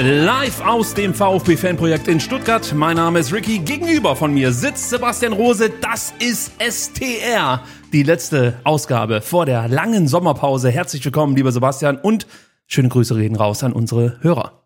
Live 0.00 0.64
aus 0.64 0.94
dem 0.94 1.12
VfB-Fanprojekt 1.12 2.06
in 2.06 2.20
Stuttgart. 2.20 2.72
Mein 2.72 2.94
Name 2.94 3.18
ist 3.18 3.32
Ricky. 3.32 3.58
Gegenüber 3.58 4.14
von 4.14 4.32
mir 4.32 4.52
sitzt 4.52 4.90
Sebastian 4.90 5.32
Rose. 5.32 5.72
Das 5.80 6.14
ist 6.20 6.52
STR. 6.62 7.64
Die 7.92 8.04
letzte 8.04 8.60
Ausgabe 8.62 9.20
vor 9.20 9.44
der 9.44 9.66
langen 9.66 10.06
Sommerpause. 10.06 10.70
Herzlich 10.70 11.04
willkommen, 11.04 11.34
lieber 11.34 11.50
Sebastian. 11.50 11.96
Und 11.96 12.28
schöne 12.68 12.90
Grüße 12.90 13.16
reden 13.16 13.34
raus 13.34 13.64
an 13.64 13.72
unsere 13.72 14.18
Hörer. 14.20 14.57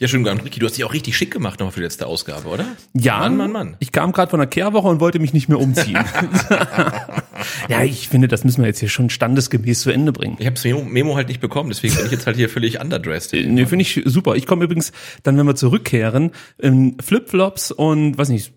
Ja, 0.00 0.06
schön, 0.06 0.22
Gern. 0.22 0.38
Ricky, 0.38 0.60
du 0.60 0.66
hast 0.66 0.76
dich 0.76 0.84
auch 0.84 0.92
richtig 0.92 1.16
schick 1.16 1.32
gemacht 1.32 1.58
nochmal 1.58 1.72
für 1.72 1.80
die 1.80 1.84
letzte 1.84 2.06
Ausgabe, 2.06 2.48
oder? 2.48 2.64
Ja, 2.94 3.18
Mann, 3.18 3.36
Mann, 3.36 3.50
Mann. 3.50 3.76
Ich 3.80 3.90
kam 3.90 4.12
gerade 4.12 4.30
von 4.30 4.38
der 4.38 4.46
Kehrwoche 4.46 4.86
und 4.86 5.00
wollte 5.00 5.18
mich 5.18 5.32
nicht 5.32 5.48
mehr 5.48 5.58
umziehen. 5.58 5.98
ja, 7.68 7.82
ich 7.82 8.08
finde, 8.08 8.28
das 8.28 8.44
müssen 8.44 8.62
wir 8.62 8.68
jetzt 8.68 8.78
hier 8.78 8.90
schon 8.90 9.10
standesgemäß 9.10 9.80
zu 9.80 9.90
Ende 9.90 10.12
bringen. 10.12 10.36
Ich 10.38 10.46
habe 10.46 10.54
das 10.54 10.62
Memo, 10.62 10.84
Memo 10.84 11.16
halt 11.16 11.26
nicht 11.26 11.40
bekommen, 11.40 11.70
deswegen 11.70 11.96
bin 11.96 12.06
ich 12.06 12.12
jetzt 12.12 12.28
halt 12.28 12.36
hier 12.36 12.48
völlig 12.48 12.80
underdressed. 12.80 13.32
Nee, 13.32 13.66
finde 13.66 13.82
ich 13.82 14.02
super. 14.04 14.36
Ich 14.36 14.46
komme 14.46 14.66
übrigens 14.66 14.92
dann, 15.24 15.36
wenn 15.36 15.46
wir 15.46 15.56
zurückkehren, 15.56 16.30
in 16.58 16.96
Flipflops 17.00 17.72
und, 17.72 18.16
weiß 18.16 18.28
nicht, 18.28 18.52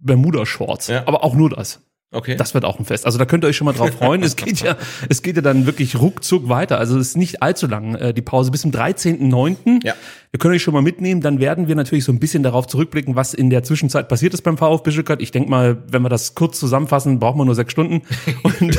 Bermuda-Shorts. 0.00 0.86
Ja. 0.86 1.02
Aber 1.08 1.24
auch 1.24 1.34
nur 1.34 1.50
das. 1.50 1.80
Okay. 2.10 2.36
Das 2.36 2.54
wird 2.54 2.64
auch 2.64 2.78
ein 2.78 2.86
Fest. 2.86 3.04
Also 3.04 3.18
da 3.18 3.26
könnt 3.26 3.44
ihr 3.44 3.48
euch 3.48 3.56
schon 3.56 3.66
mal 3.66 3.74
drauf 3.74 3.90
freuen. 3.90 4.22
es 4.22 4.34
geht 4.34 4.60
ja, 4.60 4.78
es 5.10 5.22
geht 5.22 5.36
ja 5.36 5.42
dann 5.42 5.66
wirklich 5.66 6.00
ruckzuck 6.00 6.48
weiter. 6.48 6.78
Also 6.78 6.98
es 6.98 7.08
ist 7.08 7.16
nicht 7.18 7.42
allzu 7.42 7.66
lang, 7.66 7.96
äh, 7.96 8.14
die 8.14 8.22
Pause 8.22 8.50
bis 8.50 8.62
zum 8.62 8.70
13.09. 8.70 9.84
Ja. 9.84 9.94
Wir 10.30 10.38
können 10.38 10.54
euch 10.54 10.62
schon 10.62 10.74
mal 10.74 10.82
mitnehmen. 10.82 11.20
Dann 11.22 11.40
werden 11.40 11.68
wir 11.68 11.74
natürlich 11.74 12.04
so 12.04 12.12
ein 12.12 12.18
bisschen 12.18 12.42
darauf 12.42 12.66
zurückblicken, 12.66 13.16
was 13.16 13.32
in 13.32 13.48
der 13.48 13.62
Zwischenzeit 13.62 14.08
passiert 14.08 14.34
ist 14.34 14.42
beim 14.42 14.58
VfB 14.58 14.90
Stuttgart. 14.90 15.22
Ich 15.22 15.30
denke 15.30 15.48
mal, 15.48 15.78
wenn 15.88 16.02
wir 16.02 16.10
das 16.10 16.34
kurz 16.34 16.58
zusammenfassen, 16.58 17.18
brauchen 17.18 17.38
wir 17.38 17.46
nur 17.46 17.54
sechs 17.54 17.72
Stunden. 17.72 18.02
Und 18.42 18.78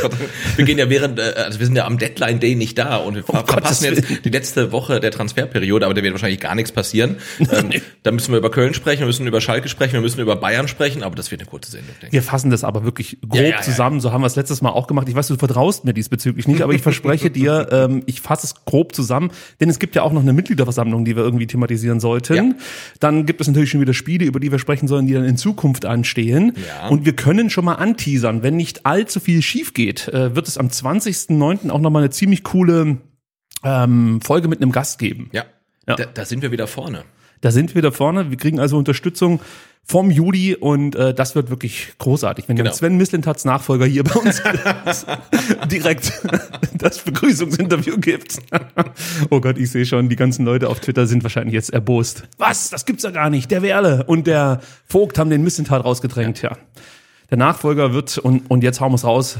wir 0.57 0.65
gehen 0.65 0.77
ja 0.77 0.89
während, 0.89 1.17
äh, 1.17 1.33
also 1.37 1.59
wir 1.59 1.65
sind 1.65 1.75
ja 1.75 1.85
am 1.85 1.97
Deadline 1.97 2.39
Day 2.39 2.55
nicht 2.55 2.77
da 2.77 2.97
und 2.97 3.15
wir 3.15 3.23
Gottes 3.23 3.49
verpassen 3.49 3.85
jetzt 3.85 4.09
Willen. 4.09 4.19
die 4.23 4.29
letzte 4.29 4.71
Woche 4.71 4.99
der 4.99 5.11
Transferperiode, 5.11 5.85
aber 5.85 5.93
da 5.93 6.03
wird 6.03 6.13
wahrscheinlich 6.13 6.39
gar 6.39 6.55
nichts 6.55 6.71
passieren. 6.71 7.15
ähm, 7.39 7.71
da 8.03 8.11
müssen 8.11 8.31
wir 8.31 8.37
über 8.37 8.51
Köln 8.51 8.73
sprechen, 8.73 8.99
wir 9.01 9.07
müssen 9.07 9.25
über 9.25 9.41
Schalke 9.41 9.69
sprechen, 9.69 9.93
wir 9.93 10.01
müssen 10.01 10.19
über 10.19 10.35
Bayern 10.35 10.67
sprechen, 10.67 11.03
aber 11.03 11.15
das 11.15 11.31
wird 11.31 11.41
eine 11.41 11.49
kurze 11.49 11.71
Sendung, 11.71 11.89
denke 12.01 12.07
ich. 12.07 12.13
wir 12.13 12.23
fassen 12.23 12.51
das 12.51 12.63
aber 12.63 12.83
wirklich 12.83 13.17
grob 13.21 13.35
Ja, 13.35 13.41
ja, 13.41 13.49
ja. 13.49 13.61
zusammen. 13.61 13.99
So 14.01 14.11
haben 14.11 14.21
wir 14.21 14.27
es 14.27 14.35
letztes 14.35 14.61
Mal 14.61 14.69
auch 14.69 14.87
gemacht. 14.87 15.09
Ich 15.09 15.15
weiß, 15.15 15.27
du 15.27 15.37
vertraust 15.37 15.85
mir 15.85 15.93
diesbezüglich 15.93 16.47
nicht, 16.47 16.61
aber 16.61 16.73
ich 16.73 16.81
verspreche 16.81 17.29
dir, 17.31 17.69
ähm, 17.71 18.03
ich 18.05 18.21
fasse 18.21 18.45
es 18.47 18.65
grob 18.65 18.93
zusammen, 18.93 19.31
denn 19.59 19.69
es 19.69 19.79
gibt 19.79 19.95
ja 19.95 20.03
auch 20.03 20.11
noch 20.11 20.21
eine 20.21 20.33
Mitgliederversammlung, 20.33 21.05
die 21.05 21.15
wir 21.15 21.23
irgendwie 21.23 21.38
thematisieren 21.47 21.99
sollten. 21.99 22.33
Ja. 22.35 22.55
Dann 22.99 23.25
gibt 23.25 23.41
es 23.41 23.47
natürlich 23.47 23.69
schon 23.69 23.81
wieder 23.81 23.93
Spiele, 23.93 24.25
über 24.25 24.39
die 24.39 24.51
wir 24.51 24.59
sprechen 24.59 24.87
sollen, 24.87 25.07
die 25.07 25.13
dann 25.13 25.25
in 25.25 25.37
Zukunft 25.37 25.85
anstehen. 25.85 26.53
Ja. 26.55 26.87
Und 26.89 27.05
wir 27.05 27.15
können 27.15 27.49
schon 27.49 27.65
mal 27.65 27.75
anteasern, 27.75 28.43
wenn 28.43 28.55
nicht 28.55 28.85
allzu 28.85 29.19
viel 29.19 29.41
schief 29.41 29.73
geht, 29.73 30.07
äh, 30.09 30.35
wird 30.35 30.47
es 30.47 30.57
am 30.57 30.67
20.09. 30.67 31.69
auch 31.69 31.79
noch 31.79 31.89
mal 31.89 31.99
eine 31.99 32.09
ziemlich 32.09 32.43
coole 32.43 32.97
ähm, 33.63 34.21
Folge 34.21 34.47
mit 34.47 34.61
einem 34.61 34.71
Gast 34.71 34.99
geben. 34.99 35.29
Ja. 35.31 35.45
Ja. 35.87 35.95
Da, 35.95 36.05
da 36.05 36.25
sind 36.25 36.41
wir 36.41 36.51
wieder 36.51 36.67
vorne. 36.67 37.03
Da 37.41 37.51
sind 37.51 37.71
wir 37.71 37.75
wieder 37.75 37.91
vorne. 37.91 38.29
Wir 38.29 38.37
kriegen 38.37 38.59
also 38.59 38.77
Unterstützung 38.77 39.39
vom 39.83 40.11
Juli 40.11 40.55
und 40.55 40.95
äh, 40.95 41.13
das 41.15 41.33
wird 41.33 41.49
wirklich 41.49 41.93
großartig, 41.97 42.47
wenn 42.47 42.55
Genau. 42.57 42.71
Sven 42.71 42.97
Mislintats 42.97 43.43
Nachfolger 43.43 43.85
hier 43.85 44.03
bei 44.03 44.19
uns 44.19 44.41
direkt 45.71 46.11
das 46.75 46.99
Begrüßungsinterview 46.99 47.97
gibt. 47.97 48.37
oh 49.31 49.39
Gott, 49.41 49.57
ich 49.57 49.71
sehe 49.71 49.85
schon, 49.85 50.07
die 50.09 50.15
ganzen 50.15 50.45
Leute 50.45 50.69
auf 50.69 50.79
Twitter 50.79 51.07
sind 51.07 51.23
wahrscheinlich 51.23 51.53
jetzt 51.55 51.71
erbost. 51.71 52.23
Was? 52.37 52.69
Das 52.69 52.85
gibt's 52.85 53.03
ja 53.03 53.09
gar 53.09 53.29
nicht. 53.31 53.49
Der 53.49 53.61
Werle 53.63 54.03
und 54.05 54.27
der 54.27 54.59
Vogt 54.85 55.17
haben 55.17 55.31
den 55.31 55.43
Mislintat 55.43 55.83
rausgedrängt, 55.83 56.41
ja. 56.41 56.55
Der 57.31 57.37
Nachfolger 57.37 57.93
wird, 57.93 58.17
und, 58.17 58.49
und 58.49 58.63
jetzt 58.63 58.81
hauen 58.81 58.91
wir's 58.91 59.03
raus, 59.05 59.39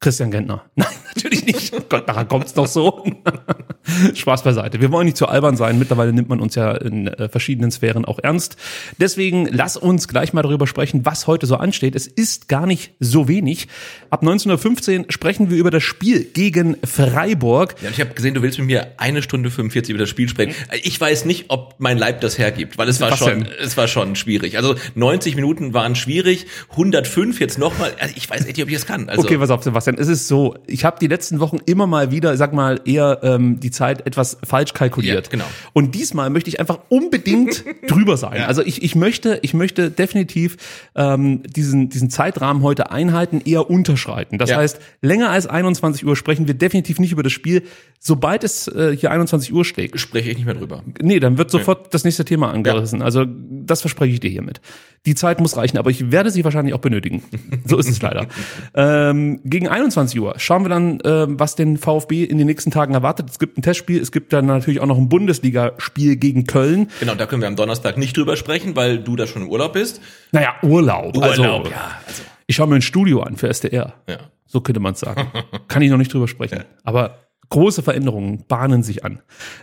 Christian 0.00 0.30
Gentner. 0.30 0.64
Nein, 0.74 0.88
natürlich 1.14 1.46
nicht. 1.46 1.74
Oh 1.74 1.80
Gott, 1.88 2.08
daran 2.08 2.28
kommt's 2.28 2.54
doch 2.54 2.66
so. 2.66 3.04
Spaß 4.14 4.42
beiseite. 4.42 4.80
Wir 4.80 4.90
wollen 4.90 5.06
nicht 5.06 5.16
zu 5.16 5.26
albern 5.26 5.56
sein. 5.56 5.78
Mittlerweile 5.78 6.12
nimmt 6.12 6.28
man 6.28 6.40
uns 6.40 6.54
ja 6.54 6.72
in 6.72 7.08
äh, 7.08 7.28
verschiedenen 7.28 7.70
Sphären 7.70 8.04
auch 8.04 8.18
ernst. 8.22 8.56
Deswegen 8.98 9.46
lass 9.50 9.76
uns 9.76 10.08
gleich 10.08 10.32
mal 10.32 10.42
darüber 10.42 10.66
sprechen, 10.66 11.04
was 11.04 11.26
heute 11.26 11.46
so 11.46 11.56
ansteht. 11.56 11.94
Es 11.94 12.06
ist 12.06 12.48
gar 12.48 12.66
nicht 12.66 12.92
so 13.00 13.28
wenig. 13.28 13.68
Ab 14.10 14.22
1915 14.22 15.06
sprechen 15.10 15.50
wir 15.50 15.58
über 15.58 15.70
das 15.70 15.82
Spiel 15.82 16.24
gegen 16.24 16.76
Freiburg. 16.84 17.74
Ja, 17.82 17.90
ich 17.90 18.00
habe 18.00 18.14
gesehen, 18.14 18.34
du 18.34 18.42
willst 18.42 18.58
mit 18.58 18.66
mir 18.66 18.92
eine 18.96 19.22
Stunde 19.22 19.50
45 19.50 19.90
über 19.90 19.98
das 20.00 20.08
Spiel 20.08 20.28
sprechen. 20.28 20.54
Ich 20.82 21.00
weiß 21.00 21.24
nicht, 21.26 21.46
ob 21.48 21.74
mein 21.78 21.98
Leib 21.98 22.20
das 22.20 22.38
hergibt, 22.38 22.78
weil 22.78 22.88
es 22.88 23.00
war 23.00 23.10
Was 23.10 23.18
schon, 23.18 23.44
denn? 23.44 23.48
es 23.60 23.76
war 23.76 23.88
schon 23.88 24.16
schwierig. 24.16 24.56
Also 24.56 24.74
90 24.94 25.36
Minuten 25.36 25.74
waren 25.74 25.94
schwierig, 25.94 26.46
105 26.70 27.38
jetzt 27.40 27.58
nochmal. 27.58 27.92
Also 27.98 28.14
ich 28.16 28.28
weiß 28.28 28.46
echt 28.46 28.56
nicht, 28.56 28.62
ob 28.62 28.68
ich 28.68 28.76
das 28.76 28.86
kann. 28.86 29.08
Also, 29.08 29.22
Okay, 29.22 29.38
pass 29.38 29.50
auf, 29.50 29.62
Sebastian. 29.62 29.96
Es 29.98 30.08
ist 30.08 30.28
so, 30.28 30.56
ich 30.66 30.84
habe 30.84 30.98
die 31.04 31.08
letzten 31.08 31.38
Wochen 31.38 31.58
immer 31.66 31.86
mal 31.86 32.10
wieder, 32.10 32.34
sag 32.38 32.54
mal, 32.54 32.80
eher 32.86 33.20
ähm, 33.22 33.60
die 33.60 33.70
Zeit 33.70 34.06
etwas 34.06 34.38
falsch 34.42 34.72
kalkuliert. 34.72 35.26
Ja, 35.26 35.30
genau. 35.30 35.44
Und 35.74 35.94
diesmal 35.94 36.30
möchte 36.30 36.48
ich 36.48 36.58
einfach 36.60 36.78
unbedingt 36.88 37.62
drüber 37.88 38.16
sein. 38.16 38.38
Ja. 38.40 38.46
Also 38.46 38.62
ich, 38.62 38.82
ich 38.82 38.94
möchte, 38.96 39.38
ich 39.42 39.52
möchte 39.52 39.90
definitiv 39.90 40.56
ähm, 40.96 41.42
diesen, 41.44 41.90
diesen 41.90 42.08
Zeitrahmen 42.08 42.62
heute 42.62 42.90
einhalten, 42.90 43.42
eher 43.44 43.68
unterschreiten. 43.68 44.38
Das 44.38 44.48
Ja. 44.50 44.56
heißt, 44.56 44.80
länger 45.02 45.28
als 45.30 45.46
21 45.46 46.06
Uhr 46.06 46.16
sprechen 46.16 46.46
wir 46.46 46.54
definitiv 46.54 46.98
nicht 46.98 47.12
über 47.12 47.22
das 47.22 47.32
Spiel. 47.32 47.62
Sobald 48.00 48.42
es 48.44 48.66
äh, 48.68 48.96
hier 48.96 49.10
21 49.10 49.52
Uhr 49.52 49.64
schlägt, 49.64 49.98
spreche 50.00 50.30
ich 50.30 50.36
nicht 50.36 50.46
mehr 50.46 50.54
drüber. 50.54 50.82
Nee, 51.02 51.20
dann 51.20 51.36
wird 51.38 51.50
sofort 51.50 51.92
das 51.92 52.04
nächste 52.04 52.24
Thema 52.24 52.50
angerissen. 52.50 53.02
Also 53.02 53.24
das 53.26 53.82
verspreche 53.82 54.14
ich 54.14 54.20
dir 54.20 54.30
hiermit. 54.30 54.60
Die 55.06 55.14
Zeit 55.14 55.38
muss 55.40 55.56
reichen, 55.56 55.76
aber 55.76 55.90
ich 55.90 56.10
werde 56.10 56.30
sie 56.30 56.44
wahrscheinlich 56.44 56.72
auch 56.74 56.80
benötigen. 56.80 57.22
So 57.66 57.78
ist 57.78 57.88
es 57.88 58.00
leider. 58.02 58.26
ähm, 58.74 59.40
gegen 59.44 59.68
21 59.68 60.20
Uhr 60.20 60.34
schauen 60.38 60.64
wir 60.64 60.68
dann, 60.68 60.93
ähm, 61.04 61.38
was 61.40 61.54
den 61.56 61.76
VfB 61.76 62.24
in 62.24 62.38
den 62.38 62.46
nächsten 62.46 62.70
Tagen 62.70 62.94
erwartet. 62.94 63.30
Es 63.30 63.38
gibt 63.38 63.58
ein 63.58 63.62
Testspiel, 63.62 64.00
es 64.00 64.12
gibt 64.12 64.32
dann 64.32 64.46
natürlich 64.46 64.80
auch 64.80 64.86
noch 64.86 64.98
ein 64.98 65.08
Bundesligaspiel 65.08 66.16
gegen 66.16 66.44
Köln. 66.46 66.88
Genau, 67.00 67.14
da 67.14 67.26
können 67.26 67.42
wir 67.42 67.48
am 67.48 67.56
Donnerstag 67.56 67.96
nicht 67.98 68.16
drüber 68.16 68.36
sprechen, 68.36 68.76
weil 68.76 68.98
du 68.98 69.16
da 69.16 69.26
schon 69.26 69.42
im 69.42 69.48
Urlaub 69.48 69.72
bist. 69.74 70.00
Naja, 70.32 70.54
Urlaub. 70.62 71.16
also, 71.22 71.42
Urlaub, 71.42 71.70
ja, 71.70 71.98
also. 72.06 72.22
Ich 72.46 72.56
schaue 72.56 72.66
mir 72.68 72.76
ein 72.76 72.82
Studio 72.82 73.22
an 73.22 73.36
für 73.36 73.48
SDR. 73.48 73.94
Ja. 74.08 74.18
So 74.46 74.60
könnte 74.60 74.80
man 74.80 74.92
es 74.94 75.00
sagen. 75.00 75.28
Kann 75.68 75.82
ich 75.82 75.90
noch 75.90 75.96
nicht 75.98 76.12
drüber 76.12 76.28
sprechen. 76.28 76.64
Aber 76.84 77.18
große 77.48 77.82
Veränderungen 77.82 78.44
bahnen 78.48 78.82
sich 78.82 79.04
an. 79.04 79.20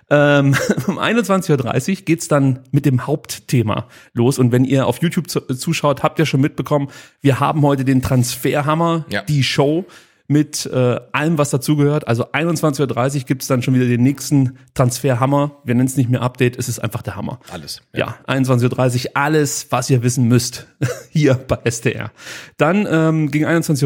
Ähm, 0.09 0.55
um 0.87 0.97
21.30 0.99 1.89
Uhr 1.99 2.05
geht's 2.05 2.27
dann 2.27 2.59
mit 2.71 2.85
dem 2.85 3.05
Hauptthema 3.07 3.87
los. 4.13 4.39
Und 4.39 4.51
wenn 4.51 4.65
ihr 4.65 4.87
auf 4.87 5.01
YouTube 5.01 5.29
zu, 5.29 5.41
zuschaut, 5.41 6.03
habt 6.03 6.19
ihr 6.19 6.25
schon 6.25 6.41
mitbekommen, 6.41 6.89
wir 7.21 7.39
haben 7.39 7.61
heute 7.63 7.85
den 7.85 8.01
Transferhammer, 8.01 9.05
Ja. 9.09 9.23
die 9.23 9.43
Show 9.43 9.85
mit 10.27 10.65
äh, 10.65 10.99
allem, 11.11 11.37
was 11.37 11.49
dazugehört. 11.49 12.07
Also 12.07 12.25
21.30 12.27 13.15
Uhr 13.15 13.21
gibt's 13.23 13.47
dann 13.47 13.61
schon 13.61 13.73
wieder 13.73 13.85
den 13.85 14.03
nächsten 14.03 14.57
Transferhammer. 14.73 15.57
Wir 15.63 15.75
nennen 15.75 15.87
es 15.87 15.97
nicht 15.97 16.09
mehr 16.09 16.21
Update, 16.21 16.57
es 16.57 16.69
ist 16.69 16.79
einfach 16.79 17.01
der 17.01 17.15
Hammer. 17.15 17.39
Alles. 17.51 17.81
Ja, 17.93 18.15
21.30 18.27 19.05
Uhr, 19.05 19.11
alles, 19.15 19.67
was 19.69 19.89
ihr 19.89 20.03
wissen 20.03 20.27
müsst, 20.27 20.67
hier 21.09 21.35
bei 21.35 21.57
SDR. 21.63 22.11
Dann 22.57 22.87
ähm, 22.89 23.31
gegen 23.31 23.45
21.50 23.45 23.83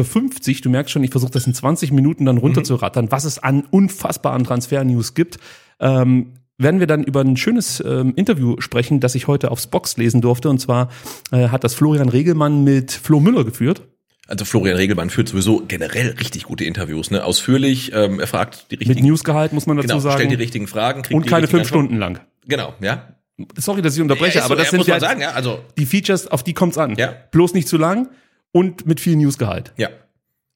Uhr, 0.56 0.60
du 0.62 0.70
merkst 0.70 0.92
schon, 0.92 1.04
ich 1.04 1.10
versuche 1.10 1.32
das 1.32 1.46
in 1.46 1.54
20 1.54 1.92
Minuten 1.92 2.24
dann 2.24 2.38
runterzurattern, 2.38 3.10
was 3.10 3.24
es 3.24 3.38
an 3.38 3.64
unfassbaren 3.70 4.44
Transfer-News 4.44 5.14
gibt. 5.14 5.38
Ähm, 5.80 6.32
werden 6.58 6.80
wir 6.80 6.86
dann 6.86 7.04
über 7.04 7.20
ein 7.20 7.36
schönes 7.36 7.82
ähm, 7.86 8.14
Interview 8.16 8.56
sprechen, 8.60 9.00
das 9.00 9.14
ich 9.14 9.26
heute 9.26 9.50
aufs 9.50 9.66
Box 9.66 9.96
lesen 9.96 10.20
durfte. 10.20 10.48
Und 10.48 10.58
zwar 10.58 10.88
äh, 11.30 11.48
hat 11.48 11.64
das 11.64 11.74
Florian 11.74 12.08
Regelmann 12.08 12.64
mit 12.64 12.92
Flo 12.92 13.20
Müller 13.20 13.44
geführt. 13.44 13.82
Also 14.28 14.44
Florian 14.44 14.76
Regelmann 14.76 15.10
führt 15.10 15.28
sowieso 15.28 15.62
generell 15.66 16.10
richtig 16.18 16.44
gute 16.44 16.64
Interviews, 16.64 17.10
ne? 17.10 17.22
Ausführlich, 17.24 17.92
ähm, 17.94 18.18
er 18.20 18.26
fragt 18.26 18.70
die 18.70 18.76
Mit 18.76 18.88
richtigen, 18.88 19.06
Newsgehalt 19.08 19.52
muss 19.52 19.66
man 19.66 19.76
dazu 19.76 19.86
genau, 19.88 20.00
sagen. 20.00 20.16
stellt 20.16 20.30
die 20.32 20.34
richtigen 20.36 20.66
Fragen, 20.66 21.02
kriegt 21.02 21.14
und 21.14 21.26
keine 21.26 21.46
fünf 21.46 21.62
Antworten. 21.62 21.86
Stunden 21.86 21.98
lang. 21.98 22.20
Genau, 22.46 22.74
ja. 22.80 23.08
Sorry, 23.56 23.82
dass 23.82 23.94
ich 23.94 24.02
unterbreche, 24.02 24.38
Ja, 24.38 24.44
ist 24.44 24.50
aber 24.50 24.54
so, 24.54 24.58
das 24.58 24.66
ja, 24.66 24.70
sind 24.70 24.78
muss 24.78 24.86
ja 24.88 24.98
sagen, 25.00 25.20
ja, 25.20 25.30
also 25.32 25.60
die 25.78 25.86
Features, 25.86 26.26
auf 26.26 26.42
die 26.42 26.54
kommt's 26.54 26.78
an. 26.78 26.96
Ja. 26.96 27.14
Bloß 27.30 27.54
nicht 27.54 27.68
zu 27.68 27.76
lang 27.76 28.08
und 28.52 28.86
mit 28.86 28.98
viel 29.00 29.16
Newsgehalt. 29.16 29.72
ja. 29.76 29.88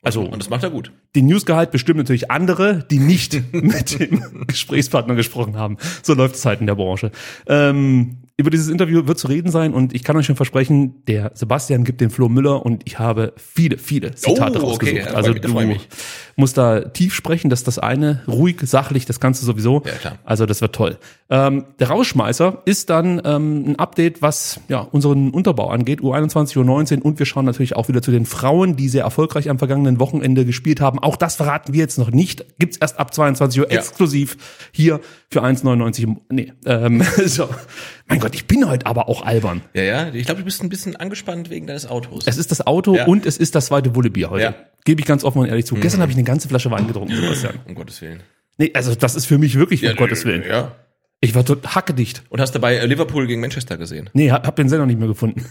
Also 0.03 0.23
Und 0.23 0.39
das 0.41 0.49
macht 0.49 0.63
er 0.63 0.71
gut. 0.71 0.93
den 1.15 1.27
Newsgehalt 1.27 1.73
bestimmen 1.73 1.99
natürlich 1.99 2.31
andere, 2.31 2.87
die 2.91 2.99
nicht 2.99 3.35
mit 3.53 4.01
dem 4.01 4.47
Gesprächspartner 4.47 5.15
gesprochen 5.15 5.59
haben. 5.59 5.77
So 6.03 6.15
läuft 6.15 6.37
es 6.37 6.47
halt 6.47 6.63
in 6.63 6.67
der 6.67 6.75
Branche. 6.75 7.11
Ähm, 7.47 8.17
über 8.41 8.51
dieses 8.51 8.69
Interview 8.69 9.07
wird 9.07 9.19
zu 9.19 9.29
reden 9.29 9.51
sein 9.51 9.75
und 9.75 9.95
ich 9.95 10.03
kann 10.03 10.17
euch 10.17 10.27
schon 10.27 10.37
versprechen, 10.37 11.03
der 11.07 11.31
Sebastian 11.35 11.85
gibt 11.85 12.01
den 12.01 12.11
Flo 12.11 12.29
Müller 12.29 12.65
und 12.65 12.83
ich 12.87 12.99
habe 12.99 13.33
viele, 13.37 13.79
viele 13.79 14.15
Zitate 14.15 14.59
Oh, 14.61 14.63
okay, 14.63 14.67
rausgesucht. 14.67 14.97
ja, 14.97 15.05
also 15.15 15.33
mich, 15.33 15.41
du 15.43 15.91
musst 16.37 16.57
da 16.57 16.81
tief 16.81 17.15
sprechen, 17.15 17.51
das 17.51 17.61
ist 17.61 17.67
das 17.69 17.79
eine, 17.79 18.23
ruhig, 18.27 18.57
sachlich, 18.63 19.05
das 19.07 19.21
Ganze 19.21 19.45
sowieso. 19.45 19.83
Ja, 19.85 19.93
klar. 19.93 20.19
Also 20.25 20.47
das 20.47 20.61
wird 20.61 20.75
toll. 20.75 20.99
Ähm, 21.29 21.67
der 21.79 21.89
Rauschmeißer 21.91 22.63
ist 22.65 22.91
dann 22.91 23.21
ähm, 23.25 23.65
ein 23.71 23.77
Update, 23.79 24.23
was 24.23 24.59
ja 24.69 24.81
unseren 24.81 25.31
Unterbau 25.31 25.69
angeht, 25.71 26.01
U21, 26.01 26.57
U19 26.57 27.01
und 27.03 27.19
wir 27.19 27.27
schauen 27.27 27.45
natürlich 27.45 27.77
auch 27.77 27.89
wieder 27.89 28.03
zu 28.03 28.11
den 28.11 28.27
Frauen, 28.27 28.75
die 28.77 28.89
sehr 28.89 29.05
erfolgreich 29.05 29.51
am 29.51 29.59
vergangenen 29.59 30.01
Wochenende 30.01 30.45
gespielt 30.45 30.81
haben. 30.81 30.99
Auch 30.99 31.17
das 31.17 31.37
verraten 31.37 31.73
wir 31.73 31.81
jetzt 31.81 31.99
noch 31.99 32.11
nicht. 32.11 32.45
Gibt's 32.59 32.79
erst 32.79 32.99
ab 32.99 33.13
22 33.15 33.61
Uhr 33.61 33.71
Ja. 33.71 33.79
exklusiv 33.79 34.37
hier 34.73 35.01
für 35.33 35.43
1,99. 35.45 36.03
im- 36.03 36.21
Nee, 36.29 36.53
ähm, 36.67 37.03
so. 37.27 37.49
Mein 38.09 38.19
Gott, 38.19 38.35
ich 38.35 38.47
bin 38.47 38.69
heute 38.69 38.87
aber 38.87 39.09
auch 39.09 39.23
albern. 39.25 39.63
Ja, 39.75 39.83
ja. 39.83 40.09
Ich 40.13 40.27
glaube, 40.27 40.41
du 40.41 40.45
bist 40.45 40.63
ein 40.63 40.69
bisschen 40.69 40.97
angespannt 40.97 41.51
wegen 41.51 41.67
deines 41.67 41.87
Autos. 41.87 42.25
Es 42.27 42.37
ist 42.37 42.51
das 42.51 42.67
Auto 42.67 42.97
Ja. 42.97 43.07
und 43.07 43.27
es 43.27 43.37
ist 43.37 43.55
das 43.55 43.67
zweite 43.67 43.95
Wullebier 43.95 44.31
heute. 44.31 44.43
Ja. 44.45 44.51
Mhm. 44.51 44.55
Gebe 44.85 45.01
ich 45.01 45.07
ganz 45.07 45.23
offen 45.25 45.39
und 45.39 45.47
ehrlich 45.49 45.67
zu. 45.67 45.77
Gestern 45.77 46.01
habe 46.01 46.11
ich 46.11 46.17
eine 46.19 46.25
ganze 46.25 46.49
Flasche 46.49 46.71
Wein 46.71 46.87
getrunken, 46.87 47.15
Sebastian. 47.15 47.55
um 47.67 47.75
Gottes 47.75 48.01
Willen. 48.03 48.23
Nee, 48.59 48.73
also 48.75 48.95
das 48.95 49.15
ist 49.15 49.27
für 49.27 49.39
mich 49.39 49.57
wirklich, 49.57 49.85
um 49.89 49.95
Gottes 49.97 50.25
Willen. 50.25 50.43
Ja. 50.49 50.73
Ich 51.23 51.35
war 51.35 51.45
tot 51.45 51.75
hackedicht. 51.75 52.23
Und 52.31 52.41
hast 52.41 52.53
dabei 52.55 52.77
äh, 52.77 52.87
Liverpool 52.87 53.27
gegen 53.27 53.43
Manchester 53.43 53.77
gesehen? 53.77 54.09
Nee, 54.15 54.31
hab, 54.31 54.47
hab 54.47 54.57
den 54.57 54.71
Sender 54.71 54.87
nicht 54.87 54.99
mehr 54.99 55.09
gefunden. 55.09 55.45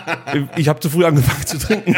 ich 0.56 0.66
habe 0.66 0.80
zu 0.80 0.88
früh 0.88 1.04
angefangen 1.04 1.44
zu 1.46 1.58
trinken. 1.58 1.94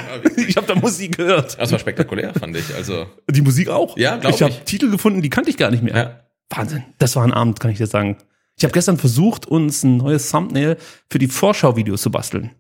Ich 0.49 0.57
habe 0.57 0.67
da 0.67 0.75
Musik 0.75 1.19
gehört. 1.19 1.57
Das 1.59 1.71
war 1.71 1.79
spektakulär, 1.79 2.35
fand 2.35 2.57
ich. 2.57 2.75
Also, 2.75 3.07
Die 3.31 3.43
Musik 3.43 3.69
auch? 3.69 3.97
Ja, 3.97 4.17
glaub 4.17 4.35
Ich 4.35 4.43
habe 4.43 4.51
ich. 4.53 4.61
Titel 4.65 4.91
gefunden, 4.91 5.23
die 5.23 5.31
kannte 5.31 5.51
ich 5.51 5.57
gar 5.57 5.71
nicht 5.71 5.85
mehr. 5.85 5.95
ja. 5.97 6.21
Wahnsinn. 6.57 6.85
Das 6.99 7.17
war 7.17 7.25
ein 7.25 7.33
Abend, 7.33 7.61
kann 7.61 7.71
ich 7.71 7.79
dir 7.79 7.87
sagen. 7.87 8.17
Ich 8.57 8.65
habe 8.65 8.73
gestern 8.73 8.99
versucht, 8.99 9.47
uns 9.47 9.83
ein 9.83 9.97
neues 9.97 10.31
Thumbnail 10.31 10.77
für 11.11 11.19
die 11.19 11.29
Vorschau-Videos 11.29 12.03
zu 12.03 12.11
basteln. 12.11 12.51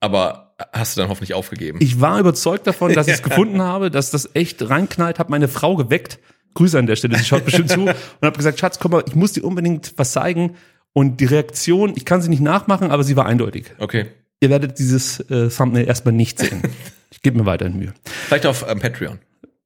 Aber 0.00 0.54
hast 0.72 0.96
du 0.96 1.00
dann 1.00 1.10
hoffentlich 1.10 1.34
aufgegeben? 1.34 1.78
Ich 1.80 2.00
war 2.00 2.18
überzeugt 2.18 2.66
davon, 2.66 2.92
dass 2.92 3.06
ich 3.06 3.14
es 3.14 3.22
gefunden 3.22 3.62
habe, 3.62 3.90
dass 3.90 4.10
das 4.10 4.30
echt 4.34 4.68
reinknallt, 4.68 5.18
habe 5.18 5.30
meine 5.30 5.48
Frau 5.48 5.76
geweckt. 5.76 6.18
Grüße 6.54 6.78
an 6.78 6.86
der 6.86 6.96
Stelle, 6.96 7.16
sie 7.16 7.24
schaut 7.24 7.44
bestimmt 7.44 7.70
zu 7.70 7.80
und 7.80 7.94
habe 8.22 8.36
gesagt, 8.36 8.58
Schatz, 8.58 8.80
komm 8.80 8.90
mal, 8.90 9.04
ich 9.06 9.14
muss 9.14 9.32
dir 9.32 9.44
unbedingt 9.44 9.94
was 9.96 10.12
zeigen. 10.12 10.56
Und 10.92 11.20
die 11.20 11.26
Reaktion, 11.26 11.92
ich 11.94 12.04
kann 12.04 12.20
sie 12.20 12.28
nicht 12.28 12.42
nachmachen, 12.42 12.90
aber 12.90 13.04
sie 13.04 13.14
war 13.14 13.26
eindeutig. 13.26 13.66
Okay. 13.78 14.06
Ihr 14.40 14.50
werdet 14.50 14.78
dieses 14.80 15.20
äh, 15.30 15.48
Thumbnail 15.48 15.86
erstmal 15.86 16.14
nicht 16.14 16.38
sehen. 16.38 16.62
Ich 17.12 17.22
gebe 17.22 17.36
mir 17.38 17.44
weiterhin 17.44 17.76
Mühe. 17.76 17.92
Vielleicht 18.04 18.46
auf 18.46 18.64
ähm, 18.66 18.78
Patreon. 18.78 19.18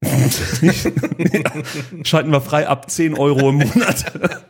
Schalten 2.05 2.31
wir 2.31 2.41
frei 2.41 2.69
ab 2.69 2.91
10 2.91 3.15
Euro 3.19 3.51
im 3.51 3.57
Monat. 3.57 4.05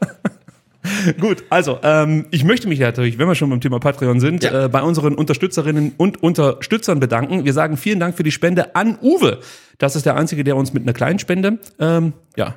Gut, 1.18 1.44
also 1.48 1.78
ähm, 1.82 2.26
ich 2.30 2.44
möchte 2.44 2.68
mich 2.68 2.78
natürlich, 2.78 3.16
wenn 3.18 3.26
wir 3.26 3.34
schon 3.34 3.48
beim 3.48 3.60
Thema 3.60 3.80
Patreon 3.80 4.20
sind, 4.20 4.44
Ja. 4.44 4.64
äh, 4.64 4.68
bei 4.68 4.82
unseren 4.82 5.14
Unterstützerinnen 5.14 5.92
und 5.96 6.22
Unterstützern 6.22 7.00
bedanken. 7.00 7.44
Wir 7.44 7.54
sagen 7.54 7.78
vielen 7.78 8.00
Dank 8.00 8.16
für 8.16 8.22
die 8.22 8.30
Spende 8.30 8.76
an 8.76 8.98
Uwe. 9.00 9.38
Das 9.78 9.96
ist 9.96 10.04
der 10.04 10.16
Einzige, 10.16 10.44
der 10.44 10.56
uns 10.56 10.74
mit 10.74 10.82
einer 10.82 10.92
kleinen 10.92 11.18
Spende 11.18 11.58
ähm, 11.80 12.12
ja, 12.36 12.56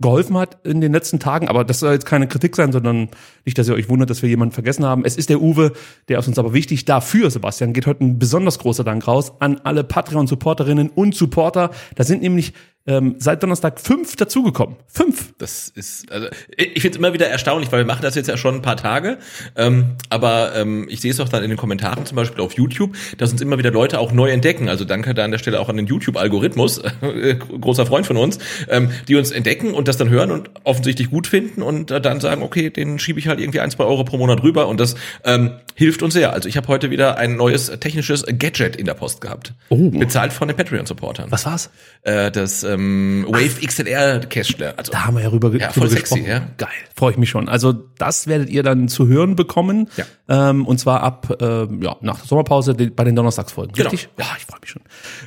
geholfen 0.00 0.36
hat 0.36 0.58
in 0.64 0.80
den 0.80 0.92
letzten 0.92 1.18
Tagen. 1.18 1.48
Aber 1.48 1.64
das 1.64 1.80
soll 1.80 1.92
jetzt 1.92 2.06
keine 2.06 2.28
Kritik 2.28 2.54
sein, 2.54 2.72
sondern 2.72 3.08
nicht, 3.44 3.56
dass 3.56 3.68
ihr 3.68 3.74
euch 3.74 3.88
wundert, 3.88 4.10
dass 4.10 4.22
wir 4.22 4.28
jemanden 4.28 4.52
vergessen 4.52 4.84
haben. 4.84 5.04
Es 5.04 5.16
ist 5.16 5.30
der 5.30 5.40
Uwe, 5.40 5.72
der 6.08 6.18
ist 6.18 6.28
uns 6.28 6.38
aber 6.38 6.52
wichtig. 6.52 6.84
Dafür, 6.84 7.30
Sebastian, 7.30 7.72
geht 7.72 7.86
heute 7.86 8.04
ein 8.04 8.18
besonders 8.18 8.58
großer 8.58 8.84
Dank 8.84 9.06
raus 9.08 9.32
an 9.40 9.60
alle 9.64 9.84
Patreon-Supporterinnen 9.84 10.90
und 10.90 11.14
Supporter. 11.14 11.70
Da 11.94 12.04
sind 12.04 12.22
nämlich 12.22 12.52
ähm, 12.86 13.16
seit 13.18 13.42
Donnerstag 13.42 13.80
fünf 13.80 14.16
dazugekommen. 14.16 14.76
Fünf. 14.86 15.34
Das 15.38 15.68
ist, 15.68 16.10
also 16.10 16.28
ich 16.56 16.80
finde 16.82 16.90
es 16.90 16.96
immer 16.96 17.12
wieder 17.12 17.26
erstaunlich, 17.26 17.70
weil 17.72 17.80
wir 17.80 17.86
machen 17.86 18.02
das 18.02 18.14
jetzt 18.14 18.28
ja 18.28 18.36
schon 18.36 18.56
ein 18.56 18.62
paar 18.62 18.76
Tage. 18.76 19.18
Ähm, 19.56 19.96
aber 20.08 20.54
ähm, 20.54 20.86
ich 20.88 21.00
sehe 21.00 21.10
es 21.10 21.20
auch 21.20 21.28
dann 21.28 21.42
in 21.42 21.50
den 21.50 21.58
Kommentaren, 21.58 22.06
zum 22.06 22.16
Beispiel 22.16 22.42
auf 22.42 22.52
YouTube, 22.52 22.94
dass 23.18 23.32
uns 23.32 23.40
immer 23.40 23.58
wieder 23.58 23.70
Leute 23.70 23.98
auch 23.98 24.12
neu 24.12 24.30
entdecken. 24.30 24.68
Also 24.68 24.84
danke 24.84 25.14
da 25.14 25.24
an 25.24 25.30
der 25.30 25.38
Stelle 25.38 25.60
auch 25.60 25.68
an 25.68 25.76
den 25.76 25.86
YouTube-Algorithmus, 25.86 26.78
äh, 26.78 27.34
großer 27.60 27.86
Freund 27.86 28.06
von 28.06 28.16
uns, 28.16 28.38
ähm, 28.68 28.90
die 29.08 29.16
uns 29.16 29.30
entdecken 29.30 29.74
und 29.74 29.88
das 29.88 29.96
dann 29.96 30.08
hören 30.08 30.30
und 30.30 30.50
offensichtlich 30.64 31.10
gut 31.10 31.26
finden 31.26 31.62
und 31.62 31.90
äh, 31.90 32.00
dann 32.00 32.20
sagen, 32.20 32.42
okay, 32.42 32.70
den 32.70 32.98
schiebe 32.98 33.18
ich 33.18 33.28
halt 33.28 33.40
irgendwie 33.40 33.60
ein, 33.60 33.70
zwei 33.70 33.84
Euro 33.84 34.04
pro 34.04 34.16
Monat 34.18 34.42
rüber 34.42 34.68
und 34.68 34.78
das 34.78 34.94
ähm, 35.24 35.52
hilft 35.74 36.02
uns 36.02 36.14
sehr. 36.14 36.32
Also 36.32 36.48
ich 36.48 36.56
habe 36.56 36.68
heute 36.68 36.90
wieder 36.90 37.18
ein 37.18 37.36
neues 37.36 37.66
technisches 37.80 38.24
Gadget 38.38 38.76
in 38.76 38.86
der 38.86 38.94
Post 38.94 39.20
gehabt. 39.20 39.54
Oh. 39.68 39.90
Bezahlt 39.90 40.32
von 40.32 40.48
den 40.48 40.56
Patreon-Supportern. 40.56 41.30
Was 41.30 41.46
war's? 41.46 41.70
Äh, 42.02 42.30
das 42.30 42.62
ähm, 42.80 43.26
Wave 43.28 43.66
XLR 43.66 44.20
Cashler. 44.20 44.74
Also 44.76 44.92
Da 44.92 45.06
haben 45.06 45.16
wir 45.16 45.22
ja 45.24 45.28
rüber, 45.30 45.48
Ja, 45.52 45.68
drüber 45.70 45.72
voll 45.72 45.88
sexy, 45.90 46.20
gesprochen. 46.20 46.30
ja. 46.30 46.48
Geil, 46.56 46.68
freue 46.94 47.12
ich 47.12 47.18
mich 47.18 47.30
schon. 47.30 47.48
Also 47.48 47.72
das 47.72 48.26
werdet 48.26 48.48
ihr 48.50 48.62
dann 48.62 48.88
zu 48.88 49.06
hören 49.08 49.36
bekommen. 49.36 49.88
Ja. 49.96 50.50
Ähm, 50.50 50.66
und 50.66 50.78
zwar 50.78 51.02
ab 51.02 51.36
äh, 51.40 51.44
ja, 51.82 51.96
nach 52.00 52.18
der 52.18 52.26
Sommerpause 52.26 52.74
bei 52.74 53.04
den 53.04 53.16
Donnerstagsfolgen. 53.16 53.72
Genau. 53.74 53.90
Richtig? 53.90 54.08
Ja, 54.18 54.26
ich 54.38 54.44
freue 54.44 54.60
mich 54.60 54.70
schon. 54.70 54.82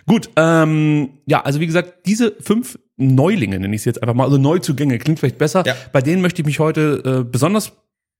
Gut, 0.05 0.29
ähm, 0.35 1.09
ja, 1.25 1.41
also 1.41 1.59
wie 1.59 1.67
gesagt, 1.67 2.05
diese 2.05 2.35
fünf 2.39 2.79
Neulinge 2.97 3.59
nenne 3.59 3.73
ich 3.75 3.81
sie 3.83 3.89
jetzt 3.89 4.01
einfach 4.03 4.15
mal, 4.15 4.25
also 4.25 4.37
Neuzugänge, 4.37 4.97
klingt 4.99 5.19
vielleicht 5.19 5.37
besser. 5.37 5.63
Ja. 5.65 5.75
Bei 5.93 6.01
denen 6.01 6.21
möchte 6.21 6.41
ich 6.41 6.45
mich 6.45 6.59
heute 6.59 7.21
äh, 7.21 7.23
besonders 7.23 7.71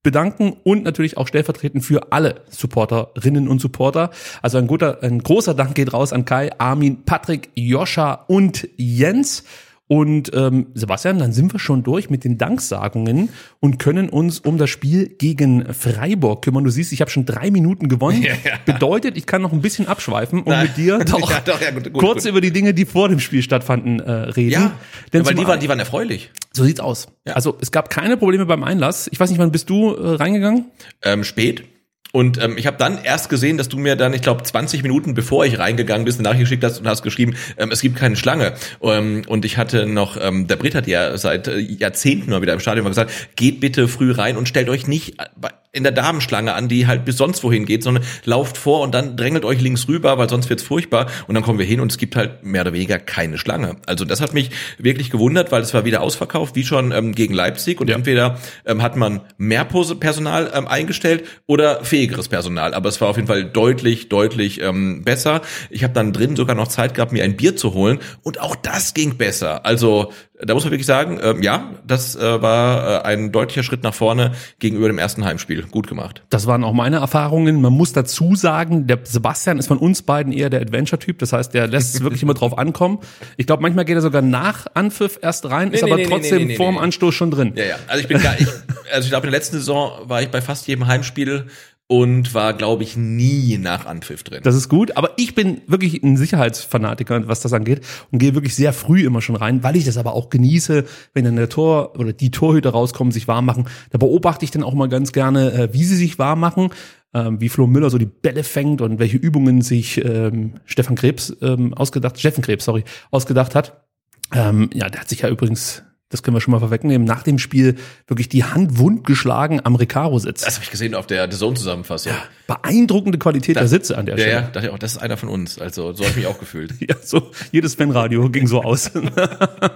bedanken 0.04 0.56
und 0.64 0.84
natürlich 0.84 1.18
auch 1.18 1.28
stellvertretend 1.28 1.84
für 1.84 2.12
alle 2.12 2.42
Supporterinnen 2.50 3.48
und 3.48 3.60
Supporter. 3.60 4.12
Also 4.42 4.58
ein 4.58 4.68
guter, 4.68 5.04
ein 5.04 5.20
großer 5.20 5.54
Dank 5.54 5.76
geht 5.76 5.94
raus 5.94 6.14
an 6.14 6.26
Kai, 6.26 6.52
Armin, 6.58 7.04
Patrick, 7.04 7.50
Joscha 7.56 8.26
und 8.28 8.68
Jens. 8.78 9.44
Und 9.92 10.30
ähm, 10.36 10.68
Sebastian, 10.76 11.18
dann 11.18 11.34
sind 11.34 11.52
wir 11.52 11.60
schon 11.60 11.82
durch 11.82 12.12
mit 12.12 12.24
den 12.24 12.38
Danksagungen 12.38 13.30
und 13.60 13.80
können 13.80 14.08
uns 14.08 14.40
um 14.40 14.60
das 14.60 14.70
Spiel 14.70 15.08
gegen 15.18 15.74
Freiburg 15.74 16.44
kümmern. 16.44 16.64
Du 16.64 16.70
siehst, 16.70 16.92
ich 16.94 17.02
habe 17.02 17.10
schon 17.10 17.26
drei 17.26 17.50
Minuten 17.52 17.90
gewonnen. 17.90 18.22
Ja, 18.30 18.34
ja. 18.44 18.60
Bedeutet, 18.66 19.18
ich 19.18 19.26
kann 19.26 19.42
noch 19.42 19.52
ein 19.52 19.62
bisschen 19.62 19.88
abschweifen 19.88 20.40
und 20.44 20.50
Nein. 20.50 20.68
mit 20.68 20.78
dir 20.78 21.00
doch, 21.06 21.32
Ja, 21.32 21.40
doch, 21.40 21.60
gut, 21.60 21.84
gut, 21.86 21.94
kurz 21.94 22.24
gut. 22.24 22.30
über 22.32 22.42
die 22.42 22.52
Dinge, 22.52 22.76
die 22.76 22.86
vor 22.86 23.10
dem 23.10 23.20
Spiel 23.20 23.42
stattfanden, 23.42 24.00
äh, 24.00 24.12
reden. 24.12 24.52
Ja, 24.52 24.72
Denn 25.12 25.26
weil 25.26 25.34
die 25.34 25.48
waren, 25.48 25.60
die 25.60 25.68
waren 25.70 25.80
erfreulich. 25.80 26.30
so 26.54 26.64
sieht's 26.64 26.80
aus. 26.80 27.08
Ja. 27.26 27.34
Also 27.34 27.58
es 27.60 27.72
gab 27.72 27.90
keine 27.90 28.16
Probleme 28.18 28.46
beim 28.46 28.64
Einlass. 28.64 29.10
Ich 29.12 29.20
weiß 29.20 29.32
nicht, 29.32 29.40
wann 29.40 29.52
bist 29.52 29.70
du 29.72 29.96
äh, 29.96 30.16
reingegangen? 30.18 30.66
Ähm, 31.04 31.24
spät. 31.24 31.64
Und 32.12 32.42
ähm, 32.42 32.58
ich 32.58 32.66
habe 32.66 32.78
dann 32.78 33.04
erst 33.04 33.30
gesehen, 33.30 33.58
dass 33.58 33.70
du 33.70 33.78
mir 33.78 33.96
dann, 33.96 34.14
ich 34.14 34.22
glaube, 34.22 34.42
20 34.44 34.82
Minuten 34.82 35.14
bevor 35.14 35.46
ich 35.46 35.60
reingegangen 35.60 36.06
bist, 36.06 36.20
eine 36.20 36.24
Nachricht 36.28 36.42
geschickt 36.42 36.64
hast 36.64 36.80
und 36.80 36.88
hast 36.88 37.04
geschrieben, 37.04 37.36
ähm, 37.58 37.70
es 37.72 37.82
gibt 37.82 37.98
keine 37.98 38.16
Schlange. 38.16 38.54
Ähm, 38.82 39.22
und 39.28 39.46
ich 39.46 39.58
hatte 39.58 39.86
noch, 39.86 40.18
ähm, 40.20 40.48
der 40.48 40.56
Brit 40.56 40.74
hat 40.74 40.88
ja 40.88 41.18
seit 41.18 41.48
äh, 41.48 41.58
Jahrzehnten 41.60 42.32
mal 42.32 42.42
wieder 42.42 42.54
im 42.54 42.60
Stadion 42.60 42.84
mal 42.84 42.90
gesagt, 42.90 43.12
geht 43.36 43.60
bitte 43.60 43.88
früh 43.88 44.12
rein 44.12 44.38
und 44.38 44.48
stellt 44.48 44.70
euch 44.70 44.88
nicht 44.88 45.18
bei- 45.40 45.52
in 45.72 45.84
der 45.84 45.92
Damenschlange 45.92 46.54
an, 46.54 46.68
die 46.68 46.88
halt 46.88 47.06
bis 47.06 47.18
sonst 47.18 47.44
wohin 47.44 47.66
geht, 47.66 47.84
sondern 47.84 48.04
lauft 48.26 48.58
vor 48.58 48.82
und 48.82 48.94
dann 48.94 49.16
drängelt 49.16 49.46
euch 49.46 49.62
links 49.62 49.88
rüber, 49.88 50.18
weil 50.18 50.28
sonst 50.28 50.50
wird's 50.50 50.64
furchtbar. 50.64 51.08
Und 51.28 51.36
dann 51.36 51.44
kommen 51.44 51.60
wir 51.60 51.66
hin 51.66 51.80
und 51.80 51.92
es 51.92 52.00
gibt 52.00 52.16
halt 52.16 52.44
mehr 52.44 52.62
oder 52.62 52.74
weniger 52.74 52.98
keine 52.98 53.38
Schlange. 53.38 53.76
Also 53.86 54.04
das 54.04 54.20
hat 54.20 54.34
mich 54.34 54.50
wirklich 54.80 55.12
gewundert, 55.12 55.52
weil 55.52 55.62
es 55.62 55.74
war 55.76 55.86
wieder 55.86 56.02
ausverkauft, 56.02 56.56
wie 56.56 56.66
schon 56.66 56.92
ähm, 56.92 57.14
gegen 57.14 57.36
Leipzig. 57.36 57.80
Und 57.80 57.90
Ja. 57.90 57.96
entweder 57.96 58.40
ähm, 58.66 58.82
hat 58.82 58.96
man 58.96 59.22
mehr 59.38 59.64
Personal 59.64 60.52
ähm, 60.56 60.68
eingestellt 60.68 61.26
oder 61.46 61.84
fähigeres 61.84 62.30
Personal. 62.30 62.74
Aber 62.74 62.90
es 62.90 63.00
war 63.00 63.10
auf 63.10 63.18
jeden 63.18 63.28
Fall 63.28 63.46
deutlich, 63.46 64.10
deutlich 64.10 64.62
ähm, 64.62 65.04
besser. 65.04 65.42
Ich 65.70 65.84
habe 65.84 65.94
dann 65.94 66.14
drin 66.14 66.36
sogar 66.36 66.56
noch 66.56 66.68
Zeit 66.68 66.96
gehabt, 66.96 67.12
mir 67.12 67.24
ein 67.24 67.38
Bier 67.38 67.56
zu 67.56 67.76
holen. 67.76 68.00
Und 68.24 68.42
auch 68.42 68.56
das 68.56 68.96
ging 68.96 69.18
besser. 69.18 69.68
Also 69.68 70.12
da 70.42 70.54
muss 70.54 70.64
man 70.64 70.72
wirklich 70.72 70.86
sagen, 70.86 71.20
ähm, 71.22 71.44
ja, 71.44 71.70
das 71.86 72.16
äh, 72.16 72.42
war 72.42 73.04
äh, 73.04 73.08
ein 73.08 73.34
deutlicher 73.34 73.62
Schritt 73.62 73.84
nach 73.84 73.94
vorne 73.94 74.32
gegenüber 74.60 74.88
dem 74.88 74.98
ersten 74.98 75.26
Heimspiel. 75.26 75.64
Gut 75.64 75.88
gemacht. 75.88 76.24
Das 76.30 76.48
waren 76.48 76.64
auch 76.64 76.72
meine 76.72 76.98
Erfahrungen. 76.98 77.62
Man 77.62 77.74
muss 77.74 77.92
dazu 77.92 78.36
sagen, 78.36 78.88
der 78.88 79.00
Sebastian 79.04 79.60
ist 79.60 79.68
von 79.68 79.78
uns 79.78 80.02
beiden 80.02 80.32
eher 80.32 80.50
der 80.50 80.62
Adventure-Typ. 80.62 81.20
Das 81.20 81.34
heißt, 81.34 81.54
der 81.54 81.68
lässt 81.68 81.96
es 81.96 82.04
wirklich 82.04 82.24
immer 82.24 82.36
drauf 82.36 82.58
ankommen. 82.58 83.00
Ich 83.36 83.48
glaube, 83.48 83.62
manchmal 83.64 83.84
geht 83.84 83.96
er 83.96 84.02
sogar 84.02 84.22
nach 84.22 84.68
Anpfiff 84.76 85.20
erst 85.22 85.50
rein, 85.50 85.74
ist 85.74 85.84
nee, 85.84 85.90
aber 85.90 85.98
nee, 85.98 86.04
nee, 86.04 86.10
trotzdem 86.10 86.38
nee, 86.38 86.46
nee, 86.46 86.56
vorm 86.56 86.76
nee. 86.76 86.82
Anstoß 86.82 87.14
schon 87.14 87.32
drin. 87.32 87.54
Ja, 87.56 87.66
ja. 87.66 87.76
Also 87.88 88.02
ich 88.02 88.08
bin 88.08 88.22
gar, 88.22 88.40
ich, 88.40 88.48
also 88.94 89.06
ich 89.06 89.10
glaube, 89.10 89.28
in 89.28 89.32
der 89.32 89.40
letzten 89.40 89.58
Saison 89.58 89.92
war 90.06 90.22
ich 90.22 90.30
bei 90.30 90.42
fast 90.42 90.68
jedem 90.68 90.88
Heimspiel 90.88 91.48
und 91.92 92.36
war, 92.36 92.54
glaube 92.54 92.84
ich, 92.84 92.98
nie 92.98 93.58
nach 93.58 93.88
Anpfiff 93.88 94.22
drin. 94.22 94.42
Das 94.44 94.54
ist 94.54 94.70
gut, 94.70 94.96
aber 94.96 95.14
ich 95.18 95.34
bin 95.34 95.62
wirklich 95.66 96.04
ein 96.04 96.18
Sicherheitsfanatiker, 96.18 97.28
was 97.28 97.42
das 97.42 97.52
angeht 97.52 97.82
und 98.12 98.20
gehe 98.20 98.36
wirklich 98.36 98.56
sehr 98.56 98.74
früh 98.74 99.04
immer 99.04 99.22
schon 99.22 99.36
rein, 99.36 99.64
weil 99.64 99.76
ich 99.76 99.86
das 99.86 99.98
aber 99.98 100.14
auch 100.14 100.30
genieße, 100.30 100.86
wenn 101.16 101.26
dann 101.26 101.36
der 101.36 101.50
Tor 101.50 101.98
oder 101.98 102.14
die 102.14 102.30
Torhüter 102.30 102.70
rauskommen, 102.70 103.12
sich 103.12 103.28
warm 103.28 103.46
machen. 103.46 103.66
Da 103.90 103.98
beobachte 103.98 104.46
ich 104.46 104.52
dann 104.52 104.62
auch 104.62 104.76
mal 104.76 104.88
ganz 104.88 105.14
gerne, 105.14 105.52
äh, 105.52 105.74
wie 105.74 105.84
sie 105.84 105.96
sich 105.96 106.20
warm 106.20 106.40
machen. 106.40 106.70
ähm, 107.14 107.42
wie 107.42 107.50
Flo 107.50 107.66
Müller 107.66 107.90
so 107.90 107.98
die 107.98 108.06
Bälle 108.06 108.44
fängt 108.44 108.82
und 108.82 109.00
welche 109.00 109.18
Übungen 109.18 109.64
sich 109.64 110.04
ähm, 110.06 110.54
Stefan 110.66 110.96
Krebs 110.96 111.36
ähm, 111.42 111.74
ausgedacht, 111.74 112.20
Steffen 112.20 112.44
Krebs, 112.44 112.66
sorry, 112.66 112.84
ausgedacht 113.10 113.56
hat. 113.56 113.84
Ja, 114.32 114.52
der 114.52 115.00
hat 115.02 115.10
sich 115.10 115.22
ja 115.22 115.30
übrigens 115.30 115.82
das 116.10 116.24
können 116.24 116.36
wir 116.36 116.42
schon 116.42 116.52
mal 116.52 116.60
vorwegnehmen, 116.60 117.06
nach 117.06 117.22
dem 117.22 117.38
Spiel 117.38 117.76
wirklich 118.08 118.30
die 118.30 118.44
Hand 118.44 118.80
wund 118.80 119.06
geschlagen 119.06 119.62
am 119.64 119.76
Recaro-Sitz. 119.76 120.42
Das 120.42 120.56
habe 120.56 120.64
ich 120.64 120.72
gesehen 120.72 120.96
auf 120.96 121.06
der 121.06 121.32
The 121.32 121.38
Zone-Zusammenfassung. 121.38 122.12
Ja, 122.12 122.24
beeindruckende 122.48 123.20
Qualität 123.20 123.56
das, 123.56 123.62
der 123.62 123.70
Sitze 123.70 123.98
an 123.98 124.08
der 124.08 124.16
ja, 124.16 124.22
Stelle. 124.22 124.36
Ja, 124.36 124.48
dachte 124.48 124.68
ich 124.68 124.74
auch, 124.74 124.80
das 124.80 124.94
ist 124.94 124.98
einer 124.98 125.18
von 125.18 125.30
uns. 125.30 125.60
Also 125.60 125.94
so 125.94 126.04
habe 126.04 126.12
ich 126.12 126.16
mich 126.18 126.28
auch 126.28 126.40
gefühlt. 126.40 126.74
ja, 126.80 126.96
so 127.04 127.30
jedes 127.52 127.76
Fanradio 127.76 128.28
ging 128.30 128.48
so 128.48 128.64
aus. 128.64 128.90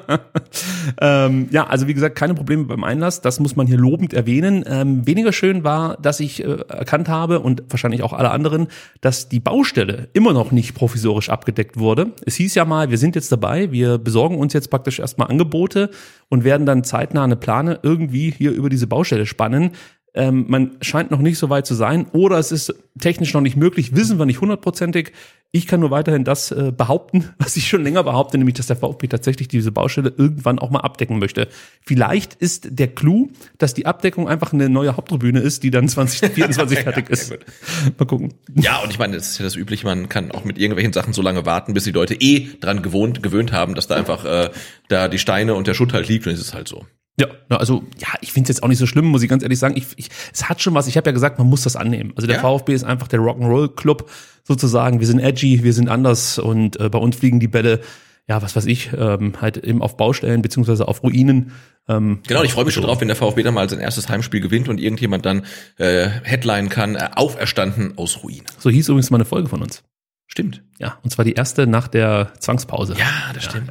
ähm, 1.01 1.49
ja, 1.51 1.67
also 1.67 1.87
wie 1.87 1.93
gesagt, 1.93 2.15
keine 2.15 2.33
Probleme 2.33 2.63
beim 2.63 2.83
Einlass. 2.83 3.21
Das 3.21 3.39
muss 3.39 3.55
man 3.55 3.67
hier 3.67 3.77
lobend 3.77 4.13
erwähnen. 4.13 4.65
Ähm, 4.67 5.05
weniger 5.05 5.33
schön 5.33 5.63
war, 5.63 5.97
dass 5.97 6.19
ich 6.19 6.43
äh, 6.43 6.47
erkannt 6.67 7.09
habe 7.09 7.41
und 7.41 7.61
wahrscheinlich 7.69 8.01
auch 8.01 8.13
alle 8.13 8.31
anderen, 8.31 8.69
dass 9.01 9.29
die 9.29 9.39
Baustelle 9.39 10.09
immer 10.13 10.33
noch 10.33 10.51
nicht 10.51 10.73
provisorisch 10.73 11.29
abgedeckt 11.29 11.77
wurde. 11.77 12.13
Es 12.25 12.35
hieß 12.35 12.55
ja 12.55 12.65
mal, 12.65 12.89
wir 12.89 12.97
sind 12.97 13.13
jetzt 13.13 13.31
dabei, 13.31 13.71
wir 13.71 13.99
besorgen 13.99 14.39
uns 14.39 14.53
jetzt 14.53 14.71
praktisch 14.71 14.97
erstmal 14.97 15.27
Angebote 15.27 15.91
und 16.33 16.43
werden 16.43 16.65
dann 16.65 16.83
zeitnah 16.83 17.23
eine 17.23 17.35
Plane 17.35 17.77
irgendwie 17.83 18.31
hier 18.31 18.53
über 18.53 18.67
diese 18.67 18.87
Baustelle 18.87 19.27
spannen. 19.27 19.69
Ähm, 20.15 20.45
man 20.47 20.77
scheint 20.81 21.09
noch 21.09 21.19
nicht 21.19 21.39
so 21.39 21.49
weit 21.49 21.65
zu 21.65 21.73
sein 21.73 22.05
oder 22.11 22.37
es 22.37 22.51
ist 22.51 22.75
technisch 22.99 23.33
noch 23.33 23.41
nicht 23.41 23.57
möglich, 23.57 23.95
wissen 23.95 24.19
wir 24.19 24.25
nicht 24.25 24.41
hundertprozentig. 24.41 25.11
Ich 25.51 25.67
kann 25.67 25.79
nur 25.79 25.91
weiterhin 25.91 26.23
das 26.23 26.51
äh, 26.51 26.71
behaupten, 26.75 27.29
was 27.39 27.55
ich 27.57 27.67
schon 27.67 27.83
länger 27.83 28.03
behaupte, 28.03 28.37
nämlich, 28.37 28.55
dass 28.55 28.67
der 28.67 28.75
VfB 28.75 29.07
tatsächlich 29.07 29.47
diese 29.47 29.71
Baustelle 29.71 30.13
irgendwann 30.15 30.59
auch 30.59 30.69
mal 30.69 30.81
abdecken 30.81 31.17
möchte. 31.19 31.47
Vielleicht 31.81 32.35
ist 32.35 32.67
der 32.71 32.87
Clou, 32.87 33.29
dass 33.57 33.73
die 33.73 33.87
Abdeckung 33.87 34.27
einfach 34.27 34.53
eine 34.53 34.69
neue 34.69 34.97
Haupttribüne 34.97 35.39
ist, 35.39 35.63
die 35.63 35.71
dann 35.71 35.87
2024 35.89 36.79
fertig 36.79 37.09
ist. 37.09 37.31
Ja, 37.31 37.37
mal 37.97 38.05
gucken. 38.05 38.33
Ja, 38.55 38.79
und 38.79 38.91
ich 38.91 38.99
meine, 38.99 39.15
das 39.15 39.31
ist 39.31 39.39
ja 39.39 39.45
das 39.45 39.55
Übliche, 39.55 39.85
man 39.85 40.09
kann 40.09 40.31
auch 40.31 40.43
mit 40.43 40.59
irgendwelchen 40.59 40.93
Sachen 40.93 41.13
so 41.13 41.23
lange 41.23 41.45
warten, 41.45 41.73
bis 41.73 41.85
die 41.85 41.91
Leute 41.91 42.13
eh 42.15 42.49
dran 42.59 42.83
gewohnt, 42.83 43.23
gewöhnt 43.23 43.51
haben, 43.51 43.73
dass 43.73 43.87
da 43.87 43.95
einfach 43.95 44.25
äh, 44.25 44.51
da 44.89 45.07
die 45.07 45.19
Steine 45.19 45.55
und 45.55 45.65
der 45.65 45.73
Schutt 45.73 45.93
halt 45.93 46.07
liegt 46.07 46.27
und 46.27 46.33
es 46.33 46.39
ist 46.39 46.53
halt 46.53 46.67
so. 46.67 46.85
Ja, 47.19 47.27
also 47.49 47.83
ja, 47.99 48.07
ich 48.21 48.31
finde 48.31 48.49
es 48.49 48.55
jetzt 48.57 48.63
auch 48.63 48.67
nicht 48.67 48.79
so 48.79 48.87
schlimm, 48.87 49.05
muss 49.05 49.21
ich 49.21 49.29
ganz 49.29 49.43
ehrlich 49.43 49.59
sagen. 49.59 49.75
Ich, 49.77 49.85
ich, 49.97 50.09
es 50.33 50.49
hat 50.49 50.61
schon 50.61 50.73
was. 50.73 50.87
Ich 50.87 50.97
habe 50.97 51.07
ja 51.07 51.11
gesagt, 51.11 51.37
man 51.37 51.47
muss 51.47 51.61
das 51.61 51.75
annehmen. 51.75 52.11
Also 52.15 52.25
der 52.27 52.37
Ja. 52.37 52.41
VfB 52.41 52.73
ist 52.73 52.83
einfach 52.83 53.07
der 53.07 53.19
Rock'n'Roll 53.19 53.75
Club 53.75 54.09
sozusagen. 54.43 54.99
Wir 54.99 55.05
sind 55.07 55.19
edgy, 55.19 55.63
wir 55.63 55.73
sind 55.73 55.89
anders 55.89 56.39
und 56.39 56.79
äh, 56.79 56.89
bei 56.89 56.97
uns 56.97 57.15
fliegen 57.15 57.39
die 57.39 57.47
Bälle, 57.47 57.81
ja, 58.27 58.41
was 58.41 58.55
weiß 58.55 58.65
ich, 58.65 58.91
ähm, 58.97 59.33
halt 59.41 59.57
eben 59.57 59.81
auf 59.83 59.95
Baustellen 59.95 60.41
beziehungsweise 60.41 60.87
auf 60.87 61.03
Ruinen. 61.03 61.51
Ähm, 61.87 62.21
Genau, 62.25 62.39
und 62.39 62.45
ich 62.47 62.53
freue 62.53 62.65
mich 62.65 62.73
schon 62.73 62.83
drauf, 62.83 62.99
wenn 62.99 63.09
der 63.09 63.17
VfB 63.17 63.43
dann 63.43 63.53
mal 63.53 63.69
sein 63.69 63.79
erstes 63.79 64.09
Heimspiel 64.09 64.39
gewinnt 64.41 64.67
und 64.67 64.79
irgendjemand 64.79 65.23
dann 65.25 65.45
äh, 65.77 66.07
Headline 66.23 66.69
kann, 66.69 66.95
äh, 66.95 67.09
auferstanden 67.15 67.97
aus 67.97 68.23
Ruinen. 68.23 68.45
so 68.57 68.69
hieß 68.71 68.89
übrigens 68.89 69.11
mal 69.11 69.17
eine 69.17 69.25
Folge 69.25 69.49
von 69.49 69.61
uns. 69.61 69.83
Stimmt. 70.25 70.63
Ja, 70.79 70.97
und 71.03 71.11
zwar 71.11 71.25
die 71.25 71.33
erste 71.33 71.67
nach 71.67 71.87
der 71.87 72.31
Zwangspause. 72.39 72.95
Ja, 72.97 73.33
das 73.35 73.43
stimmt. 73.43 73.69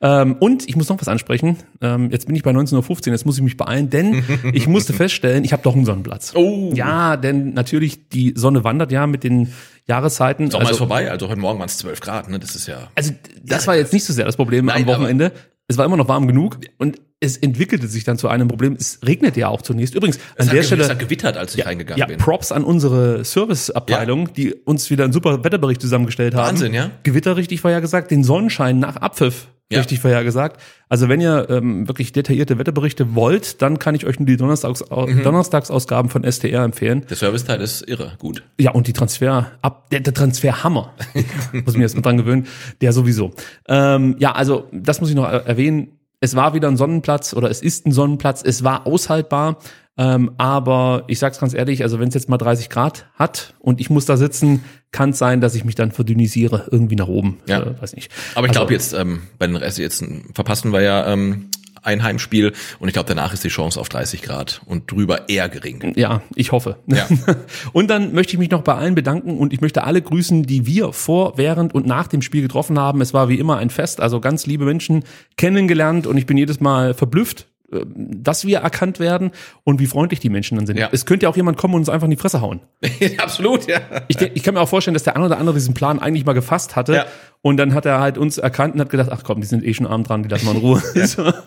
Ähm, 0.00 0.36
und 0.40 0.68
ich 0.68 0.76
muss 0.76 0.88
noch 0.88 1.00
was 1.00 1.08
ansprechen. 1.08 1.56
Ähm, 1.80 2.10
jetzt 2.10 2.26
bin 2.26 2.36
ich 2.36 2.42
bei 2.42 2.50
19.15 2.50 3.08
Uhr, 3.08 3.12
jetzt 3.12 3.26
muss 3.26 3.36
ich 3.36 3.42
mich 3.42 3.56
beeilen, 3.56 3.90
denn 3.90 4.24
ich 4.52 4.66
musste 4.66 4.92
feststellen, 4.92 5.44
ich 5.44 5.52
habe 5.52 5.62
doch 5.62 5.74
einen 5.74 5.84
Sonnenplatz. 5.84 6.32
Oh. 6.34 6.70
Ja, 6.74 7.16
denn 7.16 7.54
natürlich, 7.54 8.08
die 8.08 8.34
Sonne 8.36 8.64
wandert 8.64 8.92
ja 8.92 9.06
mit 9.06 9.24
den 9.24 9.52
Jahreszeiten. 9.86 10.50
Sommer 10.50 10.64
ist 10.64 10.68
Also, 10.68 10.78
vorbei, 10.78 11.10
also 11.10 11.28
heute 11.28 11.40
Morgen 11.40 11.58
waren 11.58 11.68
es 11.68 11.78
12 11.78 12.00
Grad, 12.00 12.28
ne? 12.28 12.38
Das 12.38 12.54
ist 12.54 12.66
ja. 12.66 12.88
also 12.94 13.12
das 13.42 13.66
war 13.66 13.76
jetzt 13.76 13.92
nicht 13.92 14.04
so 14.04 14.12
sehr 14.12 14.26
das 14.26 14.36
Problem 14.36 14.66
Nein, 14.66 14.82
am 14.82 14.86
Wochenende. 14.86 15.32
Es 15.66 15.76
war 15.76 15.84
immer 15.84 15.96
noch 15.96 16.08
warm 16.08 16.26
genug 16.26 16.58
und 16.78 16.98
es 17.20 17.36
entwickelte 17.36 17.88
sich 17.88 18.04
dann 18.04 18.16
zu 18.16 18.28
einem 18.28 18.46
Problem. 18.48 18.76
Es 18.78 19.00
regnet 19.04 19.36
ja 19.36 19.48
auch 19.48 19.62
zunächst. 19.62 19.94
Übrigens, 19.94 20.18
an 20.38 20.48
der 20.48 20.62
Stelle 20.62 20.84
es 20.84 20.90
hat 20.90 20.98
gewittert, 21.00 21.36
als 21.36 21.54
ich 21.56 21.66
reingegangen 21.66 21.98
ja, 21.98 22.06
bin. 22.06 22.18
Props 22.18 22.52
an 22.52 22.62
unsere 22.64 23.24
Serviceabteilung, 23.24 24.32
die 24.34 24.54
uns 24.54 24.88
wieder 24.90 25.04
einen 25.04 25.12
super 25.12 25.42
Wetterbericht 25.44 25.80
zusammengestellt 25.80 26.34
haben. 26.34 26.46
Wahnsinn, 26.48 26.74
ja. 26.74 26.90
Gewitter 27.02 27.36
richtig 27.36 27.60
vorhergesagt, 27.60 28.10
den 28.10 28.22
Sonnenschein 28.24 28.78
nach 28.78 28.96
Abpfiff 28.96 29.48
Ja. 29.70 29.80
richtig 29.80 29.98
vorhergesagt. 30.00 30.60
Also 30.88 31.08
wenn 31.08 31.20
ihr 31.20 31.48
ähm, 31.50 31.88
wirklich 31.88 32.12
detaillierte 32.12 32.56
Wetterberichte 32.58 33.14
wollt, 33.16 33.60
dann 33.62 33.78
kann 33.80 33.94
ich 33.96 34.06
euch 34.06 34.18
nur 34.20 34.26
die 34.26 34.36
Donnerstags 34.36 34.84
Mhm. 34.88 35.22
Donnerstagsausgaben 35.24 36.10
von 36.10 36.22
STR 36.24 36.62
empfehlen. 36.62 37.04
Der 37.10 37.16
Serviceteil 37.16 37.60
ist 37.60 37.82
irre, 37.88 38.12
gut. 38.18 38.44
Ja, 38.60 38.70
und 38.70 38.86
die 38.86 38.92
Transfer, 38.92 39.50
ab, 39.60 39.90
der, 39.90 40.00
der 40.00 40.14
Transferhammer, 40.14 40.94
muss 41.64 41.74
mir 41.76 41.82
jetzt 41.82 41.96
mal 41.96 42.02
dran 42.02 42.16
gewöhnen, 42.16 42.46
der 42.80 42.92
sowieso. 42.92 43.32
Ähm, 43.66 44.14
ja, 44.20 44.32
also 44.32 44.68
das 44.72 45.00
muss 45.00 45.10
ich 45.10 45.16
noch 45.16 45.24
er- 45.24 45.46
erwähnen. 45.46 45.88
Es 46.20 46.34
war 46.34 46.54
wieder 46.54 46.68
ein 46.68 46.76
Sonnenplatz 46.76 47.32
oder 47.34 47.50
es 47.50 47.62
ist 47.62 47.86
ein 47.86 47.92
Sonnenplatz. 47.92 48.42
Es 48.44 48.64
war 48.64 48.86
aushaltbar. 48.86 49.58
Ähm, 50.00 50.30
aber 50.38 51.02
ich 51.08 51.18
sag's 51.18 51.40
ganz 51.40 51.54
ehrlich, 51.54 51.82
also 51.82 51.98
wenn 51.98 52.06
es 52.06 52.14
jetzt 52.14 52.28
mal 52.28 52.38
30 52.38 52.70
Grad 52.70 53.06
hat 53.14 53.54
und 53.58 53.80
ich 53.80 53.90
muss 53.90 54.04
da 54.06 54.16
sitzen, 54.16 54.62
kann 54.92 55.10
es 55.10 55.18
sein, 55.18 55.40
dass 55.40 55.56
ich 55.56 55.64
mich 55.64 55.74
dann 55.74 55.90
verdünnisiere 55.90 56.68
irgendwie 56.70 56.94
nach 56.94 57.08
oben. 57.08 57.38
Ja. 57.46 57.62
Äh, 57.62 57.82
weiß 57.82 57.96
nicht. 57.96 58.08
Aber 58.36 58.46
ich 58.46 58.50
Also- 58.50 58.60
glaube 58.60 58.72
jetzt, 58.74 58.92
ähm, 58.94 59.22
bei 59.38 59.48
den 59.48 59.56
Rest 59.56 59.78
jetzt 59.78 60.04
verpassen 60.34 60.72
wir 60.72 60.82
ja 60.82 61.04
ähm, 61.12 61.48
ein 61.82 62.02
Heimspiel 62.02 62.52
und 62.78 62.88
ich 62.88 62.94
glaube, 62.94 63.08
danach 63.08 63.32
ist 63.32 63.44
die 63.44 63.48
Chance 63.48 63.80
auf 63.80 63.88
30 63.88 64.22
Grad 64.22 64.60
und 64.66 64.90
drüber 64.90 65.28
eher 65.28 65.48
gering. 65.48 65.92
Ja, 65.96 66.22
ich 66.34 66.52
hoffe. 66.52 66.76
Ja. 66.86 67.06
und 67.72 67.88
dann 67.88 68.12
möchte 68.12 68.34
ich 68.34 68.38
mich 68.38 68.50
noch 68.50 68.62
bei 68.62 68.74
allen 68.74 68.94
bedanken 68.94 69.38
und 69.38 69.52
ich 69.52 69.60
möchte 69.60 69.84
alle 69.84 70.02
grüßen, 70.02 70.44
die 70.44 70.66
wir 70.66 70.92
vor, 70.92 71.36
während 71.36 71.74
und 71.74 71.86
nach 71.86 72.06
dem 72.06 72.22
Spiel 72.22 72.42
getroffen 72.42 72.78
haben. 72.78 73.00
Es 73.00 73.14
war 73.14 73.28
wie 73.28 73.38
immer 73.38 73.58
ein 73.58 73.70
Fest, 73.70 74.00
also 74.00 74.20
ganz 74.20 74.46
liebe 74.46 74.64
Menschen 74.64 75.04
kennengelernt 75.36 76.06
und 76.06 76.16
ich 76.16 76.26
bin 76.26 76.36
jedes 76.36 76.60
Mal 76.60 76.94
verblüfft, 76.94 77.46
äh, 77.72 77.84
dass 77.86 78.46
wir 78.46 78.58
erkannt 78.58 78.98
werden 78.98 79.32
und 79.64 79.78
wie 79.78 79.86
freundlich 79.86 80.20
die 80.20 80.30
Menschen 80.30 80.56
dann 80.56 80.66
sind. 80.66 80.78
Ja. 80.78 80.88
Es 80.90 81.04
könnte 81.04 81.24
ja 81.24 81.30
auch 81.30 81.36
jemand 81.36 81.58
kommen 81.58 81.74
und 81.74 81.80
uns 81.80 81.88
einfach 81.88 82.06
in 82.06 82.10
die 82.10 82.16
Fresse 82.16 82.40
hauen. 82.40 82.60
Absolut, 83.18 83.66
ja. 83.66 83.80
Ich, 84.08 84.20
ich 84.20 84.42
kann 84.42 84.54
mir 84.54 84.60
auch 84.60 84.68
vorstellen, 84.68 84.94
dass 84.94 85.02
der 85.02 85.16
eine 85.16 85.26
oder 85.26 85.38
andere 85.38 85.54
diesen 85.54 85.74
Plan 85.74 85.98
eigentlich 85.98 86.24
mal 86.24 86.32
gefasst 86.32 86.76
hatte 86.76 86.94
Ja. 86.94 87.06
Und 87.42 87.56
dann 87.56 87.72
hat 87.74 87.86
er 87.86 88.00
halt 88.00 88.18
uns 88.18 88.36
erkannt 88.38 88.74
und 88.74 88.80
hat 88.80 88.90
gedacht, 88.90 89.08
ach 89.12 89.22
komm, 89.24 89.40
die 89.40 89.46
sind 89.46 89.64
eh 89.64 89.72
schon 89.74 89.86
arm 89.86 90.04
dran, 90.04 90.22
die 90.22 90.28
lassen 90.28 90.46
wir 90.46 90.52
in 90.52 90.58
Ruhe. 90.58 90.82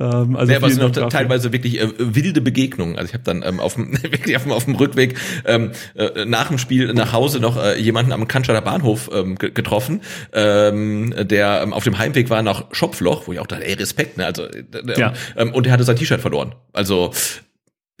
Ähm, 0.00 0.36
also 0.36 0.52
Ja, 0.52 0.58
aber 0.58 0.68
es 0.68 0.74
vielen 0.74 0.86
sind 0.86 0.96
dafür. 0.96 1.10
teilweise 1.10 1.52
wirklich 1.52 1.78
äh, 1.80 1.88
wilde 1.98 2.40
Begegnungen. 2.40 2.96
Also 2.96 3.08
ich 3.08 3.14
habe 3.14 3.24
dann 3.24 3.42
ähm, 3.44 3.60
auf 3.60 3.74
dem 3.74 3.92
wirklich 4.02 4.36
auf 4.36 4.44
dem, 4.44 4.52
auf 4.52 4.64
dem 4.64 4.74
Rückweg 4.74 5.18
ähm, 5.44 5.72
äh, 5.94 6.24
nach 6.24 6.48
dem 6.48 6.56
Spiel 6.58 6.92
nach 6.94 7.12
Hause 7.12 7.40
noch 7.40 7.62
äh, 7.62 7.78
jemanden 7.78 8.12
am 8.12 8.26
Cannstatter 8.26 8.62
Bahnhof 8.62 9.10
ähm, 9.12 9.36
ge- 9.36 9.50
getroffen, 9.50 10.00
ähm, 10.32 11.14
der 11.20 11.60
ähm, 11.62 11.72
auf 11.74 11.84
dem 11.84 11.98
Heimweg 11.98 12.30
war 12.30 12.42
nach 12.42 12.66
Schopfloch, 12.72 13.26
wo 13.26 13.32
ich 13.34 13.38
auch 13.40 13.46
dachte, 13.46 13.66
ey 13.66 13.74
Respekt, 13.74 14.16
ne? 14.16 14.24
Also 14.26 14.44
äh, 14.44 14.62
Ja. 14.96 15.12
ähm, 15.36 15.52
und 15.52 15.66
er 15.66 15.72
hatte 15.74 15.84
sein 15.84 15.96
T-Shirt 15.96 16.20
verloren. 16.20 16.54
Also 16.72 17.10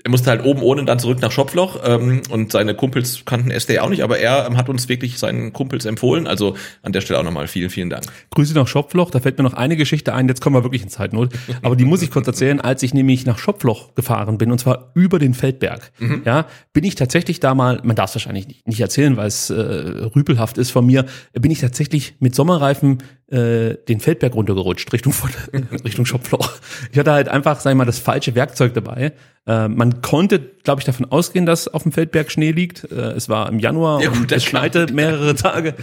er 0.04 0.10
musste 0.10 0.30
halt 0.30 0.44
oben 0.44 0.62
ohne 0.62 0.84
dann 0.84 0.98
zurück 0.98 1.20
nach 1.20 1.32
Schopfloch 1.32 1.80
ähm, 1.84 2.22
und 2.30 2.52
seine 2.52 2.74
Kumpels 2.74 3.24
kannten 3.24 3.50
SD 3.50 3.78
auch 3.80 3.88
nicht, 3.88 4.02
aber 4.02 4.18
er 4.18 4.46
ähm, 4.46 4.56
hat 4.56 4.68
uns 4.68 4.88
wirklich 4.88 5.18
seinen 5.18 5.52
Kumpels 5.52 5.84
empfohlen. 5.84 6.26
Also 6.26 6.56
an 6.82 6.92
der 6.92 7.00
Stelle 7.00 7.18
auch 7.18 7.24
nochmal 7.24 7.48
vielen, 7.48 7.70
vielen 7.70 7.90
Dank. 7.90 8.04
Grüße 8.30 8.54
nach 8.54 8.66
Schopfloch, 8.66 9.10
da 9.10 9.20
fällt 9.20 9.38
mir 9.38 9.44
noch 9.44 9.54
eine 9.54 9.76
Geschichte 9.76 10.14
ein, 10.14 10.28
jetzt 10.28 10.40
kommen 10.40 10.56
wir 10.56 10.64
wirklich 10.64 10.82
in 10.82 10.88
Zeitnot. 10.88 11.32
Aber 11.62 11.76
die 11.76 11.84
muss 11.84 12.02
ich 12.02 12.10
kurz 12.10 12.26
erzählen, 12.26 12.60
als 12.60 12.82
ich 12.82 12.94
nämlich 12.94 13.26
nach 13.26 13.38
Schopfloch 13.38 13.94
gefahren 13.94 14.38
bin, 14.38 14.50
und 14.52 14.58
zwar 14.58 14.90
über 14.94 15.18
den 15.18 15.34
Feldberg. 15.34 15.92
Ja, 16.24 16.46
bin 16.72 16.84
ich 16.84 16.94
tatsächlich 16.94 17.40
da 17.40 17.54
mal, 17.54 17.80
man 17.82 17.96
darf 17.96 18.10
es 18.10 18.16
wahrscheinlich 18.16 18.46
nicht, 18.46 18.66
nicht 18.66 18.80
erzählen, 18.80 19.16
weil 19.16 19.28
es 19.28 19.50
äh, 19.50 19.54
rüpelhaft 19.54 20.58
ist 20.58 20.70
von 20.70 20.86
mir, 20.86 21.06
bin 21.32 21.50
ich 21.50 21.60
tatsächlich 21.60 22.14
mit 22.20 22.34
Sommerreifen 22.34 22.98
äh, 23.30 23.76
den 23.88 24.00
Feldberg 24.00 24.34
runtergerutscht, 24.34 24.92
Richtung, 24.92 25.12
von- 25.12 25.30
Richtung 25.84 26.04
Schopfloch. 26.06 26.50
Ich 26.92 26.98
hatte 26.98 27.12
halt 27.12 27.28
einfach, 27.28 27.60
sag 27.60 27.70
ich 27.72 27.76
mal, 27.76 27.84
das 27.84 27.98
falsche 27.98 28.34
Werkzeug 28.34 28.74
dabei. 28.74 29.12
Äh, 29.46 29.68
man 29.68 30.02
konnte, 30.02 30.38
glaube 30.40 30.80
ich, 30.80 30.84
davon 30.84 31.06
ausgehen, 31.10 31.46
dass 31.46 31.68
auf 31.68 31.84
dem 31.84 31.92
Feldberg 31.92 32.30
Schnee 32.30 32.50
liegt. 32.52 32.84
Äh, 32.90 32.94
es 33.12 33.28
war 33.28 33.48
im 33.48 33.58
Januar 33.58 34.02
Ja, 34.02 34.10
gut, 34.10 34.32
es 34.32 34.44
schneite 34.44 34.92
mehrere 34.92 35.34
Tage. 35.34 35.74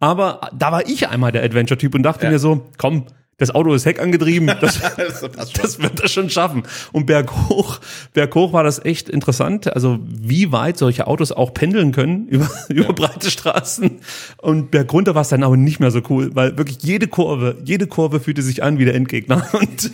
Aber 0.00 0.40
da 0.56 0.72
war 0.72 0.86
ich 0.88 1.08
einmal 1.08 1.30
der 1.32 1.44
Adventure-Typ 1.44 1.94
und 1.94 2.02
dachte 2.02 2.24
Ja. 2.24 2.30
mir 2.32 2.38
so, 2.38 2.66
komm, 2.78 3.06
das 3.38 3.54
Auto 3.54 3.74
ist 3.74 3.86
heckangetrieben, 3.86 4.46
das, 4.60 4.80
Das 4.80 5.52
das 5.52 5.78
wird 5.80 6.02
das 6.02 6.12
schon 6.12 6.30
schaffen. 6.30 6.64
Und 6.92 7.06
berghoch, 7.06 7.80
berghoch 8.12 8.52
war 8.52 8.64
das 8.64 8.84
echt 8.84 9.08
interessant. 9.08 9.72
Also 9.74 9.98
wie 10.02 10.52
weit 10.52 10.78
solche 10.78 11.06
Autos 11.06 11.32
auch 11.32 11.54
pendeln 11.54 11.92
können 11.92 12.28
über, 12.28 12.48
über 12.68 12.92
breite 12.92 13.30
Straßen. 13.30 14.00
Und 14.38 14.70
bergunter 14.70 15.14
war 15.14 15.22
es 15.22 15.28
dann 15.28 15.42
aber 15.42 15.56
nicht 15.56 15.80
mehr 15.80 15.90
so 15.90 16.00
cool, 16.08 16.30
weil 16.34 16.56
wirklich 16.56 16.78
jede 16.82 17.08
Kurve, 17.08 17.56
jede 17.64 17.86
Kurve 17.86 18.20
fühlte 18.20 18.42
sich 18.42 18.62
an 18.62 18.78
wie 18.78 18.84
der 18.84 18.94
Endgegner. 18.94 19.46
Und 19.52 19.90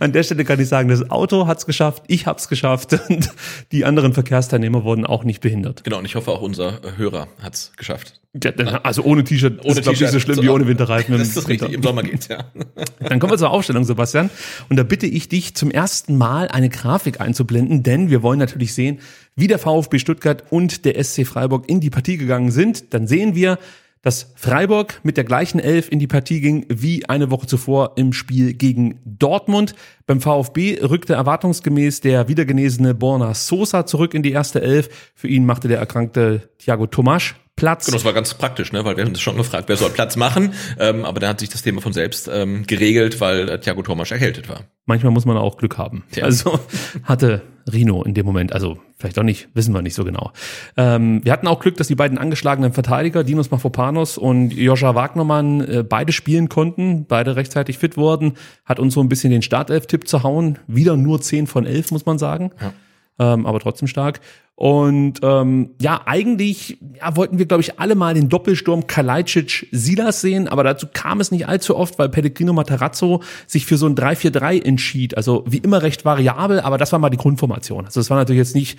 an 0.00 0.12
der 0.12 0.22
Stelle 0.22 0.44
kann 0.44 0.60
ich 0.60 0.68
sagen, 0.68 0.88
das 0.88 1.10
Auto 1.10 1.46
hat's 1.46 1.66
geschafft, 1.66 2.04
ich 2.08 2.26
hab's 2.26 2.48
geschafft 2.48 2.98
und 3.08 3.30
die 3.72 3.84
anderen 3.84 4.12
Verkehrsteilnehmer 4.12 4.84
wurden 4.84 5.06
auch 5.06 5.24
nicht 5.24 5.40
behindert. 5.40 5.84
Genau, 5.84 5.98
und 5.98 6.04
ich 6.04 6.14
hoffe 6.14 6.30
auch 6.30 6.42
unser 6.42 6.80
Hörer 6.96 7.28
hat's 7.42 7.72
geschafft. 7.76 8.20
Ja, 8.42 8.52
dann- 8.52 8.68
Also 8.68 9.02
ohne 9.02 9.24
T-Shirt 9.24 9.64
Ohne 9.64 9.72
ist 9.74 9.82
glaube 9.82 9.94
ich 9.94 10.00
nicht 10.00 10.10
so 10.10 10.20
schlimm 10.20 10.42
wie 10.42 10.48
ohne 10.48 10.66
Winterreifen. 10.66 11.14
im 11.14 11.18
Das 11.20 11.28
ist 11.28 11.36
Winter. 11.48 11.64
richtig, 11.66 11.72
im 11.72 11.82
Sommer 11.82 12.02
geht's, 12.02 12.28
ja. 12.28 12.44
Dann 13.00 13.18
kommen 13.20 13.32
wir 13.32 13.38
zur 13.38 13.50
Aufstellung, 13.50 13.84
Sebastian. 13.84 14.30
Und 14.68 14.76
da 14.76 14.82
bitte 14.82 15.06
ich 15.06 15.28
dich 15.28 15.54
zum 15.54 15.70
ersten 15.70 16.16
Mal 16.16 16.48
eine 16.48 16.68
Grafik 16.68 17.20
einzublenden, 17.20 17.82
denn 17.82 18.10
wir 18.10 18.22
wollen 18.22 18.38
natürlich 18.38 18.74
sehen, 18.74 18.98
wie 19.36 19.46
der 19.46 19.58
VfB 19.58 19.98
Stuttgart 19.98 20.44
und 20.50 20.84
der 20.84 21.02
SC 21.02 21.24
Freiburg 21.26 21.68
in 21.68 21.80
die 21.80 21.90
Partie 21.90 22.16
gegangen 22.16 22.50
sind. 22.50 22.92
Dann 22.94 23.06
sehen 23.06 23.34
wir 23.34 23.58
dass 24.02 24.32
Freiburg 24.36 25.00
mit 25.02 25.16
der 25.16 25.24
gleichen 25.24 25.58
Elf 25.58 25.90
in 25.90 25.98
die 25.98 26.06
Partie 26.06 26.40
ging 26.40 26.64
wie 26.68 27.08
eine 27.08 27.32
Woche 27.32 27.48
zuvor 27.48 27.94
im 27.96 28.12
Spiel 28.12 28.52
gegen 28.54 29.00
Dortmund. 29.04 29.74
Beim 30.06 30.20
VfB 30.20 30.78
rückte 30.80 31.14
erwartungsgemäß 31.14 32.02
der 32.02 32.28
wiedergenesene 32.28 32.94
Borna 32.94 33.34
Sosa 33.34 33.84
zurück 33.84 34.14
in 34.14 34.22
die 34.22 34.30
erste 34.30 34.62
Elf. 34.62 35.10
Für 35.16 35.26
ihn 35.26 35.44
machte 35.44 35.66
der 35.66 35.78
erkrankte 35.78 36.48
Thiago 36.66 36.88
Tomasch 36.88 37.36
Platz. 37.54 37.86
Genau, 37.86 37.96
das 37.96 38.04
war 38.04 38.12
ganz 38.12 38.34
praktisch, 38.34 38.72
ne? 38.72 38.84
weil 38.84 38.96
wir 38.96 39.04
haben 39.04 39.10
uns 39.10 39.20
schon 39.20 39.36
gefragt, 39.36 39.68
wer 39.68 39.76
soll 39.76 39.88
Platz 39.90 40.16
machen, 40.16 40.52
ähm, 40.78 41.06
aber 41.06 41.20
dann 41.20 41.30
hat 41.30 41.40
sich 41.40 41.48
das 41.48 41.62
Thema 41.62 41.80
von 41.80 41.94
selbst 41.94 42.28
ähm, 42.30 42.66
geregelt, 42.66 43.18
weil 43.20 43.48
äh, 43.48 43.58
Thiago 43.58 43.82
Thomas 43.82 44.10
erkältet 44.10 44.48
war. 44.48 44.64
Manchmal 44.84 45.12
muss 45.12 45.24
man 45.24 45.38
auch 45.38 45.56
Glück 45.56 45.78
haben. 45.78 46.04
Ja. 46.14 46.24
Also 46.24 46.60
hatte 47.04 47.42
Rino 47.72 48.02
in 48.02 48.12
dem 48.12 48.26
Moment, 48.26 48.52
also 48.52 48.78
vielleicht 48.98 49.18
auch 49.18 49.22
nicht, 49.22 49.48
wissen 49.54 49.72
wir 49.72 49.80
nicht 49.80 49.94
so 49.94 50.04
genau. 50.04 50.32
Ähm, 50.76 51.24
wir 51.24 51.32
hatten 51.32 51.46
auch 51.46 51.60
Glück, 51.60 51.76
dass 51.76 51.86
die 51.86 51.94
beiden 51.94 52.18
angeschlagenen 52.18 52.72
Verteidiger, 52.72 53.24
Dinos 53.24 53.50
Mafropanos 53.50 54.18
und 54.18 54.52
Joscha 54.52 54.94
Wagnermann, 54.94 55.60
äh, 55.60 55.82
beide 55.82 56.12
spielen 56.12 56.48
konnten, 56.48 57.06
beide 57.06 57.36
rechtzeitig 57.36 57.78
fit 57.78 57.96
wurden, 57.96 58.34
hat 58.64 58.80
uns 58.80 58.92
so 58.92 59.00
ein 59.00 59.08
bisschen 59.08 59.30
den 59.30 59.42
Startelf-Tipp 59.42 60.08
zu 60.08 60.24
hauen. 60.24 60.58
Wieder 60.66 60.96
nur 60.96 61.22
10 61.22 61.46
von 61.46 61.64
11, 61.64 61.92
muss 61.92 62.04
man 62.06 62.18
sagen. 62.18 62.50
Ja. 62.60 62.74
Ähm, 63.18 63.46
aber 63.46 63.60
trotzdem 63.60 63.88
stark. 63.88 64.20
Und 64.56 65.20
ähm, 65.22 65.70
ja, 65.82 66.00
eigentlich 66.06 66.78
ja, 66.98 67.14
wollten 67.14 67.38
wir, 67.38 67.44
glaube 67.44 67.60
ich, 67.60 67.78
alle 67.78 67.94
mal 67.94 68.14
den 68.14 68.30
Doppelsturm 68.30 68.86
Kalajdzic-Silas 68.86 70.22
sehen, 70.22 70.48
aber 70.48 70.64
dazu 70.64 70.86
kam 70.90 71.20
es 71.20 71.30
nicht 71.30 71.46
allzu 71.46 71.76
oft, 71.76 71.98
weil 71.98 72.08
Pellegrino 72.08 72.54
Matarazzo 72.54 73.22
sich 73.46 73.66
für 73.66 73.76
so 73.76 73.86
ein 73.86 73.94
3-4-3 73.94 74.64
entschied. 74.64 75.16
Also 75.16 75.44
wie 75.46 75.58
immer 75.58 75.82
recht 75.82 76.06
variabel, 76.06 76.60
aber 76.60 76.78
das 76.78 76.90
war 76.92 76.98
mal 76.98 77.10
die 77.10 77.18
Grundformation. 77.18 77.84
Also 77.84 78.00
das 78.00 78.08
war 78.08 78.16
natürlich 78.16 78.38
jetzt 78.38 78.54
nicht 78.54 78.78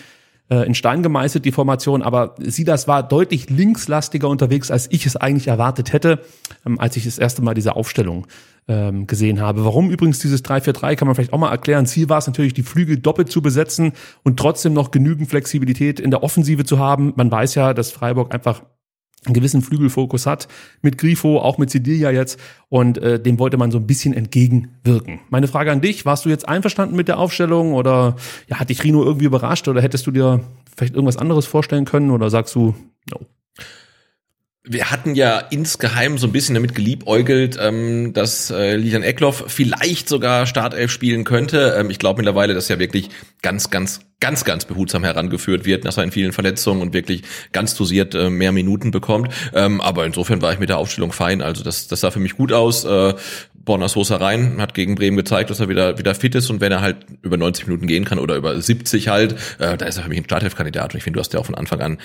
äh, 0.50 0.66
in 0.66 0.74
Stein 0.74 1.04
gemeißelt, 1.04 1.46
die 1.46 1.52
Formation, 1.52 2.02
aber 2.02 2.34
Silas 2.40 2.88
war 2.88 3.04
deutlich 3.04 3.52
linkslastiger 3.52 4.30
unterwegs, 4.30 4.72
als 4.72 4.88
ich 4.92 5.06
es 5.06 5.16
eigentlich 5.16 5.48
erwartet 5.48 5.94
hätte, 5.94 6.22
ähm, 6.66 6.80
als 6.80 6.98
ich 6.98 7.06
das 7.06 7.20
erste 7.20 7.44
Mal 7.44 7.54
diese 7.54 7.76
Aufstellung 7.76 8.26
ähm, 8.68 9.08
gesehen 9.08 9.40
habe. 9.40 9.64
Warum 9.64 9.90
übrigens 9.90 10.20
dieses 10.20 10.44
3-4-3 10.44 10.96
kann 10.96 11.08
man 11.08 11.16
vielleicht 11.16 11.34
auch 11.34 11.40
mal 11.40 11.52
erklären. 11.52 11.86
Ziel 11.86 12.10
war 12.10 12.18
es 12.18 12.28
natürlich, 12.28 12.54
die 12.54 12.64
Flügel 12.64 12.98
doppelt 12.98 13.32
zu 13.32 13.42
besetzen 13.42 13.94
und 14.24 14.38
trotzdem 14.38 14.74
noch 14.74 14.92
genügend 14.92 15.30
Flexibilität 15.30 16.00
in 16.00 16.12
der 16.12 16.24
Offensive 16.24 16.66
zu 16.66 16.80
haben. 16.80 17.14
Man 17.16 17.32
weiß 17.32 17.56
ja, 17.56 17.74
dass 17.74 17.92
Freiburg 17.92 18.34
einfach 18.34 18.64
einen 19.26 19.34
gewissen 19.34 19.62
Flügelfokus 19.62 20.26
hat, 20.26 20.48
mit 20.82 20.98
Grifo, 20.98 21.40
auch 21.40 21.58
mit 21.58 21.70
Sedilia 21.70 22.12
jetzt, 22.12 22.40
und 22.70 22.98
äh, 22.98 23.20
dem 23.20 23.40
wollte 23.40 23.58
man 23.58 23.72
so 23.72 23.78
ein 23.78 23.88
bisschen 23.88 24.14
entgegenwirken. 24.14 25.20
Meine 25.30 25.48
Frage 25.48 25.72
an 25.72 25.82
dich, 25.82 26.06
warst 26.06 26.26
du 26.26 26.30
jetzt 26.30 26.48
einverstanden 26.48 26.96
mit 26.96 27.08
der 27.08 27.18
Aufstellung 27.18 27.74
oder 27.74 28.16
ja, 28.48 28.60
hat 28.60 28.70
dich 28.70 28.84
Rino 28.84 29.04
irgendwie 29.04 29.26
überrascht 29.26 29.68
oder 29.68 29.82
hättest 29.82 30.08
du 30.08 30.12
dir 30.12 30.42
vielleicht 30.76 30.94
irgendwas 30.94 31.18
anderes 31.18 31.46
vorstellen 31.46 31.86
können 31.86 32.12
oder 32.12 32.30
sagst 32.30 32.56
du, 32.56 32.76
no? 33.12 33.20
Wir 34.70 34.92
hatten 34.92 35.16
ja 35.16 35.40
insgeheim 35.40 36.18
so 36.18 36.28
ein 36.28 36.34
bisschen 36.34 36.56
damit 36.56 36.76
geliebäugelt, 36.76 37.58
ähm, 37.60 38.12
dass 38.14 38.50
äh, 38.50 38.76
Lilian 38.76 39.04
Eckloff 39.04 39.46
vielleicht 39.48 40.10
sogar 40.10 40.46
Startelf 40.46 40.92
spielen 40.92 41.24
könnte. 41.24 41.76
Ähm, 41.80 41.90
ich 41.90 42.00
glaube 42.00 42.18
mittlerweile, 42.18 42.54
dass 42.54 42.70
er 42.70 42.78
wirklich 42.78 43.10
ganz, 43.42 43.70
ganz, 43.70 44.02
ganz, 44.20 44.44
ganz 44.44 44.66
behutsam 44.66 45.04
herangeführt 45.04 45.66
wird 45.66 45.86
nach 45.86 45.94
seinen 45.94 46.12
vielen 46.12 46.34
Verletzungen 46.34 46.82
und 46.82 46.94
wirklich 46.94 47.24
ganz 47.54 47.76
dosiert 47.76 48.14
äh, 48.14 48.30
mehr 48.30 48.52
Minuten 48.52 48.92
bekommt. 48.92 49.34
Ähm, 49.54 49.80
aber 49.80 50.06
insofern 50.06 50.42
war 50.42 50.52
ich 50.52 50.60
mit 50.60 50.70
der 50.70 50.78
Aufstellung 50.78 51.14
fein. 51.14 51.42
Also 51.42 51.64
das, 51.64 51.88
das 51.88 52.02
sah 52.02 52.12
für 52.12 52.20
mich 52.20 52.36
gut 52.36 52.52
aus. 52.52 52.84
Äh, 52.84 53.14
Borna 53.68 53.88
Sosa 53.88 54.16
rein, 54.16 54.60
hat 54.60 54.74
gegen 54.74 54.96
Bremen 54.96 55.18
gezeigt, 55.18 55.52
dass 55.52 55.60
er 55.60 55.70
wieder, 55.70 56.00
wieder 56.00 56.16
fit 56.16 56.34
ist 56.34 56.50
und 56.50 56.62
wenn 56.62 56.72
er 56.72 56.82
halt 56.82 57.06
über 57.22 57.38
90 57.38 57.68
Minuten 57.68 57.86
gehen 57.86 58.06
kann 58.06 58.18
oder 58.18 58.36
über 58.36 58.60
70 58.60 59.10
halt, 59.10 59.34
äh, 59.60 59.78
da 59.78 59.86
ist 59.86 59.98
er 59.98 60.04
für 60.04 60.10
mich 60.10 60.18
ein 60.18 60.24
Startelf-Kandidat 60.24 60.94
und 60.94 60.98
ich 60.98 61.04
finde, 61.04 61.18
du 61.18 61.20
hast 61.20 61.34
ja 61.34 61.40
auch 61.40 61.46
von 61.46 61.54
Anfang 61.54 61.82
an 61.82 61.98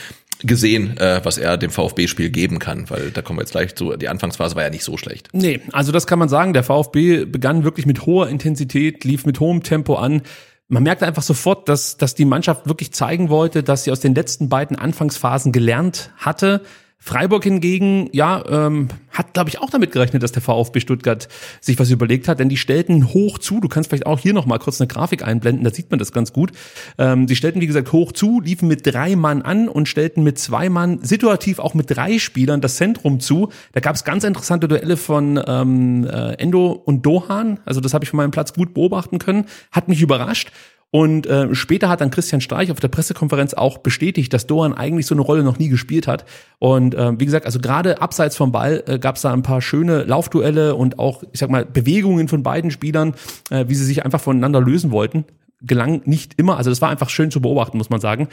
gesehen, 0.42 0.96
äh, 0.98 1.20
was 1.22 1.38
er 1.38 1.56
dem 1.56 1.70
VfB-Spiel 1.70 2.30
geben 2.30 2.58
kann, 2.58 2.90
weil 2.90 3.10
da 3.12 3.22
kommen 3.22 3.38
wir 3.38 3.42
jetzt 3.42 3.52
gleich 3.52 3.74
zu, 3.74 3.96
die 3.96 4.08
Anfangsphase 4.08 4.56
war 4.56 4.64
ja 4.64 4.70
nicht 4.70 4.84
so 4.84 4.96
schlecht. 4.96 5.28
Nee, 5.32 5.60
also 5.72 5.92
das 5.92 6.06
kann 6.06 6.18
man 6.18 6.28
sagen. 6.28 6.52
Der 6.52 6.64
VfB 6.64 7.24
begann 7.24 7.64
wirklich 7.64 7.86
mit 7.86 8.06
hoher 8.06 8.28
Intensität, 8.28 9.04
lief 9.04 9.24
mit 9.24 9.40
hohem 9.40 9.62
Tempo 9.62 9.94
an. 9.94 10.22
Man 10.68 10.82
merkte 10.82 11.06
einfach 11.06 11.22
sofort, 11.22 11.68
dass, 11.68 11.96
dass 11.96 12.14
die 12.14 12.24
Mannschaft 12.24 12.66
wirklich 12.66 12.92
zeigen 12.92 13.28
wollte, 13.28 13.62
dass 13.62 13.84
sie 13.84 13.92
aus 13.92 14.00
den 14.00 14.14
letzten 14.14 14.48
beiden 14.48 14.76
Anfangsphasen 14.76 15.52
gelernt 15.52 16.10
hatte. 16.16 16.62
Freiburg 17.04 17.42
hingegen, 17.42 18.08
ja, 18.12 18.44
ähm, 18.48 18.86
hat, 19.10 19.34
glaube 19.34 19.50
ich, 19.50 19.58
auch 19.60 19.70
damit 19.70 19.90
gerechnet, 19.90 20.22
dass 20.22 20.30
der 20.30 20.40
VfB 20.40 20.78
Stuttgart 20.78 21.26
sich 21.60 21.76
was 21.80 21.90
überlegt 21.90 22.28
hat, 22.28 22.38
denn 22.38 22.48
die 22.48 22.56
stellten 22.56 23.12
hoch 23.12 23.38
zu. 23.38 23.58
Du 23.58 23.66
kannst 23.66 23.90
vielleicht 23.90 24.06
auch 24.06 24.20
hier 24.20 24.32
noch 24.32 24.46
mal 24.46 24.58
kurz 24.58 24.80
eine 24.80 24.86
Grafik 24.86 25.26
einblenden, 25.26 25.64
da 25.64 25.74
sieht 25.74 25.90
man 25.90 25.98
das 25.98 26.12
ganz 26.12 26.32
gut. 26.32 26.52
Ähm, 26.98 27.26
die 27.26 27.34
stellten, 27.34 27.60
wie 27.60 27.66
gesagt, 27.66 27.90
hoch 27.90 28.12
zu, 28.12 28.40
liefen 28.40 28.68
mit 28.68 28.86
drei 28.86 29.16
Mann 29.16 29.42
an 29.42 29.68
und 29.68 29.88
stellten 29.88 30.22
mit 30.22 30.38
zwei 30.38 30.68
Mann, 30.68 31.00
situativ 31.02 31.58
auch 31.58 31.74
mit 31.74 31.90
drei 31.90 32.20
Spielern, 32.20 32.60
das 32.60 32.76
Zentrum 32.76 33.18
zu. 33.18 33.48
Da 33.72 33.80
gab 33.80 33.96
es 33.96 34.04
ganz 34.04 34.22
interessante 34.22 34.68
Duelle 34.68 34.96
von 34.96 35.42
ähm, 35.44 36.06
äh, 36.06 36.34
Endo 36.34 36.70
und 36.70 37.04
Dohan. 37.04 37.58
Also 37.64 37.80
das 37.80 37.94
habe 37.94 38.04
ich 38.04 38.10
von 38.10 38.18
meinem 38.18 38.30
Platz 38.30 38.52
gut 38.52 38.74
beobachten 38.74 39.18
können. 39.18 39.46
Hat 39.72 39.88
mich 39.88 40.00
überrascht. 40.02 40.52
Und 40.94 41.26
äh, 41.26 41.54
später 41.54 41.88
hat 41.88 42.02
dann 42.02 42.10
Christian 42.10 42.42
Streich 42.42 42.70
auf 42.70 42.78
der 42.78 42.88
Pressekonferenz 42.88 43.54
auch 43.54 43.78
bestätigt, 43.78 44.30
dass 44.34 44.46
Doan 44.46 44.74
eigentlich 44.74 45.06
so 45.06 45.14
eine 45.14 45.22
Rolle 45.22 45.42
noch 45.42 45.58
nie 45.58 45.68
gespielt 45.68 46.06
hat. 46.06 46.26
Und 46.58 46.94
äh, 46.94 47.18
wie 47.18 47.24
gesagt, 47.24 47.46
also 47.46 47.60
gerade 47.60 48.02
abseits 48.02 48.36
vom 48.36 48.52
Ball 48.52 48.84
äh, 48.86 48.98
gab 48.98 49.16
es 49.16 49.22
da 49.22 49.32
ein 49.32 49.42
paar 49.42 49.62
schöne 49.62 50.02
Laufduelle 50.02 50.74
und 50.74 50.98
auch, 50.98 51.22
ich 51.32 51.40
sag 51.40 51.48
mal, 51.48 51.64
Bewegungen 51.64 52.28
von 52.28 52.42
beiden 52.42 52.70
Spielern, 52.70 53.14
äh, 53.48 53.64
wie 53.68 53.74
sie 53.74 53.86
sich 53.86 54.04
einfach 54.04 54.20
voneinander 54.20 54.60
lösen 54.60 54.90
wollten 54.90 55.24
gelang 55.64 56.02
nicht 56.06 56.34
immer. 56.38 56.56
Also 56.56 56.70
das 56.70 56.82
war 56.82 56.88
einfach 56.88 57.08
schön 57.08 57.30
zu 57.30 57.40
beobachten, 57.40 57.78
muss 57.78 57.88
man 57.88 58.00
sagen. 58.00 58.26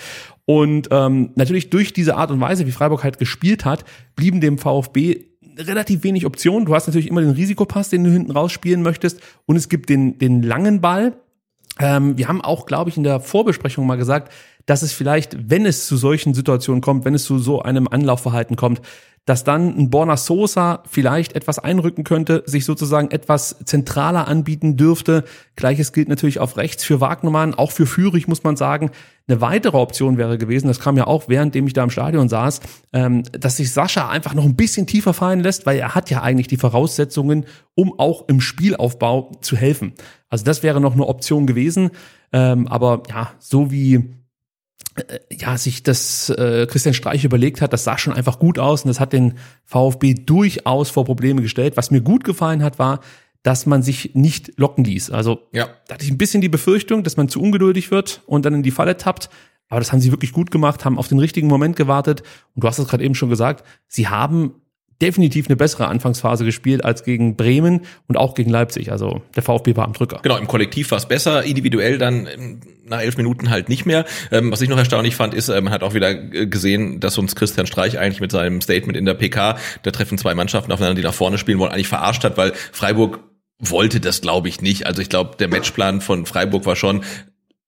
Und 0.45 0.87
ähm, 0.89 1.29
natürlich 1.35 1.69
durch 1.69 1.93
diese 1.93 2.15
Art 2.15 2.31
und 2.31 2.41
Weise, 2.41 2.65
wie 2.65 2.71
Freiburg 2.71 3.03
halt 3.03 3.19
gespielt 3.19 3.65
hat, 3.65 3.85
blieben 4.15 4.41
dem 4.41 4.57
VfB 4.57 5.25
relativ 5.55 6.03
wenig 6.03 6.25
Optionen. 6.25 6.65
Du 6.65 6.73
hast 6.73 6.87
natürlich 6.87 7.07
immer 7.07 7.21
den 7.21 7.29
Risikopass, 7.29 7.89
den 7.89 8.03
du 8.03 8.09
hinten 8.09 8.31
rausspielen 8.31 8.81
möchtest. 8.81 9.21
Und 9.45 9.57
es 9.57 9.69
gibt 9.69 9.89
den, 9.89 10.17
den 10.17 10.41
langen 10.41 10.81
Ball, 10.81 11.13
ähm, 11.79 12.17
wir 12.17 12.27
haben 12.27 12.41
auch, 12.41 12.65
glaube 12.65 12.89
ich, 12.89 12.97
in 12.97 13.03
der 13.03 13.19
Vorbesprechung 13.19 13.87
mal 13.87 13.95
gesagt, 13.95 14.31
dass 14.65 14.81
es 14.81 14.93
vielleicht, 14.93 15.49
wenn 15.49 15.65
es 15.65 15.87
zu 15.87 15.97
solchen 15.97 16.33
Situationen 16.33 16.81
kommt, 16.81 17.05
wenn 17.05 17.15
es 17.15 17.23
zu 17.23 17.39
so 17.39 17.61
einem 17.61 17.87
Anlaufverhalten 17.87 18.55
kommt, 18.55 18.81
dass 19.25 19.43
dann 19.43 19.77
ein 19.77 19.89
Borna 19.89 20.17
Sosa 20.17 20.83
vielleicht 20.89 21.35
etwas 21.35 21.59
einrücken 21.59 22.03
könnte, 22.03 22.43
sich 22.45 22.65
sozusagen 22.65 23.11
etwas 23.11 23.57
zentraler 23.65 24.27
anbieten 24.27 24.77
dürfte. 24.77 25.23
Gleiches 25.55 25.93
gilt 25.93 26.09
natürlich 26.09 26.39
auf 26.39 26.57
rechts 26.57 26.83
für 26.83 26.99
Wagnermann, 26.99 27.53
auch 27.53 27.71
für 27.71 27.85
Führig 27.85 28.27
muss 28.27 28.43
man 28.43 28.55
sagen. 28.55 28.91
Eine 29.27 29.41
weitere 29.41 29.77
Option 29.77 30.17
wäre 30.17 30.37
gewesen, 30.37 30.67
das 30.67 30.79
kam 30.79 30.97
ja 30.97 31.05
auch 31.05 31.29
währenddem 31.29 31.67
ich 31.67 31.73
da 31.73 31.83
im 31.83 31.91
Stadion 31.91 32.29
saß, 32.29 32.61
ähm, 32.93 33.23
dass 33.31 33.57
sich 33.57 33.71
Sascha 33.71 34.09
einfach 34.09 34.33
noch 34.33 34.45
ein 34.45 34.55
bisschen 34.55 34.87
tiefer 34.87 35.13
fallen 35.13 35.41
lässt, 35.41 35.65
weil 35.65 35.77
er 35.77 35.93
hat 35.93 36.09
ja 36.09 36.21
eigentlich 36.21 36.47
die 36.47 36.57
Voraussetzungen, 36.57 37.45
um 37.75 37.97
auch 37.99 38.27
im 38.27 38.41
Spielaufbau 38.41 39.31
zu 39.41 39.55
helfen. 39.55 39.93
Also 40.29 40.45
das 40.45 40.63
wäre 40.63 40.81
noch 40.81 40.93
eine 40.93 41.05
Option 41.05 41.45
gewesen. 41.45 41.91
Ähm, 42.31 42.67
aber 42.67 43.03
ja, 43.09 43.31
so 43.39 43.71
wie 43.71 44.18
ja, 45.31 45.57
sich 45.57 45.83
das 45.83 46.29
äh, 46.29 46.67
Christian 46.69 46.93
Streich 46.93 47.23
überlegt 47.23 47.61
hat, 47.61 47.73
das 47.73 47.83
sah 47.83 47.97
schon 47.97 48.13
einfach 48.13 48.39
gut 48.39 48.59
aus 48.59 48.83
und 48.83 48.89
das 48.89 48.99
hat 48.99 49.13
den 49.13 49.35
VfB 49.65 50.13
durchaus 50.13 50.89
vor 50.89 51.05
Probleme 51.05 51.41
gestellt. 51.41 51.77
Was 51.77 51.91
mir 51.91 52.01
gut 52.01 52.23
gefallen 52.23 52.63
hat, 52.63 52.79
war, 52.79 52.99
dass 53.43 53.65
man 53.65 53.81
sich 53.83 54.15
nicht 54.15 54.51
locken 54.57 54.83
ließ. 54.83 55.11
Also 55.11 55.47
Ja. 55.53 55.69
da 55.87 55.93
hatte 55.93 56.03
ich 56.05 56.11
ein 56.11 56.17
bisschen 56.17 56.41
die 56.41 56.49
Befürchtung, 56.49 57.03
dass 57.03 57.15
man 57.17 57.29
zu 57.29 57.41
ungeduldig 57.41 57.91
wird 57.91 58.21
und 58.25 58.45
dann 58.45 58.53
in 58.55 58.63
die 58.63 58.71
Falle 58.71 58.97
tappt. 58.97 59.29
Aber 59.69 59.79
das 59.79 59.91
haben 59.91 60.01
sie 60.01 60.11
wirklich 60.11 60.33
gut 60.33 60.51
gemacht, 60.51 60.83
haben 60.83 60.97
auf 60.97 61.07
den 61.07 61.19
richtigen 61.19 61.47
Moment 61.47 61.75
gewartet. 61.75 62.23
Und 62.55 62.63
du 62.63 62.67
hast 62.67 62.79
es 62.79 62.87
gerade 62.87 63.03
eben 63.03 63.15
schon 63.15 63.29
gesagt, 63.29 63.63
sie 63.87 64.07
haben 64.07 64.55
definitiv 65.01 65.47
eine 65.47 65.55
bessere 65.55 65.87
Anfangsphase 65.87 66.45
gespielt 66.45 66.83
als 66.83 67.03
gegen 67.03 67.35
Bremen 67.35 67.81
und 68.07 68.17
auch 68.17 68.35
gegen 68.35 68.49
Leipzig. 68.49 68.91
Also 68.91 69.21
der 69.35 69.43
VfB 69.43 69.75
war 69.75 69.85
am 69.85 69.93
Drücker. 69.93 70.19
Genau, 70.21 70.37
im 70.37 70.47
Kollektiv 70.47 70.91
war 70.91 70.97
es 70.97 71.07
besser, 71.07 71.43
individuell 71.43 71.97
dann 71.97 72.27
ähm, 72.27 72.59
nach 72.85 73.01
elf 73.01 73.17
Minuten 73.17 73.49
halt 73.49 73.69
nicht 73.69 73.85
mehr. 73.85 74.05
Ähm, 74.31 74.51
was 74.51 74.61
ich 74.61 74.69
noch 74.69 74.77
erstaunlich 74.77 75.15
fand, 75.15 75.33
ist, 75.33 75.49
äh, 75.49 75.61
man 75.61 75.71
hat 75.71 75.83
auch 75.83 75.93
wieder 75.93 76.13
gesehen, 76.13 76.99
dass 76.99 77.17
uns 77.17 77.35
Christian 77.35 77.67
Streich 77.67 77.97
eigentlich 77.97 78.21
mit 78.21 78.31
seinem 78.31 78.61
Statement 78.61 78.97
in 78.97 79.05
der 79.05 79.13
PK, 79.13 79.57
da 79.83 79.91
treffen 79.91 80.17
zwei 80.17 80.35
Mannschaften 80.35 80.71
aufeinander, 80.71 80.99
die 81.01 81.07
nach 81.07 81.13
vorne 81.13 81.37
spielen 81.37 81.59
wollen, 81.59 81.71
eigentlich 81.71 81.87
verarscht 81.87 82.23
hat, 82.23 82.37
weil 82.37 82.53
Freiburg 82.71 83.19
wollte 83.59 83.99
das, 83.99 84.21
glaube 84.21 84.47
ich, 84.47 84.61
nicht. 84.61 84.85
Also 84.85 85.01
ich 85.01 85.09
glaube, 85.09 85.35
der 85.37 85.49
Matchplan 85.49 86.01
von 86.01 86.25
Freiburg 86.25 86.65
war 86.65 86.75
schon, 86.75 87.03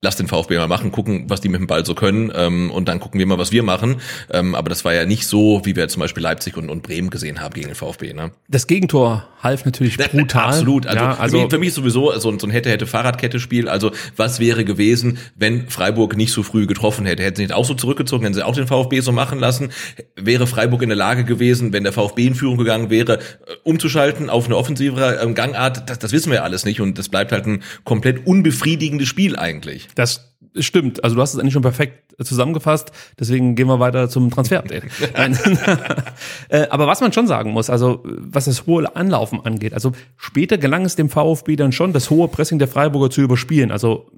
lass 0.03 0.15
den 0.15 0.27
VfB 0.27 0.57
mal 0.57 0.67
machen, 0.67 0.91
gucken, 0.91 1.25
was 1.27 1.41
die 1.41 1.49
mit 1.49 1.59
dem 1.59 1.67
Ball 1.67 1.85
so 1.85 1.93
können 1.93 2.31
ähm, 2.35 2.71
und 2.71 2.87
dann 2.87 2.99
gucken 2.99 3.19
wir 3.19 3.27
mal, 3.27 3.37
was 3.37 3.51
wir 3.51 3.61
machen. 3.61 4.01
Ähm, 4.31 4.55
aber 4.55 4.69
das 4.69 4.83
war 4.83 4.95
ja 4.95 5.05
nicht 5.05 5.27
so, 5.27 5.61
wie 5.63 5.75
wir 5.75 5.87
zum 5.89 5.99
Beispiel 5.99 6.23
Leipzig 6.23 6.57
und, 6.57 6.69
und 6.71 6.81
Bremen 6.81 7.11
gesehen 7.11 7.39
haben 7.39 7.53
gegen 7.53 7.67
den 7.67 7.75
VfB. 7.75 8.13
Ne? 8.13 8.31
Das 8.47 8.65
Gegentor 8.65 9.27
half 9.43 9.63
natürlich 9.63 9.97
brutal. 9.97 10.45
Absolut. 10.45 10.87
Also, 10.87 11.03
ja, 11.03 11.13
für, 11.13 11.21
also 11.21 11.41
mich, 11.41 11.49
für 11.51 11.59
mich 11.59 11.69
ist 11.69 11.75
sowieso 11.75 12.17
so 12.17 12.31
ein, 12.31 12.39
so 12.39 12.47
ein 12.47 12.49
Hätte-Hätte-Fahrradkette-Spiel. 12.49 13.69
Also 13.69 13.91
was 14.15 14.39
wäre 14.39 14.65
gewesen, 14.65 15.19
wenn 15.35 15.69
Freiburg 15.69 16.17
nicht 16.17 16.33
so 16.33 16.41
früh 16.41 16.65
getroffen 16.65 17.05
hätte? 17.05 17.21
Hätten 17.21 17.35
sie 17.35 17.43
nicht 17.43 17.53
auch 17.53 17.65
so 17.65 17.75
zurückgezogen, 17.75 18.23
hätten 18.23 18.33
sie 18.33 18.43
auch 18.43 18.55
den 18.55 18.65
VfB 18.65 19.01
so 19.01 19.11
machen 19.11 19.37
lassen? 19.37 19.69
Wäre 20.15 20.47
Freiburg 20.47 20.81
in 20.81 20.89
der 20.89 20.97
Lage 20.97 21.25
gewesen, 21.25 21.73
wenn 21.73 21.83
der 21.83 21.93
VfB 21.93 22.25
in 22.25 22.33
Führung 22.33 22.57
gegangen 22.57 22.89
wäre, 22.89 23.19
äh, 23.19 23.19
umzuschalten 23.63 24.31
auf 24.31 24.45
eine 24.45 24.57
offensivere 24.57 25.21
ähm, 25.21 25.35
Gangart? 25.35 25.87
Das, 25.91 25.99
das 25.99 26.11
wissen 26.11 26.31
wir 26.31 26.43
alles 26.43 26.65
nicht 26.65 26.81
und 26.81 26.97
das 26.97 27.07
bleibt 27.09 27.31
halt 27.31 27.45
ein 27.45 27.61
komplett 27.83 28.25
unbefriedigendes 28.25 29.07
Spiel 29.07 29.35
eigentlich. 29.35 29.90
Das 29.95 30.35
stimmt. 30.55 31.03
Also 31.03 31.15
du 31.15 31.21
hast 31.21 31.33
es 31.33 31.39
eigentlich 31.39 31.53
schon 31.53 31.61
perfekt 31.61 32.15
zusammengefasst. 32.23 32.91
Deswegen 33.19 33.55
gehen 33.55 33.67
wir 33.67 33.79
weiter 33.79 34.09
zum 34.09 34.29
Transfer-Update. 34.29 34.83
Äh, 36.49 36.67
Aber 36.69 36.87
was 36.87 36.99
man 36.99 37.13
schon 37.13 37.27
sagen 37.27 37.51
muss, 37.51 37.69
also 37.69 38.03
was 38.03 38.45
das 38.45 38.65
hohe 38.65 38.95
Anlaufen 38.95 39.45
angeht, 39.45 39.73
also 39.73 39.93
später 40.17 40.57
gelang 40.57 40.83
es 40.83 40.95
dem 40.95 41.09
VfB 41.09 41.55
dann 41.55 41.71
schon, 41.71 41.93
das 41.93 42.09
hohe 42.09 42.27
Pressing 42.27 42.59
der 42.59 42.67
Freiburger 42.67 43.09
zu 43.09 43.21
überspielen. 43.21 43.71
Also 43.71 44.11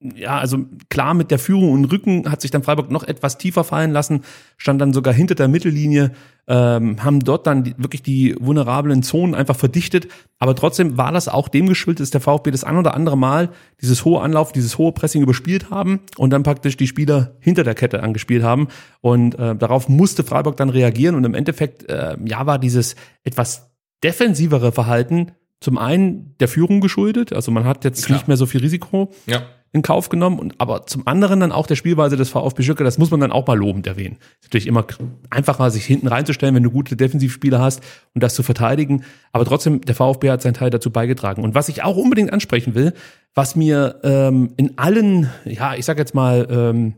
ja, 0.00 0.38
also 0.38 0.58
klar, 0.90 1.12
mit 1.12 1.32
der 1.32 1.40
Führung 1.40 1.72
und 1.72 1.86
Rücken 1.86 2.30
hat 2.30 2.40
sich 2.40 2.52
dann 2.52 2.62
Freiburg 2.62 2.88
noch 2.90 3.02
etwas 3.02 3.36
tiefer 3.36 3.64
fallen 3.64 3.90
lassen, 3.90 4.22
stand 4.56 4.80
dann 4.80 4.92
sogar 4.92 5.12
hinter 5.12 5.34
der 5.34 5.48
Mittellinie, 5.48 6.12
ähm, 6.46 7.02
haben 7.02 7.18
dort 7.20 7.48
dann 7.48 7.64
die, 7.64 7.74
wirklich 7.78 8.02
die 8.02 8.36
vulnerablen 8.38 9.02
Zonen 9.02 9.34
einfach 9.34 9.56
verdichtet. 9.56 10.06
Aber 10.38 10.54
trotzdem 10.54 10.96
war 10.96 11.10
das 11.10 11.26
auch 11.26 11.48
dem 11.48 11.66
geschuldet, 11.66 12.02
dass 12.02 12.10
der 12.10 12.20
VfB 12.20 12.52
das 12.52 12.62
ein 12.62 12.76
oder 12.76 12.94
andere 12.94 13.18
Mal 13.18 13.50
dieses 13.80 14.04
hohe 14.04 14.20
Anlauf, 14.20 14.52
dieses 14.52 14.78
hohe 14.78 14.92
Pressing 14.92 15.22
überspielt 15.22 15.68
haben 15.70 16.00
und 16.16 16.30
dann 16.30 16.44
praktisch 16.44 16.76
die 16.76 16.86
Spieler 16.86 17.36
hinter 17.40 17.64
der 17.64 17.74
Kette 17.74 18.00
angespielt 18.00 18.44
haben. 18.44 18.68
Und 19.00 19.34
äh, 19.36 19.56
darauf 19.56 19.88
musste 19.88 20.22
Freiburg 20.22 20.56
dann 20.56 20.70
reagieren. 20.70 21.16
Und 21.16 21.24
im 21.24 21.34
Endeffekt, 21.34 21.88
äh, 21.90 22.16
ja, 22.24 22.46
war 22.46 22.60
dieses 22.60 22.94
etwas 23.24 23.72
defensivere 24.04 24.70
Verhalten 24.70 25.32
zum 25.60 25.76
einen 25.76 26.36
der 26.38 26.46
Führung 26.46 26.80
geschuldet. 26.80 27.32
Also 27.32 27.50
man 27.50 27.64
hat 27.64 27.84
jetzt 27.84 28.06
Klar. 28.06 28.18
nicht 28.18 28.28
mehr 28.28 28.36
so 28.36 28.46
viel 28.46 28.60
Risiko 28.60 29.10
Ja. 29.26 29.42
In 29.72 29.82
Kauf 29.82 30.08
genommen 30.08 30.38
und 30.38 30.54
aber 30.58 30.86
zum 30.86 31.06
anderen 31.06 31.40
dann 31.40 31.52
auch 31.52 31.66
der 31.66 31.76
Spielweise 31.76 32.16
des 32.16 32.30
VfB 32.30 32.62
Stuttgart, 32.62 32.86
das 32.86 32.98
muss 32.98 33.10
man 33.10 33.20
dann 33.20 33.32
auch 33.32 33.46
mal 33.46 33.56
lobend 33.56 33.86
erwähnen. 33.86 34.16
Ist 34.40 34.44
natürlich 34.44 34.66
immer 34.66 34.86
einfacher, 35.30 35.70
sich 35.70 35.84
hinten 35.84 36.06
reinzustellen, 36.06 36.54
wenn 36.54 36.62
du 36.62 36.70
gute 36.70 36.96
Defensivspieler 36.96 37.60
hast 37.60 37.82
und 38.14 38.22
das 38.22 38.34
zu 38.34 38.42
verteidigen. 38.42 39.04
Aber 39.32 39.44
trotzdem, 39.44 39.82
der 39.82 39.94
VfB 39.94 40.30
hat 40.30 40.40
seinen 40.40 40.54
Teil 40.54 40.70
dazu 40.70 40.90
beigetragen. 40.90 41.44
Und 41.44 41.54
was 41.54 41.68
ich 41.68 41.82
auch 41.82 41.96
unbedingt 41.96 42.32
ansprechen 42.32 42.74
will, 42.74 42.94
was 43.34 43.56
mir 43.56 44.00
ähm, 44.04 44.54
in 44.56 44.78
allen, 44.78 45.30
ja, 45.44 45.74
ich 45.74 45.84
sag 45.84 45.98
jetzt 45.98 46.14
mal, 46.14 46.46
ähm, 46.50 46.94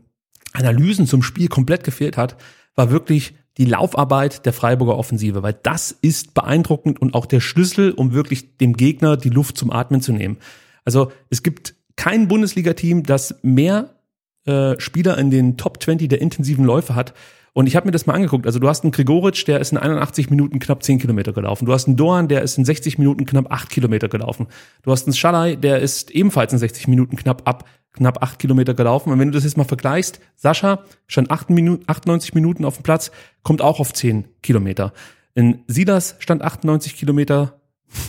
Analysen 0.53 1.07
zum 1.07 1.23
Spiel 1.23 1.47
komplett 1.47 1.83
gefehlt 1.83 2.17
hat, 2.17 2.37
war 2.75 2.91
wirklich 2.91 3.35
die 3.57 3.65
Laufarbeit 3.65 4.45
der 4.45 4.53
Freiburger 4.53 4.97
Offensive, 4.97 5.43
weil 5.43 5.57
das 5.61 5.91
ist 5.91 6.33
beeindruckend 6.33 7.01
und 7.01 7.13
auch 7.13 7.25
der 7.25 7.41
Schlüssel, 7.41 7.91
um 7.91 8.13
wirklich 8.13 8.57
dem 8.57 8.73
Gegner 8.73 9.17
die 9.17 9.29
Luft 9.29 9.57
zum 9.57 9.71
Atmen 9.71 10.01
zu 10.01 10.13
nehmen. 10.13 10.37
Also 10.85 11.11
es 11.29 11.43
gibt 11.43 11.75
kein 11.95 12.27
Bundesliga-Team, 12.27 13.03
das 13.03 13.35
mehr 13.41 13.89
äh, 14.45 14.79
Spieler 14.79 15.17
in 15.17 15.31
den 15.31 15.57
Top 15.57 15.81
20 15.81 16.09
der 16.09 16.21
intensiven 16.21 16.65
Läufe 16.65 16.95
hat. 16.95 17.13
Und 17.53 17.67
ich 17.67 17.75
habe 17.75 17.85
mir 17.85 17.91
das 17.91 18.05
mal 18.05 18.13
angeguckt. 18.13 18.45
Also 18.45 18.59
du 18.59 18.69
hast 18.69 18.83
einen 18.83 18.91
Grigoric, 18.91 19.45
der 19.45 19.59
ist 19.59 19.73
in 19.73 19.77
81 19.77 20.29
Minuten 20.29 20.59
knapp 20.59 20.83
10 20.83 20.99
Kilometer 20.99 21.33
gelaufen. 21.33 21.65
Du 21.65 21.73
hast 21.73 21.85
einen 21.85 21.97
Doan, 21.97 22.29
der 22.29 22.41
ist 22.41 22.57
in 22.57 22.63
60 22.63 22.97
Minuten 22.97 23.25
knapp 23.25 23.51
8 23.51 23.69
Kilometer 23.69 24.07
gelaufen. 24.07 24.47
Du 24.83 24.91
hast 24.91 25.05
einen 25.05 25.13
Schalay, 25.13 25.57
der 25.57 25.79
ist 25.79 26.11
ebenfalls 26.11 26.53
in 26.53 26.59
60 26.59 26.87
Minuten 26.87 27.17
knapp 27.17 27.47
ab 27.47 27.65
knapp 27.93 28.23
8 28.23 28.39
Kilometer 28.39 28.73
gelaufen. 28.73 29.11
Und 29.11 29.19
wenn 29.19 29.29
du 29.29 29.33
das 29.33 29.43
jetzt 29.43 29.57
mal 29.57 29.65
vergleichst, 29.65 30.21
Sascha 30.35 30.83
stand 31.07 31.29
8 31.29 31.49
Minuten, 31.49 31.83
98 31.87 32.33
Minuten 32.33 32.63
auf 32.63 32.77
dem 32.77 32.83
Platz, 32.83 33.11
kommt 33.43 33.61
auch 33.61 33.79
auf 33.81 33.93
10 33.93 34.25
Kilometer. 34.41 34.93
In 35.33 35.63
Silas 35.67 36.15
stand 36.19 36.41
98 36.41 36.95
Kilometer, 36.95 37.60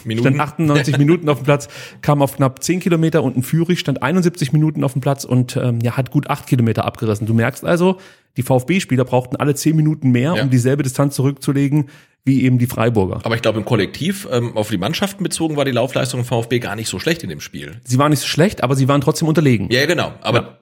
Minuten. 0.04 0.28
stand 0.28 0.40
98 0.40 0.98
Minuten 0.98 1.28
auf 1.28 1.38
dem 1.40 1.44
Platz, 1.44 1.68
kam 2.00 2.22
auf 2.22 2.36
knapp 2.36 2.62
10 2.62 2.80
Kilometer 2.80 3.22
und 3.22 3.36
ein 3.36 3.42
Fürich 3.42 3.80
stand 3.80 4.02
71 4.02 4.52
Minuten 4.52 4.84
auf 4.84 4.92
dem 4.92 5.00
Platz 5.00 5.24
und 5.24 5.56
ähm, 5.56 5.80
ja, 5.82 5.96
hat 5.96 6.10
gut 6.10 6.28
8 6.30 6.46
Kilometer 6.46 6.84
abgerissen. 6.84 7.26
Du 7.26 7.34
merkst 7.34 7.64
also, 7.64 7.98
die 8.36 8.42
VfB-Spieler 8.42 9.04
brauchten 9.04 9.36
alle 9.36 9.54
10 9.54 9.76
Minuten 9.76 10.10
mehr, 10.10 10.34
Ja. 10.36 10.42
um 10.44 10.50
dieselbe 10.50 10.82
Distanz 10.82 11.14
zurückzulegen 11.14 11.88
wie 12.24 12.44
eben 12.44 12.58
die 12.58 12.66
Freiburger. 12.68 13.18
Aber 13.24 13.34
ich 13.34 13.42
glaube, 13.42 13.58
im 13.58 13.64
Kollektiv, 13.64 14.28
ähm, 14.30 14.56
auf 14.56 14.68
die 14.70 14.78
Mannschaften 14.78 15.24
bezogen, 15.24 15.56
war 15.56 15.64
die 15.64 15.72
Laufleistung 15.72 16.20
im 16.20 16.26
VfB 16.26 16.60
gar 16.60 16.76
nicht 16.76 16.88
so 16.88 17.00
schlecht 17.00 17.24
in 17.24 17.28
dem 17.28 17.40
Spiel. 17.40 17.80
Sie 17.82 17.98
waren 17.98 18.10
nicht 18.10 18.20
so 18.20 18.28
schlecht, 18.28 18.62
aber 18.62 18.76
sie 18.76 18.86
waren 18.86 19.00
trotzdem 19.00 19.26
unterlegen. 19.26 19.68
Ja, 19.72 19.80
ja, 19.80 19.86
genau. 19.86 20.12
Aber 20.20 20.38
Ja. 20.38 20.58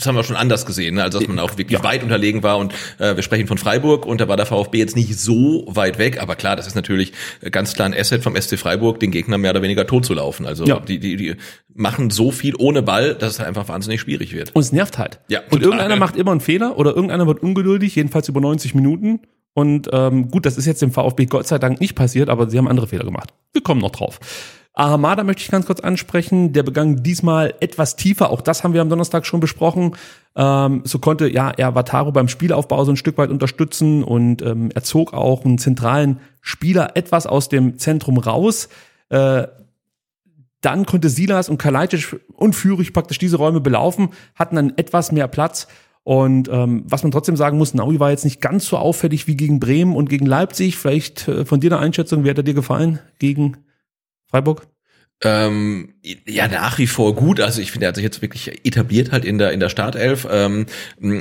Das 0.00 0.06
haben 0.06 0.16
wir 0.16 0.24
schon 0.24 0.36
anders 0.36 0.64
gesehen, 0.64 0.94
ne? 0.94 1.02
also 1.04 1.18
dass 1.18 1.28
man 1.28 1.38
auch 1.38 1.58
wirklich 1.58 1.78
Ja. 1.78 1.84
weit 1.84 2.02
unterlegen 2.02 2.42
war. 2.42 2.58
Und 2.58 2.72
äh, 2.98 3.14
wir 3.16 3.22
sprechen 3.22 3.46
von 3.46 3.58
Freiburg 3.58 4.06
und 4.06 4.20
da 4.20 4.28
war 4.28 4.36
der 4.38 4.46
VfB 4.46 4.78
jetzt 4.78 4.96
nicht 4.96 5.18
so 5.18 5.64
weit 5.68 5.98
weg. 5.98 6.20
Aber 6.22 6.36
klar, 6.36 6.56
das 6.56 6.66
ist 6.66 6.74
natürlich 6.74 7.12
äh, 7.42 7.50
ganz 7.50 7.74
klar 7.74 7.86
ein 7.86 7.94
Asset 7.94 8.22
vom 8.22 8.34
SC 8.34 8.58
Freiburg, 8.58 8.98
den 9.00 9.10
Gegner 9.10 9.36
mehr 9.38 9.50
oder 9.50 9.62
weniger 9.62 9.86
tot 9.86 10.06
zu 10.06 10.14
laufen. 10.14 10.46
Also 10.46 10.64
Ja. 10.64 10.80
die, 10.80 10.98
die, 10.98 11.16
die 11.16 11.34
machen 11.74 12.10
so 12.10 12.30
viel 12.30 12.54
ohne 12.56 12.82
Ball, 12.82 13.14
dass 13.14 13.34
es 13.34 13.38
halt 13.38 13.48
einfach 13.48 13.68
wahnsinnig 13.68 14.00
schwierig 14.00 14.32
wird. 14.34 14.50
Und 14.54 14.62
es 14.62 14.72
nervt 14.72 14.96
halt. 14.98 15.20
Ja, 15.28 15.40
und 15.40 15.50
total, 15.50 15.64
irgendeiner 15.64 15.96
macht 15.96 16.16
immer 16.16 16.30
einen 16.32 16.40
Fehler 16.40 16.78
oder 16.78 16.90
irgendeiner 16.94 17.26
wird 17.26 17.42
ungeduldig, 17.42 17.94
jedenfalls 17.94 18.28
über 18.28 18.40
90 18.40 18.74
Minuten. 18.74 19.20
Und 19.54 19.88
ähm, 19.92 20.30
gut, 20.30 20.46
das 20.46 20.56
ist 20.56 20.66
jetzt 20.66 20.82
dem 20.82 20.92
VfB 20.92 21.26
Gott 21.26 21.46
sei 21.46 21.58
Dank 21.58 21.80
nicht 21.80 21.94
passiert, 21.94 22.28
aber 22.28 22.48
sie 22.48 22.58
haben 22.58 22.68
andere 22.68 22.86
Fehler 22.86 23.04
gemacht. 23.04 23.34
Wir 23.52 23.62
kommen 23.62 23.80
noch 23.80 23.90
drauf. 23.90 24.20
Ahamada 24.74 25.24
möchte 25.24 25.42
ich 25.42 25.50
ganz 25.50 25.66
kurz 25.66 25.80
ansprechen. 25.80 26.52
Der 26.52 26.62
begann 26.62 27.02
diesmal 27.02 27.54
etwas 27.60 27.96
tiefer. 27.96 28.30
Auch 28.30 28.40
das 28.40 28.62
haben 28.62 28.72
wir 28.72 28.80
am 28.80 28.88
Donnerstag 28.88 29.26
schon 29.26 29.40
besprochen. 29.40 29.96
Ähm, 30.36 30.82
so 30.84 30.98
konnte 31.00 31.28
ja 31.28 31.50
er 31.50 31.74
Wataru 31.74 32.12
beim 32.12 32.28
Spielaufbau 32.28 32.84
so 32.84 32.92
ein 32.92 32.96
Stück 32.96 33.18
weit 33.18 33.30
unterstützen 33.30 34.04
und 34.04 34.42
ähm, 34.42 34.70
er 34.72 34.82
zog 34.82 35.12
auch 35.12 35.44
einen 35.44 35.58
zentralen 35.58 36.20
Spieler 36.40 36.96
etwas 36.96 37.26
aus 37.26 37.48
dem 37.48 37.78
Zentrum 37.78 38.18
raus. 38.18 38.68
Äh, 39.08 39.48
dann 40.60 40.86
konnte 40.86 41.08
Silas 41.08 41.48
und 41.48 41.58
Kalajdzic 41.58 42.20
und 42.34 42.54
Führig 42.54 42.92
praktisch 42.92 43.18
diese 43.18 43.38
Räume 43.38 43.60
belaufen, 43.60 44.10
hatten 44.34 44.56
dann 44.56 44.72
etwas 44.76 45.10
mehr 45.10 45.26
Platz. 45.26 45.66
Und 46.10 46.48
ähm, 46.48 46.82
was 46.88 47.04
man 47.04 47.12
trotzdem 47.12 47.36
sagen 47.36 47.56
muss, 47.56 47.72
Naui 47.72 48.00
war 48.00 48.10
jetzt 48.10 48.24
nicht 48.24 48.40
ganz 48.40 48.66
so 48.66 48.76
auffällig 48.76 49.28
wie 49.28 49.36
gegen 49.36 49.60
Bremen 49.60 49.94
und 49.94 50.08
gegen 50.08 50.26
Leipzig. 50.26 50.76
Vielleicht 50.76 51.28
äh, 51.28 51.44
von 51.44 51.60
dir 51.60 51.70
eine 51.70 51.78
Einschätzung, 51.78 52.24
wie 52.24 52.30
hat 52.30 52.36
er 52.36 52.42
dir 52.42 52.52
gefallen 52.52 52.98
gegen 53.20 53.58
Freiburg? 54.26 54.66
Ähm, 55.22 55.94
ja, 56.26 56.48
nach 56.48 56.78
wie 56.78 56.86
vor 56.86 57.14
gut. 57.14 57.40
Also 57.40 57.60
ich 57.60 57.72
finde, 57.72 57.84
er 57.84 57.88
hat 57.88 57.96
sich 57.96 58.04
jetzt 58.04 58.22
wirklich 58.22 58.64
etabliert 58.64 59.12
halt 59.12 59.26
in 59.26 59.36
der 59.36 59.52
in 59.52 59.60
der 59.60 59.68
Startelf. 59.68 60.26
Ähm, 60.30 60.64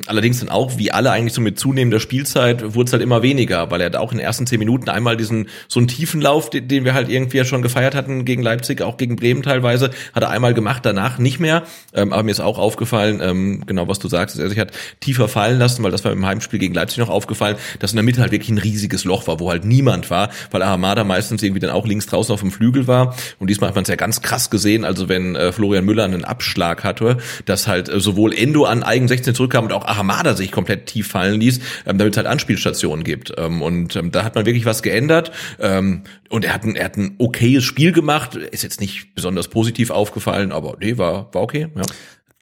allerdings 0.07 0.39
dann 0.39 0.47
auch, 0.47 0.77
wie 0.77 0.91
alle 0.91 1.11
eigentlich 1.11 1.33
so 1.33 1.41
mit 1.41 1.59
zunehmender 1.59 1.99
Spielzeit, 1.99 2.75
wurde 2.75 2.87
es 2.87 2.93
halt 2.93 3.03
immer 3.03 3.21
weniger, 3.21 3.69
weil 3.71 3.81
er 3.81 3.87
hat 3.87 3.97
auch 3.97 4.13
in 4.13 4.19
den 4.19 4.25
ersten 4.25 4.47
zehn 4.47 4.57
Minuten 4.57 4.89
einmal 4.89 5.17
diesen 5.17 5.49
so 5.67 5.81
einen 5.81 5.89
tiefen 5.89 6.21
Lauf, 6.21 6.49
den, 6.49 6.69
den 6.69 6.85
wir 6.85 6.93
halt 6.93 7.09
irgendwie 7.09 7.37
ja 7.37 7.45
schon 7.45 7.61
gefeiert 7.61 7.93
hatten 7.93 8.23
gegen 8.23 8.41
Leipzig, 8.41 8.81
auch 8.81 8.95
gegen 8.95 9.17
Bremen 9.17 9.43
teilweise, 9.43 9.89
hat 10.13 10.23
er 10.23 10.29
einmal 10.29 10.53
gemacht, 10.53 10.85
danach 10.85 11.17
nicht 11.17 11.41
mehr. 11.41 11.63
Ähm, 11.93 12.13
aber 12.13 12.23
mir 12.23 12.31
ist 12.31 12.39
auch 12.39 12.57
aufgefallen, 12.57 13.19
ähm, 13.21 13.65
genau 13.65 13.89
was 13.89 13.99
du 13.99 14.07
sagst, 14.07 14.35
dass 14.35 14.43
er 14.43 14.49
sich 14.49 14.59
hat 14.59 14.71
tiefer 15.01 15.27
fallen 15.27 15.59
lassen, 15.59 15.83
weil 15.83 15.91
das 15.91 16.05
war 16.05 16.13
im 16.13 16.25
Heimspiel 16.25 16.59
gegen 16.59 16.73
Leipzig 16.73 16.99
noch 16.99 17.09
aufgefallen, 17.09 17.57
dass 17.79 17.91
in 17.91 17.97
der 17.97 18.03
Mitte 18.03 18.21
halt 18.21 18.31
wirklich 18.31 18.49
ein 18.49 18.57
riesiges 18.57 19.03
Loch 19.03 19.27
war, 19.27 19.41
wo 19.41 19.49
halt 19.49 19.65
niemand 19.65 20.09
war, 20.09 20.29
weil 20.51 20.61
Ahamada 20.61 21.03
meistens 21.03 21.43
irgendwie 21.43 21.59
dann 21.59 21.71
auch 21.71 21.85
links 21.85 22.05
draußen 22.05 22.33
auf 22.33 22.39
dem 22.39 22.51
Flügel 22.51 22.87
war. 22.87 23.13
Und 23.39 23.49
diesmal 23.49 23.67
hat 23.67 23.75
man 23.75 23.81
es 23.81 23.89
ja 23.89 23.97
ganz 23.97 24.21
krass 24.21 24.49
gesehen, 24.49 24.68
also 24.77 25.09
wenn 25.09 25.35
äh, 25.35 25.51
Florian 25.51 25.85
Müller 25.85 26.03
einen 26.05 26.23
Abschlag 26.23 26.83
hatte, 26.83 27.17
dass 27.45 27.67
halt 27.67 27.89
äh, 27.89 27.99
sowohl 27.99 28.33
Endo 28.33 28.65
an 28.65 28.83
eigen 28.83 29.07
16 29.07 29.35
zurückkam 29.35 29.65
und 29.65 29.73
auch 29.73 29.85
Ahamada 29.85 30.35
sich 30.35 30.51
komplett 30.51 30.85
tief 30.85 31.07
fallen 31.07 31.39
ließ, 31.39 31.59
ähm, 31.85 31.97
damit 31.97 32.13
es 32.13 32.17
halt 32.17 32.27
Anspielstationen 32.27 33.03
gibt. 33.03 33.33
Ähm, 33.37 33.61
und 33.61 33.95
ähm, 33.95 34.11
da 34.11 34.23
hat 34.23 34.35
man 34.35 34.45
wirklich 34.45 34.65
was 34.65 34.83
geändert. 34.83 35.31
Ähm, 35.59 36.03
und 36.29 36.45
er 36.45 36.53
hat, 36.53 36.63
ein, 36.63 36.75
er 36.75 36.85
hat 36.85 36.97
ein 36.97 37.15
okayes 37.17 37.63
Spiel 37.63 37.91
gemacht, 37.91 38.35
ist 38.35 38.63
jetzt 38.63 38.81
nicht 38.81 39.15
besonders 39.15 39.47
positiv 39.47 39.89
aufgefallen, 39.89 40.51
aber 40.51 40.77
nee, 40.79 40.97
war, 40.97 41.33
war 41.33 41.41
okay. 41.41 41.67
Ja. 41.75 41.81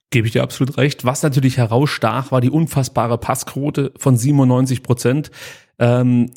Gebe 0.09 0.27
ich 0.27 0.33
dir 0.33 0.43
absolut 0.43 0.77
recht. 0.77 1.03
Was 1.03 1.21
natürlich 1.23 1.57
herausstach, 1.57 2.31
war 2.31 2.39
die 2.39 2.49
unfassbare 2.49 3.17
Passquote 3.17 3.91
von 3.97 4.15
97 4.15 4.81
Prozent. 4.81 5.31
Ähm, 5.79 6.31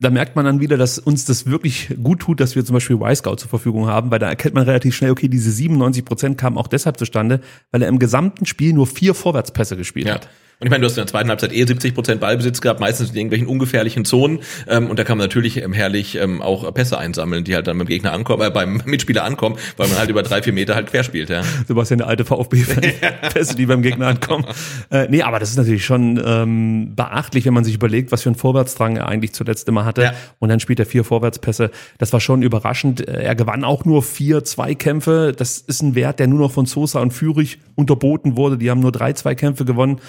da 0.00 0.10
merkt 0.10 0.36
man 0.36 0.44
dann 0.44 0.60
wieder, 0.60 0.76
dass 0.76 0.98
uns 0.98 1.24
das 1.24 1.46
wirklich 1.46 1.90
gut 2.02 2.20
tut, 2.20 2.38
dass 2.40 2.54
wir 2.54 2.64
zum 2.64 2.74
Beispiel 2.74 2.96
Y-Scout 3.02 3.36
zur 3.36 3.48
Verfügung 3.48 3.88
haben, 3.88 4.10
weil 4.10 4.18
da 4.20 4.28
erkennt 4.28 4.54
man 4.54 4.64
relativ 4.64 4.94
schnell, 4.94 5.10
okay, 5.10 5.28
diese 5.28 5.50
97 5.50 6.04
Prozent 6.04 6.38
kamen 6.38 6.56
auch 6.56 6.68
deshalb 6.68 6.98
zustande, 6.98 7.40
weil 7.72 7.82
er 7.82 7.88
im 7.88 7.98
gesamten 7.98 8.46
Spiel 8.46 8.72
nur 8.72 8.86
vier 8.86 9.14
Vorwärtspässe 9.14 9.76
gespielt 9.76 10.06
Ja. 10.06 10.14
hat. 10.14 10.28
Und 10.60 10.66
ich 10.66 10.70
meine, 10.72 10.80
du 10.80 10.86
hast 10.86 10.94
in 10.96 11.02
der 11.02 11.06
zweiten 11.06 11.28
Halbzeit 11.28 11.52
eh 11.52 11.64
70 11.64 11.94
Prozent 11.94 12.20
Ballbesitz 12.20 12.60
gehabt, 12.60 12.80
meistens 12.80 13.10
in 13.10 13.16
irgendwelchen 13.16 13.46
ungefährlichen 13.46 14.04
Zonen. 14.04 14.40
Ähm, 14.66 14.90
und 14.90 14.98
da 14.98 15.04
kann 15.04 15.16
man 15.16 15.26
natürlich 15.26 15.62
ähm, 15.62 15.72
herrlich 15.72 16.16
ähm, 16.16 16.42
auch 16.42 16.74
Pässe 16.74 16.98
einsammeln, 16.98 17.44
die 17.44 17.54
halt 17.54 17.68
dann 17.68 17.78
beim 17.78 17.86
Gegner 17.86 18.12
ankommen, 18.12 18.42
äh, 18.42 18.50
beim 18.50 18.82
Mitspieler 18.84 19.22
ankommen, 19.22 19.56
weil 19.76 19.86
man 19.86 19.98
halt 19.98 20.10
über 20.10 20.24
drei, 20.24 20.42
vier 20.42 20.52
Meter 20.52 20.74
halt 20.74 20.88
quer 20.88 21.04
spielt. 21.04 21.30
Ja. 21.30 21.42
Sebastian, 21.68 21.98
der 21.98 22.08
alte 22.08 22.24
VfB-Fan, 22.24 22.82
Pässe, 23.32 23.54
die 23.54 23.66
beim 23.66 23.82
Gegner 23.82 24.08
ankommen. 24.08 24.46
Äh, 24.90 25.06
nee, 25.08 25.22
aber 25.22 25.38
das 25.38 25.50
ist 25.50 25.58
natürlich 25.58 25.84
schon 25.84 26.20
ähm, 26.26 26.92
beachtlich, 26.96 27.46
wenn 27.46 27.54
man 27.54 27.62
sich 27.62 27.76
überlegt, 27.76 28.10
was 28.10 28.22
für 28.22 28.30
einen 28.30 28.36
Vorwärtsdrang 28.36 28.96
er 28.96 29.06
eigentlich 29.06 29.34
zuletzt 29.34 29.68
immer 29.68 29.84
hatte. 29.84 30.02
Ja. 30.02 30.14
Und 30.40 30.48
dann 30.48 30.58
spielt 30.58 30.80
er 30.80 30.86
vier 30.86 31.04
Vorwärtspässe. 31.04 31.70
Das 31.98 32.12
war 32.12 32.18
schon 32.18 32.42
überraschend. 32.42 33.06
Äh, 33.06 33.22
Er 33.22 33.36
gewann 33.36 33.62
auch 33.62 33.84
nur 33.84 34.02
vier 34.02 34.42
Zweikämpfe. 34.42 35.32
Das 35.36 35.58
ist 35.58 35.82
ein 35.82 35.94
Wert, 35.94 36.18
der 36.18 36.26
nur 36.26 36.40
noch 36.40 36.50
von 36.50 36.66
Sosa 36.66 36.98
und 36.98 37.12
Führig 37.12 37.60
unterboten 37.76 38.36
wurde. 38.36 38.58
Die 38.58 38.70
haben 38.72 38.80
nur 38.80 38.90
drei 38.90 39.12
Zweikämpfe 39.12 39.64
gewonnen. 39.64 40.00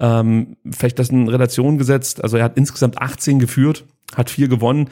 Ähm, 0.00 0.56
vielleicht 0.70 0.98
das 0.98 1.10
in 1.10 1.28
Relation 1.28 1.78
gesetzt. 1.78 2.22
Also 2.22 2.36
er 2.36 2.44
hat 2.44 2.56
insgesamt 2.56 2.98
18 2.98 3.38
geführt, 3.38 3.84
hat 4.14 4.30
vier 4.30 4.48
gewonnen. 4.48 4.90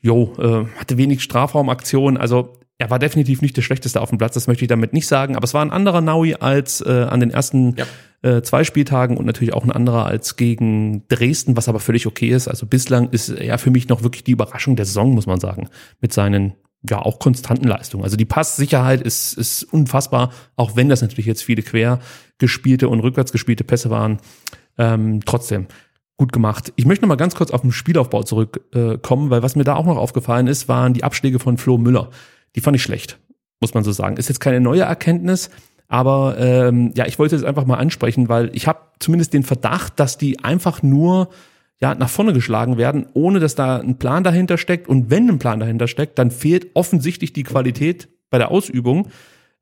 Jo, 0.00 0.32
äh, 0.38 0.66
hatte 0.78 0.96
wenig 0.96 1.22
Strafraumaktionen. 1.22 2.16
Also 2.16 2.58
er 2.78 2.90
war 2.90 2.98
definitiv 3.00 3.42
nicht 3.42 3.56
der 3.56 3.62
schlechteste 3.62 4.00
auf 4.00 4.10
dem 4.10 4.18
Platz, 4.18 4.34
das 4.34 4.46
möchte 4.46 4.64
ich 4.64 4.68
damit 4.68 4.92
nicht 4.92 5.08
sagen. 5.08 5.34
Aber 5.34 5.44
es 5.44 5.54
war 5.54 5.62
ein 5.62 5.72
anderer 5.72 6.00
Naui 6.00 6.34
als 6.34 6.80
äh, 6.80 7.06
an 7.08 7.18
den 7.20 7.30
ersten 7.30 7.74
Ja. 7.76 7.86
äh, 8.22 8.42
zwei 8.42 8.62
Spieltagen 8.62 9.16
und 9.16 9.26
natürlich 9.26 9.52
auch 9.52 9.64
ein 9.64 9.72
anderer 9.72 10.06
als 10.06 10.36
gegen 10.36 11.06
Dresden, 11.08 11.56
was 11.56 11.68
aber 11.68 11.80
völlig 11.80 12.06
okay 12.06 12.28
ist. 12.28 12.46
Also 12.46 12.66
bislang 12.66 13.10
ist 13.10 13.30
er 13.30 13.58
für 13.58 13.70
mich 13.70 13.88
noch 13.88 14.04
wirklich 14.04 14.22
die 14.22 14.30
Überraschung 14.32 14.76
der 14.76 14.84
Saison, 14.84 15.12
muss 15.12 15.26
man 15.26 15.40
sagen, 15.40 15.68
mit 16.00 16.12
seinen 16.12 16.54
ja 16.88 17.00
auch 17.00 17.18
konstanten 17.18 17.66
Leistungen. 17.66 18.04
Also 18.04 18.16
die 18.16 18.24
Passsicherheit 18.24 19.00
ist, 19.00 19.34
ist 19.34 19.64
unfassbar, 19.64 20.30
auch 20.56 20.76
wenn 20.76 20.88
das 20.88 21.02
natürlich 21.02 21.26
jetzt 21.26 21.42
viele 21.42 21.62
quer 21.62 21.98
gespielte 22.38 22.88
und 22.88 23.00
rückwärts 23.00 23.32
gespielte 23.32 23.64
Pässe 23.64 23.90
waren. 23.90 24.18
Ähm, 24.76 25.20
trotzdem, 25.24 25.66
gut 26.16 26.32
gemacht. 26.32 26.72
Ich 26.76 26.84
möchte 26.84 27.04
noch 27.04 27.08
mal 27.08 27.16
ganz 27.16 27.34
kurz 27.34 27.50
auf 27.50 27.62
den 27.62 27.72
Spielaufbau 27.72 28.22
zurückkommen, 28.22 29.28
äh, 29.28 29.30
weil 29.30 29.42
was 29.42 29.56
mir 29.56 29.64
da 29.64 29.74
auch 29.74 29.86
noch 29.86 29.96
aufgefallen 29.96 30.46
ist, 30.46 30.68
waren 30.68 30.94
die 30.94 31.04
Abschläge 31.04 31.38
von 31.38 31.58
Flo 31.58 31.78
Müller. 31.78 32.10
Die 32.54 32.60
fand 32.60 32.76
ich 32.76 32.82
schlecht, 32.82 33.18
muss 33.60 33.74
man 33.74 33.84
so 33.84 33.92
sagen. 33.92 34.16
Ist 34.16 34.28
jetzt 34.28 34.40
keine 34.40 34.60
neue 34.60 34.82
Erkenntnis, 34.82 35.50
aber 35.88 36.36
ähm, 36.38 36.92
ja, 36.96 37.06
ich 37.06 37.18
wollte 37.18 37.34
es 37.34 37.44
einfach 37.44 37.66
mal 37.66 37.78
ansprechen, 37.78 38.28
weil 38.28 38.50
ich 38.52 38.66
habe 38.68 38.80
zumindest 39.00 39.32
den 39.32 39.42
Verdacht, 39.42 39.98
dass 39.98 40.18
die 40.18 40.40
einfach 40.40 40.82
nur 40.82 41.28
ja, 41.80 41.94
nach 41.94 42.08
vorne 42.08 42.32
geschlagen 42.32 42.76
werden, 42.76 43.06
ohne 43.14 43.38
dass 43.40 43.54
da 43.54 43.78
ein 43.78 43.98
Plan 43.98 44.24
dahinter 44.24 44.58
steckt. 44.58 44.88
Und 44.88 45.10
wenn 45.10 45.28
ein 45.28 45.38
Plan 45.38 45.60
dahinter 45.60 45.86
steckt, 45.86 46.18
dann 46.18 46.30
fehlt 46.30 46.68
offensichtlich 46.74 47.32
die 47.32 47.44
Qualität 47.44 48.08
bei 48.30 48.38
der 48.38 48.50
Ausübung. 48.50 49.08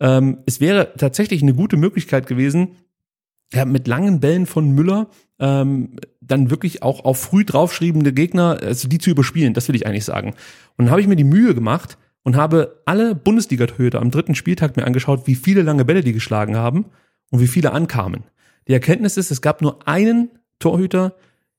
Ähm, 0.00 0.38
es 0.46 0.60
wäre 0.60 0.92
tatsächlich 0.96 1.42
eine 1.42 1.54
gute 1.54 1.76
Möglichkeit 1.76 2.26
gewesen, 2.26 2.76
ja, 3.52 3.64
mit 3.64 3.86
langen 3.86 4.20
Bällen 4.20 4.46
von 4.46 4.70
Müller 4.72 5.08
ähm, 5.38 5.96
dann 6.20 6.50
wirklich 6.50 6.82
auch 6.82 7.04
auf 7.04 7.18
früh 7.18 7.44
draufschriebende 7.44 8.12
Gegner, 8.12 8.58
also 8.62 8.88
die 8.88 8.98
zu 8.98 9.10
überspielen, 9.10 9.54
das 9.54 9.68
will 9.68 9.76
ich 9.76 9.86
eigentlich 9.86 10.04
sagen. 10.04 10.30
Und 10.76 10.86
dann 10.86 10.90
habe 10.90 11.00
ich 11.00 11.06
mir 11.06 11.16
die 11.16 11.24
Mühe 11.24 11.54
gemacht 11.54 11.96
und 12.24 12.36
habe 12.36 12.82
alle 12.86 13.14
Bundesliga-Torhüter 13.14 14.00
am 14.00 14.10
dritten 14.10 14.34
Spieltag 14.34 14.76
mir 14.76 14.84
angeschaut, 14.84 15.26
wie 15.26 15.36
viele 15.36 15.62
lange 15.62 15.84
Bälle 15.84 16.02
die 16.02 16.12
geschlagen 16.12 16.56
haben 16.56 16.86
und 17.30 17.40
wie 17.40 17.46
viele 17.46 17.72
ankamen. 17.72 18.24
Die 18.66 18.72
Erkenntnis 18.72 19.16
ist, 19.16 19.30
es 19.30 19.42
gab 19.42 19.62
nur 19.62 19.86
einen 19.86 20.30
Torhüter, 20.58 21.14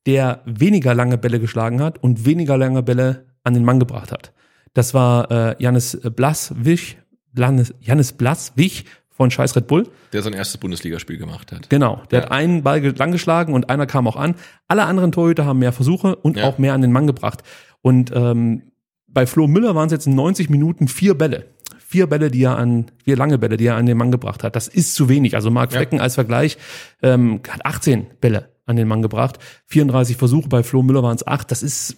der 0.07 0.41
weniger 0.45 0.95
lange 0.95 1.17
Bälle 1.17 1.39
geschlagen 1.39 1.81
hat 1.81 2.01
und 2.01 2.25
weniger 2.25 2.57
lange 2.57 2.81
Bälle 2.81 3.25
an 3.43 3.53
den 3.53 3.65
Mann 3.65 3.79
gebracht 3.79 4.11
hat. 4.11 4.31
Das 4.73 4.93
war 4.93 5.29
äh, 5.29 5.55
Janis 5.59 5.99
Blaswich, 6.15 6.97
Janis 7.35 8.13
Blaswich 8.13 8.85
von 9.09 9.31
Scheiß 9.31 9.55
Red 9.55 9.67
Bull. 9.67 9.89
Der 10.13 10.21
sein 10.21 10.33
erstes 10.33 10.57
Bundesligaspiel 10.59 11.17
gemacht 11.17 11.51
hat. 11.51 11.69
Genau, 11.69 12.03
der 12.09 12.19
ja. 12.19 12.25
hat 12.25 12.31
einen 12.31 12.63
Ball 12.63 12.81
lang 12.81 13.11
geschlagen 13.11 13.53
und 13.53 13.69
einer 13.69 13.85
kam 13.85 14.07
auch 14.07 14.15
an. 14.15 14.35
Alle 14.67 14.85
anderen 14.85 15.11
Torhüter 15.11 15.45
haben 15.45 15.59
mehr 15.59 15.73
Versuche 15.73 16.15
und 16.15 16.37
ja. 16.37 16.45
auch 16.45 16.57
mehr 16.57 16.73
an 16.73 16.81
den 16.81 16.91
Mann 16.91 17.07
gebracht. 17.07 17.43
Und 17.81 18.11
ähm, 18.15 18.71
bei 19.07 19.25
Flo 19.25 19.47
Müller 19.47 19.75
waren 19.75 19.87
es 19.87 19.91
jetzt 19.91 20.07
in 20.07 20.15
90 20.15 20.49
Minuten 20.49 20.87
vier 20.87 21.15
Bälle. 21.15 21.47
Vier 21.79 22.07
Bälle, 22.07 22.31
die 22.31 22.43
er 22.43 22.57
an, 22.57 22.91
vier 23.03 23.17
lange 23.17 23.37
Bälle, 23.37 23.57
die 23.57 23.65
er 23.65 23.75
an 23.75 23.87
den 23.87 23.97
Mann 23.97 24.11
gebracht 24.11 24.43
hat. 24.43 24.55
Das 24.55 24.67
ist 24.67 24.95
zu 24.95 25.09
wenig. 25.09 25.35
Also 25.35 25.51
Marc 25.51 25.71
Flecken 25.71 25.97
ja. 25.97 26.03
als 26.03 26.15
Vergleich 26.15 26.57
ähm, 27.01 27.41
hat 27.49 27.65
18 27.65 28.07
Bälle 28.21 28.56
an 28.67 28.75
den 28.75 28.87
Mann 28.87 29.01
gebracht. 29.01 29.39
34 29.65 30.15
Versuche, 30.17 30.47
bei 30.47 30.61
Flo 30.61 30.83
Müller 30.83 31.01
waren 31.01 31.15
es 31.15 31.25
acht. 31.25 31.49
Das 31.49 31.63
ist, 31.63 31.97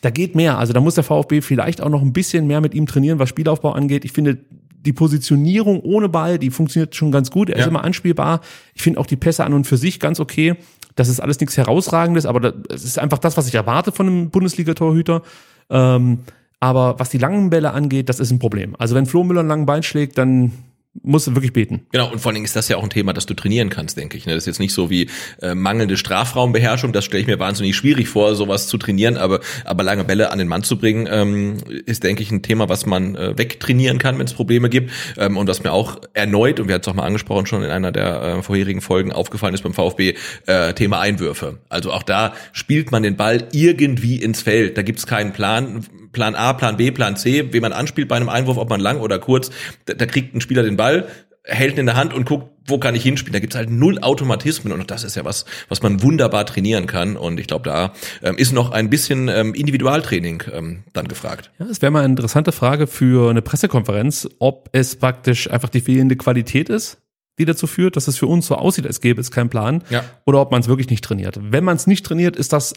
da 0.00 0.10
geht 0.10 0.34
mehr. 0.34 0.58
Also 0.58 0.72
da 0.72 0.80
muss 0.80 0.96
der 0.96 1.04
VfB 1.04 1.40
vielleicht 1.40 1.80
auch 1.80 1.90
noch 1.90 2.02
ein 2.02 2.12
bisschen 2.12 2.46
mehr 2.46 2.60
mit 2.60 2.74
ihm 2.74 2.86
trainieren, 2.86 3.20
was 3.20 3.28
Spielaufbau 3.28 3.72
angeht. 3.72 4.04
Ich 4.04 4.12
finde, 4.12 4.38
die 4.80 4.92
Positionierung 4.92 5.80
ohne 5.80 6.08
Ball, 6.08 6.38
die 6.38 6.50
funktioniert 6.50 6.94
schon 6.94 7.12
ganz 7.12 7.30
gut. 7.30 7.50
Er 7.50 7.56
ja. 7.56 7.62
ist 7.62 7.68
immer 7.68 7.84
anspielbar. 7.84 8.40
Ich 8.74 8.82
finde 8.82 8.98
auch 9.00 9.06
die 9.06 9.16
Pässe 9.16 9.44
an 9.44 9.52
und 9.52 9.66
für 9.66 9.76
sich 9.76 10.00
ganz 10.00 10.18
okay. 10.18 10.56
Das 10.94 11.08
ist 11.08 11.20
alles 11.20 11.38
nichts 11.38 11.56
Herausragendes, 11.56 12.26
aber 12.26 12.40
das 12.40 12.84
ist 12.84 12.98
einfach 12.98 13.18
das, 13.18 13.36
was 13.36 13.46
ich 13.46 13.54
erwarte 13.54 13.92
von 13.92 14.06
einem 14.06 14.30
Bundesliga-Torhüter. 14.30 15.22
Ähm, 15.70 16.20
aber 16.60 16.98
was 16.98 17.10
die 17.10 17.18
langen 17.18 17.50
Bälle 17.50 17.72
angeht, 17.72 18.08
das 18.08 18.18
ist 18.18 18.32
ein 18.32 18.38
Problem. 18.38 18.74
Also 18.78 18.94
wenn 18.94 19.06
Flo 19.06 19.22
Müller 19.22 19.40
einen 19.40 19.48
langen 19.48 19.66
Bein 19.66 19.82
schlägt, 19.82 20.18
dann 20.18 20.52
musst 21.02 21.26
du 21.26 21.34
wirklich 21.34 21.52
beten. 21.52 21.86
Genau, 21.92 22.10
und 22.10 22.20
vor 22.20 22.30
allen 22.30 22.34
Dingen 22.34 22.44
ist 22.44 22.56
das 22.56 22.68
ja 22.68 22.76
auch 22.76 22.82
ein 22.82 22.90
Thema, 22.90 23.12
das 23.12 23.26
du 23.26 23.34
trainieren 23.34 23.70
kannst, 23.70 23.96
denke 23.96 24.16
ich. 24.16 24.26
Ne? 24.26 24.34
Das 24.34 24.44
ist 24.44 24.46
jetzt 24.46 24.58
nicht 24.58 24.72
so 24.72 24.90
wie 24.90 25.08
äh, 25.40 25.54
mangelnde 25.54 25.96
Strafraumbeherrschung, 25.96 26.92
das 26.92 27.04
stelle 27.04 27.20
ich 27.20 27.26
mir 27.26 27.38
wahnsinnig 27.38 27.76
schwierig 27.76 28.08
vor, 28.08 28.34
sowas 28.34 28.68
zu 28.68 28.78
trainieren, 28.78 29.16
aber, 29.16 29.40
aber 29.64 29.82
lange 29.82 30.04
Bälle 30.04 30.30
an 30.30 30.38
den 30.38 30.48
Mann 30.48 30.62
zu 30.62 30.78
bringen, 30.78 31.08
ähm, 31.10 31.58
ist, 31.86 32.04
denke 32.04 32.22
ich, 32.22 32.30
ein 32.30 32.42
Thema, 32.42 32.68
was 32.68 32.86
man 32.86 33.16
äh, 33.16 33.36
wegtrainieren 33.38 33.98
kann, 33.98 34.18
wenn 34.18 34.26
es 34.26 34.34
Probleme 34.34 34.68
gibt. 34.68 34.90
Ähm, 35.16 35.36
und 35.36 35.48
was 35.48 35.62
mir 35.62 35.72
auch 35.72 36.00
erneut, 36.14 36.60
und 36.60 36.68
wir 36.68 36.74
hatten 36.74 36.82
es 36.82 36.88
auch 36.88 36.94
mal 36.94 37.06
angesprochen, 37.06 37.46
schon 37.46 37.62
in 37.62 37.70
einer 37.70 37.92
der 37.92 38.22
äh, 38.22 38.42
vorherigen 38.42 38.80
Folgen 38.80 39.12
aufgefallen 39.12 39.54
ist 39.54 39.62
beim 39.62 39.74
VfB, 39.74 40.14
äh, 40.46 40.74
Thema 40.74 41.00
Einwürfe. 41.00 41.58
Also 41.68 41.92
auch 41.92 42.02
da 42.02 42.34
spielt 42.52 42.90
man 42.90 43.02
den 43.02 43.16
Ball 43.16 43.48
irgendwie 43.52 44.16
ins 44.16 44.42
Feld. 44.42 44.76
Da 44.76 44.82
gibt 44.82 44.98
es 44.98 45.06
keinen 45.06 45.32
Plan, 45.32 45.84
Plan 46.18 46.34
A, 46.34 46.52
Plan 46.52 46.76
B, 46.76 46.90
Plan 46.90 47.14
C, 47.14 47.52
wie 47.52 47.60
man 47.60 47.72
anspielt 47.72 48.08
bei 48.08 48.16
einem 48.16 48.28
Einwurf, 48.28 48.56
ob 48.56 48.68
man 48.68 48.80
lang 48.80 48.98
oder 48.98 49.20
kurz. 49.20 49.50
Da, 49.84 49.94
da 49.94 50.04
kriegt 50.04 50.34
ein 50.34 50.40
Spieler 50.40 50.64
den 50.64 50.76
Ball, 50.76 51.06
hält 51.44 51.74
ihn 51.74 51.78
in 51.78 51.86
der 51.86 51.94
Hand 51.94 52.12
und 52.12 52.26
guckt, 52.26 52.50
wo 52.66 52.78
kann 52.78 52.96
ich 52.96 53.04
hinspielen. 53.04 53.34
Da 53.34 53.38
gibt's 53.38 53.54
halt 53.54 53.70
null 53.70 54.00
Automatismen 54.00 54.72
und 54.72 54.90
das 54.90 55.04
ist 55.04 55.14
ja 55.14 55.24
was, 55.24 55.44
was 55.68 55.80
man 55.80 56.02
wunderbar 56.02 56.44
trainieren 56.44 56.88
kann. 56.88 57.16
Und 57.16 57.38
ich 57.38 57.46
glaube, 57.46 57.70
da 57.70 57.92
ähm, 58.20 58.36
ist 58.36 58.50
noch 58.50 58.72
ein 58.72 58.90
bisschen 58.90 59.28
ähm, 59.28 59.54
Individualtraining 59.54 60.42
ähm, 60.52 60.82
dann 60.92 61.06
gefragt. 61.06 61.52
Ja, 61.60 61.66
es 61.66 61.80
wäre 61.80 61.92
mal 61.92 62.00
eine 62.00 62.08
interessante 62.08 62.50
Frage 62.50 62.88
für 62.88 63.30
eine 63.30 63.40
Pressekonferenz, 63.40 64.28
ob 64.40 64.70
es 64.72 64.96
praktisch 64.96 65.48
einfach 65.48 65.68
die 65.68 65.82
fehlende 65.82 66.16
Qualität 66.16 66.68
ist, 66.68 66.98
die 67.38 67.44
dazu 67.44 67.68
führt, 67.68 67.94
dass 67.94 68.08
es 68.08 68.18
für 68.18 68.26
uns 68.26 68.48
so 68.48 68.56
aussieht, 68.56 68.88
als 68.88 69.00
gäbe 69.00 69.20
es 69.20 69.30
keinen 69.30 69.50
Plan, 69.50 69.84
ja. 69.88 70.02
oder 70.26 70.40
ob 70.40 70.50
man 70.50 70.62
es 70.62 70.66
wirklich 70.66 70.90
nicht 70.90 71.04
trainiert. 71.04 71.38
Wenn 71.40 71.62
man 71.62 71.76
es 71.76 71.86
nicht 71.86 72.04
trainiert, 72.04 72.34
ist 72.34 72.52
das 72.52 72.74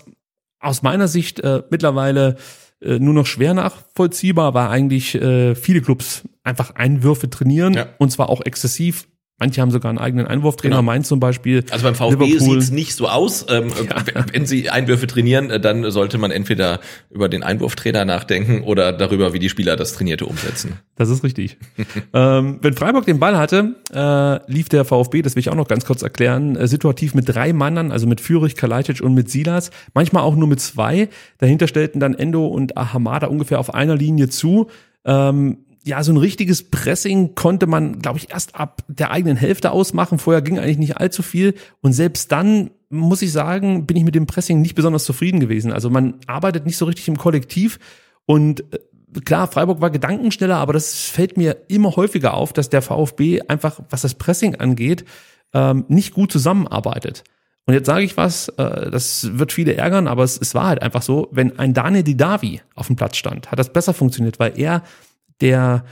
aus 0.59 0.83
meiner 0.83 1.07
Sicht 1.07 1.39
äh, 1.39 1.63
mittlerweile 1.71 2.37
äh, 2.81 2.99
nur 2.99 3.13
noch 3.13 3.25
schwer 3.25 3.53
nachvollziehbar, 3.53 4.53
weil 4.53 4.67
eigentlich 4.67 5.15
äh, 5.15 5.55
viele 5.55 5.81
Clubs 5.81 6.23
einfach 6.43 6.75
Einwürfe 6.75 7.29
trainieren 7.29 7.73
ja. 7.73 7.87
und 7.99 8.11
zwar 8.11 8.29
auch 8.29 8.41
exzessiv 8.41 9.07
Manche 9.41 9.59
haben 9.59 9.71
sogar 9.71 9.89
einen 9.89 9.97
eigenen 9.97 10.27
Einwurftrainer, 10.27 10.75
genau. 10.75 10.83
Mainz 10.83 11.07
zum 11.07 11.19
Beispiel. 11.19 11.63
Also 11.71 11.83
beim 11.83 11.95
VfB 11.95 12.37
sieht 12.37 12.59
es 12.59 12.69
nicht 12.69 12.93
so 12.93 13.07
aus. 13.07 13.47
Ähm, 13.49 13.71
ja. 13.89 14.23
Wenn 14.31 14.45
sie 14.45 14.69
Einwürfe 14.69 15.07
trainieren, 15.07 15.49
äh, 15.49 15.59
dann 15.59 15.89
sollte 15.89 16.19
man 16.19 16.29
entweder 16.29 16.79
über 17.09 17.27
den 17.27 17.41
Einwurftrainer 17.41 18.05
nachdenken 18.05 18.61
oder 18.61 18.93
darüber, 18.93 19.33
wie 19.33 19.39
die 19.39 19.49
Spieler 19.49 19.75
das 19.77 19.93
Trainierte 19.93 20.27
umsetzen. 20.27 20.77
Das 20.95 21.09
ist 21.09 21.23
richtig. 21.23 21.57
ähm, 22.13 22.59
wenn 22.61 22.75
Freiburg 22.75 23.07
den 23.07 23.17
Ball 23.17 23.35
hatte, 23.35 23.77
äh, 23.91 24.51
lief 24.51 24.69
der 24.69 24.85
VfB, 24.85 25.23
das 25.23 25.35
will 25.35 25.39
ich 25.39 25.49
auch 25.49 25.55
noch 25.55 25.67
ganz 25.67 25.85
kurz 25.85 26.03
erklären, 26.03 26.55
äh, 26.55 26.67
situativ 26.67 27.15
mit 27.15 27.27
drei 27.27 27.51
Mannern, 27.51 27.91
also 27.91 28.05
mit 28.05 28.21
Fürich, 28.21 28.55
Kalajdzic 28.55 29.01
und 29.01 29.15
mit 29.15 29.31
Silas, 29.31 29.71
manchmal 29.95 30.21
auch 30.21 30.35
nur 30.35 30.47
mit 30.47 30.59
zwei. 30.59 31.09
Dahinter 31.39 31.67
stellten 31.67 31.99
dann 31.99 32.13
Endo 32.13 32.45
und 32.45 32.77
Ahamada 32.77 33.25
ungefähr 33.25 33.59
auf 33.59 33.73
einer 33.73 33.95
Linie 33.95 34.29
zu. 34.29 34.67
Ähm, 35.03 35.65
ja, 35.83 36.03
so 36.03 36.11
ein 36.11 36.17
richtiges 36.17 36.69
Pressing 36.69 37.33
konnte 37.33 37.65
man, 37.65 37.99
glaube 37.99 38.19
ich, 38.19 38.31
erst 38.31 38.55
ab 38.55 38.83
der 38.87 39.11
eigenen 39.11 39.37
Hälfte 39.37 39.71
ausmachen. 39.71 40.19
Vorher 40.19 40.41
ging 40.41 40.59
eigentlich 40.59 40.77
nicht 40.77 40.97
allzu 40.97 41.23
viel. 41.23 41.55
Und 41.81 41.93
selbst 41.93 42.31
dann, 42.31 42.69
muss 42.89 43.21
ich 43.21 43.31
sagen, 43.31 43.87
bin 43.87 43.97
ich 43.97 44.03
mit 44.03 44.15
dem 44.15 44.27
Pressing 44.27 44.61
nicht 44.61 44.75
besonders 44.75 45.05
zufrieden 45.05 45.39
gewesen. 45.39 45.71
Also 45.71 45.89
man 45.89 46.15
arbeitet 46.27 46.65
nicht 46.65 46.77
so 46.77 46.85
richtig 46.85 47.07
im 47.07 47.17
Kollektiv. 47.17 47.79
Und 48.25 48.61
äh, 48.73 49.21
klar, 49.25 49.47
Freiburg 49.47 49.81
war 49.81 49.89
gedankenschneller, 49.89 50.57
aber 50.57 50.73
das 50.73 50.93
fällt 50.93 51.35
mir 51.35 51.57
immer 51.67 51.95
häufiger 51.95 52.35
auf, 52.35 52.53
dass 52.53 52.69
der 52.69 52.83
VfB 52.83 53.41
einfach, 53.47 53.79
was 53.89 54.01
das 54.01 54.13
Pressing 54.13 54.55
angeht, 54.55 55.05
ähm, 55.53 55.85
nicht 55.87 56.13
gut 56.13 56.31
zusammenarbeitet. 56.31 57.23
Und 57.65 57.73
jetzt 57.73 57.87
sage 57.87 58.03
ich 58.03 58.17
was, 58.17 58.49
äh, 58.49 58.91
das 58.91 59.37
wird 59.37 59.51
viele 59.51 59.75
ärgern, 59.75 60.07
aber 60.07 60.23
es, 60.23 60.37
es 60.39 60.53
war 60.53 60.67
halt 60.67 60.81
einfach 60.81 61.01
so, 61.01 61.27
wenn 61.31 61.57
ein 61.57 61.73
Daniel 61.73 62.03
Didavi 62.03 62.61
auf 62.75 62.87
dem 62.87 62.95
Platz 62.95 63.17
stand, 63.17 63.51
hat 63.51 63.59
das 63.59 63.73
besser 63.73 63.93
funktioniert, 63.93 64.39
weil 64.39 64.59
er 64.59 64.83
der 65.41 65.83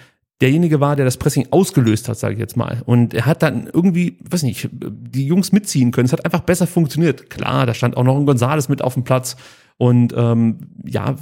derjenige 0.41 0.79
war, 0.79 0.95
der 0.95 1.05
das 1.05 1.17
Pressing 1.17 1.47
ausgelöst 1.51 2.07
hat, 2.07 2.17
sage 2.17 2.35
ich 2.35 2.39
jetzt 2.39 2.55
mal. 2.55 2.81
Und 2.85 3.13
er 3.13 3.25
hat 3.25 3.43
dann 3.43 3.69
irgendwie, 3.71 4.17
weiß 4.29 4.43
nicht, 4.43 4.69
die 4.71 5.25
Jungs 5.25 5.51
mitziehen 5.51 5.91
können. 5.91 6.05
Es 6.05 6.13
hat 6.13 6.23
einfach 6.23 6.41
besser 6.41 6.65
funktioniert. 6.65 7.29
Klar, 7.29 7.65
da 7.65 7.73
stand 7.73 7.97
auch 7.97 8.03
noch 8.03 8.15
ein 8.15 8.25
Gonzales 8.25 8.69
mit 8.69 8.81
auf 8.81 8.93
dem 8.93 9.03
Platz. 9.03 9.35
Und 9.77 10.13
ähm, 10.15 10.57
ja, 10.85 11.15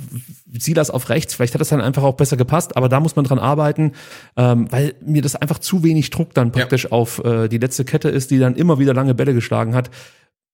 Silas 0.58 0.90
auf 0.90 1.10
rechts, 1.10 1.36
vielleicht 1.36 1.54
hat 1.54 1.62
das 1.62 1.70
dann 1.70 1.82
einfach 1.82 2.02
auch 2.02 2.16
besser 2.16 2.38
gepasst, 2.38 2.76
aber 2.76 2.90
da 2.90 3.00
muss 3.00 3.16
man 3.16 3.24
dran 3.24 3.38
arbeiten, 3.38 3.92
ähm, 4.36 4.72
weil 4.72 4.96
mir 5.06 5.22
das 5.22 5.36
einfach 5.36 5.60
zu 5.60 5.84
wenig 5.84 6.10
Druck 6.10 6.34
dann 6.34 6.52
praktisch 6.52 6.86
ja. 6.86 6.92
auf 6.92 7.24
äh, 7.24 7.50
die 7.50 7.60
letzte 7.60 7.86
Kette 7.86 8.10
ist, 8.10 8.32
die 8.32 8.40
dann 8.40 8.56
immer 8.56 8.80
wieder 8.80 8.96
lange 8.96 9.14
Bälle 9.14 9.36
geschlagen 9.36 9.76
hat 9.76 9.92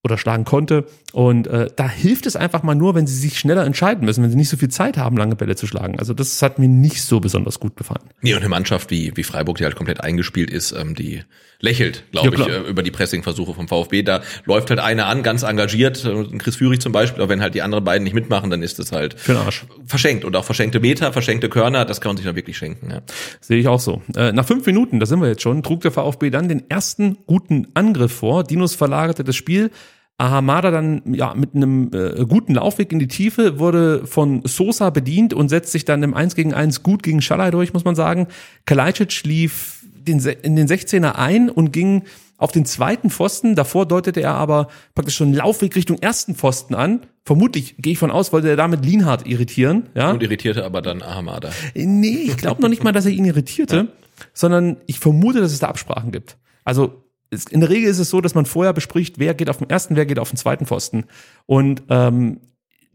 oder 0.03 0.17
schlagen 0.17 0.43
konnte. 0.43 0.85
Und 1.13 1.47
äh, 1.47 1.69
da 1.75 1.87
hilft 1.87 2.25
es 2.25 2.35
einfach 2.35 2.61
mal 2.61 2.75
nur, 2.75 2.93
wenn 2.93 3.07
sie 3.07 3.15
sich 3.15 3.39
schneller 3.39 3.65
entscheiden 3.65 4.05
müssen, 4.05 4.21
wenn 4.21 4.29
sie 4.29 4.37
nicht 4.37 4.49
so 4.49 4.57
viel 4.57 4.69
Zeit 4.69 4.97
haben, 4.97 5.17
lange 5.17 5.35
Bälle 5.35 5.55
zu 5.55 5.65
schlagen. 5.65 5.97
Also 5.97 6.13
das 6.13 6.41
hat 6.41 6.59
mir 6.59 6.67
nicht 6.67 7.01
so 7.01 7.19
besonders 7.19 7.59
gut 7.59 7.77
gefallen. 7.77 8.09
Nee, 8.21 8.33
und 8.33 8.39
eine 8.39 8.49
Mannschaft 8.49 8.91
wie, 8.91 9.15
wie 9.15 9.23
Freiburg, 9.23 9.57
die 9.57 9.63
halt 9.63 9.75
komplett 9.75 10.01
eingespielt 10.01 10.49
ist, 10.49 10.73
ähm, 10.73 10.93
die 10.93 11.23
lächelt, 11.63 12.03
glaube 12.11 12.35
ja, 12.37 12.45
ich, 12.45 12.47
äh, 12.49 12.69
über 12.69 12.83
die 12.83 12.91
Pressingversuche 12.91 13.53
vom 13.53 13.69
VfB. 13.69 14.03
Da 14.03 14.21
läuft 14.45 14.69
halt 14.69 14.81
einer 14.81 15.07
an, 15.07 15.23
ganz 15.23 15.43
engagiert, 15.43 16.03
äh, 16.03 16.37
Chris 16.37 16.57
Führig 16.57 16.81
zum 16.81 16.91
Beispiel, 16.91 17.23
aber 17.23 17.29
wenn 17.29 17.41
halt 17.41 17.55
die 17.55 17.61
anderen 17.61 17.85
beiden 17.85 18.03
nicht 18.03 18.13
mitmachen, 18.13 18.49
dann 18.49 18.61
ist 18.61 18.79
es 18.79 18.91
halt 18.91 19.13
Für 19.17 19.31
den 19.31 19.41
Arsch. 19.41 19.65
verschenkt. 19.85 20.25
Und 20.25 20.35
auch 20.35 20.43
verschenkte 20.43 20.81
Meter, 20.81 21.13
verschenkte 21.13 21.47
Körner, 21.47 21.85
das 21.85 22.01
kann 22.01 22.09
man 22.09 22.17
sich 22.17 22.25
dann 22.25 22.35
wirklich 22.35 22.57
schenken. 22.57 22.91
Ja. 22.91 23.01
Sehe 23.39 23.59
ich 23.59 23.69
auch 23.69 23.79
so. 23.79 24.01
Äh, 24.15 24.33
nach 24.33 24.45
fünf 24.45 24.65
Minuten, 24.65 24.99
da 24.99 25.05
sind 25.05 25.21
wir 25.21 25.29
jetzt 25.29 25.41
schon, 25.41 25.63
trug 25.63 25.81
der 25.81 25.91
VfB 25.91 26.29
dann 26.29 26.49
den 26.49 26.69
ersten 26.69 27.19
guten 27.25 27.69
Angriff 27.73 28.11
vor. 28.11 28.43
Dinos 28.43 28.75
verlagerte 28.75 29.23
das 29.23 29.37
Spiel 29.37 29.71
Ahamada 30.17 30.69
dann 30.69 31.01
ja 31.15 31.33
mit 31.33 31.55
einem 31.55 31.89
äh, 31.91 32.25
guten 32.25 32.53
Laufweg 32.53 32.91
in 32.91 32.99
die 32.99 33.07
Tiefe 33.07 33.57
wurde 33.57 34.05
von 34.05 34.41
Sosa 34.45 34.91
bedient 34.91 35.33
und 35.33 35.49
setzt 35.49 35.71
sich 35.71 35.85
dann 35.85 36.03
im 36.03 36.13
1 36.13 36.35
gegen 36.35 36.53
1 36.53 36.83
gut 36.83 37.01
gegen 37.01 37.21
Schalai 37.21 37.49
durch, 37.49 37.73
muss 37.73 37.83
man 37.83 37.95
sagen. 37.95 38.27
Kalajdzic 38.65 39.23
lief 39.23 39.82
den, 40.05 40.19
in 40.19 40.55
den 40.55 40.67
16er 40.67 41.13
ein 41.13 41.49
und 41.49 41.71
ging 41.71 42.03
auf 42.37 42.51
den 42.51 42.65
zweiten 42.65 43.09
Pfosten. 43.09 43.55
Davor 43.55 43.85
deutete 43.85 44.21
er 44.21 44.33
aber 44.33 44.67
praktisch 44.95 45.15
schon 45.15 45.33
Laufweg 45.33 45.75
Richtung 45.75 45.97
ersten 45.99 46.35
Pfosten 46.35 46.75
an. 46.75 47.05
Vermutlich, 47.25 47.75
gehe 47.77 47.93
ich 47.93 47.99
von 47.99 48.11
aus, 48.11 48.33
wollte 48.33 48.49
er 48.49 48.57
damit 48.57 48.83
Lienhardt 48.83 49.27
irritieren. 49.27 49.89
Ja? 49.95 50.11
Und 50.11 50.21
irritierte 50.21 50.65
aber 50.65 50.81
dann 50.81 51.01
Ahamada. 51.01 51.51
Nee, 51.73 52.23
ich 52.25 52.37
glaube 52.37 52.61
noch 52.61 52.69
nicht 52.69 52.83
mal, 52.83 52.91
dass 52.91 53.05
er 53.05 53.11
ihn 53.11 53.25
irritierte, 53.25 53.75
ja. 53.75 53.87
sondern 54.33 54.77
ich 54.87 54.99
vermute, 54.99 55.39
dass 55.39 55.53
es 55.53 55.59
da 55.59 55.67
Absprachen 55.67 56.11
gibt. 56.11 56.37
Also 56.65 57.03
in 57.49 57.61
der 57.61 57.69
Regel 57.69 57.89
ist 57.89 57.99
es 57.99 58.09
so, 58.09 58.21
dass 58.21 58.35
man 58.35 58.45
vorher 58.45 58.73
bespricht, 58.73 59.19
wer 59.19 59.33
geht 59.33 59.49
auf 59.49 59.57
den 59.57 59.69
ersten, 59.69 59.95
wer 59.95 60.05
geht 60.05 60.19
auf 60.19 60.29
den 60.29 60.37
zweiten 60.37 60.65
Pfosten. 60.65 61.05
Und 61.45 61.83
ähm, 61.89 62.41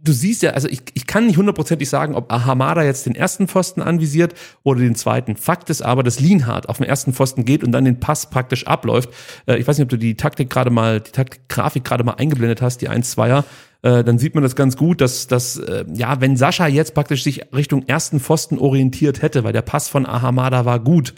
du 0.01 0.13
siehst 0.13 0.43
ja, 0.43 0.51
also 0.51 0.69
ich, 0.69 0.83
ich 0.95 1.07
kann 1.07 1.27
nicht 1.27 1.37
hundertprozentig 1.37 1.89
sagen, 1.89 2.15
ob 2.15 2.33
Ahamada 2.33 2.83
jetzt 2.83 3.07
den 3.07 3.15
ersten 3.15 3.49
Pfosten 3.49 3.83
anvisiert 3.83 4.35
oder 4.63 4.81
den 4.81 4.95
zweiten. 4.95 5.37
Fakt 5.37 5.71
ist 5.71 5.83
aber, 5.83 6.03
dass 6.03 6.21
Lienhardt 6.21 6.69
auf 6.69 6.79
den 6.79 6.87
ersten 6.87 7.13
Pfosten 7.13 7.45
geht 7.45 7.65
und 7.65 7.73
dann 7.73 7.85
den 7.85 8.01
Pass 8.01 8.31
praktisch 8.31 8.67
abläuft. 8.67 9.11
Äh, 9.47 9.59
ich 9.59 9.67
weiß 9.67 9.79
nicht, 9.79 9.85
ob 9.85 9.91
du 9.91 9.97
die 9.97 10.17
Taktik 10.17 10.51
gerade 10.51 10.71
mal, 10.71 11.01
die 11.01 11.11
Taktik-Grafik 11.11 11.85
gerade 11.85 12.05
mal 12.05 12.15
eingeblendet 12.15 12.63
hast, 12.63 12.79
die 12.79 12.89
1-2er. 12.89 13.45
Äh, 13.83 14.05
dann 14.05 14.19
sieht 14.19 14.35
man 14.35 14.43
das 14.43 14.57
ganz 14.57 14.77
gut, 14.77 15.01
dass, 15.01 15.27
dass 15.27 15.57
äh, 15.57 15.85
ja, 15.93 16.21
wenn 16.21 16.37
Sascha 16.37 16.67
jetzt 16.67 16.95
praktisch 16.95 17.23
sich 17.23 17.53
Richtung 17.55 17.85
ersten 17.87 18.21
Pfosten 18.21 18.59
orientiert 18.59 19.23
hätte, 19.23 19.45
weil 19.45 19.53
der 19.53 19.63
Pass 19.63 19.89
von 19.89 20.07
Ahamada 20.07 20.65
war 20.65 20.81
gut, 20.81 21.15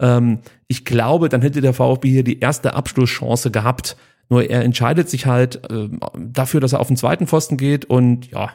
ähm, 0.00 0.40
ich 0.66 0.84
glaube, 0.84 1.28
dann 1.28 1.42
hätte 1.42 1.60
der 1.60 1.74
VfB 1.74 2.10
hier 2.10 2.24
die 2.24 2.40
erste 2.40 2.74
Abschlusschance 2.74 3.50
gehabt. 3.50 3.96
Nur 4.28 4.48
er 4.48 4.62
entscheidet 4.62 5.08
sich 5.08 5.26
halt 5.26 5.70
äh, 5.70 5.88
dafür, 6.16 6.60
dass 6.60 6.72
er 6.72 6.80
auf 6.80 6.88
den 6.88 6.96
zweiten 6.96 7.26
Pfosten 7.26 7.56
geht 7.56 7.84
und 7.84 8.30
ja, 8.30 8.52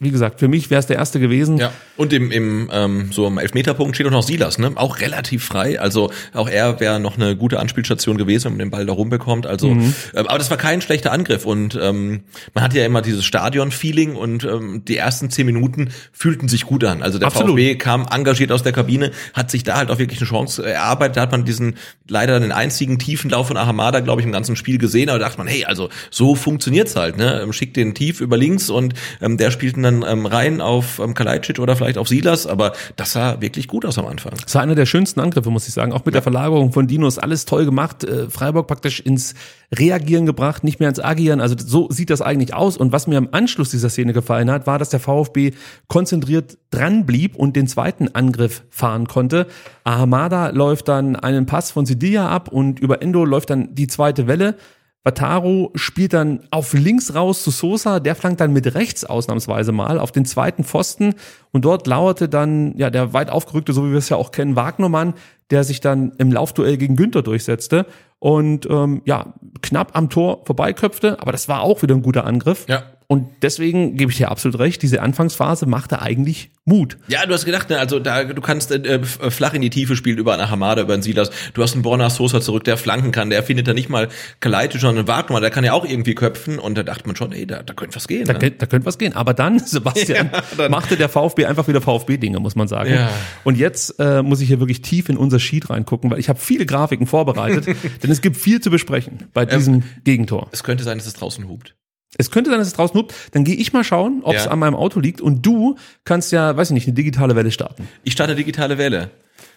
wie 0.00 0.10
gesagt, 0.10 0.38
für 0.38 0.48
mich 0.48 0.70
wäre 0.70 0.78
es 0.78 0.86
der 0.86 0.96
erste 0.96 1.18
gewesen. 1.18 1.56
Ja. 1.58 1.72
Und 1.96 2.12
im, 2.12 2.30
im 2.30 2.70
ähm, 2.72 3.10
so 3.12 3.26
im 3.26 3.38
Elfmeterpunkt 3.38 3.96
steht 3.96 4.06
auch 4.06 4.12
noch 4.12 4.22
Silas, 4.22 4.58
ne? 4.58 4.70
Auch 4.76 5.00
relativ 5.00 5.44
frei. 5.44 5.80
Also 5.80 6.12
auch 6.32 6.48
er 6.48 6.78
wäre 6.78 7.00
noch 7.00 7.16
eine 7.16 7.34
gute 7.36 7.58
Anspielstation 7.58 8.16
gewesen, 8.16 8.44
wenn 8.46 8.52
man 8.52 8.58
den 8.60 8.70
Ball 8.70 8.86
da 8.86 8.92
rumbekommt. 8.92 9.46
Also, 9.46 9.70
Mhm. 9.70 9.94
ähm, 10.14 10.26
aber 10.28 10.38
das 10.38 10.50
war 10.50 10.56
kein 10.56 10.80
schlechter 10.80 11.10
Angriff. 11.10 11.44
Und 11.44 11.76
ähm, 11.82 12.20
man 12.54 12.62
hat 12.62 12.74
ja 12.74 12.84
immer 12.86 13.02
dieses 13.02 13.24
Stadion-Feeling 13.24 14.14
und 14.14 14.44
ähm, 14.44 14.84
die 14.86 14.96
ersten 14.96 15.30
zehn 15.30 15.46
Minuten 15.46 15.90
fühlten 16.12 16.48
sich 16.48 16.64
gut 16.66 16.84
an. 16.84 17.02
Also 17.02 17.18
der 17.18 17.26
Absolut. 17.28 17.50
VfB 17.58 17.74
kam 17.76 18.06
engagiert 18.08 18.52
aus 18.52 18.62
der 18.62 18.72
Kabine, 18.72 19.10
hat 19.34 19.50
sich 19.50 19.64
da 19.64 19.76
halt 19.76 19.90
auch 19.90 19.98
wirklich 19.98 20.20
eine 20.20 20.28
Chance 20.28 20.64
äh, 20.64 20.70
erarbeitet. 20.72 21.16
Da 21.16 21.22
hat 21.22 21.32
man 21.32 21.44
diesen 21.44 21.74
leider 22.06 22.38
den 22.38 22.52
einzigen 22.52 22.98
tiefen 23.00 23.30
Lauf 23.30 23.48
von 23.48 23.56
Ahamada, 23.56 24.00
glaube 24.00 24.20
ich, 24.20 24.26
im 24.26 24.32
ganzen 24.32 24.54
Spiel 24.54 24.78
gesehen. 24.78 25.08
Aber 25.08 25.18
da 25.18 25.24
dachte 25.26 25.38
man, 25.38 25.48
hey, 25.48 25.64
also 25.64 25.88
so 26.10 26.36
funktioniert's 26.36 26.94
halt. 26.94 27.16
Ne? 27.16 27.46
Schickt 27.50 27.76
den 27.76 27.94
tief 27.94 28.20
über 28.20 28.36
links 28.36 28.70
und 28.70 28.94
ähm, 29.20 29.36
der 29.38 29.50
spielt 29.50 29.76
ihn 29.76 29.87
dann 29.88 30.04
ähm, 30.08 30.26
rein 30.26 30.60
auf 30.60 30.98
ähm, 30.98 31.14
Kalajdzic 31.14 31.58
oder 31.58 31.76
vielleicht 31.76 31.98
auf 31.98 32.08
Silas. 32.08 32.46
Aber 32.46 32.72
das 32.96 33.12
sah 33.12 33.40
wirklich 33.40 33.68
gut 33.68 33.84
aus 33.84 33.98
am 33.98 34.06
Anfang. 34.06 34.34
Das 34.42 34.54
war 34.54 34.62
einer 34.62 34.74
der 34.74 34.86
schönsten 34.86 35.20
Angriffe, 35.20 35.50
muss 35.50 35.66
ich 35.68 35.74
sagen. 35.74 35.92
Auch 35.92 36.04
mit 36.04 36.14
der 36.14 36.22
Verlagerung 36.22 36.72
von 36.72 36.86
Dinos, 36.86 37.18
alles 37.18 37.44
toll 37.44 37.64
gemacht. 37.64 38.04
Äh, 38.04 38.28
Freiburg 38.30 38.66
praktisch 38.66 39.00
ins 39.00 39.34
Reagieren 39.74 40.24
gebracht, 40.24 40.64
nicht 40.64 40.80
mehr 40.80 40.88
ins 40.88 41.00
Agieren. 41.00 41.40
Also 41.40 41.54
so 41.58 41.88
sieht 41.90 42.10
das 42.10 42.22
eigentlich 42.22 42.54
aus. 42.54 42.76
Und 42.76 42.92
was 42.92 43.06
mir 43.06 43.18
im 43.18 43.28
Anschluss 43.32 43.70
dieser 43.70 43.90
Szene 43.90 44.12
gefallen 44.12 44.50
hat, 44.50 44.66
war, 44.66 44.78
dass 44.78 44.90
der 44.90 45.00
VfB 45.00 45.52
konzentriert 45.88 46.58
dran 46.70 47.06
blieb 47.06 47.36
und 47.36 47.56
den 47.56 47.66
zweiten 47.66 48.08
Angriff 48.08 48.62
fahren 48.70 49.06
konnte. 49.06 49.46
Ahamada 49.84 50.50
läuft 50.50 50.88
dann 50.88 51.16
einen 51.16 51.46
Pass 51.46 51.70
von 51.70 51.86
Sidia 51.86 52.28
ab 52.28 52.48
und 52.48 52.80
über 52.80 53.02
Endo 53.02 53.24
läuft 53.24 53.50
dann 53.50 53.74
die 53.74 53.86
zweite 53.86 54.26
Welle. 54.26 54.56
Wataru 55.04 55.70
spielt 55.74 56.12
dann 56.12 56.40
auf 56.50 56.74
links 56.74 57.14
raus 57.14 57.42
zu 57.42 57.50
Sosa, 57.50 58.00
der 58.00 58.14
flankt 58.14 58.40
dann 58.40 58.52
mit 58.52 58.74
rechts 58.74 59.04
ausnahmsweise 59.04 59.72
mal 59.72 59.98
auf 59.98 60.12
den 60.12 60.24
zweiten 60.24 60.64
Pfosten. 60.64 61.14
Und 61.50 61.64
dort 61.64 61.86
lauerte 61.86 62.28
dann 62.28 62.76
ja 62.76 62.90
der 62.90 63.12
weit 63.12 63.30
aufgerückte, 63.30 63.72
so 63.72 63.86
wie 63.86 63.92
wir 63.92 63.98
es 63.98 64.08
ja 64.08 64.16
auch 64.16 64.32
kennen, 64.32 64.56
Wagnermann, 64.56 65.14
der 65.50 65.64
sich 65.64 65.80
dann 65.80 66.12
im 66.18 66.32
Laufduell 66.32 66.76
gegen 66.76 66.96
Günther 66.96 67.22
durchsetzte 67.22 67.86
und 68.18 68.66
ähm, 68.70 69.02
ja 69.04 69.34
knapp 69.62 69.96
am 69.96 70.10
Tor 70.10 70.42
vorbeiköpfte, 70.44 71.20
aber 71.20 71.32
das 71.32 71.48
war 71.48 71.60
auch 71.62 71.82
wieder 71.82 71.94
ein 71.94 72.02
guter 72.02 72.24
Angriff. 72.26 72.66
Ja. 72.68 72.82
Und 73.10 73.26
deswegen 73.40 73.96
gebe 73.96 74.10
ich 74.12 74.18
dir 74.18 74.30
absolut 74.30 74.58
recht, 74.58 74.82
diese 74.82 75.00
Anfangsphase 75.00 75.64
machte 75.64 76.02
eigentlich 76.02 76.50
Mut. 76.66 76.98
Ja, 77.08 77.24
du 77.24 77.32
hast 77.32 77.46
gedacht, 77.46 77.70
ne, 77.70 77.78
also 77.78 77.98
da 77.98 78.24
du 78.24 78.42
kannst 78.42 78.70
äh, 78.70 78.96
f- 79.00 79.18
flach 79.30 79.54
in 79.54 79.62
die 79.62 79.70
Tiefe 79.70 79.96
spielen 79.96 80.18
über 80.18 80.34
einen 80.34 80.50
Hamada, 80.50 80.82
über 80.82 80.92
einen 80.92 81.02
Silas. 81.02 81.30
Du 81.54 81.62
hast 81.62 81.72
einen 81.72 81.80
Borna 81.80 82.10
Sosa 82.10 82.42
zurück, 82.42 82.64
der 82.64 82.76
flanken 82.76 83.10
kann. 83.10 83.30
Der 83.30 83.42
findet 83.42 83.66
da 83.66 83.72
nicht 83.72 83.88
mal 83.88 84.08
Kalajdzic, 84.40 84.82
sondern 84.82 85.08
Wagner, 85.08 85.40
der 85.40 85.48
kann 85.48 85.64
ja 85.64 85.72
auch 85.72 85.86
irgendwie 85.86 86.14
köpfen. 86.14 86.58
Und 86.58 86.76
da 86.76 86.82
dachte 86.82 87.06
man 87.06 87.16
schon, 87.16 87.32
ey, 87.32 87.46
da, 87.46 87.62
da 87.62 87.72
könnte 87.72 87.96
was 87.96 88.06
gehen. 88.06 88.26
Da, 88.26 88.34
ne? 88.34 88.50
da 88.50 88.66
könnte 88.66 88.84
was 88.84 88.98
gehen. 88.98 89.14
Aber 89.16 89.32
dann, 89.32 89.58
Sebastian, 89.64 90.28
Ja, 90.30 90.42
dann- 90.58 90.70
machte 90.70 90.98
der 90.98 91.08
VfB 91.08 91.46
einfach 91.46 91.66
wieder 91.68 91.80
VfB-Dinge, 91.80 92.38
muss 92.40 92.54
man 92.56 92.68
sagen. 92.68 92.92
Ja. 92.92 93.08
Und 93.44 93.56
jetzt 93.56 93.98
äh, 93.98 94.22
muss 94.22 94.42
ich 94.42 94.48
hier 94.48 94.60
wirklich 94.60 94.82
tief 94.82 95.08
in 95.08 95.16
unser 95.16 95.38
Sheet 95.40 95.70
reingucken, 95.70 96.10
weil 96.10 96.18
ich 96.18 96.28
habe 96.28 96.38
viele 96.38 96.66
Grafiken 96.66 97.06
vorbereitet, 97.06 97.64
denn 98.08 98.12
es 98.12 98.20
gibt 98.22 98.36
viel 98.36 98.60
zu 98.60 98.70
besprechen 98.70 99.28
bei 99.34 99.42
Ähm, 99.42 99.48
diesem 99.50 99.82
Gegentor. 100.04 100.48
Es 100.52 100.62
könnte 100.64 100.84
sein, 100.84 100.98
dass 100.98 101.06
es 101.06 101.14
draußen 101.14 101.46
hupt. 101.48 101.74
Es 102.16 102.30
könnte 102.30 102.48
sein, 102.50 102.58
dass 102.58 102.68
es 102.68 102.74
draußen 102.74 102.98
hupt. 102.98 103.14
Dann 103.32 103.44
gehe 103.44 103.54
ich 103.56 103.72
mal 103.72 103.84
schauen, 103.84 104.20
ob 104.22 104.34
es 104.34 104.46
Ja. 104.46 104.50
an 104.50 104.58
meinem 104.58 104.74
Auto 104.74 104.98
liegt. 104.98 105.20
Und 105.20 105.44
du 105.44 105.76
kannst 106.04 106.32
ja, 106.32 106.56
weiß 106.56 106.70
ich 106.70 106.74
nicht, 106.74 106.86
eine 106.86 106.94
digitale 106.94 107.36
Welle 107.36 107.50
starten. 107.50 107.86
Ich 108.02 108.14
starte 108.14 108.34
digitale 108.34 108.78
Welle. 108.78 109.10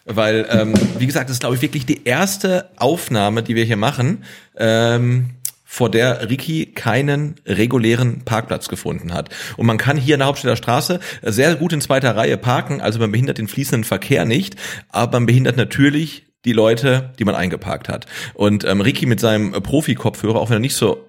Weil, 0.06 0.46
ähm, 0.50 0.74
wie 1.00 1.06
gesagt, 1.08 1.30
das 1.30 1.36
ist, 1.38 1.40
glaube 1.42 1.56
ich, 1.56 1.62
wirklich 1.62 1.86
die 1.86 2.04
erste 2.06 2.70
Aufnahme, 2.76 3.42
die 3.42 3.56
wir 3.56 3.64
hier 3.64 3.78
machen, 3.78 4.24
ähm, 4.58 5.30
vor 5.64 5.90
der 5.90 6.30
Ricky 6.30 6.66
keinen 6.66 7.36
regulären 7.46 8.26
Parkplatz 8.26 8.68
gefunden 8.68 9.14
hat. 9.14 9.30
Und 9.56 9.66
man 9.68 9.78
kann 9.78 9.96
hier 9.96 10.16
in 10.16 10.20
der 10.20 10.28
Hauptstädter 10.28 10.58
Straße 10.58 11.00
sehr 11.22 11.56
gut 11.56 11.72
in 11.72 11.80
zweiter 11.80 12.16
Reihe 12.18 12.36
parken, 12.38 12.82
also 12.82 13.00
man 13.00 13.12
behindert 13.12 13.38
den 13.38 13.48
fließenden 13.48 13.86
Verkehr 13.86 14.26
nicht, 14.26 14.56
aber 14.90 15.14
man 15.20 15.28
behindert 15.28 15.56
natürlich 15.56 16.26
die 16.46 16.54
Leute, 16.54 17.14
die 17.20 17.26
man 17.26 17.36
eingeparkt 17.36 17.90
hat. 17.90 18.06
Und 18.34 18.64
ähm, 18.64 18.82
Ricky 18.82 19.06
mit 19.06 19.20
seinem 19.20 19.54
äh, 19.54 19.62
Profi-Kopfhörer, 19.62 20.40
auch 20.40 20.50
wenn 20.50 20.58
er 20.58 20.62
nicht 20.62 20.76
so 20.76 21.06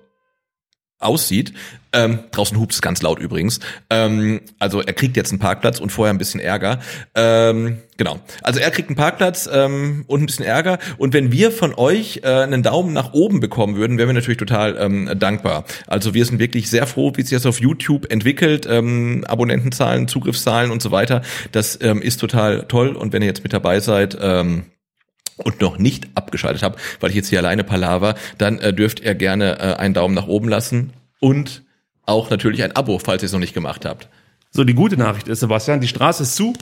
aussieht. 1.03 1.53
Ähm, 1.95 2.21
draußen 2.31 2.59
hupt 2.59 2.73
es 2.73 2.81
ganz 2.81 3.03
laut 3.03 3.19
übrigens. 3.19 3.61
Ähm, 3.91 4.41
also 4.59 4.81
er 4.81 4.95
kriegt 4.95 5.15
jetzt 5.17 5.31
einen 5.31 5.41
Parkplatz 5.41 5.79
und 5.79 5.91
vorher 5.91 6.15
ein 6.15 6.19
bisschen 6.19 6.41
Ärger. 6.41 6.79
Ähm, 7.15 7.83
genau. 7.99 8.21
Also 8.41 8.61
er 8.61 8.71
kriegt 8.71 8.89
einen 8.89 8.97
Parkplatz 8.97 9.49
ähm, 9.53 10.05
und 10.07 10.23
ein 10.23 10.27
bisschen 10.27 10.47
Ärger. 10.47 10.79
Und 10.97 11.13
wenn 11.13 11.33
wir 11.33 11.53
von 11.53 11.75
euch 11.75 12.21
äh, 12.23 12.29
einen 12.29 12.63
Daumen 12.63 12.95
nach 12.95 13.13
oben 13.13 13.41
bekommen 13.41 13.77
würden, 13.77 13.99
wären 13.99 14.09
wir 14.09 14.15
natürlich 14.15 14.39
total 14.39 14.77
ähm, 14.79 15.11
dankbar. 15.19 15.65
Also 15.87 16.15
wir 16.15 16.25
sind 16.25 16.39
wirklich 16.39 16.71
sehr 16.71 16.87
froh, 16.87 17.13
wie 17.15 17.23
sich 17.23 17.33
das 17.37 17.45
auf 17.45 17.61
YouTube 17.61 18.11
entwickelt. 18.11 18.67
Ähm, 18.67 19.25
Abonnentenzahlen, 19.29 20.09
Zugriffszahlen 20.09 20.71
und 20.71 20.81
so 20.81 20.93
weiter. 20.93 21.21
Das 21.51 21.79
ähm, 21.83 22.01
ist 22.01 22.21
total 22.21 22.65
toll. 22.69 22.97
Und 22.97 23.13
wenn 23.13 23.21
ihr 23.21 23.29
jetzt 23.29 23.43
mit 23.43 23.53
dabei 23.53 23.81
seid, 23.81 24.17
ähm, 24.19 24.65
und 25.45 25.61
noch 25.61 25.79
nicht 25.79 26.09
abgeschaltet 26.15 26.63
habt, 26.63 26.81
weil 27.01 27.11
ich 27.11 27.17
jetzt 27.17 27.29
hier 27.29 27.39
alleine 27.39 27.65
palaver, 27.65 28.15
dann 28.39 28.59
äh, 28.59 28.73
dürft 28.73 29.01
ihr 29.01 29.15
gerne 29.15 29.59
äh, 29.59 29.75
einen 29.75 29.95
Daumen 29.95 30.15
nach 30.15 30.27
oben 30.27 30.49
lassen 30.49 30.93
und 31.21 31.63
auch 32.05 32.31
natürlich 32.31 32.63
ein 32.63 32.75
Abo, 32.75 32.99
falls 32.99 33.23
ihr 33.23 33.27
es 33.27 33.33
noch 33.33 33.41
nicht 33.41 33.55
gemacht 33.55 33.85
habt. 33.85 34.09
So, 34.51 34.65
die 34.65 34.75
gute 34.75 34.97
Nachricht 34.97 35.29
ist, 35.29 35.41
Sebastian, 35.41 35.81
die 35.81 35.89
Straße 35.89 36.25
ist 36.25 36.37
zu. 36.37 36.53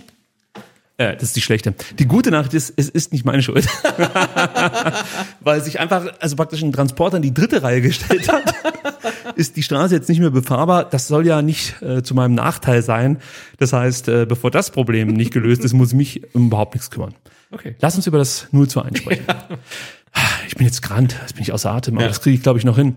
Äh, 1.00 1.14
das 1.14 1.24
ist 1.24 1.36
die 1.36 1.40
schlechte. 1.40 1.74
Die 1.98 2.06
gute 2.06 2.30
Nachricht 2.30 2.54
ist, 2.54 2.74
es 2.76 2.88
ist 2.88 3.12
nicht 3.12 3.24
meine 3.24 3.42
Schuld. 3.42 3.66
Weil 5.40 5.62
sich 5.62 5.80
einfach, 5.80 6.12
also 6.20 6.36
praktisch 6.36 6.62
ein 6.62 6.72
Transporter 6.72 7.16
in 7.16 7.22
die 7.22 7.32
dritte 7.34 7.62
Reihe 7.62 7.80
gestellt 7.80 8.30
hat, 8.30 8.54
ist 9.34 9.56
die 9.56 9.62
Straße 9.62 9.94
jetzt 9.94 10.08
nicht 10.08 10.20
mehr 10.20 10.30
befahrbar. 10.30 10.84
Das 10.84 11.08
soll 11.08 11.26
ja 11.26 11.40
nicht 11.40 11.80
äh, 11.80 12.02
zu 12.02 12.14
meinem 12.14 12.34
Nachteil 12.34 12.82
sein. 12.82 13.18
Das 13.58 13.72
heißt, 13.72 14.08
äh, 14.08 14.26
bevor 14.26 14.50
das 14.50 14.70
Problem 14.70 15.08
nicht 15.08 15.32
gelöst 15.32 15.64
ist, 15.64 15.72
muss 15.72 15.88
ich 15.88 15.96
mich 15.96 16.34
um 16.34 16.48
überhaupt 16.48 16.74
nichts 16.74 16.90
kümmern. 16.90 17.14
Okay. 17.52 17.74
Lass 17.80 17.96
uns 17.96 18.06
über 18.06 18.18
das 18.18 18.48
0 18.52 18.68
zu 18.68 18.82
1 18.82 18.98
sprechen. 18.98 19.24
Ich 20.48 20.56
bin 20.56 20.66
jetzt 20.66 20.82
krank, 20.82 21.14
jetzt 21.20 21.34
bin 21.34 21.42
ich 21.42 21.52
außer 21.52 21.70
Atem, 21.70 21.94
aber 21.94 22.02
Ja. 22.02 22.08
das 22.08 22.20
kriege 22.20 22.34
ich, 22.34 22.42
glaube 22.42 22.58
ich, 22.58 22.64
noch 22.64 22.76
hin. 22.76 22.96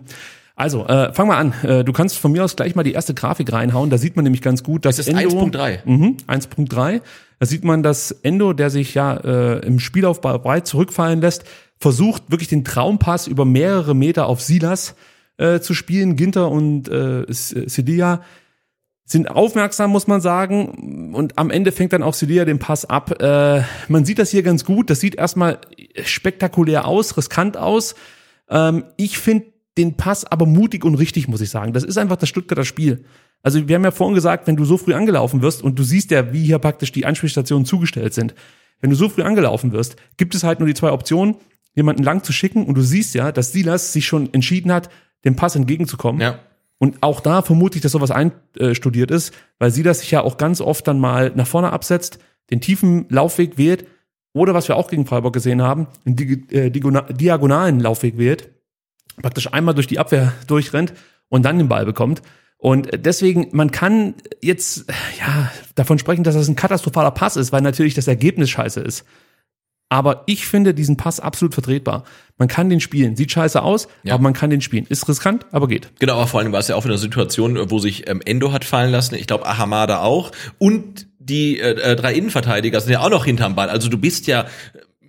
Also, 0.55 0.87
äh, 0.87 1.13
fang 1.13 1.27
mal 1.27 1.37
an. 1.37 1.53
Äh, 1.63 1.83
du 1.83 1.93
kannst 1.93 2.17
von 2.17 2.31
mir 2.31 2.43
aus 2.43 2.55
gleich 2.55 2.73
mal 2.73 2.81
die 2.81 2.93
erste 2.93 3.13
Grafik 3.13 3.53
reinhauen. 3.53 3.91
Da 3.91 3.99
sieht 3.99 4.15
man 4.15 4.23
nämlich 4.23 4.41
ganz 4.41 4.63
gut, 4.63 4.85
dass 4.85 4.95
Das 4.97 5.07
ist 5.07 5.15
1.3. 5.15 5.79
Mhm, 5.85 6.17
1.3. 6.27 7.01
Da 7.39 7.45
sieht 7.45 7.63
man, 7.63 7.83
dass 7.83 8.09
Endo, 8.11 8.53
der 8.53 8.71
sich 8.71 8.95
ja 8.95 9.13
äh, 9.17 9.59
im 9.65 9.79
Spielaufbau 9.79 10.39
breit 10.39 10.65
zurückfallen 10.65 11.21
lässt, 11.21 11.43
versucht 11.77 12.23
wirklich 12.31 12.49
den 12.49 12.63
Traumpass 12.65 13.27
über 13.27 13.45
mehrere 13.45 13.93
Meter 13.95 14.25
auf 14.25 14.41
Silas 14.41 14.95
äh, 15.37 15.59
zu 15.59 15.75
spielen. 15.75 16.15
Ginter 16.15 16.49
und 16.49 16.89
äh, 16.89 17.25
Sidia 17.29 18.21
sind 19.05 19.29
aufmerksam, 19.29 19.91
muss 19.91 20.07
man 20.07 20.21
sagen. 20.21 21.13
Und 21.13 21.37
am 21.37 21.49
Ende 21.49 21.71
fängt 21.71 21.93
dann 21.93 22.03
auch 22.03 22.13
Sidia 22.13 22.45
den 22.45 22.59
Pass 22.59 22.85
ab. 22.85 23.21
Äh, 23.21 23.63
man 23.87 24.05
sieht 24.05 24.19
das 24.19 24.31
hier 24.31 24.43
ganz 24.43 24.65
gut. 24.65 24.89
Das 24.89 24.99
sieht 24.99 25.15
erstmal 25.15 25.59
spektakulär 26.03 26.87
aus, 26.87 27.17
riskant 27.17 27.57
aus. 27.57 27.95
Ähm, 28.49 28.85
ich 28.97 29.17
finde 29.17 29.47
den 29.77 29.97
Pass 29.97 30.23
aber 30.25 30.45
mutig 30.45 30.85
und 30.85 30.95
richtig, 30.95 31.27
muss 31.27 31.41
ich 31.41 31.49
sagen. 31.49 31.73
Das 31.73 31.83
ist 31.83 31.97
einfach 31.97 32.15
das 32.15 32.29
Stuttgarter 32.29 32.65
Spiel. 32.65 33.05
Also 33.41 33.67
wir 33.67 33.75
haben 33.75 33.83
ja 33.83 33.91
vorhin 33.91 34.15
gesagt, 34.15 34.47
wenn 34.47 34.55
du 34.55 34.63
so 34.63 34.77
früh 34.77 34.93
angelaufen 34.93 35.41
wirst 35.41 35.61
und 35.61 35.77
du 35.77 35.83
siehst 35.83 36.11
ja, 36.11 36.31
wie 36.31 36.45
hier 36.45 36.59
praktisch 36.59 36.91
die 36.91 37.05
Anspielstationen 37.05 37.65
zugestellt 37.65 38.13
sind. 38.13 38.33
Wenn 38.79 38.89
du 38.89 38.95
so 38.95 39.09
früh 39.09 39.23
angelaufen 39.23 39.73
wirst, 39.73 39.97
gibt 40.17 40.33
es 40.35 40.43
halt 40.43 40.59
nur 40.59 40.67
die 40.67 40.73
zwei 40.73 40.91
Optionen, 40.91 41.35
jemanden 41.75 42.03
lang 42.03 42.23
zu 42.23 42.31
schicken 42.31 42.65
und 42.65 42.75
du 42.75 42.81
siehst 42.81 43.15
ja, 43.15 43.31
dass 43.31 43.51
Silas 43.51 43.91
sich 43.91 44.05
schon 44.05 44.33
entschieden 44.33 44.71
hat, 44.71 44.89
dem 45.25 45.35
Pass 45.35 45.55
entgegenzukommen. 45.55 46.21
Ja. 46.21 46.39
Und 46.83 46.97
auch 46.99 47.21
da 47.21 47.41
vermute 47.41 47.77
ich, 47.77 47.81
dass 47.81 47.93
sowas 47.93 48.11
einstudiert 48.11 49.09
ist, 49.09 49.33
weil 49.57 49.71
sie 49.71 49.83
das 49.83 50.01
sich 50.01 50.11
ja 50.11 50.19
auch 50.19 50.35
ganz 50.35 50.59
oft 50.59 50.85
dann 50.85 50.99
mal 50.99 51.31
nach 51.33 51.47
vorne 51.47 51.71
absetzt, 51.71 52.19
den 52.51 52.59
tiefen 52.59 53.05
Laufweg 53.07 53.57
wählt 53.57 53.87
oder 54.33 54.53
was 54.53 54.67
wir 54.67 54.75
auch 54.75 54.89
gegen 54.89 55.05
Freiburg 55.05 55.31
gesehen 55.31 55.61
haben, 55.61 55.87
einen 56.05 56.17
äh, 56.51 56.69
diagonalen 56.69 57.79
Laufweg 57.79 58.17
wählt, 58.17 58.49
praktisch 59.21 59.53
einmal 59.53 59.75
durch 59.75 59.87
die 59.87 59.97
Abwehr 59.97 60.33
durchrennt 60.47 60.93
und 61.29 61.45
dann 61.45 61.57
den 61.57 61.69
Ball 61.69 61.85
bekommt. 61.85 62.21
Und 62.57 62.89
deswegen, 62.93 63.47
man 63.53 63.71
kann 63.71 64.15
jetzt 64.41 64.85
ja 65.17 65.53
davon 65.75 65.99
sprechen, 65.99 66.25
dass 66.25 66.35
das 66.35 66.49
ein 66.49 66.57
katastrophaler 66.57 67.11
Pass 67.11 67.37
ist, 67.37 67.53
weil 67.53 67.61
natürlich 67.61 67.93
das 67.93 68.09
Ergebnis 68.09 68.49
scheiße 68.49 68.81
ist. 68.81 69.05
Aber 69.93 70.23
ich 70.25 70.47
finde 70.47 70.73
diesen 70.73 70.97
Pass 70.97 71.19
absolut 71.19 71.53
vertretbar. 71.53 72.03
Man 72.39 72.47
kann 72.47 72.67
den 72.67 72.79
spielen. 72.79 73.15
Sieht 73.15 73.31
scheiße 73.31 73.61
aus, 73.61 73.87
Ja. 74.01 74.15
aber 74.15 74.23
man 74.23 74.33
kann 74.33 74.49
den 74.49 74.59
spielen. 74.59 74.87
Ist 74.89 75.07
riskant, 75.07 75.45
aber 75.51 75.67
geht. 75.67 75.89
Genau, 75.99 76.13
aber 76.15 76.25
vor 76.25 76.39
allem 76.39 76.51
war 76.51 76.59
es 76.59 76.67
ja 76.67 76.75
auch 76.75 76.83
in 76.85 76.89
einer 76.89 76.97
Situation, 76.97 77.69
wo 77.69 77.77
sich 77.77 78.09
ähm, 78.09 78.19
Endo 78.25 78.51
hat 78.51 78.65
fallen 78.65 78.91
lassen, 78.91 79.13
ich 79.13 79.27
glaube 79.27 79.45
Ahamada 79.45 79.99
auch 79.99 80.31
und 80.57 81.05
die 81.19 81.59
äh, 81.59 81.91
äh, 81.91 81.95
drei 81.95 82.15
Innenverteidiger 82.15 82.81
sind 82.81 82.91
ja 82.91 83.01
auch 83.01 83.11
noch 83.11 83.25
hinterm 83.25 83.53
Ball. 83.55 83.69
Also 83.69 83.87
du 83.87 83.99
bist 83.99 84.25
ja 84.25 84.45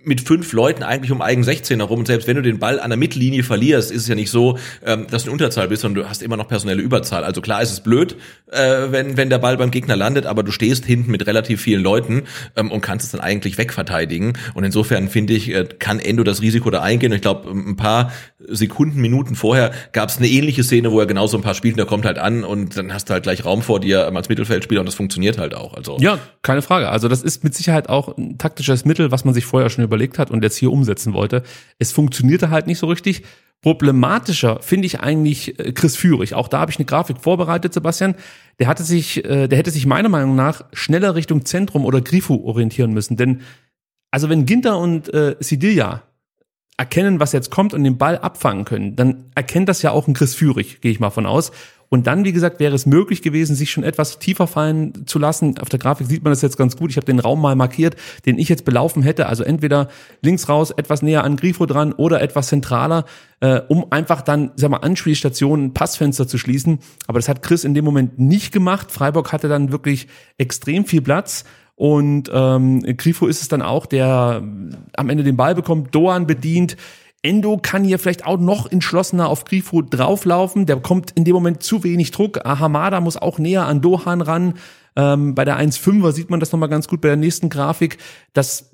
mit 0.05 0.21
fünf 0.21 0.53
Leuten 0.53 0.83
eigentlich 0.83 1.11
um 1.11 1.21
eigen 1.21 1.43
16 1.43 1.79
herum 1.79 1.99
und 1.99 2.05
selbst 2.05 2.27
wenn 2.27 2.35
du 2.35 2.41
den 2.41 2.59
Ball 2.59 2.79
an 2.79 2.89
der 2.89 2.97
Mittellinie 2.97 3.43
verlierst, 3.43 3.91
ist 3.91 4.03
es 4.03 4.07
ja 4.07 4.15
nicht 4.15 4.29
so, 4.29 4.57
ähm, 4.85 5.07
dass 5.09 5.23
du 5.23 5.29
in 5.29 5.33
Unterzahl 5.33 5.67
bist, 5.67 5.81
sondern 5.81 6.03
du 6.03 6.09
hast 6.09 6.21
immer 6.21 6.37
noch 6.37 6.47
personelle 6.47 6.81
Überzahl. 6.81 7.23
Also 7.23 7.41
klar 7.41 7.61
ist 7.61 7.71
es 7.71 7.81
blöd, 7.81 8.15
äh, 8.51 8.91
wenn, 8.91 9.17
wenn 9.17 9.29
der 9.29 9.39
Ball 9.39 9.57
beim 9.57 9.71
Gegner 9.71 9.95
landet, 9.95 10.25
aber 10.25 10.43
du 10.43 10.51
stehst 10.51 10.85
hinten 10.85 11.11
mit 11.11 11.25
relativ 11.27 11.61
vielen 11.61 11.83
Leuten 11.83 12.23
ähm, 12.55 12.71
und 12.71 12.81
kannst 12.81 13.05
es 13.05 13.11
dann 13.11 13.21
eigentlich 13.21 13.57
wegverteidigen. 13.57 14.33
Und 14.53 14.63
insofern 14.63 15.09
finde 15.09 15.33
ich, 15.33 15.49
äh, 15.53 15.65
kann 15.79 15.99
Endo 15.99 16.23
das 16.23 16.41
Risiko 16.41 16.69
da 16.69 16.81
eingehen. 16.81 17.11
Und 17.11 17.17
ich 17.17 17.21
glaube, 17.21 17.49
ein 17.49 17.75
paar 17.75 18.11
Sekunden, 18.47 19.01
Minuten 19.01 19.35
vorher 19.35 19.71
gab 19.91 20.09
es 20.09 20.17
eine 20.17 20.27
ähnliche 20.27 20.63
Szene, 20.63 20.91
wo 20.91 20.99
er 20.99 21.05
genauso 21.05 21.37
ein 21.37 21.43
paar 21.43 21.55
spielt 21.55 21.73
und 21.73 21.77
der 21.77 21.85
kommt 21.85 22.05
halt 22.05 22.19
an 22.19 22.43
und 22.43 22.77
dann 22.77 22.93
hast 22.93 23.09
du 23.09 23.13
halt 23.13 23.23
gleich 23.23 23.45
Raum 23.45 23.61
vor 23.61 23.79
dir 23.79 24.05
ähm, 24.07 24.15
als 24.17 24.29
Mittelfeldspieler 24.29 24.81
und 24.81 24.85
das 24.85 24.95
funktioniert 24.95 25.37
halt 25.37 25.55
auch. 25.55 25.73
Also 25.73 25.97
Ja, 25.99 26.19
keine 26.41 26.61
Frage. 26.61 26.89
Also 26.89 27.07
das 27.07 27.23
ist 27.23 27.43
mit 27.43 27.55
Sicherheit 27.55 27.89
auch 27.89 28.17
ein 28.17 28.37
taktisches 28.37 28.85
Mittel, 28.85 29.11
was 29.11 29.25
man 29.25 29.33
sich 29.33 29.45
vorher 29.45 29.69
schon 29.69 29.83
überlegt 29.95 30.19
hat 30.19 30.29
und 30.29 30.43
jetzt 30.43 30.57
hier 30.57 30.71
umsetzen 30.71 31.13
wollte. 31.13 31.43
Es 31.79 31.91
funktionierte 31.91 32.49
halt 32.49 32.67
nicht 32.67 32.79
so 32.79 32.87
richtig. 32.87 33.23
Problematischer 33.61 34.59
finde 34.61 34.85
ich 34.85 34.99
eigentlich 34.99 35.57
äh, 35.59 35.71
Chris 35.71 35.95
Führig. 35.95 36.35
Auch 36.35 36.47
da 36.49 36.59
habe 36.59 36.71
ich 36.71 36.77
eine 36.77 36.85
Grafik 36.85 37.21
vorbereitet, 37.21 37.73
Sebastian. 37.73 38.15
Der 38.59 38.67
hatte 38.67 38.83
sich, 38.83 39.23
äh, 39.25 39.47
der 39.47 39.57
hätte 39.57 39.71
sich 39.71 39.85
meiner 39.85 40.09
Meinung 40.09 40.35
nach 40.35 40.65
schneller 40.73 41.15
Richtung 41.15 41.45
Zentrum 41.45 41.85
oder 41.85 42.01
Grifo 42.01 42.35
orientieren 42.35 42.93
müssen. 42.93 43.17
Denn 43.17 43.41
also 44.11 44.29
wenn 44.29 44.45
Ginter 44.45 44.77
und 44.77 45.13
äh, 45.13 45.35
Sidilia 45.39 46.03
erkennen, 46.77 47.19
was 47.19 47.31
jetzt 47.31 47.51
kommt 47.51 47.73
und 47.73 47.83
den 47.83 47.97
Ball 47.97 48.17
abfangen 48.17 48.65
können, 48.65 48.95
dann 48.95 49.31
erkennt 49.33 49.69
das 49.69 49.81
ja 49.81 49.91
auch 49.91 50.07
ein 50.07 50.13
Chris 50.13 50.35
Führig, 50.35 50.81
gehe 50.81 50.91
ich 50.91 50.99
mal 50.99 51.09
von 51.09 51.25
aus. 51.25 51.51
Und 51.89 52.07
dann, 52.07 52.25
wie 52.25 52.33
gesagt, 52.33 52.59
wäre 52.59 52.75
es 52.75 52.85
möglich 52.85 53.21
gewesen, 53.21 53.55
sich 53.55 53.71
schon 53.71 53.83
etwas 53.83 54.19
tiefer 54.19 54.47
fallen 54.47 55.05
zu 55.05 55.19
lassen. 55.19 55.57
Auf 55.59 55.69
der 55.69 55.79
Grafik 55.79 56.07
sieht 56.07 56.23
man 56.23 56.31
das 56.31 56.41
jetzt 56.41 56.57
ganz 56.57 56.75
gut. 56.75 56.89
Ich 56.89 56.97
habe 56.97 57.05
den 57.05 57.19
Raum 57.19 57.41
mal 57.41 57.55
markiert, 57.55 57.95
den 58.25 58.37
ich 58.37 58.49
jetzt 58.49 58.65
belaufen 58.65 59.03
hätte. 59.03 59.27
Also 59.27 59.43
entweder 59.43 59.89
links 60.21 60.49
raus, 60.49 60.71
etwas 60.71 61.01
näher 61.01 61.23
an 61.23 61.35
Grifo 61.35 61.65
dran 61.65 61.93
oder 61.93 62.21
etwas 62.21 62.47
zentraler, 62.47 63.05
äh, 63.39 63.61
um 63.67 63.91
einfach 63.91 64.21
dann, 64.21 64.51
sag 64.55 64.71
mal, 64.71 64.77
Anspielstationen, 64.77 65.73
Passfenster 65.73 66.27
zu 66.27 66.37
schließen. 66.37 66.79
Aber 67.07 67.19
das 67.19 67.29
hat 67.29 67.41
Chris 67.41 67.63
in 67.63 67.73
dem 67.73 67.85
Moment 67.85 68.19
nicht 68.19 68.51
gemacht. 68.51 68.91
Freiburg 68.91 69.31
hatte 69.31 69.47
dann 69.47 69.71
wirklich 69.71 70.07
extrem 70.37 70.85
viel 70.85 71.01
Platz. 71.01 71.45
Und 71.75 72.31
ähm, 72.33 72.81
Grifo 72.97 73.27
ist 73.27 73.41
es 73.41 73.49
dann 73.49 73.61
auch, 73.61 73.85
der 73.85 74.41
am 74.95 75.09
Ende 75.09 75.23
den 75.23 75.35
Ball 75.35 75.55
bekommt, 75.55 75.93
Doan 75.93 76.25
bedient. 76.25 76.77
Endo 77.25 77.57
kann 77.57 77.83
hier 77.83 77.97
vielleicht 77.97 78.25
auch 78.25 78.39
noch 78.39 78.71
entschlossener 78.71 79.29
auf 79.29 79.45
Grifo 79.45 79.81
drauflaufen. 79.81 80.67
Der 80.67 80.75
bekommt 80.75 81.11
in 81.11 81.25
dem 81.25 81.33
Moment 81.33 81.63
zu 81.63 81.83
wenig 81.83 82.11
Druck. 82.11 82.45
Ahamada 82.45 83.01
muss 83.01 83.17
auch 83.17 83.39
näher 83.39 83.65
an 83.65 83.81
Dohan 83.81 84.21
ran. 84.21 84.53
Ähm, 84.95 85.33
bei 85.33 85.43
der 85.43 85.59
1,5er 85.59 86.11
sieht 86.11 86.29
man 86.29 86.39
das 86.39 86.51
nochmal 86.51 86.69
ganz 86.69 86.87
gut 86.87 87.01
bei 87.01 87.07
der 87.07 87.17
nächsten 87.17 87.49
Grafik, 87.49 87.97
dass 88.33 88.71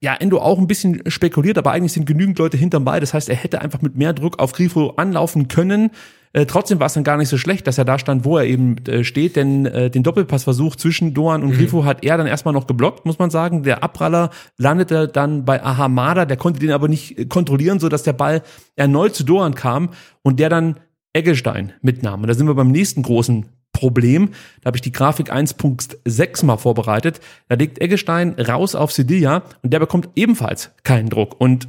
ja, 0.00 0.14
Endo 0.14 0.38
auch 0.38 0.58
ein 0.58 0.66
bisschen 0.66 1.02
spekuliert, 1.10 1.58
aber 1.58 1.72
eigentlich 1.72 1.92
sind 1.92 2.06
genügend 2.06 2.38
Leute 2.38 2.56
hinterm 2.56 2.86
Ball. 2.86 3.00
Das 3.00 3.12
heißt, 3.12 3.28
er 3.28 3.36
hätte 3.36 3.60
einfach 3.60 3.82
mit 3.82 3.96
mehr 3.96 4.14
Druck 4.14 4.38
auf 4.38 4.52
Grifo 4.52 4.94
anlaufen 4.96 5.48
können. 5.48 5.90
Äh, 6.32 6.46
trotzdem 6.46 6.78
war 6.78 6.86
es 6.86 6.94
dann 6.94 7.02
gar 7.02 7.16
nicht 7.16 7.28
so 7.28 7.38
schlecht, 7.38 7.66
dass 7.66 7.78
er 7.78 7.84
da 7.84 7.98
stand, 7.98 8.24
wo 8.24 8.38
er 8.38 8.44
eben 8.44 8.76
äh, 8.86 9.02
steht, 9.02 9.34
denn 9.34 9.66
äh, 9.66 9.90
den 9.90 10.04
Doppelpassversuch 10.04 10.76
zwischen 10.76 11.12
Doan 11.12 11.42
und 11.42 11.52
Grifo 11.52 11.84
hat 11.84 12.04
er 12.04 12.16
dann 12.18 12.28
erstmal 12.28 12.54
noch 12.54 12.68
geblockt, 12.68 13.04
muss 13.04 13.18
man 13.18 13.30
sagen. 13.30 13.64
Der 13.64 13.82
Abpraller 13.82 14.30
landete 14.56 15.08
dann 15.08 15.44
bei 15.44 15.62
Ahamada, 15.62 16.24
der 16.26 16.36
konnte 16.36 16.60
den 16.60 16.70
aber 16.70 16.86
nicht 16.86 17.18
äh, 17.18 17.24
kontrollieren, 17.24 17.80
so 17.80 17.88
dass 17.88 18.04
der 18.04 18.12
Ball 18.12 18.42
erneut 18.76 19.14
zu 19.14 19.24
Doan 19.24 19.54
kam 19.54 19.90
und 20.22 20.38
der 20.38 20.48
dann 20.48 20.78
Eggestein 21.12 21.72
mitnahm. 21.82 22.22
Und 22.22 22.28
da 22.28 22.34
sind 22.34 22.46
wir 22.46 22.54
beim 22.54 22.70
nächsten 22.70 23.02
großen 23.02 23.46
Problem. 23.72 24.30
Da 24.60 24.66
habe 24.66 24.76
ich 24.76 24.82
die 24.82 24.92
Grafik 24.92 25.32
1.6 25.32 26.44
mal 26.44 26.58
vorbereitet. 26.58 27.20
Da 27.48 27.56
legt 27.56 27.80
Eggestein 27.80 28.34
raus 28.34 28.74
auf 28.76 28.92
Sevilla 28.92 29.42
und 29.62 29.72
der 29.72 29.80
bekommt 29.80 30.10
ebenfalls 30.14 30.70
keinen 30.84 31.08
Druck. 31.08 31.40
Und 31.40 31.68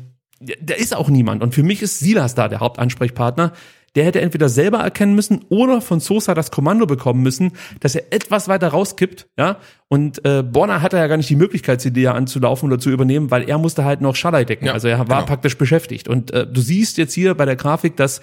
da 0.61 0.73
ist 0.73 0.95
auch 0.95 1.09
niemand. 1.09 1.43
Und 1.43 1.53
für 1.53 1.63
mich 1.63 1.81
ist 1.81 1.99
Silas 1.99 2.35
da 2.35 2.47
der 2.47 2.59
Hauptansprechpartner. 2.59 3.53
Der 3.95 4.05
hätte 4.05 4.21
entweder 4.21 4.47
selber 4.47 4.79
erkennen 4.79 5.15
müssen 5.15 5.43
oder 5.49 5.81
von 5.81 5.99
Sosa 5.99 6.33
das 6.33 6.49
Kommando 6.49 6.85
bekommen 6.85 7.21
müssen, 7.21 7.51
dass 7.81 7.95
er 7.95 8.13
etwas 8.13 8.47
weiter 8.47 8.69
rauskippt, 8.69 9.27
ja. 9.37 9.57
Und 9.89 10.23
äh, 10.23 10.43
Borna 10.43 10.81
hatte 10.81 10.95
ja 10.95 11.07
gar 11.07 11.17
nicht 11.17 11.29
die 11.29 11.35
Möglichkeit, 11.35 11.81
Sedea 11.81 12.13
anzulaufen 12.13 12.71
oder 12.71 12.79
zu 12.79 12.89
übernehmen, 12.89 13.31
weil 13.31 13.49
er 13.49 13.57
musste 13.57 13.83
halt 13.83 13.99
noch 13.99 14.15
Schallei 14.15 14.45
decken. 14.45 14.67
Ja, 14.67 14.73
also 14.73 14.87
er 14.87 14.99
war 14.99 15.05
genau. 15.05 15.25
praktisch 15.25 15.57
beschäftigt. 15.57 16.07
Und 16.07 16.31
äh, 16.31 16.47
du 16.47 16.61
siehst 16.61 16.97
jetzt 16.97 17.13
hier 17.13 17.35
bei 17.35 17.43
der 17.45 17.57
Grafik, 17.57 17.97
dass 17.97 18.21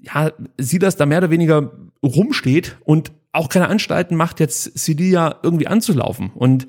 ja, 0.00 0.32
Silas 0.58 0.96
da 0.96 1.06
mehr 1.06 1.18
oder 1.18 1.30
weniger 1.30 1.72
rumsteht 2.02 2.76
und 2.84 3.12
auch 3.32 3.48
keine 3.48 3.68
Anstalten 3.68 4.16
macht, 4.16 4.40
jetzt 4.40 4.78
Sidia 4.78 5.36
irgendwie 5.42 5.66
anzulaufen. 5.66 6.30
Und 6.34 6.66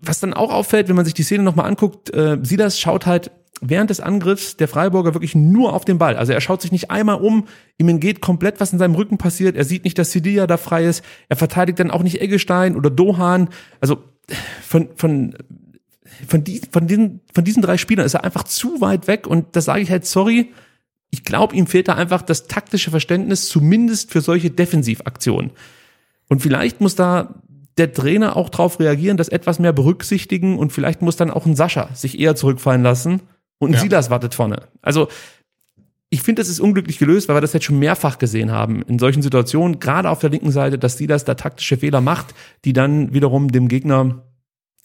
was 0.00 0.20
dann 0.20 0.34
auch 0.34 0.52
auffällt, 0.52 0.88
wenn 0.88 0.96
man 0.96 1.04
sich 1.04 1.14
die 1.14 1.22
Szene 1.22 1.42
nochmal 1.42 1.66
anguckt, 1.66 2.12
äh, 2.12 2.38
Silas 2.42 2.78
schaut 2.78 3.06
halt 3.06 3.30
während 3.60 3.90
des 3.90 4.00
Angriffs 4.00 4.56
der 4.56 4.68
Freiburger 4.68 5.14
wirklich 5.14 5.34
nur 5.34 5.72
auf 5.72 5.84
den 5.84 5.98
Ball. 5.98 6.16
Also 6.16 6.32
er 6.32 6.40
schaut 6.40 6.62
sich 6.62 6.72
nicht 6.72 6.90
einmal 6.90 7.16
um, 7.16 7.46
ihm 7.78 7.88
entgeht 7.88 8.20
komplett, 8.20 8.60
was 8.60 8.72
in 8.72 8.78
seinem 8.78 8.94
Rücken 8.94 9.18
passiert. 9.18 9.56
Er 9.56 9.64
sieht 9.64 9.84
nicht, 9.84 9.98
dass 9.98 10.12
Sidia 10.12 10.46
da 10.46 10.56
frei 10.56 10.84
ist. 10.84 11.04
Er 11.28 11.36
verteidigt 11.36 11.78
dann 11.78 11.90
auch 11.90 12.02
nicht 12.02 12.20
Eggestein 12.20 12.76
oder 12.76 12.90
Dohan. 12.90 13.48
Also 13.80 14.02
von, 14.62 14.88
von, 14.96 15.34
von, 16.26 16.44
die, 16.44 16.60
von, 16.70 16.86
diesen, 16.86 17.20
von 17.34 17.44
diesen 17.44 17.62
drei 17.62 17.76
Spielern 17.76 18.06
ist 18.06 18.14
er 18.14 18.24
einfach 18.24 18.44
zu 18.44 18.80
weit 18.80 19.06
weg 19.06 19.26
und 19.26 19.56
da 19.56 19.60
sage 19.60 19.80
ich 19.80 19.90
halt, 19.90 20.06
sorry, 20.06 20.52
ich 21.10 21.24
glaube, 21.24 21.54
ihm 21.54 21.66
fehlt 21.66 21.88
da 21.88 21.94
einfach 21.94 22.22
das 22.22 22.48
taktische 22.48 22.90
Verständnis, 22.90 23.48
zumindest 23.48 24.10
für 24.10 24.20
solche 24.20 24.50
Defensivaktionen. 24.50 25.52
Und 26.28 26.42
vielleicht 26.42 26.80
muss 26.80 26.96
da 26.96 27.36
der 27.78 27.92
Trainer 27.92 28.36
auch 28.36 28.48
drauf 28.48 28.80
reagieren, 28.80 29.16
das 29.16 29.28
etwas 29.28 29.58
mehr 29.58 29.72
berücksichtigen 29.72 30.58
und 30.58 30.72
vielleicht 30.72 31.02
muss 31.02 31.16
dann 31.16 31.30
auch 31.30 31.46
ein 31.46 31.54
Sascha 31.54 31.90
sich 31.94 32.18
eher 32.18 32.34
zurückfallen 32.34 32.82
lassen 32.82 33.20
und 33.58 33.72
Ja. 33.72 33.80
Silas 33.80 34.10
wartet 34.10 34.34
vorne. 34.34 34.62
Also 34.82 35.08
ich 36.08 36.22
finde, 36.22 36.40
das 36.40 36.48
ist 36.48 36.60
unglücklich 36.60 36.98
gelöst, 36.98 37.28
weil 37.28 37.36
wir 37.36 37.40
das 37.40 37.52
jetzt 37.52 37.64
schon 37.64 37.78
mehrfach 37.78 38.18
gesehen 38.18 38.52
haben 38.52 38.82
in 38.82 38.98
solchen 38.98 39.22
Situationen, 39.22 39.80
gerade 39.80 40.08
auf 40.08 40.20
der 40.20 40.30
linken 40.30 40.52
Seite, 40.52 40.78
dass 40.78 40.98
Silas 40.98 41.24
da 41.24 41.34
taktische 41.34 41.76
Fehler 41.76 42.00
macht, 42.00 42.34
die 42.64 42.72
dann 42.72 43.12
wiederum 43.12 43.50
dem 43.50 43.68
Gegner 43.68 44.22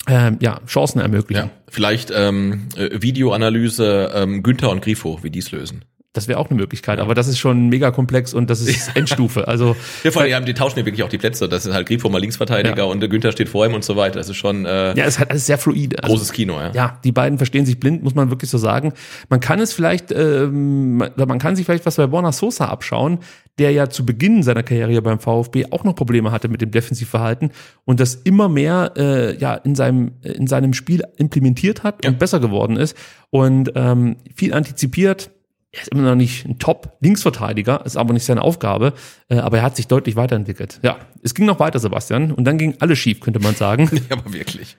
ähm, 0.07 0.38
ja, 0.41 0.59
Chancen 0.65 0.99
ermöglichen. 0.99 1.45
Ja, 1.45 1.51
vielleicht 1.67 2.11
ähm, 2.13 2.69
äh, 2.76 3.01
Videoanalyse 3.01 4.11
ähm, 4.15 4.41
Günther 4.41 4.72
und 4.72 4.82
Grifo, 4.82 5.19
wie 5.22 5.30
die 5.30 5.39
es 5.39 5.51
lösen. 5.51 5.86
Das 6.14 6.28
wäre 6.28 6.39
auch 6.39 6.49
eine 6.49 6.59
Möglichkeit, 6.59 6.99
aber 6.99 7.16
das 7.16 7.30
ist 7.30 7.39
schon 7.39 7.70
mega 7.70 7.89
komplex 7.91 8.34
und 8.34 8.49
das 8.49 8.59
ist 8.59 8.91
Endstufe. 8.95 9.47
Also 9.47 9.78
Ja, 10.03 10.12
vor 10.12 10.22
allem, 10.22 10.30
die, 10.30 10.36
haben, 10.36 10.45
die 10.45 10.53
tauschen 10.53 10.78
ja 10.80 10.86
wirklich 10.86 11.03
auch 11.03 11.09
die 11.09 11.18
Plätze. 11.18 11.47
Das 11.47 11.66
ist 11.66 11.74
halt 11.74 11.88
Grifo 11.88 12.09
mal 12.09 12.20
Linksverteidiger 12.20 12.78
Ja. 12.80 12.84
und 12.84 12.99
der 12.99 13.07
Günther 13.07 13.32
steht 13.32 13.47
vor 13.47 13.66
ihm 13.66 13.74
und 13.74 13.86
so 13.86 13.95
weiter. 13.95 14.20
Das 14.20 14.28
ist 14.28 14.36
schon 14.36 14.66
äh, 14.66 14.93
ja, 14.93 15.05
es 15.05 15.14
ist 15.14 15.20
halt 15.20 15.30
alles 15.30 15.45
sehr 15.45 15.57
fluide. 15.57 16.03
Also, 16.03 16.14
großes 16.14 16.34
Kino, 16.34 16.59
ja. 16.59 16.72
ja, 16.74 16.99
die 17.05 17.14
beiden 17.14 17.38
verstehen 17.38 17.66
sich 17.66 17.80
blind, 17.80 18.03
muss 18.03 18.14
man 18.14 18.30
wirklich 18.30 18.51
so 18.51 18.57
sagen. 18.57 18.91
Man 19.30 19.39
kann 19.39 19.59
es 19.62 19.72
vielleicht, 19.72 20.12
ähm, 20.12 20.97
man 20.97 21.39
kann 21.39 21.55
sich 21.55 21.66
vielleicht 21.66 21.86
was 21.86 21.95
bei 21.95 22.07
Borna 22.07 22.34
Sosa 22.34 22.66
abschauen, 22.66 23.20
der 23.57 23.72
ja 23.72 23.89
zu 23.89 24.05
Beginn 24.05 24.43
seiner 24.43 24.64
Karriere 24.64 25.01
beim 25.01 25.20
VfB 25.20 25.68
auch 25.72 25.86
noch 25.86 25.95
Probleme 25.95 26.32
hatte 26.32 26.49
mit 26.49 26.62
dem 26.62 26.72
Defensivverhalten 26.72 27.51
und 27.86 27.99
das 28.01 28.16
immer 28.16 28.49
mehr 28.49 28.91
äh, 28.97 29.38
ja 29.38 29.53
in 29.55 29.76
seinem 29.76 30.12
in 30.24 30.47
seinem 30.47 30.74
Spiel 30.74 31.03
implementiert 31.18 31.84
hat 31.84 32.05
und 32.05 32.20
besser 32.20 32.39
geworden 32.41 32.76
ist 32.76 32.97
und 33.30 33.72
ähm, 33.76 34.18
viel 34.36 34.53
antizipiert. 34.53 35.32
Er 35.74 35.82
ist 35.84 35.88
immer 35.89 36.01
noch 36.03 36.15
nicht 36.15 36.45
ein 36.45 36.59
Top-Linksverteidiger, 36.59 37.86
ist 37.86 37.95
aber 37.95 38.13
nicht 38.13 38.26
seine 38.26 38.41
Aufgabe, 38.41 38.93
äh, 39.30 39.38
aber 39.38 39.57
er 39.57 39.63
hat 39.63 39.78
sich 39.78 39.88
deutlich 39.88 40.17
weiterentwickelt. 40.17 40.80
Ja, 40.84 40.97
es 41.24 41.34
ging 41.34 41.45
noch 41.45 41.59
weiter, 41.59 41.80
Sebastian, 41.80 42.32
und 42.34 42.43
dann 42.43 42.57
ging 42.57 42.76
alles 42.80 42.99
schief, 42.99 43.22
könnte 43.22 43.39
man 43.39 43.55
sagen. 43.55 43.89
Ja, 44.09 44.17
aber 44.17 44.34
wirklich. 44.34 44.78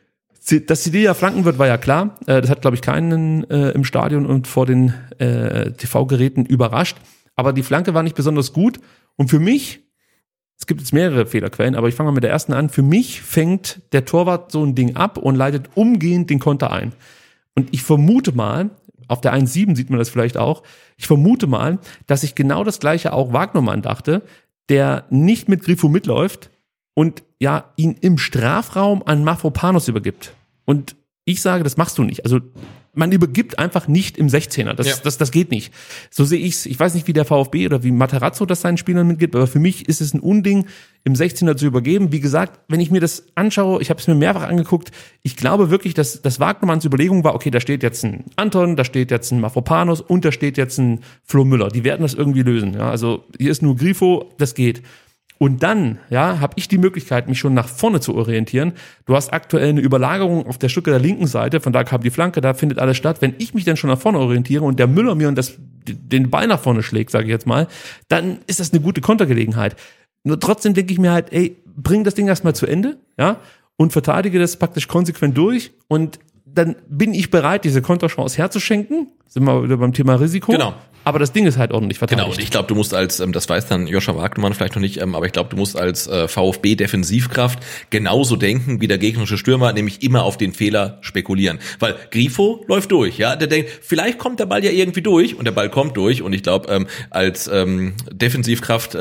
Dass 0.66 0.84
Sidilia 0.84 1.14
flanken 1.14 1.44
wird, 1.44 1.58
war 1.58 1.66
ja 1.68 1.78
klar. 1.78 2.18
Äh, 2.26 2.40
Das 2.40 2.50
hat, 2.50 2.60
glaube 2.60 2.74
ich, 2.74 2.82
keinen 2.82 3.48
äh, 3.48 3.70
im 3.70 3.84
Stadion 3.84 4.26
und 4.26 4.46
vor 4.48 4.66
den 4.66 4.92
äh, 5.18 5.70
TV-Geräten 5.72 6.44
überrascht. 6.44 6.96
Aber 7.36 7.52
die 7.52 7.62
Flanke 7.62 7.94
war 7.94 8.02
nicht 8.02 8.16
besonders 8.16 8.52
gut. 8.52 8.78
Und 9.16 9.30
für 9.30 9.38
mich, 9.38 9.80
es 10.58 10.66
gibt 10.66 10.80
jetzt 10.80 10.92
mehrere 10.92 11.26
Fehlerquellen, 11.26 11.74
aber 11.76 11.88
ich 11.88 11.94
fange 11.94 12.10
mal 12.10 12.14
mit 12.14 12.24
der 12.24 12.30
ersten 12.30 12.52
an. 12.52 12.68
Für 12.68 12.82
mich 12.82 13.22
fängt 13.22 13.80
der 13.92 14.04
Torwart 14.04 14.50
so 14.52 14.64
ein 14.64 14.74
Ding 14.74 14.96
ab 14.96 15.16
und 15.16 15.36
leitet 15.36 15.70
umgehend 15.74 16.28
den 16.28 16.40
Konter 16.40 16.70
ein. 16.72 16.92
Und 17.54 17.72
ich 17.72 17.82
vermute 17.82 18.32
mal, 18.32 18.70
auf 19.08 19.20
der 19.20 19.34
1.7 19.34 19.76
sieht 19.76 19.90
man 19.90 19.98
das 19.98 20.08
vielleicht 20.08 20.36
auch, 20.36 20.62
ich 20.96 21.06
vermute 21.06 21.46
mal, 21.46 21.78
dass 22.06 22.22
ich 22.22 22.34
genau 22.34 22.64
das 22.64 22.80
gleiche 22.80 23.12
auch 23.12 23.32
Wagnermann 23.32 23.82
dachte, 23.82 24.22
der 24.68 25.04
nicht 25.10 25.48
mit 25.48 25.62
Grifo 25.62 25.88
mitläuft 25.88 26.50
und 26.94 27.22
ja, 27.40 27.72
ihn 27.76 27.96
im 28.00 28.18
Strafraum 28.18 29.02
an 29.04 29.24
Mafropanos 29.24 29.88
übergibt. 29.88 30.34
Und 30.64 30.96
ich 31.24 31.40
sage, 31.40 31.64
das 31.64 31.76
machst 31.76 31.98
du 31.98 32.04
nicht. 32.04 32.24
Also 32.24 32.40
man 32.94 33.10
übergibt 33.10 33.58
einfach 33.58 33.88
nicht 33.88 34.18
im 34.18 34.28
16er. 34.28 34.74
Das, 34.74 34.86
Ja. 34.86 34.94
das, 35.02 35.16
das 35.16 35.30
geht 35.30 35.50
nicht. 35.50 35.72
So 36.10 36.24
sehe 36.24 36.38
ich's. 36.38 36.66
Ich 36.66 36.78
weiß 36.78 36.94
nicht, 36.94 37.06
wie 37.08 37.14
der 37.14 37.24
VfB 37.24 37.66
oder 37.66 37.82
wie 37.82 37.90
Materazzo 37.90 38.44
das 38.44 38.60
seinen 38.60 38.76
Spielern 38.76 39.06
mitgibt, 39.06 39.34
aber 39.34 39.46
für 39.46 39.58
mich 39.60 39.88
ist 39.88 40.00
es 40.02 40.12
ein 40.12 40.20
Unding, 40.20 40.66
im 41.04 41.14
16er 41.14 41.56
zu 41.56 41.66
übergeben. 41.66 42.12
Wie 42.12 42.20
gesagt, 42.20 42.60
wenn 42.68 42.80
ich 42.80 42.90
mir 42.90 43.00
das 43.00 43.24
anschaue, 43.34 43.80
ich 43.82 43.90
habe 43.90 43.98
es 43.98 44.06
mir 44.06 44.14
mehrfach 44.14 44.42
angeguckt, 44.46 44.92
ich 45.22 45.36
glaube 45.36 45.70
wirklich, 45.70 45.94
dass 45.94 46.22
das 46.22 46.38
Wagnermanns 46.38 46.84
Überlegung 46.84 47.24
war, 47.24 47.34
okay, 47.34 47.50
da 47.50 47.60
steht 47.60 47.82
jetzt 47.82 48.04
ein 48.04 48.24
Anton, 48.36 48.76
da 48.76 48.84
steht 48.84 49.10
jetzt 49.10 49.32
ein 49.32 49.40
Mafropanos 49.40 50.00
und 50.00 50.24
da 50.24 50.30
steht 50.30 50.58
jetzt 50.58 50.78
ein 50.78 51.00
Flo 51.24 51.44
Müller. 51.44 51.68
Die 51.68 51.84
werden 51.84 52.02
das 52.02 52.14
irgendwie 52.14 52.42
lösen. 52.42 52.74
Ja, 52.74 52.90
also 52.90 53.24
hier 53.38 53.50
ist 53.50 53.62
nur 53.62 53.74
Grifo, 53.76 54.30
das 54.38 54.54
geht. 54.54 54.82
Und 55.42 55.64
dann, 55.64 55.98
ja, 56.08 56.38
habe 56.38 56.52
ich 56.54 56.68
die 56.68 56.78
Möglichkeit, 56.78 57.26
mich 57.26 57.40
schon 57.40 57.52
nach 57.52 57.66
vorne 57.66 57.98
zu 57.98 58.14
orientieren. 58.14 58.74
Du 59.06 59.16
hast 59.16 59.32
aktuell 59.32 59.70
eine 59.70 59.80
Überlagerung 59.80 60.46
auf 60.46 60.56
der 60.56 60.68
Stücke 60.68 60.90
der 60.90 61.00
linken 61.00 61.26
Seite, 61.26 61.58
von 61.58 61.72
da 61.72 61.82
kam 61.82 62.00
die 62.00 62.10
Flanke, 62.10 62.40
da 62.40 62.54
findet 62.54 62.78
alles 62.78 62.96
statt. 62.96 63.20
Wenn 63.20 63.34
ich 63.38 63.52
mich 63.52 63.64
dann 63.64 63.76
schon 63.76 63.90
nach 63.90 63.98
vorne 63.98 64.20
orientiere 64.20 64.62
und 64.62 64.78
der 64.78 64.86
Müller 64.86 65.16
mir 65.16 65.26
und 65.26 65.36
das, 65.36 65.54
den 65.84 66.30
Ball 66.30 66.46
nach 66.46 66.60
vorne 66.60 66.84
schlägt, 66.84 67.10
sage 67.10 67.24
ich 67.24 67.30
jetzt 67.32 67.48
mal, 67.48 67.66
dann 68.06 68.38
ist 68.46 68.60
das 68.60 68.72
eine 68.72 68.82
gute 68.82 69.00
Kontergelegenheit. 69.00 69.74
Nur 70.22 70.38
trotzdem 70.38 70.74
denke 70.74 70.92
ich 70.92 71.00
mir 71.00 71.10
halt, 71.10 71.32
ey, 71.32 71.56
bring 71.74 72.04
das 72.04 72.14
Ding 72.14 72.28
erstmal 72.28 72.54
zu 72.54 72.66
Ende, 72.66 72.98
ja, 73.18 73.40
und 73.76 73.92
verteidige 73.92 74.38
das 74.38 74.56
praktisch 74.56 74.86
konsequent 74.86 75.36
durch 75.36 75.72
und 75.88 76.20
dann 76.54 76.76
bin 76.88 77.14
ich 77.14 77.30
bereit, 77.30 77.64
diese 77.64 77.82
Konterchance 77.82 78.36
herzuschenken. 78.38 79.08
Sind 79.28 79.44
wir 79.44 79.62
wieder 79.64 79.78
beim 79.78 79.92
Thema 79.92 80.16
Risiko. 80.16 80.52
Genau. 80.52 80.74
Aber 81.04 81.18
das 81.18 81.32
Ding 81.32 81.46
ist 81.46 81.58
halt 81.58 81.72
ordentlich 81.72 81.98
verteidigt. 81.98 82.24
Genau, 82.24 82.34
und 82.34 82.42
ich 82.42 82.50
glaube, 82.50 82.68
du 82.68 82.74
musst 82.74 82.94
als, 82.94 83.18
ähm, 83.20 83.32
das 83.32 83.48
weiß 83.48 83.66
dann 83.66 83.86
Joscha 83.86 84.16
Wagnermann 84.16 84.54
vielleicht 84.54 84.74
noch 84.74 84.80
nicht, 84.80 85.00
ähm, 85.00 85.14
aber 85.14 85.26
ich 85.26 85.32
glaube, 85.32 85.50
du 85.50 85.56
musst 85.56 85.76
als 85.76 86.06
äh, 86.06 86.28
VfB-Defensivkraft 86.28 87.58
genauso 87.90 88.36
denken 88.36 88.80
wie 88.80 88.86
der 88.86 88.98
gegnerische 88.98 89.36
Stürmer, 89.36 89.72
nämlich 89.72 90.02
immer 90.02 90.22
auf 90.22 90.36
den 90.36 90.52
Fehler 90.52 90.98
spekulieren. 91.00 91.58
Weil 91.80 91.96
Grifo 92.10 92.64
läuft 92.68 92.92
durch, 92.92 93.18
ja, 93.18 93.34
der 93.34 93.48
denkt, 93.48 93.70
vielleicht 93.82 94.18
kommt 94.18 94.38
der 94.38 94.46
Ball 94.46 94.64
ja 94.64 94.70
irgendwie 94.70 95.02
durch 95.02 95.34
und 95.36 95.44
der 95.44 95.52
Ball 95.52 95.70
kommt 95.70 95.96
durch 95.96 96.22
und 96.22 96.32
ich 96.32 96.42
glaube, 96.42 96.72
ähm, 96.72 96.86
als 97.10 97.50
Defensivkraft 98.12 98.96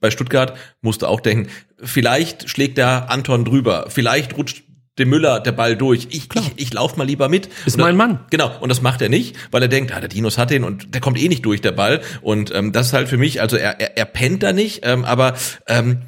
bei 0.00 0.10
Stuttgart 0.10 0.56
musst 0.82 1.02
du 1.02 1.06
auch 1.06 1.20
denken, 1.20 1.48
vielleicht 1.82 2.48
schlägt 2.48 2.78
der 2.78 3.10
Anton 3.10 3.44
drüber, 3.44 3.86
vielleicht 3.88 4.36
rutscht 4.36 4.64
dem 4.98 5.08
Müller 5.08 5.40
der 5.40 5.52
Ball 5.52 5.76
durch. 5.76 6.06
Ich, 6.10 6.28
ich, 6.34 6.52
ich 6.56 6.72
lauf 6.72 6.96
mal 6.96 7.04
lieber 7.06 7.28
mit. 7.28 7.46
Ist 7.46 7.66
das- 7.66 7.76
mein 7.76 7.96
Mann. 7.96 8.20
Genau, 8.30 8.50
und 8.60 8.68
das 8.68 8.80
macht 8.82 9.02
er 9.02 9.08
nicht, 9.08 9.36
weil 9.50 9.62
er 9.62 9.68
denkt, 9.68 9.92
ah, 9.92 10.00
der 10.00 10.08
Dinos 10.08 10.38
hat 10.38 10.50
den 10.50 10.64
und 10.64 10.94
der 10.94 11.00
kommt 11.00 11.18
eh 11.20 11.28
nicht 11.28 11.44
durch, 11.44 11.60
der 11.60 11.72
Ball. 11.72 12.00
Und 12.22 12.54
ähm, 12.54 12.72
das 12.72 12.88
ist 12.88 12.92
halt 12.92 13.08
für 13.08 13.16
mich, 13.18 13.40
also 13.40 13.56
er, 13.56 13.80
er, 13.80 13.96
er 13.96 14.04
pennt 14.04 14.42
da 14.42 14.52
nicht, 14.52 14.80
ähm, 14.84 15.04
aber 15.04 15.34
ähm, 15.66 16.02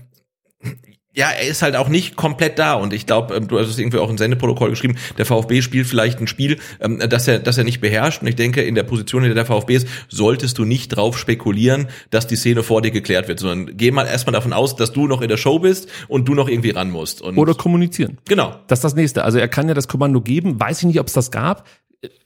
ja, 1.17 1.31
er 1.31 1.49
ist 1.49 1.63
halt 1.63 1.77
auch 1.77 1.89
nicht 1.89 2.15
komplett 2.15 2.59
da 2.59 2.75
und 2.75 2.93
ich 2.93 3.07
glaube, 3.07 3.35
ähm, 3.35 3.49
du 3.49 3.59
hast 3.59 3.69
es 3.69 3.79
irgendwie 3.79 3.99
auch 3.99 4.11
im 4.11 4.19
Sendeprotokoll 4.19 4.71
geschrieben, 4.71 4.97
der 5.17 5.25
VfB 5.25 5.63
spielt 5.63 5.87
vielleicht 5.87 6.21
ein 6.21 6.27
Spiel, 6.27 6.59
ähm, 6.81 6.99
das 6.99 7.27
er, 7.27 7.39
das 7.39 7.57
er 7.57 7.65
nicht 7.65 7.81
beherrscht 7.81 8.21
und 8.21 8.29
ich 8.29 8.37
denke, 8.37 8.63
in 8.63 8.75
der 8.75 8.83
Position, 8.83 9.23
in 9.23 9.29
der 9.29 9.35
der 9.35 9.47
VfB 9.47 9.77
ist, 9.77 9.89
solltest 10.09 10.59
du 10.59 10.65
nicht 10.65 10.89
drauf 10.89 11.19
spekulieren, 11.19 11.89
dass 12.11 12.27
die 12.27 12.37
Szene 12.37 12.63
vor 12.63 12.83
dir 12.83 12.91
geklärt 12.91 13.29
wird, 13.29 13.39
sondern 13.39 13.77
geh 13.77 13.91
mal 13.91 14.07
erstmal 14.07 14.35
davon 14.35 14.53
aus, 14.53 14.77
dass 14.77 14.93
du 14.93 15.07
noch 15.07 15.23
in 15.23 15.29
der 15.29 15.39
Show 15.39 15.59
bist 15.59 15.89
und 16.09 16.29
du 16.29 16.35
noch 16.35 16.49
irgendwie 16.49 16.71
ran 16.71 16.91
musst. 16.91 17.23
Oder 17.23 17.55
kommunizieren. 17.55 18.19
genau. 18.29 18.57
Das 18.67 18.81
ist 18.81 18.85
das 18.85 18.95
nächste. 18.95 19.25
Also 19.25 19.39
er 19.39 19.49
kann 19.49 19.69
ja 19.69 19.75
das 19.75 19.89
Kommando 19.89 20.21
geben. 20.21 20.61
Weiß 20.61 20.81
ich 20.81 20.85
nicht, 20.85 21.01
ob 21.01 21.07
es 21.07 21.13
das 21.13 21.31
gab. 21.31 21.67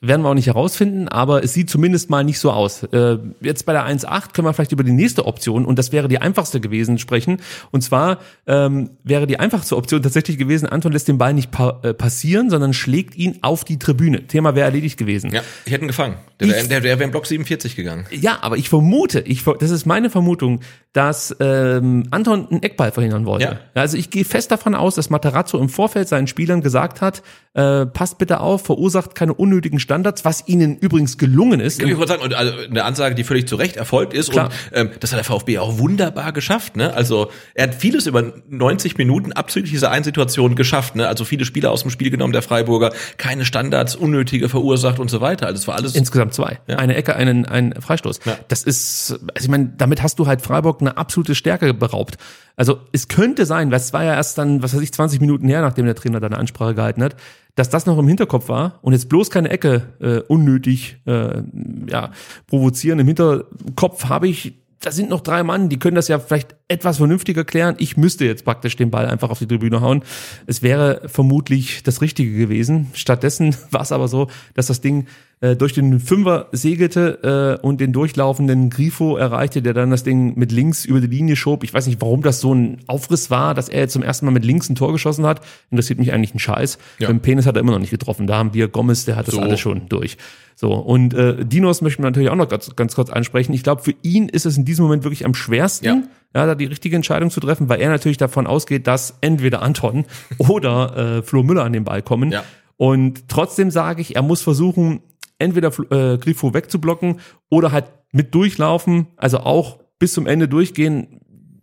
Werden 0.01 0.23
wir 0.23 0.31
auch 0.31 0.35
nicht 0.35 0.47
herausfinden, 0.47 1.09
aber 1.09 1.45
es 1.45 1.55
sieht 1.55 1.71
zumindest 1.71 2.11
mal 2.11 2.25
nicht 2.25 2.39
so 2.39 2.51
aus. 2.51 2.83
Äh, 2.85 3.18
jetzt 3.41 3.66
bei 3.66 3.73
der 3.73 3.87
1.8 3.87 4.33
können 4.33 4.47
wir 4.47 4.53
vielleicht 4.53 4.73
über 4.73 4.83
die 4.83 4.93
nächste 4.93 5.27
Option, 5.27 5.64
und 5.64 5.79
das 5.79 5.93
wäre 5.93 6.09
die 6.09 6.18
einfachste 6.18 6.61
gewesen, 6.61 6.99
sprechen. 6.99 7.41
Und 7.71 7.83
zwar 7.83 8.18
ähm, 8.47 8.91
wäre 9.05 9.27
die 9.27 9.39
einfachste 9.39 9.77
Option 9.77 10.03
tatsächlich 10.03 10.39
gewesen, 10.39 10.66
Anton 10.66 10.93
lässt 10.93 11.09
den 11.09 11.18
Ball 11.18 11.35
nicht 11.35 11.51
pa 11.51 11.81
äh, 11.83 11.95
passieren, 11.95 12.51
sondern 12.51 12.73
schlägt 12.73 13.14
ihn 13.14 13.39
auf 13.43 13.64
die 13.64 13.79
Tribüne. 13.79 14.27
Thema 14.27 14.55
wäre 14.55 14.66
erledigt 14.66 14.99
gewesen. 14.99 15.33
Ja, 15.33 15.43
ich 15.64 15.73
hätte 15.73 15.85
ihn 15.85 15.89
gefangen. 15.89 16.16
Der 16.41 16.49
wäre 16.49 16.68
der, 16.68 16.81
der 16.81 16.99
wär 16.99 17.05
im 17.05 17.11
Block 17.11 17.27
47 17.27 17.77
gegangen. 17.77 18.07
Ja, 18.11 18.39
aber 18.41 18.57
ich 18.57 18.68
vermute, 18.68 19.21
ich, 19.21 19.45
das 19.45 19.71
ist 19.71 19.87
meine 19.87 20.11
Vermutung, 20.11 20.61
dass 20.93 21.37
ähm, 21.39 22.09
Anton 22.11 22.49
einen 22.51 22.62
Eckball 22.62 22.91
verhindern 22.91 23.27
wollte. 23.27 23.45
Ja. 23.45 23.61
Also 23.75 23.97
ich 23.97 24.11
gehe 24.11 24.25
fest 24.25 24.51
davon 24.51 24.75
aus, 24.75 24.97
dass 24.97 25.11
Materazzo 25.11 25.59
im 25.59 25.68
Vorfeld 25.68 26.09
seinen 26.09 26.27
Spielern 26.27 26.62
gesagt 26.62 27.01
hat, 27.01 27.23
äh, 27.55 27.87
passt 27.87 28.18
bitte 28.18 28.41
auf, 28.41 28.62
verursacht 28.62 29.14
keine 29.14 29.35
unnötigen 29.35 29.60
Standards, 29.79 30.25
was 30.25 30.47
ihnen 30.47 30.77
übrigens 30.79 31.19
gelungen 31.19 31.61
ist. 31.61 31.83
Ich 31.83 31.97
wollte 31.97 32.13
sagen, 32.13 32.23
und 32.23 32.35
also 32.35 32.53
eine 32.57 32.85
Ansage, 32.85 33.15
die 33.15 33.25
völlig 33.25 33.47
zu 33.47 33.57
Recht 33.57 33.77
erfolgt 33.77 34.15
ist. 34.15 34.31
Klar. 34.31 34.47
Und 34.47 34.53
ähm, 34.73 34.91
das 35.01 35.13
hat 35.13 35.19
der 35.19 35.25
VfB 35.25 35.59
auch 35.59 35.79
wunderbar 35.79 36.33
geschafft. 36.33 36.77
Ne? 36.77 36.93
Also 36.95 37.31
er 37.55 37.69
hat 37.69 37.75
vieles 37.75 38.07
über 38.07 38.33
90 38.49 38.97
Minuten 38.99 39.33
abzüglich 39.33 39.73
dieser 39.73 39.91
einen 39.91 40.05
Situation 40.05 40.55
geschafft. 40.55 40.97
Ne? 40.97 41.07
Also 41.07 41.25
viele 41.25 41.45
Spieler 41.45 41.71
aus 41.71 41.83
dem 41.83 41.91
Spiel 41.91 42.11
genommen, 42.11 42.33
der 42.33 42.43
Freiburger, 42.43 42.93
keine 43.17 43.45
Standards, 43.45 43.97
unnötige 43.97 44.49
verursacht 44.49 44.99
und 44.99 45.11
so 45.11 45.21
weiter. 45.21 45.47
Also 45.47 45.59
es 45.59 45.69
war 45.69 45.77
alles. 45.77 45.95
Insgesamt 45.95 46.35
zwei. 46.35 46.59
Ja. 46.67 46.77
Eine 46.77 46.95
Ecke, 46.97 47.17
einen, 47.17 47.47
ein 47.47 47.75
Freistoß. 47.79 48.21
Ja. 48.25 48.39
Das 48.49 48.65
ist, 48.65 49.13
also 49.13 49.45
ich 49.45 49.49
meine, 49.49 49.73
damit 49.77 50.03
hast 50.03 50.19
du 50.19 50.27
halt 50.27 50.43
Freiburg 50.43 50.81
eine 50.81 50.97
absolute 50.97 51.35
Stärke 51.35 51.75
beraubt. 51.75 52.17
Also 52.57 52.81
es 52.93 53.09
könnte 53.09 53.47
sein, 53.47 53.71
weil 53.71 53.79
es 53.79 53.93
war 53.93 54.05
ja 54.05 54.15
erst 54.15 54.37
dann, 54.37 54.63
was 54.63 54.75
weiß 54.75 54.83
ich, 54.83 54.93
20 54.93 55.21
Minuten 55.21 55.49
her, 55.49 55.63
nachdem 55.63 55.87
der 55.87 55.95
Trainer 55.95 56.21
da 56.21 56.27
eine 56.27 56.37
Ansprache 56.37 56.75
gehalten 56.75 57.03
hat, 57.03 57.17
dass 57.55 57.71
das 57.71 57.87
noch 57.87 57.99
im 57.99 58.09
Hinterkopf 58.09 58.49
war 58.49 58.79
und 58.83 58.93
jetzt 58.93 59.09
bloß 59.09 59.31
keine 59.31 59.51
Ecke 59.51 59.83
äh, 60.01 60.21
unnötig 60.29 60.99
äh, 61.07 61.43
ja, 61.89 62.13
provozieren. 62.47 62.99
Im 62.99 63.07
Hinterkopf 63.07 64.05
habe 64.07 64.29
ich, 64.29 64.55
da 64.81 64.91
sind 64.93 65.11
noch 65.11 65.21
drei 65.21 65.43
Mann, 65.43 65.69
die 65.69 65.79
können 65.79 65.97
das 65.97 66.09
ja 66.09 66.19
vielleicht 66.19 66.57
etwas 66.69 66.99
vernünftiger 66.99 67.45
klären. 67.45 67.77
Ich 67.79 67.97
müsste 67.97 68.25
jetzt 68.25 68.45
praktisch 68.45 68.77
den 68.77 68.91
Ball 68.91 69.07
einfach 69.07 69.31
auf 69.31 69.39
die 69.39 69.47
Tribüne 69.47 69.81
hauen. 69.81 70.03
Es 70.47 70.63
wäre 70.63 71.03
vermutlich 71.07 71.83
das 71.83 72.01
Richtige 72.01 72.37
gewesen. 72.37 72.91
Stattdessen 72.95 73.55
war 73.71 73.83
es 73.83 73.93
aber 73.93 74.09
so, 74.09 74.29
dass 74.55 74.67
das 74.67 74.81
Ding 74.81 75.07
äh, 75.43 75.57
durch 75.57 75.72
den 75.72 76.01
Fünfer 76.01 76.49
segelte 76.53 77.59
äh, 77.62 77.66
und 77.66 77.80
den 77.80 77.93
durchlaufenden 77.93 78.68
Grifo 78.68 79.16
erreichte, 79.16 79.62
der 79.62 79.72
dann 79.72 79.91
das 79.91 80.03
Ding 80.05 80.34
mit 80.38 80.53
links 80.53 80.84
über 80.84 81.01
die 81.01 81.07
Linie 81.07 81.34
schob. 81.36 81.64
Ich 81.64 81.72
weiß 81.72 81.86
nicht, 81.86 82.01
warum 82.03 82.22
das 82.22 82.41
so 82.41 82.55
ein 82.55 82.78
Aufriss 82.86 83.30
war, 83.30 83.55
dass 83.55 83.68
er 83.70 83.80
jetzt 83.80 83.95
zum 83.95 84.03
ersten 84.03 84.26
Mal 84.26 84.32
mit 84.32 84.45
links 84.45 84.68
ein 84.68 84.74
Tor 84.74 84.93
geschossen 84.93 85.24
hat. 85.26 85.41
Interessiert 85.70 85.99
mich 85.99 86.12
eigentlich 86.12 86.34
ein 86.34 86.38
Scheiß. 86.38 86.78
Ja. 86.99 87.09
Beim 87.09 87.20
Penis 87.20 87.47
hat 87.47 87.57
er 87.57 87.61
immer 87.61 87.72
noch 87.72 87.78
nicht 87.78 87.91
getroffen. 87.91 88.26
Da 88.26 88.36
haben 88.36 88.53
wir 88.53 88.68
Gomez, 88.68 89.07
der 89.07 89.16
hat 89.16 89.28
das 89.28 89.34
So. 89.34 89.41
alles 89.41 89.61
schon 89.61 89.88
durch. 89.88 90.18
So, 90.57 90.74
und 90.74 91.14
äh, 91.14 91.43
Dinos 91.47 91.80
möchten 91.80 92.03
wir 92.03 92.11
natürlich 92.11 92.28
auch 92.28 92.36
noch 92.36 92.49
ganz, 92.51 92.76
ganz 92.76 92.95
kurz 92.95 93.09
ansprechen. 93.09 93.55
Ich 93.55 93.62
glaube, 93.62 93.82
für 93.82 93.95
ihn 94.03 94.28
ist 94.28 94.45
es 94.45 94.59
in 94.59 94.66
diesem 94.66 94.84
Moment 94.84 95.05
wirklich 95.05 95.24
am 95.24 95.32
schwersten, 95.32 95.86
Ja. 95.86 96.03
ja. 96.34 96.45
da 96.47 96.55
die 96.55 96.66
richtige 96.66 96.97
Entscheidung 96.97 97.30
zu 97.30 97.41
treffen, 97.41 97.70
weil 97.70 97.80
er 97.80 97.88
natürlich 97.88 98.18
davon 98.18 98.47
ausgeht, 98.47 98.86
dass 98.86 99.16
entweder 99.22 99.62
Anton 99.62 100.05
oder 100.38 101.18
äh, 101.18 101.22
Flo 101.22 101.43
Müller 101.43 101.64
an 101.64 101.72
den 101.72 101.84
Ball 101.84 102.03
kommen. 102.03 102.30
Ja. 102.30 102.45
Und 102.76 103.28
trotzdem 103.28 103.70
sage 103.70 104.03
ich, 104.03 104.16
er 104.16 104.22
muss 104.22 104.43
versuchen, 104.43 105.01
entweder 105.41 105.68
äh, 105.91 106.18
Grifo 106.18 106.55
wegzublocken 106.55 107.20
oder 107.49 107.72
halt 107.72 107.86
mit 108.12 108.34
durchlaufen, 108.34 109.07
also 109.16 109.38
auch 109.41 109.78
bis 109.99 110.12
zum 110.12 110.26
Ende 110.26 110.49
durchgehen, 110.49 111.20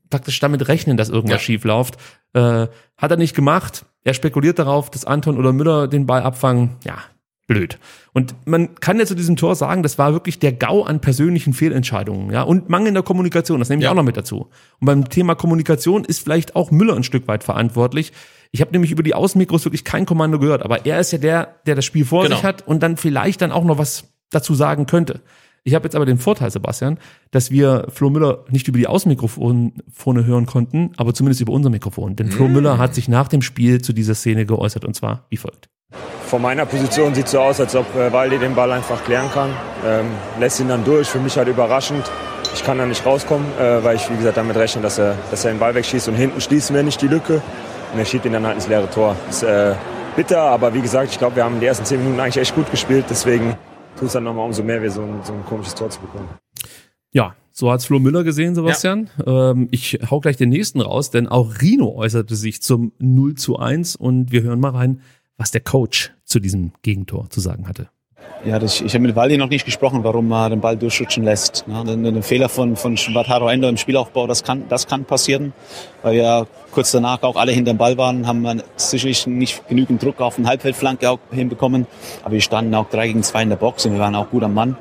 praktisch 0.09 0.39
damit 0.39 0.67
rechnen, 0.67 0.95
dass 0.97 1.09
irgendwas 1.09 1.41
Ja. 1.41 1.45
schief 1.45 1.63
läuft. 1.63 1.97
Äh, 2.33 2.67
hat 2.97 3.11
er 3.11 3.17
nicht 3.17 3.35
gemacht. 3.35 3.85
Er 4.03 4.13
spekuliert 4.13 4.57
darauf, 4.59 4.89
dass 4.89 5.05
Anton 5.05 5.37
oder 5.37 5.51
Müller 5.53 5.87
den 5.87 6.05
Ball 6.05 6.21
abfangen. 6.21 6.77
Ja, 6.85 6.97
blöd. 7.47 7.77
Und 8.13 8.35
man 8.45 8.75
kann 8.75 8.99
ja 8.99 9.05
zu 9.05 9.15
diesem 9.15 9.35
Tor 9.35 9.55
sagen, 9.55 9.83
das 9.83 9.97
war 9.97 10.13
wirklich 10.13 10.39
der 10.39 10.53
Gau 10.53 10.83
an 10.83 11.01
persönlichen 11.01 11.53
Fehlentscheidungen, 11.53 12.31
ja, 12.31 12.43
und 12.43 12.69
mangelnder 12.69 13.03
Kommunikation, 13.03 13.59
das 13.59 13.69
nehme 13.69 13.81
ich 13.81 13.85
Ja. 13.85 13.91
auch 13.91 13.95
noch 13.95 14.03
mit 14.03 14.15
dazu. 14.17 14.47
Und 14.79 14.85
beim 14.85 15.09
Thema 15.09 15.35
Kommunikation 15.35 16.05
ist 16.05 16.19
vielleicht 16.23 16.55
auch 16.55 16.71
Müller 16.71 16.95
ein 16.95 17.03
Stück 17.03 17.27
weit 17.27 17.43
verantwortlich. 17.43 18.13
Ich 18.51 18.61
habe 18.61 18.71
nämlich 18.71 18.91
über 18.91 19.03
die 19.03 19.13
Außenmikros 19.13 19.65
wirklich 19.65 19.83
kein 19.83 20.05
Kommando 20.05 20.39
gehört, 20.39 20.63
aber 20.63 20.85
er 20.85 20.99
ist 20.99 21.11
ja 21.11 21.17
der, 21.17 21.55
der 21.65 21.75
das 21.75 21.85
Spiel 21.85 22.05
vor 22.05 22.23
Genau. 22.23 22.35
sich 22.35 22.43
hat 22.45 22.65
und 22.67 22.81
dann 22.83 22.97
vielleicht 22.97 23.41
dann 23.41 23.51
auch 23.51 23.63
noch 23.63 23.77
was 23.77 24.05
dazu 24.31 24.55
sagen 24.55 24.85
könnte. 24.85 25.21
Ich 25.63 25.75
habe 25.75 25.83
jetzt 25.83 25.95
aber 25.95 26.05
den 26.05 26.17
Vorteil, 26.17 26.49
Sebastian, 26.49 26.97
dass 27.31 27.51
wir 27.51 27.87
Flo 27.89 28.09
Müller 28.09 28.45
nicht 28.49 28.67
über 28.69 28.77
die 28.77 28.87
Außenmikrofone 28.87 30.25
hören 30.25 30.45
konnten, 30.45 30.91
aber 30.97 31.13
zumindest 31.13 31.41
über 31.41 31.51
unser 31.51 31.69
Mikrofon. 31.69 32.15
Denn. 32.15 32.31
Flo 32.31 32.47
Müller 32.47 32.77
hat 32.77 32.95
sich 32.95 33.07
nach 33.09 33.27
dem 33.27 33.41
Spiel 33.41 33.81
zu 33.81 33.91
dieser 33.93 34.15
Szene 34.15 34.45
geäußert 34.45 34.85
und 34.85 34.95
zwar 34.95 35.25
wie 35.29 35.37
folgt. 35.37 35.67
Von 36.27 36.41
meiner 36.41 36.65
Position 36.65 37.13
sieht 37.15 37.27
so 37.29 37.39
aus, 37.39 37.59
als 37.59 37.75
ob 37.75 37.85
äh, 37.95 38.11
Waldi 38.11 38.37
den 38.37 38.55
Ball 38.55 38.71
einfach 38.71 39.03
klären 39.05 39.29
kann. 39.33 39.49
Ähm, 39.85 40.05
lässt 40.39 40.59
ihn 40.59 40.67
dann 40.67 40.83
durch. 40.83 41.07
Für 41.07 41.19
mich 41.19 41.37
halt 41.37 41.47
überraschend. 41.47 42.03
Ich 42.53 42.63
kann 42.63 42.77
da 42.77 42.85
nicht 42.85 43.05
rauskommen, 43.05 43.45
äh, 43.59 43.83
weil 43.83 43.95
ich, 43.95 44.09
wie 44.09 44.17
gesagt, 44.17 44.35
damit 44.37 44.57
rechne, 44.57 44.81
dass 44.81 44.97
er, 44.97 45.15
dass 45.31 45.45
er 45.45 45.51
den 45.53 45.59
Ball 45.59 45.75
wegschießt. 45.75 46.07
Und 46.09 46.15
hinten 46.15 46.41
schließen 46.41 46.75
wir 46.75 46.83
nicht 46.83 47.01
die 47.01 47.07
Lücke. 47.07 47.41
Und 47.93 47.99
er 47.99 48.05
schiebt 48.05 48.25
ihn 48.25 48.33
dann 48.33 48.45
halt 48.45 48.55
ins 48.55 48.67
leere 48.67 48.89
Tor. 48.89 49.15
Ist 49.29 49.43
äh, 49.43 49.75
bitter, 50.15 50.41
aber 50.41 50.73
wie 50.73 50.81
gesagt, 50.81 51.11
ich 51.11 51.17
glaube, 51.17 51.37
wir 51.37 51.43
haben 51.43 51.59
die 51.59 51.65
ersten 51.65 51.85
zehn 51.85 51.99
Minuten 51.99 52.19
eigentlich 52.19 52.37
echt 52.37 52.55
gut 52.55 52.69
gespielt. 52.71 53.05
Deswegen 53.09 53.55
tut 53.97 54.07
es 54.07 54.13
dann 54.13 54.23
nochmal 54.23 54.45
umso 54.45 54.63
mehr, 54.63 54.81
weh, 54.81 54.89
so 54.89 55.01
ein, 55.01 55.19
so 55.23 55.33
ein 55.33 55.45
komisches 55.45 55.75
Tor 55.75 55.89
zu 55.89 55.99
bekommen. 56.01 56.27
Ja, 57.11 57.35
so 57.51 57.71
hat's 57.71 57.85
Flo 57.85 57.99
Müller 57.99 58.23
gesehen, 58.23 58.53
Sebastian. 58.53 59.09
Ähm, 59.25 59.67
ich 59.71 59.99
hau 60.11 60.19
gleich 60.19 60.37
den 60.37 60.49
nächsten 60.49 60.81
raus, 60.81 61.09
denn 61.09 61.27
auch 61.27 61.61
Rino 61.61 61.95
äußerte 61.95 62.35
sich 62.35 62.61
zum 62.61 62.91
0 62.99 63.35
zu 63.35 63.57
1 63.57 63.95
und 63.95 64.31
wir 64.31 64.43
hören 64.43 64.59
mal 64.59 64.71
rein, 64.71 65.01
was 65.37 65.51
der 65.51 65.61
Coach 65.61 66.13
zu 66.23 66.39
diesem 66.39 66.73
Gegentor 66.81 67.29
zu 67.29 67.39
sagen 67.39 67.67
hatte. 67.67 67.89
Ja, 68.45 68.59
das, 68.59 68.81
ich 68.81 68.93
habe 68.93 69.01
mit 69.01 69.15
Waldi 69.15 69.37
noch 69.37 69.49
nicht 69.49 69.65
gesprochen, 69.65 70.03
warum 70.03 70.31
er 70.31 70.49
den 70.49 70.61
Ball 70.61 70.77
durchschutschen 70.77 71.23
lässt. 71.23 71.65
Den, 71.67 72.03
den 72.03 72.23
Fehler 72.23 72.49
von, 72.49 72.75
von 72.75 72.95
Bataro 73.13 73.49
Endo 73.49 73.67
im 73.67 73.77
Spielaufbau, 73.77 74.27
das 74.27 74.43
kann, 74.43 74.65
das 74.69 74.87
kann 74.87 75.05
passieren, 75.05 75.53
weil 76.03 76.15
wir 76.15 76.47
kurz 76.71 76.91
danach 76.91 77.23
auch 77.23 77.35
alle 77.35 77.51
hinter 77.51 77.73
dem 77.73 77.77
Ball 77.77 77.97
waren, 77.97 78.27
haben 78.27 78.43
wir 78.43 78.63
sicherlich 78.75 79.27
nicht 79.27 79.67
genügend 79.67 80.01
Druck 80.03 80.21
auf 80.21 80.35
den 80.35 80.47
Halbfeldflanke 80.47 81.09
auch 81.09 81.19
hinbekommen, 81.31 81.87
aber 82.23 82.35
wir 82.35 82.41
standen 82.41 82.73
auch 82.75 82.89
drei 82.89 83.07
gegen 83.07 83.23
zwei 83.23 83.41
in 83.41 83.49
der 83.49 83.57
Box 83.57 83.85
und 83.85 83.93
wir 83.93 83.99
waren 83.99 84.15
auch 84.15 84.29
gut 84.29 84.43
am 84.43 84.53
Mann. 84.53 84.77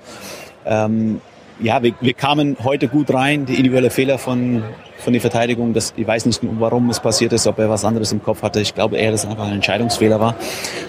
Ähm, 0.64 1.20
ja, 1.59 1.82
wir, 1.82 1.95
wir 2.01 2.12
kamen 2.12 2.59
heute 2.62 2.89
gut 2.89 3.12
rein, 3.12 3.47
die 3.47 3.55
individuelle 3.55 3.91
Fehler 3.91 4.18
von, 4.18 4.62
von 4.99 5.12
der 5.12 5.20
Verteidigung, 5.22 5.72
das, 5.72 5.94
ich 5.97 6.07
weiß 6.07 6.26
nicht, 6.26 6.40
warum 6.42 6.90
es 6.90 7.01
passiert 7.01 7.32
ist, 7.32 7.47
ob 7.47 7.59
er 7.59 7.68
was 7.68 7.84
anderes 7.84 8.12
im 8.12 8.22
Kopf 8.22 8.42
hatte. 8.42 8.61
Ich 8.61 8.74
glaube 8.74 8.97
eher, 8.97 9.11
dass 9.11 9.24
es 9.24 9.30
einfach 9.30 9.47
ein 9.47 9.55
Entscheidungsfehler 9.55 10.20
war 10.20 10.36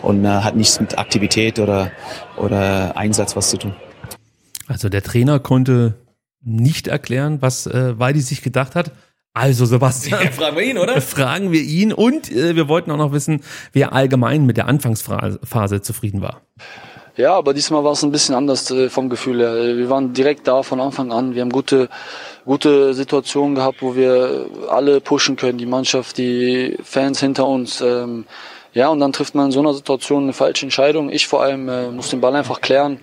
und 0.01 0.25
äh, 0.25 0.27
hat 0.27 0.55
nichts 0.55 0.79
mit 0.79 0.97
Aktivität 0.97 1.59
oder, 1.59 1.91
oder 2.37 2.95
Einsatz 2.97 3.35
was 3.35 3.49
zu 3.49 3.57
tun. 3.57 3.75
Also 4.67 4.89
der 4.89 5.03
Trainer 5.03 5.39
konnte 5.39 5.95
nicht 6.41 6.87
erklären, 6.87 7.41
was 7.41 7.67
äh, 7.67 7.97
Weidi 7.99 8.21
sich 8.21 8.41
gedacht 8.41 8.75
hat. 8.75 8.91
Also 9.33 9.65
Sebastian, 9.65 10.23
Ja, 10.23 10.31
fragen 10.31 10.55
wir 10.57 10.63
ihn, 10.63 10.77
oder? 10.77 10.99
fragen 11.01 11.51
wir 11.51 11.61
ihn 11.61 11.93
und 11.93 12.31
äh, 12.31 12.55
wir 12.55 12.67
wollten 12.67 12.89
auch 12.91 12.97
noch 12.97 13.11
wissen, 13.11 13.41
wer 13.71 13.93
allgemein 13.93 14.45
mit 14.45 14.57
der 14.57 14.67
Anfangsphase 14.67 15.81
zufrieden 15.81 16.21
war. 16.21 16.41
Ja, 17.17 17.33
aber 17.33 17.55
diesmal 17.55 17.83
war 17.83 17.93
es 17.93 18.03
ein 18.03 18.11
bisschen 18.11 18.35
anders 18.35 18.69
äh, 18.69 18.89
vom 18.89 19.09
Gefühl 19.09 19.39
her. 19.39 19.75
Wir 19.75 19.89
waren 19.89 20.13
direkt 20.13 20.47
da 20.47 20.61
von 20.61 20.79
Anfang 20.79 21.11
an. 21.11 21.33
Wir 21.33 21.41
haben 21.41 21.49
gute, 21.49 21.89
gute 22.45 22.93
Situationen 22.93 23.55
gehabt, 23.55 23.81
wo 23.81 23.95
wir 23.95 24.45
alle 24.69 25.01
pushen 25.01 25.35
können, 25.35 25.57
die 25.57 25.65
Mannschaft, 25.65 26.19
die 26.19 26.77
Fans 26.83 27.19
hinter 27.19 27.47
uns. 27.47 27.81
Ähm, 27.81 28.25
ja, 28.73 28.89
und 28.89 28.99
dann 28.99 29.13
trifft 29.13 29.33
man 29.33 29.47
in 29.47 29.51
so 29.51 29.59
einer 29.61 29.73
Situation 29.73 30.23
eine 30.23 30.33
falsche 30.33 30.67
Entscheidung. 30.67 31.09
Ich 31.09 31.25
vor 31.25 31.41
allem 31.41 31.67
äh, 31.67 31.89
muss 31.89 32.11
den 32.11 32.21
Ball 32.21 32.35
einfach 32.35 32.61
klären. 32.61 32.99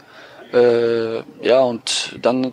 Äh, 0.53 1.17
ja, 1.43 1.63
und 1.63 2.17
dann 2.23 2.53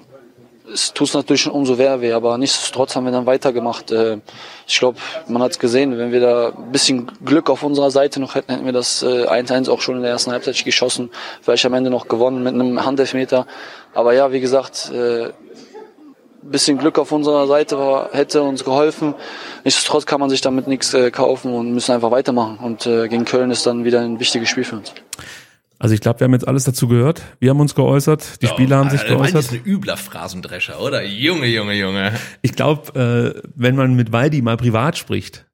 es 0.74 0.94
tut 0.94 1.08
es 1.08 1.14
natürlich 1.14 1.42
schon 1.42 1.54
umso 1.54 1.76
mehr 1.76 2.02
weh, 2.02 2.14
aber 2.14 2.38
nichtsdestotrotz 2.38 2.96
haben 2.96 3.06
wir 3.06 3.12
dann 3.12 3.26
weitergemacht. 3.26 3.92
Äh, 3.92 4.20
ich 4.68 4.80
glaube, 4.80 4.98
man 5.28 5.42
hat 5.42 5.52
es 5.52 5.60
gesehen, 5.60 5.98
wenn 5.98 6.12
wir 6.12 6.22
da 6.22 6.50
ein 6.50 6.72
bisschen 6.72 7.12
Glück 7.26 7.50
auf 7.50 7.64
unserer 7.64 7.92
Seite 7.92 8.20
noch 8.20 8.36
hätten, 8.36 8.52
hätten 8.52 8.66
wir 8.66 8.74
das 8.74 9.04
äh, 9.04 9.28
1-1 9.28 9.70
auch 9.70 9.82
schon 9.82 9.98
in 9.98 10.02
der 10.02 10.12
ersten 10.12 10.32
Halbzeit 10.32 10.64
geschossen, 10.64 11.10
vielleicht 11.42 11.66
am 11.66 11.74
Ende 11.74 11.90
noch 11.90 12.08
gewonnen 12.08 12.44
mit 12.44 12.54
einem 12.54 12.84
Handelfmeter. 12.86 13.46
Aber 13.94 14.14
ja, 14.14 14.32
wie 14.32 14.40
gesagt, 14.40 14.92
äh, 14.94 15.30
bisschen 16.44 16.78
Glück 16.78 16.98
auf 16.98 17.12
unserer 17.12 17.48
Seite 17.48 17.78
war, 17.78 18.10
hätte 18.14 18.42
uns 18.42 18.64
geholfen. 18.64 19.14
Nichtsdestotrotz 19.64 20.06
kann 20.06 20.20
man 20.20 20.30
sich 20.30 20.42
damit 20.42 20.68
nichts 20.68 20.94
äh, 20.94 21.12
kaufen 21.12 21.54
und 21.54 21.72
müssen 21.74 21.92
einfach 21.92 22.12
weitermachen. 22.12 22.58
Und 22.58 22.86
äh, 22.86 23.08
gegen 23.08 23.26
Köln 23.26 23.52
ist 23.52 23.66
dann 23.66 23.84
wieder 23.84 24.02
ein 24.02 24.20
wichges 24.20 24.50
Spiel 24.50 24.64
für 24.64 24.78
uns. 24.78 24.94
Also 25.82 25.96
ich 25.96 26.02
glaube, 26.02 26.20
wir 26.20 26.26
haben 26.26 26.34
jetzt 26.34 26.48
alles 26.48 26.64
dazu 26.64 26.88
gehört. 26.88 27.24
Wir 27.40 27.50
haben 27.50 27.60
uns 27.60 27.74
geäußert, 27.74 28.42
die 28.44 28.48
Spieler 28.48 28.78
haben 28.78 28.92
sich 28.92 29.02
Waldi 29.02 29.16
geäußert. 29.16 29.40
ist 29.46 29.52
ein 29.54 29.66
übler 29.66 29.98
Phrasendrescher, 29.98 30.80
oder? 30.80 31.04
Junge, 31.04 31.48
Junge, 31.48 31.74
Junge. 31.74 32.12
Ich 32.44 32.54
glaube, 32.54 33.34
äh, 33.36 33.50
wenn 33.56 33.76
man 33.76 33.96
mit 33.96 34.12
Waldi 34.12 34.44
mal 34.44 34.58
privat 34.58 34.96
spricht, 35.00 35.48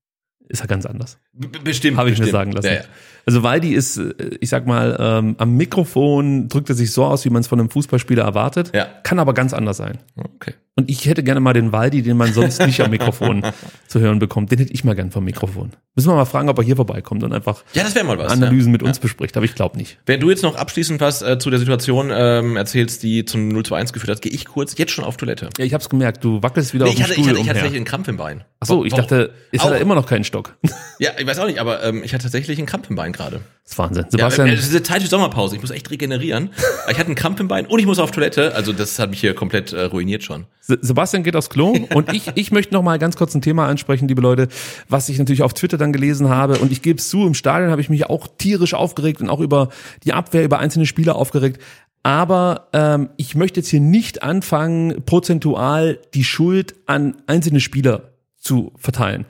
ist 0.49 0.59
er 0.59 0.67
ganz 0.67 0.85
anders. 0.85 1.17
Bestimmt. 1.63 1.97
Habe 1.97 2.09
ich 2.09 2.17
mir 2.19 2.25
bestimmt. 2.25 2.31
sagen 2.31 2.51
lassen. 2.51 2.67
Ja, 2.67 2.73
ja. 2.73 2.81
Also 3.25 3.41
Waldi 3.43 3.73
ist, 3.73 3.97
äh, 3.97 4.13
ich 4.41 4.49
sag 4.49 4.67
mal, 4.67 4.97
ähm, 4.99 5.35
am 5.37 5.55
Mikrofon 5.55 6.49
drückt 6.49 6.67
er 6.69 6.75
sich 6.75 6.91
so 6.91 7.05
aus, 7.05 7.23
wie 7.23 7.29
man 7.29 7.39
es 7.39 7.47
von 7.47 7.59
einem 7.61 7.69
Fußballspieler 7.69 8.23
erwartet, 8.23 8.71
Ja. 8.75 8.85
kann 9.03 9.19
aber 9.19 9.33
ganz 9.33 9.53
anders 9.53 9.77
sein. 9.77 9.99
Okay. 10.17 10.53
Und 10.79 10.91
ich 10.91 11.07
hätte 11.07 11.23
gerne 11.23 11.39
mal 11.39 11.53
den 11.53 11.71
Waldi, 11.71 12.03
den 12.03 12.17
man 12.17 12.31
sonst 12.31 12.63
nicht 12.63 12.79
am 12.81 12.91
Mikrofon 12.91 13.43
zu 13.87 13.99
hören 13.99 14.19
bekommt, 14.19 14.51
den 14.51 14.59
hätte 14.59 14.71
ich 14.71 14.83
mal 14.83 14.93
gern 14.93 15.09
vom 15.09 15.23
Mikrofon. 15.23 15.71
Müssen 15.95 16.09
wir 16.09 16.15
mal 16.15 16.25
fragen, 16.25 16.49
ob 16.49 16.57
er 16.59 16.63
hier 16.63 16.75
vorbeikommt 16.75 17.23
und 17.23 17.33
einfach 17.33 17.63
Ja, 17.73 17.81
das 17.83 17.95
mal 18.03 18.15
was. 18.19 18.31
Analysen 18.31 18.67
ja. 18.67 18.73
mit 18.73 18.83
uns 18.83 18.99
bespricht, 18.99 19.35
aber 19.37 19.45
ich 19.45 19.55
glaube 19.55 19.75
nicht. 19.77 19.97
Wenn 20.05 20.19
du 20.19 20.29
jetzt 20.29 20.43
noch 20.43 20.55
abschließend 20.55 21.01
was 21.01 21.23
äh, 21.23 21.39
zu 21.39 21.49
der 21.49 21.57
Situation 21.57 22.11
ähm, 22.13 22.57
erzählst, 22.57 23.01
die 23.01 23.25
zum 23.25 23.47
0 23.47 23.63
zu 23.65 23.73
1 23.73 23.91
geführt 23.91 24.11
hat, 24.11 24.21
gehe 24.21 24.31
ich 24.31 24.45
kurz 24.45 24.77
jetzt 24.77 24.91
schon 24.91 25.03
auf 25.03 25.17
Toilette. 25.17 25.49
Ja, 25.57 25.65
ich 25.65 25.73
habe 25.73 25.81
es 25.81 25.89
gemerkt, 25.89 26.23
du 26.23 26.43
wackelst 26.43 26.75
wieder 26.75 26.85
Nee, 26.85 26.91
auf 26.91 26.93
ich 26.93 26.99
dem 26.99 27.03
hatte, 27.05 27.13
Stuhl 27.15 27.23
ich 27.23 27.29
hatte, 27.29 27.39
ich 27.41 27.47
hatte 27.49 27.53
tatsächlich 27.57 27.77
einen 27.77 27.85
Krampf 27.85 28.07
im 28.09 28.17
Bein. 28.17 28.43
Ach 28.59 28.67
so, 28.67 28.85
ich 28.85 28.91
Warum? 28.91 29.01
dachte, 29.03 29.33
ist 29.51 29.63
Auch- 29.65 29.71
er 29.71 29.79
immer 29.81 29.95
noch 29.95 30.05
kein 30.05 30.23
Stock? 30.23 30.55
Ja, 30.99 31.11
ich 31.17 31.25
weiß 31.25 31.39
auch 31.39 31.47
nicht, 31.47 31.57
aber 31.59 31.83
ähm, 31.83 32.03
ich 32.03 32.13
hatte 32.13 32.23
tatsächlich 32.23 32.59
einen 32.59 32.67
Krampf 32.67 32.87
im 32.91 32.95
Bein 32.95 33.13
gerade. 33.13 33.41
Das 33.67 33.73
ist 33.73 33.79
Wahnsinn. 33.79 34.03
Ja, 34.05 34.09
Sebastian, 34.11 34.47
äh, 34.47 34.55
das 34.55 34.63
ist 34.65 34.71
eine 34.71 34.81
Zeit 34.83 35.01
für 35.01 35.09
Sommerpause. 35.09 35.55
Ich 35.57 35.61
muss 35.61 35.71
echt 35.71 35.91
regenerieren. 35.91 36.51
Ich 36.89 36.97
hatte 36.97 37.07
einen 37.07 37.15
Krampf 37.15 37.41
im 37.41 37.49
Bein 37.49 37.65
und 37.65 37.79
ich 37.79 37.85
muss 37.85 37.99
auf 37.99 38.11
Toilette. 38.11 38.55
Also 38.55 38.71
das 38.71 38.97
hat 38.97 39.09
mich 39.09 39.19
hier 39.19 39.33
komplett 39.33 39.73
äh, 39.73 39.83
ruiniert 39.83 40.23
schon. 40.23 40.45
Se- 40.61 40.79
Sebastian 40.81 41.23
geht 41.23 41.35
aufs 41.35 41.49
Klo 41.49 41.75
und 41.93 42.13
ich, 42.13 42.31
ich 42.35 42.51
möchte 42.53 42.73
noch 42.73 42.81
mal 42.81 42.97
ganz 42.97 43.17
kurz 43.17 43.35
ein 43.35 43.41
Thema 43.41 43.67
ansprechen, 43.67 44.07
liebe 44.07 44.21
Leute, 44.21 44.47
was 44.87 45.09
ich 45.09 45.19
natürlich 45.19 45.43
auf 45.43 45.53
Twitter 45.53 45.77
dann 45.77 45.91
gelesen 45.91 46.29
habe 46.29 46.59
und 46.59 46.71
ich 46.71 46.81
gebe 46.81 46.97
es 46.99 47.09
zu, 47.09 47.27
im 47.27 47.33
Stadion 47.33 47.69
habe 47.69 47.81
ich 47.81 47.89
mich 47.89 48.05
auch 48.05 48.29
tierisch 48.37 48.73
aufgeregt 48.73 49.19
und 49.19 49.29
auch 49.29 49.41
über 49.41 49.67
die 50.05 50.13
Abwehr, 50.13 50.45
über 50.45 50.59
einzelne 50.59 50.85
Spieler 50.85 51.17
aufgeregt. 51.17 51.61
Aber 52.03 52.69
ähm, 52.71 53.09
ich 53.17 53.35
möchte 53.35 53.59
jetzt 53.59 53.67
hier 53.67 53.81
nicht 53.81 54.23
anfangen, 54.23 55.03
prozentual 55.05 55.99
die 56.13 56.23
Schuld 56.23 56.75
an 56.85 57.17
einzelne 57.27 57.59
Spieler 57.59 58.11
zu 58.37 58.71
verteilen. 58.77 59.25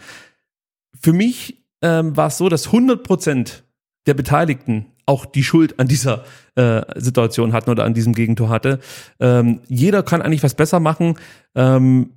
Für 1.01 1.11
mich 1.13 1.63
ähm, 1.81 2.15
war 2.15 2.27
es 2.27 2.37
so, 2.37 2.49
dass 2.49 2.67
100 2.67 3.01
Prozent 3.03 3.63
der 4.07 4.13
Beteiligten 4.13 4.87
auch 5.05 5.25
die 5.25 5.43
Schuld 5.43 5.79
an 5.79 5.87
dieser 5.87 6.23
äh, 6.55 6.81
Situation 6.95 7.53
hatten 7.53 7.69
oder 7.69 7.85
an 7.85 7.93
diesem 7.93 8.13
Gegentor 8.13 8.49
hatte. 8.49 8.79
Ähm, 9.19 9.61
jeder 9.67 10.03
kann 10.03 10.21
eigentlich 10.21 10.43
was 10.43 10.55
besser 10.55 10.79
machen. 10.79 11.15
Ähm, 11.55 12.11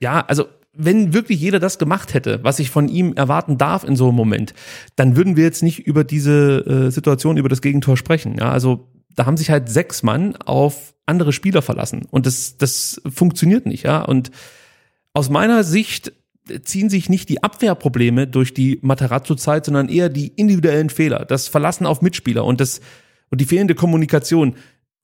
ja, 0.00 0.24
also 0.26 0.46
wenn 0.72 1.12
wirklich 1.12 1.40
jeder 1.40 1.58
das 1.58 1.78
gemacht 1.78 2.14
hätte, 2.14 2.42
was 2.42 2.58
ich 2.58 2.70
von 2.70 2.88
ihm 2.88 3.14
erwarten 3.14 3.58
darf 3.58 3.84
in 3.84 3.96
so 3.96 4.08
einem 4.08 4.16
Moment, 4.16 4.54
dann 4.96 5.16
würden 5.16 5.36
wir 5.36 5.44
jetzt 5.44 5.62
nicht 5.62 5.80
über 5.86 6.04
diese 6.04 6.58
äh, 6.66 6.90
Situation, 6.90 7.36
über 7.36 7.48
das 7.48 7.62
Gegentor 7.62 7.96
sprechen. 7.96 8.36
Ja, 8.38 8.50
also 8.50 8.88
da 9.14 9.26
haben 9.26 9.36
sich 9.36 9.50
halt 9.50 9.68
sechs 9.68 10.02
Mann 10.02 10.36
auf 10.36 10.94
andere 11.06 11.32
Spieler 11.32 11.62
verlassen 11.62 12.06
und 12.10 12.26
das, 12.26 12.58
das 12.58 13.00
funktioniert 13.08 13.66
nicht. 13.66 13.84
Ja, 13.84 14.02
und 14.02 14.30
aus 15.12 15.30
meiner 15.30 15.64
Sicht 15.64 16.12
ziehen 16.64 16.90
sich 16.90 17.08
nicht 17.08 17.28
die 17.28 17.42
Abwehrprobleme 17.42 18.26
durch 18.26 18.54
die 18.54 18.78
Matarazzo-Zeit, 18.82 19.64
sondern 19.66 19.88
eher 19.88 20.08
die 20.08 20.28
individuellen 20.28 20.90
Fehler, 20.90 21.24
das 21.24 21.48
Verlassen 21.48 21.86
auf 21.86 22.02
Mitspieler 22.02 22.44
und 22.44 22.60
das 22.60 22.80
und 23.30 23.40
die 23.40 23.44
fehlende 23.44 23.74
Kommunikation. 23.74 24.54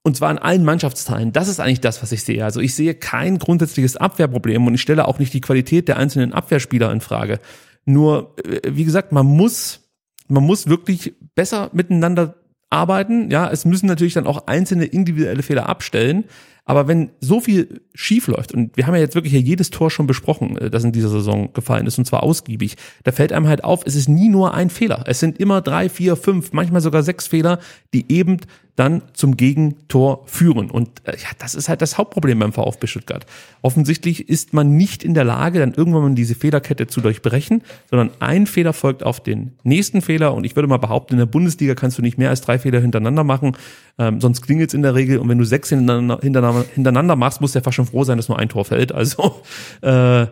Und 0.05 0.16
zwar 0.16 0.32
in 0.32 0.38
allen 0.38 0.64
Mannschaftsteilen. 0.64 1.32
Das 1.32 1.47
ist 1.47 1.61
eigentlich 1.61 1.80
das, 1.80 2.03
was 2.03 2.11
ich 2.11 2.24
sehe. 2.24 2.45
Also 2.45 2.61
ich 2.61 2.74
sehe 2.74 2.95
kein 2.95 3.38
grundsätzliches 3.38 3.97
Abwehrproblem 3.97 4.66
und 4.66 4.74
ich 4.74 4.80
stelle 4.80 5.07
auch 5.07 5.20
nicht 5.20 5.32
die 5.32 5.40
Qualität 5.40 5.86
der 5.86 5.97
einzelnen 5.97 6.32
Abwehrspieler 6.32 6.90
in 6.90 7.01
Frage. 7.01 7.38
Nur, 7.84 8.34
äh, 8.45 8.61
wie 8.68 8.84
gesagt, 8.84 9.12
man 9.12 9.26
muss, 9.26 9.88
man 10.28 10.45
muss 10.45 10.68
wirklich 10.68 11.14
besser 11.36 11.70
miteinander 11.72 12.34
arbeiten. 12.68 13.30
Ja, 13.30 13.49
es 13.51 13.64
müssen 13.64 13.86
natürlich 13.86 14.14
dann 14.14 14.26
auch 14.26 14.47
einzelne 14.49 14.86
individuelle 14.86 15.43
Fehler 15.43 15.68
abstellen. 15.68 16.24
Aber 16.64 16.86
wenn 16.86 17.10
so 17.20 17.40
viel 17.40 17.82
schief 17.92 18.28
läuft, 18.28 18.52
und 18.52 18.76
wir 18.76 18.86
haben 18.86 18.94
ja 18.94 19.00
jetzt 19.00 19.16
wirklich 19.16 19.32
jedes 19.32 19.70
Tor 19.70 19.90
schon 19.90 20.06
besprochen, 20.06 20.56
äh, 20.58 20.70
das 20.70 20.84
in 20.84 20.92
dieser 20.92 21.08
Saison 21.08 21.52
gefallen 21.52 21.86
ist, 21.86 21.98
und 21.98 22.04
zwar 22.04 22.22
ausgiebig, 22.22 22.76
da 23.02 23.12
fällt 23.12 23.32
einem 23.32 23.48
halt 23.48 23.64
auf, 23.64 23.82
es 23.84 23.96
ist 23.96 24.08
nie 24.08 24.28
nur 24.28 24.54
ein 24.54 24.70
Fehler. 24.70 25.04
Es 25.06 25.20
sind 25.20 25.38
immer 25.38 25.60
drei, 25.60 25.88
vier, 25.88 26.16
fünf, 26.16 26.52
manchmal 26.52 26.80
sogar 26.80 27.02
sechs 27.02 27.26
Fehler, 27.26 27.58
die 27.92 28.10
eben 28.12 28.38
dann 28.76 29.02
zum 29.12 29.36
Gegentor 29.36 30.22
führen. 30.26 30.70
Und 30.70 30.88
äh, 31.04 31.12
ja, 31.12 31.28
das 31.38 31.54
ist 31.54 31.68
halt 31.68 31.82
das 31.82 31.98
Hauptproblem 31.98 32.38
beim 32.38 32.52
VfB 32.52 32.86
Stuttgart. 32.86 33.26
Offensichtlich 33.60 34.28
ist 34.30 34.54
man 34.54 34.76
nicht 34.76 35.04
in 35.04 35.12
der 35.12 35.24
Lage, 35.24 35.58
dann 35.58 35.74
irgendwann 35.74 36.02
mal 36.02 36.14
diese 36.14 36.34
Fehlerkette 36.34 36.86
zu 36.86 37.02
durchbrechen, 37.02 37.62
sondern 37.90 38.10
ein 38.20 38.46
Fehler 38.46 38.72
folgt 38.72 39.02
auf 39.02 39.20
den 39.20 39.52
nächsten 39.62 40.00
Fehler. 40.00 40.32
Und 40.32 40.44
ich 40.44 40.56
würde 40.56 40.68
mal 40.68 40.78
behaupten, 40.78 41.14
in 41.14 41.18
der 41.18 41.26
Bundesliga 41.26 41.74
kannst 41.74 41.98
du 41.98 42.02
nicht 42.02 42.16
mehr 42.16 42.30
als 42.30 42.40
drei 42.40 42.58
Fehler 42.58 42.80
hintereinander 42.80 43.24
machen, 43.24 43.56
ähm, 43.98 44.20
sonst 44.20 44.40
klingelt's 44.40 44.72
in 44.72 44.82
der 44.82 44.94
Regel. 44.94 45.18
Und 45.18 45.28
wenn 45.28 45.38
du 45.38 45.44
sechs 45.44 45.68
hintereinander, 45.68 46.20
hintereinander, 46.22 46.64
hintereinander 46.74 47.16
machst, 47.16 47.42
musst 47.42 47.54
du 47.54 47.58
ja 47.58 47.62
fast 47.62 47.76
schon 47.76 47.86
froh 47.86 48.04
sein, 48.04 48.16
dass 48.16 48.28
nur 48.28 48.38
ein 48.38 48.48
Tor 48.48 48.64
fällt. 48.64 48.92
Also 48.92 49.42
äh, 49.82 50.26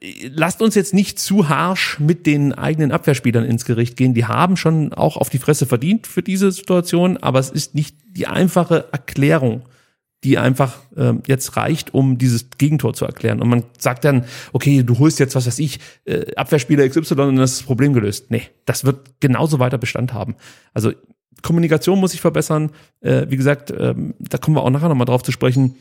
lasst 0.00 0.60
uns 0.62 0.74
jetzt 0.74 0.94
nicht 0.94 1.18
zu 1.18 1.48
harsch 1.48 1.98
mit 1.98 2.26
den 2.26 2.52
eigenen 2.52 2.92
Abwehrspielern 2.92 3.44
ins 3.44 3.64
Gericht 3.64 3.96
gehen. 3.96 4.14
Die 4.14 4.26
haben 4.26 4.56
schon 4.56 4.92
auch 4.92 5.16
auf 5.16 5.30
die 5.30 5.38
Fresse 5.38 5.66
verdient 5.66 6.06
für 6.06 6.22
diese 6.22 6.52
Situation, 6.52 7.16
aber 7.16 7.38
es 7.38 7.50
ist 7.50 7.74
nicht 7.74 7.96
die 8.06 8.26
einfache 8.26 8.86
Erklärung, 8.92 9.62
die 10.24 10.38
einfach 10.38 10.78
ähm, 10.96 11.22
jetzt 11.26 11.56
reicht, 11.56 11.94
um 11.94 12.18
dieses 12.18 12.50
Gegentor 12.58 12.94
zu 12.94 13.04
erklären. 13.04 13.40
Und 13.40 13.48
man 13.48 13.64
sagt 13.78 14.04
dann, 14.04 14.24
okay, 14.52 14.82
du 14.82 14.98
holst 14.98 15.18
jetzt, 15.18 15.34
was 15.34 15.46
weiß 15.46 15.58
ich, 15.60 15.78
äh, 16.04 16.34
Abwehrspieler 16.34 16.88
XY 16.88 17.00
und 17.00 17.16
dann 17.18 17.38
ist 17.38 17.60
das 17.60 17.66
Problem 17.66 17.92
gelöst. 17.92 18.30
Nee, 18.30 18.42
das 18.64 18.84
wird 18.84 19.20
genauso 19.20 19.58
weiter 19.58 19.78
Bestand 19.78 20.12
haben. 20.12 20.36
Also 20.74 20.92
Kommunikation 21.42 22.00
muss 22.00 22.12
sich 22.12 22.20
verbessern. 22.20 22.70
Äh, 23.00 23.26
wie 23.28 23.36
gesagt, 23.36 23.72
ähm, 23.76 24.14
da 24.18 24.38
kommen 24.38 24.56
wir 24.56 24.62
auch 24.62 24.70
nachher 24.70 24.88
nochmal 24.88 25.06
drauf 25.06 25.22
zu 25.22 25.32
sprechen 25.32 25.76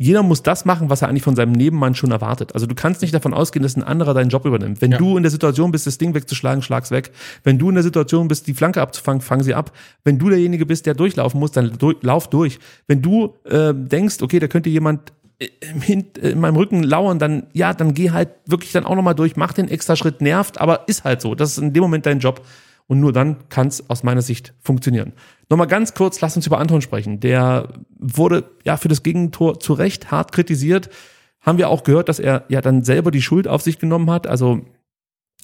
jeder 0.00 0.22
muss 0.22 0.44
das 0.44 0.64
machen, 0.64 0.90
was 0.90 1.02
er 1.02 1.08
eigentlich 1.08 1.24
von 1.24 1.34
seinem 1.34 1.50
Nebenmann 1.52 1.96
schon 1.96 2.12
erwartet. 2.12 2.54
Also 2.54 2.66
du 2.66 2.76
kannst 2.76 3.02
nicht 3.02 3.12
davon 3.12 3.34
ausgehen, 3.34 3.64
dass 3.64 3.76
ein 3.76 3.82
anderer 3.82 4.14
deinen 4.14 4.28
Job 4.30 4.44
übernimmt. 4.46 4.80
Wenn 4.80 4.92
Ja. 4.92 4.98
du 4.98 5.16
in 5.16 5.24
der 5.24 5.30
Situation 5.30 5.72
bist, 5.72 5.88
das 5.88 5.98
Ding 5.98 6.14
wegzuschlagen, 6.14 6.62
schlag's 6.62 6.92
weg. 6.92 7.10
Wenn 7.42 7.58
du 7.58 7.68
in 7.68 7.74
der 7.74 7.82
Situation 7.82 8.28
bist, 8.28 8.46
die 8.46 8.54
Flanke 8.54 8.80
abzufangen, 8.80 9.20
fang 9.20 9.42
sie 9.42 9.54
ab. 9.54 9.72
Wenn 10.04 10.18
du 10.20 10.28
derjenige 10.28 10.66
bist, 10.66 10.86
der 10.86 10.94
durchlaufen 10.94 11.40
muss, 11.40 11.50
dann 11.50 11.76
durch, 11.78 11.96
lauf 12.02 12.30
durch. 12.30 12.60
Wenn 12.86 13.02
du 13.02 13.34
äh, 13.44 13.74
denkst, 13.74 14.22
okay, 14.22 14.38
da 14.38 14.46
könnte 14.46 14.70
jemand 14.70 15.12
äh, 15.40 15.48
äh, 15.88 16.30
in 16.30 16.38
meinem 16.40 16.54
Rücken 16.56 16.84
lauern, 16.84 17.18
dann 17.18 17.48
ja, 17.52 17.74
dann 17.74 17.92
geh 17.92 18.12
halt 18.12 18.28
wirklich 18.46 18.70
dann 18.70 18.84
auch 18.86 18.94
nochmal 18.94 19.16
durch, 19.16 19.34
mach 19.34 19.52
den 19.52 19.66
extra 19.68 19.96
Schritt, 19.96 20.20
nervt, 20.20 20.60
aber 20.60 20.86
ist 20.86 21.02
halt 21.02 21.20
so. 21.20 21.34
Das 21.34 21.50
ist 21.50 21.58
in 21.58 21.72
dem 21.72 21.82
Moment 21.82 22.06
dein 22.06 22.20
Job. 22.20 22.40
Und 22.88 23.00
nur 23.00 23.12
dann 23.12 23.48
kann 23.50 23.68
es 23.68 23.88
aus 23.88 24.02
meiner 24.02 24.22
Sicht 24.22 24.54
funktionieren. 24.60 25.12
Nochmal 25.50 25.66
ganz 25.66 25.94
kurz, 25.94 26.20
lass 26.20 26.36
uns 26.36 26.46
über 26.46 26.58
Anton 26.58 26.82
sprechen. 26.82 27.20
Der 27.20 27.68
wurde 27.98 28.50
ja 28.64 28.76
für 28.76 28.88
das 28.88 29.02
Gegentor 29.02 29.60
zu 29.60 29.74
Recht 29.74 30.10
hart 30.10 30.32
kritisiert. 30.32 30.88
Haben 31.40 31.58
wir 31.58 31.68
auch 31.68 31.84
gehört, 31.84 32.08
dass 32.08 32.18
er 32.18 32.44
ja 32.48 32.60
dann 32.60 32.82
selber 32.84 33.10
die 33.10 33.22
Schuld 33.22 33.46
auf 33.46 33.62
sich 33.62 33.78
genommen 33.78 34.10
hat. 34.10 34.26
Also 34.26 34.62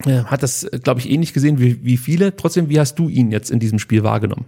äh, 0.05 0.25
hat 0.25 0.43
das, 0.43 0.67
glaube 0.83 1.01
ich, 1.01 1.11
ähnlich 1.11 1.35
gesehen 1.35 1.61
wie, 1.61 1.85
wie 1.85 1.99
viele. 1.99 2.35
Trotzdem, 2.35 2.71
wie 2.71 2.81
hast 2.81 2.99
du 2.99 3.09
ihn 3.09 3.31
jetzt 3.31 3.51
in 3.51 3.61
diesem 3.61 3.79
Spiel 3.79 4.03
wahrgenommen? 4.03 4.47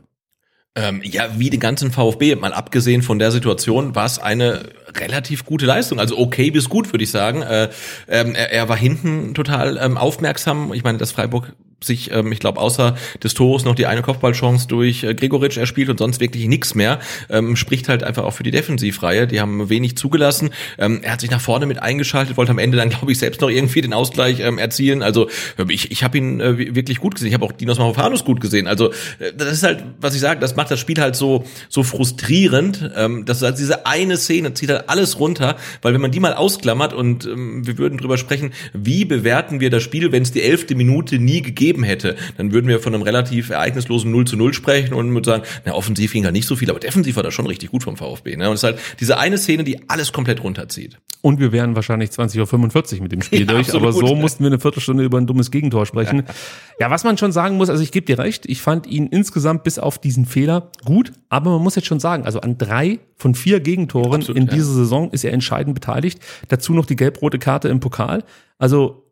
Ähm, 0.74 1.00
ja, 1.02 1.38
wie 1.38 1.48
den 1.48 1.60
ganzen 1.60 1.90
VfB, 1.90 2.34
mal 2.34 2.52
abgesehen 2.52 3.00
von 3.00 3.18
der 3.18 3.30
Situation, 3.30 3.94
war 3.94 4.04
es 4.04 4.18
eine 4.18 4.68
relativ 4.94 5.46
gute 5.46 5.64
Leistung. 5.64 5.98
Also 5.98 6.18
okay 6.18 6.50
bis 6.50 6.68
gut, 6.68 6.92
würde 6.92 7.04
ich 7.04 7.10
sagen. 7.10 7.40
Äh, 7.40 7.70
ähm, 8.08 8.34
er, 8.34 8.52
er, 8.52 8.68
war 8.68 8.76
hinten 8.76 9.32
total 9.32 9.78
ähm, 9.80 9.96
aufmerksam. 9.96 10.74
Ich 10.74 10.84
meine, 10.84 10.98
dass 10.98 11.12
Freiburg 11.12 11.54
sich, 11.82 12.10
ähm, 12.10 12.32
ich 12.32 12.40
glaube, 12.40 12.60
außer 12.60 12.96
des 13.22 13.34
Tores 13.34 13.64
noch 13.64 13.74
die 13.74 13.86
eine 13.86 14.02
Kopfballchance 14.02 14.66
durch 14.66 15.04
äh, 15.04 15.14
Gregoritsch 15.14 15.58
erspielt 15.58 15.90
und 15.90 15.98
sonst 15.98 16.20
wirklich 16.20 16.46
nichts 16.46 16.74
mehr. 16.74 17.00
Ähm, 17.28 17.54
spricht 17.54 17.88
halt 17.88 18.02
einfach 18.02 18.24
auch 18.24 18.32
für 18.32 18.42
die 18.42 18.50
Defensivreihe. 18.50 19.26
Die 19.26 19.40
haben 19.40 19.68
wenig 19.68 19.96
zugelassen. 19.96 20.50
Ähm, 20.78 21.00
er 21.02 21.12
hat 21.12 21.20
sich 21.20 21.30
nach 21.30 21.40
vorne 21.40 21.66
mit 21.66 21.82
eingeschaltet, 21.82 22.36
wollte 22.38 22.52
am 22.52 22.58
Ende 22.58 22.78
dann, 22.78 22.88
glaube 22.90 23.12
ich, 23.12 23.18
selbst 23.18 23.42
noch 23.42 23.50
irgendwie 23.50 23.82
den 23.82 23.92
Ausgleich 23.92 24.40
ähm, 24.40 24.58
erzielen. 24.58 25.02
Also 25.02 25.28
ich, 25.68 25.90
ich 25.90 26.02
habe 26.02 26.16
ihn 26.16 26.40
äh, 26.40 26.74
wirklich 26.74 26.98
gut 26.98 27.14
gesehen. 27.14 27.28
Ich 27.28 27.34
habe 27.34 27.44
auch 27.44 27.52
Dinos 27.52 27.78
Mavropanos 27.78 28.24
gut 28.24 28.40
gesehen. 28.40 28.66
Also 28.66 28.90
äh, 29.18 29.32
das 29.36 29.52
ist 29.52 29.62
halt, 29.62 29.84
was 30.00 30.14
ich 30.14 30.20
sage, 30.20 30.40
das 30.40 30.56
macht 30.56 30.70
das 30.70 30.80
Spiel 30.80 31.00
halt 31.00 31.14
so 31.14 31.44
so 31.68 31.82
frustrierend. 31.82 32.90
Ähm, 32.96 33.26
das 33.26 33.38
ist 33.38 33.42
halt 33.42 33.58
diese 33.58 33.84
eine 33.84 34.16
Szene 34.16 34.54
zieht 34.54 34.70
halt 34.70 34.88
alles 34.88 35.20
runter, 35.20 35.56
weil 35.82 35.92
wenn 35.92 36.00
man 36.00 36.10
die 36.10 36.20
mal 36.20 36.32
ausklammert 36.32 36.94
und 36.94 37.26
ähm, 37.26 37.66
wir 37.66 37.76
würden 37.76 37.98
drüber 37.98 38.16
sprechen, 38.16 38.52
wie 38.72 39.04
bewerten 39.04 39.60
wir 39.60 39.68
das 39.68 39.82
Spiel, 39.82 40.10
wenn 40.12 40.22
es 40.22 40.32
die 40.32 40.42
elfte 40.42 40.74
Minute 40.74 41.18
nie 41.18 41.42
gegeben 41.42 41.65
gegeben 41.66 41.82
hätte, 41.82 42.16
dann 42.36 42.52
würden 42.52 42.68
wir 42.68 42.80
von 42.80 42.94
einem 42.94 43.02
relativ 43.02 43.50
ereignislosen 43.50 44.10
0 44.10 44.26
zu 44.26 44.36
0 44.36 44.54
sprechen 44.54 44.94
und 44.94 45.12
würden 45.12 45.24
sagen, 45.24 45.42
na, 45.64 45.74
offensiv 45.74 46.12
ging 46.12 46.22
da 46.22 46.30
nicht 46.30 46.46
so 46.46 46.56
viel, 46.56 46.70
aber 46.70 46.78
defensiv 46.78 47.16
war 47.16 47.22
das 47.22 47.34
schon 47.34 47.46
richtig 47.46 47.70
gut 47.70 47.82
vom 47.82 47.96
VfB. 47.96 48.36
Ne? 48.36 48.48
Und 48.48 48.54
es 48.54 48.60
ist 48.60 48.64
halt 48.64 48.78
diese 49.00 49.18
eine 49.18 49.38
Szene, 49.38 49.64
die 49.64 49.88
alles 49.88 50.12
komplett 50.12 50.42
runterzieht. 50.42 50.98
Und 51.22 51.40
wir 51.40 51.50
wären 51.50 51.74
wahrscheinlich 51.74 52.10
20.45 52.10 52.96
Uhr 52.96 53.02
mit 53.02 53.12
dem 53.12 53.22
Spiel 53.22 53.40
ja, 53.46 53.46
durch, 53.46 53.74
aber 53.74 53.92
so 53.92 54.14
mussten 54.14 54.44
wir 54.44 54.48
eine 54.48 54.60
Viertelstunde 54.60 55.02
über 55.02 55.18
ein 55.18 55.26
dummes 55.26 55.50
Gegentor 55.50 55.86
sprechen. 55.86 56.22
ja, 56.78 56.90
was 56.90 57.02
man 57.02 57.18
schon 57.18 57.32
sagen 57.32 57.56
muss, 57.56 57.68
also 57.68 57.82
ich 57.82 57.90
gebe 57.90 58.06
dir 58.06 58.18
recht, 58.18 58.46
ich 58.46 58.60
fand 58.60 58.86
ihn 58.86 59.08
insgesamt 59.08 59.64
bis 59.64 59.78
auf 59.78 59.98
diesen 59.98 60.24
Fehler 60.24 60.70
gut, 60.84 61.12
aber 61.28 61.50
man 61.50 61.62
muss 61.62 61.74
jetzt 61.74 61.86
schon 61.86 62.00
sagen, 62.00 62.24
also 62.24 62.40
an 62.40 62.58
drei 62.58 63.00
von 63.16 63.34
vier 63.34 63.60
Gegentoren 63.60 64.20
absolut, 64.20 64.40
in 64.40 64.46
dieser 64.46 64.68
ja. 64.68 64.74
Saison 64.74 65.10
ist 65.10 65.24
er 65.24 65.32
entscheidend 65.32 65.74
beteiligt. 65.74 66.20
Dazu 66.48 66.74
noch 66.74 66.86
die 66.86 66.96
gelb-rote 66.96 67.38
Karte 67.38 67.68
im 67.68 67.80
Pokal. 67.80 68.22
Also 68.58 69.05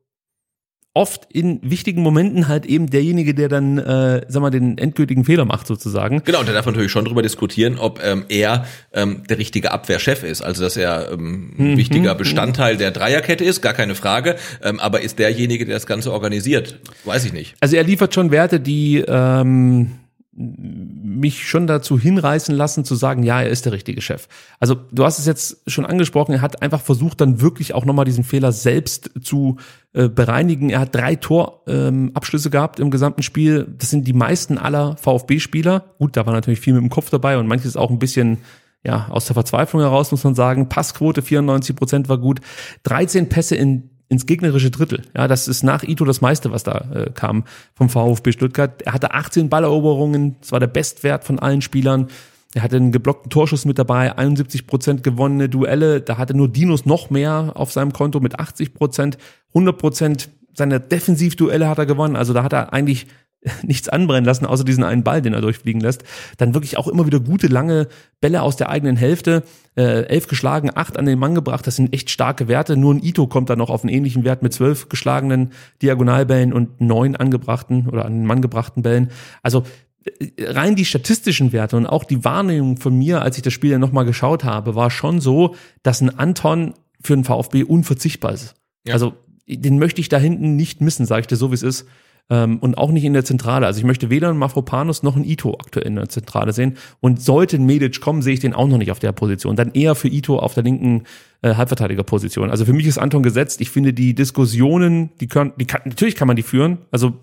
oft 0.94 1.26
in 1.32 1.58
wichtigen 1.62 2.02
Momenten 2.02 2.46
halt 2.46 2.66
eben 2.66 2.88
derjenige, 2.88 3.34
der 3.34 3.48
dann, 3.48 3.78
äh, 3.78 4.22
sag 4.28 4.40
mal, 4.40 4.50
den 4.50 4.78
endgültigen 4.78 5.24
Fehler 5.24 5.44
macht 5.44 5.66
sozusagen. 5.66 6.22
Genau, 6.24 6.38
und 6.38 6.48
da 6.48 6.52
darf 6.52 6.66
man 6.66 6.74
natürlich 6.74 6.92
schon 6.92 7.04
drüber 7.04 7.20
diskutieren, 7.20 7.78
ob 7.78 8.00
ähm, 8.02 8.24
er 8.28 8.64
ähm, 8.92 9.24
der 9.28 9.38
richtige 9.38 9.72
Abwehrchef 9.72 10.22
ist. 10.22 10.42
Also 10.42 10.62
dass 10.62 10.76
er 10.76 11.10
ähm, 11.12 11.52
mhm. 11.56 11.76
wichtiger 11.76 12.14
Bestandteil 12.14 12.76
der 12.76 12.92
Dreierkette 12.92 13.44
ist, 13.44 13.60
gar 13.60 13.74
keine 13.74 13.96
Frage. 13.96 14.36
Ähm, 14.62 14.78
aber 14.78 15.00
ist 15.00 15.18
derjenige, 15.18 15.66
der 15.66 15.74
das 15.74 15.86
Ganze 15.86 16.12
organisiert? 16.12 16.78
Weiß 17.04 17.24
ich 17.24 17.32
nicht. 17.32 17.56
Also 17.60 17.74
er 17.74 17.82
liefert 17.82 18.14
schon 18.14 18.30
Werte, 18.30 18.60
die 18.60 19.04
ähm, 19.06 19.90
mich 20.36 21.48
schon 21.48 21.66
dazu 21.66 21.98
hinreißen 21.98 22.54
lassen 22.54 22.84
zu 22.84 22.94
sagen, 22.94 23.22
ja, 23.22 23.40
er 23.40 23.50
ist 23.50 23.66
der 23.66 23.72
richtige 23.72 24.00
Chef. 24.00 24.26
Also 24.58 24.74
du 24.74 25.04
hast 25.04 25.18
es 25.18 25.26
jetzt 25.26 25.62
schon 25.70 25.86
angesprochen, 25.86 26.32
er 26.32 26.40
hat 26.40 26.60
einfach 26.60 26.80
versucht, 26.80 27.20
dann 27.20 27.40
wirklich 27.40 27.74
auch 27.74 27.84
nochmal 27.84 28.04
diesen 28.04 28.24
Fehler 28.24 28.50
selbst 28.50 29.10
zu 29.22 29.56
äh, 29.92 30.08
bereinigen. 30.08 30.70
Er 30.70 30.80
hat 30.80 30.94
drei 30.94 31.14
Torabschlüsse 31.14 32.48
ähm, 32.48 32.52
gehabt 32.52 32.80
im 32.80 32.90
gesamten 32.90 33.22
Spiel. 33.22 33.72
Das 33.78 33.90
sind 33.90 34.08
die 34.08 34.12
meisten 34.12 34.58
aller 34.58 34.96
VfB-Spieler. 34.96 35.84
Gut, 35.98 36.16
da 36.16 36.26
war 36.26 36.32
natürlich 36.32 36.60
viel 36.60 36.74
mit 36.74 36.82
dem 36.82 36.90
Kopf 36.90 37.10
dabei 37.10 37.38
und 37.38 37.46
manches 37.46 37.76
auch 37.76 37.90
ein 37.90 38.00
bisschen 38.00 38.38
ja, 38.84 39.06
aus 39.08 39.26
der 39.26 39.34
Verzweiflung 39.34 39.82
heraus 39.82 40.10
muss 40.10 40.24
man 40.24 40.34
sagen. 40.34 40.68
Passquote 40.68 41.22
94 41.22 41.74
Prozent 41.74 42.08
war 42.08 42.18
gut. 42.18 42.40
13 42.82 43.28
Pässe 43.28 43.56
in 43.56 43.90
ins 44.08 44.26
gegnerische 44.26 44.70
Drittel. 44.70 45.02
Ja, 45.16 45.28
das 45.28 45.48
ist 45.48 45.62
nach 45.62 45.82
Ito 45.82 46.04
das 46.04 46.20
meiste, 46.20 46.52
was 46.52 46.62
da 46.62 46.86
äh, 46.94 47.10
kam 47.10 47.44
vom 47.74 47.88
VfB 47.88 48.32
Stuttgart. 48.32 48.82
Er 48.82 48.92
hatte 48.92 49.14
18 49.14 49.48
Balleroberungen, 49.48 50.36
das 50.40 50.52
war 50.52 50.60
der 50.60 50.66
Bestwert 50.66 51.24
von 51.24 51.38
allen 51.38 51.62
Spielern. 51.62 52.08
Er 52.54 52.62
hatte 52.62 52.76
einen 52.76 52.92
geblockten 52.92 53.30
Torschuss 53.30 53.64
mit 53.64 53.78
dabei, 53.78 54.16
71 54.16 54.66
Prozent 54.66 55.02
gewonnene 55.02 55.48
Duelle. 55.48 56.00
Da 56.00 56.18
hatte 56.18 56.36
nur 56.36 56.48
Dinos 56.48 56.86
noch 56.86 57.10
mehr 57.10 57.52
auf 57.54 57.72
seinem 57.72 57.92
Konto 57.92 58.20
mit 58.20 58.38
80 58.38 58.74
Prozent. 58.74 59.18
100 59.48 59.76
Prozent 59.76 60.28
seiner 60.52 60.78
Defensivduelle 60.78 61.68
hat 61.68 61.78
er 61.78 61.86
gewonnen. 61.86 62.14
Also 62.14 62.32
da 62.32 62.44
hat 62.44 62.52
er 62.52 62.72
eigentlich 62.72 63.08
nichts 63.62 63.88
anbrennen 63.88 64.24
lassen, 64.24 64.46
außer 64.46 64.64
diesen 64.64 64.84
einen 64.84 65.04
Ball, 65.04 65.22
den 65.22 65.34
er 65.34 65.40
durchfliegen 65.40 65.80
lässt. 65.80 66.04
Dann 66.38 66.54
wirklich 66.54 66.76
auch 66.78 66.88
immer 66.88 67.06
wieder 67.06 67.20
gute, 67.20 67.46
lange 67.46 67.88
Bälle 68.20 68.42
aus 68.42 68.56
der 68.56 68.70
eigenen 68.70 68.96
Hälfte. 68.96 69.42
Äh, 69.76 70.06
elf 70.06 70.28
geschlagen, 70.28 70.70
acht 70.74 70.96
an 70.96 71.06
den 71.06 71.18
Mann 71.18 71.34
gebracht. 71.34 71.66
Das 71.66 71.76
sind 71.76 71.92
echt 71.92 72.10
starke 72.10 72.48
Werte. 72.48 72.76
Nur 72.76 72.94
ein 72.94 73.02
Ito 73.02 73.26
kommt 73.26 73.50
dann 73.50 73.58
noch 73.58 73.70
auf 73.70 73.82
einen 73.82 73.92
ähnlichen 73.92 74.24
Wert 74.24 74.42
mit 74.42 74.52
zwölf 74.52 74.88
geschlagenen 74.88 75.52
Diagonalbällen 75.82 76.52
und 76.52 76.80
neun 76.80 77.16
angebrachten 77.16 77.88
oder 77.88 78.04
an 78.04 78.12
den 78.12 78.26
Mann 78.26 78.40
gebrachten 78.40 78.82
Bällen. 78.82 79.10
Also 79.42 79.64
äh, 80.04 80.30
rein 80.38 80.76
die 80.76 80.84
statistischen 80.84 81.52
Werte 81.52 81.76
und 81.76 81.86
auch 81.86 82.04
die 82.04 82.24
Wahrnehmung 82.24 82.78
von 82.78 82.96
mir, 82.96 83.22
als 83.22 83.36
ich 83.36 83.42
das 83.42 83.52
Spiel 83.52 83.72
dann 83.72 83.80
nochmal 83.80 84.06
geschaut 84.06 84.44
habe, 84.44 84.74
war 84.74 84.90
schon 84.90 85.20
so, 85.20 85.54
dass 85.82 86.00
ein 86.00 86.18
Anton 86.18 86.74
für 87.02 87.14
den 87.14 87.24
VfB 87.24 87.64
unverzichtbar 87.64 88.32
ist. 88.32 88.54
Ja. 88.86 88.94
Also 88.94 89.14
den 89.46 89.78
möchte 89.78 90.00
ich 90.00 90.08
da 90.08 90.16
hinten 90.16 90.56
nicht 90.56 90.80
missen, 90.80 91.04
sage 91.04 91.22
ich 91.22 91.26
dir 91.26 91.36
so, 91.36 91.50
wie 91.50 91.56
es 91.56 91.62
ist 91.62 91.86
ähm, 92.30 92.58
und 92.58 92.78
auch 92.78 92.90
nicht 92.90 93.04
in 93.04 93.12
der 93.12 93.24
Zentrale. 93.24 93.66
Also 93.66 93.78
ich 93.78 93.84
möchte 93.84 94.10
weder 94.10 94.28
einen 94.30 94.38
Mafropanos 94.38 95.02
noch 95.02 95.16
einen 95.16 95.24
Ito 95.24 95.54
aktuell 95.54 95.86
in 95.86 95.96
der 95.96 96.08
Zentrale 96.08 96.52
sehen. 96.52 96.76
Und 97.00 97.20
sollte 97.20 97.56
ein 97.56 97.66
Medic 97.66 98.00
kommen, 98.00 98.22
sehe 98.22 98.34
ich 98.34 98.40
den 98.40 98.54
auch 98.54 98.66
noch 98.66 98.78
nicht 98.78 98.90
auf 98.90 98.98
der 98.98 99.12
Position. 99.12 99.56
Dann 99.56 99.72
eher 99.72 99.94
für 99.94 100.08
Ito 100.08 100.38
auf 100.38 100.54
der 100.54 100.62
linken 100.62 101.04
äh, 101.42 101.54
Halbverteidigerposition. 101.54 102.50
Also 102.50 102.64
für 102.64 102.72
mich 102.72 102.86
ist 102.86 102.98
Anton 102.98 103.22
gesetzt. 103.22 103.60
Ich 103.60 103.70
finde 103.70 103.92
die 103.92 104.14
Diskussionen, 104.14 105.10
die 105.20 105.28
können, 105.28 105.52
die 105.58 105.66
kann, 105.66 105.82
natürlich 105.84 106.16
kann 106.16 106.28
man 106.28 106.36
die 106.36 106.42
führen. 106.42 106.78
Also 106.90 107.14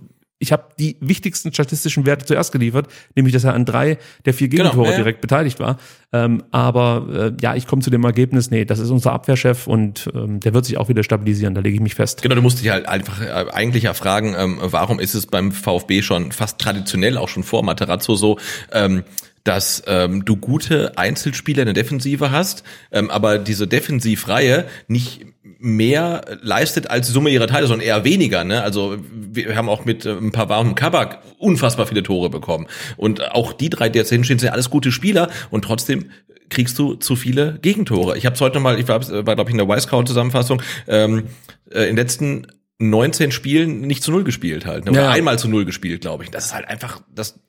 ich 0.41 0.51
habe 0.51 0.63
die 0.79 0.97
wichtigsten 0.99 1.53
statistischen 1.53 2.05
Werte 2.05 2.25
zuerst 2.25 2.51
geliefert, 2.51 2.87
nämlich 3.15 3.33
dass 3.33 3.43
er 3.43 3.53
an 3.53 3.63
drei 3.63 3.99
der 4.25 4.33
vier 4.33 4.49
genau, 4.49 4.63
Gegentore 4.63 4.85
genau, 4.85 4.91
ja. 4.91 4.97
direkt 4.97 5.21
beteiligt 5.21 5.59
war. 5.59 5.77
Ähm, 6.11 6.43
aber 6.51 7.33
äh, 7.37 7.41
ja, 7.41 7.55
ich 7.55 7.67
komme 7.67 7.83
zu 7.83 7.91
dem 7.91 8.03
Ergebnis, 8.03 8.49
nee, 8.49 8.65
das 8.65 8.79
ist 8.79 8.89
unser 8.89 9.13
Abwehrchef 9.13 9.67
und 9.67 10.09
ähm, 10.15 10.39
der 10.39 10.53
wird 10.53 10.65
sich 10.65 10.77
auch 10.77 10.89
wieder 10.89 11.03
stabilisieren, 11.03 11.53
da 11.53 11.61
lege 11.61 11.75
ich 11.75 11.81
mich 11.81 11.95
fest. 11.95 12.23
Genau, 12.23 12.35
du 12.35 12.41
musst 12.41 12.59
dich 12.59 12.71
halt 12.71 12.87
einfach 12.87 13.21
äh, 13.21 13.51
eigentlich 13.51 13.83
ja 13.83 13.93
fragen, 13.93 14.35
ähm, 14.35 14.57
warum 14.61 14.99
ist 14.99 15.13
es 15.13 15.27
beim 15.27 15.51
VfB 15.51 16.01
schon 16.01 16.31
fast 16.31 16.57
traditionell, 16.57 17.17
auch 17.17 17.29
schon 17.29 17.43
vor 17.43 17.63
Materazzo 17.63 18.15
so, 18.15 18.39
ähm, 18.71 19.03
dass 19.43 19.83
ähm, 19.87 20.25
du 20.25 20.37
gute 20.37 20.97
Einzelspieler 20.97 21.61
in 21.61 21.67
der 21.67 21.73
Defensive 21.73 22.31
hast, 22.31 22.63
ähm, 22.91 23.09
aber 23.09 23.37
diese 23.37 23.67
Defensivreihe 23.67 24.65
nicht 24.87 25.25
mehr 25.61 26.39
leistet 26.41 26.89
als 26.89 27.07
Summe 27.07 27.29
ihrer 27.29 27.47
Teile, 27.47 27.67
sondern 27.67 27.85
eher 27.85 28.03
weniger. 28.03 28.43
Ne? 28.43 28.63
Also 28.63 28.97
wir 29.11 29.55
haben 29.55 29.69
auch 29.69 29.85
mit 29.85 30.05
äh, 30.05 30.11
ein 30.11 30.31
paar 30.31 30.49
warmen 30.49 30.73
Kabak 30.75 31.21
unfassbar 31.37 31.85
viele 31.85 32.03
Tore 32.03 32.29
bekommen. 32.29 32.67
Und 32.97 33.31
auch 33.31 33.53
die 33.53 33.69
drei, 33.69 33.89
die 33.89 33.99
jetzt 33.99 34.09
hinstehen, 34.09 34.39
sind 34.39 34.49
alles 34.49 34.69
gute 34.69 34.91
Spieler 34.91 35.29
und 35.51 35.63
trotzdem 35.63 36.09
kriegst 36.49 36.77
du 36.79 36.95
zu 36.95 37.15
viele 37.15 37.59
Gegentore. 37.61 38.17
Ich 38.17 38.25
habe 38.25 38.33
es 38.33 38.41
heute 38.41 38.59
mal, 38.59 38.79
ich 38.79 38.87
war, 38.87 39.07
war 39.25 39.35
glaube 39.35 39.49
ich 39.49 39.53
in 39.53 39.57
der 39.57 39.69
Wisecout-Zusammenfassung, 39.69 40.61
ähm, 40.87 41.27
äh, 41.71 41.81
in 41.81 41.89
den 41.89 41.97
letzten 41.97 42.47
19 42.79 43.31
Spielen 43.31 43.81
nicht 43.81 44.03
zu 44.03 44.11
null 44.11 44.23
gespielt 44.23 44.65
halt. 44.65 44.85
Ne? 44.85 44.91
Oder 44.91 45.03
ja. 45.03 45.09
einmal 45.11 45.37
zu 45.37 45.47
null 45.47 45.65
gespielt, 45.65 46.01
glaube 46.01 46.23
ich. 46.23 46.31
Das 46.31 46.47
ist 46.47 46.55
halt 46.55 46.67
einfach, 46.67 47.01
das 47.13 47.39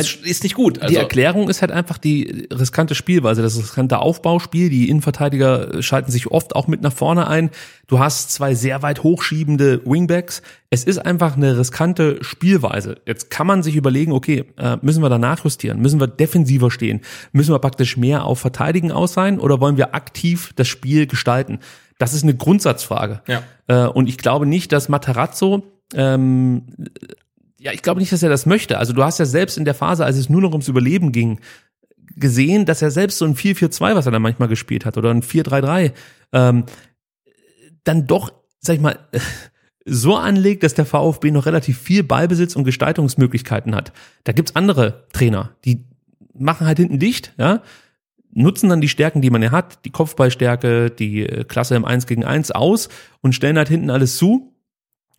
ist, 0.00 0.24
ist 0.24 0.42
nicht 0.42 0.54
gut. 0.54 0.80
Also. 0.80 0.92
Die 0.92 0.98
Erklärung 0.98 1.48
ist 1.48 1.60
halt 1.60 1.70
einfach 1.70 1.98
die 1.98 2.48
riskante 2.50 2.94
Spielweise, 2.94 3.42
das 3.42 3.58
riskante 3.58 3.98
Aufbauspiel. 3.98 4.70
Die 4.70 4.88
Innenverteidiger 4.88 5.82
schalten 5.82 6.10
sich 6.10 6.28
oft 6.28 6.56
auch 6.56 6.66
mit 6.66 6.82
nach 6.82 6.92
vorne 6.92 7.26
ein. 7.26 7.50
Du 7.86 7.98
hast 7.98 8.32
zwei 8.32 8.54
sehr 8.54 8.82
weit 8.82 9.02
hochschiebende 9.02 9.82
Wingbacks. 9.84 10.42
Es 10.70 10.84
ist 10.84 10.98
einfach 10.98 11.36
eine 11.36 11.58
riskante 11.58 12.18
Spielweise. 12.22 12.96
Jetzt 13.06 13.30
kann 13.30 13.46
man 13.46 13.62
sich 13.62 13.76
überlegen, 13.76 14.12
okay, 14.12 14.44
äh, 14.56 14.78
müssen 14.80 15.02
wir 15.02 15.10
da 15.10 15.18
nachjustieren? 15.18 15.80
Müssen 15.80 16.00
wir 16.00 16.06
defensiver 16.06 16.70
stehen? 16.70 17.02
Müssen 17.32 17.52
wir 17.52 17.58
praktisch 17.58 17.96
mehr 17.96 18.24
auf 18.24 18.40
Verteidigen 18.40 18.92
aus 18.92 19.12
sein? 19.12 19.38
Oder 19.38 19.60
wollen 19.60 19.76
wir 19.76 19.94
aktiv 19.94 20.52
das 20.56 20.68
Spiel 20.68 21.06
gestalten? 21.06 21.58
Das 21.98 22.14
ist 22.14 22.22
eine 22.22 22.34
Grundsatzfrage. 22.34 23.20
Ja. 23.28 23.42
Äh, 23.66 23.88
und 23.88 24.08
ich 24.08 24.16
glaube 24.16 24.46
nicht, 24.46 24.72
dass 24.72 24.88
Matarazzo 24.88 25.62
ähm, 25.94 26.64
ja, 27.62 27.72
ich 27.72 27.82
glaube 27.82 28.00
nicht, 28.00 28.12
dass 28.12 28.24
er 28.24 28.28
das 28.28 28.44
möchte. 28.44 28.78
Also 28.78 28.92
du 28.92 29.04
hast 29.04 29.18
ja 29.18 29.24
selbst 29.24 29.56
in 29.56 29.64
der 29.64 29.74
Phase, 29.74 30.04
als 30.04 30.16
es 30.16 30.28
nur 30.28 30.40
noch 30.40 30.50
ums 30.50 30.66
Überleben 30.66 31.12
ging, 31.12 31.38
gesehen, 32.16 32.66
dass 32.66 32.82
er 32.82 32.90
selbst 32.90 33.18
so 33.18 33.24
ein 33.24 33.36
4-4-2, 33.36 33.94
was 33.94 34.06
er 34.06 34.12
da 34.12 34.18
manchmal 34.18 34.48
gespielt 34.48 34.84
hat, 34.84 34.98
oder 34.98 35.10
ein 35.10 35.22
4-3-3, 35.22 35.92
ähm, 36.32 36.64
dann 37.84 38.06
doch, 38.08 38.32
sag 38.58 38.74
ich 38.74 38.80
mal, 38.80 38.98
so 39.84 40.16
anlegt, 40.16 40.64
dass 40.64 40.74
der 40.74 40.86
VfB 40.86 41.30
noch 41.30 41.46
relativ 41.46 41.78
viel 41.78 42.02
Ballbesitz 42.02 42.56
und 42.56 42.64
Gestaltungsmöglichkeiten 42.64 43.74
hat. 43.76 43.92
Da 44.24 44.32
gibt's 44.32 44.56
andere 44.56 45.06
Trainer, 45.12 45.54
die 45.64 45.84
machen 46.34 46.66
halt 46.66 46.78
hinten 46.78 46.98
dicht, 46.98 47.32
ja, 47.38 47.62
nutzen 48.32 48.70
dann 48.70 48.80
die 48.80 48.88
Stärken, 48.88 49.22
die 49.22 49.30
man 49.30 49.42
ja 49.42 49.52
hat, 49.52 49.84
die 49.84 49.90
Kopfballstärke, 49.90 50.90
die 50.90 51.28
äh, 51.28 51.44
Klasse 51.44 51.76
im 51.76 51.84
1 51.84 52.06
gegen 52.06 52.24
1 52.24 52.50
aus 52.50 52.88
und 53.20 53.34
stellen 53.34 53.56
halt 53.56 53.68
hinten 53.68 53.90
alles 53.90 54.16
zu 54.16 54.51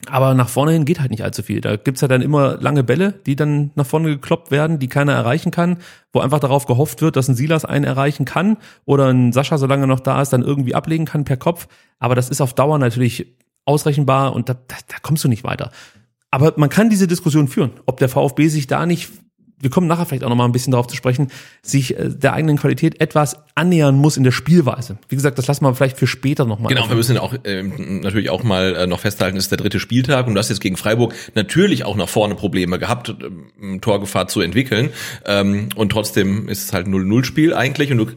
Aber 0.10 0.34
nach 0.34 0.50
vorne 0.50 0.72
hin 0.74 0.86
geht 0.86 1.00
halt 1.00 1.12
nicht 1.12 1.24
allzu 1.24 1.44
viel. 1.44 1.62
Da 1.62 1.76
gibt's 1.76 2.02
ja 2.02 2.08
dann 2.08 2.22
immer 2.22 2.58
lange 2.60 2.84
Bälle, 2.84 3.14
die 3.26 3.36
dann 3.36 3.72
nach 3.76 3.86
vorne 3.86 4.10
gekloppt 4.10 4.52
werden, 4.52 4.80
die 4.80 4.88
keiner 4.88 5.14
erreichen 5.14 5.52
kann, 5.52 5.78
wo 6.12 6.20
einfach 6.20 6.40
darauf 6.40 6.66
gehofft 6.66 7.02
wird, 7.02 7.16
dass 7.16 7.28
ein 7.28 7.36
Silas 7.36 7.66
einen 7.66 7.86
erreichen 7.86 8.26
kann 8.26 8.58
oder 8.86 9.08
ein 9.08 9.32
Sascha, 9.32 9.58
solange 9.58 9.84
er 9.84 9.88
noch 9.88 10.00
da 10.00 10.22
ist, 10.22 10.34
dann 10.34 10.44
irgendwie 10.44 10.76
ablegen 10.76 11.06
kann 11.06 11.26
per 11.26 11.38
Kopf. 11.38 11.68
Aber 12.00 12.16
das 12.16 12.30
ist 12.30 12.42
auf 12.42 12.54
Dauer 12.54 12.80
natürlich 12.80 13.36
ausrechenbar 13.66 14.34
und 14.34 14.50
da, 14.50 14.54
da, 14.54 14.76
da 14.88 14.96
kommst 15.02 15.24
du 15.24 15.30
nicht 15.30 15.44
weiter. 15.44 15.72
Aber 16.32 16.54
man 16.58 16.70
kann 16.70 16.90
diese 16.90 17.08
Diskussion 17.08 17.48
führen, 17.48 17.72
ob 17.86 17.98
der 17.98 18.10
VfB 18.10 18.48
sich 18.48 18.68
da 18.68 18.86
nicht 18.86 19.12
wir 19.64 19.70
kommen 19.70 19.88
nachher 19.88 20.06
vielleicht 20.06 20.24
auch 20.24 20.30
noch 20.30 20.36
mal 20.36 20.46
ein 20.46 20.52
bisschen 20.52 20.72
darauf 20.72 20.88
zu 20.88 20.96
sprechen, 20.96 21.30
sich 21.62 21.98
äh, 21.98 22.10
der 22.10 22.34
eigenen 22.34 22.58
Qualität 22.58 23.02
etwas 23.02 23.38
annähern 23.56 23.96
muss 23.96 24.18
in 24.18 24.24
der 24.24 24.32
Spielweise. 24.32 24.98
Wie 25.10 25.16
gesagt, 25.16 25.38
das 25.38 25.48
lassen 25.48 25.64
wir 25.64 25.74
vielleicht 25.74 25.98
für 25.98 26.08
später 26.08 26.46
noch 26.46 26.60
mal. 26.60 26.70
Genau, 26.70 26.88
wir 26.90 26.96
müssen 26.96 27.18
auch 27.18 27.34
ähm, 27.46 28.02
natürlich 28.02 28.30
auch 28.30 28.44
mal 28.44 28.76
äh, 28.76 28.88
noch 28.88 29.00
festhalten, 29.00 29.38
es 29.38 29.46
ist 29.46 29.52
der 29.52 29.58
dritte 29.58 29.80
Spieltag 29.80 30.28
und 30.28 30.36
du 30.36 30.40
hast 30.40 30.50
jetzt 30.50 30.62
gegen 30.62 30.78
Freiburg 30.78 31.14
natürlich 31.34 31.86
auch 31.86 31.96
nach 31.96 32.10
vorne 32.10 32.36
Probleme 32.36 32.78
gehabt, 32.78 33.16
ähm, 33.62 33.82
Torgefahr 33.82 34.28
zu 34.28 34.42
entwickeln. 34.42 34.90
Ähm, 35.26 35.70
und 35.76 35.92
trotzdem 35.92 36.50
ist 36.50 36.66
es 36.66 36.74
halt 36.74 36.88
0-0-Spiel 36.88 37.54
eigentlich 37.54 37.92
und 37.92 37.98
du 37.98 38.08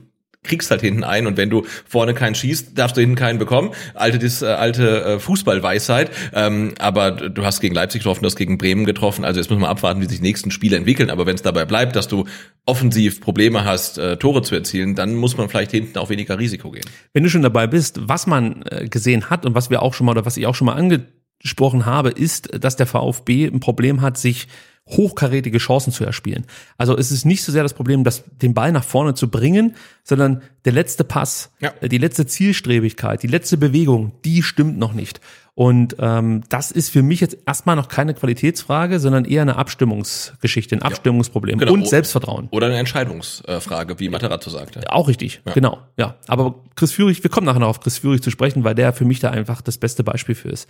kriegst 0.46 0.70
halt 0.70 0.80
hinten 0.80 1.04
einen 1.04 1.26
und 1.26 1.36
wenn 1.36 1.50
du 1.50 1.64
vorne 1.86 2.14
keinen 2.14 2.34
schießt, 2.34 2.78
darfst 2.78 2.96
du 2.96 3.00
hinten 3.00 3.16
keinen 3.16 3.38
bekommen. 3.38 3.72
Alte, 3.94 4.18
das, 4.18 4.42
äh, 4.42 4.46
alte 4.46 5.04
äh, 5.04 5.18
Fußballweisheit. 5.18 6.10
Ähm, 6.32 6.74
aber 6.78 7.10
du 7.12 7.44
hast 7.44 7.60
gegen 7.60 7.74
Leipzig 7.74 8.02
getroffen, 8.02 8.22
du 8.22 8.26
hast 8.26 8.36
gegen 8.36 8.58
Bremen 8.58 8.84
getroffen. 8.84 9.24
Also 9.24 9.40
jetzt 9.40 9.50
müssen 9.50 9.62
wir 9.62 9.68
abwarten, 9.68 10.00
wie 10.00 10.06
sich 10.06 10.18
die 10.18 10.22
nächsten 10.22 10.50
Spiele 10.50 10.76
entwickeln. 10.76 11.10
Aber 11.10 11.26
wenn 11.26 11.34
es 11.34 11.42
dabei 11.42 11.64
bleibt, 11.64 11.96
dass 11.96 12.08
du 12.08 12.24
offensiv 12.64 13.20
Probleme 13.20 13.64
hast, 13.64 13.98
äh, 13.98 14.16
Tore 14.16 14.42
zu 14.42 14.54
erzielen, 14.54 14.94
dann 14.94 15.14
muss 15.14 15.36
man 15.36 15.48
vielleicht 15.48 15.70
hinten 15.70 15.98
auch 15.98 16.10
weniger 16.10 16.38
Risiko 16.38 16.70
gehen. 16.70 16.84
Wenn 17.12 17.22
du 17.22 17.30
schon 17.30 17.42
dabei 17.42 17.66
bist, 17.66 18.08
was 18.08 18.26
man 18.26 18.62
äh, 18.70 18.88
gesehen 18.88 19.30
hat 19.30 19.46
und 19.46 19.54
was 19.54 19.70
wir 19.70 19.82
auch 19.82 19.94
schon 19.94 20.06
mal 20.06 20.12
oder 20.12 20.26
was 20.26 20.36
ich 20.36 20.46
auch 20.46 20.54
schon 20.54 20.66
mal 20.66 20.74
angesprochen 20.74 21.86
habe, 21.86 22.10
ist, 22.10 22.62
dass 22.62 22.76
der 22.76 22.86
VfB 22.86 23.46
ein 23.46 23.60
Problem 23.60 24.02
hat, 24.02 24.18
sich 24.18 24.48
hochkarätige 24.88 25.58
Chancen 25.58 25.92
zu 25.92 26.04
erspielen. 26.04 26.44
Also 26.78 26.96
es 26.96 27.10
ist 27.10 27.24
nicht 27.24 27.42
so 27.42 27.50
sehr 27.52 27.62
das 27.64 27.74
Problem, 27.74 28.04
das, 28.04 28.22
den 28.40 28.54
Ball 28.54 28.70
nach 28.72 28.84
vorne 28.84 29.14
zu 29.14 29.28
bringen, 29.28 29.74
sondern 30.04 30.42
der 30.64 30.72
letzte 30.72 31.02
Pass, 31.04 31.50
Ja. 31.60 31.72
äh, 31.80 31.88
die 31.88 31.98
letzte 31.98 32.26
Zielstrebigkeit, 32.26 33.22
die 33.22 33.26
letzte 33.26 33.56
Bewegung, 33.56 34.12
die 34.24 34.42
stimmt 34.42 34.78
noch 34.78 34.92
nicht. 34.92 35.20
Und 35.54 35.96
ähm, 36.00 36.42
das 36.50 36.70
ist 36.70 36.90
für 36.90 37.02
mich 37.02 37.20
jetzt 37.20 37.38
erstmal 37.46 37.76
noch 37.76 37.88
keine 37.88 38.12
Qualitätsfrage, 38.14 39.00
sondern 39.00 39.24
eher 39.24 39.40
eine 39.42 39.56
Abstimmungsgeschichte, 39.56 40.76
ein 40.76 40.82
Abstimmungsproblem 40.82 41.58
Genau. 41.58 41.72
und 41.72 41.88
Selbstvertrauen. 41.88 42.48
Oder 42.50 42.66
eine 42.66 42.76
Entscheidungsfrage, 42.76 43.98
wie 43.98 44.08
Materazzo 44.10 44.50
sagte. 44.50 44.82
Auch 44.92 45.08
richtig, 45.08 45.40
genau, 45.54 45.78
ja. 45.96 46.16
Aber 46.28 46.62
Chris 46.76 46.92
Führig, 46.92 47.22
wir 47.22 47.30
kommen 47.30 47.46
nachher 47.46 47.60
noch 47.60 47.68
auf 47.68 47.80
Chris 47.80 47.98
Führig 47.98 48.22
zu 48.22 48.30
sprechen, 48.30 48.64
weil 48.64 48.74
der 48.74 48.92
für 48.92 49.06
mich 49.06 49.18
da 49.20 49.30
einfach 49.30 49.62
das 49.62 49.78
beste 49.78 50.04
Beispiel 50.04 50.34
für 50.34 50.50
ist. 50.50 50.68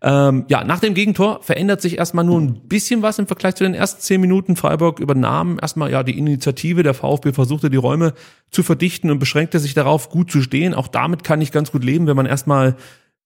Ähm, 0.00 0.44
ja, 0.48 0.62
nach 0.62 0.78
dem 0.78 0.94
Gegentor 0.94 1.42
verändert 1.42 1.80
sich 1.80 1.98
erstmal 1.98 2.24
nur 2.24 2.40
ein 2.40 2.68
bisschen 2.68 3.02
was 3.02 3.18
im 3.18 3.26
Vergleich 3.26 3.56
zu 3.56 3.64
den 3.64 3.74
ersten 3.74 4.00
zehn 4.00 4.20
Minuten. 4.20 4.54
Freiburg 4.54 5.00
übernahm 5.00 5.58
erstmal 5.60 5.90
ja 5.90 6.04
die 6.04 6.16
Initiative. 6.16 6.84
Der 6.84 6.94
VfB 6.94 7.32
versuchte 7.32 7.68
die 7.68 7.76
Räume 7.76 8.14
zu 8.50 8.62
verdichten 8.62 9.10
und 9.10 9.18
beschränkte 9.18 9.58
sich 9.58 9.74
darauf, 9.74 10.08
gut 10.08 10.30
zu 10.30 10.40
stehen. 10.40 10.74
Auch 10.74 10.88
damit 10.88 11.24
kann 11.24 11.40
ich 11.40 11.50
ganz 11.50 11.72
gut 11.72 11.82
leben, 11.82 12.06
wenn 12.06 12.16
man 12.16 12.26
erstmal 12.26 12.76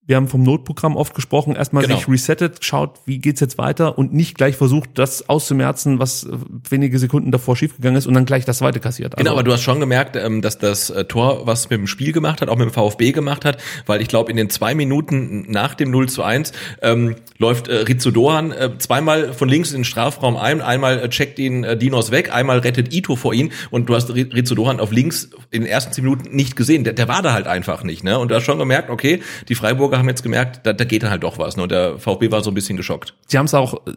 wir 0.05 0.17
haben 0.17 0.27
vom 0.27 0.43
Notprogramm 0.43 0.97
oft 0.97 1.15
gesprochen, 1.15 1.55
erstmal 1.55 1.85
Genau. 1.85 1.97
sich 1.97 2.09
resettet, 2.09 2.65
schaut, 2.65 2.99
wie 3.07 3.19
geht's 3.19 3.41
jetzt 3.41 3.57
weiter 3.57 3.97
und 3.99 4.13
nicht 4.13 4.37
gleich 4.37 4.57
versucht, 4.57 4.91
das 4.95 5.29
auszumerzen, 5.29 6.01
was 6.01 6.25
äh, 6.25 6.31
wenige 6.69 6.99
Sekunden 6.99 7.31
davor 7.31 7.55
schiefgegangen 7.57 7.97
ist 7.97 8.07
und 8.09 8.15
dann 8.15 8.25
gleich 8.25 8.45
das 8.45 8.59
zweite 8.59 8.81
kassiert. 8.81 9.17
Genau, 9.17 9.31
Also- 9.31 9.39
aber 9.39 9.45
du 9.45 9.53
hast 9.53 9.63
schon 9.63 9.79
gemerkt, 9.79 10.17
ähm, 10.17 10.43
dass 10.43 10.59
das 10.59 10.91
äh, 10.91 11.05
Tor, 11.05 11.47
was 11.47 11.71
mit 11.71 11.79
dem 11.79 11.87
Spiel 11.87 12.13
gemacht 12.13 12.41
hat, 12.41 12.49
auch 12.49 12.57
mit 12.57 12.67
dem 12.69 12.73
VfB 12.73 13.13
gemacht 13.13 13.45
hat, 13.45 13.59
weil 13.87 14.01
ich 14.03 14.09
glaube, 14.09 14.31
in 14.33 14.37
den 14.37 14.51
zwei 14.51 14.75
Minuten 14.75 15.47
nach 15.49 15.75
dem 15.75 15.91
0 15.93 16.09
zu 16.09 16.25
1 16.25 16.51
ähm, 16.83 17.15
läuft 17.39 17.69
äh, 17.69 17.77
Rizzo 17.77 18.11
Dohan 18.11 18.51
äh, 18.51 18.71
zweimal 18.79 19.33
von 19.33 19.49
links 19.49 19.71
in 19.71 19.79
den 19.79 19.85
Strafraum 19.85 20.37
ein, 20.37 20.61
einmal 20.63 21.09
checkt 21.11 21.39
ihn 21.39 21.63
äh, 21.63 21.77
Dinos 21.77 22.11
weg, 22.11 22.35
einmal 22.35 22.59
rettet 22.59 22.93
Ito 22.93 23.15
vor 23.15 23.35
ihn 23.35 23.53
und 23.71 23.89
du 23.89 23.95
hast 23.95 24.11
Ri- 24.11 24.35
Rizzo 24.35 24.57
Dohan 24.57 24.81
auf 24.81 24.91
links 24.91 25.31
in 25.53 25.63
den 25.63 25.71
ersten 25.71 25.93
zehn 25.93 26.03
Minuten 26.05 26.35
nicht 26.35 26.57
gesehen. 26.57 26.83
Der, 26.83 26.93
der 26.93 27.07
war 27.07 27.23
da 27.23 27.33
halt 27.33 27.47
einfach 27.47 27.85
nicht, 27.85 28.03
ne? 28.03 28.19
Und 28.19 28.31
du 28.33 28.35
hast 28.35 28.43
schon 28.45 28.59
gemerkt, 28.59 28.91
okay, 28.91 29.23
die 29.49 29.55
Freiburger 29.93 29.99
haben 29.99 30.09
jetzt 30.09 30.23
gemerkt, 30.23 30.61
da, 30.67 30.73
da 30.73 30.85
geht 30.85 31.03
dann 31.03 31.11
halt 31.11 31.23
doch 31.23 31.39
was, 31.39 31.57
ne? 31.57 31.63
Und 31.65 31.71
der 31.73 31.99
VfB 31.99 32.31
war 32.31 32.43
so 32.43 32.51
ein 32.51 32.55
bisschen 32.55 32.77
geschockt. 32.77 33.15
Sie 33.29 33.37
haben 33.39 33.47
es 33.47 33.55
auch 33.55 33.75
äh, 33.87 33.93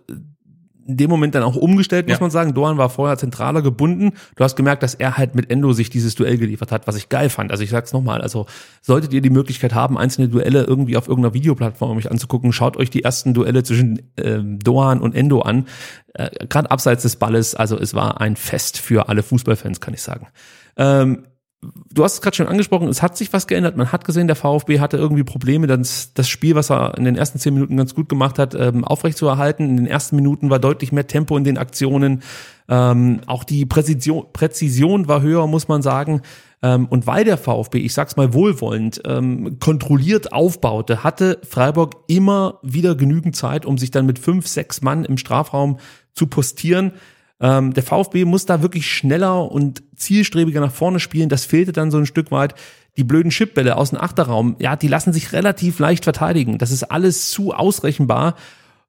in 0.88 0.98
dem 0.98 1.10
Moment 1.10 1.34
dann 1.34 1.42
auch 1.42 1.56
umgestellt, 1.56 2.08
muss 2.08 2.18
Ja. 2.18 2.22
man 2.22 2.30
sagen. 2.30 2.54
Doan 2.54 2.78
war 2.78 2.90
vorher 2.92 3.18
zentraler 3.18 3.64
gebunden. 3.64 4.12
Du 4.36 4.44
hast 4.44 4.56
gemerkt, 4.56 4.84
dass 4.84 4.94
er 4.94 5.18
halt 5.18 5.34
mit 5.34 5.50
Endo 5.50 5.74
sich 5.74 5.90
dieses 5.90 6.14
Duell 6.14 6.38
geliefert 6.38 6.72
hat, 6.72 6.86
was 6.86 6.96
ich 6.96 7.10
geil 7.10 7.30
fand. 7.32 7.50
Also 7.52 7.64
ich 7.64 7.72
sag's 7.72 7.92
nochmal, 7.92 8.22
also 8.22 8.46
solltet 8.84 9.12
ihr 9.12 9.22
die 9.22 9.32
Möglichkeit 9.32 9.74
haben, 9.74 9.98
einzelne 9.98 10.30
Duelle 10.30 10.64
irgendwie 10.64 10.96
auf 10.96 11.08
irgendeiner 11.08 11.34
Videoplattform 11.34 11.98
euch 11.98 12.12
anzugucken, 12.12 12.54
schaut 12.54 12.78
euch 12.78 12.92
die 12.92 13.04
ersten 13.04 13.34
Duelle 13.34 13.64
zwischen 13.64 14.12
ähm, 14.18 14.60
Doan 14.60 15.00
und 15.02 15.16
Endo 15.16 15.42
an. 15.42 15.66
Äh, 16.14 16.30
Gerade 16.48 16.70
abseits 16.70 17.02
des 17.02 17.16
Balles, 17.16 17.56
also 17.56 17.80
es 17.80 17.96
war 17.96 18.22
ein 18.22 18.36
Fest 18.36 18.78
für 18.78 19.10
alle 19.10 19.24
Fußballfans, 19.24 19.82
kann 19.82 19.96
ich 19.96 20.04
sagen. 20.04 20.28
Ähm, 20.78 21.26
du 21.92 22.04
hast 22.04 22.16
es 22.16 22.22
gerade 22.22 22.36
schon 22.36 22.48
angesprochen, 22.48 22.88
es 22.88 23.02
hat 23.02 23.18
sich 23.18 23.32
was 23.34 23.48
geändert. 23.48 23.78
Man 23.78 23.92
hat 23.92 24.06
gesehen, 24.06 24.28
der 24.28 24.36
VfB 24.36 24.80
hatte 24.80 24.98
irgendwie 24.98 25.24
Probleme, 25.24 25.68
das, 25.68 26.14
das 26.14 26.28
Spiel, 26.28 26.56
was 26.56 26.72
er 26.72 26.98
in 26.98 27.06
den 27.06 27.16
ersten 27.16 27.40
zehn 27.40 27.54
Minuten 27.54 27.78
ganz 27.78 27.96
gut 27.96 28.10
gemacht 28.10 28.40
hat, 28.40 28.56
ähm, 28.56 28.84
aufrechtzuerhalten. 28.84 29.70
In 29.70 29.78
den 29.78 29.88
ersten 29.88 30.16
Minuten 30.16 30.50
war 30.50 30.60
deutlich 30.60 30.92
mehr 30.92 31.08
Tempo 31.08 31.38
in 31.38 31.44
den 31.44 31.58
Aktionen. 31.58 32.24
Ähm, 32.68 33.22
auch 33.28 33.44
die 33.44 33.66
Präzision, 33.66 34.26
Präzision 34.34 35.08
war 35.08 35.22
höher, 35.22 35.48
muss 35.48 35.68
man 35.68 35.82
sagen. 35.82 36.22
Ähm, 36.62 36.88
und 36.90 37.06
weil 37.06 37.24
der 37.24 37.38
VfB, 37.38 37.80
ich 37.80 37.94
sag's 37.94 38.16
mal 38.16 38.34
wohlwollend, 38.34 39.02
ähm, 39.06 39.60
kontrolliert 39.60 40.34
aufbaute, 40.34 41.04
hatte 41.04 41.40
Freiburg 41.48 41.96
immer 42.08 42.60
wieder 42.64 42.96
genügend 42.96 43.36
Zeit, 43.36 43.66
um 43.66 43.78
sich 43.78 43.92
dann 43.92 44.06
mit 44.06 44.20
fünf, 44.20 44.48
sechs 44.48 44.82
Mann 44.82 45.06
im 45.06 45.18
Strafraum 45.18 45.78
zu 46.14 46.28
postieren. 46.28 46.94
Ähm, 47.40 47.74
der 47.74 47.84
VfB 47.84 48.26
muss 48.26 48.46
da 48.46 48.62
wirklich 48.62 48.90
schneller 48.90 49.52
und 49.52 49.84
zielstrebiger 49.96 50.62
nach 50.62 50.72
vorne 50.72 51.00
spielen. 51.00 51.30
Das 51.30 51.46
fehlte 51.46 51.74
dann 51.74 51.92
so 51.92 51.98
ein 51.98 52.06
Stück 52.06 52.32
weit. 52.32 52.56
Die 52.98 53.04
blöden 53.04 53.32
Chipbälle 53.32 53.76
aus 53.76 53.90
dem 53.90 54.00
Achterraum, 54.00 54.56
ja, 54.60 54.76
die 54.78 54.88
lassen 54.88 55.12
sich 55.12 55.34
relativ 55.34 55.80
leicht 55.80 56.06
verteidigen. 56.06 56.58
Das 56.58 56.72
ist 56.72 56.84
alles 56.84 57.30
zu 57.30 57.54
ausrechenbar. 57.54 58.36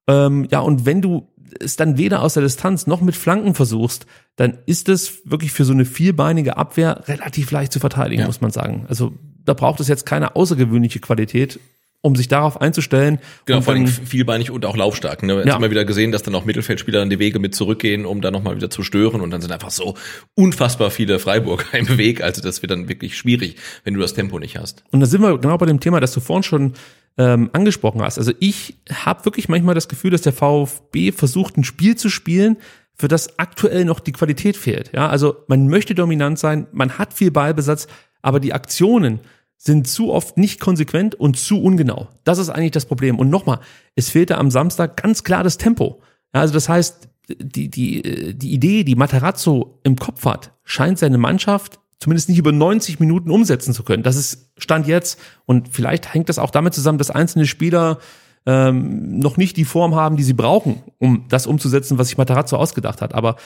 Ähm, 0.06 0.46
ja, 0.50 0.60
und 0.60 0.86
wenn 0.86 1.02
du 1.02 1.28
es 1.58 1.76
dann 1.76 1.98
weder 1.98 2.22
aus 2.22 2.34
der 2.34 2.42
Distanz 2.42 2.86
noch 2.86 3.00
mit 3.00 3.16
Flanken 3.16 3.54
versuchst, 3.54 4.06
dann 4.36 4.58
ist 4.66 4.88
es 4.88 5.28
wirklich 5.28 5.52
für 5.52 5.64
so 5.64 5.72
eine 5.72 5.84
vierbeinige 5.84 6.56
Abwehr 6.56 7.02
relativ 7.08 7.50
leicht 7.50 7.72
zu 7.72 7.80
verteidigen, 7.80 8.26
muss 8.26 8.40
man 8.40 8.50
sagen. 8.50 8.86
Also 8.88 9.12
da 9.44 9.54
braucht 9.54 9.80
es 9.80 9.88
jetzt 9.88 10.06
keine 10.06 10.36
außergewöhnliche 10.36 11.00
Qualität, 11.00 11.58
um 12.06 12.16
sich 12.16 12.28
darauf 12.28 12.60
einzustellen. 12.60 13.18
Genau, 13.44 13.60
vor 13.60 13.74
allem 13.74 13.86
vielbeinig 13.86 14.50
und 14.50 14.64
auch 14.64 14.76
laufstark. 14.76 15.22
Ne? 15.22 15.34
Jetzt 15.34 15.46
Ja. 15.46 15.54
haben 15.54 15.62
wir 15.62 15.70
wieder 15.70 15.84
gesehen, 15.84 16.12
dass 16.12 16.22
dann 16.22 16.34
auch 16.34 16.44
Mittelfeldspieler 16.44 17.00
dann 17.00 17.10
die 17.10 17.18
Wege 17.18 17.38
mit 17.38 17.54
zurückgehen, 17.54 18.06
um 18.06 18.20
dann 18.20 18.32
nochmal 18.32 18.56
wieder 18.56 18.70
zu 18.70 18.82
stören. 18.82 19.20
Und 19.20 19.30
dann 19.30 19.40
sind 19.40 19.50
einfach 19.52 19.70
so 19.70 19.94
unfassbar 20.34 20.90
viele 20.90 21.18
Freiburger 21.18 21.64
im 21.78 21.98
Weg. 21.98 22.22
Also 22.22 22.40
das 22.42 22.62
wird 22.62 22.70
dann 22.70 22.88
wirklich 22.88 23.16
schwierig, 23.16 23.56
wenn 23.84 23.94
du 23.94 24.00
das 24.00 24.14
Tempo 24.14 24.38
nicht 24.38 24.56
hast. 24.56 24.84
Und 24.92 25.00
da 25.00 25.06
sind 25.06 25.20
wir 25.20 25.36
genau 25.38 25.58
bei 25.58 25.66
dem 25.66 25.80
Thema, 25.80 26.00
das 26.00 26.12
du 26.12 26.20
vorhin 26.20 26.42
schon 26.44 26.72
ähm, 27.18 27.50
angesprochen 27.52 28.02
hast. 28.02 28.18
Also 28.18 28.32
ich 28.40 28.76
habe 28.92 29.24
wirklich 29.24 29.48
manchmal 29.48 29.74
das 29.74 29.88
Gefühl, 29.88 30.10
dass 30.10 30.22
der 30.22 30.32
VfB 30.32 31.12
versucht, 31.12 31.56
ein 31.56 31.64
Spiel 31.64 31.96
zu 31.96 32.08
spielen, 32.08 32.56
für 32.94 33.08
das 33.08 33.38
aktuell 33.38 33.84
noch 33.84 34.00
die 34.00 34.12
Qualität 34.12 34.56
fehlt. 34.56 34.90
Ja, 34.94 35.08
also 35.08 35.36
man 35.48 35.68
möchte 35.68 35.94
dominant 35.94 36.38
sein, 36.38 36.66
man 36.72 36.98
hat 36.98 37.12
viel 37.12 37.30
Ballbesatz, 37.30 37.88
aber 38.22 38.40
die 38.40 38.52
Aktionen 38.54 39.20
sind 39.56 39.88
zu 39.88 40.12
oft 40.12 40.36
nicht 40.36 40.60
konsequent 40.60 41.14
und 41.14 41.38
zu 41.38 41.60
ungenau. 41.60 42.08
Das 42.24 42.38
ist 42.38 42.50
eigentlich 42.50 42.72
das 42.72 42.86
Problem. 42.86 43.18
Und 43.18 43.30
nochmal, 43.30 43.60
es 43.94 44.10
fehlte 44.10 44.38
am 44.38 44.50
Samstag 44.50 45.02
ganz 45.02 45.24
klar 45.24 45.42
das 45.42 45.58
Tempo. 45.58 46.00
Also 46.32 46.54
das 46.54 46.68
heißt, 46.68 47.08
die, 47.28 47.68
die, 47.68 48.34
die 48.36 48.52
Idee, 48.52 48.84
die 48.84 48.94
Materazzo 48.94 49.80
im 49.82 49.96
Kopf 49.96 50.24
hat, 50.24 50.52
scheint 50.64 50.98
seine 50.98 51.18
Mannschaft 51.18 51.80
zumindest 51.98 52.28
nicht 52.28 52.38
über 52.38 52.52
90 52.52 53.00
Minuten 53.00 53.30
umsetzen 53.30 53.72
zu 53.72 53.82
können. 53.82 54.02
Das 54.02 54.16
ist 54.16 54.50
Stand 54.58 54.86
jetzt. 54.86 55.18
Und 55.46 55.68
vielleicht 55.70 56.12
hängt 56.12 56.28
das 56.28 56.38
auch 56.38 56.50
damit 56.50 56.74
zusammen, 56.74 56.98
dass 56.98 57.10
einzelne 57.10 57.46
Spieler 57.46 57.98
ähm, 58.44 59.18
noch 59.18 59.36
nicht 59.36 59.56
die 59.56 59.64
Form 59.64 59.94
haben, 59.94 60.16
die 60.16 60.22
sie 60.22 60.34
brauchen, 60.34 60.82
um 60.98 61.24
das 61.28 61.46
umzusetzen, 61.46 61.98
was 61.98 62.08
sich 62.08 62.18
Materazzo 62.18 62.56
ausgedacht 62.56 63.02
hat. 63.02 63.14
Aber 63.14 63.36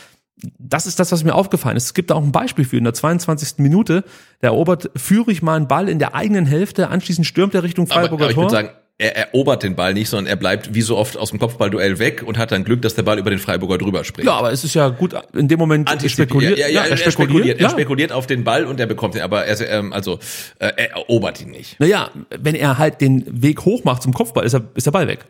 das 0.58 0.86
ist 0.86 0.98
das, 1.00 1.12
was 1.12 1.24
mir 1.24 1.34
aufgefallen 1.34 1.76
ist. 1.76 1.84
Es 1.84 1.94
gibt 1.94 2.10
da 2.10 2.14
auch 2.14 2.22
ein 2.22 2.32
Beispiel 2.32 2.64
für. 2.64 2.76
In 2.76 2.84
der 2.84 2.94
22. 2.94 3.58
Minute, 3.58 4.04
da 4.40 4.48
erobert 4.48 4.90
Führig 4.96 5.42
mal 5.42 5.56
einen 5.56 5.68
Ball 5.68 5.88
in 5.88 5.98
der 5.98 6.14
eigenen 6.14 6.46
Hälfte, 6.46 6.88
anschließend 6.88 7.26
stürmt 7.26 7.54
er 7.54 7.62
Richtung 7.62 7.90
Aber, 7.90 8.00
Freiburger 8.00 8.24
aber 8.24 8.30
ich 8.30 8.34
Tor. 8.34 8.44
würde 8.44 8.54
sagen, 8.54 8.70
er 9.00 9.16
erobert 9.16 9.62
den 9.62 9.76
Ball 9.76 9.94
nicht, 9.94 10.10
sondern 10.10 10.26
er 10.26 10.36
bleibt 10.36 10.74
wie 10.74 10.82
so 10.82 10.98
oft 10.98 11.16
aus 11.16 11.30
dem 11.30 11.38
Kopfballduell 11.38 11.98
weg 11.98 12.22
und 12.22 12.36
hat 12.36 12.52
dann 12.52 12.64
Glück, 12.64 12.82
dass 12.82 12.94
der 12.94 13.02
Ball 13.02 13.18
über 13.18 13.30
den 13.30 13.38
Freiburger 13.38 13.78
drüber 13.78 14.04
springt. 14.04 14.26
ja, 14.26 14.34
aber 14.34 14.52
es 14.52 14.62
ist 14.62 14.74
ja 14.74 14.90
gut, 14.90 15.14
in 15.32 15.48
dem 15.48 15.58
Moment 15.58 15.90
spekuliert. 16.06 16.58
Ja, 16.58 16.68
ja, 16.68 16.82
er 16.84 16.90
er, 16.90 17.10
spekuliert. 17.10 17.58
Er 17.58 17.62
ja. 17.62 17.70
spekuliert 17.70 18.12
auf 18.12 18.26
den 18.26 18.44
Ball 18.44 18.66
und 18.66 18.78
er 18.78 18.86
bekommt 18.86 19.14
ihn. 19.14 19.22
Aber 19.22 19.46
er, 19.46 19.58
ähm, 19.70 19.94
also, 19.94 20.18
äh, 20.58 20.72
er 20.76 20.90
erobert 20.90 21.40
ihn 21.40 21.50
nicht. 21.50 21.80
Naja, 21.80 22.10
wenn 22.28 22.54
er 22.54 22.76
halt 22.76 23.00
den 23.00 23.24
Weg 23.42 23.64
hoch 23.64 23.84
macht 23.84 24.02
zum 24.02 24.12
Kopfball, 24.12 24.44
ist, 24.44 24.52
er, 24.52 24.64
ist 24.74 24.84
der 24.84 24.90
Ball 24.90 25.08
weg. 25.08 25.24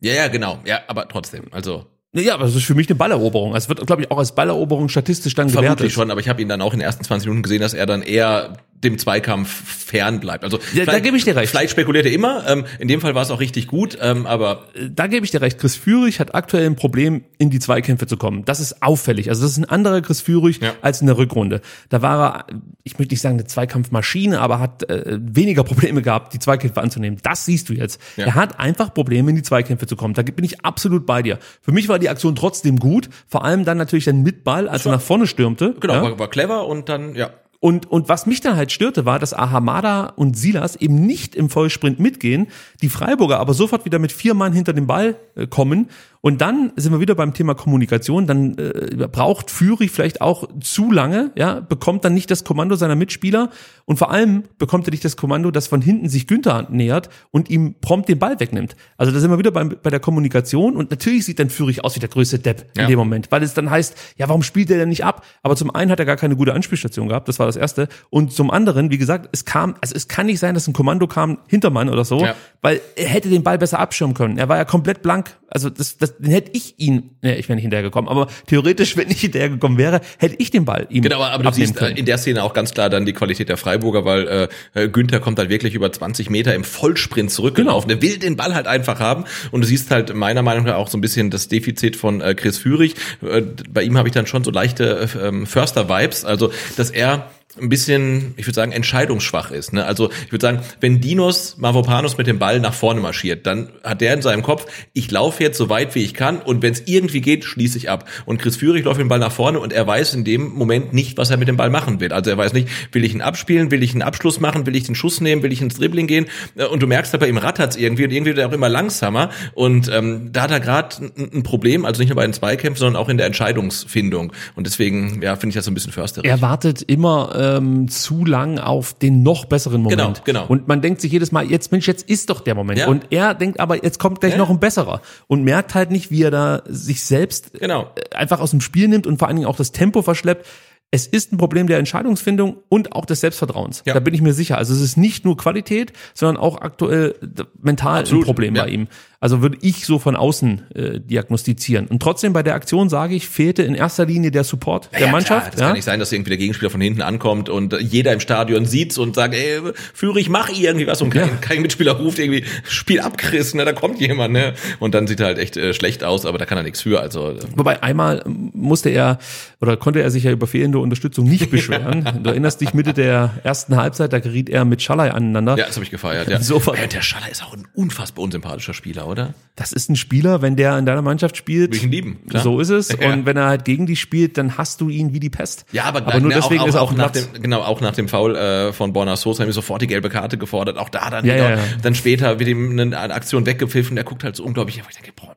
Ja, 0.00 0.12
ja, 0.12 0.28
genau. 0.28 0.58
Ja, 0.66 0.80
aber 0.86 1.08
trotzdem. 1.08 1.44
Also, 1.50 1.86
Ja, 2.20 2.34
aber 2.34 2.44
das 2.44 2.54
ist 2.54 2.64
für 2.64 2.74
mich 2.74 2.88
eine 2.88 2.96
Balleroberung. 2.96 3.54
Es 3.54 3.68
wird, 3.68 3.86
glaube 3.86 4.02
ich, 4.02 4.10
auch 4.10 4.18
als 4.18 4.32
Balleroberung 4.34 4.88
statistisch 4.88 5.34
dann 5.34 5.48
Vermutlich 5.48 5.76
gewertet. 5.76 5.92
schon, 5.92 6.10
aber 6.10 6.20
ich 6.20 6.28
habe 6.28 6.42
ihn 6.42 6.48
dann 6.48 6.60
auch 6.62 6.72
in 6.72 6.80
den 6.80 6.86
ersten 6.86 7.04
20 7.04 7.28
Minuten 7.28 7.42
gesehen, 7.42 7.60
dass 7.60 7.74
er 7.74 7.86
dann 7.86 8.02
eher 8.02 8.54
dem 8.84 8.98
Zweikampf 8.98 9.48
fern 9.86 10.20
bleibt. 10.20 10.44
Also 10.44 10.58
Ja, 10.72 10.84
da 10.84 10.98
gebe 11.00 11.16
ich 11.16 11.24
dir 11.24 11.34
recht. 11.34 11.50
Vielleicht 11.50 11.70
spekuliert 11.70 12.06
er 12.06 12.12
immer. 12.12 12.46
Ähm, 12.48 12.64
in 12.78 12.86
dem 12.88 13.00
Fall 13.00 13.14
war 13.14 13.22
es 13.22 13.30
auch 13.30 13.40
richtig 13.40 13.66
gut, 13.66 13.98
ähm, 14.00 14.26
aber 14.26 14.66
da 14.90 15.06
gebe 15.08 15.24
ich 15.24 15.30
dir 15.32 15.40
recht. 15.40 15.58
Chris 15.58 15.74
Führig 15.76 16.20
hat 16.20 16.34
aktuell 16.34 16.66
ein 16.66 16.76
Problem, 16.76 17.24
in 17.38 17.50
die 17.50 17.58
Zweikämpfe 17.58 18.06
zu 18.06 18.16
kommen. 18.16 18.44
Das 18.44 18.60
ist 18.60 18.82
auffällig. 18.82 19.28
Also 19.30 19.42
das 19.42 19.52
ist 19.52 19.58
ein 19.58 19.64
anderer 19.64 20.00
Chris 20.00 20.20
Führig 20.20 20.60
Ja. 20.60 20.72
als 20.80 21.00
in 21.00 21.06
der 21.08 21.18
Rückrunde. 21.18 21.60
Da 21.88 22.02
war 22.02 22.46
er, 22.50 22.56
ich 22.84 22.98
möchte 22.98 23.14
nicht 23.14 23.20
sagen 23.20 23.34
eine 23.36 23.46
Zweikampfmaschine, 23.46 24.40
aber 24.40 24.60
hat 24.60 24.88
äh, 24.88 25.18
weniger 25.20 25.64
Probleme 25.64 26.02
gehabt, 26.02 26.32
die 26.34 26.38
Zweikämpfe 26.38 26.80
anzunehmen. 26.80 27.18
Das 27.22 27.44
siehst 27.44 27.68
du 27.68 27.72
jetzt. 27.72 28.00
Ja. 28.16 28.26
Er 28.26 28.34
hat 28.34 28.60
einfach 28.60 28.94
Probleme, 28.94 29.30
in 29.30 29.36
die 29.36 29.42
Zweikämpfe 29.42 29.86
zu 29.86 29.96
kommen. 29.96 30.14
Da 30.14 30.22
bin 30.22 30.44
ich 30.44 30.64
absolut 30.64 31.06
bei 31.06 31.22
dir. 31.22 31.38
Für 31.62 31.72
mich 31.72 31.88
war 31.88 31.98
die 31.98 32.08
Aktion 32.08 32.36
trotzdem 32.36 32.78
gut. 32.78 33.08
Vor 33.26 33.44
allem 33.44 33.64
dann 33.64 33.78
natürlich 33.78 34.04
dann 34.04 34.22
mit 34.22 34.44
Ball, 34.44 34.68
als 34.68 34.86
er 34.86 34.92
nach 34.92 35.00
vorne 35.00 35.26
stürmte. 35.26 35.74
genau, 35.80 35.94
Ja. 35.94 36.02
war, 36.02 36.18
war 36.18 36.28
clever 36.30 36.66
und 36.66 36.88
dann, 36.88 37.14
ja. 37.14 37.30
Und, 37.60 37.90
und 37.90 38.08
was 38.08 38.26
mich 38.26 38.40
dann 38.40 38.56
halt 38.56 38.70
störte, 38.70 39.04
war, 39.04 39.18
dass 39.18 39.34
Ahamada 39.34 40.12
und 40.14 40.36
Silas 40.36 40.76
eben 40.76 40.94
nicht 41.06 41.34
im 41.34 41.50
Vollsprint 41.50 41.98
mitgehen, 41.98 42.46
die 42.82 42.88
Freiburger 42.88 43.40
aber 43.40 43.52
sofort 43.52 43.84
wieder 43.84 43.98
mit 43.98 44.12
vier 44.12 44.34
Mann 44.34 44.52
hinter 44.52 44.72
dem 44.72 44.86
Ball 44.86 45.16
äh, 45.34 45.48
kommen. 45.48 45.88
Und 46.20 46.40
dann 46.40 46.72
sind 46.76 46.92
wir 46.92 47.00
wieder 47.00 47.14
beim 47.14 47.32
Thema 47.32 47.54
Kommunikation. 47.54 48.26
Dann 48.26 48.56
äh, 48.58 49.06
braucht 49.10 49.50
Führig 49.50 49.90
vielleicht 49.90 50.20
auch 50.20 50.48
zu 50.60 50.90
lange, 50.90 51.30
ja, 51.36 51.60
bekommt 51.60 52.04
dann 52.04 52.14
nicht 52.14 52.30
das 52.30 52.44
Kommando 52.44 52.74
seiner 52.76 52.96
Mitspieler 52.96 53.50
und 53.84 53.98
vor 53.98 54.10
allem 54.10 54.42
bekommt 54.58 54.88
er 54.88 54.90
nicht 54.90 55.04
das 55.04 55.16
Kommando, 55.16 55.50
dass 55.50 55.68
von 55.68 55.80
hinten 55.80 56.08
sich 56.08 56.26
Günther 56.26 56.66
nähert 56.70 57.08
und 57.30 57.48
ihm 57.50 57.76
prompt 57.80 58.08
den 58.08 58.18
Ball 58.18 58.40
wegnimmt. 58.40 58.74
Also 58.96 59.12
da 59.12 59.20
sind 59.20 59.30
wir 59.30 59.38
wieder 59.38 59.50
beim, 59.52 59.76
bei 59.82 59.90
der 59.90 60.00
Kommunikation 60.00 60.76
und 60.76 60.90
natürlich 60.90 61.24
sieht 61.24 61.38
dann 61.38 61.50
Führig 61.50 61.84
aus 61.84 61.94
wie 61.96 62.00
der 62.00 62.08
größte 62.08 62.38
Depp 62.40 62.66
in 62.74 62.82
Ja. 62.82 62.86
dem 62.88 62.98
Moment, 62.98 63.30
weil 63.30 63.42
es 63.42 63.54
dann 63.54 63.70
heißt, 63.70 63.94
ja, 64.16 64.28
warum 64.28 64.42
spielt 64.42 64.70
er 64.70 64.78
denn 64.78 64.88
nicht 64.88 65.04
ab? 65.04 65.24
Aber 65.42 65.54
zum 65.56 65.74
einen 65.74 65.90
hat 65.90 66.00
er 66.00 66.04
gar 66.06 66.16
keine 66.16 66.34
gute 66.36 66.52
Anspielstation 66.52 67.08
gehabt, 67.08 67.28
das 67.28 67.38
war 67.38 67.46
das 67.46 67.56
erste. 67.56 67.88
Und 68.10 68.32
zum 68.32 68.50
anderen, 68.50 68.90
wie 68.90 68.98
gesagt, 68.98 69.28
es 69.32 69.44
kam, 69.44 69.76
also 69.80 69.94
es 69.94 70.08
kann 70.08 70.26
nicht 70.26 70.40
sein, 70.40 70.54
dass 70.54 70.66
ein 70.66 70.72
Kommando 70.72 71.06
kam, 71.06 71.38
Hintermann 71.46 71.88
oder 71.88 72.04
so, 72.04 72.24
Ja. 72.24 72.34
weil 72.60 72.80
er 72.96 73.06
hätte 73.08 73.28
den 73.28 73.42
Ball 73.44 73.58
besser 73.58 73.78
abschirmen 73.78 74.14
können. 74.14 74.36
Er 74.38 74.48
war 74.48 74.56
ja 74.56 74.64
komplett 74.64 75.02
blank. 75.02 75.36
Also 75.50 75.70
das, 75.70 75.96
das 75.96 76.14
den 76.18 76.32
hätte 76.32 76.50
ich 76.54 76.74
ihn, 76.78 77.10
ne, 77.22 77.36
ich 77.36 77.48
wäre 77.48 77.56
nicht 77.56 77.62
hinterhergekommen, 77.62 78.08
aber 78.08 78.28
theoretisch, 78.46 78.96
wenn 78.96 79.10
ich 79.10 79.20
hinterhergekommen 79.20 79.78
wäre, 79.78 80.00
hätte 80.18 80.36
ich 80.38 80.50
den 80.50 80.64
Ball 80.64 80.86
ihm 80.90 81.02
Genau, 81.02 81.22
aber, 81.22 81.44
du 81.44 81.52
siehst 81.52 81.76
äh, 81.76 81.78
können. 81.78 81.96
in 81.96 82.06
der 82.06 82.18
Szene 82.18 82.42
auch 82.42 82.52
ganz 82.54 82.72
klar 82.72 82.90
dann 82.90 83.06
die 83.06 83.12
Qualität 83.12 83.48
der 83.48 83.56
Freiburger, 83.56 84.04
weil 84.04 84.48
äh, 84.74 84.82
äh, 84.84 84.88
Günther 84.88 85.20
kommt 85.20 85.38
halt 85.38 85.50
wirklich 85.50 85.74
über 85.74 85.90
20 85.90 86.30
Meter 86.30 86.54
im 86.54 86.64
Vollsprint 86.64 87.30
zurückgelaufen. 87.30 87.88
Genau. 87.88 88.00
Der 88.00 88.08
will 88.10 88.18
den 88.18 88.36
Ball 88.36 88.54
halt 88.54 88.66
einfach 88.66 89.00
haben 89.00 89.24
und 89.50 89.60
du 89.62 89.66
siehst 89.66 89.90
halt 89.90 90.14
meiner 90.14 90.42
Meinung 90.42 90.64
nach 90.64 90.76
auch 90.76 90.88
so 90.88 90.98
ein 90.98 91.00
bisschen 91.00 91.30
das 91.30 91.48
Defizit 91.48 91.96
von 91.96 92.20
äh, 92.20 92.34
Chris 92.34 92.58
Führig. 92.58 92.94
Äh, 93.22 93.42
bei 93.70 93.82
ihm 93.82 93.96
habe 93.96 94.08
ich 94.08 94.14
dann 94.14 94.26
schon 94.26 94.44
so 94.44 94.50
leichte 94.50 95.08
äh, 95.14 95.46
Förster-Vibes, 95.46 96.24
also 96.24 96.50
dass 96.76 96.90
er 96.90 97.30
ein 97.56 97.68
bisschen, 97.68 98.34
ich 98.36 98.46
würde 98.46 98.54
sagen, 98.54 98.72
entscheidungsschwach 98.72 99.50
ist. 99.50 99.72
Ne? 99.72 99.84
Also 99.84 100.10
ich 100.26 100.32
würde 100.32 100.42
sagen, 100.42 100.60
wenn 100.80 101.00
Dinos 101.00 101.56
Mavropanos 101.58 102.18
mit 102.18 102.26
dem 102.26 102.38
Ball 102.38 102.60
nach 102.60 102.74
vorne 102.74 103.00
marschiert, 103.00 103.46
dann 103.46 103.70
hat 103.82 104.00
der 104.00 104.14
in 104.14 104.22
seinem 104.22 104.42
Kopf, 104.42 104.66
ich 104.92 105.10
laufe 105.10 105.42
jetzt 105.42 105.56
so 105.56 105.68
weit 105.68 105.94
wie 105.94 106.02
ich 106.02 106.14
kann 106.14 106.40
und 106.40 106.62
wenn 106.62 106.72
es 106.72 106.82
irgendwie 106.86 107.20
geht, 107.20 107.44
schließe 107.44 107.78
ich 107.78 107.88
ab. 107.88 108.08
Und 108.26 108.40
Chris 108.40 108.56
Führig 108.56 108.84
läuft 108.84 109.00
dem 109.00 109.08
Ball 109.08 109.18
nach 109.18 109.32
vorne 109.32 109.60
und 109.60 109.72
er 109.72 109.86
weiß 109.86 110.14
in 110.14 110.24
dem 110.24 110.50
Moment 110.50 110.92
nicht, 110.92 111.16
was 111.16 111.30
er 111.30 111.38
mit 111.38 111.48
dem 111.48 111.56
Ball 111.56 111.70
machen 111.70 112.00
will. 112.00 112.12
Also 112.12 112.30
er 112.30 112.36
weiß 112.36 112.52
nicht, 112.52 112.68
will 112.92 113.04
ich 113.04 113.14
ihn 113.14 113.22
abspielen, 113.22 113.70
will 113.70 113.82
ich 113.82 113.92
einen 113.92 114.02
Abschluss 114.02 114.40
machen, 114.40 114.66
will 114.66 114.76
ich 114.76 114.84
den 114.84 114.94
Schuss 114.94 115.20
nehmen, 115.20 115.42
will 115.42 115.52
ich 115.52 115.62
ins 115.62 115.76
Dribbling 115.76 116.06
gehen 116.06 116.26
und 116.70 116.82
du 116.82 116.86
merkst 116.86 117.12
halt 117.12 117.20
bei 117.20 117.28
ihm 117.28 117.38
rattert's 117.38 117.76
irgendwie 117.76 118.04
und 118.04 118.10
irgendwie 118.10 118.30
wird 118.30 118.38
er 118.38 118.48
auch 118.48 118.52
immer 118.52 118.68
langsamer 118.68 119.30
und 119.54 119.90
ähm, 119.92 120.30
da 120.32 120.42
hat 120.42 120.50
er 120.50 120.60
gerade 120.60 120.96
ein, 121.16 121.30
ein 121.38 121.42
Problem, 121.42 121.86
also 121.86 122.00
nicht 122.00 122.10
nur 122.10 122.16
bei 122.16 122.26
den 122.26 122.34
Zweikämpfen, 122.34 122.78
sondern 122.78 123.02
auch 123.02 123.08
in 123.08 123.16
der 123.16 123.26
Entscheidungsfindung 123.26 124.32
und 124.54 124.66
deswegen, 124.66 125.22
ja, 125.22 125.36
finde 125.36 125.50
ich 125.50 125.54
das 125.54 125.64
so 125.64 125.70
ein 125.70 125.74
bisschen 125.74 125.92
försterig. 125.92 126.28
er 126.28 126.42
wartet 126.42 126.82
immer 126.82 127.34
ähm, 127.38 127.88
zu 127.88 128.24
lang 128.24 128.58
auf 128.58 128.94
den 128.94 129.22
noch 129.22 129.44
besseren 129.46 129.82
Moment. 129.82 130.24
Genau, 130.24 130.42
genau. 130.42 130.46
Und 130.48 130.66
man 130.68 130.82
denkt 130.82 131.00
sich 131.00 131.12
jedes 131.12 131.32
Mal, 131.32 131.46
jetzt 131.50 131.70
Mensch, 131.72 131.86
jetzt 131.86 132.08
ist 132.08 132.28
doch 132.30 132.40
der 132.40 132.54
Moment. 132.54 132.80
Ja. 132.80 132.88
Und 132.88 133.06
er 133.10 133.34
denkt 133.34 133.60
aber, 133.60 133.82
jetzt 133.84 133.98
kommt 133.98 134.20
gleich 134.20 134.32
Ja. 134.32 134.38
noch 134.38 134.50
ein 134.50 134.58
besserer. 134.60 135.00
Und 135.28 135.44
merkt 135.44 135.74
halt 135.74 135.90
nicht, 135.90 136.10
wie 136.10 136.22
er 136.22 136.30
da 136.30 136.62
sich 136.66 137.04
selbst 137.04 137.52
Genau. 137.54 137.90
äh, 137.94 138.14
einfach 138.16 138.40
aus 138.40 138.50
dem 138.50 138.60
Spiel 138.60 138.88
nimmt 138.88 139.06
und 139.06 139.18
vor 139.18 139.28
allen 139.28 139.36
Dingen 139.36 139.48
auch 139.48 139.56
das 139.56 139.72
Tempo 139.72 140.02
verschleppt. 140.02 140.46
Es 140.90 141.06
ist 141.06 141.32
ein 141.32 141.36
Problem 141.36 141.66
der 141.66 141.78
Entscheidungsfindung 141.78 142.56
und 142.70 142.94
auch 142.94 143.04
des 143.04 143.20
Selbstvertrauens. 143.20 143.82
Ja. 143.84 143.92
Da 143.92 144.00
bin 144.00 144.14
ich 144.14 144.22
mir 144.22 144.32
sicher. 144.32 144.56
Also 144.56 144.72
es 144.72 144.80
ist 144.80 144.96
nicht 144.96 145.22
nur 145.22 145.36
Qualität, 145.36 145.92
sondern 146.14 146.38
auch 146.42 146.62
aktuell 146.62 147.14
mental 147.60 148.00
Absolut, 148.00 148.22
ein 148.22 148.26
Problem 148.26 148.56
ja. 148.56 148.62
bei 148.64 148.70
ihm. 148.70 148.88
Also 149.20 149.42
würde 149.42 149.58
ich 149.62 149.84
so 149.84 149.98
von 149.98 150.14
außen 150.14 150.62
äh, 150.76 151.00
diagnostizieren. 151.00 151.88
Und 151.88 152.00
trotzdem 152.00 152.32
bei 152.32 152.44
der 152.44 152.54
Aktion 152.54 152.88
sage 152.88 153.16
ich, 153.16 153.28
fehlte 153.28 153.64
in 153.64 153.74
erster 153.74 154.06
Linie 154.06 154.30
der 154.30 154.44
Support 154.44 154.90
der 154.92 155.06
ja, 155.06 155.10
Mannschaft. 155.10 155.40
Klar, 155.46 155.50
das 155.50 155.60
kann 155.60 155.72
nicht 155.72 155.84
sein, 155.84 155.98
dass 155.98 156.12
irgendwie 156.12 156.30
der 156.30 156.38
Gegenspieler 156.38 156.70
von 156.70 156.80
hinten 156.80 157.02
ankommt 157.02 157.48
und 157.48 157.72
äh, 157.72 157.78
jeder 157.80 158.12
im 158.12 158.20
Stadion 158.20 158.64
sieht's 158.64 158.96
und 158.96 159.16
sagt, 159.16 159.34
ey, 159.34 159.58
Führig, 159.92 160.28
mach 160.28 160.50
irgendwie 160.50 160.86
was 160.86 161.02
und 161.02 161.10
kein, 161.10 161.28
Ja. 161.28 161.34
kein 161.40 161.62
Mitspieler 161.62 161.92
ruft 161.96 162.20
irgendwie, 162.20 162.44
Spiel 162.62 163.00
ab, 163.00 163.18
Chris, 163.18 163.54
ne, 163.54 163.64
da 163.64 163.72
kommt 163.72 164.00
jemand, 164.00 164.34
ne? 164.34 164.54
Und 164.78 164.94
dann 164.94 165.08
sieht 165.08 165.18
er 165.18 165.26
halt 165.26 165.38
echt 165.38 165.56
äh, 165.56 165.74
schlecht 165.74 166.04
aus, 166.04 166.24
aber 166.24 166.38
da 166.38 166.44
kann 166.46 166.56
er 166.56 166.62
nichts 166.62 166.82
für, 166.82 167.00
also 167.00 167.30
äh, 167.32 167.38
Wobei 167.56 167.82
einmal 167.82 168.22
musste 168.24 168.90
er 168.90 169.18
oder 169.60 169.76
konnte 169.76 170.00
er 170.00 170.12
sich 170.12 170.22
ja 170.22 170.30
über 170.30 170.46
fehlende 170.46 170.78
Unterstützung 170.78 171.24
nicht 171.28 171.50
beschweren. 171.50 172.08
du 172.22 172.30
erinnerst 172.30 172.60
dich 172.60 172.72
Mitte 172.72 172.92
der 172.94 173.32
ersten 173.42 173.74
Halbzeit, 173.74 174.12
da 174.12 174.20
geriet 174.20 174.48
er 174.48 174.64
mit 174.64 174.80
Schalay 174.80 175.10
aneinander. 175.10 175.56
ja, 175.58 175.66
das 175.66 175.74
habe 175.74 175.84
ich 175.84 175.90
gefeiert, 175.90 176.28
ja. 176.28 176.38
Ja, 176.38 176.86
der 176.86 177.02
Schaller 177.02 177.28
ist 177.28 177.42
auch 177.42 177.54
ein 177.54 177.66
unfassbar 177.74 178.22
unsympathischer 178.24 178.74
Spieler, 178.74 179.07
oder? 179.08 179.34
Das 179.56 179.72
ist 179.72 179.90
ein 179.90 179.96
Spieler, 179.96 180.40
wenn 180.40 180.54
der 180.54 180.78
in 180.78 180.86
deiner 180.86 181.02
Mannschaft 181.02 181.36
spielt. 181.36 181.70
Will 181.72 181.76
ich 181.78 181.84
ihn 181.84 181.90
lieben, 181.90 182.18
klar. 182.28 182.42
So 182.42 182.60
ist 182.60 182.70
es. 182.70 182.88
Ja. 182.98 183.12
Und 183.12 183.26
wenn 183.26 183.36
er 183.36 183.46
halt 183.46 183.64
gegen 183.64 183.86
dich 183.86 184.00
spielt, 184.00 184.38
dann 184.38 184.58
hast 184.58 184.80
du 184.80 184.88
ihn 184.88 185.12
wie 185.12 185.20
die 185.20 185.30
Pest. 185.30 185.66
Ja, 185.72 185.84
aber, 185.84 186.00
aber 186.00 186.18
nur 186.18 186.30
ne, 186.30 186.34
deswegen 186.36 186.60
auch, 186.60 186.64
auch, 186.64 186.68
ist 186.68 186.74
er 186.74 186.82
auch 186.82 186.90
dem 186.90 186.98
nach 186.98 187.10
dem, 187.12 187.24
genau, 187.40 187.60
auch 187.60 187.80
nach 187.80 187.94
dem 187.94 188.08
Foul 188.08 188.34
äh, 188.34 188.72
von 188.72 188.92
Borna 188.92 189.16
Sosa 189.16 189.42
haben 189.42 189.48
wir 189.48 189.52
sofort 189.54 189.82
die 189.82 189.86
gelbe 189.86 190.10
Karte 190.10 190.36
gefordert. 190.36 190.78
Auch 190.78 190.88
da 190.88 191.10
dann 191.10 191.24
Ja, 191.24 191.34
wieder, 191.34 191.50
ja. 191.50 191.58
dann 191.82 191.94
später 191.94 192.38
wird 192.38 192.48
ihm 192.48 192.78
eine 192.78 192.98
Aktion 192.98 193.46
weggepfiffen, 193.46 193.94
der 193.94 194.04
guckt 194.04 194.24
halt 194.24 194.34
so 194.36 194.44
unglaublich, 194.44 194.82
ich 194.88 194.96
denke, 194.96 195.12
boah, 195.14 195.36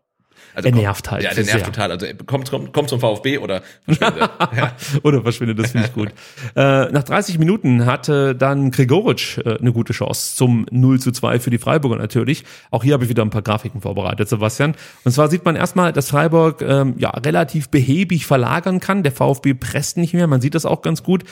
also 0.54 0.68
Er 0.70 0.76
nervt 0.76 1.12
halt 1.12 1.24
Ja, 1.24 1.34
der 1.34 1.43
sehr. 1.43 1.56
nervt 1.56 1.66
total. 1.68 1.91
Also 1.91 2.06
kommt, 2.26 2.49
kommt, 2.49 2.74
kommt 2.74 2.89
zum 2.89 2.99
VfB 2.99 3.38
oder 3.38 3.62
verschwinde. 3.86 4.30
ja. 4.56 4.76
Oder 5.04 5.22
verschwindet, 5.22 5.60
das 5.60 5.72
finde 5.72 5.88
ich 5.88 5.93
gut. 5.93 6.10
Äh, 6.56 6.91
nach 6.91 7.04
30 7.04 7.39
Minuten 7.39 7.86
hatte 7.86 8.36
dann 8.36 8.72
Gregoritsch 8.72 9.38
äh, 9.38 9.58
eine 9.58 9.72
gute 9.72 9.93
Chance 9.93 10.36
zum 10.36 10.66
0 10.70 10.99
zu 10.99 11.12
2 11.12 11.39
für 11.39 11.49
die 11.49 11.58
Freiburger 11.60 11.95
natürlich. 11.95 12.43
Auch 12.72 12.84
hier 12.84 12.93
habe 12.93 13.04
ich 13.06 13.10
wieder 13.10 13.24
ein 13.24 13.30
paar 13.30 13.41
Grafiken 13.41 13.82
vorbereitet, 13.82 14.28
Sebastian. 14.28 14.76
Und 15.04 15.12
zwar 15.12 15.30
sieht 15.30 15.45
man 15.45 15.56
erstmal, 15.56 15.93
dass 15.93 16.10
Freiburg 16.10 16.62
ähm, 16.62 16.95
ja 16.97 17.10
relativ 17.12 17.70
behäbig 17.70 18.26
verlagern 18.26 18.80
kann. 18.80 19.04
Der 19.04 19.12
VfB 19.12 19.54
presst 19.54 19.97
nicht 19.97 20.14
mehr, 20.14 20.28
man 20.28 20.41
sieht 20.41 20.56
das 20.56 20.66
auch 20.66 20.82
ganz 20.82 21.04
gut. 21.04 21.24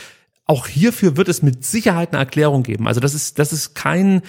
Auch 0.45 0.67
hierfür 0.67 1.17
wird 1.17 1.27
es 1.29 1.41
mit 1.41 1.63
Sicherheit 1.65 2.09
eine 2.11 2.19
Erklärung 2.19 2.63
geben. 2.63 2.87
Also 2.87 2.99
das 2.99 3.13
ist, 3.13 3.37
das 3.39 3.53
ist 3.53 3.75
kein 3.75 4.21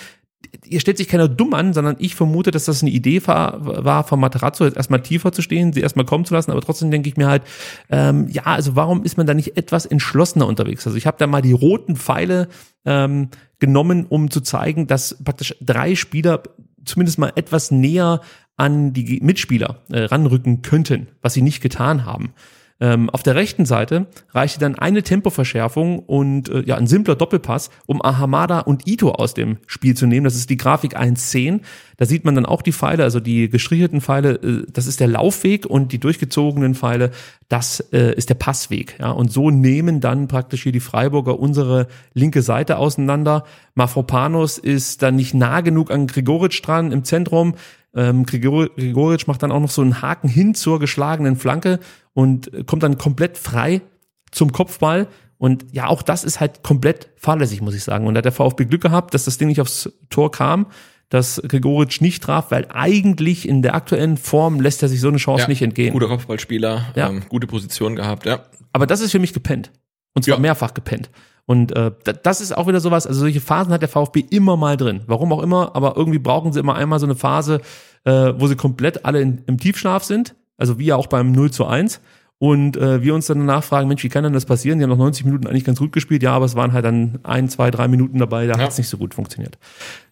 hier 0.65 0.81
stellt 0.81 0.99
sich 0.99 1.09
keiner 1.09 1.29
dumm 1.29 1.55
an, 1.55 1.73
sondern 1.73 1.97
ich 1.99 2.15
vermute, 2.15 2.51
dass 2.51 2.65
das 2.65 2.83
eine 2.83 2.91
Idee 2.91 3.27
war, 3.27 3.85
war 3.85 4.05
von 4.05 4.21
Materazzo, 4.21 4.65
jetzt 4.65 4.77
erstmal 4.77 5.03
tiefer 5.03 5.33
zu 5.33 5.43
stehen, 5.43 5.73
sie 5.73 5.81
erstmal 5.81 6.07
kommen 6.07 6.25
zu 6.25 6.35
lassen, 6.35 6.51
aber 6.51 6.61
trotzdem 6.61 6.91
denke 6.91 7.09
ich 7.09 7.17
mir 7.17 7.29
halt, 7.29 7.43
ähm, 7.91 8.29
ja, 8.29 8.45
also 8.45 8.77
warum 8.77 9.03
ist 9.05 9.17
man 9.17 9.27
da 9.27 9.35
nicht 9.35 9.57
etwas 9.57 9.87
entschlossener 9.87 10.47
unterwegs? 10.47 10.87
Also 10.87 10.97
ich 10.97 11.07
habe 11.07 11.19
da 11.19 11.27
mal 11.27 11.43
die 11.43 11.53
roten 11.53 11.97
Pfeile 11.97 12.49
ähm, 12.85 13.29
genommen, 13.59 14.07
um 14.09 14.31
zu 14.31 14.41
zeigen, 14.41 14.87
dass 14.87 15.23
praktisch 15.23 15.55
drei 15.61 15.95
Spieler 15.95 16.43
zumindest 16.85 17.19
mal 17.19 17.33
etwas 17.37 17.71
näher 17.71 18.21
an 18.57 18.93
die 18.93 19.21
Mitspieler 19.23 19.83
äh, 19.91 20.03
ranrücken 20.05 20.63
könnten, 20.63 21.09
was 21.23 21.35
sie 21.35 21.43
nicht 21.43 21.63
getan 21.63 22.05
haben. 22.05 22.33
Ähm, 22.81 23.11
auf 23.11 23.23
der 23.23 23.35
rechten 23.35 23.67
Seite 23.67 24.07
reichte 24.31 24.59
dann 24.59 24.75
eine 24.75 25.03
Tempoverschärfung 25.03 25.99
und 25.99 26.49
äh, 26.49 26.63
ja 26.65 26.77
ein 26.77 26.87
simpler 26.87 27.15
Doppelpass, 27.15 27.71
um 27.87 28.03
Ahamada 28.03 28.61
und 28.61 28.87
Ito 28.87 29.11
aus 29.11 29.35
dem 29.35 29.59
Spiel 29.67 29.95
zu 29.95 30.07
nehmen. 30.07 30.25
Das 30.25 30.35
ist 30.35 30.49
die 30.49 30.57
Grafik 30.57 30.99
1.10. 30.99 31.61
Da 31.99 32.07
sieht 32.07 32.25
man 32.25 32.35
dann 32.35 32.47
auch 32.47 32.63
die 32.63 32.73
Pfeile, 32.73 33.05
also 33.05 33.21
die 33.21 33.51
gestrichelten 33.51 34.01
Pfeile, 34.01 34.37
äh, 34.37 34.67
das 34.73 34.87
ist 34.87 35.01
der 35.01 35.09
Laufweg 35.09 35.67
und 35.67 35.93
die 35.93 35.99
durchgezogenen 35.99 36.75
Pfeile, 36.75 37.11
das 37.51 37.81
äh, 37.93 38.15
ist 38.15 38.31
der 38.31 38.35
Passweg. 38.37 38.97
Ja, 38.99 39.11
und 39.11 39.31
so 39.31 39.51
nehmen 39.51 40.01
dann 40.01 40.27
praktisch 40.27 40.63
hier 40.63 40.73
die 40.73 40.81
Freiburger 40.81 41.39
unsere 41.39 41.87
linke 42.15 42.41
Seite 42.41 42.79
auseinander. 42.79 43.45
Mafropanos 43.75 44.57
ist 44.57 45.03
dann 45.03 45.17
nicht 45.17 45.35
nah 45.35 45.61
genug 45.61 45.91
an 45.91 46.07
Gregoritsch 46.07 46.63
dran 46.65 46.93
im 46.93 47.05
Zentrum. 47.05 47.57
Ähm, 47.95 48.25
Grigor 48.25 48.69
Gregoritsch 48.77 49.27
macht 49.27 49.43
dann 49.43 49.51
auch 49.53 49.61
noch 49.61 49.71
so 49.71 49.83
einen 49.83 50.01
Haken 50.03 50.29
hin 50.29 50.55
zur 50.55 50.79
geschlagenen 50.79 51.37
Flanke 51.37 51.81
und 52.13 52.53
äh, 52.55 52.65
kommt 52.65 52.83
dann 52.83 52.99
komplett 52.99 53.37
frei 53.39 53.81
zum 54.31 54.53
Kopfball. 54.53 55.09
Und 55.39 55.67
ja, 55.73 55.87
auch 55.89 56.03
das 56.03 56.23
ist 56.23 56.39
halt 56.39 56.63
komplett 56.63 57.09
fahrlässig, 57.17 57.63
muss 57.63 57.75
ich 57.75 57.83
sagen. 57.83 58.07
Und 58.07 58.15
da 58.15 58.19
hat 58.19 58.27
der 58.27 58.33
VfB 58.33 58.67
Glück 58.67 58.83
gehabt, 58.83 59.15
dass 59.15 59.25
das 59.25 59.39
Ding 59.39 59.49
nicht 59.49 59.61
aufs 59.61 59.91
Tor 60.11 60.31
kam, 60.31 60.67
dass 61.09 61.43
Gregoritsch 61.49 62.01
nicht 62.01 62.23
traf, 62.23 62.51
weil 62.51 62.67
eigentlich 62.71 63.49
in 63.49 63.63
der 63.63 63.75
aktuellen 63.75 64.17
Form 64.19 64.61
lässt 64.61 64.83
er 64.83 64.89
sich 64.89 65.01
so 65.01 65.09
eine 65.09 65.17
Chance 65.17 65.43
Ja, 65.45 65.49
nicht 65.49 65.63
entgehen. 65.63 65.93
Guter 65.93 66.09
Kopfballspieler, 66.09 66.93
Ja. 66.95 67.09
ähm, 67.09 67.23
gute 67.29 67.47
Position 67.47 67.97
gehabt, 67.97 68.27
ja. 68.27 68.45
Aber 68.73 68.87
das 68.87 69.01
ist 69.01 69.11
für 69.11 69.19
mich 69.19 69.33
gepennt. 69.33 69.73
Und 70.15 70.25
zwar 70.25 70.37
Ja. 70.37 70.41
mehrfach 70.41 70.75
gepennt. 70.75 71.11
Und 71.51 71.73
äh, 71.77 71.91
da- 72.05 72.13
das 72.13 72.41
ist 72.41 72.57
auch 72.57 72.69
wieder 72.69 72.79
sowas, 72.79 73.09
also 73.09 73.19
solche 73.21 73.41
Phasen 73.41 73.73
hat 73.73 73.83
der 73.83 73.89
VfB 73.89 74.21
immer 74.31 74.57
mal 74.57 74.77
drin. 74.77 75.01
Warum 75.09 75.33
auch 75.33 75.43
immer, 75.43 75.75
aber 75.75 75.97
irgendwie 75.97 76.21
brauchen 76.21 76.53
sie 76.53 76.61
immer 76.61 76.77
einmal 76.77 77.01
so 77.01 77.07
eine 77.07 77.17
Phase, 77.17 77.61
äh, 78.05 78.33
wo 78.37 78.47
sie 78.47 78.55
komplett 78.55 79.05
alle 79.05 79.21
in, 79.21 79.43
im 79.49 79.59
Tiefschlaf 79.59 80.05
sind, 80.05 80.37
also 80.59 80.79
wie 80.79 80.85
ja 80.87 80.95
auch 80.95 81.09
beim 81.09 81.33
0 81.33 81.51
zu 81.51 81.67
1. 81.67 82.01
Und 82.39 82.77
äh, 82.77 83.03
wir 83.03 83.15
uns 83.17 83.27
dann 83.27 83.45
nachfragen, 83.47 83.89
Mensch, 83.89 84.05
wie 84.05 84.09
kann 84.09 84.23
denn 84.23 84.33
das 84.33 84.47
passieren? 84.47 84.79
Die 84.79 84.85
haben 84.85 84.91
noch 84.91 84.97
90 84.97 85.25
Minuten 85.27 85.49
eigentlich 85.49 85.65
ganz 85.65 85.81
gut 85.81 85.91
gespielt, 85.93 86.23
ja, 86.23 86.33
aber 86.33 86.45
es 86.45 86.55
waren 86.55 86.73
halt 86.73 86.85
dann 86.85 87.19
ein, 87.25 87.49
zwei, 87.49 87.71
drei 87.73 87.89
Minuten 87.89 88.19
dabei, 88.19 88.47
da 88.47 88.55
Ja. 88.55 88.61
hat 88.63 88.71
es 88.71 88.79
nicht 88.79 88.89
so 88.89 88.97
gut 88.97 89.13
funktioniert. 89.13 89.59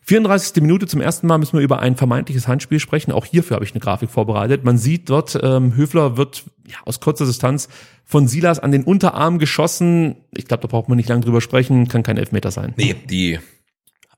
34. 0.02 0.60
Minute 0.62 0.86
zum 0.88 1.00
ersten 1.00 1.26
Mal 1.26 1.38
müssen 1.38 1.56
wir 1.56 1.64
über 1.64 1.78
ein 1.78 1.94
vermeintliches 1.96 2.48
Handspiel 2.48 2.80
sprechen. 2.80 3.12
Auch 3.12 3.24
hierfür 3.26 3.54
habe 3.54 3.64
ich 3.64 3.72
eine 3.72 3.80
Grafik 3.80 4.10
vorbereitet. 4.10 4.64
Man 4.64 4.76
sieht 4.76 5.08
dort, 5.08 5.38
ähm, 5.42 5.74
Höfler 5.76 6.16
wird 6.16 6.44
ja, 6.66 6.76
aus 6.84 7.00
kurzer 7.00 7.26
Distanz 7.26 7.68
von 8.10 8.26
Silas 8.26 8.58
an 8.58 8.72
den 8.72 8.84
Unterarm 8.84 9.38
geschossen. 9.38 10.16
Ich 10.34 10.46
glaube, 10.46 10.62
da 10.62 10.66
braucht 10.68 10.88
man 10.88 10.96
nicht 10.96 11.10
lange 11.10 11.20
drüber 11.20 11.42
sprechen, 11.42 11.88
kann 11.88 12.02
kein 12.02 12.16
Elfmeter 12.16 12.50
sein. 12.50 12.72
Nee, 12.76 12.96
die 13.08 13.38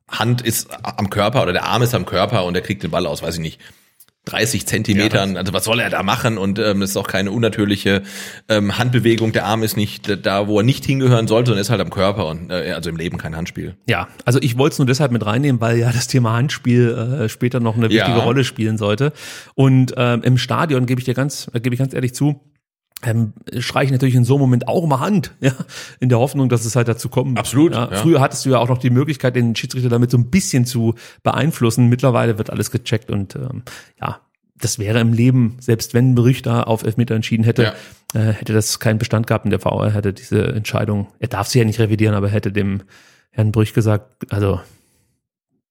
Hand 0.08 0.42
ist 0.42 0.68
am 0.82 1.10
Körper 1.10 1.42
oder 1.42 1.52
der 1.52 1.64
Arm 1.64 1.82
ist 1.82 1.92
am 1.92 2.06
Körper 2.06 2.44
und 2.44 2.54
er 2.54 2.60
kriegt 2.62 2.84
den 2.84 2.92
Ball 2.92 3.04
aus, 3.04 3.20
weiß 3.20 3.34
ich 3.34 3.40
nicht. 3.40 3.60
30 4.26 4.66
Zentimetern, 4.66 5.36
also 5.36 5.52
was 5.54 5.64
soll 5.64 5.80
er 5.80 5.88
da 5.90 6.02
machen? 6.04 6.38
Und 6.38 6.58
ähm, 6.58 6.82
es 6.82 6.90
ist 6.90 6.96
auch 6.98 7.08
keine 7.08 7.32
unnatürliche 7.32 8.02
ähm, 8.48 8.76
Handbewegung. 8.78 9.32
Der 9.32 9.46
Arm 9.46 9.62
ist 9.64 9.76
nicht 9.76 10.24
da, 10.24 10.46
wo 10.46 10.58
er 10.58 10.62
nicht 10.62 10.84
hingehören 10.84 11.26
sollte, 11.26 11.48
sondern 11.48 11.62
ist 11.62 11.70
halt 11.70 11.80
am 11.80 11.90
Körper 11.90 12.26
und 12.26 12.50
äh, 12.50 12.70
also 12.72 12.90
im 12.90 12.96
Leben 12.96 13.16
kein 13.18 13.34
Handspiel. 13.34 13.76
Ja, 13.88 14.08
also 14.26 14.38
ich 14.40 14.56
wollte 14.58 14.74
es 14.74 14.78
nur 14.78 14.86
deshalb 14.86 15.10
mit 15.10 15.24
reinnehmen, 15.24 15.60
weil 15.60 15.78
ja 15.78 15.90
das 15.90 16.06
Thema 16.06 16.34
Handspiel 16.34 17.22
äh, 17.22 17.28
später 17.28 17.58
noch 17.60 17.74
eine 17.76 17.88
wichtige 17.88 18.18
Ja. 18.18 18.22
Rolle 18.22 18.44
spielen 18.44 18.76
sollte. 18.78 19.12
Und 19.54 19.94
ähm, 19.96 20.22
im 20.22 20.38
Stadion 20.38 20.86
gebe 20.86 21.00
ich 21.00 21.06
dir 21.06 21.14
ganz, 21.14 21.50
äh, 21.54 21.60
gebe 21.60 21.74
ich 21.74 21.78
ganz 21.78 21.94
ehrlich 21.94 22.14
zu, 22.14 22.40
ähm, 23.02 23.32
schreie 23.58 23.86
ich 23.86 23.90
natürlich 23.90 24.14
in 24.14 24.24
so 24.24 24.34
einem 24.34 24.42
Moment 24.42 24.68
auch 24.68 24.86
mal 24.86 25.00
Hand, 25.00 25.34
ja, 25.40 25.52
in 26.00 26.08
der 26.08 26.18
Hoffnung, 26.18 26.48
dass 26.48 26.64
es 26.64 26.76
halt 26.76 26.88
dazu 26.88 27.08
kommt. 27.08 27.38
Absolut, 27.38 27.72
Ja, 27.74 27.90
ja. 27.90 27.96
Früher 27.96 28.20
hattest 28.20 28.44
du 28.44 28.50
ja 28.50 28.58
auch 28.58 28.68
noch 28.68 28.78
die 28.78 28.90
Möglichkeit, 28.90 29.36
den 29.36 29.56
Schiedsrichter 29.56 29.88
damit 29.88 30.10
so 30.10 30.18
ein 30.18 30.30
bisschen 30.30 30.66
zu 30.66 30.94
beeinflussen. 31.22 31.88
Mittlerweile 31.88 32.38
wird 32.38 32.50
alles 32.50 32.70
gecheckt 32.70 33.10
und 33.10 33.36
ähm, 33.36 33.62
ja, 34.00 34.20
das 34.58 34.78
wäre 34.78 35.00
im 35.00 35.12
Leben, 35.12 35.56
selbst 35.60 35.94
wenn 35.94 36.14
da 36.42 36.62
auf 36.62 36.82
Elfmeter 36.82 37.14
entschieden 37.14 37.44
hätte, 37.44 37.72
äh, 38.12 38.18
hätte 38.18 38.52
das 38.52 38.78
keinen 38.78 38.98
Bestand 38.98 39.26
gehabt 39.26 39.44
und 39.44 39.50
der 39.50 39.60
VR 39.60 39.90
hätte 39.90 40.12
diese 40.12 40.48
Entscheidung, 40.48 41.08
er 41.18 41.28
darf 41.28 41.48
sie 41.48 41.58
ja 41.58 41.64
nicht 41.64 41.78
revidieren, 41.78 42.14
aber 42.14 42.28
hätte 42.28 42.52
dem 42.52 42.82
Herrn 43.30 43.52
Brüch 43.52 43.72
gesagt, 43.72 44.30
also 44.32 44.60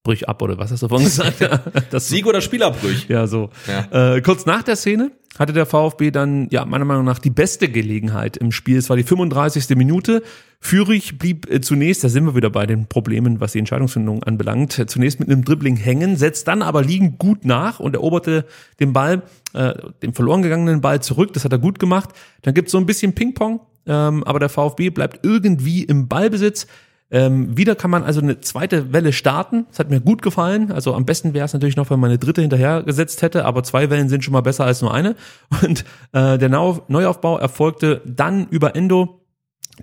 Brüch 0.09 0.27
ab 0.27 0.41
oder 0.41 0.57
was 0.57 0.71
hast 0.71 0.81
du 0.81 0.87
vorhin 0.87 1.05
gesagt? 1.05 1.39
Ja, 1.39 1.61
das, 1.91 2.09
Sieg 2.09 2.25
oder 2.25 2.41
Spielabrüch? 2.41 3.07
ja, 3.09 3.27
so. 3.27 3.51
Ja. 3.67 4.15
Äh, 4.15 4.21
kurz 4.21 4.47
nach 4.47 4.63
der 4.63 4.75
Szene 4.75 5.11
hatte 5.37 5.53
der 5.53 5.67
VfB 5.67 6.09
dann, 6.09 6.47
ja, 6.49 6.65
meiner 6.65 6.85
Meinung 6.85 7.05
nach 7.05 7.19
die 7.19 7.29
beste 7.29 7.69
Gelegenheit 7.69 8.35
im 8.35 8.51
Spiel. 8.51 8.77
Es 8.77 8.89
war 8.89 8.97
die 8.97 9.03
35. 9.03 9.69
Minute. 9.77 10.23
Führig 10.59 11.19
blieb 11.19 11.49
äh, 11.49 11.61
zunächst, 11.61 12.03
da 12.03 12.09
sind 12.09 12.25
wir 12.25 12.35
wieder 12.35 12.49
bei 12.49 12.65
den 12.65 12.87
Problemen, 12.87 13.39
was 13.39 13.51
die 13.51 13.59
Entscheidungsfindung 13.59 14.23
anbelangt, 14.23 14.79
äh, 14.79 14.87
zunächst 14.87 15.19
mit 15.19 15.29
einem 15.29 15.45
Dribbling 15.45 15.75
hängen, 15.75 16.17
setzt 16.17 16.47
dann 16.47 16.63
aber 16.63 16.81
liegend 16.81 17.19
gut 17.19 17.45
nach 17.45 17.79
und 17.79 17.93
eroberte 17.93 18.45
den 18.79 18.91
Ball, 18.91 19.21
äh, 19.53 19.73
den 20.01 20.13
verloren 20.13 20.41
gegangenen 20.41 20.81
Ball 20.81 21.03
zurück. 21.03 21.33
Das 21.33 21.45
hat 21.45 21.51
er 21.51 21.59
gut 21.59 21.77
gemacht. 21.77 22.09
Dann 22.41 22.55
gibt's 22.55 22.71
so 22.71 22.79
ein 22.79 22.87
bisschen 22.87 23.13
Ping-Pong, 23.13 23.61
ähm, 23.85 24.23
aber 24.23 24.39
der 24.39 24.49
VfB 24.49 24.89
bleibt 24.89 25.19
irgendwie 25.23 25.83
im 25.83 26.07
Ballbesitz. 26.07 26.65
Ähm, 27.11 27.57
wieder 27.57 27.75
kann 27.75 27.89
man 27.89 28.03
also 28.03 28.21
eine 28.21 28.39
zweite 28.39 28.93
Welle 28.93 29.13
starten. 29.13 29.65
Das 29.69 29.79
hat 29.79 29.89
mir 29.89 29.99
gut 29.99 30.21
gefallen. 30.21 30.71
Also 30.71 30.93
am 30.93 31.05
besten 31.05 31.33
wäre 31.33 31.45
es 31.45 31.53
natürlich 31.53 31.75
noch, 31.75 31.89
wenn 31.89 31.99
man 31.99 32.11
eine 32.11 32.19
dritte 32.19 32.41
hinterher 32.41 32.83
gesetzt 32.83 33.21
hätte, 33.23 33.45
aber 33.45 33.63
zwei 33.63 33.89
Wellen 33.89 34.09
sind 34.09 34.23
schon 34.23 34.33
mal 34.33 34.41
besser 34.41 34.65
als 34.65 34.81
nur 34.81 34.93
eine. 34.93 35.15
Und 35.63 35.85
äh, 36.11 36.37
der 36.37 36.49
Neuaufbau 36.49 37.37
erfolgte 37.37 38.01
dann 38.05 38.47
über 38.49 38.75
Endo, 38.75 39.21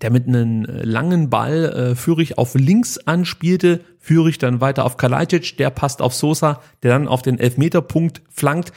der 0.00 0.10
mit 0.10 0.28
einem 0.28 0.64
äh, 0.66 0.82
langen 0.82 1.28
Ball 1.28 1.64
äh, 1.64 1.94
Fürich 1.96 2.38
auf 2.38 2.54
links 2.54 2.98
anspielte. 2.98 3.80
Fürich 3.98 4.38
dann 4.38 4.60
weiter 4.60 4.84
auf 4.84 4.96
Kalajdzic, 4.96 5.56
der 5.56 5.70
passt 5.70 6.02
auf 6.02 6.14
Sosa, 6.14 6.60
der 6.84 6.92
dann 6.92 7.08
auf 7.08 7.22
den 7.22 7.40
Elfmeterpunkt 7.40 8.22
flankt. 8.30 8.72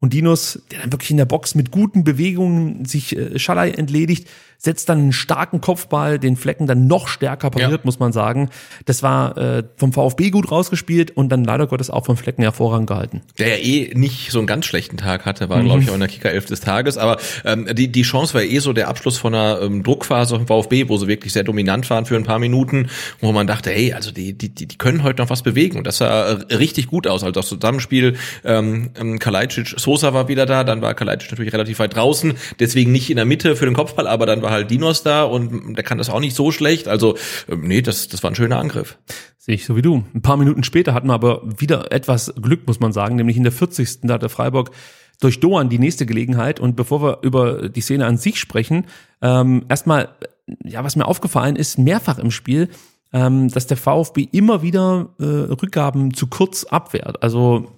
Und 0.00 0.12
Dinos, 0.12 0.60
der 0.70 0.80
dann 0.80 0.92
wirklich 0.92 1.12
in 1.12 1.16
der 1.16 1.24
Box 1.24 1.54
mit 1.54 1.70
guten 1.70 2.04
Bewegungen 2.04 2.84
sich 2.84 3.16
äh, 3.16 3.38
Schalay 3.38 3.70
entledigt, 3.70 4.28
setzt 4.64 4.88
dann 4.88 4.98
einen 4.98 5.12
starken 5.12 5.60
Kopfball, 5.60 6.18
den 6.18 6.36
Flecken 6.36 6.66
dann 6.66 6.86
noch 6.86 7.06
stärker 7.08 7.50
pariert, 7.50 7.70
Ja. 7.70 7.78
muss 7.84 7.98
man 7.98 8.12
sagen. 8.12 8.48
Das 8.86 9.02
war 9.02 9.36
äh, 9.36 9.62
vom 9.76 9.92
VfB 9.92 10.30
gut 10.30 10.50
rausgespielt 10.50 11.10
und 11.16 11.28
dann 11.30 11.44
leider 11.44 11.66
Gottes 11.66 11.90
auch 11.90 12.06
vom 12.06 12.16
Flecken 12.16 12.42
hervorragend 12.42 12.88
gehalten. 12.88 13.20
Der 13.38 13.48
ja 13.58 13.64
eh 13.64 13.92
nicht 13.94 14.30
so 14.30 14.38
einen 14.38 14.46
ganz 14.46 14.64
schlechten 14.64 14.96
Tag 14.96 15.26
hatte, 15.26 15.48
war, 15.50 15.58
Mhm. 15.58 15.64
glaube 15.66 15.82
ich, 15.82 15.90
auch 15.90 15.94
in 15.94 16.00
der 16.00 16.08
Kicker 16.08 16.30
11 16.30 16.46
des 16.46 16.60
Tages. 16.60 16.96
Aber 16.98 17.18
ähm, 17.44 17.68
die, 17.74 17.88
die 17.92 18.02
Chance 18.02 18.32
war 18.34 18.42
eh 18.42 18.58
so 18.58 18.72
der 18.72 18.88
Abschluss 18.88 19.18
von 19.18 19.34
einer 19.34 19.60
ähm, 19.60 19.82
Druckphase 19.82 20.36
vom 20.36 20.46
VfB, 20.46 20.88
wo 20.88 20.96
sie 20.96 21.08
wirklich 21.08 21.32
sehr 21.34 21.44
dominant 21.44 21.88
waren 21.90 22.06
für 22.06 22.16
ein 22.16 22.24
paar 22.24 22.38
Minuten, 22.38 22.88
wo 23.20 23.32
man 23.32 23.46
dachte, 23.46 23.70
hey, 23.70 23.92
also 23.92 24.12
die, 24.12 24.32
die, 24.32 24.48
die, 24.48 24.66
die 24.66 24.78
können 24.78 25.02
heute 25.02 25.20
noch 25.22 25.28
was 25.30 25.42
bewegen. 25.42 25.76
Und 25.76 25.86
das 25.86 25.98
sah 25.98 26.24
äh, 26.48 26.54
richtig 26.54 26.86
gut 26.86 27.06
aus. 27.06 27.22
Also 27.22 27.32
das 27.32 27.48
Zusammenspiel, 27.48 28.16
ähm, 28.44 28.90
ähm, 28.98 29.18
Kalajdzic, 29.18 29.74
Sosa 29.76 30.14
war 30.14 30.28
wieder 30.28 30.46
da, 30.46 30.64
dann 30.64 30.80
war 30.80 30.94
Kalajdzic 30.94 31.30
natürlich 31.32 31.52
relativ 31.52 31.78
weit 31.80 31.94
draußen, 31.94 32.34
deswegen 32.60 32.92
nicht 32.92 33.10
in 33.10 33.16
der 33.16 33.24
Mitte 33.26 33.56
für 33.56 33.66
den 33.66 33.74
Kopfball, 33.74 34.06
aber 34.06 34.24
dann 34.24 34.40
war 34.40 34.53
halt 34.54 34.70
Dinos 34.70 35.02
da 35.02 35.24
und 35.24 35.74
der 35.76 35.84
kann 35.84 35.98
das 35.98 36.10
auch 36.10 36.20
nicht 36.20 36.34
so 36.34 36.50
schlecht. 36.50 36.88
Also, 36.88 37.16
ähm, 37.48 37.62
nee, 37.62 37.82
das, 37.82 38.08
das 38.08 38.22
war 38.22 38.30
ein 38.30 38.34
schöner 38.34 38.58
Angriff. 38.58 38.98
Sehe 39.38 39.54
ich 39.54 39.66
so 39.66 39.76
wie 39.76 39.82
du. 39.82 40.04
Ein 40.14 40.22
paar 40.22 40.36
Minuten 40.36 40.64
später 40.64 40.94
hatten 40.94 41.08
wir 41.08 41.14
aber 41.14 41.42
wieder 41.58 41.92
etwas 41.92 42.34
Glück, 42.40 42.66
muss 42.66 42.80
man 42.80 42.92
sagen, 42.92 43.16
nämlich 43.16 43.36
in 43.36 43.42
der 43.42 43.52
40. 43.52 44.00
Da 44.02 44.14
hatte 44.14 44.28
Freiburg 44.28 44.70
durch 45.20 45.40
Doan 45.40 45.68
die 45.68 45.78
nächste 45.78 46.06
Gelegenheit. 46.06 46.60
Und 46.60 46.76
bevor 46.76 47.02
wir 47.02 47.18
über 47.22 47.68
die 47.68 47.80
Szene 47.80 48.06
an 48.06 48.16
sich 48.16 48.40
sprechen, 48.40 48.86
ähm, 49.20 49.66
erstmal, 49.68 50.08
ja, 50.64 50.82
was 50.82 50.96
mir 50.96 51.06
aufgefallen 51.06 51.56
ist, 51.56 51.78
mehrfach 51.78 52.18
im 52.18 52.30
Spiel, 52.30 52.70
ähm, 53.12 53.48
dass 53.48 53.66
der 53.66 53.76
VfB 53.76 54.28
immer 54.32 54.62
wieder 54.62 55.14
äh, 55.18 55.24
Rückgaben 55.24 56.14
zu 56.14 56.26
kurz 56.26 56.64
abwehrt. 56.64 57.22
Also 57.22 57.70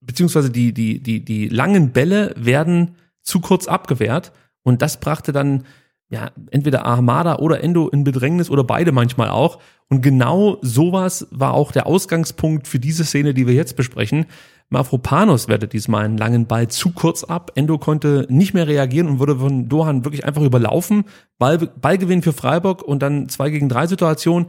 beziehungsweise 0.00 0.50
die, 0.50 0.72
die, 0.72 1.02
die, 1.02 1.24
die 1.24 1.48
langen 1.48 1.92
Bälle 1.92 2.34
werden 2.36 2.96
zu 3.22 3.40
kurz 3.40 3.68
abgewehrt. 3.68 4.32
Und 4.68 4.82
das 4.82 5.00
brachte 5.00 5.32
dann 5.32 5.64
ja, 6.10 6.30
entweder 6.50 6.86
Ahmada 6.86 7.36
oder 7.36 7.62
Endo 7.62 7.88
in 7.88 8.04
Bedrängnis 8.04 8.50
oder 8.50 8.64
beide 8.64 8.92
manchmal 8.92 9.28
auch. 9.28 9.58
Und 9.88 10.00
genau 10.00 10.58
sowas 10.62 11.26
war 11.30 11.52
auch 11.54 11.70
der 11.72 11.86
Ausgangspunkt 11.86 12.66
für 12.66 12.78
diese 12.78 13.04
Szene, 13.04 13.34
die 13.34 13.46
wir 13.46 13.54
jetzt 13.54 13.76
besprechen. 13.76 14.26
Mafropanos 14.70 15.48
wertet 15.48 15.72
diesmal 15.72 16.04
einen 16.04 16.18
langen 16.18 16.46
Ball 16.46 16.68
zu 16.68 16.92
kurz 16.92 17.24
ab. 17.24 17.52
Endo 17.54 17.78
konnte 17.78 18.26
nicht 18.28 18.54
mehr 18.54 18.66
reagieren 18.66 19.08
und 19.08 19.18
wurde 19.18 19.36
von 19.36 19.68
Dohan 19.68 20.04
wirklich 20.04 20.24
einfach 20.24 20.42
überlaufen. 20.42 21.04
Ball, 21.38 21.58
Ballgewinn 21.58 22.22
für 22.22 22.32
Freiburg 22.32 22.82
und 22.82 23.02
dann 23.02 23.28
zwei 23.28 23.50
gegen 23.50 23.68
drei 23.68 23.86
Situation. 23.86 24.46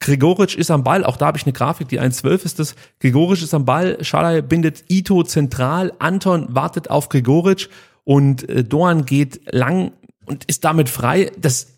Gregoritsch 0.00 0.56
ist 0.56 0.70
am 0.70 0.82
Ball, 0.82 1.04
auch 1.04 1.16
da 1.16 1.26
habe 1.26 1.38
ich 1.38 1.44
eine 1.44 1.52
Grafik, 1.52 1.88
die 1.88 2.00
1.12 2.00 2.44
ist 2.44 2.58
das. 2.58 2.74
Gregoritsch 3.00 3.42
ist 3.42 3.54
am 3.54 3.64
Ball, 3.64 4.02
Schalay 4.02 4.42
bindet 4.42 4.84
Ito 4.88 5.22
zentral, 5.22 5.92
Anton 6.00 6.48
wartet 6.50 6.90
auf 6.90 7.08
Gregoritsch 7.08 7.68
und 8.04 8.48
äh, 8.48 8.64
Doan 8.64 9.04
geht 9.04 9.52
lang 9.52 9.92
und 10.26 10.44
ist 10.44 10.64
damit 10.64 10.88
frei. 10.88 11.30
Das 11.38 11.68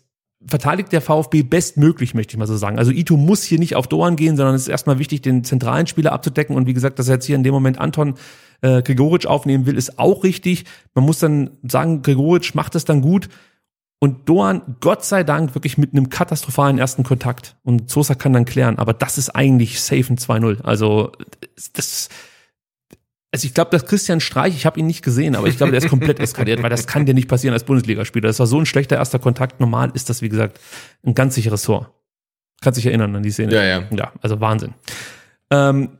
verteidigt 0.47 0.91
der 0.91 1.01
VfB 1.01 1.43
bestmöglich, 1.43 2.13
möchte 2.13 2.33
ich 2.33 2.37
mal 2.37 2.47
so 2.47 2.57
sagen. 2.57 2.77
Also 2.77 2.91
Ito 2.91 3.17
muss 3.17 3.43
hier 3.43 3.59
nicht 3.59 3.75
auf 3.75 3.87
Doan 3.87 4.15
gehen, 4.15 4.37
sondern 4.37 4.55
es 4.55 4.63
ist 4.63 4.67
erstmal 4.67 4.99
wichtig, 4.99 5.21
den 5.21 5.43
zentralen 5.43 5.87
Spieler 5.87 6.11
abzudecken. 6.11 6.55
Und 6.55 6.67
wie 6.67 6.73
gesagt, 6.73 6.99
dass 6.99 7.07
er 7.07 7.15
jetzt 7.15 7.25
hier 7.25 7.35
in 7.35 7.43
dem 7.43 7.53
Moment 7.53 7.79
Anton 7.79 8.15
äh, 8.61 8.81
Gregoritsch 8.81 9.25
aufnehmen 9.25 9.65
will, 9.65 9.77
ist 9.77 9.97
auch 9.97 10.23
richtig. 10.23 10.65
Man 10.93 11.05
muss 11.05 11.19
dann 11.19 11.51
sagen, 11.63 12.01
Gregoritsch 12.01 12.53
macht 12.53 12.75
es 12.75 12.85
dann 12.85 13.01
gut. 13.01 13.29
Und 13.99 14.29
Doan, 14.29 14.61
Gott 14.81 15.03
sei 15.03 15.23
Dank, 15.23 15.55
wirklich 15.55 15.77
mit 15.77 15.93
einem 15.93 16.09
katastrophalen 16.09 16.77
ersten 16.77 17.03
Kontakt. 17.03 17.55
Und 17.63 17.89
Sosa 17.89 18.13
kann 18.13 18.33
dann 18.33 18.45
klären. 18.45 18.77
Aber 18.77 18.93
das 18.93 19.17
ist 19.17 19.29
eigentlich 19.29 19.81
safe 19.81 20.13
ein 20.13 20.17
2-0. 20.17 20.61
Also 20.61 21.11
das, 21.73 22.09
also 23.35 23.47
ich 23.47 23.53
glaube, 23.53 23.69
dass 23.71 23.85
Christian 23.85 24.21
Streich, 24.21 24.55
ich 24.55 24.65
habe 24.65 24.79
ihn 24.79 24.87
nicht 24.87 25.03
gesehen, 25.03 25.35
aber 25.35 25.47
ich 25.47 25.57
glaube, 25.57 25.73
der 25.73 25.79
ist 25.79 25.89
komplett 25.89 26.21
eskaliert, 26.21 26.63
weil 26.63 26.69
das 26.69 26.87
kann 26.87 27.05
dir 27.05 27.13
nicht 27.13 27.27
passieren 27.27 27.53
als 27.53 27.65
Bundesligaspieler. 27.65 28.27
Das 28.29 28.39
war 28.39 28.47
so 28.47 28.57
ein 28.57 28.65
schlechter 28.65 28.95
erster 28.95 29.19
Kontakt. 29.19 29.59
Normal 29.59 29.91
ist 29.93 30.09
das, 30.09 30.21
wie 30.21 30.29
gesagt, 30.29 30.57
ein 31.05 31.15
ganz 31.15 31.35
sicheres 31.35 31.63
Tor. 31.63 31.93
Kannst 32.61 32.77
dich 32.77 32.85
erinnern 32.85 33.13
an 33.13 33.23
die 33.23 33.31
Szene. 33.31 33.53
Ja, 33.53 33.63
ja. 33.63 33.83
Ja, 33.91 34.13
also 34.21 34.39
Wahnsinn. 34.39 34.73
Ähm, 35.51 35.97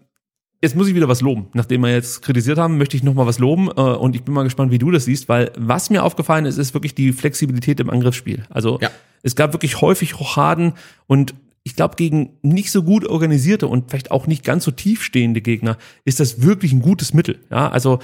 jetzt 0.62 0.78
muss 0.78 0.88
ich 0.88 0.96
wieder 0.96 1.10
was 1.10 1.20
loben. 1.20 1.50
Nachdem 1.54 1.82
wir 1.82 1.92
jetzt 1.92 2.22
kritisiert 2.22 2.58
haben, 2.58 2.78
möchte 2.78 2.96
ich 2.96 3.04
noch 3.04 3.14
mal 3.14 3.28
was 3.28 3.38
loben. 3.38 3.68
Äh, 3.68 3.82
und 3.82 4.16
ich 4.16 4.24
bin 4.24 4.34
mal 4.34 4.44
gespannt, 4.44 4.72
wie 4.72 4.80
du 4.80 4.90
das 4.92 5.04
siehst, 5.04 5.28
weil 5.28 5.52
was 5.58 5.90
mir 5.90 6.04
aufgefallen 6.06 6.46
ist, 6.46 6.58
ist 6.58 6.74
wirklich 6.74 6.96
die 6.96 7.12
Flexibilität 7.12 7.82
im 7.82 7.90
Angriffsspiel. 7.90 8.46
Also 8.50 8.80
Ja. 8.82 8.90
es 9.24 9.36
gab 9.36 9.52
wirklich 9.54 9.82
häufig 9.82 10.18
Rochaden 10.22 10.72
und 11.08 11.36
ich 11.68 11.76
glaube, 11.76 11.96
gegen 11.96 12.38
nicht 12.44 12.72
so 12.72 12.84
gut 12.84 13.08
organisierte 13.08 13.68
und 13.68 13.90
vielleicht 13.90 14.12
auch 14.12 14.28
nicht 14.28 14.44
ganz 14.44 14.64
so 14.64 14.72
tiefstehende 14.72 15.42
Gegner 15.42 15.78
ist 16.06 16.20
das 16.20 16.44
wirklich 16.44 16.72
ein 16.72 16.82
gutes 16.82 17.16
Mittel. 17.16 17.40
Ja, 17.50 17.70
also 17.70 18.00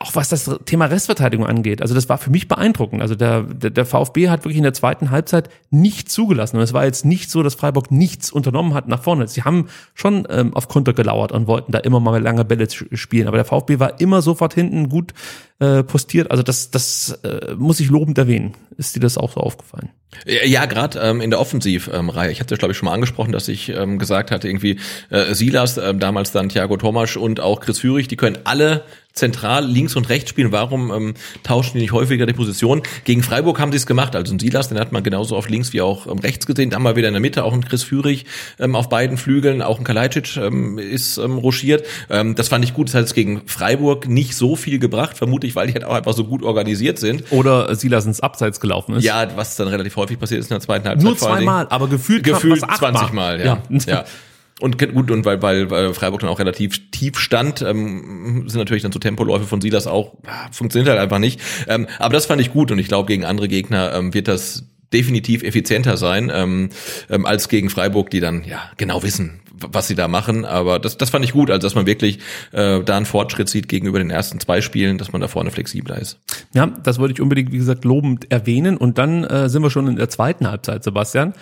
auch 0.00 0.14
was 0.14 0.28
das 0.28 0.50
Thema 0.64 0.86
Restverteidigung 0.86 1.46
angeht. 1.46 1.80
Also 1.80 1.94
das 1.94 2.08
war 2.08 2.18
für 2.18 2.30
mich 2.30 2.48
beeindruckend. 2.48 3.00
Also 3.00 3.14
der, 3.14 3.42
der, 3.42 3.70
der 3.70 3.86
VfB 3.86 4.28
hat 4.28 4.44
wirklich 4.44 4.58
in 4.58 4.64
der 4.64 4.72
zweiten 4.72 5.10
Halbzeit 5.10 5.48
nicht 5.70 6.10
zugelassen. 6.10 6.56
Und 6.56 6.62
es 6.62 6.72
war 6.72 6.84
jetzt 6.84 7.04
nicht 7.04 7.30
so, 7.30 7.42
dass 7.42 7.54
Freiburg 7.54 7.90
nichts 7.90 8.30
unternommen 8.30 8.74
hat 8.74 8.88
nach 8.88 9.02
vorne. 9.02 9.28
Sie 9.28 9.42
haben 9.42 9.68
schon 9.94 10.26
ähm, 10.30 10.54
auf 10.54 10.68
Konter 10.68 10.92
gelauert 10.92 11.32
und 11.32 11.46
wollten 11.46 11.72
da 11.72 11.78
immer 11.78 12.00
mal 12.00 12.20
lange 12.20 12.44
Bälle 12.44 12.68
spielen. 12.70 13.28
Aber 13.28 13.36
der 13.36 13.44
VfB 13.44 13.78
war 13.78 14.00
immer 14.00 14.22
sofort 14.22 14.54
hinten 14.54 14.88
gut 14.88 15.12
äh, 15.60 15.82
postiert. 15.82 16.30
Also 16.30 16.42
das, 16.42 16.70
das 16.70 17.20
äh, 17.22 17.54
muss 17.56 17.80
ich 17.80 17.88
lobend 17.88 18.18
erwähnen. 18.18 18.54
Ist 18.76 18.96
dir 18.96 19.00
das 19.00 19.16
auch 19.16 19.32
so 19.32 19.40
aufgefallen? 19.40 19.90
Ja, 20.26 20.44
Ja, 20.44 20.66
gerade 20.66 20.98
ähm, 21.00 21.20
in 21.20 21.30
der 21.30 21.40
Offensivreihe. 21.40 22.14
Reihe. 22.14 22.30
ich 22.30 22.40
hatte, 22.40 22.56
glaube 22.56 22.72
ich, 22.72 22.78
schon 22.78 22.86
mal 22.86 22.94
angesprochen, 22.94 23.32
dass 23.32 23.48
ich 23.48 23.68
ähm, 23.68 23.98
gesagt 23.98 24.30
hatte, 24.30 24.48
irgendwie 24.48 24.78
äh, 25.10 25.34
Silas, 25.34 25.78
ähm, 25.78 25.98
damals 25.98 26.32
dann 26.32 26.48
Thiago 26.48 26.76
Tomasch 26.76 27.16
und 27.16 27.40
auch 27.40 27.60
Chris 27.60 27.78
Führig, 27.78 28.08
die 28.08 28.16
können 28.16 28.38
alle 28.44 28.84
zentral 29.14 29.64
links 29.64 29.94
und 29.94 30.08
rechts 30.08 30.30
spielen? 30.30 30.50
Warum 30.52 30.92
ähm, 30.92 31.14
tauschen 31.44 31.74
die 31.74 31.80
nicht 31.82 31.92
häufiger 31.92 32.26
die 32.26 32.32
Position? 32.32 32.82
Gegen 33.04 33.22
Freiburg 33.22 33.60
haben 33.60 33.70
sie 33.70 33.78
es 33.78 33.86
gemacht. 33.86 34.16
Also 34.16 34.34
ein 34.34 34.40
Silas, 34.40 34.68
den 34.68 34.78
hat 34.78 34.90
man 34.92 35.02
genauso 35.02 35.36
auf 35.36 35.48
links 35.48 35.72
wie 35.72 35.80
auch 35.80 36.06
ähm, 36.06 36.18
rechts 36.18 36.46
gesehen. 36.46 36.70
Da 36.70 36.76
haben 36.76 36.82
wir 36.82 36.96
wieder 36.96 37.08
in 37.08 37.14
der 37.14 37.20
Mitte 37.20 37.44
auch 37.44 37.52
ein 37.52 37.64
Chris 37.64 37.84
Führig 37.84 38.26
ähm, 38.58 38.74
auf 38.74 38.88
beiden 38.88 39.16
Flügeln. 39.16 39.62
Auch 39.62 39.78
ein 39.78 39.84
Kalajdzic 39.84 40.36
ähm, 40.36 40.78
ist 40.78 41.18
ähm, 41.18 41.38
rochiert. 41.38 41.86
Ähm, 42.10 42.34
das 42.34 42.48
fand 42.48 42.64
ich 42.64 42.74
gut. 42.74 42.88
Das 42.88 42.94
hat 42.94 43.04
es 43.04 43.14
gegen 43.14 43.42
Freiburg 43.46 44.08
nicht 44.08 44.34
so 44.34 44.56
viel 44.56 44.80
gebracht, 44.80 45.16
vermutlich, 45.16 45.54
weil 45.54 45.68
die 45.68 45.74
halt 45.74 45.84
auch 45.84 45.94
einfach 45.94 46.14
so 46.14 46.24
gut 46.24 46.42
organisiert 46.42 46.98
sind. 46.98 47.24
Oder 47.30 47.72
Silas 47.76 48.06
ins 48.06 48.20
Abseits 48.20 48.58
gelaufen 48.58 48.96
ist. 48.96 49.04
Ja, 49.04 49.28
was 49.36 49.54
dann 49.54 49.68
relativ 49.68 49.94
häufig 49.96 50.18
passiert 50.18 50.40
ist 50.40 50.46
in 50.46 50.54
der 50.54 50.60
zweiten 50.60 50.88
Halbzeit. 50.88 51.04
Nur 51.04 51.16
zweimal, 51.16 51.68
aber 51.70 51.86
gefühlt, 51.86 52.24
Gefühlt 52.24 52.60
kam 52.62 52.68
was 52.68 52.78
20 52.78 53.12
Mal, 53.12 53.38
ja. 53.38 53.62
Ja. 53.68 53.78
ja. 53.86 54.04
Und 54.60 54.78
gut, 54.78 55.10
und 55.10 55.24
weil, 55.24 55.42
weil, 55.42 55.94
Freiburg 55.94 56.20
dann 56.20 56.30
auch 56.30 56.38
relativ 56.38 56.90
tief 56.92 57.18
stand, 57.18 57.60
ähm, 57.62 58.44
sind 58.46 58.58
natürlich 58.58 58.84
dann 58.84 58.92
so 58.92 59.00
Tempoläufe 59.00 59.46
von 59.46 59.60
Silas 59.60 59.88
auch, 59.88 60.14
ah, 60.26 60.48
funktioniert 60.52 60.88
halt 60.88 61.00
einfach 61.00 61.18
nicht. 61.18 61.40
Ähm, 61.66 61.88
aber 61.98 62.14
das 62.14 62.26
fand 62.26 62.40
ich 62.40 62.52
gut 62.52 62.70
und 62.70 62.78
ich 62.78 62.86
glaube, 62.86 63.08
gegen 63.08 63.24
andere 63.24 63.48
Gegner 63.48 63.92
ähm, 63.94 64.14
wird 64.14 64.28
das 64.28 64.64
definitiv 64.92 65.42
effizienter 65.42 65.96
sein 65.96 66.30
ähm, 66.32 66.70
ähm, 67.10 67.26
als 67.26 67.48
gegen 67.48 67.68
Freiburg, 67.68 68.10
die 68.10 68.20
dann 68.20 68.44
ja 68.44 68.60
genau 68.76 69.02
wissen, 69.02 69.40
was 69.52 69.88
sie 69.88 69.96
da 69.96 70.06
machen. 70.06 70.44
Aber 70.44 70.78
das, 70.78 70.96
das 70.96 71.10
fand 71.10 71.24
ich 71.24 71.32
gut, 71.32 71.50
also 71.50 71.66
dass 71.66 71.74
man 71.74 71.86
wirklich 71.86 72.20
äh, 72.52 72.80
da 72.80 72.96
einen 72.96 73.06
Fortschritt 73.06 73.48
sieht 73.48 73.68
gegenüber 73.68 73.98
den 73.98 74.10
ersten 74.10 74.38
zwei 74.38 74.60
Spielen, 74.60 74.96
dass 74.98 75.10
man 75.10 75.20
da 75.20 75.26
vorne 75.26 75.50
flexibler 75.50 75.98
ist. 75.98 76.20
Ja, 76.54 76.66
das 76.66 77.00
wollte 77.00 77.14
ich 77.14 77.20
unbedingt, 77.20 77.50
wie 77.50 77.58
gesagt, 77.58 77.84
lobend 77.84 78.30
erwähnen. 78.30 78.76
Und 78.76 78.98
dann 78.98 79.24
äh, 79.24 79.48
sind 79.48 79.62
wir 79.62 79.70
schon 79.70 79.88
in 79.88 79.96
der 79.96 80.08
zweiten 80.08 80.48
Halbzeit, 80.48 80.84
Sebastian. 80.84 81.34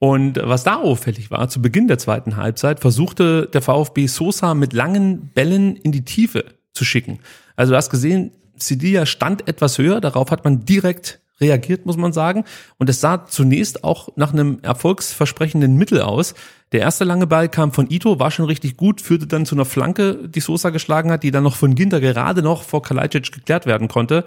Und 0.00 0.40
was 0.42 0.64
da 0.64 0.76
auffällig 0.76 1.30
war, 1.30 1.50
zu 1.50 1.60
Beginn 1.60 1.86
der 1.86 1.98
zweiten 1.98 2.36
Halbzeit 2.36 2.80
versuchte 2.80 3.50
der 3.52 3.60
VfB 3.60 4.06
Sosa 4.06 4.54
mit 4.54 4.72
langen 4.72 5.28
Bällen 5.34 5.76
in 5.76 5.92
die 5.92 6.06
Tiefe 6.06 6.46
zu 6.72 6.86
schicken. 6.86 7.18
Also 7.54 7.72
du 7.72 7.76
hast 7.76 7.90
gesehen, 7.90 8.32
Sidia 8.56 9.04
stand 9.04 9.46
etwas 9.46 9.76
höher, 9.76 10.00
darauf 10.00 10.30
hat 10.30 10.42
man 10.42 10.64
direkt 10.64 11.20
reagiert, 11.38 11.84
muss 11.84 11.98
man 11.98 12.14
sagen. 12.14 12.44
Und 12.78 12.88
es 12.88 13.02
sah 13.02 13.26
zunächst 13.26 13.84
auch 13.84 14.08
nach 14.16 14.32
einem 14.32 14.60
erfolgsversprechenden 14.62 15.76
Mittel 15.76 16.00
aus. 16.00 16.34
Der 16.72 16.80
erste 16.80 17.04
lange 17.04 17.26
Ball 17.26 17.50
kam 17.50 17.72
von 17.72 17.90
Ito, 17.90 18.18
war 18.18 18.30
schon 18.30 18.46
richtig 18.46 18.78
gut, 18.78 19.02
führte 19.02 19.26
dann 19.26 19.44
zu 19.44 19.54
einer 19.54 19.66
Flanke, 19.66 20.28
die 20.28 20.40
Sosa 20.40 20.70
geschlagen 20.70 21.12
hat, 21.12 21.24
die 21.24 21.30
dann 21.30 21.44
noch 21.44 21.56
von 21.56 21.74
Ginter 21.74 22.00
gerade 22.00 22.40
noch 22.40 22.62
vor 22.62 22.80
Kalajdzic 22.80 23.32
geklärt 23.32 23.66
werden 23.66 23.88
konnte. 23.88 24.24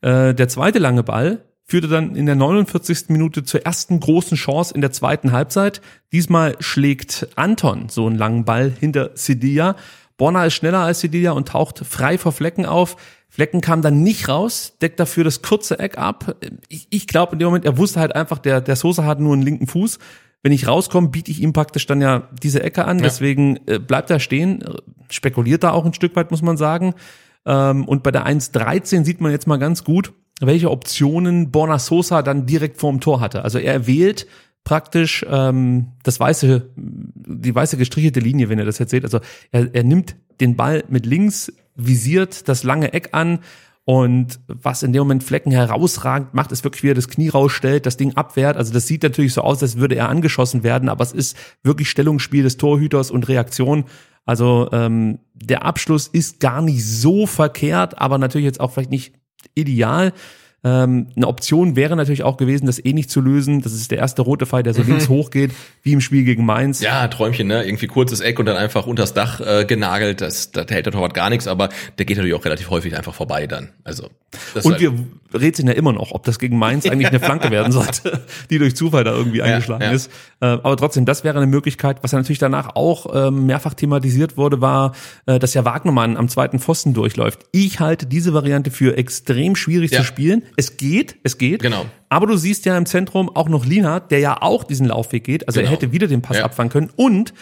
Äh, 0.00 0.34
der 0.34 0.48
zweite 0.48 0.80
lange 0.80 1.04
Ball 1.04 1.42
führte 1.64 1.88
dann 1.88 2.16
in 2.16 2.26
der 2.26 2.34
49. 2.34 3.08
Minute 3.08 3.44
zur 3.44 3.64
ersten 3.64 4.00
großen 4.00 4.36
Chance 4.36 4.74
in 4.74 4.80
der 4.80 4.92
zweiten 4.92 5.32
Halbzeit. 5.32 5.80
Diesmal 6.12 6.56
schlägt 6.60 7.28
Anton 7.36 7.88
so 7.88 8.06
einen 8.06 8.16
langen 8.16 8.44
Ball 8.44 8.72
hinter 8.78 9.10
Sidia. 9.14 9.76
Borna 10.16 10.44
ist 10.44 10.54
schneller 10.54 10.80
als 10.80 11.00
Sidia 11.00 11.32
und 11.32 11.48
taucht 11.48 11.78
frei 11.78 12.18
vor 12.18 12.32
Flecken 12.32 12.66
auf. 12.66 12.96
Flecken 13.28 13.62
kam 13.62 13.80
dann 13.80 14.02
nicht 14.02 14.28
raus, 14.28 14.76
deckt 14.82 15.00
dafür 15.00 15.24
das 15.24 15.40
kurze 15.40 15.78
Eck 15.78 15.96
ab. 15.96 16.36
Ich, 16.68 16.86
ich 16.90 17.06
glaube 17.06 17.32
in 17.32 17.38
dem 17.38 17.46
Moment, 17.46 17.64
er 17.64 17.78
wusste 17.78 17.98
halt 17.98 18.14
einfach, 18.14 18.38
der, 18.38 18.60
der 18.60 18.76
Sosa 18.76 19.04
hat 19.04 19.20
nur 19.20 19.32
einen 19.32 19.42
linken 19.42 19.66
Fuß. 19.66 19.98
Wenn 20.42 20.52
ich 20.52 20.66
rauskomme, 20.66 21.08
biete 21.08 21.30
ich 21.30 21.40
ihm 21.40 21.52
praktisch 21.52 21.86
dann 21.86 22.02
ja 22.02 22.28
diese 22.42 22.62
Ecke 22.62 22.84
an. 22.84 22.98
Deswegen 22.98 23.60
äh, 23.66 23.78
bleibt 23.78 24.10
er 24.10 24.20
stehen, 24.20 24.62
spekuliert 25.08 25.62
da 25.62 25.70
auch 25.70 25.86
ein 25.86 25.94
Stück 25.94 26.14
weit, 26.16 26.30
muss 26.30 26.42
man 26.42 26.56
sagen. 26.56 26.94
Ähm, 27.46 27.86
und 27.86 28.02
bei 28.02 28.10
der 28.10 28.26
1.13 28.26 29.04
sieht 29.04 29.20
man 29.20 29.32
jetzt 29.32 29.46
mal 29.46 29.58
ganz 29.58 29.84
gut, 29.84 30.12
welche 30.46 30.70
Optionen 30.70 31.50
Borna 31.50 31.78
Sosa 31.78 32.22
dann 32.22 32.46
direkt 32.46 32.78
vorm 32.78 33.00
Tor 33.00 33.20
hatte. 33.20 33.44
Also 33.44 33.58
er 33.58 33.86
wählt 33.86 34.26
praktisch 34.64 35.24
ähm, 35.28 35.88
das 36.02 36.20
weiße, 36.20 36.70
die 36.76 37.54
weiße 37.54 37.76
gestrichelte 37.76 38.20
Linie, 38.20 38.48
wenn 38.48 38.58
ihr 38.58 38.64
das 38.64 38.78
jetzt 38.78 38.90
seht. 38.90 39.04
Also 39.04 39.20
er, 39.50 39.74
er 39.74 39.84
nimmt 39.84 40.16
den 40.40 40.56
Ball 40.56 40.84
mit 40.88 41.06
links, 41.06 41.52
visiert 41.74 42.48
das 42.48 42.62
lange 42.62 42.92
Eck 42.92 43.10
an 43.12 43.40
und 43.84 44.38
was 44.46 44.84
in 44.84 44.92
dem 44.92 45.00
Moment 45.00 45.24
Flecken 45.24 45.50
herausragend 45.50 46.34
macht, 46.34 46.52
ist 46.52 46.62
wirklich, 46.62 46.84
wie 46.84 46.90
er 46.90 46.94
das 46.94 47.08
Knie 47.08 47.28
rausstellt, 47.28 47.84
das 47.84 47.96
Ding 47.96 48.14
abwehrt. 48.14 48.56
Also 48.56 48.72
das 48.72 48.86
sieht 48.86 49.02
natürlich 49.02 49.34
so 49.34 49.40
aus, 49.40 49.60
als 49.60 49.76
würde 49.76 49.96
er 49.96 50.08
angeschossen 50.08 50.62
werden, 50.62 50.88
aber 50.88 51.02
es 51.02 51.12
ist 51.12 51.36
wirklich 51.64 51.90
Stellungsspiel 51.90 52.44
des 52.44 52.58
Torhüters 52.58 53.10
und 53.10 53.28
Reaktion. 53.28 53.84
Also 54.24 54.68
ähm, 54.70 55.18
der 55.34 55.64
Abschluss 55.64 56.06
ist 56.06 56.38
gar 56.38 56.62
nicht 56.62 56.86
so 56.86 57.26
verkehrt, 57.26 57.98
aber 57.98 58.18
natürlich 58.18 58.44
jetzt 58.44 58.60
auch 58.60 58.70
vielleicht 58.70 58.90
nicht 58.90 59.14
ideal. 59.56 60.12
Ähm, 60.64 61.08
eine 61.16 61.26
Option 61.26 61.74
wäre 61.74 61.96
natürlich 61.96 62.22
auch 62.22 62.36
gewesen, 62.36 62.66
das 62.66 62.84
eh 62.84 62.92
nicht 62.92 63.10
zu 63.10 63.20
lösen. 63.20 63.62
Das 63.62 63.72
ist 63.72 63.90
der 63.90 63.98
erste 63.98 64.22
rote 64.22 64.46
Pfeil, 64.46 64.62
der 64.62 64.74
so 64.74 64.82
links 64.82 65.08
hochgeht, 65.08 65.50
wie 65.82 65.92
im 65.92 66.00
Spiel 66.00 66.24
gegen 66.24 66.44
Mainz. 66.44 66.80
Ja, 66.80 67.08
Träumchen, 67.08 67.48
ne? 67.48 67.64
Irgendwie 67.64 67.88
kurzes 67.88 68.20
Eck 68.20 68.38
und 68.38 68.46
dann 68.46 68.56
einfach 68.56 68.86
unters 68.86 69.12
Dach 69.12 69.40
äh, 69.40 69.64
genagelt. 69.64 70.20
Das, 70.20 70.52
da 70.52 70.64
hält 70.68 70.86
der 70.86 70.92
Torwart 70.92 71.14
gar 71.14 71.30
nichts, 71.30 71.48
aber 71.48 71.68
der 71.98 72.06
geht 72.06 72.16
natürlich 72.16 72.34
auch 72.34 72.44
relativ 72.44 72.70
häufig 72.70 72.96
einfach 72.96 73.14
vorbei 73.14 73.46
dann. 73.46 73.70
Also 73.82 74.08
das 74.54 74.64
Und 74.64 74.74
ist 74.74 74.80
wir 74.80 74.92
rätseln 75.34 75.68
ja 75.68 75.74
immer 75.74 75.92
noch, 75.92 76.12
ob 76.12 76.24
das 76.24 76.38
gegen 76.38 76.58
Mainz 76.58 76.86
eigentlich 76.86 77.08
eine 77.08 77.20
Flanke 77.20 77.50
werden 77.50 77.72
sollte, 77.72 78.22
die 78.50 78.58
durch 78.58 78.76
Zufall 78.76 79.04
da 79.04 79.12
irgendwie 79.12 79.42
eingeschlagen 79.42 79.84
ja. 79.84 79.90
ist. 79.90 80.10
Äh, 80.40 80.46
aber 80.46 80.76
trotzdem, 80.76 81.04
das 81.04 81.24
wäre 81.24 81.36
eine 81.36 81.46
Möglichkeit. 81.46 81.98
Was 82.02 82.12
ja 82.12 82.18
natürlich 82.18 82.38
danach 82.38 82.76
auch 82.76 83.06
ähm, 83.14 83.46
mehrfach 83.46 83.74
thematisiert 83.74 84.36
wurde, 84.36 84.60
war, 84.60 84.94
äh, 85.26 85.38
dass 85.38 85.54
ja 85.54 85.64
Wagnermann 85.64 86.16
am 86.16 86.28
zweiten 86.28 86.58
Pfosten 86.58 86.94
durchläuft. 86.94 87.40
Ich 87.52 87.80
halte 87.80 88.06
diese 88.06 88.34
Variante 88.34 88.70
für 88.70 88.96
extrem 88.96 89.56
schwierig 89.56 89.90
Ja. 89.90 89.98
zu 89.98 90.04
spielen. 90.04 90.42
Es 90.56 90.76
geht, 90.76 91.16
es 91.22 91.38
geht. 91.38 91.62
Genau. 91.62 91.86
Aber 92.08 92.26
du 92.26 92.36
siehst 92.36 92.64
ja 92.66 92.76
im 92.76 92.86
Zentrum 92.86 93.28
auch 93.34 93.48
noch 93.48 93.64
Lienhardt, 93.64 94.10
der 94.10 94.18
ja 94.20 94.40
auch 94.42 94.64
diesen 94.64 94.86
Laufweg 94.86 95.24
geht. 95.24 95.46
Also 95.48 95.60
er 95.60 95.64
Genau. 95.64 95.72
hätte 95.76 95.92
wieder 95.92 96.06
den 96.06 96.22
Pass 96.22 96.38
Ja. 96.38 96.44
abfangen 96.44 96.70
können. 96.70 96.90
Und 96.96 97.32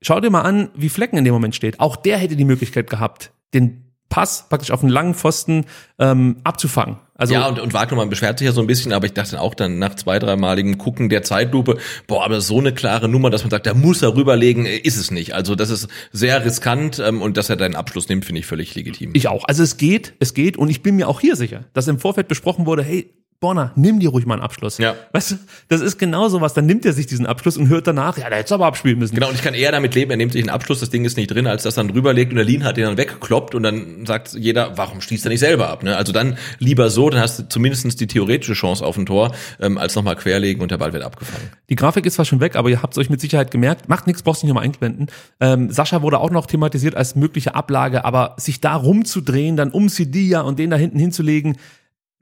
schau 0.00 0.20
dir 0.20 0.30
mal 0.30 0.42
an, 0.42 0.70
wie 0.74 0.88
Flecken 0.88 1.16
in 1.16 1.24
dem 1.24 1.34
Moment 1.34 1.54
steht. 1.54 1.80
Auch 1.80 1.96
der 1.96 2.18
hätte 2.18 2.36
die 2.36 2.44
Möglichkeit 2.44 2.88
gehabt, 2.90 3.32
den 3.54 3.84
Pass 4.08 4.48
praktisch 4.50 4.70
auf 4.70 4.82
einen 4.82 4.90
langen 4.92 5.14
Pfosten 5.14 5.64
ähm, 5.98 6.36
abzufangen. 6.44 6.96
Also 7.22 7.34
ja, 7.34 7.46
und, 7.46 7.60
und 7.60 7.72
Wagnermann 7.72 8.10
beschwert 8.10 8.40
sich 8.40 8.46
ja 8.46 8.52
so 8.52 8.60
ein 8.60 8.66
bisschen, 8.66 8.92
aber 8.92 9.06
ich 9.06 9.12
dachte 9.12 9.40
auch 9.40 9.54
dann 9.54 9.78
nach 9.78 9.94
zwei, 9.94 10.18
dreimaligem 10.18 10.76
Gucken 10.76 11.08
der 11.08 11.22
Zeitlupe, 11.22 11.78
boah, 12.08 12.24
aber 12.24 12.40
so 12.40 12.58
eine 12.58 12.74
klare 12.74 13.08
Nummer, 13.08 13.30
dass 13.30 13.42
man 13.42 13.50
sagt, 13.52 13.66
da 13.66 13.74
muss 13.74 14.02
er 14.02 14.16
rüberlegen, 14.16 14.66
äh, 14.66 14.76
ist 14.78 14.96
es 14.96 15.12
nicht. 15.12 15.32
Also 15.32 15.54
das 15.54 15.70
ist 15.70 15.86
sehr 16.10 16.44
riskant 16.44 16.98
ähm, 16.98 17.22
und 17.22 17.36
dass 17.36 17.48
er 17.48 17.54
deinen 17.54 17.76
Abschluss 17.76 18.08
nimmt, 18.08 18.24
finde 18.24 18.40
ich 18.40 18.46
völlig 18.46 18.74
legitim. 18.74 19.12
Ich 19.14 19.28
auch. 19.28 19.44
Also 19.44 19.62
es 19.62 19.76
geht, 19.76 20.14
es 20.18 20.34
geht 20.34 20.56
und 20.56 20.68
ich 20.68 20.82
bin 20.82 20.96
mir 20.96 21.06
auch 21.06 21.20
hier 21.20 21.36
sicher, 21.36 21.66
dass 21.74 21.86
im 21.86 22.00
Vorfeld 22.00 22.26
besprochen 22.26 22.66
wurde, 22.66 22.82
hey, 22.82 23.14
Borna, 23.42 23.72
nimm 23.74 23.98
dir 23.98 24.10
ruhig 24.10 24.24
mal 24.24 24.34
einen 24.34 24.42
Abschluss. 24.44 24.78
Ja. 24.78 24.94
Weißt 25.10 25.32
du, 25.32 25.34
das 25.68 25.80
ist 25.80 25.98
genau 25.98 26.28
sowas. 26.28 26.54
Dann 26.54 26.64
nimmt 26.64 26.86
er 26.86 26.92
sich 26.92 27.08
diesen 27.08 27.26
Abschluss 27.26 27.56
und 27.56 27.68
hört 27.68 27.88
danach, 27.88 28.16
ja, 28.16 28.28
der 28.28 28.38
hätte 28.38 28.54
aber 28.54 28.66
abspielen 28.66 29.00
müssen. 29.00 29.16
Genau, 29.16 29.28
und 29.28 29.34
ich 29.34 29.42
kann 29.42 29.52
eher 29.52 29.72
damit 29.72 29.96
leben, 29.96 30.12
er 30.12 30.16
nimmt 30.16 30.32
sich 30.32 30.42
einen 30.42 30.48
Abschluss, 30.48 30.78
das 30.78 30.90
Ding 30.90 31.04
ist 31.04 31.16
nicht 31.16 31.28
drin, 31.28 31.48
als 31.48 31.64
dass 31.64 31.74
dann 31.74 31.88
drüberlegt 31.88 32.30
und 32.30 32.36
der 32.36 32.44
Lin 32.44 32.62
hat 32.62 32.76
den 32.76 32.84
dann 32.84 32.96
wegkloppt 32.96 33.56
und 33.56 33.64
dann 33.64 34.06
sagt 34.06 34.34
jeder, 34.34 34.78
warum 34.78 35.00
schließt 35.00 35.26
er 35.26 35.30
nicht 35.30 35.40
selber 35.40 35.70
ab? 35.70 35.82
Ne? 35.82 35.96
Also 35.96 36.12
dann 36.12 36.38
lieber 36.60 36.88
so, 36.88 37.10
dann 37.10 37.20
hast 37.20 37.40
du 37.40 37.48
zumindest 37.48 38.00
die 38.00 38.06
theoretische 38.06 38.52
Chance 38.52 38.86
auf 38.86 38.96
ein 38.96 39.06
Tor, 39.06 39.34
ähm, 39.60 39.76
als 39.76 39.96
nochmal 39.96 40.14
querlegen 40.14 40.62
und 40.62 40.70
der 40.70 40.78
Ball 40.78 40.92
wird 40.92 41.02
abgefangen. 41.02 41.48
Die 41.68 41.74
Grafik 41.74 42.06
ist 42.06 42.14
zwar 42.14 42.24
schon 42.24 42.38
weg, 42.38 42.54
aber 42.54 42.70
ihr 42.70 42.80
habt 42.80 42.94
es 42.94 42.98
euch 42.98 43.10
mit 43.10 43.20
Sicherheit 43.20 43.50
gemerkt. 43.50 43.88
Macht 43.88 44.06
nichts, 44.06 44.22
brauchst 44.22 44.42
du 44.42 44.46
nicht 44.46 44.54
nochmal 44.54 44.66
einblenden. 44.66 45.08
Ähm, 45.40 45.68
Sascha 45.72 46.00
wurde 46.02 46.20
auch 46.20 46.30
noch 46.30 46.46
thematisiert 46.46 46.94
als 46.94 47.16
mögliche 47.16 47.56
Ablage, 47.56 48.04
aber 48.04 48.36
sich 48.38 48.60
da 48.60 48.76
rumzudrehen, 48.76 49.56
dann 49.56 49.72
um 49.72 49.88
Sidia 49.88 50.42
und 50.42 50.60
den 50.60 50.70
da 50.70 50.76
hinten 50.76 51.00
hinzulegen, 51.00 51.56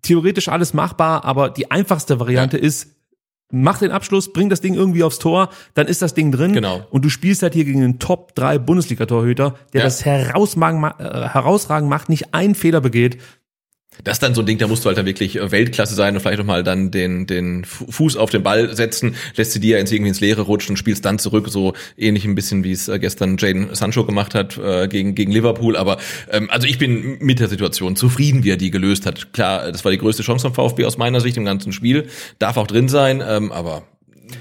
theoretisch 0.02 0.48
alles 0.48 0.74
machbar, 0.74 1.24
aber 1.24 1.50
die 1.50 1.70
einfachste 1.70 2.20
Variante 2.20 2.56
ist, 2.56 2.88
mach 3.52 3.78
den 3.78 3.90
Abschluss, 3.90 4.32
bring 4.32 4.48
das 4.48 4.60
Ding 4.60 4.74
irgendwie 4.74 5.02
aufs 5.02 5.18
Tor, 5.18 5.48
dann 5.74 5.86
ist 5.88 6.02
das 6.02 6.14
Ding 6.14 6.30
drin. 6.30 6.52
Genau. 6.52 6.86
Und 6.90 7.04
du 7.04 7.08
spielst 7.08 7.42
halt 7.42 7.54
hier 7.54 7.64
gegen 7.64 7.80
den 7.80 7.98
Top 7.98 8.34
3 8.36 8.58
Bundesliga-Torhüter, 8.58 9.54
der 9.72 9.80
Ja. 9.80 9.84
das 9.86 10.04
herausragend, 10.04 10.84
äh, 11.00 11.28
herausragend 11.28 11.90
macht, 11.90 12.08
nicht 12.08 12.32
einen 12.32 12.54
Fehler 12.54 12.80
begeht. 12.80 13.18
Das 14.04 14.16
ist 14.16 14.22
dann 14.22 14.34
so 14.34 14.40
ein 14.42 14.46
Ding, 14.46 14.58
da 14.58 14.66
musst 14.66 14.84
du 14.84 14.88
halt 14.88 14.98
dann 14.98 15.06
wirklich 15.06 15.36
äh, 15.36 15.50
Weltklasse 15.50 15.94
sein 15.94 16.14
und 16.14 16.20
vielleicht 16.20 16.38
noch 16.38 16.46
mal 16.46 16.62
dann 16.62 16.90
den, 16.90 17.26
den 17.26 17.64
Fu- 17.64 17.90
Fuß 17.90 18.16
auf 18.16 18.30
den 18.30 18.42
Ball 18.42 18.74
setzen, 18.74 19.14
lässt 19.36 19.52
sie 19.52 19.60
dir 19.60 19.78
ins 19.78 19.92
irgendwie 19.92 20.08
ins 20.08 20.20
Leere 20.20 20.42
rutschen 20.42 20.72
und 20.72 20.76
spielst 20.76 21.04
dann 21.04 21.18
zurück, 21.18 21.48
so 21.50 21.74
ähnlich 21.96 22.24
ein 22.24 22.34
bisschen 22.34 22.64
wie 22.64 22.72
es 22.72 22.88
äh, 22.88 22.98
gestern 22.98 23.36
Jaden 23.38 23.74
Sancho 23.74 24.04
gemacht 24.04 24.34
hat 24.34 24.56
äh, 24.56 24.88
gegen, 24.88 25.14
gegen 25.14 25.32
Liverpool. 25.32 25.76
Aber 25.76 25.98
ähm, 26.30 26.48
also 26.50 26.66
ich 26.66 26.78
bin 26.78 27.18
mit 27.20 27.40
der 27.40 27.48
Situation 27.48 27.96
zufrieden, 27.96 28.42
wie 28.44 28.50
er 28.50 28.56
die 28.56 28.70
gelöst 28.70 29.04
hat. 29.06 29.32
Klar, 29.32 29.70
das 29.70 29.84
war 29.84 29.92
die 29.92 29.98
größte 29.98 30.22
Chance 30.22 30.50
vom 30.50 30.54
VfB 30.54 30.84
aus 30.86 30.96
meiner 30.96 31.20
Sicht 31.20 31.36
im 31.36 31.44
ganzen 31.44 31.72
Spiel. 31.72 32.08
Darf 32.38 32.56
auch 32.56 32.66
drin 32.66 32.88
sein, 32.88 33.22
ähm, 33.26 33.52
aber 33.52 33.82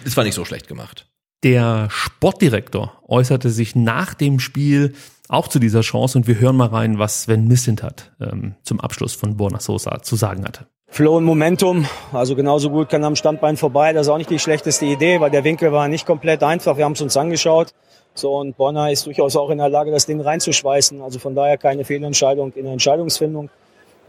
es 0.06 0.16
war 0.16 0.24
nicht 0.24 0.36
so 0.36 0.46
schlecht 0.46 0.68
gemacht. 0.68 1.09
Der 1.44 1.88
Sportdirektor 1.90 2.92
äußerte 3.08 3.50
sich 3.50 3.74
nach 3.74 4.14
dem 4.14 4.40
Spiel 4.42 4.94
auch 5.30 5.48
zu 5.48 5.60
dieser 5.60 5.82
Chance 5.82 6.18
und 6.18 6.28
wir 6.28 6.38
hören 6.40 6.58
mal 6.58 6.68
rein, 6.68 7.00
was 7.00 7.24
Sven 7.24 7.48
Mislintat 7.48 8.12
ähm, 8.20 8.56
zum 8.64 8.82
Abschluss 8.82 9.14
von 9.14 9.38
Borna 9.38 9.62
Sosa 9.62 10.02
zu 10.02 10.18
sagen 10.18 10.44
hatte. 10.44 10.66
Flow 10.88 11.16
und 11.16 11.24
Momentum, 11.24 11.86
also 12.12 12.36
genauso 12.36 12.72
gut 12.72 12.90
kann 12.90 13.06
am 13.06 13.16
Standbein 13.16 13.56
vorbei. 13.56 13.94
Das 13.94 14.08
ist 14.08 14.10
auch 14.10 14.18
nicht 14.18 14.32
die 14.32 14.40
schlechteste 14.40 14.86
Idee, 14.86 15.22
weil 15.22 15.30
der 15.30 15.46
Winkel 15.46 15.72
war 15.72 15.88
nicht 15.88 16.06
komplett 16.06 16.44
einfach. 16.44 16.76
Wir 16.76 16.84
haben 16.84 16.94
es 16.94 17.02
uns 17.02 17.16
angeschaut. 17.16 17.74
So, 18.16 18.36
und 18.36 18.58
Bonner 18.58 18.92
ist 18.92 19.06
durchaus 19.06 19.38
auch 19.38 19.50
in 19.50 19.60
der 19.60 19.70
Lage, 19.70 19.92
das 19.92 20.08
Ding 20.08 20.20
reinzuschweißen. 20.20 21.02
Also 21.02 21.20
von 21.20 21.36
daher 21.36 21.58
keine 21.58 21.86
Fehlentscheidung 21.86 22.52
in 22.54 22.64
der 22.64 22.74
Entscheidungsfindung. 22.74 23.50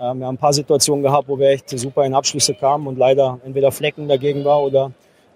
Ähm, 0.00 0.18
wir 0.18 0.26
haben 0.26 0.34
ein 0.34 0.38
paar 0.38 0.54
Situationen 0.54 1.04
gehabt, 1.04 1.28
wo 1.28 1.38
wir 1.38 1.50
echt 1.50 1.68
super 1.68 2.04
in 2.04 2.14
Abschlüsse 2.14 2.54
kamen 2.54 2.88
und 2.88 2.98
leider 2.98 3.38
entweder 3.44 3.70
Flecken 3.70 4.08
dagegen 4.08 4.44
war 4.44 4.62
oder 4.62 4.90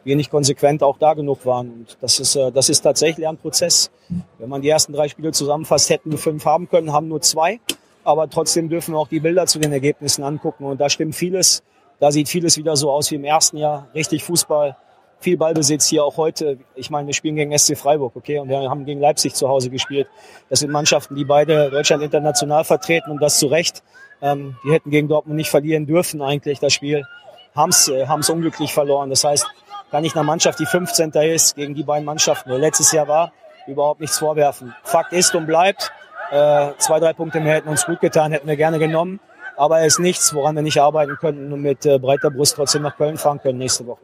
wir 0.05 0.17
nicht 0.17 0.31
konsequent 0.31 0.83
auch 0.83 0.99
da 0.99 1.15
genug 1.15 1.47
waren. 1.47 1.71
Und 1.71 1.99
das 2.01 2.21
ist, 2.21 2.37
äh, 2.37 2.53
das 2.53 2.69
ist 2.69 2.83
tatsächlich 2.83 3.27
ein 3.27 3.37
Prozess. 3.37 3.91
Wenn 4.39 4.49
man 4.49 4.63
die 4.63 4.69
ersten 4.69 4.93
drei 4.93 5.09
Spiele 5.09 5.33
zusammenfasst, 5.33 5.91
hätten 5.91 6.11
wir 6.11 6.19
fünf 6.19 6.45
haben 6.45 6.69
können, 6.69 6.93
haben 6.93 7.09
nur 7.09 7.21
zwei. 7.21 7.61
aber 8.05 8.29
trotzdem 8.29 8.69
dürfen 8.69 8.95
wir 8.95 8.99
auch 8.99 9.09
die 9.09 9.21
Bilder 9.21 9.47
zu 9.47 9.59
den 9.59 9.73
Ergebnissen 9.73 10.23
angucken 10.23 10.65
und 10.65 10.81
da 10.81 10.91
stimmt 10.91 11.15
vieles. 11.15 11.63
Da 12.01 12.11
sieht 12.13 12.29
vieles 12.29 12.59
wieder 12.59 12.77
so 12.77 12.91
aus 12.91 13.11
wie 13.11 13.15
im 13.15 13.25
ersten 13.25 13.57
Jahr. 13.57 13.89
Richtig 13.95 14.25
Fußball, 14.25 14.77
viel 15.21 15.39
Ballbesitz 15.39 15.87
hier 15.87 16.05
auch 16.05 16.17
heute. 16.17 16.59
Ich 16.75 16.91
meine, 16.91 17.07
wir 17.07 17.15
spielen 17.15 17.37
gegen 17.37 17.57
SC 17.57 17.77
Freiburg, 17.77 18.15
okay, 18.15 18.39
und 18.39 18.49
wir 18.49 18.59
haben 18.59 18.85
gegen 18.85 19.01
Leipzig 19.01 19.35
zu 19.35 19.49
Hause 19.49 19.71
gespielt. 19.71 20.07
Das 20.51 20.61
sind 20.61 20.71
Mannschaften, 20.71 21.15
die 21.15 21.25
beide 21.25 21.71
Deutschland 21.71 22.03
international 22.03 22.65
vertreten 22.65 23.11
und 23.11 23.23
das 23.23 23.39
zu 23.39 23.47
Recht. 23.47 23.83
Ähm, 24.21 24.57
die 24.65 24.73
hätten 24.73 24.91
gegen 24.91 25.09
Dortmund 25.09 25.37
nicht 25.37 25.51
verlieren 25.51 25.87
dürfen 25.87 26.21
eigentlich 26.21 26.61
das 26.61 26.73
Spiel. 26.73 27.05
Haben 27.55 27.71
es 27.71 27.89
äh, 27.89 28.07
haben's 28.07 28.29
unglücklich 28.29 28.73
verloren. 28.73 29.09
Das 29.11 29.25
heißt, 29.25 29.47
kann 29.95 30.03
ich 30.03 30.17
einer 30.17 30.25
Mannschaft, 30.25 30.59
die 30.59 30.67
15. 30.67 31.13
ist, 31.13 31.55
gegen 31.55 31.77
die 31.77 31.85
beiden 31.85 32.05
Mannschaften, 32.05 32.51
die 32.51 32.57
letztes 32.57 32.91
Jahr 32.91 33.07
war, 33.07 33.31
überhaupt 33.69 34.01
nichts 34.01 34.19
vorwerfen. 34.19 34.75
Fakt 34.83 35.13
ist 35.13 35.37
und 35.37 35.47
bleibt, 35.47 35.93
äh, 36.33 36.71
zwei, 36.79 36.99
drei 36.99 37.13
Punkte 37.13 37.39
mehr 37.39 37.55
hätten 37.55 37.69
uns 37.69 37.87
gut 37.87 38.01
getan, 38.01 38.33
hätten 38.33 38.49
wir 38.49 38.57
gerne 38.57 38.81
genommen. 38.81 39.21
Aber 39.57 39.83
es 39.83 39.95
ist 39.95 39.99
nichts, 40.01 40.35
woran 40.35 40.57
wir 40.57 40.63
nicht 40.63 40.81
arbeiten 40.81 41.17
könnten 41.21 41.53
und 41.53 41.63
mit 41.63 41.87
äh, 41.87 42.01
breiter 42.01 42.33
Brust 42.33 42.57
trotzdem 42.57 42.83
nach 42.83 42.97
Köln 42.97 43.19
fahren 43.19 43.41
können 43.41 43.59
nächste 43.59 43.87
Woche. 43.87 44.01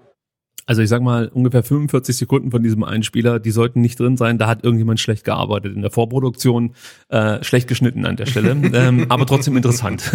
Also 0.71 0.83
ich 0.83 0.89
sag 0.89 1.03
mal, 1.03 1.27
ungefähr 1.27 1.65
45 1.65 2.17
Sekunden 2.17 2.53
von 2.53 2.63
diesem 2.63 2.85
einen 2.85 3.03
Spieler, 3.03 3.41
die 3.41 3.51
sollten 3.51 3.81
nicht 3.81 3.99
drin 3.99 4.17
sein. 4.17 4.39
Da 4.39 4.47
hat 4.47 4.63
irgendjemand 4.63 5.01
schlecht 5.01 5.25
gearbeitet 5.25 5.75
in 5.75 5.83
der 5.83 5.91
Vorproduktion, 5.91 6.77
äh, 7.09 7.43
schlecht 7.43 7.67
geschnitten 7.67 8.07
an 8.07 8.15
der 8.15 8.27
Stelle, 8.27 8.51
ähm, 8.73 9.07
aber 9.09 9.27
trotzdem 9.27 9.57
interessant. 9.57 10.05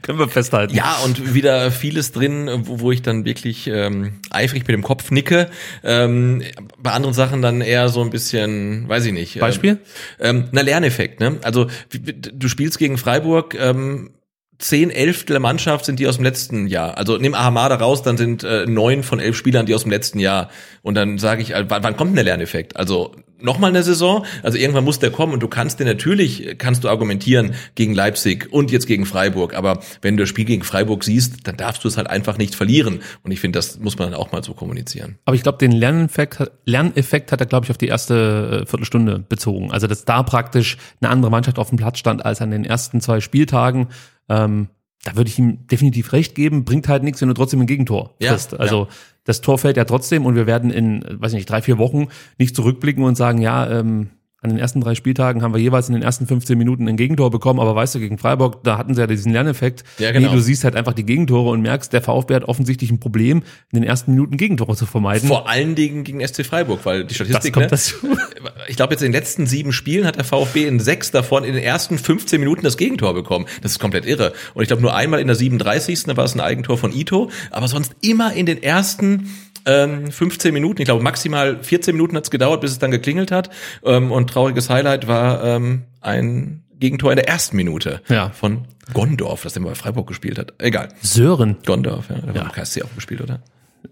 Können 0.00 0.18
wir 0.18 0.28
festhalten. 0.28 0.74
Ja, 0.74 0.96
und 1.04 1.34
wieder 1.34 1.70
vieles 1.70 2.12
drin, 2.12 2.48
wo, 2.62 2.80
wo 2.80 2.92
ich 2.92 3.02
dann 3.02 3.26
wirklich 3.26 3.66
ähm, 3.66 4.20
eifrig 4.30 4.66
mit 4.66 4.72
dem 4.72 4.82
Kopf 4.82 5.10
nicke. 5.10 5.50
Ähm, 5.84 6.42
bei 6.78 6.92
anderen 6.92 7.12
Sachen 7.12 7.42
dann 7.42 7.60
eher 7.60 7.90
so 7.90 8.00
ein 8.00 8.08
bisschen, 8.08 8.88
weiß 8.88 9.04
ich 9.04 9.12
nicht. 9.12 9.38
Beispiel? 9.38 9.80
Ähm, 10.18 10.44
na, 10.52 10.62
Lerneffekt, 10.62 11.20
ne? 11.20 11.36
Also 11.42 11.66
du 11.90 12.48
spielst 12.48 12.78
gegen 12.78 12.96
Freiburg, 12.96 13.54
ähm, 13.60 14.12
zehn 14.58 14.90
Elftel 14.90 15.34
der 15.34 15.40
Mannschaft 15.40 15.84
sind 15.84 15.98
die 15.98 16.06
aus 16.06 16.16
dem 16.16 16.24
letzten 16.24 16.66
Jahr. 16.66 16.96
Also 16.96 17.18
nimm 17.18 17.34
Ahamada 17.34 17.76
raus, 17.76 18.02
dann 18.02 18.16
sind 18.16 18.42
äh, 18.44 18.66
neun 18.66 19.02
von 19.02 19.20
elf 19.20 19.36
Spielern 19.36 19.66
die 19.66 19.74
aus 19.74 19.82
dem 19.82 19.90
letzten 19.90 20.18
Jahr. 20.18 20.50
Und 20.82 20.94
dann 20.94 21.18
sage 21.18 21.42
ich, 21.42 21.52
wann, 21.52 21.82
wann 21.82 21.96
kommt 21.96 22.10
denn 22.10 22.16
der 22.16 22.24
Lerneffekt? 22.24 22.76
Also 22.76 23.14
nochmal 23.40 23.70
eine 23.70 23.82
Saison? 23.82 24.24
Also 24.42 24.58
irgendwann 24.58 24.84
muss 24.84 24.98
der 24.98 25.10
kommen 25.10 25.32
und 25.32 25.40
du 25.42 25.48
kannst 25.48 25.80
dir 25.80 25.84
natürlich, 25.84 26.56
kannst 26.58 26.84
du 26.84 26.88
argumentieren 26.88 27.54
gegen 27.74 27.94
Leipzig 27.94 28.52
und 28.52 28.70
jetzt 28.70 28.86
gegen 28.86 29.06
Freiburg. 29.06 29.54
Aber 29.54 29.80
wenn 30.02 30.16
du 30.16 30.22
das 30.22 30.30
Spiel 30.30 30.44
gegen 30.44 30.62
Freiburg 30.62 31.04
siehst, 31.04 31.46
dann 31.46 31.56
darfst 31.56 31.84
du 31.84 31.88
es 31.88 31.96
halt 31.96 32.08
einfach 32.08 32.38
nicht 32.38 32.54
verlieren. 32.54 33.00
Und 33.22 33.32
ich 33.32 33.40
finde, 33.40 33.58
das 33.58 33.78
muss 33.78 33.98
man 33.98 34.10
dann 34.10 34.20
auch 34.20 34.32
mal 34.32 34.42
so 34.42 34.54
kommunizieren. 34.54 35.18
Aber 35.24 35.36
ich 35.36 35.42
glaube, 35.42 35.58
den 35.58 35.72
Lerneffekt, 35.72 36.50
Lerneffekt 36.64 37.32
hat 37.32 37.40
er, 37.40 37.46
glaube 37.46 37.64
ich, 37.64 37.70
auf 37.70 37.78
die 37.78 37.88
erste 37.88 38.62
äh, 38.62 38.66
Viertelstunde 38.66 39.18
bezogen. 39.18 39.70
Also, 39.72 39.86
dass 39.86 40.04
da 40.04 40.22
praktisch 40.22 40.76
eine 41.00 41.10
andere 41.10 41.30
Mannschaft 41.30 41.58
auf 41.58 41.68
dem 41.68 41.78
Platz 41.78 41.98
stand 41.98 42.24
als 42.24 42.40
an 42.40 42.50
den 42.50 42.64
ersten 42.64 43.00
zwei 43.00 43.20
Spieltagen. 43.20 43.88
Ähm, 44.28 44.68
da 45.04 45.16
würde 45.16 45.30
ich 45.30 45.38
ihm 45.38 45.66
definitiv 45.68 46.12
recht 46.12 46.34
geben, 46.34 46.64
bringt 46.64 46.88
halt 46.88 47.04
nichts, 47.04 47.20
wenn 47.20 47.28
du 47.28 47.34
trotzdem 47.34 47.60
ein 47.60 47.66
Gegentor 47.66 48.16
frisst. 48.20 48.52
Ja, 48.52 48.58
also 48.58 48.84
ja. 48.84 48.88
das 49.24 49.40
Tor 49.40 49.56
fällt 49.58 49.76
ja 49.76 49.84
trotzdem 49.84 50.26
und 50.26 50.34
wir 50.34 50.46
werden 50.46 50.70
in, 50.70 51.04
weiß 51.08 51.32
nicht, 51.32 51.48
drei, 51.48 51.62
vier 51.62 51.78
Wochen 51.78 52.08
nicht 52.38 52.56
zurückblicken 52.56 53.04
und 53.04 53.14
sagen, 53.14 53.40
ja, 53.40 53.70
ähm, 53.70 54.10
an 54.42 54.50
den 54.50 54.58
ersten 54.58 54.80
drei 54.80 54.94
Spieltagen 54.94 55.42
haben 55.42 55.54
wir 55.54 55.60
jeweils 55.60 55.88
in 55.88 55.94
den 55.94 56.02
ersten 56.02 56.26
15 56.26 56.58
Minuten 56.58 56.86
ein 56.88 56.96
Gegentor 56.96 57.30
bekommen, 57.30 57.58
aber 57.58 57.74
weißt 57.74 57.94
du, 57.94 58.00
gegen 58.00 58.18
Freiburg, 58.18 58.62
da 58.64 58.76
hatten 58.76 58.94
sie 58.94 59.00
ja 59.00 59.06
diesen 59.06 59.32
Lerneffekt. 59.32 59.82
Ja, 59.98 60.12
genau. 60.12 60.28
Nee, 60.28 60.34
du 60.34 60.40
siehst 60.42 60.62
halt 60.62 60.76
einfach 60.76 60.92
die 60.92 61.04
Gegentore 61.04 61.50
und 61.50 61.62
merkst, 61.62 61.92
der 61.92 62.02
VfB 62.02 62.34
hat 62.34 62.44
offensichtlich 62.44 62.90
ein 62.90 63.00
Problem, 63.00 63.42
in 63.72 63.80
den 63.80 63.84
ersten 63.84 64.12
Minuten 64.12 64.36
Gegentore 64.36 64.76
zu 64.76 64.84
vermeiden. 64.84 65.26
Vor 65.26 65.48
allen 65.48 65.74
Dingen 65.74 66.04
gegen 66.04 66.26
SC 66.26 66.44
Freiburg, 66.44 66.80
weil 66.84 67.04
die 67.04 67.14
Statistik, 67.14 67.56
ne, 67.56 67.68
ich 68.68 68.76
glaube 68.76 68.92
jetzt 68.92 69.02
in 69.02 69.10
den 69.10 69.18
letzten 69.18 69.46
sieben 69.46 69.72
Spielen 69.72 70.06
hat 70.06 70.16
der 70.16 70.24
VfB 70.24 70.66
in 70.66 70.80
sechs 70.80 71.10
davon 71.10 71.42
in 71.42 71.54
den 71.54 71.62
ersten 71.62 71.96
15 71.96 72.38
Minuten 72.38 72.62
das 72.62 72.76
Gegentor 72.76 73.14
bekommen. 73.14 73.46
Das 73.62 73.72
ist 73.72 73.78
komplett 73.78 74.04
irre. 74.04 74.34
Und 74.52 74.62
ich 74.62 74.68
glaube 74.68 74.82
nur 74.82 74.94
einmal 74.94 75.20
in 75.20 75.28
der 75.28 75.36
37. 75.36 76.04
da 76.04 76.16
war 76.16 76.24
es 76.24 76.34
ein 76.34 76.40
Eigentor 76.40 76.76
von 76.76 76.92
Ito, 76.92 77.30
aber 77.50 77.68
sonst 77.68 77.96
immer 78.02 78.34
in 78.34 78.44
den 78.44 78.62
ersten 78.62 79.30
ähm, 79.66 80.10
15 80.10 80.54
Minuten, 80.54 80.80
ich 80.80 80.86
glaube 80.86 81.02
maximal 81.02 81.62
14 81.62 81.94
Minuten 81.94 82.16
hat 82.16 82.24
es 82.24 82.30
gedauert, 82.30 82.60
bis 82.60 82.70
es 82.70 82.78
dann 82.78 82.90
geklingelt 82.90 83.30
hat. 83.30 83.50
Ähm, 83.84 84.12
und 84.12 84.30
trauriges 84.30 84.70
Highlight 84.70 85.08
war 85.08 85.44
ähm, 85.44 85.84
ein 86.00 86.64
Gegentor 86.78 87.10
in 87.10 87.16
der 87.16 87.28
ersten 87.28 87.56
Minute 87.56 88.02
ja. 88.08 88.30
von 88.30 88.66
Gondorf, 88.92 89.42
das 89.42 89.58
mal 89.58 89.70
bei 89.70 89.74
Freiburg 89.74 90.06
gespielt 90.06 90.38
hat. 90.38 90.54
Egal. 90.58 90.88
Sören. 91.00 91.56
Gondorf, 91.64 92.10
ja. 92.10 92.16
Der 92.16 92.34
ja. 92.34 92.40
war 92.42 92.52
KSC 92.52 92.82
auch 92.82 92.94
gespielt, 92.94 93.20
oder? 93.20 93.42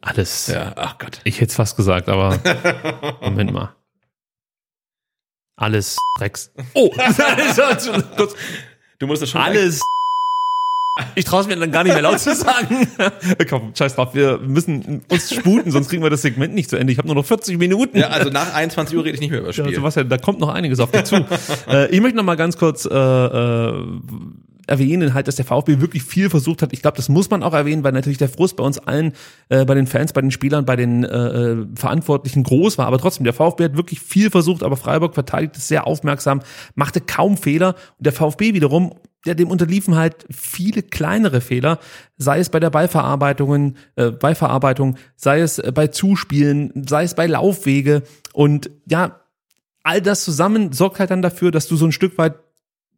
Alles. 0.00 0.48
Ja, 0.48 0.72
ach 0.76 0.98
Gott. 0.98 1.20
Ich 1.24 1.40
hätte 1.40 1.50
es 1.50 1.56
fast 1.56 1.76
gesagt, 1.76 2.08
aber 2.08 2.38
Moment 3.22 3.52
mal. 3.52 3.74
Alles 5.56 5.96
Drecks. 6.18 6.52
Oh! 6.74 6.92
du 8.98 9.06
musst 9.06 9.22
das 9.22 9.30
schon. 9.30 9.40
Alles 9.40 9.80
ich 11.14 11.24
traue 11.24 11.40
es 11.40 11.46
mir 11.48 11.56
dann 11.56 11.72
gar 11.72 11.82
nicht 11.82 11.92
mehr 11.92 12.02
laut 12.02 12.20
zu 12.20 12.34
sagen. 12.34 12.86
Komm, 13.50 13.72
scheiß 13.74 13.96
drauf, 13.96 14.14
wir 14.14 14.38
müssen 14.38 15.02
uns 15.08 15.34
sputen, 15.34 15.70
sonst 15.70 15.88
kriegen 15.88 16.02
wir 16.02 16.10
das 16.10 16.22
Segment 16.22 16.54
nicht 16.54 16.70
zu 16.70 16.76
Ende. 16.76 16.92
Ich 16.92 16.98
habe 16.98 17.08
nur 17.08 17.16
noch 17.16 17.24
40 17.24 17.58
Minuten. 17.58 17.98
Ja, 17.98 18.08
also 18.08 18.30
nach 18.30 18.54
21 18.54 18.96
Uhr 18.96 19.04
rede 19.04 19.14
ich 19.14 19.20
nicht 19.20 19.30
mehr 19.30 19.40
über 19.40 19.52
Spiel. 19.52 19.66
Ja, 19.66 19.74
Sebastian, 19.74 20.08
da 20.08 20.18
kommt 20.18 20.38
noch 20.38 20.50
einiges 20.50 20.78
auf 20.80 20.90
dich 20.90 21.04
zu. 21.04 21.16
äh, 21.68 21.88
ich 21.90 22.00
möchte 22.00 22.16
noch 22.16 22.24
mal 22.24 22.36
ganz 22.36 22.56
kurz 22.56 22.84
äh, 22.84 22.94
äh, 22.94 23.86
erwähnen, 24.66 25.14
halt, 25.14 25.28
dass 25.28 25.36
der 25.36 25.44
VfB 25.44 25.80
wirklich 25.80 26.02
viel 26.02 26.30
versucht 26.30 26.62
hat. 26.62 26.72
Ich 26.72 26.82
glaube, 26.82 26.96
das 26.96 27.08
muss 27.08 27.30
man 27.30 27.42
auch 27.42 27.52
erwähnen, 27.52 27.84
weil 27.84 27.92
natürlich 27.92 28.18
der 28.18 28.28
Frust 28.28 28.56
bei 28.56 28.64
uns 28.64 28.78
allen, 28.78 29.12
äh, 29.48 29.64
bei 29.64 29.74
den 29.74 29.86
Fans, 29.86 30.12
bei 30.12 30.20
den 30.20 30.30
Spielern, 30.30 30.64
bei 30.64 30.76
den 30.76 31.04
äh, 31.04 31.08
äh 31.08 31.66
Verantwortlichen 31.74 32.42
groß 32.42 32.78
war. 32.78 32.86
Aber 32.86 32.98
trotzdem, 32.98 33.24
der 33.24 33.32
VfB 33.32 33.64
hat 33.64 33.76
wirklich 33.76 34.00
viel 34.00 34.30
versucht, 34.30 34.62
aber 34.62 34.76
Freiburg 34.76 35.14
verteidigt 35.14 35.56
es 35.56 35.68
sehr 35.68 35.86
aufmerksam, 35.86 36.40
machte 36.74 37.00
kaum 37.00 37.36
Fehler. 37.36 37.74
Und 37.98 38.06
der 38.06 38.12
VfB 38.12 38.54
wiederum 38.54 38.94
ja, 39.26 39.34
dem 39.34 39.50
unterliefen 39.50 39.96
halt 39.96 40.26
viele 40.30 40.82
kleinere 40.82 41.40
Fehler, 41.40 41.78
sei 42.16 42.40
es 42.40 42.50
bei 42.50 42.60
der 42.60 42.70
Ballverarbeitung, 42.70 43.74
äh, 43.96 44.10
Ballverarbeitung, 44.10 44.96
sei 45.16 45.40
es 45.40 45.58
äh, 45.58 45.72
bei 45.74 45.88
Zuspielen, 45.88 46.84
sei 46.86 47.04
es 47.04 47.14
bei 47.14 47.26
Laufwege 47.26 48.02
und 48.32 48.70
ja, 48.86 49.20
all 49.82 50.00
das 50.00 50.24
zusammen 50.24 50.72
sorgt 50.72 50.98
halt 50.98 51.10
dann 51.10 51.22
dafür, 51.22 51.50
dass 51.50 51.68
du 51.68 51.76
so 51.76 51.86
ein 51.86 51.92
Stück 51.92 52.18
weit 52.18 52.34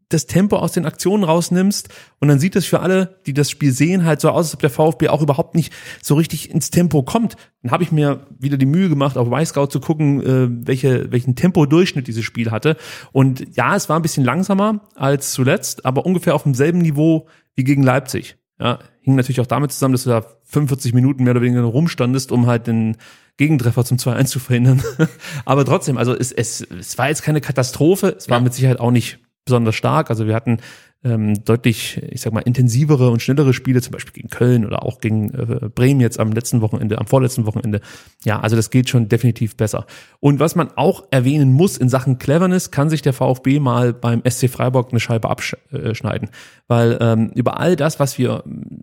das 0.09 0.27
Tempo 0.27 0.57
aus 0.57 0.73
den 0.73 0.87
Aktionen 0.87 1.25
rausnimmst 1.25 1.89
und 2.21 2.29
dann 2.29 2.39
sieht 2.39 2.55
es 2.55 2.65
für 2.65 2.81
alle, 2.81 3.19
die 3.27 3.35
das 3.35 3.51
Spiel 3.51 3.73
sehen, 3.73 4.05
halt 4.05 4.21
so 4.21 4.31
aus, 4.31 4.47
als 4.47 4.55
ob 4.55 4.61
der 4.61 4.71
VfB 4.71 5.09
auch 5.09 5.21
überhaupt 5.21 5.55
nicht 5.57 5.73
so 6.01 6.15
richtig 6.15 6.51
ins 6.51 6.71
Tempo 6.71 7.03
kommt. 7.03 7.37
Dann 7.63 7.73
habe 7.73 7.83
ich 7.83 7.91
mir 7.91 8.27
wieder 8.39 8.57
die 8.57 8.67
Mühe 8.67 8.89
gemacht, 8.89 9.17
auf 9.17 9.27
Y-Scout 9.29 9.67
zu 9.67 9.81
gucken, 9.81 10.21
äh, 10.23 10.67
welche, 10.67 11.11
welchen 11.11 11.35
Tempo-Durchschnitt 11.35 12.07
dieses 12.07 12.25
Spiel 12.25 12.53
hatte. 12.53 12.77
Und 13.11 13.57
ja, 13.57 13.75
es 13.75 13.89
war 13.89 13.99
ein 13.99 14.03
bisschen 14.03 14.25
langsamer 14.25 14.83
als 14.95 15.33
zuletzt, 15.33 15.85
aber 15.85 16.07
ungefähr 16.07 16.35
auf 16.35 16.45
demselben 16.45 16.79
Niveau 16.79 17.27
wie 17.57 17.65
gegen 17.65 17.83
Leipzig. 17.83 18.37
Ja, 18.61 18.79
hing 19.03 19.17
natürlich 19.17 19.41
auch 19.41 19.47
damit 19.47 19.73
zusammen, 19.73 19.93
dass 19.93 20.05
du 20.05 20.11
da 20.11 20.25
45 20.45 20.95
Minuten 20.95 21.25
mehr 21.25 21.33
oder 21.33 21.43
weniger 21.43 21.63
rumstandest, 21.63 22.33
um 22.33 22.47
halt 22.47 22.67
den 22.67 22.97
Gegentreffer 23.37 23.85
zum 23.85 23.99
2-1 23.99 24.27
zu 24.27 24.39
verhindern. 24.39 24.83
aber 25.45 25.65
trotzdem, 25.65 25.99
also 25.99 26.15
es, 26.15 26.33
es, 26.33 26.63
es 26.63 26.97
war 26.97 27.09
jetzt 27.09 27.23
keine 27.23 27.41
Katastrophe, 27.41 28.15
es 28.17 28.31
war 28.31 28.39
ja. 28.39 28.45
mit 28.45 28.55
Sicherheit 28.55 28.81
auch 28.81 28.91
nicht 28.91 29.19
besonders 29.47 29.75
stark. 29.75 30.11
Also 30.11 30.27
wir 30.27 30.35
hatten 30.35 30.59
ähm, 31.05 31.45
deutlich, 31.45 32.03
ich 32.11 32.21
sag 32.21 32.33
mal, 32.33 32.41
intensivere 32.41 33.11
und 33.11 33.23
schnellere 33.23 33.55
Spiele, 33.55 33.81
zum 33.81 33.93
Beispiel 33.93 34.13
gegen 34.13 34.29
Köln 34.29 34.67
oder 34.67 34.83
auch 34.83 35.01
gegen 35.01 35.31
äh, 35.31 35.69
Bremen 35.69 36.01
jetzt 36.01 36.19
am 36.19 36.33
letzten 36.33 36.61
Wochenende, 36.61 36.99
am 36.99 37.07
vorletzten 37.07 37.47
Wochenende. 37.47 37.81
Ja, 38.25 38.41
also 38.41 38.57
das 38.57 38.71
geht 38.71 38.89
schon 38.89 39.09
definitiv 39.09 39.57
besser. 39.57 39.87
Und 40.21 40.41
was 40.41 40.57
man 40.57 40.71
auch 40.77 41.05
erwähnen 41.11 41.53
muss 41.53 41.77
in 41.77 41.89
Sachen 41.89 42.19
Cleverness, 42.19 42.71
kann 42.71 42.91
sich 42.91 43.03
der 43.03 43.13
VfB 43.13 43.61
mal 43.61 43.93
beim 43.93 44.23
SC 44.29 44.51
Freiburg 44.51 44.91
eine 44.91 45.01
Scheibe 45.01 45.31
abschneiden. 45.31 46.31
Weil 46.67 46.99
ähm, 47.01 47.31
über 47.35 47.61
all 47.61 47.77
das, 47.77 48.01
was 48.01 48.19
wir 48.19 48.43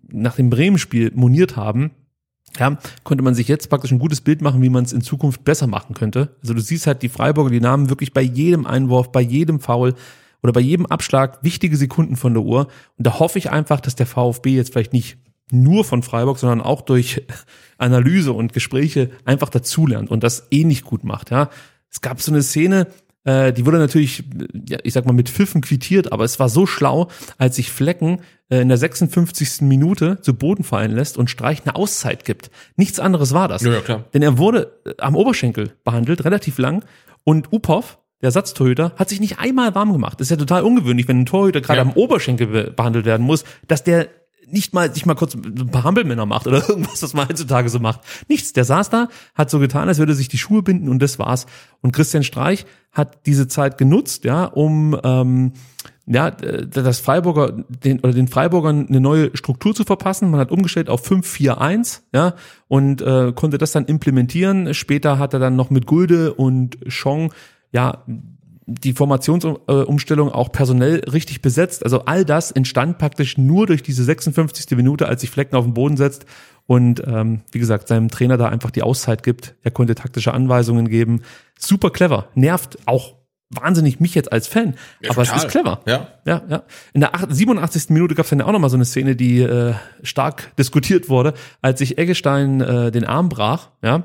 nach 0.10 0.36
dem 0.36 0.50
Bremen-Spiel 0.50 1.12
moniert 1.14 1.58
haben, 1.58 1.92
ja, 2.60 2.78
konnte 3.04 3.24
man 3.24 3.34
sich 3.34 3.48
jetzt 3.48 3.70
praktisch 3.70 3.92
ein 3.92 4.00
gutes 4.00 4.22
Bild 4.22 4.42
machen, 4.42 4.62
wie 4.62 4.70
man 4.70 4.84
es 4.86 4.94
in 4.94 5.02
Zukunft 5.02 5.44
besser 5.44 5.68
machen 5.68 5.96
könnte. 5.96 6.36
Also 6.42 6.54
du 6.54 6.62
siehst 6.62 6.88
halt 6.88 7.02
die 7.02 7.10
Freiburger, 7.10 7.50
die 7.50 7.60
Namen 7.60 7.90
wirklich 7.90 8.14
bei 8.14 8.22
jedem 8.22 8.68
Einwurf, 8.68 9.12
bei 9.12 9.22
jedem 9.22 9.60
Foul 9.60 9.96
oder 10.44 10.54
bei 10.54 10.60
jedem 10.60 10.86
Abschlag 10.86 11.44
wichtige 11.44 11.78
Sekunden 11.78 12.16
von 12.16 12.34
der 12.34 12.44
Uhr. 12.44 12.68
Und 12.98 13.08
da 13.08 13.20
hoffe 13.20 13.40
ich 13.40 13.50
einfach, 13.50 13.80
dass 13.80 13.96
der 13.96 14.06
VfB 14.06 14.56
jetzt 14.56 14.74
vielleicht 14.74 14.94
nicht 14.94 15.18
nur 15.52 15.86
von 15.86 16.04
Freiburg, 16.04 16.38
sondern 16.38 16.62
auch 16.62 16.82
durch 16.82 17.24
Analyse 17.78 18.34
und 18.34 18.54
Gespräche 18.54 19.10
einfach 19.26 19.50
dazulernt 19.50 20.12
und 20.12 20.24
das 20.24 20.48
eh 20.52 20.64
nicht 20.64 20.84
gut 20.84 21.04
macht. 21.04 21.32
Ja, 21.32 21.50
es 21.90 22.02
gab 22.02 22.22
so 22.22 22.32
eine 22.32 22.44
Szene, 22.44 22.88
äh, 23.24 23.54
die 23.54 23.66
wurde 23.66 23.78
natürlich, 23.78 24.24
ja, 24.68 24.80
ich 24.84 24.94
sag 24.94 25.06
mal, 25.06 25.14
mit 25.14 25.30
Pfiffen 25.30 25.62
quittiert, 25.62 26.12
aber 26.12 26.26
es 26.26 26.40
war 26.40 26.50
so 26.50 26.66
schlau, 26.66 27.08
als 27.38 27.56
sich 27.56 27.72
Flecken 27.72 28.20
äh, 28.50 28.62
in 28.62 28.68
der 28.68 28.78
56. 28.78 29.62
Minute 29.62 30.20
zu 30.22 30.34
Boden 30.34 30.64
fallen 30.64 30.92
lässt 30.92 31.18
und 31.18 31.30
Streich 31.30 31.62
eine 31.64 31.76
Auszeit 31.76 32.26
gibt. 32.26 32.52
Nichts 32.76 33.00
anderes 33.00 33.34
war 33.34 33.48
das. 33.48 33.62
Ja, 33.62 33.80
klar. 33.82 34.06
Denn 34.14 34.22
er 34.22 34.38
wurde 34.38 34.74
äh, 34.86 34.94
am 34.98 35.16
Oberschenkel 35.16 35.74
behandelt, 35.84 36.26
relativ 36.26 36.58
lang, 36.58 36.84
und 37.24 37.54
Upov 37.54 38.00
der 38.24 38.30
Ersatztorhüter, 38.30 38.94
hat 38.96 39.10
sich 39.10 39.20
nicht 39.20 39.40
einmal 39.40 39.76
warm 39.76 39.92
gemacht. 39.92 40.20
Das 40.20 40.28
ist 40.28 40.32
ja 40.32 40.38
total 40.38 40.64
ungewöhnlich, 40.64 41.08
wenn 41.10 41.20
ein 41.20 41.26
Torhüter 41.26 41.60
gerade 41.60 41.80
ja. 41.80 41.84
am 41.84 41.92
Oberschenkel 41.92 42.48
be 42.48 42.72
behandelt 42.72 43.06
werden 43.06 43.26
muss, 43.26 43.44
dass 43.68 43.84
der 43.84 44.08
nicht 44.48 44.74
mal 44.74 44.94
sich 44.94 45.06
mal 45.06 45.16
kurz 45.16 45.36
ein 45.36 45.70
paar 45.72 45.84
Hampelmänner 45.84 46.26
macht 46.26 46.48
oder 46.48 46.68
irgendwas, 46.70 47.04
was 47.04 47.14
man 47.14 47.28
heutzutage 47.28 47.68
so 47.68 47.80
macht. 47.80 48.00
Nichts. 48.30 48.54
Der 48.54 48.64
saß 48.64 48.90
da, 48.90 49.10
hat 49.36 49.50
so 49.50 49.60
getan, 49.60 49.90
als 49.90 50.00
würde 50.00 50.14
sich 50.14 50.30
die 50.30 50.38
Schuhe 50.38 50.64
binden 50.64 50.88
und 50.88 51.02
das 51.02 51.20
war's. 51.20 51.48
Und 51.82 51.92
Christian 51.92 52.24
Streich 52.24 52.66
hat 52.94 53.26
diese 53.26 53.48
Zeit 53.48 53.78
genutzt, 53.78 54.24
ja, 54.24 54.46
um 54.46 54.98
ähm, 55.04 55.54
ja, 56.06 56.32
das 56.32 57.00
Freiburger, 57.00 57.64
den, 57.68 58.00
oder 58.00 58.12
den 58.12 58.28
Freiburgern 58.28 58.88
eine 58.90 59.00
neue 59.00 59.36
Struktur 59.36 59.74
zu 59.74 59.86
verpassen. 59.86 60.32
Man 60.32 60.40
hat 60.40 60.52
umgestellt 60.52 60.90
auf 60.90 61.10
5-4-1, 61.10 62.02
ja, 62.14 62.36
und 62.68 63.02
äh, 63.02 63.32
konnte 63.34 63.58
das 63.58 63.72
dann 63.72 63.86
implementieren. 63.86 64.74
Später 64.74 65.18
hat 65.18 65.34
er 65.34 65.40
dann 65.40 65.56
noch 65.56 65.70
mit 65.70 65.86
Gulde 65.86 66.34
und 66.34 66.78
Chong, 66.90 67.34
ja, 67.74 68.04
die 68.66 68.94
Formationsumstellung 68.94 70.32
auch 70.32 70.52
personell 70.52 71.02
richtig 71.12 71.42
besetzt. 71.42 71.84
Also 71.84 72.06
all 72.06 72.24
das 72.24 72.52
entstand 72.52 72.98
praktisch 72.98 73.38
nur 73.38 73.68
durch 73.68 73.84
diese 73.84 74.04
56. 74.04 74.78
Minute, 74.78 75.08
als 75.08 75.22
sich 75.22 75.30
Flecken 75.30 75.56
auf 75.58 75.66
den 75.66 75.74
Boden 75.74 75.98
setzt 75.98 76.26
und 76.66 77.04
ähm, 77.06 77.42
wie 77.52 77.60
gesagt, 77.60 77.90
seinem 77.90 78.10
Trainer 78.10 78.38
da 78.38 78.48
einfach 78.48 78.72
die 78.72 78.84
Auszeit 78.84 79.22
gibt. 79.24 79.56
Er 79.64 79.72
konnte 79.72 79.96
taktische 79.96 80.34
Anweisungen 80.34 80.88
geben. 80.88 81.24
Super 81.60 81.90
clever, 81.90 82.28
nervt 82.36 82.78
auch 82.86 83.16
wahnsinnig 83.50 84.00
mich 84.00 84.16
jetzt 84.16 84.32
als 84.32 84.48
Fan, 84.48 84.76
Ja, 85.02 85.12
aber 85.12 85.24
total. 85.24 85.38
es 85.38 85.44
ist 85.44 85.52
clever. 85.52 85.82
Ja. 85.86 86.08
Ja, 86.26 86.42
ja. 86.50 86.64
In 86.94 87.02
der 87.02 87.14
acht- 87.14 87.28
87. 87.36 87.90
Minute 87.90 88.16
gab 88.16 88.24
es 88.26 88.30
dann 88.32 88.42
auch 88.42 88.52
nochmal 88.52 88.70
so 88.72 88.78
eine 88.78 88.86
Szene, 88.86 89.16
die 89.16 89.42
äh, 89.42 89.74
stark 90.02 90.56
diskutiert 90.58 91.10
wurde, 91.10 91.34
als 91.62 91.80
sich 91.80 91.98
Eggestein 92.00 92.62
äh, 92.62 92.92
den 92.92 93.04
Arm 93.06 93.30
brach, 93.30 93.70
ja. 93.84 94.04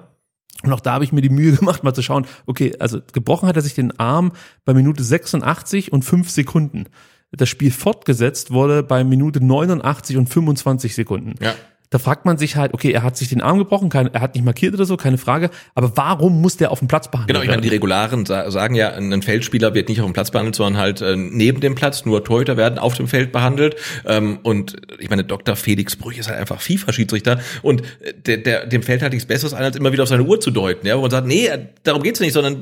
Und 0.64 0.72
auch 0.72 0.80
da 0.80 0.94
habe 0.94 1.04
ich 1.04 1.12
mir 1.12 1.20
die 1.20 1.28
Mühe 1.28 1.52
gemacht, 1.56 1.84
mal 1.84 1.94
zu 1.94 2.02
schauen, 2.02 2.26
okay, 2.46 2.74
also 2.78 3.00
gebrochen 3.12 3.48
hat 3.48 3.56
er 3.56 3.62
sich 3.62 3.74
den 3.74 3.98
Arm 3.98 4.32
bei 4.64 4.74
Minute 4.74 5.02
86 5.02 5.92
und 5.92 6.04
5 6.04 6.30
Sekunden. 6.30 6.86
Das 7.30 7.48
Spiel 7.48 7.70
fortgesetzt 7.70 8.50
wurde 8.52 8.82
bei 8.82 9.04
Minute 9.04 9.44
89 9.44 10.16
und 10.16 10.28
25 10.28 10.94
Sekunden. 10.94 11.34
Ja. 11.40 11.54
Da 11.90 11.98
fragt 11.98 12.24
man 12.26 12.36
sich 12.36 12.56
halt, 12.56 12.74
okay, 12.74 12.90
er 12.92 13.02
hat 13.02 13.16
sich 13.16 13.28
den 13.30 13.40
Arm 13.40 13.58
gebrochen, 13.58 13.88
kein, 13.88 14.12
er 14.12 14.20
hat 14.20 14.34
nicht 14.34 14.44
markiert 14.44 14.74
oder 14.74 14.84
so, 14.84 14.96
keine 14.96 15.16
Frage, 15.16 15.48
aber 15.74 15.96
warum 15.96 16.40
muss 16.42 16.56
der 16.58 16.70
auf 16.70 16.80
dem 16.80 16.88
Platz 16.88 17.10
behandelt 17.10 17.28
Genau, 17.28 17.42
ich 17.42 17.48
meine, 17.48 17.62
die 17.62 17.68
werden? 17.68 17.76
Regularen 17.76 18.26
sa- 18.26 18.50
sagen 18.50 18.74
ja, 18.74 18.90
ein 18.92 19.22
Feldspieler 19.22 19.74
wird 19.74 19.88
nicht 19.88 20.00
auf 20.00 20.06
dem 20.06 20.12
Platz 20.12 20.30
behandelt, 20.30 20.54
sondern 20.54 20.76
halt 20.80 21.00
äh, 21.00 21.16
neben 21.16 21.60
dem 21.60 21.74
Platz, 21.74 22.04
nur 22.04 22.22
Torhüter 22.24 22.56
werden 22.58 22.78
auf 22.78 22.94
dem 22.94 23.08
Feld 23.08 23.32
behandelt. 23.32 23.76
Ähm, 24.06 24.38
und 24.42 24.76
ich 24.98 25.08
meine, 25.08 25.24
Dr. 25.24 25.56
Felix 25.56 25.96
Brüch 25.96 26.18
ist 26.18 26.28
halt 26.28 26.38
einfach 26.38 26.60
FIFA-Schiedsrichter 26.60 27.40
und 27.62 27.80
äh, 28.00 28.12
der, 28.26 28.36
der, 28.38 28.66
dem 28.66 28.82
fällt 28.82 29.00
halt 29.02 29.12
nichts 29.14 29.26
Besseres 29.26 29.54
ein, 29.54 29.64
als 29.64 29.76
immer 29.76 29.92
wieder 29.92 30.02
auf 30.02 30.08
seine 30.10 30.24
Uhr 30.24 30.40
zu 30.40 30.50
deuten, 30.50 30.86
ja, 30.86 30.96
wo 30.96 31.02
man 31.02 31.10
sagt, 31.10 31.26
nee, 31.26 31.46
äh, 31.46 31.66
darum 31.84 32.02
geht's 32.02 32.20
nicht, 32.20 32.34
sondern 32.34 32.60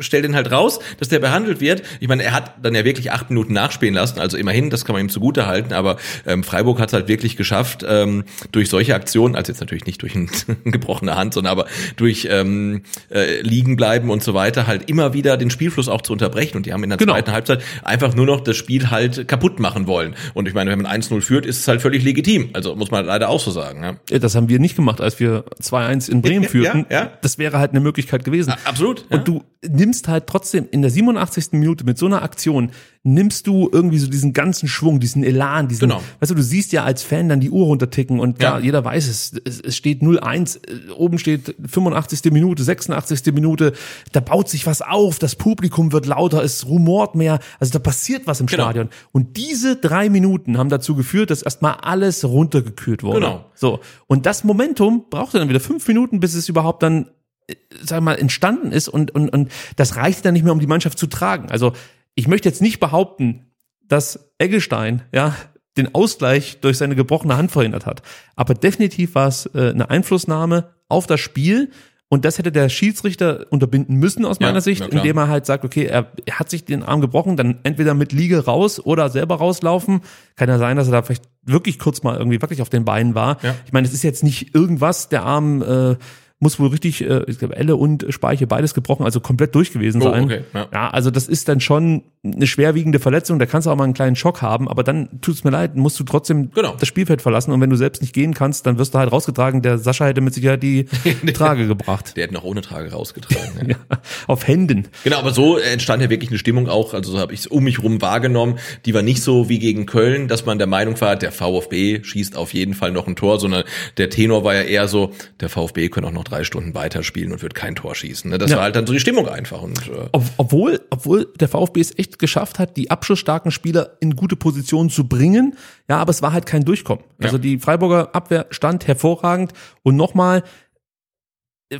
stell 0.00 0.22
den 0.22 0.34
halt 0.34 0.50
raus, 0.50 0.80
dass 0.98 1.08
der 1.08 1.20
behandelt 1.20 1.60
wird. 1.60 1.82
Ich 2.00 2.08
meine, 2.08 2.24
er 2.24 2.32
hat 2.32 2.54
dann 2.62 2.74
ja 2.74 2.84
wirklich 2.84 3.12
acht 3.12 3.30
Minuten 3.30 3.52
nachspielen 3.52 3.94
lassen, 3.94 4.18
also 4.18 4.36
immerhin, 4.36 4.70
das 4.70 4.84
kann 4.84 4.94
man 4.94 5.02
ihm 5.02 5.08
zugute 5.08 5.46
halten, 5.46 5.72
aber 5.72 5.96
ähm, 6.26 6.42
Freiburg 6.42 6.80
hat 6.80 6.88
es 6.88 6.92
halt 6.94 7.06
wirklich 7.08 7.36
geschafft, 7.36 7.84
ähm, 7.88 8.24
durch 8.56 8.68
solche 8.70 8.94
Aktionen, 8.94 9.36
also 9.36 9.52
jetzt 9.52 9.60
natürlich 9.60 9.86
nicht 9.86 10.02
durch 10.02 10.14
ein, 10.14 10.28
gebrochene 10.64 11.14
Hand, 11.14 11.34
sondern 11.34 11.52
aber 11.52 11.66
durch 11.96 12.26
ähm, 12.30 12.82
äh, 13.10 13.40
liegen 13.42 13.76
bleiben 13.76 14.10
und 14.10 14.22
so 14.22 14.34
weiter, 14.34 14.66
halt 14.66 14.88
immer 14.88 15.12
wieder 15.12 15.36
den 15.36 15.50
Spielfluss 15.50 15.88
auch 15.88 16.00
zu 16.02 16.12
unterbrechen. 16.14 16.56
Und 16.56 16.66
die 16.66 16.72
haben 16.72 16.82
in 16.82 16.90
der 16.90 16.96
Genau. 16.98 17.12
zweiten 17.12 17.32
Halbzeit 17.32 17.62
einfach 17.84 18.14
nur 18.14 18.26
noch 18.26 18.40
das 18.40 18.56
Spiel 18.56 18.90
halt 18.90 19.28
kaputt 19.28 19.60
machen 19.60 19.86
wollen. 19.86 20.14
Und 20.34 20.48
ich 20.48 20.54
meine, 20.54 20.70
wenn 20.70 20.80
man 20.80 20.90
1-0 21.02 21.20
führt, 21.20 21.44
ist 21.46 21.60
es 21.60 21.68
halt 21.68 21.82
völlig 21.82 22.02
legitim. 22.02 22.48
Also 22.54 22.74
muss 22.74 22.90
man 22.90 23.04
leider 23.04 23.28
auch 23.28 23.40
so 23.40 23.50
sagen. 23.50 23.82
Ja. 23.82 23.96
Ja, 24.10 24.18
Das 24.18 24.34
haben 24.34 24.48
wir 24.48 24.58
nicht 24.58 24.74
gemacht, 24.76 25.00
als 25.00 25.20
wir 25.20 25.44
2-1 25.62 26.08
in 26.10 26.22
Bremen 26.22 26.44
Ja, 26.44 26.48
führten. 26.48 26.86
ja. 26.90 27.12
Das 27.22 27.38
wäre 27.38 27.58
halt 27.58 27.72
eine 27.72 27.80
Möglichkeit 27.80 28.24
gewesen. 28.24 28.54
Absolut. 28.64 29.04
Ja. 29.10 29.18
Und 29.18 29.28
du 29.28 29.44
nimmst 29.68 30.08
halt 30.08 30.26
trotzdem 30.26 30.66
in 30.70 30.80
der 30.82 30.90
87. 30.90 31.48
Minute 31.52 31.84
mit 31.84 31.98
so 31.98 32.06
einer 32.06 32.22
Aktion, 32.22 32.70
nimmst 33.06 33.46
du 33.46 33.68
irgendwie 33.72 33.98
so 33.98 34.08
diesen 34.08 34.32
ganzen 34.32 34.68
Schwung, 34.68 34.98
diesen 35.00 35.22
Elan, 35.22 35.68
diesen, 35.68 35.88
Genau. 35.88 36.02
weißt 36.20 36.30
du, 36.30 36.34
du 36.34 36.42
siehst 36.42 36.72
ja 36.72 36.84
als 36.84 37.02
Fan 37.02 37.28
dann 37.28 37.40
die 37.40 37.50
Uhr 37.50 37.64
runterticken 37.66 38.18
und 38.20 38.42
Ja. 38.42 38.58
jeder 38.58 38.84
weiß 38.84 39.06
es, 39.08 39.32
es, 39.44 39.60
es 39.60 39.76
steht 39.76 40.02
0-1, 40.02 40.56
äh, 40.56 40.90
oben 40.92 41.18
steht 41.18 41.54
85. 41.66 42.32
Minute, 42.32 42.62
86. 42.64 43.32
Minute, 43.32 43.72
da 44.12 44.20
baut 44.20 44.48
sich 44.48 44.66
was 44.66 44.82
auf, 44.82 45.18
das 45.18 45.36
Publikum 45.36 45.92
wird 45.92 46.06
lauter, 46.06 46.42
es 46.42 46.66
rumort 46.66 47.14
mehr, 47.14 47.38
also 47.60 47.72
da 47.72 47.78
passiert 47.78 48.26
was 48.26 48.40
im 48.40 48.46
Genau. 48.46 48.64
Stadion. 48.64 48.88
Und 49.12 49.36
diese 49.36 49.76
drei 49.76 50.08
Minuten 50.10 50.58
haben 50.58 50.68
dazu 50.68 50.94
geführt, 50.96 51.30
dass 51.30 51.42
erstmal 51.42 51.74
alles 51.82 52.24
runtergekühlt 52.24 53.02
wurde. 53.04 53.20
Genau. 53.20 53.44
So. 53.54 53.80
Und 54.08 54.26
das 54.26 54.42
Momentum 54.44 55.04
brauchte 55.10 55.38
dann 55.38 55.48
wieder 55.48 55.60
fünf 55.60 55.86
Minuten, 55.86 56.18
bis 56.20 56.34
es 56.34 56.48
überhaupt 56.48 56.82
dann, 56.82 57.08
äh, 57.46 57.54
sag 57.82 58.02
mal, 58.02 58.14
entstanden 58.18 58.72
ist 58.72 58.88
und, 58.88 59.14
und, 59.14 59.28
und 59.30 59.52
das 59.76 59.94
reichte 59.96 60.22
dann 60.24 60.34
nicht 60.34 60.42
mehr, 60.42 60.52
um 60.52 60.58
die 60.60 60.66
Mannschaft 60.66 60.98
zu 60.98 61.06
tragen. 61.06 61.50
Also, 61.50 61.72
ich 62.16 62.26
möchte 62.26 62.48
jetzt 62.48 62.60
nicht 62.60 62.80
behaupten, 62.80 63.52
dass 63.86 64.32
Eggestein, 64.38 65.02
ja, 65.12 65.36
den 65.76 65.94
Ausgleich 65.94 66.58
durch 66.60 66.78
seine 66.78 66.96
gebrochene 66.96 67.36
Hand 67.36 67.52
verhindert 67.52 67.86
hat. 67.86 68.02
Aber 68.34 68.54
definitiv 68.54 69.14
war 69.14 69.28
es 69.28 69.46
äh, 69.54 69.70
eine 69.70 69.90
Einflussnahme 69.90 70.70
auf 70.88 71.06
das 71.06 71.20
Spiel. 71.20 71.70
Und 72.08 72.24
das 72.24 72.38
hätte 72.38 72.52
der 72.52 72.68
Schiedsrichter 72.68 73.46
unterbinden 73.50 73.96
müssen 73.96 74.24
aus 74.24 74.38
Ja, 74.40 74.46
meiner 74.46 74.60
Sicht, 74.60 74.80
na 74.80 74.86
klar. 74.88 75.02
indem 75.02 75.18
er 75.18 75.28
halt 75.28 75.44
sagt, 75.44 75.64
okay, 75.64 75.84
er, 75.86 76.12
er 76.24 76.38
hat 76.38 76.48
sich 76.48 76.64
den 76.64 76.84
Arm 76.84 77.00
gebrochen, 77.00 77.36
dann 77.36 77.58
entweder 77.64 77.94
mit 77.94 78.12
Liege 78.12 78.44
raus 78.44 78.78
oder 78.78 79.10
selber 79.10 79.36
rauslaufen. 79.36 80.00
Kann 80.36 80.48
ja 80.48 80.58
sein, 80.58 80.76
dass 80.76 80.86
er 80.86 80.92
da 80.92 81.02
vielleicht 81.02 81.28
wirklich 81.42 81.78
kurz 81.80 82.02
mal 82.04 82.16
irgendwie 82.16 82.40
wirklich 82.40 82.62
auf 82.62 82.70
den 82.70 82.84
Beinen 82.84 83.14
war. 83.16 83.38
Ja. 83.42 83.56
Ich 83.66 83.72
meine, 83.72 83.86
es 83.88 83.92
ist 83.92 84.04
jetzt 84.04 84.22
nicht 84.22 84.54
irgendwas, 84.54 85.08
der 85.08 85.24
Arm 85.24 85.62
äh, 85.62 85.96
muss 86.38 86.58
wohl 86.60 86.68
richtig, 86.68 87.02
äh, 87.02 87.22
ich 87.26 87.38
glaube, 87.38 87.56
Elle 87.56 87.76
und 87.76 88.06
Speiche 88.10 88.46
beides 88.46 88.74
gebrochen, 88.74 89.04
also 89.04 89.20
komplett 89.20 89.54
durch 89.54 89.72
gewesen 89.72 90.02
Oh, 90.02 90.10
sein. 90.10 90.24
okay, 90.24 90.40
ja. 90.52 90.68
ja, 90.72 90.90
also 90.90 91.10
das 91.10 91.28
ist 91.28 91.48
dann 91.48 91.60
schon 91.60 92.02
eine 92.34 92.46
schwerwiegende 92.46 92.98
Verletzung, 92.98 93.38
da 93.38 93.46
kannst 93.46 93.66
du 93.66 93.70
auch 93.70 93.76
mal 93.76 93.84
einen 93.84 93.94
kleinen 93.94 94.16
Schock 94.16 94.42
haben, 94.42 94.68
aber 94.68 94.82
dann 94.82 95.08
tut's 95.20 95.44
mir 95.44 95.50
leid, 95.50 95.76
musst 95.76 95.98
du 96.00 96.04
trotzdem 96.04 96.50
Genau. 96.52 96.74
das 96.78 96.88
Spielfeld 96.88 97.22
verlassen 97.22 97.52
und 97.52 97.60
wenn 97.60 97.70
du 97.70 97.76
selbst 97.76 98.02
nicht 98.02 98.12
gehen 98.14 98.34
kannst, 98.34 98.66
dann 98.66 98.78
wirst 98.78 98.94
du 98.94 98.98
halt 98.98 99.12
rausgetragen. 99.12 99.62
Der 99.62 99.78
Sascha 99.78 100.06
hätte 100.06 100.20
mit 100.20 100.34
Sicherheit 100.34 100.62
die 100.62 100.84
Trage 101.34 101.66
gebracht. 101.66 102.16
Der 102.16 102.24
hat 102.24 102.32
noch 102.32 102.44
ohne 102.44 102.60
Trage 102.62 102.90
rausgetragen. 102.92 103.68
Ja. 103.68 103.76
Ja, 103.90 103.98
auf 104.26 104.46
Händen. 104.46 104.88
Genau, 105.04 105.18
aber 105.18 105.32
so 105.32 105.58
entstand 105.58 106.02
ja 106.02 106.08
wirklich 106.10 106.30
eine 106.30 106.38
Stimmung 106.38 106.68
auch, 106.68 106.94
also 106.94 107.12
so 107.12 107.18
habe 107.18 107.32
ich 107.34 107.40
es 107.40 107.46
um 107.46 107.64
mich 107.64 107.82
rum 107.82 108.00
wahrgenommen, 108.00 108.58
die 108.84 108.94
war 108.94 109.02
nicht 109.02 109.22
so 109.22 109.48
wie 109.48 109.58
gegen 109.58 109.86
Köln, 109.86 110.28
dass 110.28 110.46
man 110.46 110.58
der 110.58 110.66
Meinung 110.66 111.00
war, 111.00 111.16
der 111.16 111.32
VfB 111.32 112.02
schießt 112.02 112.36
auf 112.36 112.54
jeden 112.54 112.74
Fall 112.74 112.92
noch 112.92 113.06
ein 113.06 113.16
Tor, 113.16 113.38
sondern 113.40 113.64
der 113.96 114.08
Tenor 114.10 114.44
war 114.44 114.54
ja 114.54 114.62
eher 114.62 114.88
so, 114.88 115.12
der 115.40 115.48
VfB 115.48 115.88
könnte 115.88 116.08
auch 116.08 116.12
noch 116.12 116.24
drei 116.24 116.44
Stunden 116.44 116.74
weiterspielen 116.74 117.32
und 117.32 117.42
wird 117.42 117.54
kein 117.54 117.74
Tor 117.74 117.94
schießen. 117.94 118.30
ne? 118.30 118.38
Das 118.38 118.50
Ja. 118.50 118.56
war 118.56 118.64
halt 118.64 118.76
dann 118.76 118.86
so 118.86 118.92
die 118.92 119.00
Stimmung 119.00 119.28
einfach. 119.28 119.62
Und 119.62 119.78
äh, 119.88 120.08
Ob, 120.12 120.24
obwohl, 120.36 120.80
obwohl 120.90 121.26
der 121.40 121.48
VfB 121.48 121.80
es 121.80 121.98
echt 121.98 122.15
geschafft 122.18 122.58
hat, 122.58 122.76
die 122.76 122.90
abschlussstarken 122.90 123.50
Spieler 123.50 123.96
in 124.00 124.16
gute 124.16 124.36
Positionen 124.36 124.90
zu 124.90 125.08
bringen. 125.08 125.56
Ja, 125.88 125.98
aber 125.98 126.10
es 126.10 126.22
war 126.22 126.32
halt 126.32 126.46
kein 126.46 126.64
Durchkommen. 126.64 127.04
Also 127.22 127.38
die 127.38 127.58
Freiburger 127.58 128.14
Abwehr 128.14 128.46
stand 128.50 128.86
hervorragend. 128.86 129.52
Und 129.82 129.96
nochmal, 129.96 130.42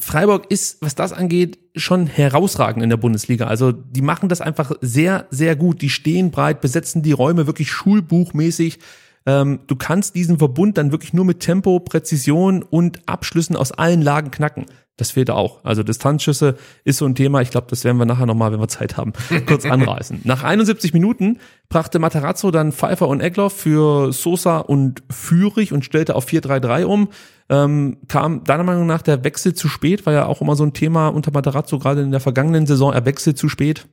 Freiburg 0.01 0.51
ist, 0.51 0.83
was 0.83 0.95
das 0.95 1.13
angeht, 1.13 1.59
schon 1.77 2.07
herausragend 2.07 2.83
in 2.83 2.91
der 2.91 2.97
Bundesliga. 2.97 3.47
Also 3.47 3.73
die 3.73 4.03
machen 4.03 4.29
das 4.29 4.41
einfach 4.41 4.73
sehr, 4.81 5.27
sehr 5.31 5.57
gut. 5.57 5.83
Die 5.83 5.91
stehen 5.91 6.31
breit, 6.31 6.61
besetzen 6.61 7.03
die 7.03 7.13
Räume 7.13 7.47
wirklich 7.47 7.71
schulbuchmäßig. 7.71 8.79
Ähm, 9.27 9.61
du 9.67 9.77
kannst 9.77 10.15
diesen 10.15 10.39
Verbund 10.39 10.79
dann 10.79 10.93
wirklich 10.93 11.13
nur 11.13 11.25
mit 11.25 11.41
Tempo, 11.41 11.81
Präzision 11.81 12.63
und 12.63 13.09
Abschlüssen 13.09 13.57
aus 13.57 13.73
allen 13.73 14.03
Lagen 14.03 14.31
knacken. 14.31 14.67
Das 14.97 15.11
fehlt 15.11 15.31
auch. 15.31 15.63
Also 15.63 15.83
Distanzschüsse 15.83 16.57
ist 16.85 16.99
so 16.99 17.05
ein 17.05 17.15
Thema. 17.15 17.43
Ich 17.43 17.51
glaube, 17.51 17.67
das 17.69 17.85
werden 17.85 17.99
wir 17.99 18.07
nachher 18.07 18.25
nochmal, 18.25 18.53
wenn 18.53 18.61
wir 18.61 18.69
Zeit 18.69 18.97
haben, 18.97 19.13
kurz 19.47 19.67
anreißen. 19.67 20.23
Nach 20.25 20.43
71 20.43 20.95
Minuten 20.95 21.39
brachte 21.69 21.99
Matarazzo 21.99 22.51
dann 22.51 22.73
Pfeiffer 22.73 23.07
und 23.09 23.21
Egloff 23.21 23.53
für 23.53 24.13
Sosa 24.13 24.59
und 24.59 25.03
Führig 25.11 25.73
und 25.73 25.85
stellte 25.85 26.15
auf 26.15 26.27
4-3-3 26.27 26.85
um. 26.85 27.09
Ähm, 27.49 27.99
kam 28.09 28.45
deiner 28.45 28.65
Meinung 28.65 28.87
nach 28.87 29.03
der 29.03 29.23
Wechsel 29.23 29.55
zu 29.55 29.69
spät? 29.69 30.07
War 30.07 30.15
ja 30.15 30.27
auch 30.27 30.41
immer 30.41 30.57
so 30.57 30.65
ein 30.65 30.73
Thema 30.73 31.09
unter 31.09 31.31
Matarazzo, 31.31 31.79
gerade 31.79 32.01
in 32.01 32.11
der 32.11 32.21
vergangenen 32.21 32.67
Saison. 32.67 32.93
Er 32.93 33.05
wechselt 33.05 33.37
zu 33.37 33.51
spät. 33.51 33.87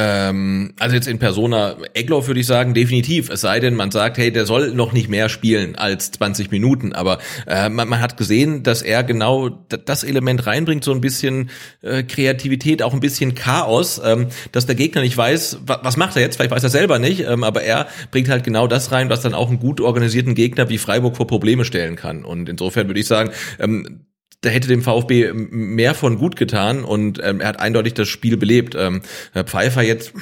Ähm, 0.00 0.74
also 0.78 0.94
jetzt 0.94 1.08
in 1.08 1.18
Persona 1.18 1.76
Egloff 1.92 2.28
würde 2.28 2.38
ich 2.38 2.46
sagen, 2.46 2.72
definitiv. 2.72 3.30
Es 3.30 3.40
sei 3.40 3.58
denn, 3.58 3.74
man 3.74 3.90
sagt, 3.90 4.16
hey, 4.16 4.30
der 4.30 4.46
soll 4.46 4.70
noch 4.70 4.92
nicht 4.92 5.08
mehr 5.08 5.28
spielen 5.28 5.74
als 5.74 6.12
20 6.12 6.52
Minuten. 6.52 6.92
Aber 6.92 7.18
äh, 7.48 7.68
man, 7.68 7.88
man 7.88 8.00
hat 8.00 8.16
gesehen, 8.16 8.62
dass 8.62 8.82
er 8.82 9.02
genau 9.02 9.48
das 9.48 10.04
Element 10.04 10.46
reinbringt, 10.46 10.84
so 10.84 10.92
ein 10.92 11.00
bisschen 11.00 11.50
äh, 11.82 12.04
Kreativität, 12.04 12.80
auch 12.80 12.94
ein 12.94 13.00
bisschen 13.00 13.34
Chaos, 13.34 14.00
ähm, 14.04 14.28
dass 14.52 14.66
der 14.66 14.76
Gegner 14.76 15.02
nicht 15.02 15.16
weiß, 15.16 15.62
wa 15.66 15.80
was 15.82 15.96
macht 15.96 16.14
er 16.14 16.22
jetzt, 16.22 16.36
vielleicht 16.36 16.52
weiß 16.52 16.62
er 16.62 16.70
selber 16.70 17.00
nicht, 17.00 17.26
ähm, 17.26 17.42
aber 17.42 17.62
er 17.62 17.88
bringt 18.12 18.28
halt 18.28 18.44
genau 18.44 18.68
das 18.68 18.92
rein, 18.92 19.10
was 19.10 19.22
dann 19.22 19.34
auch 19.34 19.48
einen 19.48 19.58
gut 19.58 19.80
organisierten 19.80 20.36
Gegner 20.36 20.68
wie 20.68 20.78
Freiburg 20.78 21.16
vor 21.16 21.26
Probleme 21.26 21.64
stellen 21.64 21.96
kann. 21.96 22.24
Und 22.24 22.48
insofern 22.48 22.86
würde 22.86 23.00
ich 23.00 23.06
sagen, 23.06 23.30
ähm, 23.58 24.04
da 24.40 24.50
hätte 24.50 24.68
dem 24.68 24.82
VfB 24.82 25.32
mehr 25.32 25.94
von 25.94 26.16
gut 26.16 26.36
getan 26.36 26.84
und 26.84 27.20
ähm, 27.24 27.40
er 27.40 27.48
hat 27.48 27.58
eindeutig 27.58 27.94
das 27.94 28.06
Spiel 28.06 28.36
belebt. 28.36 28.76
Ähm, 28.78 29.02
Pfeiffer 29.34 29.82
jetzt 29.82 30.12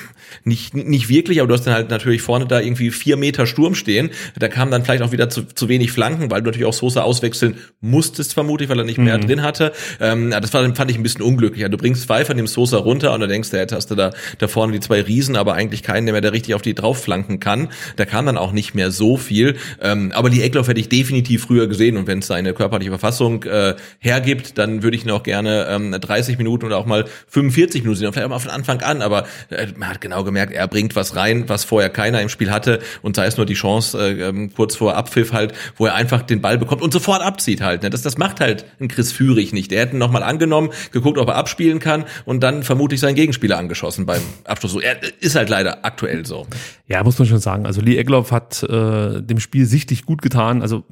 nicht 0.42 0.74
nicht 0.74 1.10
wirklich, 1.10 1.40
aber 1.40 1.48
du 1.48 1.54
hast 1.54 1.66
dann 1.66 1.74
halt 1.74 1.90
natürlich 1.90 2.22
vorne 2.22 2.46
da 2.46 2.60
irgendwie 2.60 2.90
vier 2.90 3.18
Meter 3.18 3.46
Sturm 3.46 3.74
stehen. 3.74 4.10
Da 4.38 4.48
kamen 4.48 4.70
dann 4.70 4.84
vielleicht 4.84 5.02
auch 5.02 5.12
wieder 5.12 5.28
zu, 5.28 5.42
zu 5.42 5.68
wenig 5.68 5.92
Flanken, 5.92 6.30
weil 6.30 6.40
du 6.40 6.46
natürlich 6.46 6.66
auch 6.66 6.72
Sosa 6.72 7.02
auswechseln 7.02 7.58
musstest, 7.80 8.32
vermutlich, 8.32 8.70
weil 8.70 8.78
er 8.78 8.84
nicht 8.84 8.96
mehr 8.96 9.18
drin 9.18 9.42
hatte. 9.42 9.72
Ähm, 10.00 10.30
das 10.30 10.54
war, 10.54 10.74
fand 10.74 10.90
ich 10.90 10.96
ein 10.96 11.02
bisschen 11.02 11.20
unglücklich. 11.20 11.60
Ja, 11.60 11.68
du 11.68 11.76
bringst 11.76 12.06
Pfeiffer, 12.06 12.32
nimmst 12.32 12.54
Sosa 12.54 12.78
runter 12.78 13.12
und 13.12 13.20
du 13.20 13.28
denkst, 13.28 13.52
ja, 13.52 13.58
jetzt 13.58 13.72
hast 13.72 13.90
du 13.90 13.94
da, 13.94 14.12
da 14.38 14.48
vorne 14.48 14.72
die 14.72 14.80
zwei 14.80 15.02
Riesen, 15.02 15.36
aber 15.36 15.52
eigentlich 15.52 15.82
keinen, 15.82 16.06
der 16.06 16.14
mehr 16.14 16.22
da 16.22 16.30
richtig 16.30 16.54
auf 16.54 16.62
die 16.62 16.74
drauf 16.74 17.02
flanken 17.02 17.38
kann. 17.38 17.68
Da 17.96 18.06
kam 18.06 18.24
dann 18.24 18.38
auch 18.38 18.52
nicht 18.52 18.74
mehr 18.74 18.90
so 18.90 19.18
viel. 19.18 19.56
Ähm, 19.82 20.12
aber 20.14 20.30
die 20.30 20.40
Eckloff 20.40 20.68
hätte 20.68 20.80
ich 20.80 20.88
definitiv 20.88 21.42
früher 21.42 21.66
gesehen 21.66 21.98
und 21.98 22.06
wenn 22.06 22.20
es 22.20 22.28
seine 22.28 22.54
körperliche 22.54 22.90
Verfassung 22.90 23.44
äh, 23.44 23.74
hergibt, 24.06 24.56
dann 24.56 24.82
würde 24.82 24.96
ich 24.96 25.04
noch 25.04 25.22
gerne 25.22 25.66
ähm, 25.68 25.92
30 25.92 26.38
Minuten 26.38 26.64
oder 26.64 26.78
auch 26.78 26.86
mal 26.86 27.04
45 27.28 27.82
Minuten 27.82 27.98
sehen, 27.98 28.12
vielleicht 28.12 28.26
auch 28.26 28.30
mal 28.30 28.38
von 28.38 28.50
Anfang 28.50 28.80
an, 28.80 29.02
aber 29.02 29.26
äh, 29.50 29.66
man 29.76 29.88
hat 29.88 30.00
genau 30.00 30.24
gemerkt, 30.24 30.52
er 30.52 30.66
bringt 30.68 30.96
was 30.96 31.16
rein, 31.16 31.48
was 31.48 31.64
vorher 31.64 31.90
keiner 31.90 32.22
im 32.22 32.28
Spiel 32.28 32.50
hatte 32.50 32.78
und 33.02 33.16
sei 33.16 33.26
es 33.26 33.36
nur 33.36 33.46
die 33.46 33.54
Chance 33.54 33.98
äh, 33.98 34.28
ähm, 34.28 34.54
kurz 34.54 34.76
vor 34.76 34.96
Abpfiff 34.96 35.32
halt, 35.32 35.52
wo 35.76 35.86
er 35.86 35.94
einfach 35.94 36.22
den 36.22 36.40
Ball 36.40 36.56
bekommt 36.56 36.82
und 36.82 36.92
sofort 36.92 37.22
abzieht 37.22 37.60
halt. 37.60 37.82
Ne? 37.82 37.90
Das, 37.90 38.02
das 38.02 38.16
macht 38.16 38.40
halt 38.40 38.64
ein 38.80 38.88
Chris 38.88 39.12
Führig 39.12 39.52
nicht. 39.52 39.70
Der 39.70 39.80
hätte 39.80 39.96
noch 39.96 40.10
mal 40.10 40.22
angenommen, 40.22 40.70
geguckt, 40.92 41.18
ob 41.18 41.28
er 41.28 41.36
abspielen 41.36 41.78
kann 41.78 42.04
und 42.24 42.40
dann 42.40 42.62
vermutlich 42.62 43.00
seinen 43.00 43.16
Gegenspieler 43.16 43.58
angeschossen 43.58 44.06
beim 44.06 44.22
Abschluss. 44.44 44.76
Er 44.80 44.96
ist 45.20 45.34
halt 45.34 45.48
leider 45.48 45.84
aktuell 45.84 46.24
so. 46.24 46.46
Ja, 46.86 47.02
muss 47.02 47.18
man 47.18 47.26
schon 47.26 47.40
sagen. 47.40 47.66
Also 47.66 47.80
Lee 47.80 47.96
Egloff 47.96 48.30
hat 48.30 48.62
äh, 48.62 49.20
dem 49.22 49.40
Spiel 49.40 49.66
sichtlich 49.66 50.04
gut 50.04 50.22
getan. 50.22 50.62
Also 50.62 50.84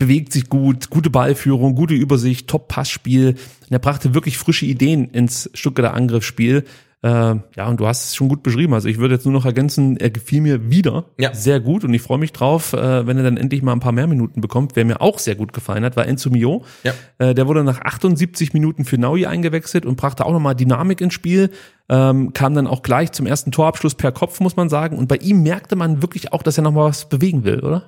bewegt 0.00 0.32
sich 0.32 0.48
gut, 0.48 0.90
gute 0.90 1.10
Ballführung, 1.10 1.74
gute 1.76 1.94
Übersicht, 1.94 2.48
Top-Passspiel. 2.48 3.28
Und 3.28 3.70
er 3.70 3.78
brachte 3.78 4.14
wirklich 4.14 4.38
frische 4.38 4.64
Ideen 4.66 5.04
ins 5.10 5.50
Stuttgarter 5.54 5.94
Angriffsspiel. 5.94 6.64
Äh, 7.02 7.08
ja, 7.08 7.66
und 7.66 7.80
du 7.80 7.86
hast 7.86 8.08
es 8.08 8.16
schon 8.16 8.28
gut 8.28 8.42
beschrieben. 8.42 8.74
Also 8.74 8.88
ich 8.88 8.98
würde 8.98 9.14
jetzt 9.14 9.24
nur 9.24 9.32
noch 9.32 9.44
ergänzen, 9.46 9.96
er 9.98 10.10
gefiel 10.10 10.40
mir 10.40 10.70
wieder 10.70 11.04
Ja. 11.18 11.32
sehr 11.34 11.60
gut 11.60 11.84
und 11.84 11.92
ich 11.94 12.02
freue 12.02 12.18
mich 12.18 12.32
drauf, 12.32 12.72
äh, 12.72 13.06
wenn 13.06 13.16
er 13.18 13.22
dann 13.22 13.36
endlich 13.36 13.62
mal 13.62 13.72
ein 13.72 13.80
paar 13.80 13.92
mehr 13.92 14.06
Minuten 14.06 14.40
bekommt. 14.40 14.72
Wer 14.74 14.84
mir 14.86 15.00
auch 15.02 15.18
sehr 15.18 15.34
gut 15.34 15.52
gefallen 15.52 15.84
hat, 15.84 15.96
war 15.96 16.06
Enzo 16.06 16.30
Mio. 16.30 16.64
Ja. 16.82 16.92
Äh, 17.18 17.34
der 17.34 17.46
wurde 17.46 17.62
nach 17.64 17.80
78 17.80 18.52
Minuten 18.54 18.84
für 18.84 18.98
Naui 18.98 19.24
eingewechselt 19.26 19.84
und 19.86 19.96
brachte 19.96 20.24
auch 20.26 20.32
nochmal 20.32 20.54
Dynamik 20.54 21.00
ins 21.02 21.14
Spiel. 21.14 21.50
Ähm, 21.90 22.32
kam 22.34 22.54
dann 22.54 22.66
auch 22.66 22.82
gleich 22.82 23.12
zum 23.12 23.26
ersten 23.26 23.50
Torabschluss 23.50 23.94
per 23.94 24.12
Kopf, 24.12 24.40
muss 24.40 24.56
man 24.56 24.68
sagen. 24.70 24.98
Und 24.98 25.08
bei 25.08 25.16
ihm 25.16 25.42
merkte 25.42 25.76
man 25.76 26.02
wirklich 26.02 26.32
auch, 26.34 26.42
dass 26.42 26.58
er 26.58 26.64
nochmal 26.64 26.88
was 26.90 27.08
bewegen 27.08 27.44
will, 27.44 27.60
oder? 27.60 27.84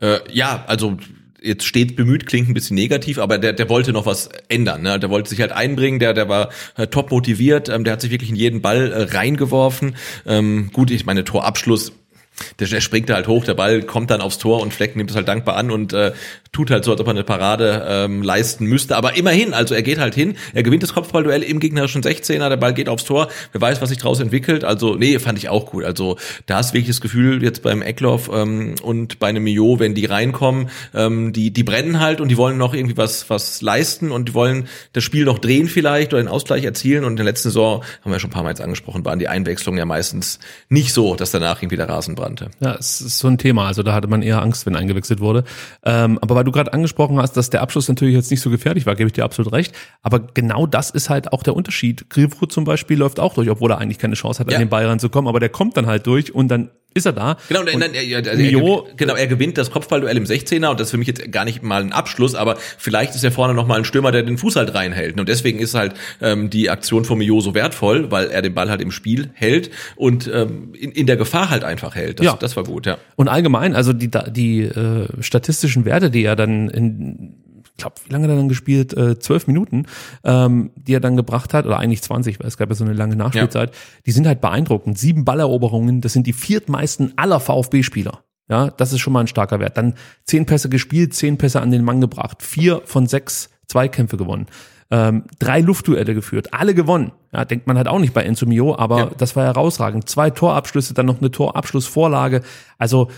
Äh, 0.00 0.18
ja, 0.32 0.64
also 0.66 0.96
jetzt 1.42 1.64
steht 1.64 1.96
bemüht, 1.96 2.26
klingt 2.26 2.48
ein 2.48 2.54
bisschen 2.54 2.76
negativ, 2.76 3.18
aber 3.18 3.38
der, 3.38 3.52
der 3.52 3.68
wollte 3.68 3.92
noch 3.92 4.06
was 4.06 4.28
ändern. 4.48 4.82
Ne? 4.82 4.98
Der 4.98 5.10
wollte 5.10 5.30
sich 5.30 5.40
halt 5.40 5.52
einbringen, 5.52 5.98
der, 5.98 6.14
der 6.14 6.28
war 6.28 6.50
äh, 6.76 6.86
top 6.86 7.10
motiviert, 7.10 7.68
ähm, 7.68 7.84
der 7.84 7.94
hat 7.94 8.00
sich 8.00 8.10
wirklich 8.10 8.30
in 8.30 8.36
jeden 8.36 8.60
Ball 8.60 8.92
äh, 8.92 9.02
reingeworfen. 9.16 9.96
Ähm, 10.26 10.70
gut, 10.72 10.90
ich 10.90 11.06
meine, 11.06 11.24
Torabschluss, 11.24 11.92
der, 12.58 12.68
der 12.68 12.80
springt 12.80 13.08
da 13.08 13.14
halt 13.14 13.28
hoch, 13.28 13.44
der 13.44 13.54
Ball 13.54 13.82
kommt 13.82 14.10
dann 14.10 14.20
aufs 14.20 14.38
Tor 14.38 14.60
und 14.60 14.72
Fleck 14.72 14.96
nimmt 14.96 15.10
es 15.10 15.16
halt 15.16 15.28
dankbar 15.28 15.56
an 15.56 15.70
und 15.70 15.92
äh, 15.92 16.12
tut 16.52 16.70
halt 16.70 16.84
so, 16.84 16.90
als 16.90 17.00
ob 17.00 17.06
er 17.06 17.12
eine 17.12 17.22
Parade 17.24 17.86
ähm, 17.86 18.22
leisten 18.22 18.66
müsste. 18.66 18.96
Aber 18.96 19.16
immerhin, 19.16 19.54
also 19.54 19.74
er 19.74 19.82
geht 19.82 19.98
halt 19.98 20.14
hin, 20.14 20.36
er 20.52 20.62
gewinnt 20.62 20.82
das 20.82 20.94
Kopfballduell 20.94 21.42
im 21.42 21.60
gegnerischen 21.60 22.02
16er, 22.02 22.48
der 22.48 22.56
Ball 22.56 22.74
geht 22.74 22.88
aufs 22.88 23.04
Tor, 23.04 23.28
wer 23.52 23.60
weiß, 23.60 23.80
was 23.80 23.88
sich 23.88 23.98
daraus 23.98 24.18
entwickelt. 24.18 24.64
Also, 24.64 24.96
nee, 24.96 25.18
fand 25.20 25.38
ich 25.38 25.48
auch 25.48 25.66
gut. 25.66 25.84
Also 25.84 26.16
da 26.46 26.58
ist 26.58 26.72
wirklich 26.72 26.88
das 26.88 27.00
Gefühl, 27.00 27.42
jetzt 27.42 27.62
beim 27.62 27.82
Eckloff 27.82 28.30
ähm, 28.32 28.74
und 28.82 29.20
bei 29.20 29.28
einem 29.28 29.44
Mio, 29.44 29.78
wenn 29.78 29.94
die 29.94 30.06
reinkommen, 30.06 30.70
ähm, 30.92 31.32
die, 31.32 31.52
die 31.52 31.62
brennen 31.62 32.00
halt 32.00 32.20
und 32.20 32.28
die 32.28 32.36
wollen 32.36 32.58
noch 32.58 32.74
irgendwie 32.74 32.96
was, 32.96 33.30
was 33.30 33.62
leisten 33.62 34.10
und 34.10 34.30
die 34.30 34.34
wollen 34.34 34.66
das 34.92 35.04
Spiel 35.04 35.24
noch 35.24 35.38
drehen 35.38 35.68
vielleicht 35.68 36.12
oder 36.12 36.22
den 36.22 36.28
Ausgleich 36.28 36.64
erzielen. 36.64 37.04
Und 37.04 37.12
in 37.12 37.16
der 37.16 37.26
letzten 37.26 37.50
Saison, 37.50 37.82
haben 37.82 38.10
wir 38.10 38.14
ja 38.14 38.18
schon 38.18 38.30
ein 38.30 38.32
paar 38.32 38.42
Mal 38.42 38.50
jetzt 38.50 38.60
angesprochen, 38.60 39.04
waren 39.04 39.20
die 39.20 39.28
Einwechslungen 39.28 39.78
ja 39.78 39.84
meistens 39.84 40.40
nicht 40.68 40.92
so, 40.92 41.14
dass 41.14 41.30
danach 41.30 41.62
irgendwie 41.62 41.76
der 41.76 41.88
Rasen 41.88 42.16
brannte. 42.16 42.50
Ja, 42.58 42.74
es 42.74 43.00
ist 43.00 43.20
so 43.20 43.28
ein 43.28 43.38
Thema. 43.38 43.68
Also 43.68 43.84
da 43.84 43.92
hatte 43.92 44.08
man 44.08 44.22
eher 44.22 44.42
Angst, 44.42 44.66
wenn 44.66 44.74
eingewechselt 44.74 45.20
wurde. 45.20 45.44
Ähm, 45.84 46.18
aber 46.20 46.39
weil 46.40 46.44
du 46.46 46.52
gerade 46.52 46.72
angesprochen 46.72 47.18
hast, 47.18 47.36
dass 47.36 47.50
der 47.50 47.60
Abschluss 47.60 47.86
natürlich 47.86 48.14
jetzt 48.14 48.30
nicht 48.30 48.40
so 48.40 48.48
gefährlich 48.48 48.86
war, 48.86 48.94
gebe 48.96 49.08
ich 49.08 49.12
dir 49.12 49.24
absolut 49.24 49.52
recht. 49.52 49.74
Aber 50.00 50.20
genau 50.20 50.66
das 50.66 50.88
ist 50.88 51.10
halt 51.10 51.34
auch 51.34 51.42
der 51.42 51.54
Unterschied. 51.54 52.08
Grifo 52.08 52.46
zum 52.46 52.64
Beispiel 52.64 52.96
läuft 52.96 53.20
auch 53.20 53.34
durch, 53.34 53.50
obwohl 53.50 53.70
er 53.72 53.76
eigentlich 53.78 53.98
keine 53.98 54.14
Chance 54.14 54.40
hat, 54.40 54.50
Ja. 54.50 54.56
an 54.56 54.62
den 54.62 54.70
Ball 54.70 54.86
ranzukommen. 54.86 55.28
Aber 55.28 55.38
der 55.38 55.50
kommt 55.50 55.76
dann 55.76 55.86
halt 55.86 56.06
durch 56.06 56.34
und 56.34 56.48
dann 56.48 56.70
ist 56.92 57.06
er 57.06 57.12
da. 57.12 57.36
Genau, 57.46 57.60
und, 57.60 57.72
und 57.72 57.80
dann, 57.80 57.94
er, 57.94 58.02
er, 58.02 58.36
Mio- 58.36 58.84
er, 58.88 58.94
genau, 58.96 59.14
er 59.14 59.28
gewinnt 59.28 59.56
das 59.58 59.70
Kopfballduell 59.70 60.16
im 60.16 60.24
16er 60.24 60.70
und 60.70 60.80
das 60.80 60.88
ist 60.88 60.90
für 60.90 60.96
mich 60.98 61.06
jetzt 61.06 61.30
gar 61.30 61.44
nicht 61.44 61.62
mal 61.62 61.80
ein 61.82 61.92
Abschluss, 61.92 62.34
aber 62.34 62.56
vielleicht 62.78 63.14
ist 63.14 63.22
er 63.22 63.30
vorne 63.30 63.54
noch 63.54 63.64
mal 63.64 63.76
ein 63.78 63.84
Stürmer, 63.84 64.10
der 64.10 64.24
den 64.24 64.38
Fuß 64.38 64.56
halt 64.56 64.74
reinhält. 64.74 65.20
Und 65.20 65.28
deswegen 65.28 65.60
ist 65.60 65.74
halt 65.76 65.94
ähm, 66.20 66.50
die 66.50 66.68
Aktion 66.68 67.04
von 67.04 67.18
Mio 67.18 67.40
so 67.40 67.54
wertvoll, 67.54 68.10
weil 68.10 68.26
er 68.32 68.42
den 68.42 68.54
Ball 68.54 68.70
halt 68.70 68.80
im 68.80 68.90
Spiel 68.90 69.30
hält 69.34 69.70
und 69.94 70.28
ähm, 70.34 70.72
in, 70.76 70.90
in 70.90 71.06
der 71.06 71.16
Gefahr 71.16 71.48
halt 71.48 71.62
einfach 71.62 71.94
hält. 71.94 72.18
Das, 72.18 72.26
Ja. 72.26 72.36
das 72.40 72.56
war 72.56 72.64
gut, 72.64 72.86
ja. 72.86 72.98
Und 73.14 73.28
allgemein, 73.28 73.76
also 73.76 73.92
die, 73.92 74.10
die 74.30 74.62
äh, 74.62 75.06
statistischen 75.20 75.84
Werte, 75.84 76.10
die 76.10 76.24
er 76.24 76.29
dann 76.36 76.68
in, 76.68 77.34
ich 77.64 77.76
glaube, 77.76 77.96
wie 78.06 78.12
lange 78.12 78.24
hat 78.24 78.30
er 78.32 78.36
dann 78.36 78.48
gespielt? 78.48 78.92
Äh, 78.96 79.18
zwölf 79.18 79.46
Minuten, 79.46 79.86
ähm, 80.24 80.70
die 80.76 80.94
er 80.94 81.00
dann 81.00 81.16
gebracht 81.16 81.54
hat, 81.54 81.66
oder 81.66 81.78
eigentlich 81.78 82.02
20, 82.02 82.40
weil 82.40 82.46
es 82.46 82.56
gab 82.56 82.68
ja 82.68 82.74
so 82.74 82.84
eine 82.84 82.92
lange 82.92 83.16
Nachspielzeit, 83.16 83.72
die 84.06 84.12
sind 84.12 84.26
halt 84.26 84.40
beeindruckend. 84.40 84.98
Sieben 84.98 85.24
Balleroberungen, 85.24 86.00
das 86.00 86.12
sind 86.12 86.26
die 86.26 86.32
viertmeisten 86.34 87.14
aller 87.16 87.40
VfB-Spieler. 87.40 88.20
Ja, 88.48 88.68
das 88.70 88.92
ist 88.92 88.98
schon 89.00 89.12
mal 89.12 89.20
ein 89.20 89.28
starker 89.28 89.60
Wert. 89.60 89.76
Dann 89.76 89.94
zehn 90.24 90.44
Pässe 90.44 90.68
gespielt, 90.68 91.14
zehn 91.14 91.38
Pässe 91.38 91.60
an 91.62 91.70
den 91.70 91.84
Mann 91.84 92.00
gebracht, 92.00 92.42
vier 92.42 92.82
von 92.84 93.06
sechs 93.06 93.48
Zweikämpfe 93.68 94.16
gewonnen. 94.16 94.46
Ähm, 94.92 95.22
drei 95.38 95.60
Luftduelle 95.60 96.14
geführt, 96.14 96.52
alle 96.52 96.74
gewonnen. 96.74 97.12
Ja, 97.32 97.44
denkt 97.44 97.68
man 97.68 97.76
halt 97.76 97.86
auch 97.86 98.00
nicht 98.00 98.12
bei 98.12 98.24
Enzo 98.24 98.44
Mio, 98.46 98.76
aber 98.76 98.98
Ja. 98.98 99.10
das 99.16 99.36
war 99.36 99.44
herausragend. 99.44 100.08
Zwei 100.08 100.30
Torabschlüsse, 100.30 100.94
dann 100.94 101.06
noch 101.06 101.20
eine 101.20 101.30
Torabschlussvorlage. 101.30 102.42
Also 102.76 103.08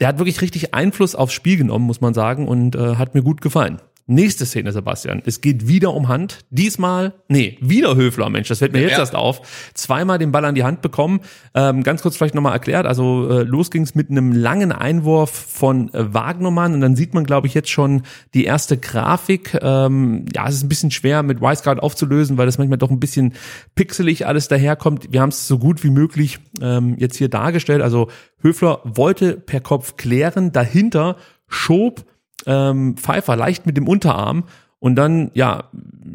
der 0.00 0.08
hat 0.08 0.18
wirklich 0.18 0.40
richtig 0.40 0.74
Einfluss 0.74 1.14
aufs 1.14 1.32
Spiel 1.32 1.56
genommen, 1.56 1.86
muss 1.86 2.00
man 2.00 2.14
sagen, 2.14 2.46
und 2.46 2.76
äh, 2.76 2.96
hat 2.96 3.14
mir 3.14 3.22
gut 3.22 3.40
gefallen. 3.40 3.80
Nächste 4.10 4.46
Szene, 4.46 4.72
Sebastian. 4.72 5.20
Es 5.26 5.42
geht 5.42 5.68
wieder 5.68 5.92
um 5.92 6.08
Hand. 6.08 6.38
Diesmal, 6.48 7.12
nee, 7.28 7.58
wieder 7.60 7.94
Höfler, 7.94 8.30
Mensch, 8.30 8.48
das 8.48 8.60
fällt 8.60 8.72
mir 8.72 8.80
jetzt 8.80 8.92
Ja. 8.92 9.00
erst 9.00 9.14
auf. 9.14 9.42
Zweimal 9.74 10.16
den 10.18 10.32
Ball 10.32 10.46
an 10.46 10.54
die 10.54 10.64
Hand 10.64 10.80
bekommen. 10.80 11.20
Ähm, 11.54 11.82
ganz 11.82 12.00
kurz 12.00 12.16
vielleicht 12.16 12.34
nochmal 12.34 12.54
erklärt. 12.54 12.86
Also 12.86 13.28
äh, 13.28 13.42
los 13.42 13.70
ging's 13.70 13.94
mit 13.94 14.10
einem 14.10 14.32
langen 14.32 14.72
Einwurf 14.72 15.28
von 15.30 15.92
äh, 15.92 16.14
Wagnermann 16.14 16.72
und 16.72 16.80
dann 16.80 16.96
sieht 16.96 17.12
man, 17.12 17.24
glaube 17.24 17.48
ich, 17.48 17.52
jetzt 17.52 17.68
schon 17.68 18.00
die 18.32 18.44
erste 18.44 18.78
Grafik. 18.78 19.58
Ähm, 19.60 20.24
ja, 20.34 20.48
es 20.48 20.54
ist 20.54 20.62
ein 20.62 20.70
bisschen 20.70 20.90
schwer 20.90 21.22
mit 21.22 21.42
Wiseguard 21.42 21.82
aufzulösen, 21.82 22.38
weil 22.38 22.46
das 22.46 22.56
manchmal 22.56 22.78
doch 22.78 22.90
ein 22.90 23.00
bisschen 23.00 23.34
pixelig 23.74 24.26
alles 24.26 24.48
daherkommt. 24.48 25.12
Wir 25.12 25.20
haben 25.20 25.28
es 25.28 25.46
so 25.46 25.58
gut 25.58 25.84
wie 25.84 25.90
möglich 25.90 26.38
ähm, 26.62 26.96
jetzt 26.98 27.16
hier 27.18 27.28
dargestellt. 27.28 27.82
Also 27.82 28.08
Höfler 28.40 28.80
wollte 28.84 29.34
per 29.34 29.60
Kopf 29.60 29.96
klären, 29.98 30.50
dahinter 30.50 31.16
schob 31.46 32.06
ähm, 32.48 32.96
Pfeiffer 32.96 33.36
leicht 33.36 33.66
mit 33.66 33.76
dem 33.76 33.86
Unterarm 33.86 34.44
und 34.80 34.96
dann, 34.96 35.30
ja, 35.34 35.70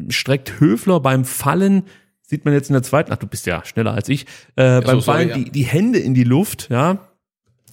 streckt 0.08 0.60
Höfler 0.60 1.00
beim 1.00 1.24
Fallen, 1.24 1.84
sieht 2.22 2.44
man 2.44 2.52
jetzt 2.52 2.68
in 2.68 2.74
der 2.74 2.82
zweiten, 2.82 3.12
ach, 3.12 3.16
du 3.16 3.26
bist 3.26 3.46
ja 3.46 3.64
schneller 3.64 3.94
als 3.94 4.08
ich, 4.08 4.26
äh, 4.56 4.80
beim 4.80 5.00
sorry, 5.00 5.02
Fallen 5.02 5.28
ja. 5.28 5.34
die, 5.36 5.50
die 5.50 5.62
Hände 5.64 5.98
in 5.98 6.12
die 6.12 6.24
Luft, 6.24 6.68
ja, 6.70 6.98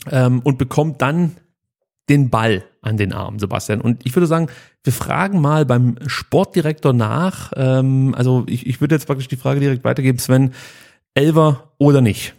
ähm, 0.09 0.41
und 0.43 0.57
bekommt 0.57 1.01
dann 1.01 1.35
den 2.09 2.29
Ball 2.29 2.63
an 2.81 2.97
den 2.97 3.13
Arm, 3.13 3.39
Sebastian. 3.39 3.81
Und 3.81 4.05
ich 4.05 4.15
würde 4.15 4.27
sagen, 4.27 4.47
wir 4.83 4.93
fragen 4.93 5.39
mal 5.39 5.65
beim 5.65 5.97
Sportdirektor 6.05 6.93
nach, 6.93 7.51
ähm, 7.55 8.13
also 8.15 8.43
ich, 8.47 8.67
ich 8.67 8.81
würde 8.81 8.95
jetzt 8.95 9.07
praktisch 9.07 9.27
die 9.27 9.37
Frage 9.37 9.59
direkt 9.59 9.83
weitergeben, 9.83 10.19
Sven, 10.19 10.53
Elver 11.13 11.71
oder 11.77 12.01
nicht? 12.01 12.35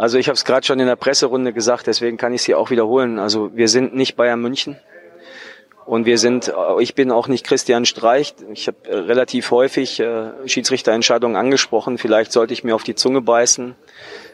Also 0.00 0.16
ich 0.16 0.28
habe 0.28 0.34
es 0.34 0.46
gerade 0.46 0.66
schon 0.66 0.80
in 0.80 0.86
der 0.86 0.96
Presserunde 0.96 1.52
gesagt, 1.52 1.86
deswegen 1.86 2.16
kann 2.16 2.32
ich 2.32 2.40
es 2.40 2.46
hier 2.46 2.58
auch 2.58 2.70
wiederholen. 2.70 3.18
Also 3.18 3.54
wir 3.54 3.68
sind 3.68 3.94
nicht 3.94 4.16
Bayern 4.16 4.40
München 4.40 4.78
und 5.84 6.06
wir 6.06 6.16
sind, 6.16 6.48
äh, 6.48 6.82
ich 6.82 6.94
bin 6.94 7.10
auch 7.10 7.28
nicht 7.28 7.44
Christian 7.46 7.84
Streich. 7.84 8.34
Ich 8.50 8.66
habe 8.66 8.78
äh, 8.88 8.96
relativ 8.96 9.50
häufig 9.50 10.00
äh, 10.00 10.30
Schiedsrichterentscheidungen 10.46 11.36
angesprochen. 11.36 11.98
Vielleicht 11.98 12.32
sollte 12.32 12.54
ich 12.54 12.64
mir 12.64 12.74
auf 12.74 12.82
die 12.82 12.94
Zunge 12.94 13.20
beißen. 13.20 13.74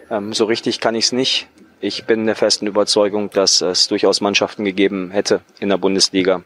Ähm, 0.09 0.33
so 0.33 0.45
richtig 0.45 0.79
kann 0.79 0.95
ich 0.95 1.07
es 1.07 1.13
nicht. 1.13 1.49
Ich 1.81 2.05
bin 2.05 2.27
der 2.27 2.37
festen 2.37 2.69
Überzeugung, 2.69 3.31
dass 3.31 3.61
es 3.61 3.89
durchaus 3.89 4.21
Mannschaften 4.21 4.65
gegeben 4.65 5.11
hätte 5.11 5.41
in 5.59 5.69
der 5.69 5.79
Bundesliga, 5.79 6.43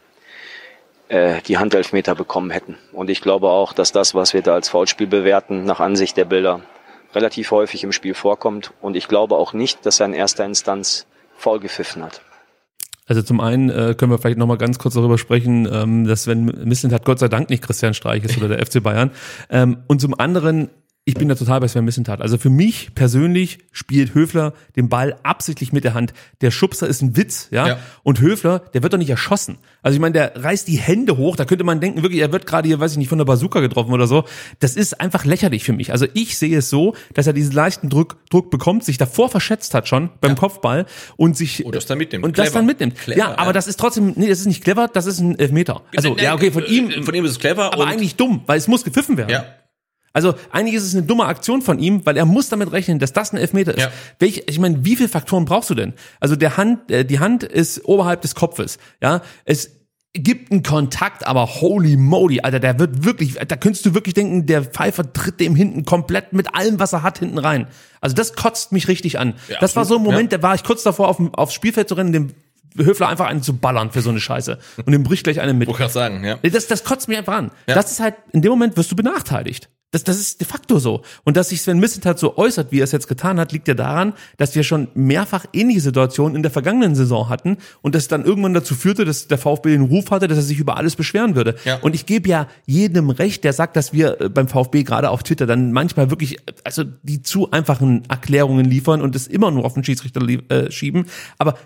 äh, 1.09 1.43
die 1.43 1.59
Handelfmeter 1.59 2.15
bekommen 2.15 2.49
hätten. 2.49 2.75
Und 2.91 3.11
ich 3.11 3.21
glaube 3.21 3.49
auch, 3.49 3.73
dass 3.73 3.91
das, 3.91 4.15
was 4.15 4.33
wir 4.33 4.41
da 4.41 4.55
als 4.55 4.69
Foulspiel 4.69 5.05
bewerten, 5.05 5.63
nach 5.63 5.79
Ansicht 5.79 6.17
der 6.17 6.25
Bilder, 6.25 6.61
relativ 7.13 7.51
häufig 7.51 7.83
im 7.83 7.91
Spiel 7.91 8.13
vorkommt. 8.13 8.71
Und 8.81 8.95
ich 8.95 9.07
glaube 9.07 9.35
auch 9.35 9.53
nicht, 9.53 9.85
dass 9.85 9.99
er 9.99 10.07
in 10.07 10.13
erster 10.13 10.45
Instanz 10.45 11.05
faul 11.35 11.59
gepfiffen 11.59 12.03
hat. 12.03 12.21
Also 13.07 13.23
zum 13.23 13.41
einen 13.41 13.69
äh, 13.69 13.93
können 13.97 14.11
wir 14.11 14.19
vielleicht 14.19 14.37
noch 14.37 14.47
mal 14.47 14.57
ganz 14.57 14.79
kurz 14.79 14.93
darüber 14.93 15.17
sprechen, 15.17 15.67
ähm, 15.69 16.05
dass 16.05 16.23
Sven 16.23 16.45
Mislint 16.45 16.93
hat 16.93 17.03
Gott 17.03 17.19
sei 17.19 17.27
Dank 17.27 17.49
nicht 17.49 17.61
Christian 17.61 17.93
Streich 17.93 18.23
ist 18.23 18.37
oder 18.37 18.47
der 18.47 18.65
FC 18.65 18.81
Bayern. 18.81 19.11
Ähm, 19.49 19.79
und 19.87 19.99
zum 19.99 20.17
anderen, 20.17 20.69
ich 21.03 21.15
bin 21.15 21.27
da 21.27 21.33
total 21.35 21.59
bei 21.59 21.67
Sven 21.67 21.83
Mislintat. 21.83 22.21
Also 22.21 22.37
für 22.37 22.51
mich 22.51 22.93
persönlich 22.93 23.57
spielt 23.71 24.13
Höfler 24.13 24.53
den 24.75 24.87
Ball 24.87 25.15
absichtlich 25.23 25.73
mit 25.73 25.83
der 25.83 25.95
Hand. 25.95 26.13
Der 26.41 26.51
Schubser 26.51 26.87
ist 26.87 27.01
ein 27.01 27.17
Witz, 27.17 27.47
ja. 27.49 27.67
Ja. 27.67 27.79
Und 28.03 28.19
Höfler, 28.21 28.59
der 28.75 28.83
wird 28.83 28.93
doch 28.93 28.99
nicht 28.99 29.09
erschossen. 29.09 29.57
Also 29.81 29.95
ich 29.95 29.99
meine, 29.99 30.13
der 30.13 30.43
reißt 30.43 30.67
die 30.67 30.77
Hände 30.77 31.17
hoch. 31.17 31.35
Da 31.35 31.45
könnte 31.45 31.63
man 31.63 31.79
denken, 31.79 32.03
wirklich, 32.03 32.21
er 32.21 32.31
wird 32.31 32.45
gerade 32.45 32.67
hier, 32.67 32.79
weiß 32.79 32.91
ich 32.91 32.97
nicht, 32.99 33.09
von 33.09 33.17
der 33.17 33.25
Bazooka 33.25 33.61
getroffen 33.61 33.91
oder 33.93 34.05
so. 34.05 34.25
Das 34.59 34.75
ist 34.75 35.01
einfach 35.01 35.25
lächerlich 35.25 35.63
für 35.63 35.73
mich. 35.73 35.91
Also 35.91 36.05
ich 36.13 36.37
sehe 36.37 36.55
es 36.59 36.69
so, 36.69 36.93
dass 37.15 37.25
er 37.25 37.33
diesen 37.33 37.53
leichten 37.53 37.89
Druck, 37.89 38.17
Druck 38.29 38.51
bekommt, 38.51 38.83
sich 38.83 38.99
davor 38.99 39.27
verschätzt 39.29 39.73
hat 39.73 39.87
schon 39.87 40.11
beim 40.21 40.35
Kopfball 40.35 40.85
und 41.17 41.35
sich 41.35 41.65
Und 41.65 41.73
das 41.73 41.87
dann 41.87 41.97
mitnimmt. 41.97 42.23
und 42.23 42.37
das 42.37 42.45
Clever. 42.45 42.59
dann 42.59 42.65
mitnimmt. 42.67 42.95
Clever, 42.95 43.17
ja, 43.17 43.31
aber 43.37 43.47
ja. 43.47 43.53
das 43.53 43.65
ist 43.67 43.79
trotzdem, 43.79 44.13
nee, 44.17 44.27
das 44.29 44.39
ist 44.41 44.45
nicht 44.45 44.63
clever, 44.63 44.87
das 44.87 45.07
ist 45.07 45.19
ein 45.19 45.39
Elfmeter. 45.39 45.81
Also, 45.95 46.15
ja, 46.17 46.35
okay, 46.35 46.51
von 46.51 46.63
ihm, 46.63 47.03
Von 47.03 47.15
ihm 47.15 47.25
ist 47.25 47.31
es 47.31 47.39
clever. 47.39 47.73
aber 47.73 47.87
eigentlich 47.87 48.17
dumm, 48.17 48.43
weil 48.45 48.59
es 48.59 48.67
muss 48.67 48.83
gepfiffen 48.83 49.17
werden. 49.17 49.31
Ja. 49.31 49.45
Also 50.13 50.35
eigentlich 50.51 50.75
ist 50.75 50.83
es 50.83 50.95
eine 50.95 51.03
dumme 51.03 51.25
Aktion 51.25 51.61
von 51.61 51.79
ihm, 51.79 52.05
weil 52.05 52.17
er 52.17 52.25
muss 52.25 52.49
damit 52.49 52.71
rechnen, 52.71 52.99
dass 52.99 53.13
das 53.13 53.31
ein 53.33 53.37
Elfmeter 53.37 53.73
ist. 53.75 53.83
Ja. 53.83 53.91
Welch, 54.19 54.43
ich 54.47 54.59
meine, 54.59 54.83
wie 54.83 54.95
viele 54.95 55.09
Faktoren 55.09 55.45
brauchst 55.45 55.69
du 55.69 55.75
denn? 55.75 55.93
Also 56.19 56.35
der 56.35 56.57
Hand, 56.57 56.91
äh, 56.91 57.05
die 57.05 57.19
Hand 57.19 57.43
ist 57.43 57.85
oberhalb 57.85 58.21
des 58.21 58.35
Kopfes. 58.35 58.77
Ja, 59.01 59.21
es 59.45 59.71
gibt 60.13 60.51
einen 60.51 60.63
Kontakt, 60.63 61.25
aber 61.25 61.47
holy 61.47 61.95
moly, 61.95 62.41
Alter, 62.41 62.59
der 62.59 62.79
wird 62.79 63.05
wirklich, 63.05 63.35
da 63.35 63.55
könntest 63.55 63.85
du 63.85 63.93
wirklich 63.93 64.13
denken, 64.13 64.45
der 64.45 64.63
Pfeifer 64.63 65.11
tritt 65.13 65.39
dem 65.39 65.55
hinten 65.55 65.85
komplett 65.85 66.33
mit 66.33 66.53
allem, 66.53 66.79
was 66.79 66.91
er 66.91 67.03
hat, 67.03 67.19
hinten 67.19 67.37
rein. 67.37 67.67
Also 68.01 68.15
das 68.15 68.35
kotzt 68.35 68.73
mich 68.73 68.89
richtig 68.89 69.19
an. 69.19 69.35
Ja, 69.47 69.59
das 69.61 69.75
war 69.75 69.85
so 69.85 69.95
ein 69.95 70.03
Moment, 70.03 70.33
da 70.33 70.41
war 70.41 70.53
ich 70.53 70.63
kurz 70.63 70.83
davor, 70.83 71.07
auf, 71.07 71.21
aufs 71.33 71.53
Spielfeld 71.53 71.87
zu 71.87 71.95
rennen, 71.95 72.11
dem 72.11 72.33
Höfler 72.77 73.07
einfach 73.07 73.27
einen 73.27 73.41
zu 73.41 73.57
ballern 73.57 73.91
für 73.91 74.01
so 74.01 74.09
eine 74.09 74.19
Scheiße. 74.19 74.57
Und 74.85 74.91
dem 74.91 75.03
bricht 75.03 75.23
gleich 75.23 75.39
einen 75.39 75.57
mit. 75.57 75.67
Wollte 75.67 75.79
gerade 75.79 75.93
sagen, 75.93 76.23
ja. 76.23 76.37
Das, 76.41 76.67
das 76.67 76.83
kotzt 76.83 77.07
mich 77.07 77.17
einfach 77.17 77.35
an. 77.35 77.51
Ja. 77.67 77.75
Das 77.75 77.91
ist 77.91 77.99
halt, 77.99 78.15
in 78.31 78.41
dem 78.41 78.51
Moment 78.51 78.77
wirst 78.77 78.91
du 78.91 78.95
benachteiligt. 78.95 79.69
Das, 79.91 80.05
das 80.05 80.19
ist 80.19 80.39
de 80.39 80.47
facto 80.47 80.79
so. 80.79 81.01
Und 81.25 81.35
dass 81.35 81.49
sich 81.49 81.61
Sven 81.61 81.79
Missentat 81.79 82.17
so 82.17 82.37
äußert, 82.37 82.71
wie 82.71 82.79
er 82.79 82.85
es 82.85 82.93
jetzt 82.93 83.09
getan 83.09 83.39
hat, 83.39 83.51
liegt 83.51 83.67
ja 83.67 83.73
daran, 83.73 84.13
dass 84.37 84.55
wir 84.55 84.63
schon 84.63 84.87
mehrfach 84.93 85.45
ähnliche 85.51 85.81
Situationen 85.81 86.35
in 86.35 86.43
der 86.43 86.51
vergangenen 86.51 86.95
Saison 86.95 87.27
hatten 87.27 87.57
und 87.81 87.93
das 87.93 88.07
dann 88.07 88.23
irgendwann 88.23 88.53
dazu 88.53 88.73
führte, 88.73 89.03
dass 89.03 89.27
der 89.27 89.37
VfB 89.37 89.69
den 89.69 89.81
Ruf 89.81 90.09
hatte, 90.09 90.29
dass 90.29 90.37
er 90.37 90.43
sich 90.43 90.59
über 90.59 90.77
alles 90.77 90.95
beschweren 90.95 91.35
würde. 91.35 91.55
Ja. 91.65 91.77
Und 91.81 91.93
ich 91.93 92.05
gebe 92.05 92.29
ja 92.29 92.47
jedem 92.65 93.09
recht, 93.09 93.43
der 93.43 93.51
sagt, 93.51 93.75
dass 93.75 93.91
wir 93.91 94.21
äh, 94.21 94.29
beim 94.29 94.47
VfB 94.47 94.83
gerade 94.83 95.09
auf 95.09 95.23
Twitter 95.23 95.45
dann 95.45 95.73
manchmal 95.73 96.09
wirklich, 96.09 96.39
äh, 96.39 96.53
also 96.63 96.85
die 97.03 97.21
zu 97.21 97.51
einfachen 97.51 98.03
Erklärungen 98.09 98.65
liefern 98.65 99.01
und 99.01 99.15
es 99.15 99.27
immer 99.27 99.51
nur 99.51 99.65
auf 99.65 99.73
den 99.73 99.83
Schiedsrichter 99.83 100.21
äh, 100.49 100.71
schieben. 100.71 101.07
Aber 101.37 101.57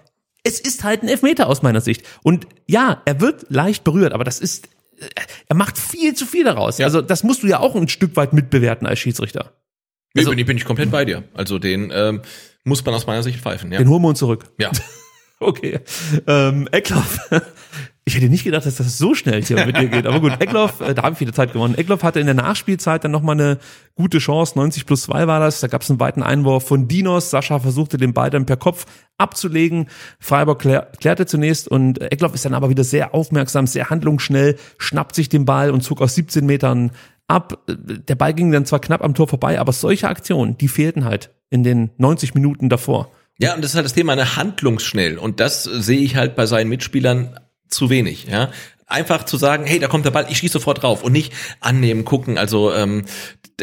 es 0.43 0.59
ist 0.59 0.83
halt 0.83 1.03
ein 1.03 1.09
Elfmeter 1.09 1.47
aus 1.47 1.63
meiner 1.63 1.81
Sicht. 1.81 2.05
Und 2.23 2.47
ja, 2.67 3.01
er 3.05 3.19
wird 3.19 3.47
leicht 3.49 3.83
berührt, 3.83 4.13
aber 4.13 4.23
das 4.23 4.39
ist, 4.39 4.69
er 5.47 5.55
macht 5.55 5.77
viel 5.77 6.13
zu 6.13 6.25
viel 6.25 6.43
daraus. 6.43 6.79
Also 6.79 7.01
das 7.01 7.23
musst 7.23 7.43
du 7.43 7.47
ja 7.47 7.59
auch 7.59 7.75
ein 7.75 7.87
Stück 7.87 8.15
weit 8.15 8.33
mitbewerten 8.33 8.87
als 8.87 8.99
Schiedsrichter. 8.99 9.53
Also- 10.15 10.29
bin, 10.29 10.39
ich, 10.39 10.45
bin 10.45 10.57
ich 10.57 10.65
komplett 10.65 10.91
bei 10.91 11.05
dir. 11.05 11.23
Also 11.33 11.59
den 11.59 11.91
ähm, 11.93 12.21
muss 12.63 12.83
man 12.85 12.95
aus 12.95 13.05
meiner 13.05 13.23
Sicht 13.23 13.39
pfeifen, 13.39 13.71
ja. 13.71 13.77
Den 13.79 13.89
holen 13.89 14.01
wir 14.01 14.09
uns 14.09 14.19
zurück. 14.19 14.45
Ja. 14.59 14.71
Okay. 15.37 15.81
Ähm, 16.27 16.69
Eckloff. 16.71 17.19
Ich 18.07 18.15
hätte 18.15 18.29
nicht 18.29 18.43
gedacht, 18.43 18.67
dass 18.67 18.75
das 18.75 18.99
so 18.99 19.15
schnell 19.15 19.43
hier 19.43 19.65
mit 19.65 19.75
dir 19.77 19.87
geht. 19.87 20.05
Aber 20.05 20.19
gut, 20.19 20.39
Eckloff, 20.39 20.79
äh, 20.79 20.93
da 20.93 21.01
habe 21.01 21.13
ich 21.13 21.19
wieder 21.21 21.33
Zeit 21.33 21.53
gewonnen. 21.53 21.73
Eckloff 21.73 22.03
hatte 22.03 22.19
in 22.19 22.27
der 22.27 22.35
Nachspielzeit 22.35 23.03
dann 23.03 23.09
nochmal 23.09 23.33
eine 23.33 23.57
gute 23.95 24.19
Chance. 24.19 24.53
90 24.57 24.85
plus 24.85 25.01
2 25.03 25.25
war 25.25 25.39
das. 25.39 25.59
Da 25.59 25.67
gab 25.67 25.81
es 25.81 25.89
einen 25.89 25.99
weiten 25.99 26.21
Einwurf 26.21 26.67
von 26.67 26.87
Dinos. 26.87 27.31
Sascha 27.31 27.57
versuchte 27.57 27.97
den 27.97 28.13
Ball 28.13 28.29
dann 28.29 28.45
per 28.45 28.57
Kopf 28.57 28.85
abzulegen. 29.17 29.87
Freiburg 30.19 30.59
klär, 30.59 30.91
klärte 30.99 31.25
zunächst 31.25 31.67
und 31.67 31.99
Eckloff 31.99 32.35
ist 32.35 32.45
dann 32.45 32.53
aber 32.53 32.69
wieder 32.69 32.83
sehr 32.83 33.15
aufmerksam, 33.15 33.65
sehr 33.65 33.89
handlungsschnell, 33.89 34.57
schnappt 34.77 35.15
sich 35.15 35.27
den 35.27 35.45
Ball 35.45 35.71
und 35.71 35.81
zog 35.81 35.99
aus 35.99 36.13
17 36.13 36.45
Metern 36.45 36.91
ab. 37.27 37.65
Der 37.67 38.15
Ball 38.15 38.35
ging 38.35 38.51
dann 38.51 38.65
zwar 38.65 38.81
knapp 38.81 39.03
am 39.03 39.15
Tor 39.15 39.27
vorbei, 39.27 39.59
aber 39.59 39.73
solche 39.73 40.09
Aktionen, 40.09 40.59
die 40.59 40.67
fehlten 40.67 41.05
halt 41.05 41.31
in 41.49 41.63
den 41.63 41.89
90 41.97 42.35
Minuten 42.35 42.69
davor. 42.69 43.09
Ja, 43.37 43.55
und 43.55 43.63
das 43.63 43.71
ist 43.71 43.75
halt 43.75 43.85
das 43.85 43.93
Thema, 43.93 44.13
eine 44.13 44.35
handlungsschnell. 44.35 45.17
Und 45.17 45.39
das 45.39 45.63
sehe 45.63 45.99
ich 45.99 46.15
halt 46.15 46.35
bei 46.35 46.45
seinen 46.45 46.69
Mitspielern 46.69 47.37
zu 47.67 47.89
wenig, 47.89 48.25
ja. 48.25 48.51
Einfach 48.87 49.23
zu 49.23 49.37
sagen, 49.37 49.65
hey, 49.65 49.79
da 49.79 49.87
kommt 49.87 50.05
der 50.05 50.11
Ball, 50.11 50.27
ich 50.29 50.37
schieße 50.37 50.53
sofort 50.53 50.83
drauf 50.83 51.03
und 51.03 51.11
nicht 51.11 51.33
annehmen, 51.59 52.05
gucken. 52.05 52.37
Also 52.37 52.71
ähm, 52.71 53.05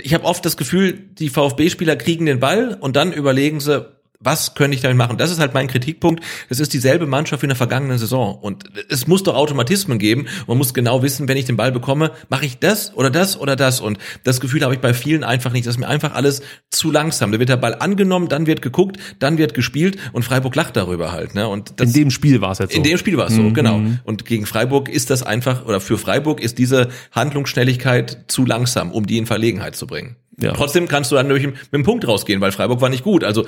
ich 0.01 0.15
habe 0.15 0.25
oft 0.25 0.45
das 0.45 0.57
Gefühl, 0.57 0.95
die 0.95 1.29
VfB-Spieler 1.29 1.97
kriegen 1.97 2.27
den 2.27 2.41
Ball 2.41 2.77
und 2.81 2.97
dann 2.97 3.13
überlegen 3.13 3.61
sie, 3.61 3.87
was 4.23 4.55
könnte 4.55 4.75
ich 4.75 4.81
damit 4.81 4.97
machen? 4.97 5.19
Das 5.19 5.31
ist 5.31 5.41
halt 5.41 5.55
mein 5.55 5.67
Kritikpunkt. 5.67 6.23
Das 6.49 6.61
ist 6.61 6.73
dieselbe 6.73 7.07
Mannschaft 7.07 7.43
wie 7.43 7.47
in 7.47 7.51
der 7.51 7.57
vergangenen 7.57 7.99
Saison. 7.99 8.37
Und 8.37 8.65
es 8.89 9.07
muss 9.07 9.23
doch 9.23 9.35
Automatismen 9.35 9.99
geben. 9.99 10.27
Man 10.47 10.59
muss 10.59 10.75
genau 10.75 11.03
wissen, 11.03 11.29
wenn 11.29 11.37
ich 11.37 11.45
den 11.45 11.57
Ball 11.57 11.73
bekomme, 11.73 12.13
mache 12.29 12.47
ich 12.47 12.59
das 12.59 12.95
oder 12.95 13.11
das 13.11 13.39
oder 13.39 13.57
das. 13.57 13.81
Und 13.81 13.99
das 14.25 14.41
Gefühl 14.41 14.63
habe 14.63 14.75
ich 14.75 14.81
bei 14.81 14.95
vielen 14.95 15.25
einfach 15.25 15.53
nicht. 15.53 15.67
Das 15.67 15.75
ist 15.75 15.81
mir 15.81 15.89
einfach 15.89 16.15
alles 16.15 16.43
zu 16.71 16.91
langsam. 16.91 17.33
Da 17.33 17.39
wird 17.39 17.49
der 17.49 17.57
Ball 17.57 17.75
angenommen, 17.75 18.29
dann 18.29 18.47
wird 18.47 18.63
geguckt, 18.63 18.99
dann 19.19 19.39
wird 19.39 19.55
gespielt 19.55 19.99
und 20.13 20.25
Freiburg 20.25 20.55
lacht 20.55 20.77
darüber 20.77 21.13
halt. 21.13 21.35
Ne? 21.35 21.49
Und 21.49 21.81
das, 21.81 21.89
in 21.89 21.95
dem 21.95 22.11
Spiel 22.11 22.41
war 22.41 22.53
es 22.53 22.59
jetzt 22.59 22.73
so. 22.73 22.77
in 22.77 22.85
dem 22.85 22.99
Spiel 22.99 23.17
war 23.17 23.27
es 23.27 23.35
so, 23.35 23.53
genau. 23.53 23.81
Und 24.05 24.25
gegen 24.25 24.47
Freiburg 24.47 24.89
ist 24.89 25.11
das 25.11 25.23
einfach, 25.23 25.67
oder 25.67 25.81
für 25.81 25.99
Freiburg 25.99 26.41
ist 26.41 26.59
diese 26.59 26.89
Handlungsschnelligkeit 27.13 28.25
zu 28.29 28.45
langsam, 28.47 28.93
um 28.93 29.07
die 29.07 29.19
in 29.19 29.27
Verlegenheit 29.27 29.77
zu 29.77 29.87
bringen. 29.87 30.17
Ja. 30.41 30.53
Trotzdem 30.53 30.89
kannst 30.89 31.11
du 31.11 31.17
dann 31.17 31.29
durch 31.29 31.43
mit 31.45 31.57
dem 31.73 31.83
Punkt 31.83 32.07
rausgehen, 32.07 32.41
weil 32.41 32.53
Freiburg 32.53 32.81
war 32.81 32.89
nicht 32.89 33.05
gut. 33.05 33.25
Also 33.25 33.47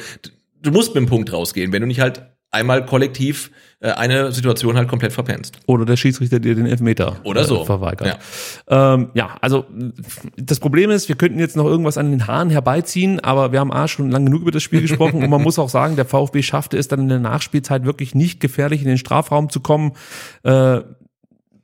du 0.64 0.70
musst 0.70 0.94
mit 0.94 1.02
dem 1.02 1.08
Punkt 1.08 1.32
rausgehen, 1.32 1.72
wenn 1.72 1.82
du 1.82 1.86
nicht 1.86 2.00
halt 2.00 2.22
einmal 2.50 2.86
kollektiv 2.86 3.50
äh, 3.80 3.90
eine 3.90 4.32
Situation 4.32 4.76
halt 4.76 4.88
komplett 4.88 5.12
verpennst. 5.12 5.58
Oder 5.66 5.84
der 5.84 5.96
Schiedsrichter 5.96 6.38
dir 6.38 6.54
den 6.54 6.66
Elfmeter 6.66 7.16
Oder 7.24 7.44
so. 7.44 7.62
äh, 7.62 7.66
verweigert. 7.66 8.18
Ja. 8.70 8.94
Ähm, 8.94 9.10
ja, 9.14 9.36
also 9.40 9.66
das 10.36 10.60
Problem 10.60 10.90
ist, 10.90 11.08
wir 11.08 11.16
könnten 11.16 11.38
jetzt 11.40 11.56
noch 11.56 11.66
irgendwas 11.66 11.98
an 11.98 12.10
den 12.10 12.26
Haaren 12.26 12.50
herbeiziehen, 12.50 13.20
aber 13.20 13.52
wir 13.52 13.60
haben 13.60 13.72
A 13.72 13.88
schon 13.88 14.10
lang 14.10 14.24
genug 14.24 14.42
über 14.42 14.52
das 14.52 14.62
Spiel 14.62 14.80
gesprochen 14.80 15.22
und 15.22 15.28
man 15.28 15.42
muss 15.44 15.58
auch 15.58 15.68
sagen, 15.68 15.96
der 15.96 16.04
VfB 16.04 16.42
schaffte 16.42 16.78
es 16.78 16.88
dann 16.88 17.00
in 17.00 17.08
der 17.08 17.18
Nachspielzeit 17.18 17.84
wirklich 17.84 18.14
nicht 18.14 18.40
gefährlich 18.40 18.82
in 18.82 18.88
den 18.88 18.98
Strafraum 18.98 19.50
zu 19.50 19.60
kommen. 19.60 19.92
Äh, 20.44 20.80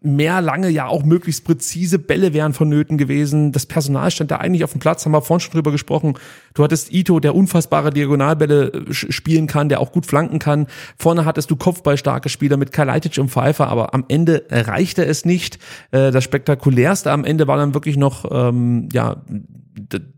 mehr 0.03 0.41
lange, 0.41 0.71
ja 0.71 0.87
auch 0.87 1.05
möglichst 1.05 1.45
präzise 1.45 1.99
Bälle 1.99 2.33
wären 2.33 2.55
vonnöten 2.55 2.97
gewesen. 2.97 3.53
Das 3.53 3.67
Personal 3.67 4.11
stand 4.11 4.31
da 4.31 4.37
eigentlich 4.39 4.65
auf 4.65 4.73
dem 4.73 4.81
Platz, 4.81 5.05
haben 5.05 5.13
wir 5.13 5.21
vorhin 5.21 5.41
schon 5.41 5.53
drüber 5.53 5.73
gesprochen. 5.73 6.15
Du 6.55 6.65
hattest 6.65 6.91
Ito, 6.93 7.21
der 7.21 7.35
unfassbare 7.35 7.91
Diagonalbälle 7.91 8.73
äh, 8.89 8.93
spielen 8.93 9.47
kann, 9.47 9.69
der 9.69 9.81
auch 9.81 9.93
gut 9.93 10.07
flanken 10.07 10.39
kann. 10.39 10.67
Vorne 10.99 11.25
hattest 11.27 11.51
du 11.51 11.57
kopfballstarke 11.57 12.29
Spieler 12.31 12.57
mit 12.57 12.73
Kalajdzic 12.73 13.19
und 13.19 13.31
Pfeiffer, 13.31 13.69
aber 13.69 13.93
am 13.95 14.05
Ende 14.09 14.45
reichte 14.51 15.05
es 15.05 15.25
nicht. 15.27 15.59
Äh, 15.91 16.11
Das 16.11 16.25
spektakulärste 16.25 17.11
am 17.13 17.25
Ende 17.25 17.47
war 17.47 17.59
dann 17.59 17.75
wirklich 17.75 17.97
noch, 17.99 18.25
ähm, 18.31 18.89
ja, 18.93 19.17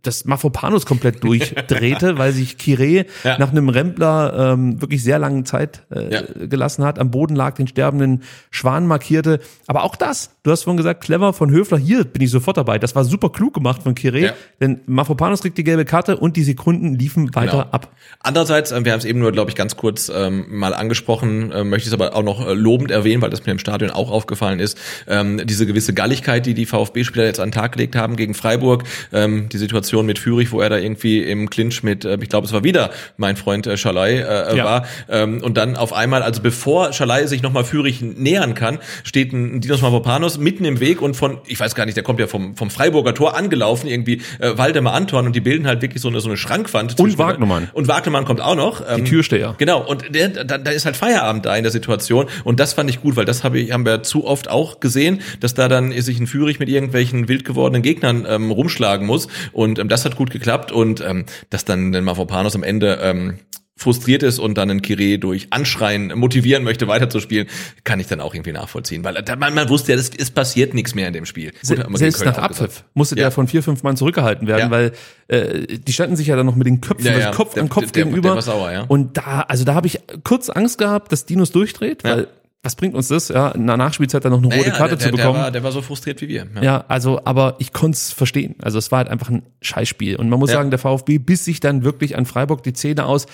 dass 0.02 0.24
Mafropanos 0.24 0.86
komplett 0.86 1.22
durchdrehte, 1.24 2.18
weil 2.18 2.32
sich 2.32 2.58
Kire 2.58 3.06
Ja. 3.24 3.38
nach 3.38 3.50
einem 3.52 3.68
Rempler 3.68 4.52
ähm, 4.52 4.80
wirklich 4.80 5.02
sehr 5.02 5.18
lange 5.18 5.44
Zeit 5.44 5.84
äh, 5.94 6.12
Ja. 6.14 6.22
gelassen 6.46 6.84
hat, 6.84 6.98
am 6.98 7.10
Boden 7.10 7.36
lag, 7.36 7.54
den 7.54 7.68
sterbenden 7.68 8.22
Schwan 8.50 8.86
markierte. 8.86 9.40
Aber 9.72 9.84
auch 9.84 9.96
das, 9.96 10.28
du 10.44 10.50
hast 10.50 10.64
vorhin 10.64 10.76
gesagt, 10.76 11.02
clever 11.04 11.32
von 11.32 11.50
Höfler, 11.50 11.78
hier 11.78 12.04
bin 12.04 12.20
ich 12.22 12.30
sofort 12.30 12.56
dabei. 12.56 12.78
Das 12.78 12.94
war 12.96 13.04
super 13.04 13.30
klug 13.30 13.54
gemacht 13.54 13.82
von 13.82 13.94
Kire, 13.94 14.18
Ja. 14.18 14.32
denn 14.60 14.80
Mafropanos 14.86 15.40
kriegt 15.42 15.56
die 15.56 15.64
gelbe 15.64 15.84
Karte 15.84 16.16
und 16.16 16.36
die 16.36 16.42
Sekunden 16.42 16.94
liefen 16.96 17.32
weiter 17.34 17.52
Genau. 17.52 17.66
ab. 17.70 17.92
Andererseits, 18.20 18.72
äh, 18.72 18.84
wir 18.84 18.92
haben 18.92 18.98
es 18.98 19.04
eben 19.04 19.20
nur, 19.20 19.30
glaube 19.32 19.50
ich, 19.50 19.56
ganz 19.56 19.76
kurz 19.76 20.10
ähm, 20.14 20.46
mal 20.48 20.74
angesprochen, 20.74 21.52
äh, 21.52 21.62
möchte 21.64 21.88
ich 21.88 21.94
es 21.94 22.00
aber 22.00 22.16
auch 22.16 22.22
noch 22.24 22.46
äh, 22.46 22.54
lobend 22.54 22.90
erwähnen, 22.90 23.22
weil 23.22 23.30
das 23.30 23.46
mir 23.46 23.52
im 23.52 23.58
Stadion 23.60 23.90
auch 23.90 24.10
aufgefallen 24.10 24.58
ist, 24.58 24.76
ähm, 25.06 25.40
diese 25.44 25.64
gewisse 25.66 25.94
Galligkeit, 25.94 26.44
die 26.46 26.54
die 26.54 26.66
VfB-Spieler 26.66 27.24
jetzt 27.24 27.38
an 27.38 27.48
den 27.50 27.52
Tag 27.54 27.72
gelegt 27.72 27.94
haben 27.94 28.16
gegen 28.16 28.34
Freiburg, 28.34 28.82
ähm, 29.12 29.48
die 29.48 29.58
Situation 29.58 30.06
mit 30.06 30.18
Fürich, 30.18 30.50
wo 30.50 30.60
er 30.60 30.70
da 30.70 30.76
irgendwie 30.78 31.20
im 31.22 31.50
Clinch 31.50 31.82
mit, 31.84 32.04
äh, 32.04 32.18
ich 32.20 32.28
glaube, 32.28 32.46
es 32.48 32.52
war 32.52 32.64
wieder 32.64 32.90
mein 33.16 33.36
Freund 33.36 33.66
äh, 33.68 33.76
Schalai 33.76 34.16
äh, 34.18 34.56
Ja. 34.56 34.64
war, 34.64 34.86
ähm, 35.08 35.40
und 35.42 35.56
dann 35.56 35.76
auf 35.76 35.92
einmal, 35.92 36.22
also 36.22 36.42
bevor 36.42 36.92
Schalai 36.92 37.26
sich 37.26 37.42
nochmal 37.42 37.64
Fürich 37.64 38.00
nähern 38.02 38.54
kann, 38.54 38.78
steht 39.04 39.32
ein 39.32 39.60
Dinos 39.60 39.82
Mavropanos 39.82 40.31
mitten 40.38 40.64
im 40.64 40.80
Weg 40.80 41.00
und 41.02 41.14
von, 41.16 41.38
ich 41.46 41.58
weiß 41.60 41.74
gar 41.74 41.84
nicht, 41.86 41.96
der 41.96 42.04
kommt 42.04 42.20
ja 42.20 42.26
vom, 42.26 42.56
vom 42.56 42.70
Freiburger 42.70 43.14
Tor 43.14 43.36
angelaufen, 43.36 43.86
irgendwie 43.88 44.20
äh, 44.38 44.56
Waldemar 44.56 44.94
Anton 44.94 45.26
und 45.26 45.36
die 45.36 45.40
bilden 45.40 45.66
halt 45.66 45.82
wirklich 45.82 46.02
so 46.02 46.08
eine, 46.08 46.20
so 46.20 46.28
eine 46.28 46.36
Schrankwand. 46.36 46.96
zwischen- 46.96 47.18
Wagnermann. 47.18 47.68
Und 47.72 47.88
Wagnermann 47.88 48.24
kommt 48.24 48.40
auch 48.40 48.54
noch. 48.56 48.82
Ähm, 48.88 49.04
Die 49.04 49.10
Türsteher. 49.10 49.54
Genau, 49.58 49.86
und 49.86 50.14
der, 50.14 50.28
da, 50.28 50.58
da 50.58 50.70
ist 50.70 50.84
halt 50.86 50.96
Feierabend 50.96 51.46
da 51.46 51.54
in 51.56 51.62
der 51.62 51.72
Situation 51.72 52.26
und 52.44 52.58
das 52.60 52.72
fand 52.72 52.88
ich 52.90 53.00
gut, 53.00 53.16
weil 53.16 53.24
das 53.24 53.44
habe 53.44 53.58
ich, 53.58 53.72
haben 53.72 53.84
wir 53.86 54.02
zu 54.02 54.26
oft 54.26 54.48
auch 54.48 54.80
gesehen, 54.80 55.20
dass 55.40 55.54
da 55.54 55.68
dann 55.68 55.92
sich 56.00 56.18
ein 56.20 56.26
Führig 56.26 56.58
mit 56.58 56.68
irgendwelchen 56.68 57.28
wild 57.28 57.44
gewordenen 57.44 57.82
Gegnern 57.82 58.26
ähm, 58.28 58.50
rumschlagen 58.50 59.06
muss 59.06 59.28
und 59.52 59.78
ähm, 59.78 59.88
das 59.88 60.04
hat 60.04 60.16
gut 60.16 60.30
geklappt 60.30 60.72
und 60.72 61.00
ähm, 61.00 61.24
dass 61.50 61.64
dann 61.64 61.92
der 61.92 62.02
Mavropanos 62.02 62.54
am 62.54 62.62
Ende 62.62 62.98
ähm, 63.02 63.38
frustriert 63.82 64.22
ist 64.22 64.38
und 64.38 64.56
dann 64.56 64.70
einen 64.70 64.80
Kire 64.82 65.18
durch 65.18 65.48
Anschreien 65.50 66.12
motivieren 66.18 66.64
möchte, 66.64 66.88
weiterzuspielen, 66.88 67.48
kann 67.84 68.00
ich 68.00 68.06
dann 68.06 68.20
auch 68.20 68.34
irgendwie 68.34 68.52
nachvollziehen, 68.52 69.04
weil 69.04 69.22
man, 69.38 69.54
man 69.54 69.68
wusste 69.68 69.92
ja, 69.92 69.98
es, 69.98 70.10
es 70.16 70.30
passiert 70.30 70.72
nichts 70.74 70.94
mehr 70.94 71.06
in 71.08 71.12
dem 71.12 71.26
Spiel. 71.26 71.52
Gut, 71.66 71.76
man 71.78 71.86
gegen 71.86 71.96
Selbst 71.98 72.24
nach. 72.24 72.38
Abpfiff 72.38 72.84
musste 72.94 73.16
Ja. 73.16 73.24
der 73.24 73.30
von 73.32 73.46
vier, 73.48 73.62
fünf 73.62 73.82
Mann 73.82 73.96
zurückgehalten 73.96 74.46
werden, 74.48 74.60
Ja. 74.60 74.70
weil 74.70 74.92
äh, 75.28 75.66
die 75.78 75.92
standen 75.92 76.16
sich 76.16 76.28
ja 76.28 76.36
dann 76.36 76.46
noch 76.46 76.56
mit 76.56 76.66
den 76.66 76.80
Köpfen, 76.80 77.04
Ja, 77.06 77.12
also 77.12 77.24
ja. 77.26 77.30
Kopf 77.32 77.54
Der- 77.54 77.62
an 77.64 77.68
Kopf 77.68 77.84
der- 77.84 77.92
der 77.92 78.04
gegenüber. 78.04 78.34
war 78.34 78.42
sauer, 78.42 78.72
ja. 78.72 78.82
Und 78.88 79.16
da, 79.18 79.40
also 79.48 79.64
da 79.64 79.74
habe 79.74 79.86
ich 79.86 80.00
kurz 80.24 80.48
Angst 80.50 80.78
gehabt, 80.78 81.12
dass 81.12 81.26
Dinos 81.26 81.50
durchdreht, 81.52 82.02
Ja. 82.04 82.10
weil 82.16 82.26
was 82.64 82.76
bringt 82.76 82.94
uns 82.94 83.08
das, 83.08 83.26
ja, 83.26 83.48
in 83.50 83.66
der 83.66 83.76
Nachspielzeit 83.76 84.24
dann 84.24 84.30
noch 84.30 84.38
eine 84.38 84.46
rote 84.46 84.58
Naja, 84.68 84.70
Karte 84.78 84.96
der, 84.96 84.98
zu 85.00 85.10
der, 85.10 85.16
bekommen? 85.16 85.34
Der 85.34 85.42
war, 85.42 85.50
der 85.50 85.64
war 85.64 85.72
so 85.72 85.82
frustriert 85.82 86.20
wie 86.20 86.28
wir. 86.28 86.46
Ja, 86.60 86.84
also, 86.86 87.20
aber 87.24 87.56
ich 87.58 87.72
konnte 87.72 87.96
es 87.96 88.12
verstehen. 88.12 88.54
Also 88.62 88.78
es 88.78 88.92
war 88.92 88.98
halt 88.98 89.08
einfach 89.08 89.30
ein 89.30 89.42
Scheißspiel. 89.62 90.14
Und 90.14 90.28
man 90.28 90.38
muss 90.38 90.50
Ja. 90.50 90.58
sagen, 90.58 90.70
der 90.70 90.78
VfB 90.78 91.18
biss 91.18 91.44
sich 91.44 91.58
dann 91.58 91.82
wirklich 91.82 92.16
an 92.16 92.24
Freiburg 92.24 92.62
die 92.62 92.72
Zähne 92.72 93.06
aus. 93.06 93.26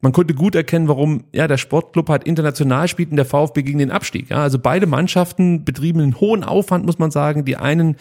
Man 0.00 0.12
konnte 0.12 0.34
gut 0.34 0.54
erkennen, 0.54 0.88
warum 0.88 1.24
ja 1.32 1.48
der 1.48 1.56
Sportclub 1.58 2.08
halt 2.08 2.24
international 2.24 2.88
spielt 2.88 3.10
und 3.10 3.16
der 3.16 3.24
VfB 3.24 3.62
gegen 3.62 3.78
den 3.78 3.90
Abstieg. 3.90 4.30
Ja, 4.30 4.38
also 4.38 4.58
beide 4.58 4.86
Mannschaften 4.86 5.64
betrieben 5.64 6.00
einen 6.00 6.20
hohen 6.20 6.44
Aufwand, 6.44 6.84
muss 6.84 6.98
man 6.98 7.10
sagen. 7.10 7.44
Die 7.44 7.56
einen 7.56 7.96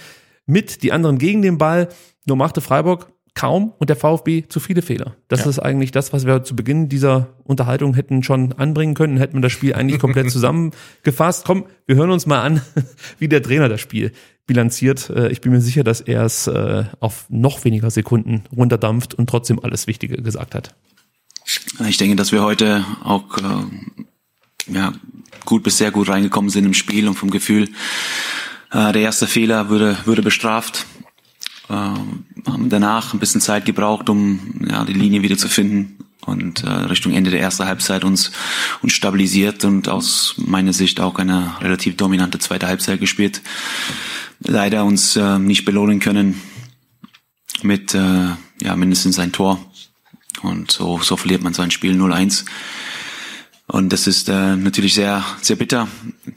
mit, 0.45 0.83
die 0.83 0.91
anderen 0.91 1.17
gegen 1.17 1.41
den 1.41 1.57
Ball. 1.57 1.87
Nur 2.25 2.37
machte 2.37 2.59
Freiburg 2.61 3.07
kaum 3.35 3.73
und 3.79 3.89
der 3.89 3.95
VfB 3.95 4.43
zu 4.47 4.59
viele 4.59 4.81
Fehler. 4.83 5.15
Das 5.27 5.39
Ja. 5.45 5.49
ist 5.49 5.57
eigentlich 5.59 5.91
das, 5.91 6.13
was 6.13 6.25
wir 6.27 6.43
zu 6.43 6.55
Beginn 6.55 6.87
dieser 6.87 7.29
Unterhaltung 7.45 7.95
hätten 7.95 8.21
schon 8.21 8.53
anbringen 8.53 8.93
können, 8.93 9.17
hätten 9.17 9.37
wir 9.37 9.41
das 9.41 9.51
Spiel 9.53 9.73
eigentlich 9.73 9.99
komplett 9.99 10.29
zusammengefasst. 10.31 11.43
Komm, 11.45 11.65
wir 11.87 11.95
hören 11.95 12.11
uns 12.11 12.25
mal 12.27 12.41
an, 12.41 12.61
wie 13.19 13.27
der 13.27 13.41
Trainer 13.41 13.69
das 13.69 13.81
Spiel 13.81 14.11
bilanziert. 14.45 15.09
Äh, 15.09 15.29
Ich 15.29 15.41
bin 15.41 15.51
mir 15.51 15.61
sicher, 15.61 15.83
dass 15.83 15.99
er 16.01 16.23
es 16.25 16.45
äh, 16.47 16.83
auf 16.99 17.25
noch 17.29 17.63
weniger 17.65 17.89
Sekunden 17.89 18.43
runterdampft 18.55 19.15
und 19.15 19.27
trotzdem 19.29 19.59
alles 19.59 19.87
Wichtige 19.87 20.17
gesagt 20.21 20.53
hat. 20.53 20.75
Ich 21.87 21.97
denke, 21.97 22.15
dass 22.15 22.31
wir 22.31 22.43
heute 22.43 22.85
auch 23.03 23.37
äh, 23.37 24.73
ja, 24.73 24.93
gut 25.45 25.63
bis 25.63 25.77
sehr 25.77 25.91
gut 25.91 26.09
reingekommen 26.09 26.49
sind 26.49 26.65
im 26.65 26.73
Spiel 26.73 27.07
und 27.07 27.15
vom 27.15 27.31
Gefühl. 27.31 27.69
Äh, 28.71 28.91
der 28.91 29.01
erste 29.01 29.27
Fehler 29.27 29.69
würde, 29.69 29.97
würde 30.05 30.21
bestraft. 30.21 30.85
Äh, 31.69 31.73
haben 31.73 32.69
danach 32.69 33.13
ein 33.13 33.19
bisschen 33.19 33.41
Zeit 33.41 33.65
gebraucht, 33.65 34.09
um 34.09 34.61
ja, 34.69 34.85
die 34.85 34.93
Linie 34.93 35.23
wieder 35.23 35.37
zu 35.37 35.49
finden 35.49 35.97
und 36.25 36.63
äh, 36.63 36.69
Richtung 36.69 37.13
Ende 37.13 37.31
der 37.31 37.41
ersten 37.41 37.65
Halbzeit 37.65 38.03
uns, 38.03 38.31
uns 38.81 38.93
stabilisiert 38.93 39.65
und 39.65 39.89
aus 39.89 40.35
meiner 40.37 40.73
Sicht 40.73 40.99
auch 40.99 41.17
eine 41.19 41.55
relativ 41.61 41.97
dominante 41.97 42.39
zweite 42.39 42.67
Halbzeit 42.67 42.99
gespielt. 42.99 43.41
Leider 44.39 44.85
uns 44.85 45.15
äh, 45.15 45.39
nicht 45.39 45.65
belohnen 45.65 45.99
können 45.99 46.41
mit 47.61 47.93
äh, 47.93 48.29
ja, 48.61 48.75
mindestens 48.75 49.19
ein 49.19 49.31
Tor. 49.31 49.59
Und 50.43 50.71
so, 50.71 50.99
so 50.99 51.17
verliert 51.17 51.41
man 51.41 51.53
sein 51.53 51.71
Spiel 51.71 51.99
0-1. 51.99 52.45
Und 53.67 53.93
das 53.93 54.07
ist 54.07 54.29
äh, 54.29 54.55
natürlich 54.55 54.93
sehr, 54.93 55.23
sehr 55.41 55.55
bitter. 55.55 55.87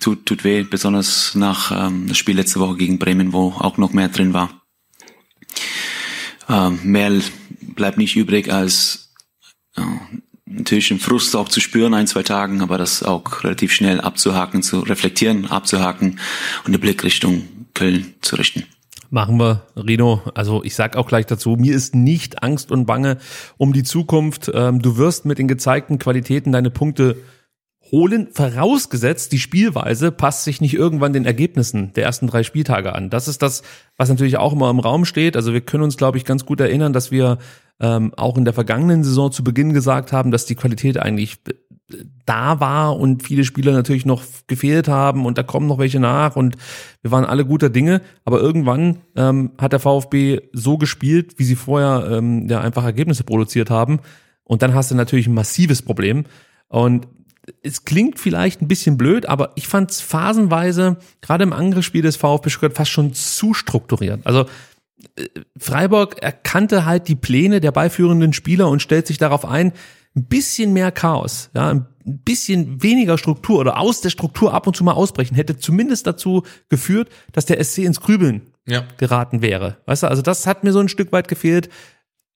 Tut, 0.00 0.26
tut 0.26 0.44
weh, 0.44 0.62
besonders 0.62 1.34
nach 1.34 1.72
ähm, 1.72 2.06
das 2.08 2.16
Spiel 2.16 2.36
letzte 2.36 2.60
Woche 2.60 2.76
gegen 2.76 2.98
Bremen, 2.98 3.32
wo 3.32 3.48
auch 3.58 3.78
noch 3.78 3.92
mehr 3.92 4.08
drin 4.08 4.32
war. 4.32 4.62
Ähm, 6.48 6.78
mehr 6.84 7.20
bleibt 7.60 7.98
nicht 7.98 8.14
übrig, 8.16 8.52
als 8.52 9.12
äh, 9.76 9.82
natürlich 10.44 10.88
den 10.88 11.00
Frust 11.00 11.34
auch 11.34 11.48
zu 11.48 11.60
spüren, 11.60 11.94
ein, 11.94 12.06
zwei 12.06 12.22
Tagen, 12.22 12.62
aber 12.62 12.78
das 12.78 13.02
auch 13.02 13.42
relativ 13.42 13.72
schnell 13.72 14.00
abzuhaken, 14.00 14.62
zu 14.62 14.80
reflektieren, 14.80 15.46
abzuhaken 15.46 16.20
und 16.64 16.72
den 16.72 16.80
Blick 16.80 17.02
Richtung 17.02 17.66
Köln 17.74 18.14
zu 18.22 18.36
richten. 18.36 18.64
Machen 19.10 19.38
wir, 19.38 19.62
Rino. 19.76 20.20
Also 20.34 20.64
ich 20.64 20.74
sag 20.74 20.96
auch 20.96 21.06
gleich 21.06 21.26
dazu, 21.26 21.50
mir 21.50 21.74
ist 21.74 21.94
nicht 21.94 22.42
Angst 22.42 22.72
und 22.72 22.86
Bange 22.86 23.18
um 23.56 23.72
die 23.72 23.84
Zukunft. 23.84 24.50
Ähm, 24.52 24.80
du 24.82 24.96
wirst 24.96 25.24
mit 25.24 25.38
den 25.38 25.48
gezeigten 25.48 25.98
Qualitäten 25.98 26.52
deine 26.52 26.70
Punkte 26.70 27.16
holen, 27.92 28.28
vorausgesetzt, 28.32 29.32
die 29.32 29.38
Spielweise 29.38 30.10
passt 30.10 30.44
sich 30.44 30.60
nicht 30.60 30.74
irgendwann 30.74 31.12
den 31.12 31.24
Ergebnissen 31.24 31.92
der 31.94 32.04
ersten 32.04 32.26
drei 32.26 32.42
Spieltage 32.42 32.94
an. 32.94 33.10
Das 33.10 33.28
ist 33.28 33.42
das, 33.42 33.62
was 33.96 34.08
natürlich 34.08 34.38
auch 34.38 34.52
immer 34.52 34.70
im 34.70 34.80
Raum 34.80 35.04
steht. 35.04 35.36
Also 35.36 35.52
wir 35.52 35.60
können 35.60 35.84
uns, 35.84 35.96
glaube 35.96 36.18
ich, 36.18 36.24
ganz 36.24 36.44
gut 36.44 36.60
erinnern, 36.60 36.92
dass 36.92 37.10
wir 37.10 37.38
ähm, 37.78 38.12
auch 38.16 38.36
in 38.36 38.44
der 38.44 38.54
vergangenen 38.54 39.04
Saison 39.04 39.30
zu 39.30 39.44
Beginn 39.44 39.72
gesagt 39.72 40.12
haben, 40.12 40.30
dass 40.30 40.46
die 40.46 40.54
Qualität 40.54 40.98
eigentlich 40.98 41.38
da 42.24 42.58
war 42.58 42.96
und 42.96 43.22
viele 43.22 43.44
Spieler 43.44 43.72
natürlich 43.72 44.06
noch 44.06 44.24
gefehlt 44.48 44.88
haben 44.88 45.24
und 45.24 45.38
da 45.38 45.44
kommen 45.44 45.68
noch 45.68 45.78
welche 45.78 46.00
nach 46.00 46.34
und 46.34 46.56
wir 47.02 47.12
waren 47.12 47.24
alle 47.24 47.44
guter 47.44 47.70
Dinge, 47.70 48.02
aber 48.24 48.40
irgendwann 48.40 48.98
ähm, 49.14 49.52
hat 49.58 49.72
der 49.72 49.80
VfB 49.80 50.40
so 50.52 50.78
gespielt, 50.78 51.38
wie 51.38 51.44
sie 51.44 51.54
vorher 51.54 52.08
ähm, 52.10 52.48
ja 52.48 52.60
einfach 52.60 52.84
Ergebnisse 52.84 53.22
produziert 53.22 53.70
haben. 53.70 54.00
Und 54.42 54.62
dann 54.62 54.74
hast 54.74 54.90
du 54.90 54.94
natürlich 54.94 55.26
ein 55.26 55.34
massives 55.34 55.82
Problem. 55.82 56.24
Und 56.68 57.06
es 57.62 57.84
klingt 57.84 58.18
vielleicht 58.18 58.60
ein 58.62 58.68
bisschen 58.68 58.96
blöd, 58.96 59.26
aber 59.26 59.52
ich 59.54 59.68
fand 59.68 59.90
es 59.90 60.00
phasenweise, 60.00 60.96
gerade 61.20 61.44
im 61.44 61.52
Angriffsspiel 61.52 62.02
des 62.02 62.16
VfB 62.16 62.50
Stuttgart, 62.50 62.74
fast 62.76 62.90
schon 62.90 63.14
zu 63.14 63.54
strukturiert. 63.54 64.20
Also 64.24 64.46
äh, 65.16 65.28
Freiburg 65.56 66.20
erkannte 66.20 66.84
halt 66.84 67.06
die 67.06 67.14
Pläne 67.14 67.60
der 67.60 67.72
beiführenden 67.72 68.32
Spieler 68.32 68.68
und 68.68 68.82
stellt 68.82 69.06
sich 69.06 69.18
darauf 69.18 69.44
ein, 69.44 69.72
ein 70.16 70.24
bisschen 70.24 70.72
mehr 70.72 70.90
Chaos, 70.93 71.51
ja, 71.55 71.70
ein 71.70 71.86
bisschen 72.05 72.82
weniger 72.82 73.18
Struktur 73.18 73.59
oder 73.60 73.78
aus 73.78 74.01
der 74.01 74.10
Struktur 74.10 74.55
ab 74.55 74.66
und 74.66 74.74
zu 74.76 74.84
mal 74.84 74.93
ausbrechen, 74.93 75.34
hätte 75.34 75.59
zumindest 75.59 76.06
dazu 76.06 76.43
geführt, 76.68 77.10
dass 77.32 77.47
der 77.47 77.62
SC 77.62 77.78
ins 77.84 78.01
Grübeln 78.01 78.43
Ja. 78.66 78.84
geraten 78.97 79.43
wäre. 79.43 79.78
Weißt 79.86 80.05
du, 80.05 80.09
also 80.09 80.22
das 80.22 80.47
hat 80.47 80.64
mir 80.64 80.72
so 80.72 80.80
ein 80.80 80.88
Stück 80.88 81.12
weit 81.12 81.28
gefehlt. 81.28 81.68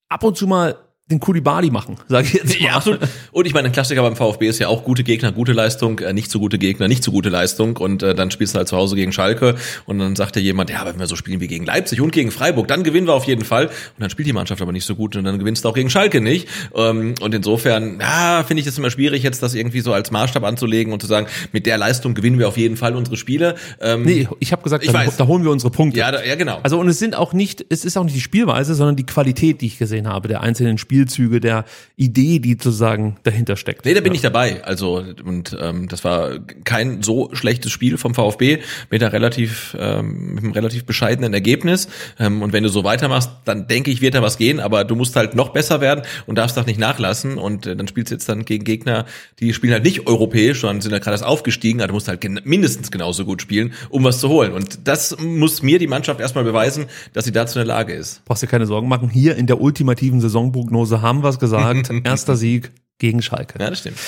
Ab 0.08 0.24
und 0.24 0.36
zu 0.36 0.46
mal 0.46 0.76
den 1.10 1.20
Kulibali 1.20 1.70
machen, 1.70 1.96
sage 2.08 2.26
ich 2.28 2.34
jetzt 2.34 2.48
mal. 2.60 2.66
Ja, 2.66 2.72
absolut. 2.76 3.00
Und 3.32 3.46
ich 3.46 3.54
meine, 3.54 3.68
ein 3.68 3.72
Klassiker 3.72 4.02
beim 4.02 4.16
VfB 4.16 4.48
ist 4.48 4.58
ja 4.58 4.68
auch 4.68 4.84
gute 4.84 5.02
Gegner, 5.04 5.32
gute 5.32 5.52
Leistung, 5.52 5.98
äh, 6.00 6.12
nicht 6.12 6.30
so 6.30 6.38
gute 6.38 6.58
Gegner, 6.58 6.88
nicht 6.88 7.02
so 7.04 7.10
gute 7.12 7.28
Leistung. 7.28 7.76
Und 7.76 8.02
äh, 8.02 8.14
dann 8.14 8.30
spielst 8.30 8.54
du 8.54 8.58
halt 8.58 8.68
zu 8.68 8.76
Hause 8.76 8.96
gegen 8.96 9.12
Schalke 9.12 9.56
und 9.86 9.98
dann 9.98 10.16
sagt 10.16 10.36
dir 10.36 10.40
jemand, 10.40 10.70
ja, 10.70 10.84
wenn 10.86 10.98
wir 10.98 11.06
so 11.06 11.16
spielen 11.16 11.40
wie 11.40 11.48
gegen 11.48 11.64
Leipzig 11.64 12.00
und 12.00 12.12
gegen 12.12 12.30
Freiburg, 12.30 12.68
dann 12.68 12.82
gewinnen 12.84 13.06
wir 13.06 13.14
auf 13.14 13.24
jeden 13.24 13.44
Fall. 13.44 13.66
Und 13.66 13.72
dann 13.98 14.10
spielt 14.10 14.28
die 14.28 14.32
Mannschaft 14.32 14.62
aber 14.62 14.72
nicht 14.72 14.84
so 14.84 14.94
gut 14.94 15.16
und 15.16 15.24
dann 15.24 15.38
gewinnst 15.38 15.64
du 15.64 15.68
auch 15.68 15.74
gegen 15.74 15.90
Schalke 15.90 16.20
nicht. 16.20 16.48
Ähm, 16.74 17.14
und 17.20 17.34
insofern, 17.34 17.98
ja, 18.00 18.44
finde 18.46 18.60
ich 18.62 18.66
es 18.66 18.78
immer 18.78 18.90
schwierig, 18.90 19.22
jetzt 19.22 19.42
das 19.42 19.54
irgendwie 19.54 19.80
so 19.80 19.92
als 19.92 20.10
Maßstab 20.10 20.44
anzulegen 20.44 20.92
und 20.92 21.00
zu 21.00 21.06
sagen, 21.08 21.26
mit 21.52 21.66
der 21.66 21.78
Leistung 21.78 22.14
gewinnen 22.14 22.38
wir 22.38 22.48
auf 22.48 22.56
jeden 22.56 22.76
Fall 22.76 22.94
unsere 22.96 23.16
Spiele. 23.16 23.54
Ähm, 23.80 24.02
Nee, 24.04 24.28
ich 24.38 24.52
habe 24.52 24.62
gesagt, 24.62 24.84
Ich 24.84 24.92
da, 24.92 25.04
da 25.04 25.26
holen 25.26 25.44
wir 25.44 25.50
unsere 25.50 25.70
Punkte. 25.70 25.98
ja, 26.00 26.10
da, 26.10 26.22
ja, 26.24 26.34
genau. 26.36 26.58
Also 26.62 26.78
und 26.78 26.88
es 26.88 26.98
sind 26.98 27.14
auch 27.16 27.32
nicht, 27.32 27.64
es 27.68 27.84
ist 27.84 27.96
auch 27.96 28.04
nicht 28.04 28.16
die 28.16 28.20
Spielweise, 28.20 28.74
sondern 28.74 28.96
die 28.96 29.06
Qualität, 29.06 29.60
die 29.60 29.66
ich 29.66 29.78
gesehen 29.78 30.08
habe, 30.08 30.28
der 30.28 30.40
einzelnen 30.42 30.78
Spielzüge, 31.00 31.40
der 31.40 31.64
Idee, 31.96 32.38
die 32.40 32.52
sozusagen 32.52 33.16
dahinter 33.22 33.56
steckt. 33.56 33.84
Nee, 33.84 33.94
da 33.94 34.00
bin 34.00 34.14
ich 34.14 34.20
dabei. 34.20 34.62
Also 34.64 35.02
und 35.24 35.56
ähm, 35.58 35.88
das 35.88 36.04
war 36.04 36.38
kein 36.64 37.02
so 37.02 37.30
schlechtes 37.32 37.72
Spiel 37.72 37.96
vom 37.96 38.14
VfB 38.14 38.58
mit 38.90 39.02
einer 39.02 39.12
relativ 39.12 39.76
ähm, 39.78 40.34
mit 40.34 40.44
einem 40.44 40.52
relativ 40.52 40.84
bescheidenen 40.84 41.32
Ergebnis. 41.32 41.88
Ähm, 42.18 42.42
und 42.42 42.52
wenn 42.52 42.62
du 42.62 42.68
so 42.68 42.84
weitermachst, 42.84 43.30
dann 43.44 43.66
denke 43.66 43.90
ich, 43.90 44.02
wird 44.02 44.14
da 44.14 44.22
was 44.22 44.36
gehen. 44.36 44.60
Aber 44.60 44.84
du 44.84 44.94
musst 44.94 45.16
halt 45.16 45.34
noch 45.34 45.50
besser 45.50 45.80
werden 45.80 46.02
und 46.26 46.36
darfst 46.36 46.56
doch 46.56 46.66
nicht 46.66 46.78
nachlassen. 46.78 47.38
Und 47.38 47.66
äh, 47.66 47.76
dann 47.76 47.88
spielst 47.88 48.10
du 48.10 48.14
jetzt 48.16 48.28
dann 48.28 48.44
gegen 48.44 48.64
Gegner, 48.64 49.06
die 49.38 49.54
spielen 49.54 49.72
halt 49.72 49.84
nicht 49.84 50.06
europäisch, 50.06 50.60
sondern 50.60 50.82
sind 50.82 50.92
ja 50.92 50.98
gerade 50.98 51.14
erst 51.14 51.24
aufgestiegen. 51.24 51.80
Also 51.80 51.88
du 51.88 51.94
musst 51.94 52.08
halt 52.08 52.20
gen 52.20 52.40
mindestens 52.44 52.90
genauso 52.90 53.24
gut 53.24 53.40
spielen, 53.40 53.72
um 53.88 54.04
was 54.04 54.20
zu 54.20 54.28
holen. 54.28 54.52
Und 54.52 54.86
das 54.86 55.16
muss 55.18 55.62
mir 55.62 55.78
die 55.78 55.86
Mannschaft 55.86 56.20
erstmal 56.20 56.44
beweisen, 56.44 56.86
dass 57.14 57.24
sie 57.24 57.32
dazu 57.32 57.58
in 57.58 57.66
der 57.66 57.74
Lage 57.74 57.94
ist. 57.94 58.22
Brauchst 58.26 58.42
dir 58.42 58.48
keine 58.48 58.66
Sorgen 58.66 58.88
machen. 58.88 59.08
Hier 59.08 59.36
in 59.36 59.46
der 59.46 59.60
ultimativen 59.60 60.20
Saisonprognose 60.20 60.79
haben 60.88 61.22
wir 61.22 61.28
es 61.28 61.38
gesagt. 61.38 61.90
Erster 62.04 62.36
Sieg 62.36 62.72
gegen 62.98 63.22
Schalke. 63.22 63.58
Ja, 63.58 63.70
das 63.70 63.80
stimmt. 63.80 63.98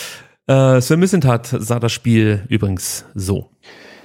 Äh, 0.46 0.80
Sven 0.80 1.00
Missentat 1.00 1.46
sah 1.46 1.78
das 1.78 1.92
Spiel 1.92 2.44
übrigens 2.48 3.04
so. 3.14 3.50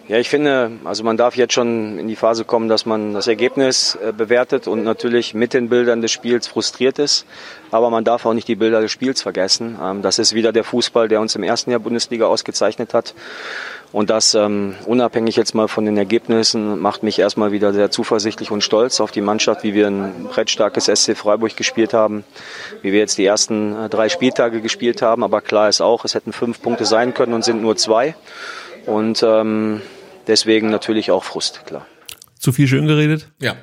Ja, 0.08 0.18
ich 0.20 0.30
finde, 0.30 0.72
also 0.86 1.04
man 1.04 1.18
darf 1.18 1.36
jetzt 1.36 1.54
schon 1.54 2.00
in 2.00 2.08
die 2.08 2.16
Phase 2.16 2.46
kommen, 2.46 2.70
dass 2.70 2.86
man 2.86 3.14
das 3.14 3.28
Ergebnis 3.28 3.96
äh, 4.02 4.14
bewertet 4.14 4.66
und 4.66 4.86
natürlich 4.86 5.34
mit 5.34 5.54
den 5.54 5.68
Bildern 5.68 6.00
des 6.02 6.14
Spiels 6.14 6.48
frustriert 6.48 6.98
ist. 6.98 7.26
Aber 7.72 7.90
man 7.90 8.06
darf 8.06 8.26
auch 8.26 8.34
nicht 8.34 8.48
die 8.48 8.56
Bilder 8.56 8.80
des 8.80 8.90
Spiels 8.90 9.22
vergessen. 9.22 9.78
Ähm, 9.84 10.02
das 10.02 10.18
ist 10.18 10.34
wieder 10.34 10.54
der 10.54 10.64
Fußball, 10.64 11.10
der 11.10 11.20
uns 11.20 11.36
im 11.36 11.44
ersten 11.44 11.72
Jahr 11.72 11.82
Bundesliga 11.82 12.26
ausgezeichnet 12.26 12.94
hat. 12.94 13.16
Und 13.94 14.10
das, 14.10 14.34
ähm, 14.34 14.76
unabhängig 14.86 15.36
jetzt 15.38 15.56
mal 15.56 15.68
von 15.68 15.86
den 15.86 15.98
Ergebnissen, 15.98 16.80
macht 16.80 17.04
mich 17.04 17.20
erstmal 17.20 17.52
wieder 17.52 17.74
sehr 17.74 17.90
zuversichtlich 17.90 18.52
und 18.52 18.62
stolz 18.62 19.00
auf 19.00 19.12
die 19.12 19.22
Mannschaft, 19.22 19.64
wie 19.64 19.74
wir 19.74 19.88
ein 19.88 20.26
brettstarkes 20.26 20.86
SC 20.86 21.16
Freiburg 21.16 21.56
gespielt 21.56 21.94
haben, 21.94 22.24
wie 22.82 22.92
wir 22.92 23.00
jetzt 23.00 23.18
die 23.18 23.26
ersten 23.26 23.76
äh, 23.76 23.90
drei 23.90 24.10
Spieltage 24.10 24.62
gespielt 24.62 25.02
haben. 25.02 25.24
Aber 25.24 25.42
klar 25.42 25.70
ist 25.70 25.82
auch, 25.82 26.04
es 26.04 26.16
hätten 26.16 26.34
fünf 26.34 26.62
Punkte 26.62 26.86
sein 26.86 27.14
können 27.14 27.34
und 27.34 27.44
sind 27.44 27.62
nur 27.62 27.78
zwei. 27.78 28.16
Und 28.86 29.24
ähm, 29.24 29.82
deswegen 30.28 30.70
natürlich 30.70 31.12
auch 31.12 31.24
Frust, 31.24 31.66
klar. 31.66 31.86
Zu 32.40 32.52
viel 32.52 32.68
schön 32.68 32.88
geredet? 32.88 33.32
Ja, 33.40 33.56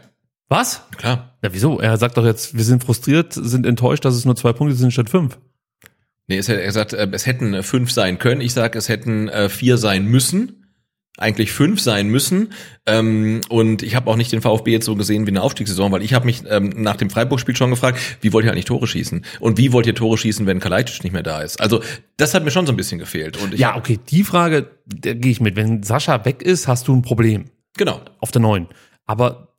Was? 0.49 0.83
klar. 0.97 1.37
Ja, 1.43 1.53
wieso? 1.53 1.81
Er 1.81 1.97
sagt 1.99 2.17
doch 2.17 2.25
jetzt, 2.25 2.57
wir 2.57 2.65
sind 2.65 2.83
frustriert, 2.83 3.35
sind 3.35 3.67
enttäuscht, 3.67 4.05
dass 4.05 4.15
es 4.15 4.25
nur 4.25 4.37
zwei 4.37 4.53
Punkte 4.53 4.75
sind 4.75 4.91
statt 4.91 5.11
fünf. 5.11 5.39
Nee, 6.27 6.39
es, 6.39 6.49
er 6.49 6.73
sagt, 6.73 6.93
äh, 6.93 7.09
es 7.13 7.27
hätten 7.27 7.55
äh, 7.55 7.63
fünf 7.63 7.91
sein 7.91 8.19
können. 8.19 8.41
Ich 8.41 8.53
sage, 8.53 8.79
es 8.79 8.89
hätten 8.89 9.29
äh, 9.29 9.49
vier 9.49 9.77
sein 9.77 10.07
müssen. 10.07 10.61
Eigentlich 11.17 11.53
fünf 11.53 11.81
sein 11.81 12.09
müssen. 12.09 12.53
Ähm, 12.87 13.41
und 13.49 13.85
ich 13.85 13.95
habe 13.95 14.11
auch 14.11 14.17
nicht 14.17 14.33
den 14.33 14.41
VfB 14.41 14.73
jetzt 14.73 14.87
so 14.87 14.97
gesehen 14.97 15.27
wie 15.27 15.31
eine 15.31 15.43
Aufstiegssaison, 15.43 15.93
weil 15.93 16.03
ich 16.03 16.13
habe 16.13 16.27
mich 16.27 16.43
ähm, 16.49 16.71
nach 16.77 16.97
dem 16.97 17.09
Freiburg-Spiel 17.09 17.55
schon 17.55 17.71
gefragt, 17.71 18.01
wie 18.21 18.33
wollt 18.33 18.45
ihr 18.45 18.51
eigentlich 18.51 18.65
Tore 18.65 18.89
schießen? 18.89 19.25
Und 19.39 19.57
wie 19.57 19.73
wollt 19.73 19.87
ihr 19.87 19.95
Tore 19.95 20.19
schießen, 20.19 20.45
wenn 20.47 20.59
Kalajdzic 20.59 21.05
nicht 21.05 21.13
mehr 21.13 21.23
da 21.23 21.41
ist? 21.43 21.61
Also 21.61 21.83
das 22.17 22.35
hat 22.35 22.43
mir 22.43 22.51
schon 22.51 22.67
so 22.67 22.73
ein 22.73 22.77
bisschen 22.77 22.99
gefehlt. 22.99 23.41
Und 23.41 23.57
Ja, 23.57 23.77
okay, 23.77 24.01
die 24.09 24.25
Frage, 24.25 24.71
da 24.87 25.15
gehe 25.15 25.31
ich 25.31 25.41
mit. 25.41 25.55
Wenn 25.55 25.85
Sascha 25.85 26.25
weg 26.25 26.43
ist, 26.43 26.67
hast 26.67 26.89
du 26.89 26.97
ein 26.97 27.03
Problem 27.03 27.45
genau. 27.77 28.01
auf 28.19 28.33
der 28.33 28.43
neuen. 28.43 28.67
Aber 29.07 29.54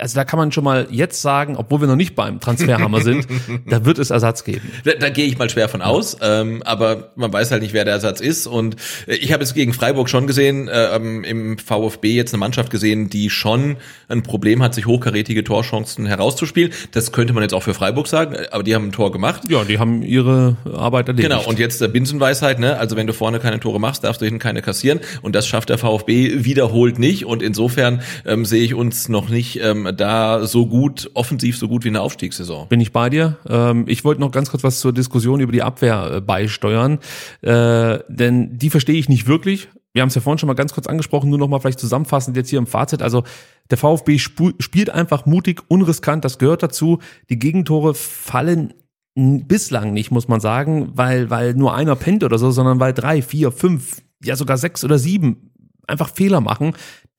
also 0.00 0.16
da 0.16 0.24
kann 0.24 0.38
man 0.38 0.50
schon 0.50 0.64
mal 0.64 0.88
jetzt 0.90 1.22
sagen, 1.22 1.56
obwohl 1.56 1.80
wir 1.80 1.86
noch 1.86 1.96
nicht 1.96 2.16
beim 2.16 2.40
Transferhammer 2.40 3.02
sind, 3.02 3.28
da 3.68 3.84
wird 3.84 3.98
es 4.00 4.10
Ersatz 4.10 4.42
geben. 4.42 4.72
Da, 4.84 4.92
da 4.98 5.10
gehe 5.10 5.26
ich 5.26 5.38
mal 5.38 5.48
schwer 5.48 5.68
von 5.68 5.80
aus, 5.80 6.16
ähm, 6.20 6.62
aber 6.64 7.12
man 7.14 7.32
weiß 7.32 7.52
halt 7.52 7.62
nicht, 7.62 7.72
wer 7.72 7.84
der 7.84 7.94
Ersatz 7.94 8.20
ist. 8.20 8.48
Und 8.48 8.76
äh, 9.06 9.14
ich 9.14 9.32
habe 9.32 9.44
jetzt 9.44 9.54
gegen 9.54 9.72
Freiburg 9.72 10.08
schon 10.08 10.26
gesehen, 10.26 10.66
äh, 10.66 10.96
ähm, 10.96 11.22
im 11.22 11.58
VfB 11.58 12.14
jetzt 12.14 12.34
eine 12.34 12.40
Mannschaft 12.40 12.70
gesehen, 12.70 13.10
die 13.10 13.30
schon 13.30 13.76
ein 14.08 14.24
Problem 14.24 14.60
hat, 14.60 14.74
sich 14.74 14.86
hochkarätige 14.86 15.44
Torchancen 15.44 16.04
herauszuspielen. 16.06 16.72
Das 16.90 17.12
könnte 17.12 17.32
man 17.32 17.44
jetzt 17.44 17.54
auch 17.54 17.62
für 17.62 17.74
Freiburg 17.74 18.08
sagen, 18.08 18.34
äh, 18.34 18.48
aber 18.50 18.64
die 18.64 18.74
haben 18.74 18.88
ein 18.88 18.92
Tor 18.92 19.12
gemacht. 19.12 19.42
Ja, 19.48 19.62
die 19.62 19.78
haben 19.78 20.02
ihre 20.02 20.56
Arbeit 20.64 21.06
erledigt. 21.06 21.30
Genau, 21.30 21.48
und 21.48 21.60
jetzt 21.60 21.80
der 21.80 21.88
Binsenweisheit, 21.88 22.58
ne? 22.58 22.76
Also 22.76 22.96
wenn 22.96 23.06
du 23.06 23.12
vorne 23.12 23.38
keine 23.38 23.60
Tore 23.60 23.78
machst, 23.78 24.02
darfst 24.02 24.20
du 24.20 24.24
hinten 24.24 24.40
keine 24.40 24.62
kassieren. 24.62 24.98
Und 25.22 25.36
das 25.36 25.46
schafft 25.46 25.68
der 25.68 25.78
VfB 25.78 26.44
wiederholt 26.44 26.98
nicht. 26.98 27.24
Und 27.24 27.40
insofern 27.40 28.02
ähm, 28.26 28.44
sehe 28.44 28.64
ich 28.64 28.74
uns 28.74 29.08
noch 29.08 29.28
nicht 29.28 29.59
ähm, 29.60 29.92
da 29.96 30.46
so 30.46 30.66
gut, 30.66 31.10
offensiv 31.14 31.56
so 31.56 31.68
gut 31.68 31.84
wie 31.84 31.88
eine 31.88 32.00
Aufstiegssaison. 32.00 32.68
Bin 32.68 32.80
ich 32.80 32.92
bei 32.92 33.10
dir. 33.10 33.36
Ähm, 33.48 33.84
ich 33.86 34.04
wollte 34.04 34.20
noch 34.20 34.30
ganz 34.30 34.50
kurz 34.50 34.64
was 34.64 34.80
zur 34.80 34.92
Diskussion 34.92 35.40
über 35.40 35.52
die 35.52 35.62
Abwehr 35.62 36.10
äh, 36.16 36.20
beisteuern, 36.20 36.98
äh, 37.42 37.98
denn 38.08 38.58
die 38.58 38.70
verstehe 38.70 38.96
ich 38.98 39.08
nicht 39.08 39.26
wirklich. 39.26 39.68
Wir 39.92 40.02
haben 40.02 40.08
es 40.08 40.14
ja 40.14 40.20
vorhin 40.20 40.38
schon 40.38 40.46
mal 40.46 40.54
ganz 40.54 40.72
kurz 40.72 40.86
angesprochen, 40.86 41.30
nur 41.30 41.38
noch 41.38 41.48
mal 41.48 41.58
vielleicht 41.58 41.80
zusammenfassend 41.80 42.36
jetzt 42.36 42.48
hier 42.50 42.60
im 42.60 42.66
Fazit. 42.66 43.02
Also 43.02 43.24
der 43.70 43.78
VfB 43.78 44.16
spu- 44.16 44.54
spielt 44.60 44.90
einfach 44.90 45.26
mutig, 45.26 45.62
unriskant, 45.68 46.24
das 46.24 46.38
gehört 46.38 46.62
dazu. 46.62 47.00
Die 47.28 47.38
Gegentore 47.38 47.94
fallen 47.94 48.72
bislang 49.16 49.92
nicht, 49.92 50.12
muss 50.12 50.28
man 50.28 50.38
sagen, 50.38 50.90
weil, 50.94 51.30
weil 51.30 51.54
nur 51.54 51.74
einer 51.74 51.96
pennt 51.96 52.22
oder 52.22 52.38
so, 52.38 52.52
sondern 52.52 52.78
weil 52.78 52.92
drei, 52.92 53.20
vier, 53.22 53.50
fünf, 53.50 54.02
ja 54.22 54.36
sogar 54.36 54.56
sechs 54.56 54.84
oder 54.84 54.98
sieben 54.98 55.50
einfach 55.88 56.10
Fehler 56.14 56.40
machen. 56.40 56.74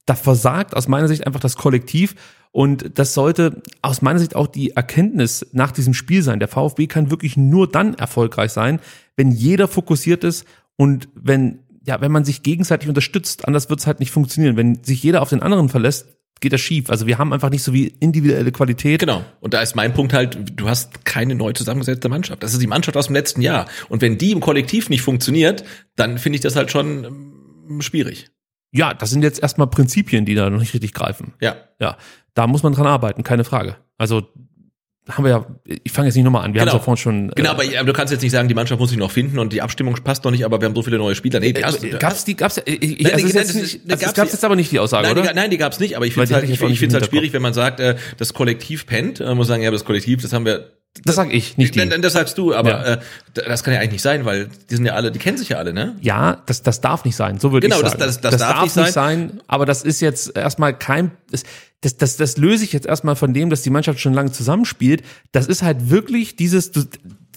Da 0.05 0.15
versagt 0.15 0.75
aus 0.75 0.87
meiner 0.87 1.07
Sicht 1.07 1.25
einfach 1.25 1.39
das 1.39 1.55
Kollektiv. 1.55 2.15
Und 2.51 2.99
das 2.99 3.13
sollte 3.13 3.61
aus 3.81 4.01
meiner 4.01 4.19
Sicht 4.19 4.35
auch 4.35 4.47
die 4.47 4.71
Erkenntnis 4.71 5.45
nach 5.53 5.71
diesem 5.71 5.93
Spiel 5.93 6.21
sein. 6.21 6.39
Der 6.39 6.49
VfB 6.49 6.87
kann 6.87 7.09
wirklich 7.09 7.37
nur 7.37 7.69
dann 7.69 7.93
erfolgreich 7.93 8.51
sein, 8.51 8.79
wenn 9.15 9.31
jeder 9.31 9.67
fokussiert 9.67 10.23
ist 10.23 10.45
und 10.75 11.07
wenn, 11.15 11.59
ja, 11.85 12.01
wenn 12.01 12.11
man 12.11 12.25
sich 12.25 12.43
gegenseitig 12.43 12.89
unterstützt. 12.89 13.47
Anders 13.47 13.69
wird 13.69 13.79
es 13.79 13.87
halt 13.87 13.99
nicht 13.99 14.11
funktionieren. 14.11 14.57
Wenn 14.57 14.83
sich 14.83 15.01
jeder 15.01 15.21
auf 15.21 15.29
den 15.29 15.41
anderen 15.41 15.69
verlässt, 15.69 16.07
geht 16.41 16.51
das 16.51 16.59
schief. 16.59 16.89
Also 16.89 17.07
wir 17.07 17.17
haben 17.17 17.31
einfach 17.31 17.51
nicht 17.51 17.63
so 17.63 17.71
wie 17.71 17.87
individuelle 17.87 18.51
Qualität. 18.51 18.99
Genau. 18.99 19.23
Und 19.39 19.53
da 19.53 19.61
ist 19.61 19.75
mein 19.75 19.93
Punkt 19.93 20.11
halt, 20.11 20.37
du 20.59 20.67
hast 20.67 21.05
keine 21.05 21.35
neu 21.35 21.53
zusammengesetzte 21.53 22.09
Mannschaft. 22.09 22.43
Das 22.43 22.51
ist 22.51 22.61
die 22.61 22.67
Mannschaft 22.67 22.97
aus 22.97 23.05
dem 23.07 23.15
letzten 23.15 23.41
Jahr. 23.41 23.67
Und 23.87 24.01
wenn 24.01 24.17
die 24.17 24.31
im 24.31 24.41
Kollektiv 24.41 24.89
nicht 24.89 25.03
funktioniert, 25.03 25.63
dann 25.95 26.17
finde 26.17 26.37
ich 26.37 26.41
das 26.41 26.55
halt 26.55 26.71
schon 26.71 27.05
ähm, 27.69 27.81
schwierig. 27.81 28.31
Ja, 28.71 28.93
das 28.93 29.09
sind 29.09 29.23
jetzt 29.23 29.41
erstmal 29.41 29.67
Prinzipien, 29.67 30.25
die 30.25 30.35
da 30.35 30.49
noch 30.49 30.59
nicht 30.59 30.73
richtig 30.73 30.93
greifen. 30.93 31.33
Ja. 31.41 31.55
Ja, 31.79 31.97
da 32.33 32.47
muss 32.47 32.63
man 32.63 32.73
dran 32.73 32.87
arbeiten, 32.87 33.23
keine 33.23 33.43
Frage. 33.43 33.75
Also 33.97 34.27
haben 35.09 35.23
wir 35.25 35.31
ja, 35.31 35.45
ich 35.83 35.91
fange 35.91 36.07
jetzt 36.07 36.15
nicht 36.15 36.23
nochmal 36.23 36.45
an, 36.45 36.53
wir 36.53 36.61
Genau. 36.61 36.73
haben 36.73 36.77
es 36.77 36.81
ja 36.81 36.85
vorhin 36.85 36.97
schon. 37.01 37.31
Genau, 37.31 37.49
aber, 37.51 37.63
aber 37.63 37.85
du 37.85 37.91
kannst 37.91 38.11
jetzt 38.13 38.21
nicht 38.21 38.31
sagen, 38.31 38.47
die 38.47 38.53
Mannschaft 38.53 38.79
muss 38.79 38.91
sich 38.91 38.99
noch 38.99 39.09
finden 39.11 39.39
und 39.39 39.51
die 39.51 39.61
Abstimmung 39.61 39.95
passt 39.95 40.23
noch 40.23 40.31
nicht, 40.31 40.45
aber 40.45 40.61
wir 40.61 40.67
haben 40.67 40.75
so 40.75 40.83
viele 40.83 40.99
neue 40.99 41.15
Spieler. 41.15 41.39
Nee, 41.39 41.53
die 41.53 41.65
hast, 41.65 41.83
äh, 41.83 41.89
gab's 41.97 42.23
die, 42.23 42.35
gab's, 42.35 42.61
ich, 42.63 42.81
ich, 42.81 42.99
Nein, 43.01 43.13
also 43.13 43.27
die- 43.27 43.33
jetzt 43.33 43.49
das- 43.49 43.55
nicht, 43.61 43.73
das 43.73 43.81
also 43.83 43.93
es 43.95 43.99
gab's 44.01 44.13
gab's 44.13 44.31
jetzt 44.33 44.45
aber 44.45 44.55
nicht 44.55 44.71
die 44.71 44.79
Aussage, 44.79 45.07
nein, 45.07 45.17
oder? 45.17 45.27
Die, 45.29 45.35
nein, 45.35 45.49
die 45.49 45.57
gab's 45.57 45.79
nicht, 45.79 45.97
aber 45.97 46.05
ich 46.05 46.13
finde 46.13 46.27
halt, 46.35 46.43
hatte 46.43 46.53
ich 46.53 46.61
ich, 46.61 46.71
ich 46.71 46.83
im 46.83 46.93
halt 46.93 47.05
schwierig, 47.07 47.33
wenn 47.33 47.41
man 47.41 47.53
sagt, 47.53 47.79
äh, 47.79 47.95
das 48.17 48.33
Kollektiv 48.33 48.85
pennt. 48.85 49.19
Man 49.19 49.35
muss 49.35 49.47
sagen, 49.47 49.63
ja, 49.63 49.71
das 49.71 49.83
Kollektiv, 49.85 50.21
das 50.21 50.33
haben 50.33 50.45
wir. 50.45 50.71
Das 51.05 51.15
sag 51.15 51.33
ich, 51.33 51.57
nicht 51.57 51.73
die. 51.75 51.87
Das 52.01 52.13
sagst 52.13 52.37
du, 52.37 52.53
aber 52.53 52.69
Ja. 52.69 52.83
äh, 52.95 52.99
das 53.33 53.63
kann 53.63 53.73
ja 53.73 53.79
eigentlich 53.79 53.93
nicht 53.93 54.01
sein, 54.01 54.25
weil 54.25 54.49
die 54.69 54.75
sind 54.75 54.85
ja 54.85 54.93
alle, 54.93 55.11
die 55.11 55.19
kennen 55.19 55.37
sich 55.37 55.49
ja 55.49 55.57
alle, 55.57 55.71
ne? 55.73 55.95
Ja, 56.01 56.41
das, 56.45 56.63
das 56.63 56.81
darf 56.81 57.05
nicht 57.05 57.15
sein, 57.15 57.39
so 57.39 57.53
würde 57.53 57.65
Genau, 57.67 57.77
ich 57.77 57.83
das- 57.83 57.91
sagen. 57.93 58.03
das- 58.03 58.19
das 58.19 58.37
darf 58.37 58.75
nicht 58.75 58.91
sein, 58.91 59.41
aber 59.47 59.65
das 59.65 59.83
ist 59.83 60.01
jetzt 60.01 60.35
erstmal 60.35 60.77
kein, 60.77 61.11
das, 61.31 61.43
das, 61.79 61.95
das, 61.95 62.17
das 62.17 62.37
löse 62.37 62.65
ich 62.65 62.73
jetzt 62.73 62.85
erstmal 62.87 63.15
von 63.15 63.33
dem, 63.33 63.49
dass 63.49 63.61
die 63.61 63.69
Mannschaft 63.69 64.01
schon 64.01 64.13
lange 64.13 64.33
zusammenspielt. 64.33 65.01
Das 65.31 65.47
ist 65.47 65.63
halt 65.63 65.89
wirklich 65.89 66.35
dieses, 66.35 66.71
du, 66.71 66.83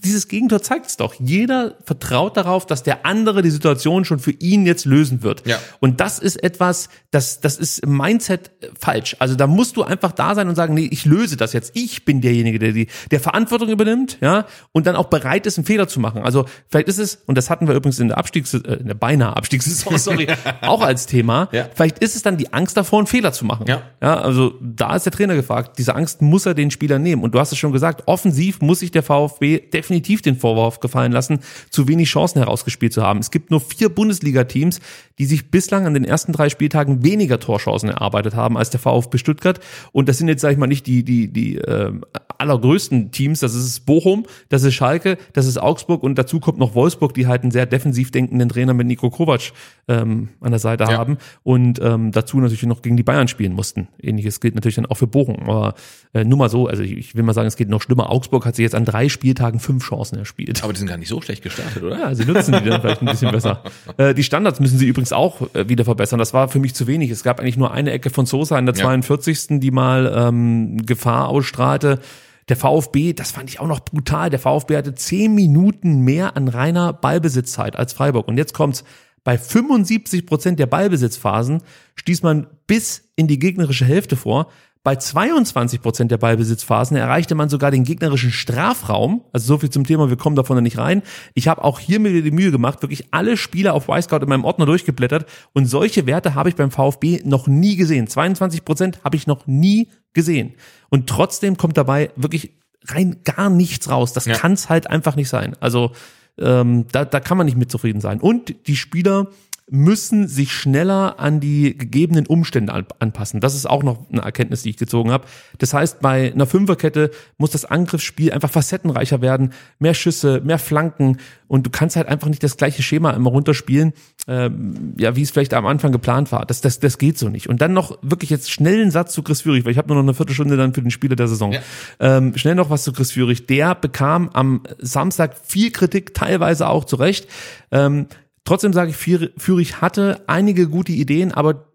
dieses 0.04 0.28
Gegentor 0.28 0.62
zeigt 0.62 0.86
es 0.86 0.96
doch. 0.96 1.14
Jeder 1.18 1.76
vertraut 1.84 2.36
darauf, 2.36 2.66
dass 2.66 2.82
der 2.82 3.06
andere 3.06 3.42
die 3.42 3.50
Situation 3.50 4.04
schon 4.04 4.18
für 4.18 4.32
ihn 4.32 4.66
jetzt 4.66 4.84
lösen 4.84 5.22
wird. 5.22 5.46
Ja. 5.46 5.58
Und 5.80 6.00
das 6.00 6.18
ist 6.18 6.42
etwas, 6.42 6.88
das, 7.10 7.40
das 7.40 7.56
ist 7.56 7.78
im 7.78 7.96
Mindset 7.96 8.50
äh, 8.60 8.68
falsch. 8.78 9.16
Also 9.18 9.34
da 9.34 9.46
musst 9.46 9.76
du 9.76 9.82
einfach 9.82 10.12
da 10.12 10.34
sein 10.34 10.48
und 10.48 10.54
sagen, 10.54 10.74
nee, 10.74 10.88
ich 10.90 11.04
löse 11.06 11.36
das 11.36 11.52
jetzt. 11.52 11.72
Ich 11.74 12.04
bin 12.04 12.20
derjenige, 12.20 12.58
der 12.58 12.72
die, 12.72 12.88
der 13.10 13.20
Verantwortung 13.20 13.68
übernimmt, 13.68 14.18
ja, 14.20 14.46
und 14.72 14.86
dann 14.86 14.96
auch 14.96 15.06
bereit 15.06 15.46
ist, 15.46 15.58
einen 15.58 15.64
Fehler 15.64 15.88
zu 15.88 16.00
machen. 16.00 16.22
Also 16.22 16.44
vielleicht 16.68 16.88
ist 16.88 16.98
es, 16.98 17.16
und 17.26 17.38
das 17.38 17.48
hatten 17.48 17.66
wir 17.66 17.74
übrigens 17.74 17.98
in 17.98 18.08
der 18.08 18.18
Abstiegs, 18.18 18.52
äh, 18.52 18.58
in 18.58 18.86
der 18.86 18.94
beinahe 18.94 19.36
Abstiegssaison, 19.36 19.98
sorry, 19.98 20.28
auch 20.60 20.82
als 20.82 21.06
Thema. 21.06 21.48
Ja. 21.52 21.68
Vielleicht 21.74 21.98
ist 22.00 22.14
es 22.14 22.22
dann 22.22 22.36
die 22.36 22.52
Angst 22.52 22.76
davor, 22.76 22.98
einen 22.98 23.06
Fehler 23.06 23.32
zu 23.32 23.44
machen. 23.44 23.66
Ja. 23.66 23.82
ja. 24.02 24.20
Also 24.20 24.54
da 24.60 24.94
ist 24.96 25.06
der 25.06 25.12
Trainer 25.12 25.34
gefragt. 25.34 25.78
Diese 25.78 25.94
Angst 25.94 26.20
muss 26.20 26.46
er 26.46 26.54
den 26.54 26.70
Spielern 26.70 27.02
nehmen. 27.02 27.22
Und 27.22 27.34
du 27.34 27.40
hast 27.40 27.52
es 27.52 27.58
schon 27.58 27.72
gesagt, 27.72 28.02
offensiv 28.06 28.60
muss 28.60 28.80
sich 28.80 28.90
der 28.90 29.02
VfB 29.02 29.60
definitiv 29.60 29.93
den 30.02 30.36
Vorwurf 30.36 30.80
gefallen 30.80 31.12
lassen, 31.12 31.40
zu 31.70 31.88
wenig 31.88 32.08
Chancen 32.08 32.38
herausgespielt 32.38 32.92
zu 32.92 33.02
haben. 33.02 33.20
Es 33.20 33.30
gibt 33.30 33.50
nur 33.50 33.60
vier 33.60 33.88
Bundesliga-Teams, 33.88 34.80
die 35.18 35.26
sich 35.26 35.50
bislang 35.50 35.86
an 35.86 35.94
den 35.94 36.04
ersten 36.04 36.32
drei 36.32 36.48
Spieltagen 36.48 37.04
weniger 37.04 37.38
Torchancen 37.38 37.90
erarbeitet 37.90 38.34
haben 38.34 38.56
als 38.56 38.70
der 38.70 38.80
VfB 38.80 39.18
Stuttgart. 39.18 39.60
Und 39.92 40.08
das 40.08 40.18
sind 40.18 40.28
jetzt, 40.28 40.40
sag 40.40 40.52
ich 40.52 40.58
mal, 40.58 40.66
nicht 40.66 40.86
die, 40.86 41.04
die, 41.04 41.32
die 41.32 41.56
äh, 41.58 41.92
allergrößten 42.38 43.10
Teams. 43.10 43.40
Das 43.40 43.54
ist 43.54 43.86
Bochum, 43.86 44.24
das 44.48 44.62
ist 44.62 44.74
Schalke, 44.74 45.18
das 45.32 45.46
ist 45.46 45.58
Augsburg 45.58 46.02
und 46.02 46.16
dazu 46.18 46.40
kommt 46.40 46.58
noch 46.58 46.74
Wolfsburg, 46.74 47.14
die 47.14 47.26
halt 47.26 47.42
einen 47.42 47.50
sehr 47.50 47.66
defensiv 47.66 48.10
denkenden 48.10 48.48
Trainer 48.48 48.74
mit 48.74 48.86
Nico 48.86 49.10
Kovac 49.10 49.52
ähm, 49.88 50.28
an 50.40 50.50
der 50.50 50.58
Seite 50.60 50.84
Ja. 50.84 50.98
haben 50.98 51.18
und 51.42 51.80
ähm, 51.82 52.12
dazu 52.12 52.38
natürlich 52.40 52.62
noch 52.64 52.82
gegen 52.82 52.96
die 52.96 53.02
Bayern 53.02 53.28
spielen 53.28 53.52
mussten. 53.52 53.88
Ähnliches 54.00 54.40
gilt 54.40 54.54
natürlich 54.54 54.76
dann 54.76 54.86
auch 54.86 54.96
für 54.96 55.06
Bochum. 55.06 55.36
Aber 55.48 55.74
äh, 56.12 56.24
nur 56.24 56.38
mal 56.38 56.48
so, 56.48 56.66
also 56.68 56.82
ich, 56.82 56.92
ich 56.92 57.14
will 57.16 57.22
mal 57.22 57.34
sagen, 57.34 57.48
es 57.48 57.56
geht 57.56 57.68
noch 57.68 57.82
schlimmer. 57.82 58.10
Augsburg 58.10 58.46
hat 58.46 58.56
sich 58.56 58.62
jetzt 58.62 58.74
an 58.74 58.84
drei 58.84 59.08
Spieltagen 59.08 59.60
fünf 59.60 59.84
Chancen 59.84 60.18
erspielt. 60.18 60.62
Aber 60.62 60.72
die 60.72 60.78
sind 60.78 60.88
gar 60.88 60.96
nicht 60.96 61.08
so 61.08 61.20
schlecht 61.20 61.42
gestartet, 61.42 61.82
oder? 61.82 61.98
Ja, 61.98 62.14
sie 62.14 62.24
nutzen 62.24 62.54
die 62.62 62.68
dann 62.68 62.80
vielleicht 62.80 63.00
ein 63.02 63.06
bisschen 63.06 63.30
besser. 63.30 63.62
Äh, 63.96 64.14
die 64.14 64.24
Standards 64.24 64.58
müssen 64.60 64.78
sie 64.78 64.86
übrigens 64.86 65.12
auch 65.12 65.54
äh, 65.54 65.68
wieder 65.68 65.84
verbessern. 65.84 66.18
Das 66.18 66.32
war 66.34 66.48
für 66.48 66.58
mich 66.58 66.74
zu 66.74 66.86
wenig. 66.86 67.10
Es 67.10 67.22
gab 67.22 67.38
eigentlich 67.38 67.56
nur 67.56 67.70
eine 67.72 67.92
Ecke 67.92 68.10
von 68.10 68.26
Sosa 68.26 68.58
in 68.58 68.66
der 68.66 68.74
Ja. 68.74 68.82
42. 68.84 69.60
die 69.60 69.70
mal 69.70 70.12
ähm, 70.16 70.78
Gefahr 70.84 71.28
ausstrahlte. 71.28 72.00
Der 72.48 72.56
VfB, 72.56 73.12
das 73.12 73.30
fand 73.30 73.48
ich 73.48 73.60
auch 73.60 73.66
noch 73.66 73.80
brutal. 73.80 74.30
Der 74.30 74.38
VfB 74.38 74.76
hatte 74.76 74.94
zehn 74.94 75.34
Minuten 75.34 76.00
mehr 76.00 76.36
an 76.36 76.48
reiner 76.48 76.92
Ballbesitzzeit 76.92 77.76
als 77.76 77.92
Freiburg. 77.92 78.28
Und 78.28 78.36
jetzt 78.36 78.54
kommt's. 78.54 78.84
Bei 79.24 79.38
75 79.38 80.26
Prozent 80.26 80.58
der 80.58 80.66
Ballbesitzphasen 80.66 81.62
stieß 81.94 82.22
man 82.22 82.46
bis 82.66 83.08
in 83.16 83.26
die 83.26 83.38
gegnerische 83.38 83.86
Hälfte 83.86 84.16
vor. 84.16 84.50
Bei 84.84 84.96
22 84.96 85.80
Prozent 85.80 86.10
der 86.10 86.18
Ballbesitzphasen 86.18 86.94
erreichte 86.96 87.34
man 87.34 87.48
sogar 87.48 87.70
den 87.70 87.84
gegnerischen 87.84 88.30
Strafraum. 88.30 89.24
Also 89.32 89.46
so 89.46 89.58
viel 89.58 89.70
zum 89.70 89.86
Thema, 89.86 90.10
wir 90.10 90.18
kommen 90.18 90.36
davon 90.36 90.62
nicht 90.62 90.76
rein. 90.76 91.02
Ich 91.32 91.48
habe 91.48 91.64
auch 91.64 91.80
hier 91.80 91.98
mir 92.00 92.22
die 92.22 92.30
Mühe 92.30 92.50
gemacht, 92.50 92.82
wirklich 92.82 93.06
alle 93.10 93.38
Spieler 93.38 93.72
auf 93.72 93.88
Y-Scout 93.88 94.18
in 94.18 94.28
meinem 94.28 94.44
Ordner 94.44 94.66
durchgeblättert 94.66 95.24
und 95.54 95.64
solche 95.64 96.06
Werte 96.06 96.34
habe 96.34 96.50
ich 96.50 96.54
beim 96.54 96.70
VfB 96.70 97.22
noch 97.24 97.46
nie 97.46 97.76
gesehen. 97.76 98.08
22 98.08 98.62
Prozent 98.66 98.98
habe 99.02 99.16
ich 99.16 99.26
noch 99.26 99.46
nie 99.46 99.88
gesehen. 100.12 100.52
Und 100.90 101.08
trotzdem 101.08 101.56
kommt 101.56 101.78
dabei 101.78 102.10
wirklich 102.14 102.52
rein 102.86 103.16
gar 103.24 103.48
nichts 103.48 103.88
raus. 103.88 104.12
Das 104.12 104.26
Ja. 104.26 104.34
kann's 104.36 104.68
halt 104.68 104.90
einfach 104.90 105.16
nicht 105.16 105.30
sein. 105.30 105.56
Also 105.60 105.92
ähm, 106.38 106.86
da, 106.92 107.04
da 107.04 107.20
kann 107.20 107.38
man 107.38 107.46
nicht 107.46 107.56
mit 107.56 107.70
zufrieden 107.70 108.00
sein. 108.02 108.20
Und 108.20 108.54
die 108.66 108.76
Spieler 108.76 109.28
müssen 109.70 110.28
sich 110.28 110.52
schneller 110.52 111.18
an 111.18 111.40
die 111.40 111.76
gegebenen 111.76 112.26
Umstände 112.26 112.72
an- 112.72 112.86
anpassen. 112.98 113.40
Das 113.40 113.54
ist 113.54 113.64
auch 113.64 113.82
noch 113.82 114.10
eine 114.10 114.20
Erkenntnis, 114.20 114.62
die 114.62 114.70
ich 114.70 114.76
gezogen 114.76 115.10
habe. 115.10 115.26
Das 115.58 115.72
heißt, 115.72 116.00
bei 116.00 116.32
einer 116.32 116.46
Fünferkette 116.46 117.10
muss 117.38 117.52
das 117.52 117.64
Angriffsspiel 117.64 118.30
einfach 118.32 118.50
facettenreicher 118.50 119.22
werden, 119.22 119.54
mehr 119.78 119.94
Schüsse, 119.94 120.42
mehr 120.44 120.58
Flanken 120.58 121.16
und 121.48 121.64
du 121.64 121.70
kannst 121.70 121.96
halt 121.96 122.08
einfach 122.08 122.28
nicht 122.28 122.42
das 122.42 122.58
gleiche 122.58 122.82
Schema 122.82 123.12
immer 123.12 123.30
runterspielen, 123.30 123.94
ähm, 124.28 124.94
ja, 124.98 125.16
wie 125.16 125.22
es 125.22 125.30
vielleicht 125.30 125.54
am 125.54 125.66
Anfang 125.66 125.92
geplant 125.92 126.30
war. 126.30 126.44
Das, 126.44 126.60
das, 126.60 126.80
das 126.80 126.98
geht 126.98 127.16
so 127.18 127.30
nicht. 127.30 127.48
Und 127.48 127.62
dann 127.62 127.72
noch 127.72 127.98
wirklich 128.02 128.28
jetzt 128.30 128.50
schnell 128.50 128.82
einen 128.82 128.90
Satz 128.90 129.14
zu 129.14 129.22
Chris 129.22 129.42
Führig, 129.42 129.64
weil 129.64 129.72
ich 129.72 129.78
habe 129.78 129.88
nur 129.88 129.96
noch 129.96 130.02
eine 130.02 130.14
Viertelstunde 130.14 130.58
dann 130.58 130.74
für 130.74 130.82
den 130.82 130.90
Spieler 130.90 131.16
der 131.16 131.28
Saison. 131.28 131.52
Ja. 131.52 131.60
Ähm, 132.00 132.36
schnell 132.36 132.54
noch 132.54 132.68
was 132.68 132.84
zu 132.84 132.92
Chris 132.92 133.12
Führig. 133.12 133.46
Der 133.46 133.74
bekam 133.74 134.28
am 134.34 134.62
Samstag 134.78 135.36
viel 135.42 135.70
Kritik, 135.70 136.12
teilweise 136.12 136.68
auch 136.68 136.84
zu 136.84 136.96
Recht. 136.96 137.28
Ähm, 137.70 138.08
trotzdem 138.44 138.72
sage 138.72 138.90
ich, 138.90 138.96
Führ- 138.96 139.32
Führig 139.36 139.80
hatte 139.80 140.22
einige 140.26 140.68
gute 140.68 140.92
Ideen, 140.92 141.32
aber 141.32 141.66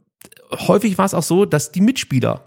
häufig 0.52 0.98
war 0.98 1.06
es 1.06 1.14
auch 1.14 1.24
so, 1.24 1.46
dass 1.46 1.72
die 1.72 1.82
Mitspieler 1.82 2.46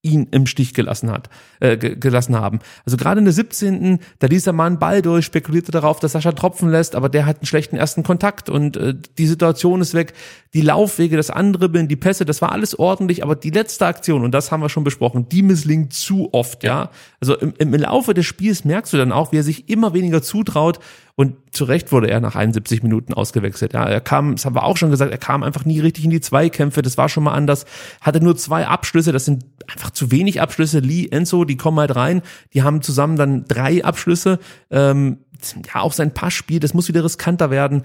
ihn 0.00 0.28
im 0.30 0.46
Stich 0.46 0.74
gelassen 0.74 1.10
hat, 1.10 1.28
äh, 1.58 1.76
ge 1.76 1.96
gelassen 1.96 2.36
haben. 2.36 2.60
Also 2.86 2.96
gerade 2.96 3.18
in 3.18 3.24
der 3.24 3.34
17. 3.34 3.98
da 4.20 4.28
ließ 4.28 4.46
er 4.46 4.52
mal 4.52 4.66
einen 4.66 4.78
Ball 4.78 5.02
durch, 5.02 5.24
spekulierte 5.24 5.72
darauf, 5.72 5.98
dass 5.98 6.12
Sascha 6.12 6.30
tropfen 6.30 6.70
lässt, 6.70 6.94
aber 6.94 7.08
der 7.08 7.26
hat 7.26 7.38
einen 7.38 7.46
schlechten 7.46 7.76
ersten 7.76 8.04
Kontakt 8.04 8.48
und 8.48 8.76
äh, 8.76 8.94
die 9.18 9.26
Situation 9.26 9.80
ist 9.80 9.94
weg. 9.94 10.12
Die 10.54 10.60
Laufwege, 10.60 11.16
das 11.16 11.30
Andribbeln, 11.30 11.88
die 11.88 11.96
Pässe, 11.96 12.24
das 12.24 12.40
war 12.40 12.52
alles 12.52 12.78
ordentlich, 12.78 13.24
aber 13.24 13.34
die 13.34 13.50
letzte 13.50 13.86
Aktion, 13.86 14.22
und 14.24 14.30
das 14.30 14.52
haben 14.52 14.62
wir 14.62 14.68
schon 14.68 14.84
besprochen, 14.84 15.28
die 15.28 15.42
misslingt 15.42 15.92
zu 15.92 16.32
oft, 16.32 16.62
ja. 16.62 16.90
Also 17.20 17.36
im, 17.36 17.54
im 17.58 17.74
Laufe 17.74 18.14
des 18.14 18.24
Spiels 18.24 18.64
merkst 18.64 18.92
du 18.92 18.98
dann 18.98 19.10
auch, 19.10 19.32
wie 19.32 19.38
er 19.38 19.42
sich 19.42 19.68
immer 19.68 19.94
weniger 19.94 20.22
zutraut 20.22 20.78
und 21.18 21.34
zu 21.50 21.64
Recht 21.64 21.90
wurde 21.90 22.08
er 22.08 22.20
nach 22.20 22.36
71 22.36 22.84
Minuten 22.84 23.12
ausgewechselt. 23.12 23.72
Ja, 23.72 23.84
er 23.84 24.00
kam, 24.00 24.36
das 24.36 24.44
haben 24.44 24.54
wir 24.54 24.62
auch 24.62 24.76
schon 24.76 24.92
gesagt, 24.92 25.10
er 25.10 25.18
kam 25.18 25.42
einfach 25.42 25.64
nie 25.64 25.80
richtig 25.80 26.04
in 26.04 26.10
die 26.10 26.20
Zweikämpfe. 26.20 26.80
Das 26.80 26.96
war 26.96 27.08
schon 27.08 27.24
mal 27.24 27.32
anders. 27.32 27.66
Hatte 28.00 28.20
nur 28.20 28.36
zwei 28.36 28.68
Abschlüsse. 28.68 29.10
Das 29.10 29.24
sind 29.24 29.44
einfach 29.66 29.90
zu 29.90 30.12
wenig 30.12 30.40
Abschlüsse. 30.40 30.78
Lee, 30.78 31.08
Enzo, 31.10 31.44
die 31.44 31.56
kommen 31.56 31.80
halt 31.80 31.96
rein. 31.96 32.22
Die 32.54 32.62
haben 32.62 32.82
zusammen 32.82 33.16
dann 33.16 33.46
drei 33.48 33.84
Abschlüsse. 33.84 34.38
Ähm, 34.70 35.18
ja, 35.66 35.80
auch 35.80 35.92
sein 35.92 36.14
Passspiel, 36.14 36.60
das 36.60 36.72
muss 36.72 36.86
wieder 36.86 37.02
riskanter 37.02 37.50
werden. 37.50 37.82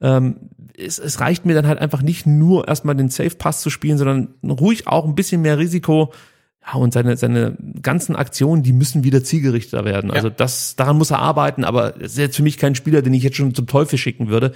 Ähm, 0.00 0.50
es, 0.78 1.00
es 1.00 1.18
reicht 1.18 1.44
mir 1.44 1.54
dann 1.54 1.66
halt 1.66 1.80
einfach 1.80 2.02
nicht 2.02 2.24
nur 2.24 2.68
erstmal 2.68 2.94
den 2.94 3.08
Safe-Pass 3.08 3.62
zu 3.62 3.70
spielen, 3.70 3.98
sondern 3.98 4.34
ruhig 4.48 4.86
auch 4.86 5.06
ein 5.06 5.16
bisschen 5.16 5.42
mehr 5.42 5.58
Risiko. 5.58 6.12
Ja, 6.66 6.74
und 6.80 6.92
seine, 6.92 7.16
seine 7.16 7.56
ganzen 7.80 8.16
Aktionen, 8.16 8.62
die 8.62 8.72
müssen 8.72 9.04
wieder 9.04 9.22
zielgerichteter 9.22 9.84
werden. 9.84 10.10
Also 10.10 10.30
das, 10.30 10.74
daran 10.76 10.98
muss 10.98 11.10
er 11.12 11.20
arbeiten, 11.20 11.62
aber 11.64 11.94
es 12.00 12.12
ist 12.12 12.18
jetzt 12.18 12.36
für 12.36 12.42
mich 12.42 12.58
kein 12.58 12.74
Spieler, 12.74 13.02
den 13.02 13.14
ich 13.14 13.22
jetzt 13.22 13.36
schon 13.36 13.54
zum 13.54 13.66
Teufel 13.68 13.98
schicken 13.98 14.28
würde. 14.28 14.52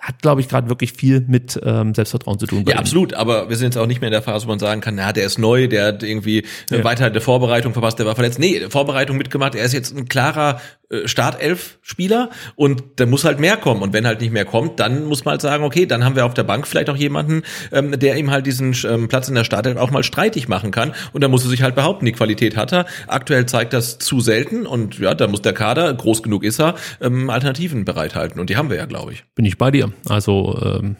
hat, 0.00 0.20
glaube 0.20 0.40
ich, 0.42 0.48
gerade 0.50 0.68
wirklich 0.68 0.92
viel 0.92 1.24
mit 1.26 1.58
ähm, 1.64 1.94
Selbstvertrauen 1.94 2.38
zu 2.38 2.46
tun. 2.46 2.64
Ja, 2.66 2.74
ihm. 2.74 2.78
absolut, 2.78 3.14
aber 3.14 3.48
wir 3.48 3.56
sind 3.56 3.68
jetzt 3.68 3.78
auch 3.78 3.86
nicht 3.86 4.02
mehr 4.02 4.08
in 4.08 4.12
der 4.12 4.20
Phase, 4.20 4.44
wo 4.46 4.50
man 4.50 4.58
sagen 4.58 4.82
kann, 4.82 4.96
na, 4.96 5.12
der 5.12 5.24
ist 5.24 5.38
neu, 5.38 5.66
der 5.66 5.86
hat 5.86 6.02
irgendwie 6.02 6.44
eine 6.68 6.80
Ja. 6.80 6.84
weiter 6.84 7.08
der 7.08 7.22
Vorbereitung 7.22 7.72
verpasst, 7.72 7.98
der 8.00 8.04
war 8.04 8.14
verletzt. 8.14 8.38
Nee, 8.38 8.66
Vorbereitung 8.68 9.16
mitgemacht, 9.16 9.54
er 9.54 9.64
ist 9.64 9.72
jetzt 9.72 9.96
ein 9.96 10.06
klarer 10.06 10.56
äh, 10.56 10.83
Startelf-Spieler 11.04 12.30
und 12.56 12.82
da 12.96 13.06
muss 13.06 13.24
halt 13.24 13.40
mehr 13.40 13.56
kommen. 13.56 13.82
Und 13.82 13.92
wenn 13.92 14.06
halt 14.06 14.20
nicht 14.20 14.32
mehr 14.32 14.44
kommt, 14.44 14.80
dann 14.80 15.04
muss 15.04 15.24
man 15.24 15.32
halt 15.32 15.40
sagen, 15.40 15.64
okay, 15.64 15.86
dann 15.86 16.04
haben 16.04 16.16
wir 16.16 16.26
auf 16.26 16.34
der 16.34 16.44
Bank 16.44 16.66
vielleicht 16.66 16.90
auch 16.90 16.96
jemanden, 16.96 17.42
ähm, 17.72 17.98
der 17.98 18.16
ihm 18.16 18.30
halt 18.30 18.46
diesen 18.46 18.76
ähm, 18.86 19.08
Platz 19.08 19.28
in 19.28 19.34
der 19.34 19.44
Startelf 19.44 19.76
auch 19.78 19.90
mal 19.90 20.02
streitig 20.02 20.48
machen 20.48 20.70
kann. 20.70 20.94
Und 21.12 21.22
da 21.22 21.28
muss 21.28 21.44
er 21.44 21.50
sich 21.50 21.62
halt 21.62 21.74
behaupten, 21.74 22.04
die 22.04 22.12
Qualität 22.12 22.56
hat 22.56 22.72
er. 22.72 22.86
Aktuell 23.06 23.46
zeigt 23.46 23.72
das 23.72 23.98
zu 23.98 24.20
selten 24.20 24.66
und 24.66 24.98
ja, 24.98 25.14
da 25.14 25.26
muss 25.26 25.42
der 25.42 25.54
Kader, 25.54 25.92
groß 25.94 26.22
genug 26.22 26.44
ist 26.44 26.60
er, 26.60 26.74
ähm, 27.00 27.30
Alternativen 27.30 27.84
bereithalten. 27.84 28.40
Und 28.40 28.50
die 28.50 28.56
haben 28.56 28.70
wir 28.70 28.76
ja, 28.76 28.86
glaube 28.86 29.12
ich. 29.12 29.24
Bin 29.34 29.44
ich 29.44 29.58
bei 29.58 29.70
dir. 29.70 29.92
Also 30.08 30.58
ähm, 30.62 30.96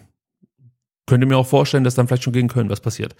könnte 1.06 1.26
mir 1.26 1.36
auch 1.36 1.46
vorstellen, 1.46 1.84
dass 1.84 1.94
dann 1.94 2.06
vielleicht 2.06 2.24
schon 2.24 2.32
gegen 2.32 2.48
Köln 2.48 2.70
was 2.70 2.80
passiert. 2.80 3.14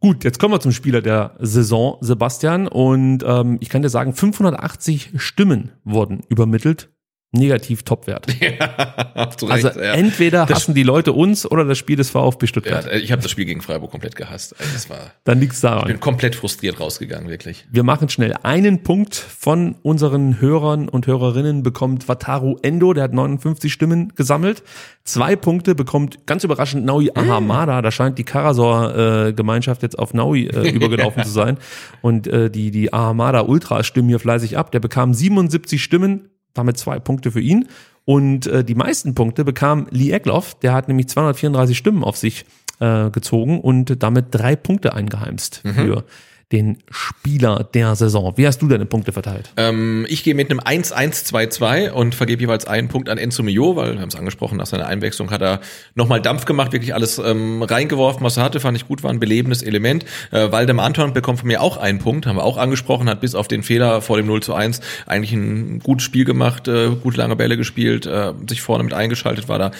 Gut, 0.00 0.22
jetzt 0.24 0.38
kommen 0.38 0.52
wir 0.52 0.60
zum 0.60 0.72
Spieler 0.72 1.00
der 1.00 1.36
Saison, 1.40 1.96
Sebastian. 2.00 2.68
Und 2.68 3.24
ähm, 3.26 3.58
ich 3.60 3.68
kann 3.70 3.82
dir 3.82 3.88
sagen, 3.88 4.12
580 4.12 5.12
Stimmen 5.16 5.72
wurden 5.84 6.20
übermittelt. 6.28 6.93
Negativ 7.34 7.82
Topwert. 7.82 8.26
Zu 9.36 9.48
Also 9.48 9.68
Recht, 9.68 9.76
ja. 9.76 9.92
entweder 9.94 10.46
Das- 10.46 10.56
hassen 10.60 10.74
die 10.74 10.82
Leute 10.82 11.12
uns 11.12 11.50
oder 11.50 11.64
das 11.64 11.76
Spiel 11.78 11.96
des 11.96 12.10
VfB 12.10 12.44
Ja, 12.44 12.48
Stuttgart. 12.48 12.92
ich 12.94 13.12
habe 13.12 13.22
das 13.22 13.30
Spiel 13.30 13.44
gegen 13.44 13.60
Freiburg 13.60 13.90
komplett 13.90 14.16
gehasst. 14.16 14.54
Also 14.58 14.72
das 14.72 14.88
war, 14.90 15.12
Dann 15.24 15.40
liegt's 15.40 15.56
ich 15.58 15.62
daran. 15.62 15.86
bin 15.86 16.00
komplett 16.00 16.34
frustriert 16.34 16.80
rausgegangen, 16.80 17.28
wirklich. 17.28 17.66
Wir 17.70 17.82
machen 17.82 18.08
schnell 18.08 18.34
einen 18.42 18.82
Punkt 18.82 19.14
von 19.14 19.76
unseren 19.82 20.40
Hörern 20.40 20.88
und 20.88 21.06
Hörerinnen 21.06 21.62
bekommt 21.62 22.08
Wataru 22.08 22.56
Endo, 22.62 22.92
der 22.94 23.04
hat 23.04 23.12
59 23.12 23.72
Stimmen 23.72 24.12
gesammelt. 24.16 24.62
Zwei 25.04 25.36
Punkte 25.36 25.74
bekommt 25.74 26.26
ganz 26.26 26.44
überraschend 26.44 26.84
Naui 26.86 27.10
Ahamada. 27.14 27.82
Da 27.82 27.90
scheint 27.90 28.18
die 28.18 28.24
Karasor-Gemeinschaft 28.24 29.82
jetzt 29.82 29.98
auf 29.98 30.14
Naui 30.14 30.46
äh, 30.46 30.70
übergelaufen 30.74 31.22
zu 31.24 31.30
sein. 31.30 31.58
Und 32.02 32.26
äh, 32.26 32.50
die, 32.50 32.70
die 32.70 32.92
Ahamada 32.92 33.42
Ultras 33.42 33.86
stimmen 33.86 34.08
hier 34.08 34.20
fleißig 34.20 34.56
ab. 34.56 34.70
Der 34.72 34.80
bekam 34.80 35.12
77 35.14 35.82
Stimmen, 35.82 36.28
damit 36.54 36.78
zwei 36.78 36.98
Punkte 36.98 37.30
für 37.30 37.40
ihn. 37.40 37.68
Und 38.04 38.46
äh, 38.46 38.64
die 38.64 38.74
meisten 38.74 39.14
Punkte 39.14 39.44
bekam 39.44 39.86
Lee 39.90 40.12
Egloff. 40.12 40.54
Der 40.60 40.72
hat 40.72 40.88
nämlich 40.88 41.08
234 41.08 41.76
Stimmen 41.76 42.04
auf 42.04 42.16
sich 42.16 42.44
äh, 42.80 43.10
gezogen 43.10 43.60
und 43.60 44.02
damit 44.02 44.26
drei 44.30 44.56
Punkte 44.56 44.94
eingeheimst 44.94 45.62
für 45.74 46.04
den 46.52 46.78
Spieler 46.90 47.68
der 47.74 47.94
Saison. 47.96 48.34
Wie 48.36 48.46
hast 48.46 48.60
du 48.62 48.68
deine 48.68 48.86
Punkte 48.86 49.12
verteilt? 49.12 49.50
Ähm, 49.56 50.06
ich 50.08 50.24
gehe 50.24 50.34
mit 50.34 50.50
einem 50.50 50.60
1-1-2-2 50.60 51.90
und 51.90 52.14
vergebe 52.14 52.42
jeweils 52.42 52.66
einen 52.66 52.88
Punkt 52.88 53.08
an 53.08 53.18
Enzo 53.18 53.42
Mio, 53.42 53.76
weil 53.76 53.94
wir 53.94 54.00
haben 54.00 54.08
es 54.08 54.16
angesprochen, 54.16 54.58
nach 54.58 54.66
seiner 54.66 54.86
Einwechslung 54.86 55.30
hat 55.30 55.42
er 55.42 55.60
nochmal 55.94 56.20
Dampf 56.20 56.44
gemacht, 56.44 56.72
wirklich 56.72 56.94
alles 56.94 57.18
ähm, 57.18 57.62
reingeworfen, 57.62 58.24
was 58.24 58.36
er 58.36 58.44
hatte, 58.44 58.60
fand 58.60 58.76
ich 58.76 58.86
gut, 58.86 59.02
war 59.02 59.10
ein 59.10 59.20
belebendes 59.20 59.62
Element. 59.62 60.04
Äh, 60.30 60.52
Waldemar 60.52 60.86
Anton 60.86 61.12
bekommt 61.12 61.40
von 61.40 61.48
mir 61.48 61.62
auch 61.62 61.76
einen 61.76 61.98
Punkt, 61.98 62.26
haben 62.26 62.36
wir 62.36 62.44
auch 62.44 62.58
angesprochen, 62.58 63.08
hat 63.08 63.20
bis 63.20 63.34
auf 63.34 63.48
den 63.48 63.62
Fehler 63.62 64.02
vor 64.02 64.16
dem 64.16 64.26
0 64.26 64.42
zu 64.42 64.54
1 64.54 64.80
eigentlich 65.06 65.32
ein 65.32 65.80
gutes 65.80 66.04
Spiel 66.04 66.24
gemacht, 66.24 66.68
äh, 66.68 66.90
gut 66.90 67.16
lange 67.16 67.36
Bälle 67.36 67.56
gespielt, 67.56 68.06
äh, 68.06 68.32
sich 68.48 68.62
vorne 68.62 68.84
mit 68.84 68.94
eingeschaltet, 68.94 69.48
war 69.48 69.58
da 69.58 69.70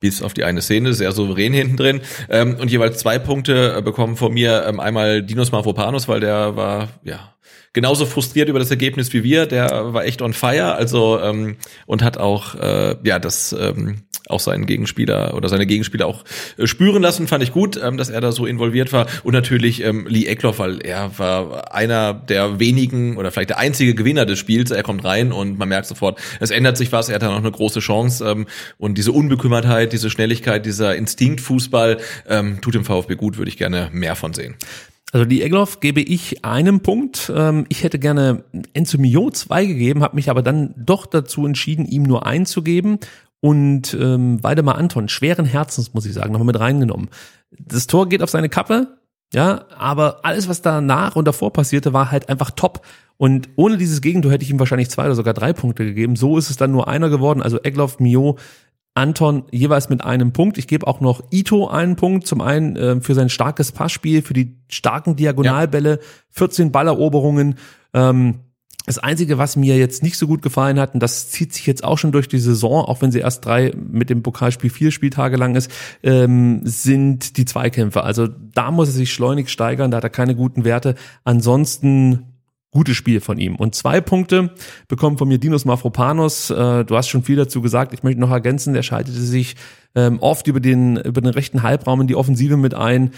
bis 0.00 0.22
auf 0.22 0.34
die 0.34 0.44
eine 0.44 0.62
Szene, 0.62 0.94
sehr 0.94 1.12
souverän 1.12 1.52
hinten 1.52 1.76
drin. 1.76 2.00
Ähm, 2.28 2.56
und 2.60 2.70
jeweils 2.70 2.98
zwei 2.98 3.18
Punkte 3.18 3.74
äh, 3.76 3.82
bekommen 3.82 4.16
von 4.16 4.32
mir 4.32 4.64
ähm, 4.66 4.80
einmal 4.80 5.22
Dinos 5.22 5.52
Mavropanos, 5.52 6.08
weil 6.08 6.20
der 6.20 6.56
war, 6.56 6.88
ja, 7.02 7.34
genauso 7.78 8.06
frustriert 8.06 8.48
über 8.48 8.58
das 8.58 8.72
Ergebnis 8.72 9.12
wie 9.12 9.22
wir. 9.22 9.46
Der 9.46 9.94
war 9.94 10.04
echt 10.04 10.20
on 10.20 10.32
fire, 10.32 10.74
also 10.74 11.20
ähm, 11.20 11.58
und 11.86 12.02
hat 12.02 12.18
auch, 12.18 12.56
äh, 12.56 12.96
ja, 13.04 13.20
das 13.20 13.54
ähm, 13.56 14.02
auch 14.26 14.40
seinen 14.40 14.66
Gegenspieler 14.66 15.34
oder 15.34 15.48
seine 15.48 15.64
Gegenspieler 15.64 16.06
auch 16.06 16.24
äh, 16.56 16.66
spüren 16.66 17.02
lassen, 17.02 17.28
fand 17.28 17.44
ich 17.44 17.52
gut, 17.52 17.80
ähm, 17.80 17.96
dass 17.96 18.10
er 18.10 18.20
da 18.20 18.32
so 18.32 18.46
involviert 18.46 18.92
war. 18.92 19.06
Und 19.22 19.32
natürlich 19.32 19.84
ähm, 19.84 20.08
Lee 20.08 20.26
Eckloff, 20.26 20.58
weil 20.58 20.80
er 20.80 21.16
war 21.20 21.72
einer 21.72 22.14
der 22.14 22.58
wenigen 22.58 23.16
oder 23.16 23.30
vielleicht 23.30 23.50
der 23.50 23.58
einzige 23.58 23.94
Gewinner 23.94 24.26
des 24.26 24.40
Spiels. 24.40 24.72
Er 24.72 24.82
kommt 24.82 25.04
rein 25.04 25.30
und 25.30 25.56
man 25.56 25.68
merkt 25.68 25.86
sofort, 25.86 26.18
es 26.40 26.50
ändert 26.50 26.76
sich 26.76 26.90
was, 26.90 27.08
er 27.08 27.14
hat 27.14 27.22
da 27.22 27.28
noch 27.28 27.38
eine 27.38 27.52
große 27.52 27.78
Chance. 27.78 28.28
Ähm, 28.28 28.46
und 28.76 28.98
diese 28.98 29.12
Unbekümmertheit, 29.12 29.92
diese 29.92 30.10
Schnelligkeit, 30.10 30.66
dieser 30.66 30.96
Instinktfußball 30.96 31.98
ähm, 32.28 32.60
tut 32.60 32.74
dem 32.74 32.84
VfB 32.84 33.14
gut, 33.14 33.38
würde 33.38 33.50
ich 33.50 33.56
gerne 33.56 33.88
mehr 33.92 34.16
von 34.16 34.34
sehen. 34.34 34.56
Also 35.12 35.24
die 35.24 35.42
Egloff 35.42 35.80
gebe 35.80 36.00
ich 36.00 36.44
einen 36.44 36.80
Punkt. 36.80 37.32
Ähm, 37.34 37.64
Ich 37.68 37.82
hätte 37.82 37.98
gerne 37.98 38.44
Enzo 38.74 38.98
Mio 38.98 39.30
zwei 39.30 39.64
gegeben, 39.64 40.02
habe 40.02 40.16
mich 40.16 40.30
aber 40.30 40.42
dann 40.42 40.74
doch 40.76 41.06
dazu 41.06 41.46
entschieden, 41.46 41.86
ihm 41.86 42.02
nur 42.02 42.26
einen 42.26 42.46
zu 42.46 42.62
geben. 42.62 42.98
Und 43.40 43.94
ähm, 43.94 44.42
Waldemar 44.42 44.76
Anton, 44.76 45.08
schweren 45.08 45.46
Herzens, 45.46 45.94
muss 45.94 46.06
ich 46.06 46.12
sagen, 46.12 46.32
nochmal 46.32 46.46
mit 46.46 46.58
reingenommen. 46.58 47.08
Das 47.58 47.86
Tor 47.86 48.08
geht 48.08 48.22
auf 48.22 48.30
seine 48.30 48.48
Kappe, 48.48 48.98
ja, 49.32 49.66
aber 49.76 50.24
alles, 50.24 50.48
was 50.48 50.62
danach 50.62 51.14
und 51.14 51.26
davor 51.26 51.52
passierte, 51.52 51.92
war 51.92 52.10
halt 52.10 52.28
einfach 52.28 52.50
top. 52.50 52.84
Und 53.16 53.48
ohne 53.56 53.76
dieses 53.76 54.00
Gegentor 54.00 54.32
hätte 54.32 54.44
ich 54.44 54.50
ihm 54.50 54.58
wahrscheinlich 54.58 54.90
zwei 54.90 55.04
oder 55.04 55.14
sogar 55.14 55.34
drei 55.34 55.52
Punkte 55.52 55.84
gegeben. 55.84 56.16
So 56.16 56.38
ist 56.38 56.50
es 56.50 56.56
dann 56.56 56.70
nur 56.70 56.88
einer 56.88 57.10
geworden. 57.10 57.42
Also 57.42 57.60
Egloff, 57.62 57.98
Mio, 58.00 58.38
Anton 58.98 59.44
jeweils 59.52 59.88
mit 59.88 60.02
einem 60.02 60.32
Punkt. 60.32 60.58
Ich 60.58 60.66
gebe 60.66 60.86
auch 60.86 61.00
noch 61.00 61.22
Ito 61.30 61.68
einen 61.68 61.94
Punkt. 61.94 62.26
Zum 62.26 62.40
einen 62.40 62.76
äh, 62.76 63.00
für 63.00 63.14
sein 63.14 63.28
starkes 63.28 63.70
Passspiel, 63.70 64.22
für 64.22 64.34
die 64.34 64.56
starken 64.68 65.14
Diagonalbälle, 65.14 66.00
14 66.30 66.72
Balleroberungen. 66.72 67.54
Ähm, 67.94 68.40
das 68.86 68.98
Einzige, 68.98 69.36
was 69.36 69.54
mir 69.54 69.76
jetzt 69.76 70.02
nicht 70.02 70.16
so 70.16 70.26
gut 70.26 70.40
gefallen 70.40 70.80
hat, 70.80 70.94
und 70.94 71.02
das 71.02 71.30
zieht 71.30 71.52
sich 71.52 71.66
jetzt 71.66 71.84
auch 71.84 71.98
schon 71.98 72.10
durch 72.10 72.26
die 72.26 72.38
Saison, 72.38 72.86
auch 72.86 73.02
wenn 73.02 73.12
sie 73.12 73.18
erst 73.18 73.44
drei 73.44 73.72
mit 73.76 74.08
dem 74.08 74.22
Pokalspiel 74.22 74.70
vier 74.70 74.90
Spieltage 74.90 75.36
lang 75.36 75.56
ist, 75.56 75.70
ähm, 76.02 76.62
sind 76.64 77.36
die 77.36 77.44
Zweikämpfe. 77.44 78.02
Also 78.02 78.26
da 78.26 78.70
muss 78.70 78.88
er 78.88 78.94
sich 78.94 79.12
schleunig 79.12 79.50
steigern, 79.50 79.90
da 79.90 79.98
hat 79.98 80.04
er 80.04 80.10
keine 80.10 80.34
guten 80.34 80.64
Werte. 80.64 80.94
Ansonsten 81.22 82.27
gutes 82.70 82.96
Spiel 82.96 83.20
von 83.20 83.38
ihm. 83.38 83.56
Und 83.56 83.74
zwei 83.74 84.00
Punkte 84.00 84.54
bekommen 84.88 85.18
von 85.18 85.28
mir 85.28 85.38
Dinos 85.38 85.64
Mafropanos. 85.64 86.50
Äh, 86.50 86.84
du 86.84 86.96
hast 86.96 87.08
schon 87.08 87.22
viel 87.22 87.36
dazu 87.36 87.62
gesagt. 87.62 87.94
Ich 87.94 88.02
möchte 88.02 88.20
noch 88.20 88.30
ergänzen, 88.30 88.74
der 88.74 88.82
schaltete 88.82 89.18
sich 89.18 89.56
ähm, 89.94 90.18
oft 90.20 90.46
über 90.46 90.60
den, 90.60 90.96
über 90.96 91.20
den 91.20 91.30
rechten 91.30 91.62
Halbraum 91.62 92.02
in 92.02 92.06
die 92.06 92.16
Offensive 92.16 92.56
mit 92.56 92.74
ein. 92.74 93.12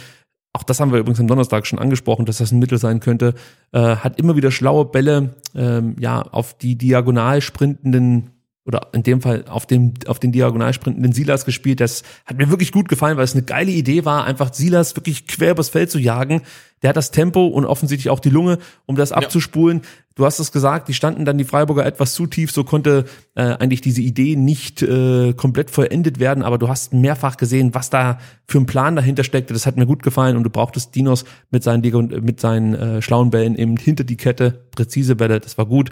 Auch 0.52 0.62
das 0.64 0.80
haben 0.80 0.92
wir 0.92 0.98
übrigens 0.98 1.20
am 1.20 1.28
Donnerstag 1.28 1.66
schon 1.66 1.78
angesprochen, 1.78 2.26
dass 2.26 2.38
das 2.38 2.50
ein 2.50 2.58
Mittel 2.58 2.78
sein 2.78 3.00
könnte. 3.00 3.34
Äh, 3.72 3.96
hat 3.96 4.18
immer 4.18 4.36
wieder 4.36 4.50
schlaue 4.50 4.84
Bälle, 4.84 5.36
ähm, 5.54 5.96
ja, 6.00 6.22
auf 6.22 6.56
die 6.58 6.76
diagonal 6.76 7.40
sprintenden 7.40 8.30
oder 8.66 8.88
in 8.92 9.02
dem 9.02 9.22
Fall 9.22 9.44
auf 9.48 9.66
dem 9.66 9.94
auf 10.06 10.18
den 10.18 10.32
diagonal 10.32 10.72
sprintenden 10.74 11.12
Silas 11.12 11.44
gespielt. 11.44 11.80
Das 11.80 12.02
hat 12.26 12.36
mir 12.36 12.50
wirklich 12.50 12.72
gut 12.72 12.88
gefallen, 12.88 13.16
weil 13.16 13.24
es 13.24 13.32
eine 13.32 13.42
geile 13.42 13.70
Idee 13.70 14.04
war, 14.04 14.24
einfach 14.24 14.52
Silas 14.52 14.96
wirklich 14.96 15.26
quer 15.26 15.52
übers 15.52 15.70
Feld 15.70 15.90
zu 15.90 15.98
jagen. 15.98 16.42
Der 16.82 16.90
hat 16.90 16.96
das 16.96 17.10
Tempo 17.10 17.46
und 17.46 17.64
offensichtlich 17.64 18.10
auch 18.10 18.20
die 18.20 18.30
Lunge, 18.30 18.58
um 18.86 18.96
das 18.96 19.12
abzuspulen. 19.12 19.82
Du 20.14 20.24
hast 20.24 20.38
es 20.38 20.52
gesagt, 20.52 20.88
die 20.88 20.94
standen 20.94 21.24
dann 21.24 21.38
die 21.38 21.44
Freiburger 21.44 21.84
etwas 21.84 22.14
zu 22.14 22.26
tief, 22.26 22.52
so 22.52 22.64
konnte 22.64 23.04
äh, 23.34 23.42
eigentlich 23.42 23.80
diese 23.80 24.02
Idee 24.02 24.36
nicht 24.36 24.82
äh, 24.82 25.32
komplett 25.34 25.70
vollendet 25.70 26.20
werden, 26.20 26.42
aber 26.42 26.58
du 26.58 26.68
hast 26.68 26.92
mehrfach 26.92 27.36
gesehen, 27.36 27.74
was 27.74 27.90
da 27.90 28.18
für 28.46 28.58
ein 28.58 28.66
Plan 28.66 28.96
dahinter 28.96 29.24
steckte. 29.24 29.54
Das 29.54 29.66
hat 29.66 29.76
mir 29.76 29.86
gut 29.86 30.02
gefallen 30.02 30.36
und 30.36 30.44
du 30.44 30.50
brauchtest 30.50 30.94
Dinos 30.94 31.24
mit 31.50 31.62
seinen 31.62 31.80
mit 32.24 32.40
seinen 32.40 32.74
äh, 32.74 33.02
schlauen 33.02 33.30
Bällen 33.30 33.56
eben 33.56 33.76
hinter 33.76 34.04
die 34.04 34.16
Kette, 34.16 34.66
präzise 34.74 35.16
Bälle, 35.16 35.40
das 35.40 35.56
war 35.56 35.66
gut 35.66 35.90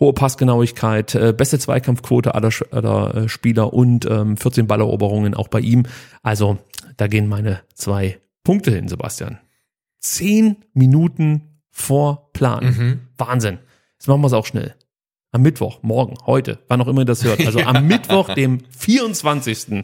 hohe 0.00 0.12
Passgenauigkeit, 0.12 1.14
äh, 1.14 1.32
beste 1.32 1.58
Zweikampfquote 1.58 2.34
aller, 2.34 2.50
aller 2.70 3.14
äh, 3.14 3.28
Spieler 3.28 3.72
und 3.72 4.06
ähm, 4.06 4.36
14 4.36 4.66
Balleroberungen 4.66 5.34
auch 5.34 5.48
bei 5.48 5.60
ihm. 5.60 5.84
Also 6.22 6.58
da 6.96 7.06
gehen 7.06 7.28
meine 7.28 7.60
zwei 7.74 8.18
Punkte 8.42 8.70
hin, 8.70 8.88
Sebastian. 8.88 9.38
Zehn 10.00 10.56
Minuten 10.74 11.60
vor 11.70 12.30
Plan. 12.32 13.00
Wahnsinn. 13.16 13.58
Jetzt 13.94 14.08
machen 14.08 14.20
wir 14.20 14.26
es 14.26 14.32
auch 14.32 14.46
schnell. 14.46 14.74
Am 15.32 15.42
Mittwoch, 15.42 15.82
morgen, 15.82 16.14
heute, 16.26 16.58
wann 16.68 16.80
auch 16.80 16.86
immer 16.86 17.00
ihr 17.00 17.06
das 17.06 17.24
hört. 17.24 17.44
Also 17.44 17.60
am 17.60 17.86
Mittwoch, 17.88 18.34
dem 18.34 18.60
24. 18.78 19.82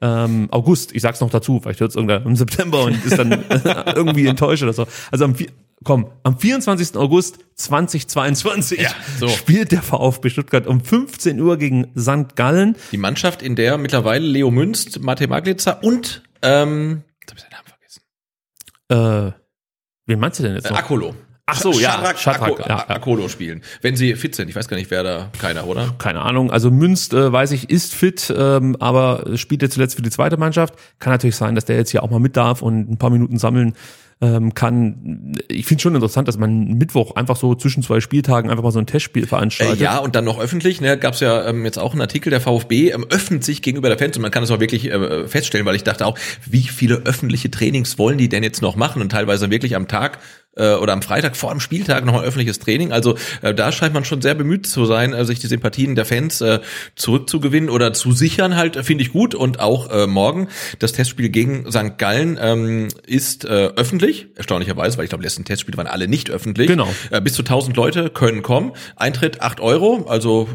Ähm, 0.00 0.48
August, 0.50 0.92
ich 0.94 1.02
sag's 1.02 1.20
noch 1.20 1.30
dazu, 1.30 1.60
vielleicht 1.60 1.80
hört 1.80 1.90
es 1.90 1.96
irgendwer 1.96 2.24
im 2.24 2.34
September 2.34 2.84
und 2.84 3.04
ist 3.04 3.18
dann 3.18 3.30
irgendwie 3.94 4.26
enttäuscht 4.26 4.62
oder 4.62 4.72
so. 4.72 4.86
Also 5.10 5.24
am, 5.24 5.34
komm, 5.84 6.10
am 6.22 6.38
24. 6.38 6.96
August 6.96 7.38
2022 7.56 8.80
Ja, 8.80 8.90
so. 9.18 9.28
spielt 9.28 9.72
der 9.72 9.82
VfB 9.82 10.30
Stuttgart 10.30 10.66
um 10.66 10.80
15 10.82 11.40
Uhr 11.40 11.56
gegen 11.56 11.88
St. 11.98 12.36
Gallen. 12.36 12.76
Die 12.92 12.96
Mannschaft, 12.98 13.42
in 13.42 13.56
der 13.56 13.78
mittlerweile 13.78 14.26
Leo 14.26 14.50
Münst, 14.50 15.00
Mate 15.00 15.28
Maglitzer 15.28 15.82
und 15.82 16.22
ähm, 16.42 17.02
jetzt 17.20 17.30
hab 17.30 17.36
ich 17.38 17.42
seinen 17.42 17.50
Namen 17.52 17.66
vergessen. 18.88 19.32
Äh, 19.36 19.38
wen 20.06 20.20
meinst 20.20 20.38
du 20.38 20.42
denn 20.44 20.54
jetzt 20.54 20.70
Äh? 20.70 20.74
Akolo. 20.74 21.14
Ach 21.50 21.58
so, 21.58 21.72
ja, 21.72 21.92
Shadrack 21.92 22.18
Shadrack, 22.18 22.42
Ako- 22.50 22.60
ja, 22.60 22.68
ja. 22.68 22.88
Akolo 22.90 23.26
spielen. 23.28 23.62
Wenn 23.80 23.96
sie 23.96 24.14
fit 24.16 24.34
sind. 24.34 24.50
Ich 24.50 24.54
weiß 24.56 24.68
gar 24.68 24.76
nicht, 24.76 24.90
wer 24.90 25.02
da, 25.02 25.30
keiner, 25.40 25.66
oder? 25.66 25.94
Keine 25.96 26.20
Ahnung. 26.20 26.50
Also 26.50 26.70
Münst, 26.70 27.14
äh, 27.14 27.32
weiß 27.32 27.52
ich, 27.52 27.70
ist 27.70 27.94
fit, 27.94 28.30
ähm, 28.36 28.76
aber 28.80 29.24
spielt 29.38 29.62
jetzt 29.62 29.72
zuletzt 29.72 29.96
für 29.96 30.02
die 30.02 30.10
zweite 30.10 30.36
Mannschaft. 30.36 30.74
Kann 30.98 31.10
natürlich 31.14 31.36
sein, 31.36 31.54
dass 31.54 31.64
der 31.64 31.76
jetzt 31.76 31.90
hier 31.90 32.02
auch 32.02 32.10
mal 32.10 32.20
mit 32.20 32.36
darf 32.36 32.60
und 32.60 32.90
ein 32.90 32.98
paar 32.98 33.08
Minuten 33.08 33.38
sammeln 33.38 33.72
ähm, 34.20 34.52
kann. 34.54 35.32
Ich 35.48 35.66
finde 35.66 35.82
schon 35.82 35.94
interessant, 35.94 36.26
dass 36.26 36.36
man 36.38 36.74
Mittwoch 36.74 37.14
einfach 37.14 37.36
so 37.36 37.54
zwischen 37.54 37.82
zwei 37.84 38.00
Spieltagen 38.00 38.50
einfach 38.50 38.64
mal 38.64 38.72
so 38.72 38.80
ein 38.80 38.86
Testspiel 38.86 39.24
Äh, 39.24 39.26
veranstaltet. 39.26 39.78
ja, 39.80 39.98
und 39.98 40.16
dann 40.16 40.24
noch 40.24 40.40
öffentlich, 40.40 40.80
ne, 40.80 40.98
gab 40.98 41.14
es 41.14 41.20
ja 41.20 41.46
ähm, 41.48 41.64
jetzt 41.64 41.78
auch 41.78 41.92
einen 41.92 42.00
Artikel, 42.00 42.30
der 42.30 42.40
VfB 42.40 42.90
ähm, 42.90 43.06
öffnet 43.10 43.44
sich 43.44 43.62
gegenüber 43.62 43.88
der 43.88 43.98
Fans 43.98 44.16
und 44.16 44.22
man 44.22 44.30
kann 44.32 44.42
es 44.42 44.50
auch 44.50 44.58
wirklich 44.60 44.90
äh, 44.90 45.28
feststellen, 45.28 45.66
weil 45.66 45.76
ich 45.76 45.84
dachte 45.84 46.04
auch, 46.04 46.18
wie 46.46 46.62
viele 46.62 46.96
öffentliche 47.04 47.50
Trainings 47.50 47.98
wollen 47.98 48.18
die 48.18 48.28
denn 48.28 48.42
jetzt 48.42 48.60
noch 48.60 48.74
machen 48.76 49.02
und 49.02 49.10
teilweise 49.10 49.50
wirklich 49.50 49.76
am 49.76 49.86
Tag 49.86 50.18
äh, 50.58 50.74
oder 50.74 50.92
am 50.92 51.02
Freitag 51.02 51.36
vor 51.36 51.50
dem 51.50 51.60
Spieltag 51.60 52.04
noch 52.04 52.14
ein 52.14 52.24
öffentliches 52.24 52.58
Training. 52.58 52.92
Also 52.92 53.16
äh, 53.42 53.54
da 53.54 53.72
scheint 53.72 53.94
man 53.94 54.04
schon 54.04 54.22
sehr 54.22 54.34
bemüht 54.34 54.66
zu 54.66 54.84
sein, 54.84 55.12
äh, 55.12 55.24
sich 55.24 55.38
die 55.38 55.46
Sympathien 55.46 55.94
der 55.94 56.04
Fans 56.04 56.40
äh, 56.40 56.60
zurückzugewinnen 56.96 57.70
oder 57.70 57.92
zu 57.92 58.12
sichern 58.12 58.56
halt, 58.56 58.76
finde 58.84 59.02
ich 59.02 59.12
gut. 59.12 59.34
Und 59.34 59.60
auch 59.60 59.90
äh, 59.90 60.06
morgen 60.06 60.48
das 60.78 60.92
Testspiel 60.92 61.28
gegen 61.28 61.70
St. 61.70 61.98
Gallen 61.98 62.38
ähm, 62.40 62.88
ist 63.06 63.44
äh, 63.44 63.70
öffentlich, 63.76 64.28
erstaunlicherweise, 64.36 64.98
weil 64.98 65.04
ich 65.04 65.10
glaube, 65.10 65.24
letzten 65.24 65.44
Testspiele 65.44 65.76
waren 65.78 65.86
alle 65.86 66.08
nicht 66.08 66.30
öffentlich. 66.30 66.68
Genau. 66.68 66.88
Äh, 67.10 67.20
bis 67.20 67.34
zu 67.34 67.42
1000 67.42 67.76
Leute 67.76 68.10
können 68.10 68.42
kommen. 68.42 68.72
Eintritt 68.96 69.40
8 69.40 69.60
Euro, 69.60 70.06
also 70.08 70.48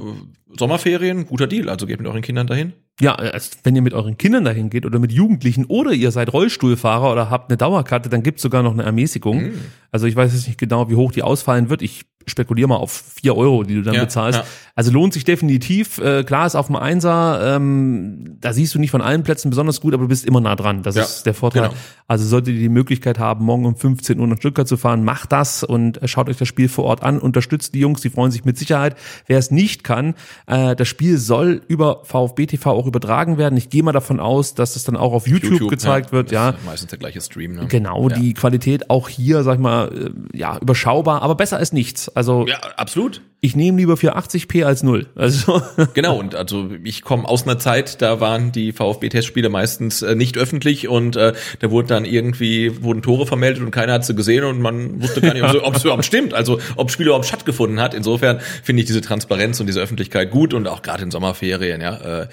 Sommerferien, 0.58 1.26
guter 1.26 1.48
Deal. 1.48 1.70
Also 1.70 1.86
geht 1.86 2.00
mit 2.00 2.08
euren 2.08 2.22
Kindern 2.22 2.48
dahin. 2.48 2.74
Ja, 3.02 3.16
also 3.16 3.52
wenn 3.64 3.76
ihr 3.76 3.82
mit 3.82 3.94
euren 3.94 4.18
Kindern 4.18 4.46
dahin 4.46 4.70
geht 4.70 4.86
oder 4.86 5.00
mit 5.00 5.12
Jugendlichen 5.12 5.66
oder 5.66 5.92
ihr 5.94 6.12
seid 6.12 6.32
Rollstuhlfahrer 6.32 7.12
oder 7.12 7.30
habt 7.30 7.50
eine 7.50 7.58
Dauerkarte, 7.58 8.10
dann 8.10 8.22
gibt's 8.22 8.44
sogar 8.44 8.62
noch 8.62 8.74
eine 8.74 8.84
Ermäßigung. 8.84 9.46
Mhm. 9.46 9.54
Also 9.92 10.06
ich 10.06 10.16
weiß 10.16 10.34
jetzt 10.34 10.48
nicht 10.48 10.60
genau, 10.60 10.90
wie 10.90 10.96
hoch 10.96 11.12
die 11.12 11.24
ausfallen 11.24 11.70
wird. 11.70 11.82
Ich 11.82 12.06
spekuliere 12.28 12.68
mal 12.70 12.78
auf 12.78 12.92
vier 13.16 13.36
Euro, 13.36 13.64
die 13.64 13.76
du 13.76 13.82
dann 13.82 13.96
Ja, 13.96 14.02
bezahlst. 14.04 14.40
ja. 14.40 14.46
Also 14.76 14.92
lohnt 14.92 15.14
sich 15.14 15.24
definitiv. 15.24 16.00
Äh, 16.00 16.24
klar 16.24 16.48
ist 16.48 16.56
auf 16.56 16.66
dem 16.68 16.76
Einser, 16.76 17.56
ähm, 17.56 18.38
da 18.42 18.54
siehst 18.54 18.74
du 18.74 18.80
nicht 18.80 18.90
von 18.92 19.02
allen 19.02 19.22
Plätzen 19.24 19.50
besonders 19.52 19.82
gut, 19.82 19.94
aber 19.94 20.04
du 20.04 20.08
bist 20.10 20.26
immer 20.26 20.42
nah 20.42 20.56
dran. 20.56 20.82
Das 20.82 20.96
Ja, 20.96 21.04
ist 21.04 21.24
der 21.28 21.34
Vorteil. 21.36 21.64
genau. 21.64 21.74
Also 22.08 22.26
solltet 22.26 22.56
ihr 22.56 22.60
die 22.60 22.70
Möglichkeit 22.70 23.20
haben, 23.20 23.46
morgen 23.46 23.66
um 23.66 23.76
15 23.76 24.20
Uhr 24.20 24.28
nach 24.28 24.38
Stuttgart 24.38 24.68
zu 24.68 24.76
fahren, 24.78 25.04
macht 25.04 25.32
das 25.32 25.64
und 25.64 26.02
äh, 26.02 26.08
schaut 26.08 26.28
euch 26.30 26.38
das 26.38 26.48
Spiel 26.48 26.70
vor 26.70 26.86
Ort 26.86 27.04
an, 27.04 27.20
unterstützt 27.20 27.74
die 27.76 27.80
Jungs, 27.80 28.02
die 28.02 28.10
freuen 28.10 28.32
sich 28.32 28.46
mit 28.46 28.58
Sicherheit. 28.58 28.96
Wer 29.28 29.38
es 29.38 29.52
nicht 29.52 29.84
kann, 29.84 30.16
äh, 30.48 30.76
das 30.76 30.88
Spiel 30.88 31.18
soll 31.18 31.62
über 31.68 32.02
VfB 32.04 32.48
TV 32.48 32.72
auch 32.72 32.88
übertragen 32.88 33.38
werden. 33.38 33.58
Ich 33.58 33.70
gehe 33.70 33.84
mal 33.84 33.92
davon 33.92 34.20
aus, 34.20 34.56
dass 34.56 34.76
es 34.76 34.84
dann 34.84 34.98
auch 34.98 35.14
auf 35.14 35.28
YouTube, 35.28 35.70
gezeigt 35.70 36.12
wird, 36.12 36.32
ja. 36.32 36.50
ist 36.50 36.66
Meistens 36.66 36.90
der 36.90 37.00
gleiche 37.00 37.22
Stream. 37.22 37.54
Ne? 37.54 37.68
Genau, 37.68 38.10
die 38.10 38.34
Qualität 38.34 38.90
auch 38.90 39.08
hier, 39.08 39.44
sag 39.44 39.56
ich 39.56 39.60
mal, 39.62 40.14
äh, 40.34 40.38
ja, 40.38 40.58
überschaubar, 40.58 41.22
aber 41.22 41.36
besser 41.36 41.58
als 41.58 41.74
nichts. 41.74 42.10
Also 42.16 42.46
Ja, 42.48 42.58
absolut. 42.78 43.22
ich 43.42 43.56
nehme 43.56 43.78
lieber 43.80 43.96
480p 43.96 44.64
als 44.66 44.84
null. 44.84 45.08
Also 45.16 45.62
Genau, 45.94 46.18
und 46.20 46.36
also 46.36 46.70
ich 46.84 47.02
komme 47.02 47.28
aus 47.28 47.44
einer 47.44 47.58
Zeit, 47.60 48.02
da 48.02 48.20
waren 48.20 48.52
die 48.52 48.72
VfB-Testspiele 48.72 49.50
meistens 49.50 50.02
äh, 50.02 50.16
nicht 50.16 50.38
öffentlich 50.38 50.88
und 50.88 51.16
äh, 51.16 51.34
da 51.60 51.72
wurde 51.72 51.88
dann 51.88 52.06
irgendwie, 52.06 52.84
wurden 52.84 53.02
Tore 53.02 53.26
vermeldet 53.26 53.64
und 53.64 53.72
keiner 53.72 53.94
hat 53.94 54.06
sie 54.06 54.16
gesehen 54.16 54.44
und 54.44 54.60
man 54.62 55.02
wusste 55.02 55.22
gar 55.22 55.34
nicht, 55.34 55.44
ob 55.44 55.76
es- 55.76 55.84
überhaupt 55.84 56.06
stimmt, 56.06 56.34
also 56.34 56.60
ob 56.76 56.88
das 56.88 56.94
Spiel 56.94 57.08
überhaupt 57.08 57.26
stattgefunden 57.26 57.80
hat. 57.82 57.94
Insofern 57.94 58.40
finde 58.64 58.82
ich 58.82 58.88
diese 58.88 59.02
Transparenz 59.02 59.60
und 59.60 59.66
diese 59.68 59.82
Öffentlichkeit 59.82 60.30
gut 60.32 60.54
und 60.54 60.68
auch 60.68 60.82
gerade 60.82 61.04
in 61.04 61.12
Sommerferien, 61.12 61.82
ja. 61.82 62.22
Äh, 62.22 62.28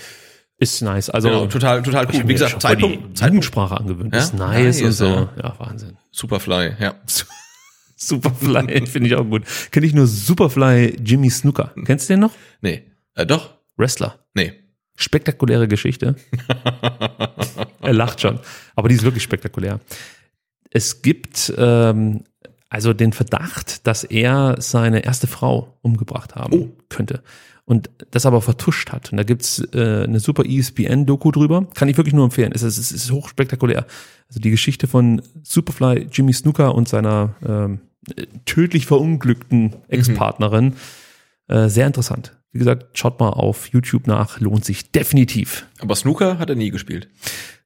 ist 0.62 0.82
nice. 0.82 1.09
Also 1.09 1.28
genau, 1.31 1.47
total, 1.47 1.82
total 1.82 2.07
cool. 2.12 2.23
Wie 2.28 2.35
gesagt, 2.35 2.61
Zeitpunkt, 2.61 3.16
Zeitpunkt, 3.16 3.20
Jugendsprache 3.20 3.78
angewöhnt. 3.78 4.12
Ja? 4.15 4.20
Ist 4.20 4.35
nice, 4.35 4.81
Nice, 4.81 4.82
und 4.82 4.93
so. 4.93 5.07
ja. 5.07 5.28
Ja, 5.43 5.55
Wahnsinn. 5.59 5.97
Superfly, 6.11 6.73
ja. 6.78 6.94
Superfly 8.01 8.86
finde 8.86 9.09
ich 9.09 9.14
auch 9.14 9.24
gut. 9.24 9.44
Kenne 9.70 9.86
ich 9.86 9.94
nur 9.94 10.06
Superfly 10.06 10.97
Jimmy 11.05 11.31
Snooker. 11.31 11.72
Kennst 11.85 12.09
du 12.09 12.14
den 12.14 12.20
noch? 12.20 12.32
Nee, 12.60 12.85
äh, 13.14 13.27
doch, 13.27 13.55
Wrestler. 13.77 14.18
nee. 14.35 14.55
Spektakuläre 14.97 15.66
Geschichte. 15.66 16.14
er 17.81 17.93
lacht 17.94 18.20
schon. 18.20 18.39
Aber 18.77 18.90
die 18.90 18.97
ist 18.97 19.02
wirklich 19.02 19.22
spektakulär. 19.22 19.81
Es 20.70 21.01
gibt 21.01 21.55
ähm, 21.56 22.24
also 22.68 22.93
den 22.93 23.12
Verdacht, 23.12 23.86
dass 23.86 24.05
er 24.05 24.56
seine 24.59 25.05
erste 25.05 25.27
Frau 25.27 25.78
umgebracht 25.82 26.36
haben 26.36 26.72
könnte. 26.89 27.22
Und 27.64 27.89
das 28.10 28.27
aber 28.27 28.43
vertuscht 28.43 28.90
hat. 28.93 29.10
Und 29.10 29.16
da 29.16 29.22
gibt's 29.22 29.62
äh, 29.72 30.05
eine 30.05 30.20
super 30.20 30.44
ESPN-Doku 30.44 31.31
drüber. 31.31 31.66
Kann 31.74 31.89
ich 31.89 31.97
wirklich 31.97 32.14
nur 32.14 32.24
empfehlen. 32.24 32.52
Es 32.55 32.62
ist, 32.62 32.78
es 32.78 32.93
ist 32.93 33.10
hochspektakulär. 33.10 33.86
Also 34.28 34.40
die 34.40 34.51
Geschichte 34.51 34.86
von 34.86 35.22
Superfly 35.43 36.09
Jimmy 36.10 36.32
Snooker 36.32 36.74
und 36.74 36.89
seiner 36.89 37.35
ähm, 37.47 37.81
tödlich 38.44 38.86
verunglückten 38.86 39.77
Ex-Partnerin. 39.89 40.74
Äh, 41.48 41.68
sehr 41.68 41.86
interessant. 41.86 42.36
Wie 42.52 42.59
gesagt, 42.59 42.98
schaut 42.98 43.20
mal 43.20 43.28
auf 43.31 43.68
YouTube 43.68 44.06
nach, 44.06 44.40
lohnt 44.40 44.64
sich 44.64 44.90
definitiv. 44.90 45.66
Aber 45.81 45.94
Snooker 45.94 46.39
hat 46.39 46.51
er 46.51 46.56
nie 46.56 46.70
gespielt. 46.70 47.09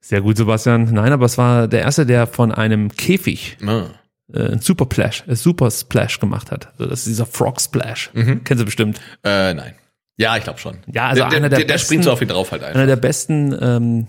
Sehr 0.00 0.20
gut, 0.20 0.36
Sebastian. 0.36 0.92
Nein, 0.92 1.12
aber 1.12 1.24
es 1.26 1.38
war 1.38 1.68
der 1.68 1.80
erste, 1.82 2.04
der 2.04 2.26
von 2.26 2.52
einem 2.52 2.90
Käfig 2.90 3.56
Ah. 3.66 3.86
äh, 4.32 4.52
ein 4.52 4.58
Super 4.60 4.84
Splash, 4.84 5.24
ein 5.26 5.36
Super 5.36 5.70
Splash 5.70 6.20
gemacht 6.20 6.50
hat. 6.50 6.68
Also 6.72 6.86
das 6.86 7.00
ist 7.00 7.06
dieser 7.08 7.24
Frog 7.26 7.60
Splash. 7.60 8.10
Kennst 8.14 8.60
du 8.60 8.64
bestimmt. 8.66 9.00
Äh, 9.22 9.54
nein. 9.54 9.74
Ja, 10.16 10.36
ich 10.36 10.44
glaube 10.44 10.58
schon. 10.58 10.78
Ja, 10.92 11.08
also 11.08 11.22
der, 11.22 11.30
der, 11.30 11.38
einer 11.38 11.48
der 11.48 11.58
der, 11.60 11.66
der 11.66 11.74
besten- 11.74 11.86
springt 11.86 12.04
so 12.04 12.12
auf 12.12 12.20
ihn 12.22 12.28
drauf 12.28 12.52
halt 12.52 12.62
einfach. 12.62 12.76
Einer 12.78 12.86
der 12.86 12.96
besten 12.96 13.56
ähm, 13.58 14.06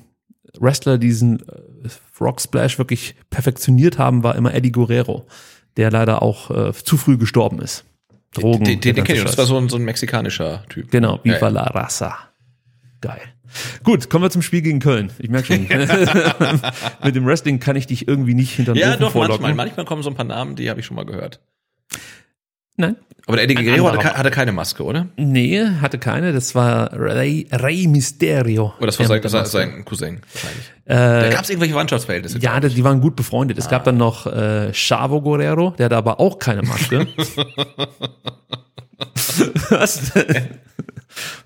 Wrestler, 0.59 0.97
die 0.97 1.07
diesen 1.07 1.39
äh, 1.47 1.89
Frog 2.11 2.41
Splash 2.41 2.77
wirklich 2.77 3.15
perfektioniert 3.29 3.97
haben, 3.97 4.23
war 4.23 4.35
immer 4.35 4.53
Eddie 4.53 4.71
Guerrero, 4.71 5.25
der 5.77 5.91
leider 5.91 6.21
auch 6.21 6.51
äh, 6.51 6.73
zu 6.73 6.97
früh 6.97 7.17
gestorben 7.17 7.59
ist. 7.59 7.85
Drogen. 8.33 8.65
den, 8.65 8.81
den, 8.81 8.95
den 8.95 9.03
kenne 9.03 9.19
ich. 9.19 9.25
Das 9.25 9.37
war 9.37 9.45
so 9.45 9.57
ein, 9.57 9.69
so 9.69 9.77
ein 9.77 9.83
mexikanischer 9.83 10.65
Typ. 10.69 10.91
Genau, 10.91 11.19
Viva 11.23 11.37
ja. 11.39 11.47
la 11.47 11.63
Raza. 11.63 12.17
Geil. 13.01 13.21
Gut, 13.83 14.09
kommen 14.09 14.23
wir 14.25 14.29
zum 14.29 14.41
Spiel 14.41 14.61
gegen 14.61 14.79
Köln. 14.79 15.11
Ich 15.19 15.29
merke 15.29 15.47
schon, 15.47 15.67
mit 17.03 17.15
dem 17.15 17.25
Wrestling 17.25 17.59
kann 17.59 17.75
ich 17.75 17.87
dich 17.87 18.07
irgendwie 18.07 18.33
nicht 18.33 18.53
hinter 18.53 18.73
den 18.73 18.81
Ja, 18.81 18.89
Ofen 18.89 18.99
doch, 19.01 19.11
vorlocken. 19.11 19.41
manchmal. 19.43 19.65
Manchmal 19.67 19.85
kommen 19.85 20.03
so 20.03 20.09
ein 20.09 20.15
paar 20.15 20.25
Namen, 20.25 20.55
die 20.55 20.69
habe 20.69 20.79
ich 20.79 20.85
schon 20.85 20.95
mal 20.95 21.05
gehört. 21.05 21.39
Nein, 22.77 22.95
Aber 23.25 23.37
der 23.37 23.45
Eddie 23.45 23.55
Guerrero 23.55 23.91
hatte, 23.91 24.17
hatte 24.17 24.31
keine 24.31 24.51
Maske, 24.51 24.83
oder? 24.83 25.07
nee, 25.15 25.65
hatte 25.81 25.97
keine. 25.97 26.33
Das 26.33 26.55
war 26.55 26.91
Rey, 26.93 27.47
Rey 27.51 27.87
Mysterio. 27.87 28.73
Oder 28.77 28.87
das 28.87 28.99
war 28.99 29.05
sein, 29.07 29.21
der 29.21 29.45
sein, 29.45 29.85
Cousin 29.85 30.19
wahrscheinlich. 30.33 30.71
da 30.85 31.25
Äh, 31.27 31.29
gab 31.31 31.43
es 31.43 31.49
irgendwelche 31.49 31.73
Verwandtschaftsverhältnisse. 31.73 32.39
ja, 32.39 32.59
die, 32.59 32.83
waren 32.83 33.01
gut 33.01 33.15
befreundet. 33.15 33.57
Es 33.57 33.69
gab 33.69 33.83
dann 33.85 33.97
noch 33.97 34.27
äh, 34.27 34.71
Chavo 34.73 35.21
Guerrero, 35.21 35.71
der 35.77 35.85
hatte 35.85 35.97
aber 35.97 36.19
auch 36.19 36.37
keine 36.37 36.61
Maske. 36.63 37.07
Was 39.69 40.13
denn? 40.13 40.59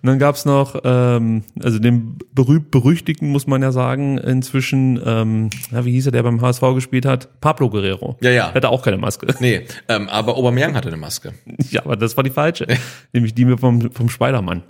Und 0.01 0.07
dann 0.07 0.19
gab's 0.19 0.45
noch, 0.45 0.81
ähm, 0.83 1.43
also 1.61 1.79
den 1.79 2.17
berühmt-berüchtigten, 2.33 3.29
muss 3.29 3.45
man 3.45 3.61
ja 3.61 3.71
sagen, 3.71 4.17
inzwischen, 4.17 4.99
ähm, 5.05 5.49
ja, 5.71 5.85
wie 5.85 5.91
hieß 5.91 6.07
er, 6.07 6.11
der 6.11 6.23
beim 6.23 6.41
HSV 6.41 6.61
gespielt 6.73 7.05
hat? 7.05 7.39
Pablo 7.39 7.69
Guerrero. 7.69 8.17
Ja, 8.21 8.31
ja. 8.31 8.53
Hatte 8.53 8.69
auch 8.69 8.81
keine 8.81 8.97
Maske. 8.97 9.27
Nee, 9.39 9.65
ähm, 9.87 10.09
aber 10.09 10.37
Aubameyang 10.37 10.75
hatte 10.75 10.87
eine 10.87 10.97
Maske. 10.97 11.33
Ja, 11.69 11.85
aber 11.85 11.97
das 11.97 12.17
war 12.17 12.23
die 12.23 12.31
falsche. 12.31 12.65
Nämlich 13.13 13.35
die 13.35 13.45
mit 13.45 13.59
vom, 13.59 13.91
vom 13.91 14.09
Spider-Man. 14.09 14.63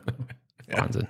Wahnsinn. 0.68 1.08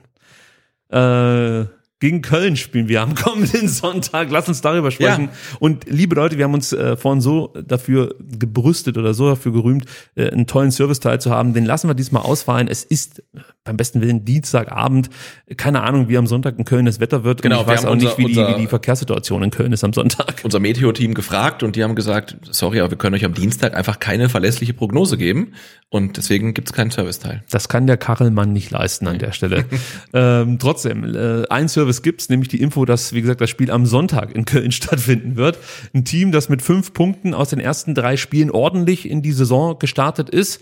Äh, 0.92 1.66
gegen 2.00 2.22
Köln 2.22 2.56
spielen 2.56 2.88
wir 2.88 3.02
am 3.02 3.14
kommenden 3.16 3.68
Sonntag. 3.68 4.30
Lass 4.32 4.48
uns 4.48 4.62
darüber 4.62 4.90
sprechen. 4.92 5.26
Ja. 5.26 5.58
Und 5.60 5.86
liebe 5.90 6.16
Leute, 6.16 6.38
wir 6.38 6.46
haben 6.46 6.54
uns 6.54 6.72
äh, 6.74 6.96
vorhin 6.96 7.22
so 7.22 7.54
dafür 7.68 8.16
gebrüstet 8.20 8.98
oder 8.98 9.14
so 9.14 9.28
dafür 9.30 9.52
gerühmt, 9.52 9.86
äh, 10.16 10.30
einen 10.30 10.48
tollen 10.48 10.72
Serviceteil 10.72 11.20
zu 11.20 11.32
haben. 11.32 11.54
Den 11.54 11.66
lassen 11.66 11.90
wir 11.90 11.94
diesmal 11.96 12.24
ausfallen. 12.24 12.68
Es 12.68 12.84
ist 12.84 13.22
beim 13.66 13.76
besten 13.78 14.02
Willen 14.02 14.24
Dienstagabend. 14.26 15.10
Keine 15.58 15.84
Ahnung, 15.84 16.08
wie 16.10 16.18
am 16.18 16.26
Sonntag 16.28 16.58
in 16.58 16.66
Köln 16.66 16.86
das 16.86 17.00
Wetter 17.00 17.24
wird. 17.24 17.42
Genau, 17.42 17.58
Und 17.58 17.62
ich 17.64 17.68
weiß 17.68 17.86
auch 17.86 17.92
unser- 17.92 18.06
nicht, 18.08 18.18
wie, 18.18 18.26
die, 18.34 18.40
unser- 18.40 18.56
wie 18.56 18.62
die 18.62 18.68
Verkehrssituation 18.68 19.44
in 19.44 19.52
Köln 19.52 19.74
ist 19.74 19.84
am 19.84 19.94
Sonntag. 19.94 20.36
Unser 20.44 20.60
Meteo-Team 20.60 21.14
gefragt 21.14 21.64
und 21.64 21.76
die 21.76 21.84
haben 21.84 21.96
gesagt, 21.96 22.38
sorry, 22.50 22.80
aber 22.80 22.92
wir 22.92 22.98
können 22.98 23.16
euch 23.16 23.26
am 23.26 23.34
Dienstag 23.34 23.76
einfach 23.76 24.00
keine 24.00 24.30
verlässliche 24.30 24.74
Prognose 24.74 25.18
geben 25.18 25.54
und 25.90 26.18
deswegen 26.18 26.54
gibt 26.54 26.70
es 26.70 26.74
keinen 26.74 26.92
Serviceteil. 26.92 27.44
Das 27.52 27.68
kann 27.68 27.88
der 27.88 27.98
Kachelmann 27.98 28.54
nicht 28.54 28.72
leisten 28.72 29.08
an 29.08 29.20
der 29.20 29.32
Stelle. 29.34 29.66
ähm, 30.14 30.58
trotzdem, 30.60 31.04
äh, 31.16 31.48
ein 31.50 31.68
Service 31.68 31.89
gibt's, 32.02 32.30
nämlich 32.30 32.48
die 32.50 32.62
Info, 32.62 32.86
dass, 32.86 33.14
wie 33.14 33.22
gesagt, 33.22 33.42
das 33.42 33.50
Spiel 33.50 33.72
am 33.72 33.86
Sonntag 33.86 34.34
in 34.36 34.46
Köln 34.46 34.72
stattfinden 34.74 35.36
wird. 35.36 35.58
Ein 35.94 36.06
Team, 36.06 36.32
das 36.32 36.50
mit 36.50 36.62
fünf 36.62 36.94
Punkten 36.94 37.34
aus 37.34 37.50
den 37.50 37.60
ersten 37.60 37.96
drei 37.96 38.18
Spielen 38.18 38.52
ordentlich 38.52 39.10
in 39.10 39.22
die 39.22 39.32
Saison 39.32 39.78
gestartet 39.80 40.30
ist, 40.30 40.62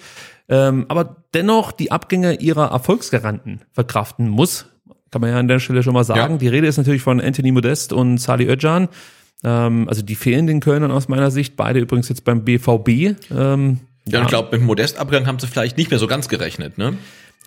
ähm, 0.49 0.85
aber 0.87 1.17
dennoch 1.33 1.71
die 1.71 1.91
Abgänge 1.91 2.35
ihrer 2.35 2.71
Erfolgsgaranten 2.71 3.61
verkraften 3.73 4.29
muss. 4.29 4.65
Kann 5.11 5.21
man 5.21 5.29
ja 5.29 5.37
an 5.37 5.47
der 5.47 5.59
Stelle 5.59 5.83
schon 5.83 5.93
mal 5.93 6.03
sagen. 6.03 6.33
Ja. 6.33 6.37
Die 6.37 6.47
Rede 6.47 6.67
ist 6.67 6.77
natürlich 6.77 7.01
von 7.01 7.21
Anthony 7.21 7.51
Modest 7.51 7.93
und 7.93 8.17
Sali 8.17 8.45
Özcan. 8.45 8.89
Ähm, 9.43 9.87
also 9.87 10.01
die 10.01 10.15
fehlen 10.15 10.47
den 10.47 10.59
Kölnern 10.59 10.91
aus 10.91 11.07
meiner 11.07 11.31
Sicht. 11.31 11.55
Beide 11.55 11.79
übrigens 11.79 12.09
jetzt 12.09 12.23
beim 12.23 12.43
BVB. 12.43 13.15
Ähm, 13.31 13.79
Ja, 14.05 14.19
und 14.19 14.25
ich 14.25 14.29
glaube, 14.29 14.49
mit 14.51 14.61
dem 14.61 14.65
Modestabgang 14.65 15.27
haben 15.27 15.39
sie 15.39 15.47
vielleicht 15.47 15.77
nicht 15.77 15.89
mehr 15.89 15.99
so 15.99 16.07
ganz 16.07 16.29
gerechnet, 16.29 16.77
ne? 16.77 16.93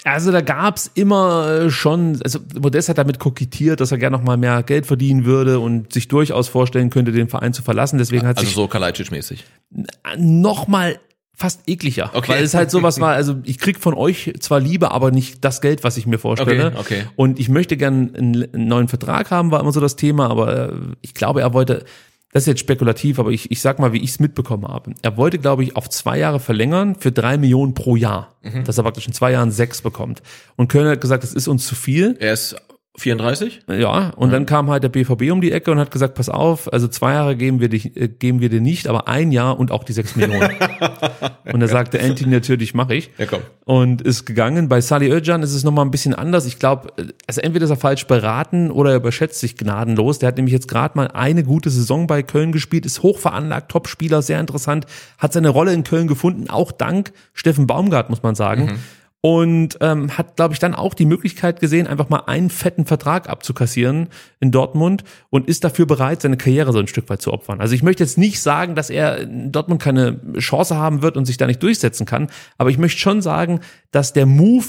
Also 0.05 0.33
da 0.33 0.41
gab's 0.41 0.91
immer 0.95 1.49
äh, 1.67 1.71
schon, 1.71 2.19
also 2.25 2.39
Modest 2.61 2.89
hat 2.89 2.99
damit 2.99 3.19
kokettiert, 3.19 3.81
dass 3.81 3.93
er 3.93 3.99
gerne 3.99 4.17
noch 4.17 4.25
mal 4.25 4.37
mehr 4.37 4.63
Geld 4.63 4.87
verdienen 4.87 5.25
würde 5.25 5.59
und 5.61 5.93
sich 5.93 6.09
durchaus 6.09 6.49
vorstellen 6.49 6.91
könnte, 6.91 7.13
den 7.13 7.29
Verein 7.29 7.53
zu 7.53 7.63
verlassen. 7.63 7.99
Deswegen 7.99 8.27
hat 8.27 8.37
Also 8.39 8.47
sich 8.47 8.55
so 8.57 8.65
Kalajdzic-mäßig. 8.67 9.41
noch 10.17 10.69
mal 10.69 10.99
fast 11.35 11.63
ekliger, 11.67 12.11
Okay. 12.13 12.33
weil 12.33 12.45
es 12.45 12.53
halt 12.53 12.71
sowas 12.71 13.01
war, 13.01 13.15
also 13.15 13.37
ich 13.45 13.59
krieg 13.59 13.79
von 13.79 13.95
euch 13.95 14.35
zwar 14.41 14.61
Liebe, 14.61 14.91
aber 14.91 15.11
nicht 15.11 15.43
das 15.43 15.63
Geld, 15.63 15.85
was 15.85 15.97
ich 15.97 16.07
mir 16.07 16.19
vorstelle. 16.19 16.67
Okay, 16.77 16.79
okay. 16.79 17.03
Und 17.17 17.39
ich 17.41 17.49
möchte 17.49 17.79
gern 17.79 18.15
einen, 18.15 18.55
einen 18.55 18.69
neuen 18.69 18.89
Vertrag 18.89 19.31
haben, 19.31 19.51
war 19.51 19.61
immer 19.61 19.73
so 19.73 19.81
das 19.81 19.97
Thema, 19.97 20.29
aber 20.29 20.69
äh, 20.71 20.73
ich 21.01 21.15
glaube, 21.15 21.41
er 21.41 21.55
wollte 21.55 21.85
das 22.33 22.45
ist 22.45 22.47
jetzt 22.47 22.61
spekulativ, 22.61 23.19
aber 23.19 23.31
ich, 23.31 23.51
ich 23.51 23.61
sag 23.61 23.79
mal, 23.79 23.93
wie 23.93 24.03
ich 24.03 24.11
es 24.11 24.21
mitbekommen 24.21 24.67
habe. 24.67 24.95
Er 25.03 25.17
wollte, 25.17 25.39
glaube 25.39 25.65
ich, 25.65 25.77
auf 25.77 25.91
zwei 25.91 26.19
Jahre 26.19 26.39
verlängern 26.39 26.95
für 26.95 27.11
drei 27.11 27.37
Millionen 27.37 27.75
pro 27.75 27.97
Jahr. 27.97 28.37
Mhm. 28.43 28.65
Dass 28.65 28.79
er 28.79 28.85
praktisch 28.85 29.07
in 29.07 29.13
zwei 29.13 29.33
Jahren 29.33 29.51
sechs 29.51 29.83
bekommt. 29.83 30.23
Und 30.57 30.69
Köln 30.69 30.89
hat 30.89 31.01
gesagt, 31.01 31.25
das 31.25 31.35
ist 31.35 31.49
uns 31.49 31.67
zu 31.67 31.75
viel. 31.75 32.17
Er 32.21 32.33
ist 32.33 32.57
34? 32.99 33.61
Ja, 33.69 34.11
und 34.17 34.33
dann 34.33 34.47
kam 34.47 34.69
halt 34.69 34.83
der 34.83 34.89
BVB 34.89 35.31
um 35.31 35.41
die 35.41 35.53
Ecke 35.53 35.71
und 35.71 35.79
hat 35.79 35.93
gesagt, 35.93 36.15
pass 36.15 36.29
auf, 36.29 36.73
also 36.73 36.89
zwei 36.89 37.13
Jahre 37.13 37.37
geben 37.37 37.61
wir, 37.61 37.69
dich, 37.69 37.97
äh, 37.97 38.09
geben 38.09 38.41
wir 38.41 38.49
dir 38.49 38.61
nicht, 38.61 38.89
aber 38.89 39.07
ein 39.07 39.31
Jahr 39.31 39.59
und 39.59 39.71
auch 39.71 39.85
die 39.85 39.93
sechs 39.93 40.17
Millionen. 40.17 40.51
und 41.53 41.61
da 41.61 41.69
sagte 41.69 42.01
Anthony 42.01 42.33
natürlich, 42.33 42.75
mache 42.75 42.97
ich. 42.97 43.11
Ja, 43.17 43.27
komm. 43.27 43.43
Und 43.65 44.03
ist 44.03 44.27
gegangen. 44.27 44.69
Bei 44.69 44.81
Sali 44.81 45.09
Özcan 45.09 45.43
ist 45.43 45.55
es 45.55 45.63
nochmal 45.63 45.85
ein 45.85 45.93
bisschen 45.93 46.15
anders. 46.15 46.47
Ich 46.47 46.59
glaube, 46.59 46.93
also 47.29 47.41
entweder 47.41 47.65
ist 47.65 47.71
er 47.71 47.77
falsch 47.77 48.09
beraten 48.09 48.73
oder 48.73 48.91
er 48.91 48.97
überschätzt 48.97 49.39
sich 49.39 49.57
gnadenlos. 49.57 50.19
Der 50.19 50.27
hat 50.27 50.37
nämlich 50.37 50.53
jetzt 50.53 50.67
gerade 50.67 50.97
mal 50.97 51.09
eine 51.09 51.45
gute 51.45 51.71
Saison 51.71 52.09
bei 52.09 52.25
Köln 52.25 52.51
gespielt, 52.51 52.87
ist 52.87 53.05
hochveranlagt, 53.05 53.71
Topspieler, 53.71 54.21
sehr 54.21 54.41
interessant, 54.41 54.87
hat 55.17 55.33
seine 55.33 55.51
Rolle 55.51 55.73
in 55.73 55.85
Köln 55.85 56.09
gefunden, 56.09 56.51
auch 56.51 56.73
dank 56.73 57.13
Steffen 57.35 57.69
Baumgart, 57.69 58.11
muss 58.11 58.25
man 58.25 58.35
sagen 58.35 58.81
und 59.23 59.77
ähm, 59.81 60.17
hat, 60.17 60.37
glaube 60.37 60.55
ich, 60.55 60.61
dann 60.61 60.75
auch 60.75 60.95
die 60.95 61.05
Möglichkeit 61.05 61.61
gesehen, 61.61 61.87
einfach 61.87 62.09
mal 62.09 62.25
einen 62.27 62.49
fetten 62.49 62.87
Vertrag 62.87 63.29
abzukassieren 63.29 64.09
in 64.41 64.51
Dortmund 64.51 65.05
und 65.29 65.47
ist 65.47 65.63
dafür 65.63 65.87
bereit, 65.87 66.23
seine 66.23 66.39
Karriere 66.39 66.73
so 66.73 66.79
ein 66.79 66.87
Stück 66.87 67.11
weit 67.11 67.21
zu 67.21 67.33
opfern. 67.33 67.61
Also 67.61 67.75
ich 67.75 67.83
möchte 67.83 68.03
jetzt 68.03 68.17
nicht 68.17 68.41
sagen, 68.41 68.75
dass 68.75 68.89
er 68.89 69.19
in 69.19 69.53
Dortmund 69.53 69.83
keine 69.83 70.21
Chance 70.39 70.77
haben 70.77 71.03
wird 71.03 71.19
und 71.19 71.27
sich 71.27 71.37
da 71.37 71.47
nicht 71.47 71.63
durchsetzen 71.63 72.07
kann, 72.07 72.29
aber 72.57 72.71
ich 72.71 72.79
möchte 72.79 72.99
schon 72.99 73.21
sagen, 73.21 73.61
dass 73.91 74.15
der 74.15 74.27
Move 74.27 74.65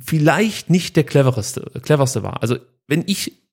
vielleicht 0.00 0.70
nicht 0.70 0.96
der 0.96 1.04
clevereste, 1.04 1.70
cleverste 1.82 2.22
war. 2.22 2.42
Also 2.42 2.56
wenn 2.88 3.04
ich 3.06 3.44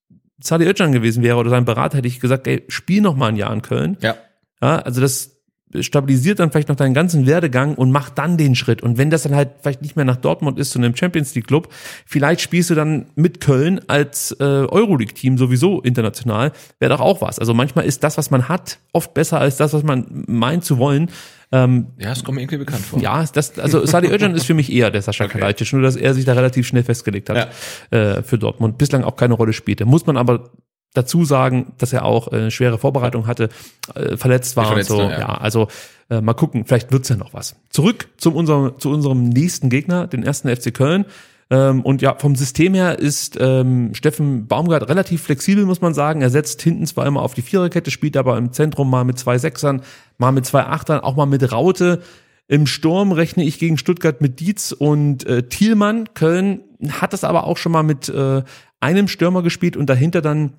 Sadi 0.41 0.66
Özcan 0.66 0.91
gewesen 0.91 1.24
wäre 1.24 1.38
oder 1.38 1.49
sein 1.49 1.66
Berater, 1.66 1.98
hätte 1.98 2.08
ich 2.08 2.20
gesagt, 2.20 2.48
ey, 2.48 2.64
spiel 2.68 3.02
noch 3.02 3.16
mal 3.16 3.28
ein 3.28 3.36
Jahr 3.36 3.53
in 3.53 3.62
Köln. 3.62 3.98
Ja. 4.02 4.16
Ja, 4.62 4.80
also 4.80 5.02
das 5.02 5.41
stabilisiert 5.80 6.39
dann 6.39 6.52
vielleicht 6.52 6.69
noch 6.69 6.76
deinen 6.76 6.93
ganzen 6.93 7.26
Werdegang 7.26 7.76
und 7.76 7.91
macht 7.91 8.18
dann 8.18 8.38
den 8.38 8.56
Schritt. 8.56 8.81
Und 8.84 8.98
wenn 8.98 9.10
das 9.10 9.23
dann 9.23 9.35
halt 9.35 9.49
vielleicht 9.61 9.81
nicht 9.81 9.95
mehr 9.95 10.06
nach 10.06 10.18
Dortmund 10.18 10.60
ist, 10.60 10.72
zu 10.72 10.80
einem 10.80 10.95
Champions 10.95 11.34
League 11.35 11.48
Club, 11.48 11.69
vielleicht 12.06 12.41
spielst 12.41 12.69
du 12.69 12.76
dann 12.76 13.07
mit 13.15 13.41
Köln 13.41 13.81
als 13.88 14.35
äh, 14.39 14.43
Euroleague-Team 14.43 15.38
sowieso 15.38 15.81
international, 15.81 16.52
wäre 16.80 16.91
doch 16.93 17.02
auch 17.02 17.22
was. 17.22 17.39
Also 17.39 17.53
manchmal 17.53 17.85
ist 17.85 18.03
das, 18.03 18.18
was 18.18 18.31
man 18.31 18.49
hat, 18.49 18.80
oft 18.93 19.14
besser 19.14 19.39
als 19.39 19.57
das, 19.57 19.73
was 19.73 19.84
man 19.84 20.23
meint 20.27 20.64
zu 20.65 20.77
wollen. 20.77 21.10
Ähm, 21.53 21.88
Ja, 21.98 22.11
es 22.14 22.23
kommt 22.23 22.38
mir 22.38 22.43
irgendwie 22.43 22.60
bekannt 22.60 22.84
vor. 22.85 22.99
ja, 23.02 23.26
das, 23.34 23.60
also 23.60 23.85
Sadi 23.85 24.07
Özcan 24.07 24.35
ist 24.35 24.45
für 24.45 24.53
mich 24.53 24.72
eher 24.72 24.89
der 24.89 25.02
Sascha 25.02 25.27
Kalajdzic, 25.27 25.73
nur 25.73 25.81
dass 25.81 25.98
er 25.98 26.14
sich 26.14 26.23
da 26.23 26.34
relativ 26.34 26.65
schnell 26.65 26.84
festgelegt 26.84 27.30
hat 27.30 27.49
äh, 27.91 28.22
für 28.23 28.38
Dortmund. 28.38 28.77
Bislang 28.77 29.03
auch 29.03 29.15
keine 29.18 29.34
Rolle 29.34 29.52
spielte. 29.53 29.85
Muss 29.85 30.06
man 30.06 30.15
aber 30.15 30.52
dazu 30.94 31.26
sagen, 31.26 31.74
dass 31.78 31.94
er 31.94 32.06
auch 32.06 32.32
äh, 32.32 32.52
schwere 32.52 32.78
Vorbereitung 32.78 33.28
hatte, 33.28 33.50
äh, 33.96 34.18
verletzt 34.18 34.58
war 34.58 34.68
Verletzt 34.68 34.92
und 34.92 34.98
so. 34.98 35.04
war, 35.04 35.12
Ja, 35.12 35.20
ja. 35.20 35.28
also 35.38 35.68
äh, 36.10 36.22
mal 36.22 36.34
gucken, 36.34 36.66
vielleicht 36.66 36.92
wird's 36.92 37.10
ja 37.10 37.16
noch 37.16 37.34
was. 37.34 37.56
Zurück 37.70 38.10
zum 38.18 38.36
unserem, 38.36 38.78
zu 38.78 38.90
unserem 38.90 39.30
nächsten 39.30 39.70
Gegner, 39.70 40.08
den 40.08 40.24
ersten 40.24 40.54
FC 40.54 40.74
Köln. 40.74 41.06
Ähm, 41.50 41.82
und 41.82 42.02
ja, 42.02 42.16
vom 42.18 42.36
System 42.36 42.74
her 42.74 43.00
ist 43.00 43.38
ähm, 43.40 43.94
Steffen 43.94 44.48
Baumgart 44.48 44.88
relativ 44.88 45.24
flexibel, 45.24 45.66
muss 45.66 45.82
man 45.82 45.94
sagen. 45.94 46.22
Er 46.22 46.30
setzt 46.30 46.62
hinten 46.62 46.86
zwar 46.86 47.06
immer 47.06 47.22
auf 47.22 47.34
die 47.34 47.42
Viererkette, 47.42 47.92
spielt 47.92 48.16
aber 48.16 48.38
im 48.38 48.54
Zentrum 48.54 48.90
mal 48.90 49.04
mit 49.04 49.20
zwei 49.20 49.38
Sechsern, 49.38 49.82
mal 50.18 50.32
mit 50.32 50.46
zwei 50.46 50.64
Achtern, 50.64 51.02
auch 51.02 51.16
mal 51.16 51.26
mit 51.26 51.52
Raute. 51.52 52.02
Im 52.48 52.68
Sturm 52.68 53.12
rechne 53.12 53.44
ich 53.44 53.60
gegen 53.60 53.78
Stuttgart 53.78 54.22
mit 54.22 54.40
Dietz 54.40 54.72
und 54.72 55.26
äh, 55.26 55.44
Thielmann. 55.44 56.14
Köln 56.14 56.62
hat 56.90 57.14
das 57.14 57.24
aber 57.24 57.46
auch 57.46 57.58
schon 57.58 57.72
mal 57.72 57.84
mit 57.84 58.10
äh, 58.10 58.44
einem 58.80 59.08
Stürmer 59.08 59.44
gespielt 59.44 59.78
und 59.78 59.90
dahinter 59.90 60.22
dann, 60.22 60.54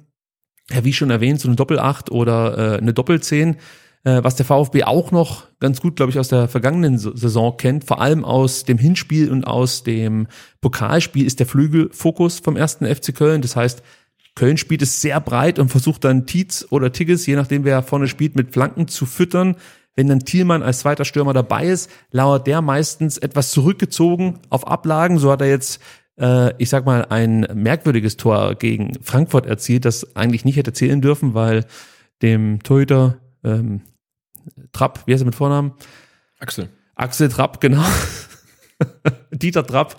ja, 0.70 0.84
wie 0.84 0.92
schon 0.92 1.10
erwähnt, 1.10 1.40
so 1.40 1.48
eine 1.48 1.56
Doppelacht 1.56 2.10
oder 2.10 2.76
äh, 2.76 2.78
eine 2.78 2.94
Doppelzehn, 2.94 3.56
äh, 4.04 4.22
was 4.22 4.36
der 4.36 4.46
VfB 4.46 4.84
auch 4.84 5.10
noch 5.10 5.46
ganz 5.60 5.80
gut, 5.80 5.96
glaube 5.96 6.10
ich, 6.10 6.18
aus 6.18 6.28
der 6.28 6.48
vergangenen 6.48 6.98
Saison 6.98 7.56
kennt, 7.56 7.84
vor 7.84 8.00
allem 8.00 8.24
aus 8.24 8.64
dem 8.64 8.78
Hinspiel 8.78 9.30
und 9.30 9.44
aus 9.46 9.82
dem 9.82 10.26
Pokalspiel 10.60 11.26
ist 11.26 11.40
der 11.40 11.46
Flügelfokus 11.46 12.40
vom 12.40 12.56
ersten 12.56 12.86
FC 12.86 13.14
Köln. 13.14 13.42
Das 13.42 13.56
heißt, 13.56 13.82
Köln 14.34 14.56
spielt 14.56 14.82
es 14.82 15.00
sehr 15.00 15.20
breit 15.20 15.58
und 15.58 15.68
versucht 15.68 16.04
dann 16.04 16.26
Tietz 16.26 16.66
oder 16.70 16.92
Tigges, 16.92 17.26
je 17.26 17.36
nachdem 17.36 17.64
wer 17.64 17.82
vorne 17.82 18.08
spielt, 18.08 18.34
mit 18.34 18.52
Flanken 18.52 18.88
zu 18.88 19.04
füttern. 19.04 19.56
Wenn 19.94 20.08
dann 20.08 20.20
Thielmann 20.20 20.62
als 20.62 20.80
zweiter 20.80 21.04
Stürmer 21.04 21.34
dabei 21.34 21.66
ist, 21.66 21.90
lauert 22.10 22.46
der 22.46 22.62
meistens 22.62 23.18
etwas 23.18 23.50
zurückgezogen 23.50 24.38
auf 24.48 24.66
Ablagen. 24.66 25.18
So 25.18 25.30
hat 25.30 25.42
er 25.42 25.48
jetzt, 25.48 25.80
äh, 26.18 26.54
ich 26.58 26.68
sag 26.68 26.86
mal, 26.86 27.06
ein 27.06 27.46
merkwürdiges 27.54 28.16
Tor 28.16 28.54
gegen 28.54 28.92
Frankfurt 29.02 29.46
erzielt, 29.46 29.84
das 29.84 30.16
eigentlich 30.16 30.44
nicht 30.44 30.56
hätte 30.56 30.72
zählen 30.72 31.00
dürfen, 31.00 31.34
weil 31.34 31.64
dem 32.22 32.62
Torhüter 32.62 33.18
ähm, 33.44 33.82
Trapp, 34.72 35.06
wie 35.06 35.12
heißt 35.12 35.22
er 35.22 35.26
mit 35.26 35.34
Vornamen? 35.34 35.72
Axel. 36.38 36.68
Axel 36.94 37.28
Trapp, 37.28 37.60
genau. 37.60 37.84
Dieter 39.30 39.64
Trapp, 39.64 39.96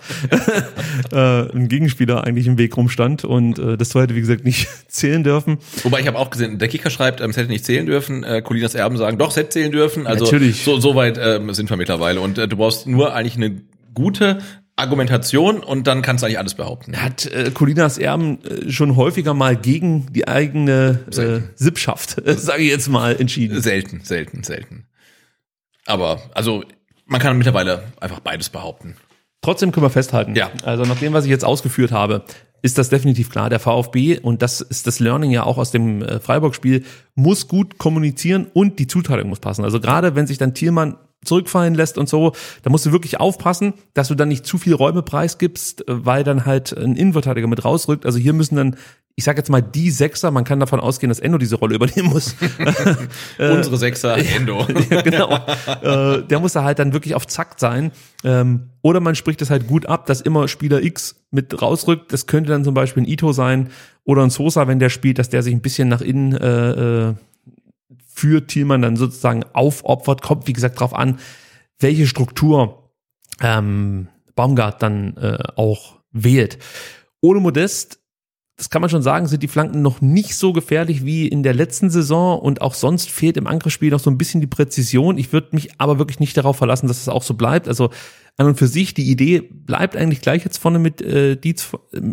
äh, 1.12 1.16
ein 1.16 1.68
Gegenspieler 1.68 2.24
eigentlich 2.24 2.46
im 2.46 2.58
Weg 2.58 2.76
rumstand 2.76 3.24
und 3.24 3.58
äh, 3.58 3.76
das 3.76 3.88
Tor 3.88 4.02
hätte, 4.02 4.14
wie 4.14 4.20
gesagt, 4.20 4.44
nicht 4.44 4.68
zählen 4.88 5.24
dürfen. 5.24 5.58
Wobei 5.82 6.00
ich 6.00 6.06
habe 6.06 6.18
auch 6.18 6.30
gesehen, 6.30 6.58
der 6.58 6.68
Kicker 6.68 6.90
schreibt, 6.90 7.20
ähm, 7.20 7.30
es 7.30 7.36
hätte 7.36 7.48
nicht 7.48 7.64
zählen 7.64 7.86
dürfen. 7.86 8.24
Äh, 8.24 8.42
Colinas 8.42 8.74
Erben 8.74 8.96
sagen, 8.96 9.18
doch, 9.18 9.30
es 9.30 9.36
hätte 9.36 9.50
zählen 9.50 9.72
dürfen. 9.72 10.06
Also 10.06 10.24
Natürlich. 10.26 10.64
so, 10.64 10.78
so 10.78 10.94
weit 10.94 11.18
ähm, 11.20 11.52
sind 11.54 11.70
wir 11.70 11.76
mittlerweile. 11.76 12.20
Und 12.20 12.38
äh, 12.38 12.46
du 12.46 12.56
brauchst 12.56 12.86
nur 12.86 13.14
eigentlich 13.14 13.36
eine 13.36 13.62
gute 13.94 14.38
Argumentation 14.76 15.60
und 15.60 15.86
dann 15.86 16.02
kannst 16.02 16.22
du 16.22 16.26
eigentlich 16.26 16.38
alles 16.38 16.54
behaupten. 16.54 17.00
Hat 17.00 17.26
äh, 17.26 17.50
Colinas 17.52 17.96
Erben 17.96 18.44
äh, 18.44 18.70
schon 18.72 18.96
häufiger 18.96 19.32
mal 19.32 19.56
gegen 19.56 20.12
die 20.12 20.26
eigene 20.26 21.00
äh. 21.16 21.40
Sippschaft, 21.54 22.16
sage 22.26 22.62
ich 22.62 22.70
jetzt 22.70 22.88
mal, 22.88 23.14
entschieden. 23.20 23.60
Selten, 23.60 24.00
selten, 24.00 24.42
selten. 24.42 24.86
Aber, 25.86 26.20
also, 26.34 26.64
man 27.06 27.20
kann 27.20 27.36
mittlerweile 27.36 27.84
einfach 28.00 28.20
beides 28.20 28.48
behaupten. 28.48 28.96
Trotzdem 29.42 29.72
können 29.72 29.84
wir 29.84 29.90
festhalten. 29.90 30.34
Ja. 30.34 30.50
Also 30.62 30.84
nach 30.84 30.98
dem, 30.98 31.12
was 31.12 31.24
ich 31.24 31.30
jetzt 31.30 31.44
ausgeführt 31.44 31.92
habe, 31.92 32.24
ist 32.62 32.78
das 32.78 32.88
definitiv 32.88 33.28
klar. 33.28 33.50
Der 33.50 33.60
VfB, 33.60 34.18
und 34.18 34.40
das 34.40 34.62
ist 34.62 34.86
das 34.86 34.98
Learning 34.98 35.30
ja 35.30 35.44
auch 35.44 35.58
aus 35.58 35.70
dem 35.70 36.02
äh, 36.02 36.18
Freiburg-Spiel, 36.18 36.82
muss 37.14 37.46
gut 37.46 37.76
kommunizieren 37.76 38.46
und 38.54 38.78
die 38.78 38.86
Zuteilung 38.86 39.28
muss 39.28 39.40
passen. 39.40 39.62
Also 39.64 39.80
gerade 39.80 40.14
wenn 40.14 40.26
sich 40.26 40.38
dann 40.38 40.54
Thielmann 40.54 40.96
zurückfallen 41.24 41.74
lässt 41.74 41.98
und 41.98 42.08
so, 42.08 42.32
da 42.62 42.70
musst 42.70 42.86
du 42.86 42.92
wirklich 42.92 43.20
aufpassen, 43.20 43.74
dass 43.94 44.08
du 44.08 44.14
dann 44.14 44.28
nicht 44.28 44.46
zu 44.46 44.58
viel 44.58 44.74
Räume 44.74 45.02
preisgibst, 45.02 45.88
äh, 45.88 46.04
weil 46.04 46.24
dann 46.24 46.46
halt 46.46 46.76
ein 46.76 46.96
Innenverteidiger 46.96 47.46
mit 47.46 47.64
rausrückt. 47.64 48.06
Also 48.06 48.18
hier 48.18 48.32
müssen 48.32 48.56
dann, 48.56 48.76
ich 49.16 49.24
sag 49.24 49.36
jetzt 49.36 49.50
mal, 49.50 49.62
die 49.62 49.90
Sechser, 49.90 50.30
man 50.30 50.44
kann 50.44 50.60
davon 50.60 50.80
ausgehen, 50.80 51.08
dass 51.08 51.20
Endo 51.20 51.38
diese 51.38 51.56
Rolle 51.56 51.76
übernehmen 51.76 52.08
muss. 52.10 52.36
Unsere 53.38 53.76
Sechser, 53.76 54.16
Endo. 54.36 54.66
ja, 54.90 55.02
genau. 55.02 55.32
äh, 55.82 56.22
der 56.22 56.40
muss 56.40 56.52
da 56.52 56.64
halt 56.64 56.78
dann 56.78 56.92
wirklich 56.92 57.14
auf 57.14 57.26
Zack 57.26 57.54
sein. 57.58 57.92
Ähm, 58.24 58.70
oder 58.82 59.00
man 59.00 59.14
spricht 59.14 59.40
es 59.42 59.50
halt 59.50 59.66
gut 59.66 59.86
ab, 59.86 60.06
dass 60.06 60.20
immer 60.20 60.48
Spieler 60.48 60.82
X 60.82 61.24
mit 61.30 61.60
rausrückt. 61.60 62.12
Das 62.12 62.26
könnte 62.26 62.50
dann 62.50 62.64
zum 62.64 62.74
Beispiel 62.74 63.02
ein 63.02 63.08
Ito 63.08 63.32
sein 63.32 63.70
oder 64.04 64.22
ein 64.22 64.30
Sosa, 64.30 64.68
wenn 64.68 64.78
der 64.78 64.90
spielt, 64.90 65.18
dass 65.18 65.30
der 65.30 65.42
sich 65.42 65.54
ein 65.54 65.62
bisschen 65.62 65.88
nach 65.88 66.00
innen 66.00 66.36
äh, 66.36 67.08
äh, 67.08 67.14
für 68.14 68.46
Thielmann 68.46 68.82
dann 68.82 68.96
sozusagen 68.96 69.42
aufopfert. 69.52 70.22
Kommt, 70.22 70.46
wie 70.46 70.52
gesagt, 70.52 70.78
drauf 70.78 70.94
an, 70.94 71.18
welche 71.78 72.06
Struktur 72.06 72.92
ähm, 73.40 74.08
Baumgart 74.36 74.80
dann 74.82 75.16
äh, 75.16 75.38
auch 75.56 76.00
wählt. 76.12 76.58
Ohne 77.20 77.40
Modest 77.40 78.00
das 78.56 78.70
kann 78.70 78.80
man 78.80 78.88
schon 78.88 79.02
sagen, 79.02 79.26
sind 79.26 79.42
die 79.42 79.48
Flanken 79.48 79.82
noch 79.82 80.00
nicht 80.00 80.36
so 80.36 80.52
gefährlich 80.52 81.04
wie 81.04 81.26
in 81.26 81.42
der 81.42 81.54
letzten 81.54 81.90
Saison 81.90 82.38
und 82.38 82.62
auch 82.62 82.74
sonst 82.74 83.10
fehlt 83.10 83.36
im 83.36 83.48
Angriffsspiel 83.48 83.90
noch 83.90 83.98
so 83.98 84.10
ein 84.10 84.18
bisschen 84.18 84.40
die 84.40 84.46
Präzision. 84.46 85.18
Ich 85.18 85.32
würde 85.32 85.48
mich 85.52 85.70
aber 85.78 85.98
wirklich 85.98 86.20
nicht 86.20 86.36
darauf 86.36 86.56
verlassen, 86.56 86.86
dass 86.86 87.00
es 87.00 87.08
auch 87.08 87.24
so 87.24 87.34
bleibt. 87.34 87.66
Also 87.66 87.90
an 88.36 88.46
und 88.46 88.58
für 88.58 88.66
sich, 88.66 88.94
die 88.94 89.10
Idee 89.10 89.40
bleibt 89.40 89.96
eigentlich 89.96 90.20
gleich 90.20 90.44
jetzt 90.44 90.58
vorne 90.58 90.78
mit 90.78 91.00
äh, 91.02 91.36
Dietz 91.36 91.70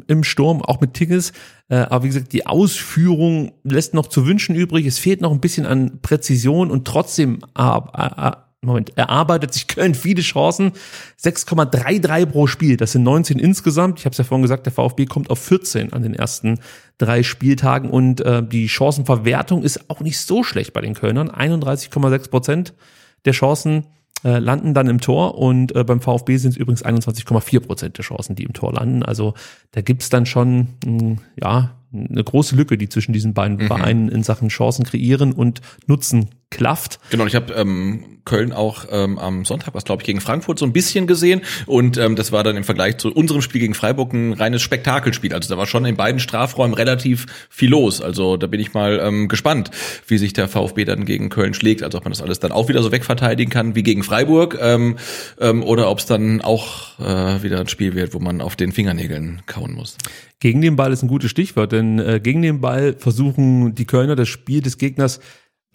im- 0.07 0.23
Sturm, 0.23 0.61
auch 0.61 0.79
mit 0.81 0.93
Tigges. 0.93 1.31
Äh, 1.67 1.77
aber 1.77 2.03
wie 2.03 2.09
gesagt, 2.09 2.33
die 2.33 2.45
Ausführung 2.45 3.53
lässt 3.63 3.93
noch 3.93 4.07
zu 4.07 4.25
wünschen 4.25 4.55
übrig. 4.55 4.85
Es 4.85 4.99
fehlt 4.99 5.21
noch 5.21 5.31
ein 5.31 5.41
bisschen 5.41 5.65
an 5.65 5.99
Präzision 6.01 6.69
und 6.71 6.85
trotzdem 6.85 7.39
äh, 7.57 7.77
äh, 7.93 8.31
Moment, 8.63 8.95
erarbeitet 8.95 9.53
sich 9.53 9.67
Köln 9.67 9.95
viele 9.95 10.21
Chancen. 10.21 10.73
6,33 11.19 12.27
pro 12.27 12.45
Spiel, 12.45 12.77
das 12.77 12.91
sind 12.91 13.01
19 13.01 13.39
insgesamt. 13.39 13.97
Ich 13.97 14.05
habe 14.05 14.11
es 14.11 14.19
ja 14.19 14.23
vorhin 14.23 14.43
gesagt, 14.43 14.67
der 14.67 14.73
VfB 14.73 15.07
kommt 15.07 15.31
auf 15.31 15.39
14 15.39 15.93
an 15.93 16.03
den 16.03 16.13
ersten 16.13 16.59
drei 16.99 17.23
Spieltagen 17.23 17.89
und 17.89 18.21
äh, 18.21 18.43
die 18.43 18.69
Chancenverwertung 18.69 19.63
ist 19.63 19.89
auch 19.89 20.01
nicht 20.01 20.19
so 20.19 20.43
schlecht 20.43 20.73
bei 20.73 20.81
den 20.81 20.93
Kölnern. 20.93 21.31
31,6 21.31 22.29
Prozent 22.29 22.73
der 23.25 23.33
Chancen 23.33 23.87
äh, 24.23 24.37
landen 24.37 24.75
dann 24.75 24.87
im 24.87 25.01
Tor 25.01 25.39
und 25.39 25.75
äh, 25.75 25.83
beim 25.83 25.99
VfB 25.99 26.37
sind 26.37 26.51
es 26.51 26.57
übrigens 26.57 26.85
21,4 26.85 27.61
Prozent 27.61 27.97
der 27.97 28.05
Chancen, 28.05 28.35
die 28.35 28.43
im 28.43 28.53
Tor 28.53 28.73
landen. 28.73 29.01
Also 29.01 29.33
da 29.71 29.81
gibt's 29.81 30.09
dann 30.09 30.27
schon 30.27 30.67
mh, 30.85 31.17
ja 31.41 31.71
eine 31.91 32.23
große 32.23 32.55
Lücke, 32.55 32.77
die 32.77 32.89
zwischen 32.89 33.11
diesen 33.11 33.33
beiden 33.33 33.59
Vereinen 33.59 34.07
in 34.07 34.23
Sachen 34.23 34.49
Chancen 34.49 34.85
kreieren 34.85 35.33
und 35.33 35.61
nutzen 35.87 36.29
klafft. 36.51 36.99
Genau, 37.09 37.25
ich 37.25 37.33
habe 37.33 37.53
ähm, 37.53 38.19
Köln 38.25 38.53
auch 38.53 38.85
ähm, 38.91 39.17
am 39.17 39.45
Sonntag, 39.45 39.73
was 39.73 39.85
glaube 39.85 40.03
ich, 40.03 40.05
gegen 40.05 40.21
Frankfurt 40.21 40.59
so 40.59 40.65
ein 40.65 40.73
bisschen 40.73 41.07
gesehen. 41.07 41.41
Und 41.65 41.97
ähm, 41.97 42.15
das 42.15 42.31
war 42.31 42.43
dann 42.43 42.55
im 42.55 42.63
Vergleich 42.63 42.97
zu 42.97 43.11
unserem 43.11 43.41
Spiel 43.41 43.61
gegen 43.61 43.73
Freiburg 43.73 44.13
ein 44.13 44.33
reines 44.33 44.61
Spektakelspiel. 44.61 45.33
Also 45.33 45.49
da 45.49 45.57
war 45.57 45.65
schon 45.65 45.85
in 45.85 45.95
beiden 45.95 46.19
Strafräumen 46.19 46.75
relativ 46.75 47.25
viel 47.49 47.69
los. 47.69 48.01
Also 48.01 48.37
da 48.37 48.47
bin 48.47 48.59
ich 48.59 48.73
mal 48.73 48.99
ähm, 49.01 49.27
gespannt, 49.27 49.71
wie 50.07 50.17
sich 50.17 50.33
der 50.33 50.47
VfB 50.47 50.85
dann 50.85 51.05
gegen 51.05 51.29
Köln 51.29 51.53
schlägt. 51.53 51.83
Also 51.83 51.97
ob 51.97 52.03
man 52.03 52.11
das 52.11 52.21
alles 52.21 52.39
dann 52.39 52.51
auch 52.51 52.67
wieder 52.67 52.83
so 52.83 52.91
wegverteidigen 52.91 53.51
kann 53.51 53.75
wie 53.75 53.83
gegen 53.83 54.03
Freiburg 54.03 54.57
ähm, 54.61 54.97
ähm, 55.39 55.63
oder 55.63 55.89
ob 55.89 55.99
es 55.99 56.05
dann 56.05 56.41
auch 56.41 56.99
äh, 56.99 57.41
wieder 57.41 57.61
ein 57.61 57.67
Spiel 57.69 57.95
wird, 57.95 58.13
wo 58.13 58.19
man 58.19 58.41
auf 58.41 58.55
den 58.55 58.71
Fingernägeln 58.71 59.41
kauen 59.45 59.73
muss. 59.73 59.97
Gegen 60.39 60.61
den 60.61 60.75
Ball 60.75 60.91
ist 60.91 61.03
ein 61.03 61.07
gutes 61.07 61.31
Stichwort, 61.31 61.71
denn 61.71 61.99
äh, 61.99 62.19
gegen 62.21 62.41
den 62.41 62.61
Ball 62.61 62.95
versuchen 62.97 63.73
die 63.75 63.85
Kölner 63.85 64.15
das 64.15 64.27
Spiel 64.27 64.61
des 64.61 64.77
Gegners 64.77 65.19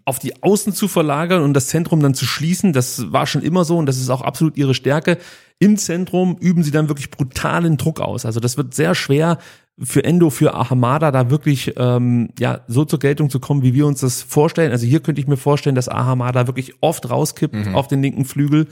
auf 0.06 0.20
die 0.20 0.42
Außen 0.42 0.72
zu 0.72 0.86
verlagern 0.88 1.42
und 1.42 1.52
das 1.52 1.66
Zentrum 1.66 2.00
dann 2.00 2.14
zu 2.14 2.24
schließen. 2.24 2.72
Das 2.72 3.12
war 3.12 3.26
schon 3.26 3.42
immer 3.42 3.64
so 3.64 3.76
und 3.76 3.86
das 3.86 3.98
ist 3.98 4.08
auch 4.08 4.22
absolut 4.22 4.56
ihre 4.56 4.72
Stärke. 4.72 5.18
Im 5.58 5.76
Zentrum 5.76 6.36
üben 6.38 6.62
sie 6.62 6.70
dann 6.70 6.88
wirklich 6.88 7.10
brutalen 7.10 7.76
Druck 7.76 8.00
aus. 8.00 8.24
Also 8.24 8.38
das 8.38 8.56
wird 8.56 8.72
sehr 8.72 8.94
schwer 8.94 9.38
für 9.78 10.04
Endo, 10.04 10.30
für 10.30 10.54
Ahamada 10.54 11.10
da 11.10 11.28
wirklich 11.28 11.74
ähm, 11.76 12.30
ja 12.38 12.60
so 12.68 12.84
zur 12.84 13.00
Geltung 13.00 13.30
zu 13.30 13.40
kommen, 13.40 13.62
wie 13.62 13.74
wir 13.74 13.84
uns 13.86 14.00
das 14.00 14.22
vorstellen. 14.22 14.70
Also 14.70 14.86
hier 14.86 15.00
könnte 15.00 15.20
ich 15.20 15.26
mir 15.26 15.36
vorstellen, 15.36 15.74
dass 15.74 15.88
Ahamada 15.88 16.46
wirklich 16.46 16.74
oft 16.80 17.10
rauskippt 17.10 17.66
mhm. 17.66 17.74
auf 17.74 17.88
den 17.88 18.00
linken 18.00 18.24
Flügel. 18.24 18.68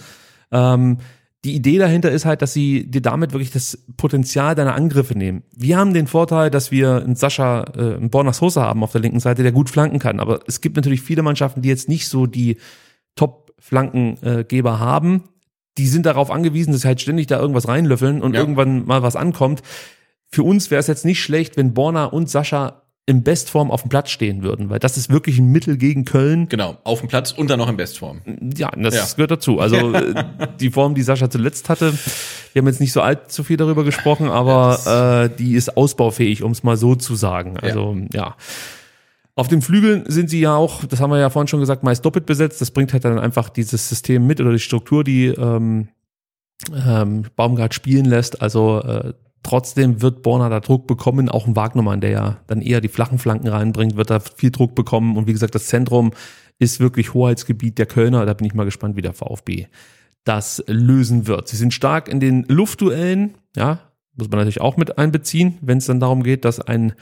Ähm, 0.53 0.99
die 1.45 1.55
Idee 1.55 1.79
dahinter 1.79 2.11
ist 2.11 2.25
halt, 2.25 2.41
dass 2.41 2.55
sie 2.55 2.91
dir 2.91 3.03
damit 3.03 3.33
wirklich 3.33 3.51
das 3.51 3.79
Potenzial 3.99 4.55
deiner 4.55 4.75
Angriffe 4.75 5.17
nehmen. 5.17 5.43
Wir 5.55 5.77
haben 5.77 5.93
den 5.93 6.07
Vorteil, 6.07 6.51
dass 6.51 6.71
wir 6.71 6.97
einen 6.97 7.17
Sascha, 7.17 7.65
äh, 7.77 7.97
einen 7.97 8.09
Borna 8.09 8.33
Sosa 8.33 8.63
haben 8.63 8.83
auf 8.83 8.93
der 8.93 9.03
linken 9.03 9.21
Seite, 9.21 9.43
der 9.43 9.53
gut 9.53 9.69
flanken 9.69 9.99
kann. 9.99 10.21
Aber 10.21 10.41
es 10.47 10.63
gibt 10.63 10.77
natürlich 10.77 11.03
viele 11.03 11.23
Mannschaften, 11.23 11.61
die 11.61 11.69
jetzt 11.69 11.89
nicht 11.89 12.09
so 12.09 12.27
die 12.27 12.57
Top-Flankengeber 13.15 14.81
haben. 14.81 15.25
Die 15.77 15.87
sind 15.87 16.07
darauf 16.07 16.31
angewiesen, 16.31 16.73
dass 16.73 16.83
sie 16.83 16.89
halt 16.89 17.03
ständig 17.03 17.27
da 17.27 17.39
irgendwas 17.39 17.69
reinlöffeln 17.69 18.23
und 18.23 18.35
ja. 18.35 18.41
irgendwann 18.41 18.87
mal 18.87 19.03
was 19.03 19.17
ankommt. 19.17 19.63
Für 20.31 20.45
uns 20.45 20.71
wäre 20.71 20.81
es 20.81 20.87
jetzt 20.87 21.05
nicht 21.05 21.23
schlecht, 21.23 21.59
wenn 21.59 21.75
Borna 21.75 22.07
und 22.07 22.31
Sascha 22.31 22.84
in 23.07 23.23
Bestform 23.23 23.71
auf 23.71 23.83
dem 23.83 23.91
Platz 23.91 24.11
stehen 24.11 24.43
würden, 24.43 24.71
weil 24.71 24.79
das 24.79 24.97
ist 24.97 25.11
wirklich 25.11 25.39
ein 25.39 25.53
Mittel 25.53 25.77
gegen 25.77 26.07
Köln. 26.07 26.49
Genau, 26.49 26.79
auf 26.85 27.01
dem 27.01 27.09
Platz 27.09 27.33
und 27.33 27.51
dann 27.51 27.59
noch 27.59 27.69
in 27.69 27.77
Bestform. 27.77 28.23
Ja, 28.57 28.71
das 28.71 28.95
ja. 28.95 29.05
gehört 29.15 29.31
dazu. 29.31 29.61
Also 29.61 29.77
äh, 29.93 30.25
die 30.59 30.71
Form, 30.71 30.95
die 30.95 31.03
Sascha 31.03 31.29
zuletzt 31.29 31.69
hatte, 31.69 31.93
wir 32.53 32.61
haben 32.61 32.67
jetzt 32.67 32.81
nicht 32.81 32.93
so 32.93 33.03
allzu 33.03 33.45
viel 33.45 33.59
darüber 33.59 33.85
gesprochen, 33.85 34.29
aber 34.29 35.29
äh, 35.31 35.37
die 35.37 35.55
ist 35.55 35.77
ausbaufähig, 35.77 36.43
um 36.43 36.53
es 36.53 36.63
mal 36.63 36.79
so 36.79 36.95
zu 36.95 37.15
sagen. 37.15 37.59
Also 37.59 37.95
ja. 38.13 38.21
ja. 38.21 38.37
Auf 39.37 39.49
den 39.49 39.63
Flügeln 39.63 40.05
sind 40.07 40.31
sie 40.31 40.41
ja 40.41 40.55
auch, 40.55 40.85
das 40.85 41.01
haben 41.01 41.11
wir 41.11 41.19
ja 41.19 41.29
vorhin 41.29 41.49
schon 41.49 41.61
gesagt, 41.61 41.83
meist 41.83 42.05
doppelt 42.05 42.25
besetzt. 42.25 42.61
Das 42.61 42.71
bringt 42.71 42.93
halt 42.93 43.05
dann 43.05 43.19
einfach 43.19 43.49
dieses 43.49 43.89
System 43.89 44.27
mit 44.27 44.41
oder 44.41 44.53
die 44.53 44.61
Struktur, 44.61 45.03
die 45.03 45.27
ähm, 45.27 45.89
ähm, 46.73 47.25
Baumgart 47.35 47.75
spielen 47.75 48.05
lässt. 48.05 48.41
Also 48.41 48.81
äh, 48.81 49.13
Trotzdem 49.45 50.03
wird 50.03 50.23
Borna 50.23 50.49
da 50.49 50.59
Druck 50.59 50.89
bekommen, 50.89 51.29
auch 51.29 51.47
ein 51.47 51.55
Wagnermann, 51.55 52.01
der 52.01 52.11
ja 52.11 52.37
dann 52.47 52.63
eher 52.63 52.81
die 52.81 52.89
flachen 52.89 53.19
Flanken 53.19 53.47
reinbringt, 53.47 53.95
wird 53.95 54.11
da 54.11 54.19
viel 54.19 54.51
Druck 54.51 54.75
bekommen. 54.75 55.17
Und 55.17 55.29
wie 55.29 55.33
gesagt, 55.33 55.55
das 55.55 55.67
Zentrum 55.67 56.13
ist 56.59 56.81
wirklich 56.81 57.15
Hoheitsgebiet 57.15 57.79
der 57.79 57.87
Kölner. 57.87 58.27
Da 58.27 58.35
bin 58.35 58.47
ich 58.47 58.55
mal 58.55 58.65
gespannt, 58.65 58.97
wie 58.97 59.03
der 59.03 59.13
VfB 59.13 59.67
das 60.25 60.65
lösen 60.67 61.27
wird. 61.27 61.49
Sie 61.49 61.57
sind 61.57 61.75
stark 61.75 62.09
in 62.09 62.19
den 62.19 62.45
Luftduellen, 62.49 63.35
ja, 63.55 63.81
muss 64.17 64.31
man 64.31 64.39
natürlich 64.39 64.63
auch 64.63 64.77
mit 64.77 64.97
einbeziehen, 64.97 65.59
wenn 65.61 65.79
es 65.79 65.87
dann 65.87 66.01
darum 66.01 66.23
geht, 66.23 66.45
dass 66.45 66.61
ein 66.61 66.95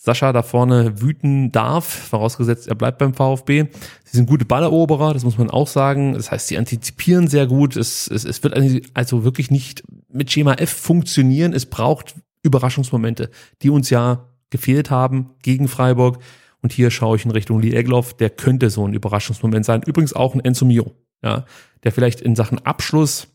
Sascha 0.00 0.32
da 0.32 0.44
vorne 0.44 1.00
wüten 1.00 1.50
darf, 1.50 1.84
vorausgesetzt 1.84 2.68
er 2.68 2.76
bleibt 2.76 2.98
beim 2.98 3.14
VfB. 3.14 3.64
Sie 4.04 4.16
sind 4.16 4.28
gute 4.28 4.44
Balleroberer, 4.44 5.12
das 5.12 5.24
muss 5.24 5.38
man 5.38 5.50
auch 5.50 5.66
sagen. 5.66 6.14
Das 6.14 6.30
heißt, 6.30 6.46
sie 6.46 6.56
antizipieren 6.56 7.26
sehr 7.26 7.48
gut. 7.48 7.74
Es, 7.74 8.06
es, 8.06 8.24
es 8.24 8.44
wird 8.44 8.56
also 8.94 9.24
wirklich 9.24 9.50
nicht 9.50 9.82
mit 10.08 10.30
Schema 10.30 10.54
F 10.54 10.70
funktionieren. 10.70 11.52
Es 11.52 11.66
braucht 11.66 12.14
Überraschungsmomente, 12.44 13.28
die 13.62 13.70
uns 13.70 13.90
ja 13.90 14.28
gefehlt 14.50 14.92
haben 14.92 15.30
gegen 15.42 15.66
Freiburg. 15.66 16.18
Und 16.62 16.72
hier 16.72 16.92
schaue 16.92 17.16
ich 17.16 17.24
in 17.24 17.32
Richtung 17.32 17.60
Lee 17.60 17.74
Egloff, 17.74 18.14
der 18.14 18.30
könnte 18.30 18.70
so 18.70 18.86
ein 18.86 18.94
Überraschungsmoment 18.94 19.64
sein. 19.64 19.82
Übrigens 19.82 20.12
auch 20.12 20.32
ein 20.32 20.44
Enzo 20.44 20.64
Mio, 20.64 20.92
ja, 21.24 21.44
der 21.82 21.90
vielleicht 21.90 22.20
in 22.20 22.36
Sachen 22.36 22.64
Abschluss 22.64 23.26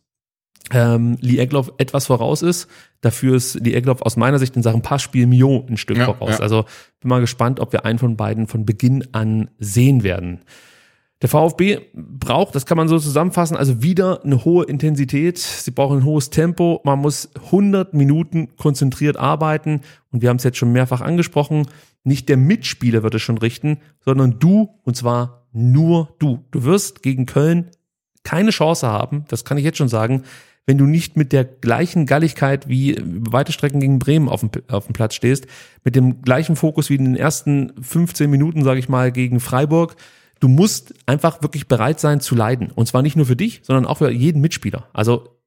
ähm, 0.72 1.18
Lee 1.20 1.40
Egloff 1.40 1.72
etwas 1.78 2.08
voraus 2.08 2.42
ist. 2.42 2.68
Dafür 3.02 3.36
ist 3.36 3.56
Lee 3.56 3.74
Egloff 3.74 4.02
aus 4.02 4.16
meiner 4.16 4.40
Sicht 4.40 4.56
in 4.56 4.64
Sachen 4.64 4.82
Passspiel 4.82 5.28
Mio 5.28 5.66
ein 5.68 5.78
Stück 5.78 5.98
ja, 5.98 6.06
voraus. 6.06 6.38
Ja. 6.38 6.40
Also 6.40 6.66
bin 7.02 7.10
mal 7.10 7.22
gespannt, 7.22 7.60
ob 7.60 7.74
wir 7.74 7.86
einen 7.86 8.00
von 8.00 8.16
beiden 8.16 8.48
von 8.48 8.66
Beginn 8.66 9.08
an 9.12 9.50
sehen 9.60 10.04
werden. 10.04 10.42
Der 11.22 11.30
VfB 11.30 11.80
braucht, 11.94 12.54
das 12.54 12.66
kann 12.66 12.76
man 12.76 12.90
so 12.90 13.00
zusammenfassen, 13.00 13.56
also 13.56 13.82
wieder 13.82 14.26
eine 14.26 14.44
hohe 14.44 14.66
Intensität. 14.66 15.38
Sie 15.38 15.72
brauchen 15.72 16.00
ein 16.00 16.04
hohes 16.04 16.30
Tempo. 16.30 16.82
Man 16.84 17.00
muss 17.00 17.30
100 17.46 17.94
Minuten 17.94 18.56
konzentriert 18.58 19.16
arbeiten. 19.16 19.82
Und 20.12 20.22
wir 20.22 20.30
haben 20.30 20.38
es 20.38 20.44
jetzt 20.44 20.58
schon 20.58 20.74
mehrfach 20.74 21.00
angesprochen. 21.00 21.68
Nicht 22.04 22.28
der 22.28 22.36
Mitspieler 22.36 23.04
wird 23.04 23.16
es 23.16 23.22
schon 23.22 23.38
richten, 23.38 23.78
sondern 24.04 24.40
du, 24.40 24.76
und 24.84 24.98
zwar 24.98 25.46
nur 25.54 26.14
du. 26.20 26.44
Du 26.52 26.66
wirst 26.66 27.04
gegen 27.04 27.26
Köln 27.26 27.70
keine 28.24 28.52
Chance 28.52 28.88
haben, 28.88 29.26
das 29.28 29.46
kann 29.46 29.58
ich 29.58 29.64
jetzt 29.64 29.78
schon 29.78 29.90
sagen, 29.90 30.24
wenn 30.66 30.78
du 30.78 30.86
nicht 30.86 31.18
mit 31.18 31.34
der 31.34 31.44
gleichen 31.44 32.06
Galligkeit 32.06 32.70
wie 32.70 32.96
weite 33.04 33.52
Strecken 33.52 33.82
gegen 33.82 34.00
Bremen 34.00 34.30
auf 34.30 34.42
dem, 34.42 34.50
auf 34.70 34.86
dem 34.86 34.94
Platz 34.94 35.16
stehst, 35.16 35.48
mit 35.84 35.96
dem 35.96 36.22
gleichen 36.22 36.56
Fokus 36.56 36.90
wie 36.90 36.96
in 36.96 37.06
den 37.06 37.16
ersten 37.16 37.74
15 37.82 38.30
Minuten, 38.30 38.64
sage 38.64 38.80
ich 38.80 38.88
mal, 38.88 39.12
gegen 39.12 39.40
Freiburg. 39.40 39.96
Du 40.40 40.48
musst 40.48 40.94
einfach 41.06 41.42
wirklich 41.42 41.68
bereit 41.68 42.00
sein 42.00 42.22
zu 42.22 42.36
leiden. 42.36 42.72
Und 42.74 42.88
zwar 42.88 43.02
nicht 43.02 43.16
nur 43.16 43.26
für 43.26 43.36
dich, 43.36 43.62
sondern 43.64 43.86
auch 43.86 43.98
für 43.98 44.10
jeden 44.10 44.42
Mitspieler. 44.42 44.88
Also 44.94 45.38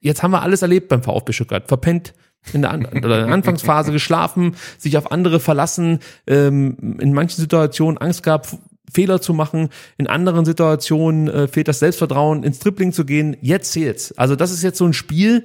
jetzt 0.00 0.22
haben 0.22 0.30
wir 0.30 0.42
alles 0.42 0.62
erlebt 0.62 0.88
beim 0.88 1.02
VfB 1.02 1.32
Stuttgart. 1.32 1.66
Verpennt, 1.66 2.14
in 2.52 2.62
der, 2.62 2.70
An 2.70 2.82
in 2.82 3.02
der 3.02 3.26
Anfangsphase 3.26 3.92
geschlafen, 3.92 4.56
sich 4.78 4.96
auf 4.96 5.12
andere 5.12 5.40
verlassen, 5.40 5.98
ähm, 6.26 6.96
in 6.98 7.12
manchen 7.12 7.40
Situationen 7.40 7.98
Angst 7.98 8.22
gehabt, 8.22 8.56
Fehler 8.90 9.20
zu 9.20 9.32
machen. 9.34 9.68
In 9.98 10.06
anderen 10.06 10.44
Situationen 10.44 11.28
äh, 11.28 11.48
fehlt 11.48 11.68
das 11.68 11.78
Selbstvertrauen, 11.78 12.42
ins 12.42 12.58
Tripling 12.58 12.92
zu 12.92 13.04
gehen. 13.04 13.36
Jetzt 13.40 13.72
zählt's. 13.72 14.12
Also 14.18 14.36
das 14.36 14.52
ist 14.52 14.62
jetzt 14.62 14.78
so 14.78 14.86
ein 14.86 14.92
Spiel. 14.92 15.44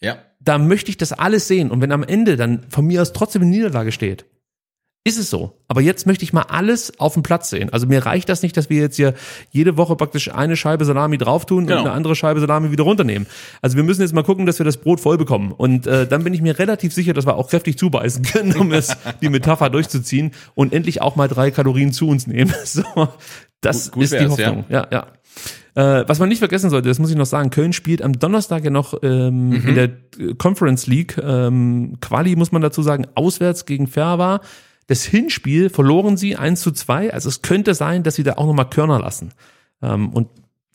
Ja. 0.00 0.18
Da 0.40 0.58
möchte 0.58 0.90
ich 0.90 0.96
das 0.96 1.12
alles 1.12 1.48
sehen. 1.48 1.70
Und 1.70 1.80
wenn 1.80 1.92
am 1.92 2.02
Ende 2.02 2.36
dann 2.36 2.64
von 2.68 2.86
mir 2.86 3.02
aus 3.02 3.12
trotzdem 3.12 3.42
eine 3.42 3.50
Niederlage 3.50 3.92
steht, 3.92 4.24
ist 5.04 5.18
es 5.18 5.30
so. 5.30 5.58
Aber 5.68 5.80
jetzt 5.80 6.06
möchte 6.06 6.24
ich 6.24 6.32
mal 6.32 6.42
alles 6.42 6.98
auf 7.00 7.14
dem 7.14 7.22
Platz 7.22 7.50
sehen. 7.50 7.70
Also 7.72 7.86
mir 7.86 8.04
reicht 8.04 8.28
das 8.28 8.42
nicht, 8.42 8.56
dass 8.56 8.68
wir 8.68 8.80
jetzt 8.80 8.96
hier 8.96 9.14
jede 9.50 9.76
Woche 9.76 9.96
praktisch 9.96 10.32
eine 10.32 10.56
Scheibe 10.56 10.84
Salami 10.84 11.18
drauf 11.18 11.46
tun 11.46 11.66
genau. 11.66 11.80
und 11.80 11.86
eine 11.86 11.94
andere 11.94 12.14
Scheibe 12.14 12.40
Salami 12.40 12.70
wieder 12.70 12.84
runternehmen. 12.84 13.26
Also 13.62 13.76
wir 13.76 13.84
müssen 13.84 14.02
jetzt 14.02 14.12
mal 14.12 14.22
gucken, 14.22 14.44
dass 14.44 14.58
wir 14.58 14.64
das 14.64 14.76
Brot 14.76 15.00
voll 15.00 15.16
bekommen. 15.16 15.52
Und 15.52 15.86
äh, 15.86 16.06
dann 16.06 16.24
bin 16.24 16.34
ich 16.34 16.42
mir 16.42 16.58
relativ 16.58 16.92
sicher, 16.92 17.14
dass 17.14 17.26
wir 17.26 17.36
auch 17.36 17.48
kräftig 17.48 17.78
zubeißen 17.78 18.22
können, 18.22 18.54
um 18.56 18.72
es 18.72 18.96
die 19.22 19.30
Metapher 19.30 19.70
durchzuziehen 19.70 20.32
und 20.54 20.72
endlich 20.72 21.00
auch 21.00 21.16
mal 21.16 21.28
drei 21.28 21.50
Kalorien 21.50 21.92
zu 21.92 22.08
uns 22.08 22.26
nehmen. 22.26 22.52
So, 22.68 22.82
das 23.62 23.86
gut, 23.86 23.94
gut 23.94 24.02
ist 24.04 24.12
die 24.12 24.28
Hoffnung. 24.28 24.64
Ja, 24.68 24.86
ja. 24.90 25.06
ja. 25.74 26.00
Äh, 26.00 26.08
was 26.08 26.18
man 26.18 26.28
nicht 26.28 26.40
vergessen 26.40 26.70
sollte, 26.70 26.88
das 26.88 26.98
muss 26.98 27.10
ich 27.10 27.16
noch 27.16 27.24
sagen, 27.24 27.50
Köln 27.50 27.72
spielt 27.72 28.02
am 28.02 28.18
Donnerstag 28.18 28.64
ja 28.64 28.70
noch 28.70 28.94
ähm, 29.02 29.50
mhm. 29.50 29.68
in 29.68 29.74
der 29.74 29.90
Conference 30.36 30.86
League 30.86 31.16
ähm, 31.22 31.96
Quali, 32.00 32.36
muss 32.36 32.52
man 32.52 32.62
dazu 32.62 32.82
sagen, 32.82 33.06
auswärts 33.14 33.64
gegen 33.64 33.86
Ferva. 33.86 34.40
Das 34.88 35.04
Hinspiel 35.04 35.70
verloren 35.70 36.16
sie 36.16 36.36
1 36.36 36.60
zu 36.60 36.72
2. 36.72 37.12
Also 37.12 37.28
es 37.28 37.42
könnte 37.42 37.74
sein, 37.74 38.02
dass 38.02 38.16
sie 38.16 38.24
da 38.24 38.32
auch 38.32 38.46
nochmal 38.46 38.68
Körner 38.68 38.98
lassen. 38.98 39.32
Ähm, 39.82 40.08
und 40.08 40.28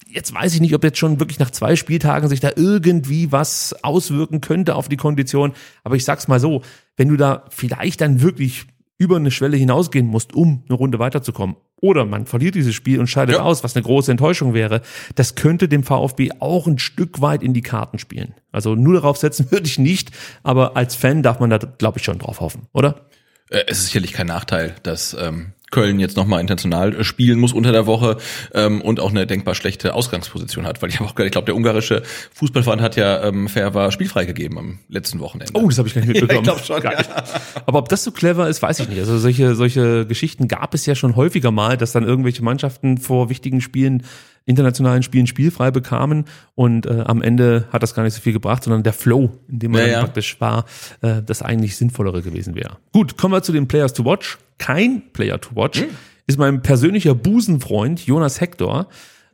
jetzt 0.08 0.34
weiß 0.34 0.54
ich 0.54 0.62
nicht, 0.62 0.76
ob 0.76 0.84
jetzt 0.84 1.00
schon 1.00 1.20
wirklich 1.20 1.40
nach 1.40 1.52
zwei 1.52 1.76
Spieltagen 1.76 2.30
sich 2.30 2.40
da 2.40 2.52
irgendwie 2.56 3.32
was 3.32 3.76
auswirken 3.84 4.40
könnte 4.40 4.76
auf 4.76 4.88
die 4.88 4.98
Kondition. 4.98 5.54
Aber 5.84 5.96
ich 5.96 6.06
sag's 6.06 6.28
mal 6.28 6.40
so, 6.40 6.62
wenn 6.96 7.10
du 7.10 7.18
da 7.18 7.46
vielleicht 7.50 8.02
dann 8.02 8.22
wirklich 8.22 8.68
über 9.00 9.16
eine 9.16 9.32
Schwelle 9.32 9.58
hinausgehen 9.58 10.06
musst, 10.06 10.36
um 10.36 10.64
eine 10.70 10.78
Runde 10.78 11.00
weiterzukommen. 11.00 11.56
Oder 11.82 12.06
man 12.06 12.26
verliert 12.28 12.56
dieses 12.56 12.76
Spiel 12.76 13.00
und 13.00 13.08
scheidet 13.08 13.36
ja. 13.36 13.42
aus, 13.42 13.64
was 13.64 13.76
eine 13.76 13.84
große 13.84 14.12
Enttäuschung 14.12 14.54
wäre. 14.54 14.82
Das 15.16 15.36
könnte 15.36 15.68
dem 15.68 15.84
VfB 15.84 16.30
auch 16.40 16.68
ein 16.68 16.78
Stück 16.78 17.20
weit 17.20 17.44
in 17.44 17.54
die 17.54 17.64
Karten 17.64 18.00
spielen. 18.00 18.36
Also 18.52 18.76
nur 18.76 18.94
darauf 18.94 19.18
setzen 19.18 19.48
würde 19.52 19.66
ich 19.66 19.80
nicht, 19.80 20.12
aber 20.44 20.78
als 20.78 20.96
Fan 20.96 21.24
darf 21.24 21.40
man 21.40 21.50
da, 21.50 21.58
glaube 21.58 21.98
ich, 21.98 22.06
schon 22.06 22.20
drauf 22.20 22.40
hoffen, 22.40 22.68
oder? 22.72 23.08
Äh, 23.50 23.64
es 23.68 23.80
ist 23.80 23.86
sicherlich 23.88 24.14
kein 24.14 24.28
Nachteil, 24.28 24.76
dass 24.84 25.16
ähm, 25.20 25.54
Köln 25.74 26.00
jetzt 26.00 26.16
nochmal 26.16 26.40
international 26.40 26.96
äh, 26.96 27.04
spielen 27.04 27.40
muss 27.40 27.52
unter 27.52 27.72
der 27.72 27.88
Woche 27.88 28.18
ähm, 28.54 28.80
und 28.82 29.00
auch 29.00 29.10
eine 29.10 29.26
denkbar 29.26 29.56
schlechte 29.56 29.96
Ausgangsposition 29.96 30.68
hat. 30.68 30.82
Weil 30.82 30.90
ich 30.90 31.00
habe 31.00 31.10
auch 31.10 31.16
gehört, 31.16 31.28
ich 31.28 31.32
glaube, 31.32 31.46
der 31.46 31.56
ungarische 31.56 32.04
Fußballverein 32.36 32.80
hat 32.80 32.96
ja 32.96 33.24
ähm, 33.24 33.50
Ferber 33.50 33.92
spielfrei 33.92 34.26
gegeben 34.26 34.60
am 34.60 34.80
letzten 34.88 35.20
Wochenende. 35.20 35.52
Oh, 35.56 35.68
das 35.68 35.80
habe 35.80 35.88
ich 35.88 35.96
gar 35.96 36.02
nicht 36.02 36.14
mitbekommen. 36.22 36.46
ja, 36.46 36.56
ich 36.56 36.66
schon. 36.66 36.82
Ja. 36.84 37.24
Aber 37.66 37.80
ob 37.80 37.90
das 37.90 38.04
so 38.04 38.12
clever 38.12 38.48
ist, 38.48 38.62
weiß 38.62 38.82
ich 38.82 38.88
nicht. 38.88 39.00
Also 39.00 39.18
solche, 39.18 39.56
solche 39.56 40.06
Geschichten 40.06 40.48
gab 40.48 40.76
es 40.76 40.86
ja 40.86 40.94
schon 40.94 41.16
häufiger 41.16 41.50
mal, 41.50 41.76
dass 41.76 41.92
dann 41.92 42.04
irgendwelche 42.04 42.44
Mannschaften 42.44 43.00
vor 43.00 43.30
wichtigen 43.30 43.60
Spielen 43.60 44.04
internationalen 44.46 45.04
Spielen 45.04 45.28
spielfrei 45.28 45.72
bekamen 45.72 46.26
und 46.56 46.86
äh, 46.86 47.04
am 47.06 47.22
Ende 47.22 47.66
hat 47.72 47.84
das 47.84 47.94
gar 47.94 48.04
nicht 48.04 48.14
so 48.14 48.22
viel 48.22 48.34
gebracht, 48.34 48.64
sondern 48.64 48.84
der 48.84 48.94
Flow, 48.94 49.40
in 49.48 49.60
dem 49.60 49.72
man 49.72 49.82
ja, 49.82 49.88
ja. 49.88 50.00
praktisch 50.02 50.40
war, 50.42 50.66
äh, 51.02 51.22
das 51.26 51.42
eigentlich 51.42 51.78
sinnvollere 51.78 52.22
gewesen 52.22 52.56
wäre. 52.56 52.78
Gut, 52.92 53.18
kommen 53.18 53.34
wir 53.34 53.44
zu 53.44 53.52
den 53.52 53.68
Players 53.68 53.94
to 53.94 54.06
Watch. 54.06 54.38
Kein 54.58 55.04
Player 55.14 55.40
to 55.40 55.56
Watch. 55.56 55.82
Hm. 55.82 55.90
ist 56.28 56.38
mein 56.38 56.62
persönlicher 56.62 57.16
Busenfreund 57.16 58.06
Jonas 58.06 58.42
Hector. 58.42 58.88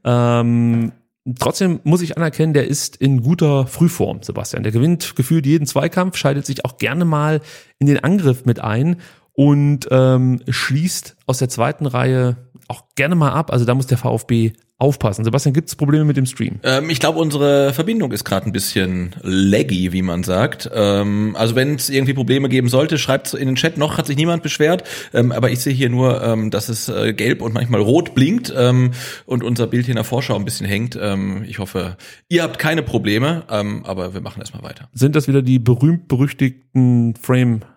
Ähm, 0.04 0.92
trotzdem 1.40 1.80
muss 1.84 2.02
ich 2.02 2.18
anerkennen, 2.18 2.54
der 2.54 2.68
ist 2.68 2.96
in 2.96 3.22
guter 3.22 3.68
Frühform, 3.68 4.22
Sebastian. 4.22 4.64
Der 4.64 4.72
gewinnt 4.72 5.16
gefühlt 5.16 5.46
jeden 5.46 5.66
Zweikampf, 5.66 6.18
schaltet 6.18 6.46
sich 6.46 6.66
auch 6.66 6.78
gerne 6.78 7.06
mal 7.06 7.42
in 7.80 7.88
den 7.88 8.04
Angriff 8.04 8.46
mit 8.46 8.60
ein 8.60 8.98
und 9.34 9.88
ähm, 9.92 10.42
schließt 10.48 11.16
aus 11.26 11.38
der 11.38 11.50
zweiten 11.50 11.86
Reihe 11.86 12.38
auch 12.68 12.84
gerne 12.96 13.16
mal 13.16 13.32
ab. 13.32 13.52
Also 13.52 13.66
da 13.66 13.74
muss 13.74 13.88
der 13.88 13.98
VfB 13.98 14.54
aufpassen. 14.80 15.26
Sebastian, 15.26 15.54
gibt 15.54 15.68
es 15.68 15.76
Probleme 15.76 16.06
mit 16.06 16.16
dem 16.16 16.26
Stream? 16.26 16.60
Ähm, 16.64 16.90
ich 16.90 17.02
glaube, 17.02 17.20
unsere 17.20 17.74
Verbindung 17.74 18.14
ist 18.14 18.24
gerade 18.24 18.46
ein 18.46 18.54
bisschen 18.54 19.14
laggy, 19.22 19.92
wie 19.92 20.02
man 20.02 20.24
sagt. 20.24 20.70
Ähm, 20.74 21.36
also 21.38 21.56
wenn 21.56 21.76
es 21.76 21.90
irgendwie 21.90 22.14
Probleme 22.14 22.48
geben 22.48 22.70
sollte, 22.70 22.98
schreibt 22.98 23.34
in 23.34 23.48
den 23.48 23.56
Chat. 23.56 23.78
Noch 23.78 23.98
hat 23.98 24.08
sich 24.08 24.16
niemand 24.16 24.42
beschwert, 24.42 24.86
ähm, 25.14 25.34
aber 25.34 25.52
ich 25.52 25.60
sehe 25.60 25.74
hier 25.74 25.90
nur, 25.90 26.24
ähm, 26.24 26.50
dass 26.50 26.70
es 26.70 26.88
äh, 26.88 27.14
gelb 27.14 27.42
und 27.42 27.54
manchmal 27.54 27.82
rot 27.82 28.16
blinkt 28.16 28.54
ähm, 28.56 28.92
und 29.26 29.44
unser 29.44 29.68
Bild 29.68 29.86
hier 29.86 29.94
in 29.94 29.98
der 29.98 30.06
Vorschau 30.06 30.36
ein 30.36 30.46
bisschen 30.46 30.66
hängt. 30.66 30.98
Ähm, 31.00 31.44
ich 31.46 31.60
hoffe, 31.60 31.98
ihr 32.30 32.44
habt 32.44 32.58
keine 32.58 32.82
Probleme, 32.82 33.44
aber 33.50 34.14
wir 34.14 34.22
machen 34.22 34.40
erstmal 34.40 34.64
weiter. 34.64 34.88
Sind 34.94 35.16
das 35.16 35.28
wieder 35.28 35.42
die 35.42 35.60
berühmt-berüchtigten 35.60 37.16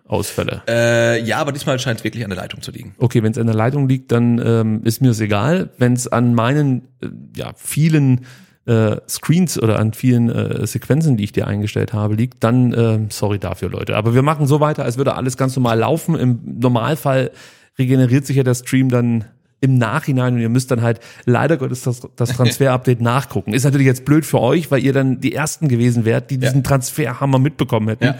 Frame-Ausfälle? 0.07 0.63
Äh, 0.67 1.23
ja, 1.23 1.37
aber 1.37 1.51
diesmal 1.51 1.79
scheint 1.79 1.99
es 1.99 2.03
wirklich 2.03 2.23
an 2.23 2.29
der 2.29 2.39
Leitung 2.39 2.61
zu 2.61 2.71
liegen. 2.71 2.95
Okay, 2.97 3.23
wenn 3.23 3.31
es 3.31 3.37
an 3.37 3.47
der 3.47 3.55
Leitung 3.55 3.87
liegt, 3.87 4.11
dann 4.11 4.39
ähm, 4.43 4.81
ist 4.83 5.01
mir 5.01 5.11
es 5.11 5.19
egal. 5.19 5.69
Wenn 5.77 5.93
es 5.93 6.07
an 6.07 6.33
meinen 6.35 6.83
äh, 7.01 7.07
ja, 7.35 7.51
vielen 7.55 8.21
äh, 8.65 8.97
Screens 9.09 9.61
oder 9.61 9.79
an 9.79 9.93
vielen 9.93 10.29
äh, 10.29 10.65
Sequenzen, 10.65 11.17
die 11.17 11.25
ich 11.25 11.31
dir 11.31 11.47
eingestellt 11.47 11.93
habe, 11.93 12.15
liegt, 12.15 12.43
dann 12.43 12.73
äh, 12.73 12.99
sorry 13.09 13.39
dafür, 13.39 13.69
Leute. 13.69 13.95
Aber 13.95 14.15
wir 14.15 14.21
machen 14.21 14.47
so 14.47 14.59
weiter, 14.59 14.83
als 14.83 14.97
würde 14.97 15.15
alles 15.15 15.37
ganz 15.37 15.55
normal 15.55 15.79
laufen. 15.79 16.15
Im 16.15 16.39
Normalfall 16.59 17.31
regeneriert 17.77 18.25
sich 18.25 18.37
ja 18.37 18.43
der 18.43 18.55
Stream 18.55 18.89
dann 18.89 19.25
im 19.59 19.77
Nachhinein 19.77 20.33
und 20.33 20.41
ihr 20.41 20.49
müsst 20.49 20.71
dann 20.71 20.81
halt 20.81 20.99
leider 21.25 21.55
Gottes 21.55 21.83
das, 21.83 22.01
das 22.17 22.29
Transfer-Update 22.35 22.99
nachgucken. 23.01 23.53
Ist 23.53 23.63
natürlich 23.63 23.87
jetzt 23.87 24.03
blöd 24.03 24.25
für 24.25 24.41
euch, 24.41 24.69
weil 24.71 24.83
ihr 24.83 24.91
dann 24.91 25.21
die 25.21 25.33
Ersten 25.33 25.69
gewesen 25.69 26.03
wärt, 26.03 26.31
die 26.31 26.37
diesen 26.37 26.57
Ja. 26.57 26.63
Transferhammer 26.63 27.39
mitbekommen 27.39 27.87
hätten. 27.87 28.03
Ja. 28.03 28.15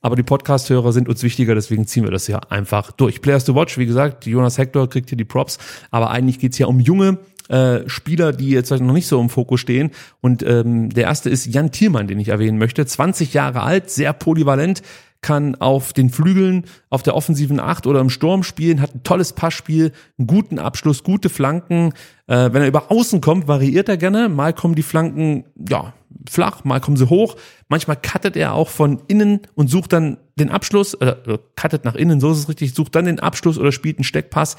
Aber 0.00 0.16
die 0.16 0.22
Podcast-Hörer 0.22 0.92
sind 0.92 1.08
uns 1.08 1.22
wichtiger, 1.22 1.54
deswegen 1.54 1.86
ziehen 1.86 2.04
wir 2.04 2.10
das 2.10 2.28
ja 2.28 2.38
einfach 2.50 2.92
durch. 2.92 3.20
Players 3.20 3.44
to 3.44 3.54
Watch, 3.54 3.78
wie 3.78 3.86
gesagt, 3.86 4.26
Jonas 4.26 4.58
Hector 4.58 4.88
kriegt 4.88 5.08
hier 5.08 5.18
die 5.18 5.24
Props, 5.24 5.58
aber 5.90 6.10
eigentlich 6.10 6.38
geht's 6.38 6.58
ja 6.58 6.66
um 6.66 6.78
junge 6.78 7.18
äh, 7.48 7.88
Spieler, 7.88 8.32
die 8.32 8.50
jetzt 8.50 8.70
noch 8.70 8.92
nicht 8.92 9.06
so 9.06 9.20
im 9.20 9.30
Fokus 9.30 9.60
stehen. 9.60 9.90
Und 10.20 10.42
ähm, 10.42 10.90
der 10.90 11.04
erste 11.04 11.30
ist 11.30 11.46
Jan 11.46 11.72
Thielmann, 11.72 12.06
den 12.06 12.20
ich 12.20 12.28
erwähnen 12.28 12.58
möchte. 12.58 12.84
20 12.86 13.34
Jahre 13.34 13.62
alt, 13.62 13.90
sehr 13.90 14.12
polyvalent, 14.12 14.82
kann 15.20 15.56
auf 15.56 15.92
den 15.92 16.10
Flügeln, 16.10 16.64
auf 16.90 17.02
der 17.02 17.16
offensiven 17.16 17.58
Acht 17.58 17.86
oder 17.86 18.00
im 18.00 18.10
Sturm 18.10 18.44
spielen, 18.44 18.80
hat 18.80 18.94
ein 18.94 19.02
tolles 19.02 19.32
Passspiel, 19.32 19.92
einen 20.16 20.28
guten 20.28 20.58
Abschluss, 20.60 21.02
gute 21.02 21.28
Flanken. 21.28 21.92
Äh, 22.28 22.52
wenn 22.52 22.62
er 22.62 22.68
über 22.68 22.92
Außen 22.92 23.20
kommt, 23.20 23.48
variiert 23.48 23.88
er 23.88 23.96
gerne. 23.96 24.28
Mal 24.28 24.52
kommen 24.52 24.76
die 24.76 24.82
Flanken, 24.82 25.44
ja, 25.68 25.92
flach, 26.28 26.64
mal 26.64 26.80
kommen 26.80 26.96
sie 26.96 27.08
hoch. 27.08 27.36
Manchmal 27.68 27.96
cuttet 27.96 28.36
er 28.36 28.54
auch 28.54 28.68
von 28.68 29.02
innen 29.08 29.40
und 29.54 29.68
sucht 29.68 29.92
dann 29.92 30.18
den 30.36 30.50
Abschluss, 30.50 30.94
äh, 30.94 31.16
cuttet 31.56 31.84
nach 31.84 31.94
innen, 31.94 32.20
so 32.20 32.32
ist 32.32 32.38
es 32.38 32.48
richtig, 32.48 32.74
sucht 32.74 32.94
dann 32.94 33.04
den 33.04 33.20
Abschluss 33.20 33.58
oder 33.58 33.72
spielt 33.72 33.98
einen 33.98 34.04
Steckpass. 34.04 34.56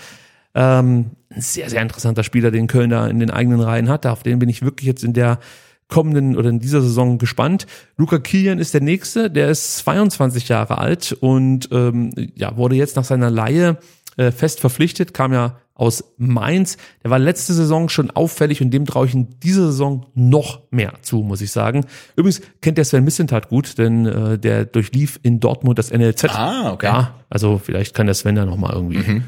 Ähm, 0.56 1.12
ein 1.30 1.42
sehr, 1.42 1.70
sehr 1.70 1.82
interessanter 1.82 2.24
Spieler, 2.24 2.52
den 2.52 2.68
Köln 2.68 2.90
da 2.90 3.08
in 3.08 3.20
den 3.20 3.32
eigenen 3.32 3.62
Reihen 3.62 3.90
hat. 3.90 4.06
Auf 4.06 4.24
den 4.24 4.40
bin 4.40 4.50
ich 4.50 4.62
wirklich 4.62 4.88
jetzt 4.88 5.04
in 5.04 5.14
der 5.14 5.40
kommenden 5.88 6.38
oder 6.38 6.50
in 6.50 6.60
dieser 6.60 6.82
Saison 6.82 7.18
gespannt. 7.18 7.66
Luca 7.98 8.20
Kilian 8.20 8.60
ist 8.60 8.74
der 8.74 8.82
nächste, 8.82 9.30
der 9.30 9.50
ist 9.50 9.78
22 9.80 10.48
Jahre 10.48 10.78
alt 10.78 11.14
und 11.20 11.70
ähm, 11.72 12.12
ja, 12.36 12.56
wurde 12.58 12.76
jetzt 12.76 12.96
nach 12.96 13.04
seiner 13.04 13.32
Laie 13.32 13.78
äh, 14.18 14.32
fest 14.32 14.60
verpflichtet, 14.60 15.14
kam 15.14 15.34
ja 15.34 15.58
aus 15.80 16.04
Mainz. 16.18 16.78
Der 17.04 17.10
war 17.12 17.20
letzte 17.20 17.54
Saison 17.54 17.88
schon 17.90 18.12
auffällig 18.12 18.62
und 18.62 18.72
dem 18.72 18.86
traue 18.86 19.08
ich 19.08 19.14
in 19.14 19.40
dieser 19.40 19.68
Saison 19.68 20.06
noch 20.14 20.62
mehr 20.72 20.94
zu, 21.02 21.20
muss 21.24 21.42
ich 21.42 21.52
sagen. 21.52 21.86
Übrigens 22.16 22.42
kennt 22.62 22.78
der 22.78 22.86
Sven 22.86 23.04
Missentat 23.06 23.48
gut, 23.50 23.78
denn 23.78 24.06
äh, 24.06 24.38
der 24.38 24.66
durchlief 24.66 25.20
in 25.24 25.40
Dortmund 25.40 25.80
das 25.80 25.92
NLZ. 25.92 26.26
Ah, 26.26 26.72
okay. 26.74 26.88
Ja, 26.88 27.16
also 27.30 27.58
vielleicht 27.58 27.96
kann 27.96 28.08
der 28.08 28.16
Sven 28.16 28.36
da 28.36 28.46
noch 28.46 28.58
mal 28.58 28.74
irgendwie, 28.74 28.98
Mhm. 29.00 29.24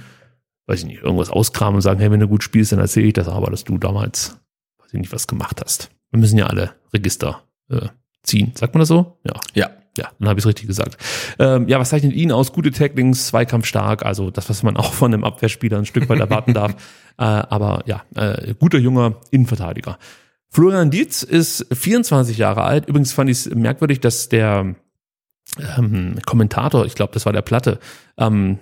weiß 0.67 0.79
ich 0.81 0.85
nicht, 0.85 1.01
irgendwas 1.01 1.29
auskramen 1.29 1.75
und 1.75 1.81
sagen, 1.81 1.99
hey, 2.01 2.11
wenn 2.11 2.19
du 2.19 2.27
gut 2.27 2.43
spielst, 2.43 2.71
dann 2.73 2.79
erzähle 2.79 3.07
ich 3.07 3.13
das 3.13 3.27
aber, 3.29 3.49
dass 3.49 3.63
du 3.63 3.77
damals, 3.77 4.37
weiß 4.79 4.93
ich 4.93 4.99
nicht, 4.99 5.13
was 5.13 5.27
gemacht 5.27 5.61
hast. 5.63 5.89
Wir 6.11 6.19
müssen 6.19 6.37
ja 6.37 6.47
alle 6.47 6.71
Register 6.93 7.43
äh, 7.69 7.87
ziehen. 8.23 8.51
Sagt 8.55 8.73
man 8.73 8.79
das 8.79 8.89
so? 8.89 9.17
Ja. 9.23 9.33
Ja. 9.53 9.69
Ja, 9.97 10.09
dann 10.19 10.29
habe 10.29 10.39
ich 10.39 10.43
es 10.43 10.47
richtig 10.47 10.67
gesagt. 10.67 10.97
Ähm, 11.37 11.67
ja, 11.67 11.79
was 11.79 11.89
zeichnet 11.89 12.13
ihn 12.13 12.31
aus? 12.31 12.53
Gute 12.53 12.71
Tacklings, 12.71 13.27
Zweikampf 13.27 13.65
stark, 13.65 14.05
also 14.05 14.31
das, 14.31 14.49
was 14.49 14.63
man 14.63 14.77
auch 14.77 14.93
von 14.93 15.13
einem 15.13 15.23
Abwehrspieler 15.23 15.77
ein 15.77 15.85
Stück 15.85 16.07
weit 16.09 16.19
erwarten 16.19 16.53
darf. 16.53 16.75
Äh, 17.17 17.23
aber 17.23 17.83
ja, 17.85 18.03
äh, 18.15 18.55
guter 18.57 18.79
junger 18.79 19.17
Innenverteidiger. 19.29 19.99
Florian 20.49 20.89
Dietz 20.89 21.23
ist 21.23 21.67
24 21.71 22.37
Jahre 22.37 22.63
alt. 22.63 22.87
Übrigens 22.87 23.11
fand 23.11 23.29
ich 23.29 23.45
es 23.45 23.53
merkwürdig, 23.53 23.99
dass 23.99 24.27
der 24.29 24.75
ähm, 25.77 26.15
Kommentator, 26.25 26.85
ich 26.85 26.95
glaube, 26.95 27.13
das 27.13 27.25
war 27.25 27.33
der 27.33 27.41
Platte, 27.41 27.79
am 28.15 28.59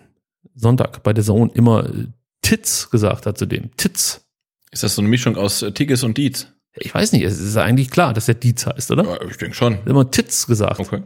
Sonntag 0.55 1.03
bei 1.03 1.13
der 1.13 1.23
Zone 1.23 1.51
immer 1.53 1.85
äh, 1.85 2.07
Titz 2.41 2.89
gesagt 2.89 3.25
hat 3.25 3.37
zu 3.37 3.45
dem. 3.45 3.75
Titz. 3.77 4.25
Ist 4.71 4.83
das 4.83 4.95
so 4.95 5.01
eine 5.01 5.09
Mischung 5.09 5.37
aus 5.37 5.61
äh, 5.61 5.71
Tigges 5.71 6.03
und 6.03 6.17
Dietz? 6.17 6.47
Ich 6.75 6.93
weiß 6.93 7.11
nicht, 7.13 7.23
es 7.23 7.39
ist 7.39 7.57
eigentlich 7.57 7.89
klar, 7.89 8.13
dass 8.13 8.27
der 8.27 8.35
Dietz 8.35 8.65
heißt, 8.65 8.91
oder? 8.91 9.03
Ja, 9.03 9.21
ich 9.29 9.37
denke 9.37 9.55
schon. 9.55 9.79
Immer 9.85 10.09
Titz 10.11 10.47
gesagt. 10.47 10.79
Okay. 10.79 11.01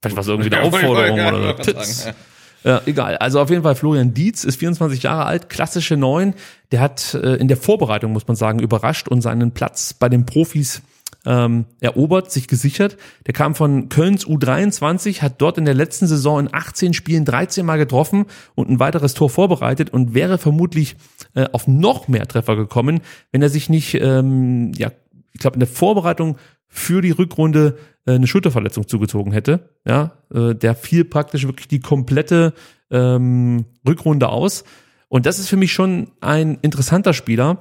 Vielleicht 0.00 0.16
war 0.16 0.22
es 0.22 0.28
irgendwie 0.28 0.52
eine 0.54 0.62
Aufforderung 0.66 1.18
Ja, 1.18 1.34
oder 1.34 1.62
so. 1.64 1.72
sagen, 1.72 2.16
Ja, 2.64 2.80
egal. 2.86 3.16
Also 3.18 3.40
auf 3.40 3.50
jeden 3.50 3.62
Fall 3.62 3.74
Florian 3.74 4.14
Dietz 4.14 4.44
ist 4.44 4.56
24 4.56 5.02
Jahre 5.02 5.24
alt, 5.26 5.48
klassische 5.48 5.96
Neun. 5.96 6.34
Der 6.72 6.80
hat 6.80 7.14
äh, 7.14 7.36
in 7.36 7.48
der 7.48 7.56
Vorbereitung, 7.56 8.12
muss 8.12 8.26
man 8.26 8.36
sagen, 8.36 8.60
überrascht 8.60 9.08
und 9.08 9.22
seinen 9.22 9.52
Platz 9.52 9.94
bei 9.94 10.08
den 10.08 10.26
Profis 10.26 10.82
ähm, 11.26 11.66
erobert, 11.80 12.32
sich 12.32 12.48
gesichert. 12.48 12.96
Der 13.26 13.34
kam 13.34 13.54
von 13.54 13.90
Kölns 13.90 14.26
U23, 14.26 15.20
hat 15.20 15.34
dort 15.42 15.58
in 15.58 15.66
der 15.66 15.74
letzten 15.74 16.06
Saison 16.06 16.40
in 16.40 16.48
18 16.50 16.94
Spielen 16.94 17.26
13 17.26 17.66
Mal 17.66 17.76
getroffen 17.76 18.24
und 18.54 18.70
ein 18.70 18.80
weiteres 18.80 19.12
Tor 19.12 19.28
vorbereitet 19.28 19.90
und 19.90 20.14
wäre 20.14 20.38
vermutlich 20.38 20.96
äh, 21.34 21.46
auf 21.52 21.66
noch 21.68 22.08
mehr 22.08 22.26
Treffer 22.26 22.56
gekommen, 22.56 23.00
wenn 23.32 23.42
er 23.42 23.50
sich 23.50 23.68
nicht, 23.68 23.94
ähm, 23.94 24.72
ja, 24.76 24.90
ich 25.32 25.40
glaube, 25.40 25.54
in 25.54 25.60
der 25.60 25.68
Vorbereitung 25.68 26.36
für 26.66 27.02
die 27.02 27.10
Rückrunde 27.10 27.78
äh, 28.06 28.12
eine 28.12 28.26
Schulterverletzung 28.26 28.86
zugezogen 28.86 29.32
hätte. 29.32 29.70
Ja, 29.86 30.12
äh, 30.32 30.54
der 30.54 30.74
fiel 30.74 31.04
praktisch 31.04 31.46
wirklich 31.46 31.68
die 31.68 31.80
komplette 31.80 32.54
ähm, 32.90 33.64
Rückrunde 33.86 34.28
aus. 34.28 34.64
Und 35.08 35.26
das 35.26 35.38
ist 35.38 35.48
für 35.48 35.56
mich 35.56 35.72
schon 35.72 36.12
ein 36.20 36.58
interessanter 36.62 37.12
Spieler. 37.12 37.58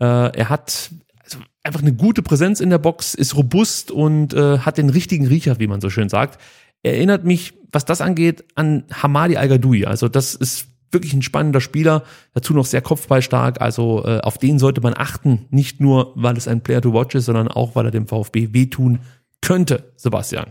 Äh, 0.00 0.04
er 0.06 0.48
hat 0.48 0.90
also 1.22 1.38
einfach 1.62 1.82
eine 1.82 1.92
gute 1.92 2.22
Präsenz 2.22 2.60
in 2.60 2.70
der 2.70 2.78
Box, 2.78 3.14
ist 3.14 3.36
robust 3.36 3.90
und 3.90 4.32
äh, 4.32 4.58
hat 4.58 4.78
den 4.78 4.88
richtigen 4.88 5.26
Riecher, 5.26 5.58
wie 5.58 5.66
man 5.66 5.80
so 5.80 5.90
schön 5.90 6.08
sagt. 6.08 6.40
Er 6.82 6.94
erinnert 6.94 7.24
mich, 7.24 7.54
was 7.72 7.84
das 7.84 8.00
angeht, 8.00 8.44
an 8.54 8.84
Hamadi 8.90 9.36
Al-Gadoui. 9.36 9.84
Also 9.84 10.08
das 10.08 10.34
ist 10.34 10.68
wirklich 10.90 11.12
ein 11.14 11.22
spannender 11.22 11.60
Spieler, 11.60 12.04
dazu 12.34 12.54
noch 12.54 12.66
sehr 12.66 12.82
kopfballstark. 12.82 13.60
Also 13.60 14.04
äh, 14.04 14.20
auf 14.20 14.38
den 14.38 14.58
sollte 14.58 14.80
man 14.80 14.94
achten, 14.96 15.46
nicht 15.50 15.80
nur, 15.80 16.12
weil 16.14 16.36
es 16.36 16.48
ein 16.48 16.62
Player 16.62 16.80
to 16.80 16.92
watch 16.92 17.14
ist, 17.14 17.26
sondern 17.26 17.48
auch, 17.48 17.74
weil 17.74 17.86
er 17.86 17.90
dem 17.90 18.06
VfB 18.06 18.52
wehtun 18.52 19.00
könnte, 19.40 19.92
Sebastian. 19.96 20.46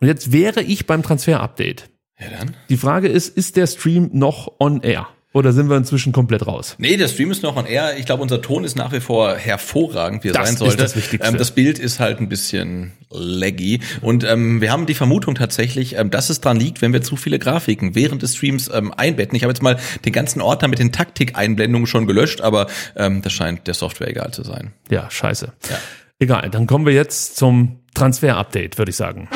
Und 0.00 0.08
jetzt 0.08 0.32
wäre 0.32 0.62
ich 0.62 0.86
beim 0.86 1.02
Transfer-Update. 1.02 1.90
Ja, 2.18 2.26
dann. 2.38 2.54
Die 2.68 2.76
Frage 2.76 3.08
ist, 3.08 3.36
ist 3.36 3.56
der 3.56 3.66
Stream 3.66 4.10
noch 4.12 4.52
on 4.58 4.82
air? 4.82 5.08
Oder 5.34 5.52
sind 5.52 5.68
wir 5.68 5.76
inzwischen 5.76 6.12
komplett 6.12 6.46
raus? 6.46 6.76
Nee, 6.78 6.96
der 6.96 7.08
Stream 7.08 7.32
ist 7.32 7.42
noch 7.42 7.56
on 7.56 7.66
air. 7.66 7.98
Ich 7.98 8.06
glaube, 8.06 8.22
unser 8.22 8.40
Ton 8.40 8.62
ist 8.62 8.76
nach 8.76 8.92
wie 8.92 9.00
vor 9.00 9.34
hervorragend, 9.36 10.22
wie 10.22 10.28
er 10.28 10.34
Das 10.34 10.44
sein 10.46 10.54
ist 10.54 10.58
sollte. 10.60 10.76
das 10.76 10.94
Wichtigste. 10.94 11.28
Ähm, 11.28 11.36
das 11.36 11.50
Bild 11.50 11.80
ist 11.80 11.98
halt 11.98 12.20
ein 12.20 12.28
bisschen 12.28 12.92
laggy. 13.10 13.80
Und 14.00 14.22
ähm, 14.22 14.60
wir 14.60 14.70
haben 14.70 14.86
die 14.86 14.94
Vermutung 14.94 15.34
tatsächlich, 15.34 15.96
ähm, 15.96 16.10
dass 16.10 16.30
es 16.30 16.40
dran 16.40 16.56
liegt, 16.56 16.82
wenn 16.82 16.92
wir 16.92 17.02
zu 17.02 17.16
viele 17.16 17.40
Grafiken 17.40 17.96
während 17.96 18.22
des 18.22 18.36
Streams 18.36 18.70
ähm, 18.72 18.94
einbetten. 18.96 19.34
Ich 19.36 19.42
habe 19.42 19.50
jetzt 19.52 19.62
mal 19.62 19.76
den 20.04 20.12
ganzen 20.12 20.40
Ordner 20.40 20.68
mit 20.68 20.78
den 20.78 20.92
Taktikeinblendungen 20.92 21.88
schon 21.88 22.06
gelöscht, 22.06 22.40
aber 22.40 22.68
ähm, 22.94 23.20
das 23.20 23.32
scheint 23.32 23.66
der 23.66 23.74
Software 23.74 24.08
egal 24.08 24.30
zu 24.32 24.44
sein. 24.44 24.72
Ja, 24.88 25.10
scheiße. 25.10 25.52
Ja. 25.68 25.76
Egal, 26.20 26.48
dann 26.50 26.68
kommen 26.68 26.86
wir 26.86 26.92
jetzt 26.94 27.36
zum 27.36 27.80
Transfer-Update, 27.94 28.78
würde 28.78 28.90
ich 28.90 28.96
sagen. 28.96 29.28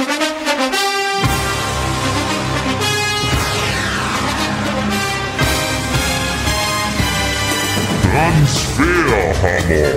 Transferhammer. 8.19 9.95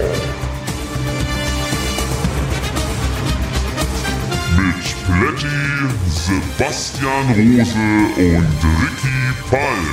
Mit 4.58 4.86
Plätti, 5.08 5.62
Sebastian 6.08 7.28
Rose 7.30 7.88
und 8.18 8.60
Ricky 8.78 9.22
Palm. 9.50 9.88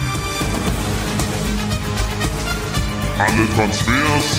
Alle 3.19 3.45
Transfers 3.57 4.31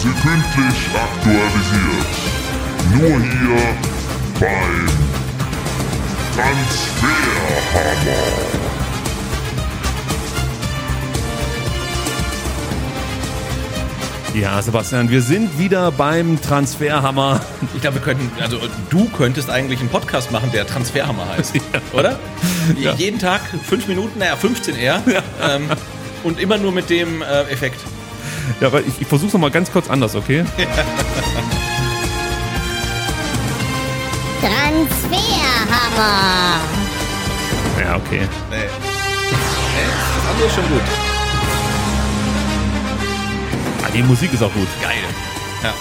sekündlich 0.00 0.80
aktualisiert. 0.94 2.12
Nur 2.94 3.16
hier 3.20 3.62
beim 4.40 4.86
Transferhammer. 6.34 8.61
Ja, 14.34 14.60
Sebastian, 14.62 15.10
wir 15.10 15.20
sind 15.20 15.58
wieder 15.58 15.92
beim 15.92 16.40
Transferhammer. 16.40 17.42
Ich 17.74 17.82
glaube, 17.82 17.96
wir 17.96 18.02
könnten, 18.02 18.30
also 18.40 18.58
du 18.88 19.06
könntest 19.10 19.50
eigentlich 19.50 19.80
einen 19.80 19.90
Podcast 19.90 20.32
machen, 20.32 20.50
der 20.52 20.66
Transferhammer 20.66 21.28
heißt, 21.28 21.52
oder? 21.92 22.18
Ja. 22.78 22.94
Jeden 22.94 23.18
Tag 23.18 23.42
fünf 23.62 23.86
Minuten, 23.88 24.18
naja, 24.18 24.34
15 24.36 24.76
eher. 24.76 25.02
Ähm, 25.42 25.68
und 26.24 26.40
immer 26.40 26.56
nur 26.56 26.72
mit 26.72 26.88
dem 26.88 27.20
äh, 27.20 27.42
Effekt. 27.50 27.78
Ja, 28.60 28.68
aber 28.68 28.80
ich, 28.80 29.00
ich 29.02 29.06
versuche 29.06 29.32
noch 29.32 29.40
mal 29.40 29.50
ganz 29.50 29.70
kurz 29.70 29.90
anders, 29.90 30.14
okay? 30.14 30.46
Transferhammer. 34.40 36.60
Ja, 37.78 37.96
okay. 37.96 38.22
Nee. 38.50 38.56
Nee, 38.56 38.64
das 40.16 40.26
andere 40.30 40.46
ist 40.46 40.54
schon 40.54 40.68
gut. 40.68 41.11
Die 43.94 44.02
Musik 44.02 44.32
ist 44.32 44.42
auch 44.42 44.52
gut. 44.54 44.68
Geil. 44.80 44.94
Ja. 45.62 45.74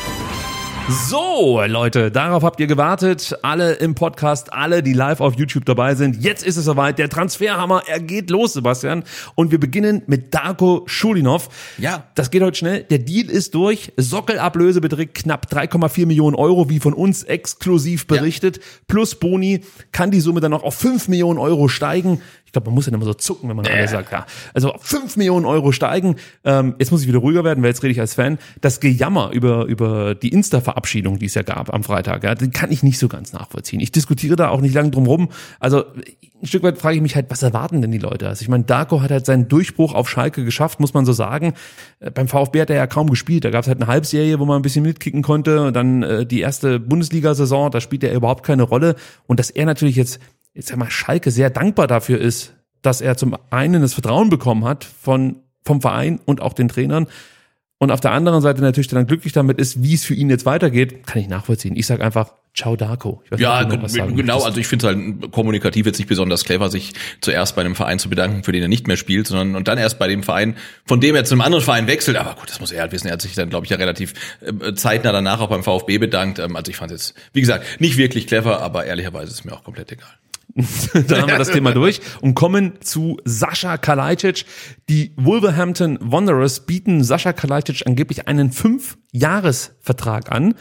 So, 0.90 1.62
Leute, 1.66 2.12
darauf 2.12 2.44
habt 2.44 2.60
ihr 2.60 2.68
gewartet. 2.68 3.38
Alle 3.44 3.74
im 3.74 3.96
Podcast, 3.96 4.52
alle, 4.52 4.84
die 4.84 4.92
live 4.92 5.22
auf 5.22 5.36
YouTube 5.36 5.64
dabei 5.64 5.96
sind. 5.96 6.22
Jetzt 6.22 6.44
ist 6.44 6.58
es 6.58 6.66
soweit. 6.66 7.00
Der 7.00 7.08
Transferhammer, 7.08 7.84
er 7.88 8.02
geht 8.02 8.30
los, 8.30 8.52
Sebastian. 8.52 9.06
Und 9.36 9.52
wir 9.52 9.60
beginnen 9.60 10.02
mit 10.08 10.34
Darko 10.34 10.84
Schulinov. 10.88 11.48
Ja. 11.78 12.04
Das 12.16 12.32
geht 12.32 12.42
heute 12.42 12.58
schnell. 12.58 12.84
Der 12.84 13.00
Deal 13.00 13.30
ist 13.30 13.56
durch. 13.56 13.94
Sockelablöse 13.96 14.82
beträgt 14.82 15.16
knapp 15.16 15.48
3,4 15.50 16.06
Millionen 16.06 16.36
Euro, 16.36 16.70
wie 16.70 16.82
von 16.82 16.94
uns 16.94 17.24
exklusiv 17.24 18.08
berichtet. 18.08 18.60
Plus 18.88 19.16
Boni 19.16 19.62
kann 19.94 20.12
die 20.12 20.20
Summe 20.20 20.42
dann 20.42 20.52
noch 20.52 20.64
auf 20.64 20.76
5 20.76 21.08
Millionen 21.08 21.40
Euro 21.40 21.70
steigen. 21.70 22.22
Ich 22.52 22.54
glaube, 22.54 22.66
man 22.66 22.76
muss 22.76 22.86
ja 22.86 22.92
immer 22.92 23.06
so 23.06 23.14
zucken, 23.14 23.48
wenn 23.48 23.56
man 23.56 23.66
äh. 23.66 23.88
sagt, 23.88 24.12
ja. 24.12 24.26
Also 24.54 24.74
5 24.78 25.16
Millionen 25.16 25.46
Euro 25.46 25.72
steigen. 25.72 26.18
Ähm, 26.44 26.76
jetzt 26.80 26.92
muss 26.92 27.02
ich 27.02 27.08
wieder 27.08 27.20
ruhiger 27.20 27.46
werden, 27.46 27.64
weil 27.64 27.70
jetzt 27.70 27.82
rede 27.82 27.94
ich 27.94 28.00
als 28.02 28.16
Fan. 28.16 28.40
Das 28.60 28.82
Gejammer 28.82 29.32
über, 29.32 29.64
über 29.68 30.16
die 30.16 30.34
Insta-Verabschiedung, 30.34 31.18
die 31.18 31.28
es 31.28 31.34
ja 31.34 31.44
gab 31.44 31.74
am 31.74 31.86
Freitag, 31.86 32.26
ja, 32.26 32.36
den 32.36 32.52
kann 32.52 32.70
ich 32.70 32.84
nicht 32.84 33.00
so 33.00 33.08
ganz 33.08 33.32
nachvollziehen. 33.32 33.80
Ich 33.80 33.94
diskutiere 33.94 34.36
da 34.36 34.50
auch 34.50 34.60
nicht 34.60 34.76
lange 34.76 34.92
drum 34.92 35.06
rum. 35.06 35.30
Also 35.62 35.86
ein 36.42 36.48
Stück 36.48 36.64
weit 36.64 36.78
frage 36.78 36.98
ich 36.98 37.02
mich 37.02 37.16
halt, 37.16 37.28
was 37.30 37.42
erwarten 37.42 37.82
denn 37.82 37.92
die 37.92 38.00
Leute? 38.00 38.28
Also 38.28 38.42
ich 38.42 38.50
meine, 38.50 38.66
Darko 38.66 39.02
hat 39.02 39.12
halt 39.12 39.26
seinen 39.26 39.48
Durchbruch 39.48 39.94
auf 39.94 40.10
Schalke 40.10 40.44
geschafft, 40.44 40.82
muss 40.82 40.94
man 40.94 41.06
so 41.06 41.14
sagen. 41.14 41.54
Äh, 42.02 42.12
Beim 42.12 42.28
VfB 42.28 42.60
hat 42.60 42.70
er 42.70 42.76
ja 42.76 42.88
kaum 42.88 43.10
gespielt. 43.10 43.46
Da 43.46 43.50
gab 43.50 43.62
es 43.62 43.70
halt 43.70 43.80
eine 43.80 43.88
Halbserie, 43.88 44.40
wo 44.40 44.46
man 44.46 44.58
ein 44.58 44.62
bisschen 44.62 44.84
mitkicken 44.84 45.22
konnte. 45.22 45.68
Und 45.68 45.74
dann 45.74 46.04
äh, 46.04 46.26
die 46.26 46.42
erste 46.42 46.82
Bundesliga-Saison, 46.82 47.72
da 47.72 47.80
spielt 47.80 48.04
er 48.04 48.14
überhaupt 48.14 48.46
keine 48.46 48.64
Rolle. 48.64 48.96
Und 49.26 49.40
dass 49.40 49.52
er 49.52 49.66
natürlich 49.66 49.96
jetzt 49.96 50.20
jetzt 50.54 50.70
sag 50.70 50.78
mal, 50.78 50.90
Schalke 50.90 51.32
sehr 51.32 51.50
dankbar 51.50 51.88
dafür 51.88 52.20
ist, 52.20 52.54
dass 52.82 53.02
er 53.02 53.18
zum 53.18 53.38
einen 53.50 53.82
das 53.82 53.94
Vertrauen 53.94 54.30
bekommen 54.30 54.66
hat 54.66 54.84
von, 54.84 55.38
vom 55.64 55.82
Verein 55.82 56.20
und 56.26 56.42
auch 56.42 56.54
den 56.54 56.68
Trainern. 56.68 57.08
Und 57.78 57.92
auf 57.92 58.00
der 58.00 58.12
anderen 58.12 58.42
Seite 58.42 58.62
natürlich 58.62 58.90
dann 58.90 59.08
glücklich 59.08 59.34
damit 59.34 59.58
ist, 59.58 59.82
wie 59.82 59.96
es 59.96 60.06
für 60.06 60.14
ihn 60.14 60.30
jetzt 60.30 60.46
weitergeht, 60.46 61.08
kann 61.08 61.20
ich 61.20 61.28
nachvollziehen. 61.28 61.76
Ich 61.76 61.88
sage 61.88 62.04
einfach, 62.04 62.34
ciao 62.54 62.76
Darko. 62.76 63.24
Weiß 63.30 63.40
Ja, 63.40 63.64
genau. 63.64 63.82
möchtest. 63.82 64.46
Also 64.46 64.60
ich 64.60 64.68
finde 64.68 64.88
es 64.88 64.96
halt 64.96 65.32
kommunikativ 65.32 65.88
jetzt 65.88 65.98
nicht 65.98 66.08
besonders 66.08 66.44
clever, 66.44 66.70
sich 66.70 66.94
zuerst 67.22 67.56
bei 67.56 67.62
einem 67.62 67.74
Verein 67.74 67.98
zu 67.98 68.08
bedanken, 68.08 68.44
für 68.44 68.52
den 68.52 68.62
er 68.62 68.68
nicht 68.68 68.86
mehr 68.86 68.98
spielt, 68.98 69.26
sondern 69.26 69.56
und 69.56 69.68
dann 69.68 69.80
erst 69.80 69.98
bei 69.98 70.08
dem 70.08 70.22
Verein, 70.22 70.58
von 70.86 71.02
dem 71.02 71.16
er 71.16 71.24
zu 71.24 71.34
einem 71.34 71.42
anderen 71.42 71.64
Verein 71.64 71.88
wechselt. 71.88 72.18
Aber 72.18 72.36
gut, 72.36 72.52
das 72.52 72.60
muss 72.60 72.72
er 72.72 72.82
halt 72.82 72.92
wissen. 72.92 73.08
Er 73.08 73.14
hat 73.14 73.22
sich 73.24 73.34
dann, 73.34 73.50
glaube 73.50 73.66
ich, 73.66 73.72
ja 73.72 73.78
relativ 73.78 74.14
äh, 74.42 74.76
zeitnah 74.76 75.12
danach 75.12 75.40
auch 75.40 75.50
beim 75.50 75.64
VfB 75.64 75.98
bedankt. 75.98 76.38
Ähm, 76.38 76.56
also 76.56 76.70
ich 76.70 76.78
fand 76.78 76.92
es 76.92 77.10
jetzt, 77.10 77.20
wie 77.34 77.42
gesagt, 77.42 77.82
nicht 77.82 77.98
wirklich 77.98 78.28
clever, 78.28 78.62
aber 78.62 78.86
ehrlicherweise 78.86 79.32
ist 79.32 79.40
es 79.40 79.44
mir 79.44 79.54
auch 79.54 79.64
komplett 79.64 79.92
egal. 79.92 80.21
Dann 80.94 81.22
haben 81.22 81.30
wir 81.30 81.38
das 81.38 81.52
Thema 81.52 81.72
durch 81.72 82.02
und 82.22 82.36
kommen 82.36 82.82
zu 82.82 83.18
Sascha 83.26 83.78
Kalajdzic. 83.78 84.46
Die 84.90 85.14
Wolverhampton 85.18 85.98
Wanderers 86.02 86.66
bieten 86.66 87.04
Sascha 87.04 87.34
Kalajdzic 87.34 87.84
angeblich 87.86 88.28
einen 88.28 88.52
Fünf-Jahres-Vertrag 88.52 90.32
an. 90.32 90.56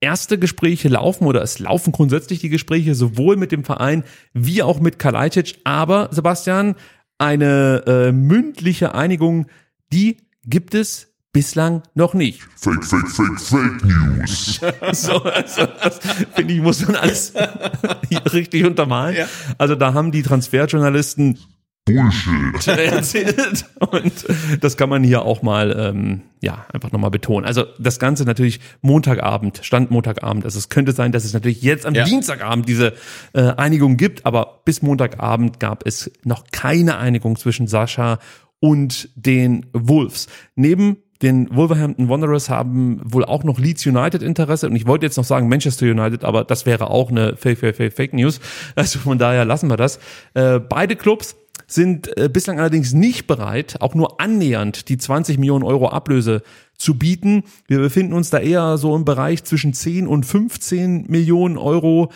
Erste 0.00 0.38
Gespräche 0.38 0.88
laufen 0.88 1.26
oder 1.26 1.42
es 1.42 1.58
laufen 1.58 1.92
grundsätzlich 1.92 2.38
die 2.40 2.48
Gespräche 2.48 2.94
sowohl 2.94 3.36
mit 3.36 3.52
dem 3.52 3.64
Verein 3.64 4.04
wie 4.32 4.62
auch 4.62 4.80
mit 4.80 4.98
Kalajdzic. 4.98 5.58
Aber 5.64 6.08
Sebastian, 6.12 6.74
eine 7.18 7.84
äh, 7.86 8.12
mündliche 8.12 8.94
Einigung, 8.94 9.46
die 9.92 10.18
gibt 10.44 10.74
es 10.74 11.15
bislang 11.36 11.82
noch 11.94 12.14
nicht. 12.14 12.40
Fake, 12.56 12.82
fake, 12.82 13.08
fake, 13.08 13.38
fake 13.38 13.84
News. 13.84 14.58
so, 14.92 15.22
also, 15.22 15.66
das 15.82 16.00
finde 16.34 16.54
ich, 16.54 16.62
muss 16.62 16.86
man 16.86 16.96
alles 16.96 17.34
richtig 18.32 18.64
untermalen. 18.64 19.16
Ja. 19.16 19.26
Also 19.58 19.74
da 19.74 19.92
haben 19.92 20.12
die 20.12 20.22
Transferjournalisten 20.22 21.38
Bullshit. 21.84 22.66
erzählt 22.66 23.66
und 23.78 24.12
das 24.60 24.78
kann 24.78 24.88
man 24.88 25.04
hier 25.04 25.22
auch 25.22 25.42
mal 25.42 25.76
ähm, 25.78 26.22
ja 26.40 26.64
einfach 26.72 26.90
nochmal 26.90 27.10
betonen. 27.10 27.44
Also 27.44 27.64
das 27.78 27.98
Ganze 27.98 28.24
natürlich 28.24 28.60
Montagabend, 28.80 29.60
Stand 29.62 29.90
Montagabend. 29.90 30.46
Also 30.46 30.58
es 30.58 30.70
könnte 30.70 30.92
sein, 30.92 31.12
dass 31.12 31.26
es 31.26 31.34
natürlich 31.34 31.60
jetzt 31.60 31.84
am 31.84 31.94
Ja. 31.94 32.04
Dienstagabend 32.04 32.66
diese 32.66 32.94
äh, 33.34 33.42
Einigung 33.42 33.98
gibt, 33.98 34.24
aber 34.24 34.62
bis 34.64 34.80
Montagabend 34.80 35.60
gab 35.60 35.86
es 35.86 36.10
noch 36.24 36.44
keine 36.50 36.96
Einigung 36.96 37.36
zwischen 37.36 37.68
Sascha 37.68 38.20
und 38.58 39.10
den 39.14 39.66
Wolves. 39.72 40.28
Neben 40.54 40.96
den 41.22 41.54
Wolverhampton 41.54 42.08
Wanderers 42.08 42.50
haben 42.50 43.00
wohl 43.04 43.24
auch 43.24 43.44
noch 43.44 43.58
Leeds 43.58 43.86
United 43.86 44.22
Interesse 44.22 44.68
und 44.68 44.76
ich 44.76 44.86
wollte 44.86 45.06
jetzt 45.06 45.16
noch 45.16 45.24
sagen 45.24 45.48
Manchester 45.48 45.86
United, 45.86 46.24
aber 46.24 46.44
das 46.44 46.66
wäre 46.66 46.90
auch 46.90 47.10
eine 47.10 47.36
Fake, 47.36 47.58
Fake, 47.58 47.76
Fake, 47.76 47.92
Fake 47.92 48.12
News. 48.12 48.40
Also 48.74 48.98
von 48.98 49.18
daher 49.18 49.44
lassen 49.44 49.68
wir 49.68 49.76
das. 49.76 49.98
Äh, 50.34 50.60
beide 50.60 50.96
Clubs 50.96 51.36
sind 51.66 52.16
äh, 52.16 52.28
bislang 52.28 52.58
allerdings 52.58 52.92
nicht 52.92 53.26
bereit, 53.26 53.76
auch 53.80 53.94
nur 53.94 54.20
annähernd 54.20 54.88
die 54.88 54.98
20 54.98 55.38
Millionen 55.38 55.64
Euro 55.64 55.88
Ablöse 55.88 56.42
zu 56.76 56.96
bieten. 56.96 57.44
Wir 57.66 57.78
befinden 57.78 58.12
uns 58.12 58.30
da 58.30 58.38
eher 58.38 58.76
so 58.78 58.94
im 58.94 59.04
Bereich 59.04 59.44
zwischen 59.44 59.72
10 59.72 60.06
und 60.06 60.24
15 60.24 61.06
Millionen 61.08 61.58
Euro. 61.58 62.12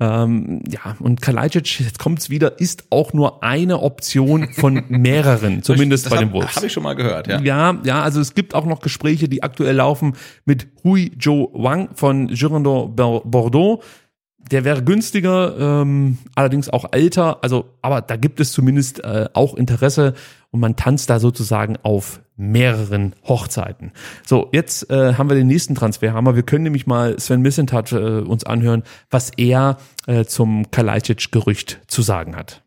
Ähm, 0.00 0.60
ja, 0.68 0.96
und 0.98 1.20
Kalajdzic, 1.22 1.78
jetzt 1.80 2.00
kommt's 2.00 2.28
wieder, 2.28 2.58
ist 2.58 2.84
auch 2.90 3.12
nur 3.12 3.44
eine 3.44 3.80
Option 3.80 4.48
von 4.52 4.82
mehreren, 4.88 5.62
zumindest 5.62 6.06
Das 6.06 6.10
bei 6.10 6.16
hab- 6.16 6.24
den 6.24 6.32
Wolves. 6.32 6.56
Habe 6.56 6.66
ich 6.66 6.72
schon 6.72 6.82
mal 6.82 6.94
gehört, 6.94 7.28
ja. 7.28 7.40
Ja, 7.40 7.78
ja, 7.84 8.02
also 8.02 8.20
es 8.20 8.34
gibt 8.34 8.54
auch 8.56 8.66
noch 8.66 8.80
Gespräche, 8.80 9.28
die 9.28 9.44
aktuell 9.44 9.76
laufen 9.76 10.14
mit 10.44 10.66
Hui 10.82 11.12
Jo 11.20 11.50
Wang 11.54 11.90
von 11.94 12.26
Girondin 12.26 12.94
Bor- 12.96 13.22
Bordeaux. 13.24 13.82
Der 14.50 14.64
wäre 14.64 14.82
günstiger, 14.82 15.56
ähm, 15.58 16.18
allerdings 16.34 16.68
auch 16.68 16.86
älter. 16.92 17.42
Also, 17.42 17.66
aber 17.82 18.02
da 18.02 18.16
gibt 18.16 18.40
es 18.40 18.52
zumindest 18.52 19.02
äh, 19.02 19.28
auch 19.32 19.54
Interesse 19.54 20.14
und 20.50 20.60
man 20.60 20.76
tanzt 20.76 21.10
da 21.10 21.18
sozusagen 21.18 21.76
auf 21.82 22.20
mehreren 22.36 23.14
Hochzeiten. 23.26 23.92
So, 24.26 24.48
jetzt 24.52 24.90
äh, 24.90 25.14
haben 25.14 25.28
wir 25.28 25.36
den 25.36 25.46
nächsten 25.46 25.74
Transferhammer. 25.74 26.34
Wir 26.34 26.42
können 26.42 26.64
nämlich 26.64 26.86
mal 26.86 27.18
Sven 27.18 27.42
Missentat 27.42 27.92
äh, 27.92 27.96
uns 27.96 28.44
anhören, 28.44 28.82
was 29.10 29.30
er 29.36 29.78
äh, 30.06 30.24
zum 30.24 30.70
Kalajdzic-Gerücht 30.70 31.80
zu 31.86 32.02
sagen 32.02 32.36
hat. 32.36 32.62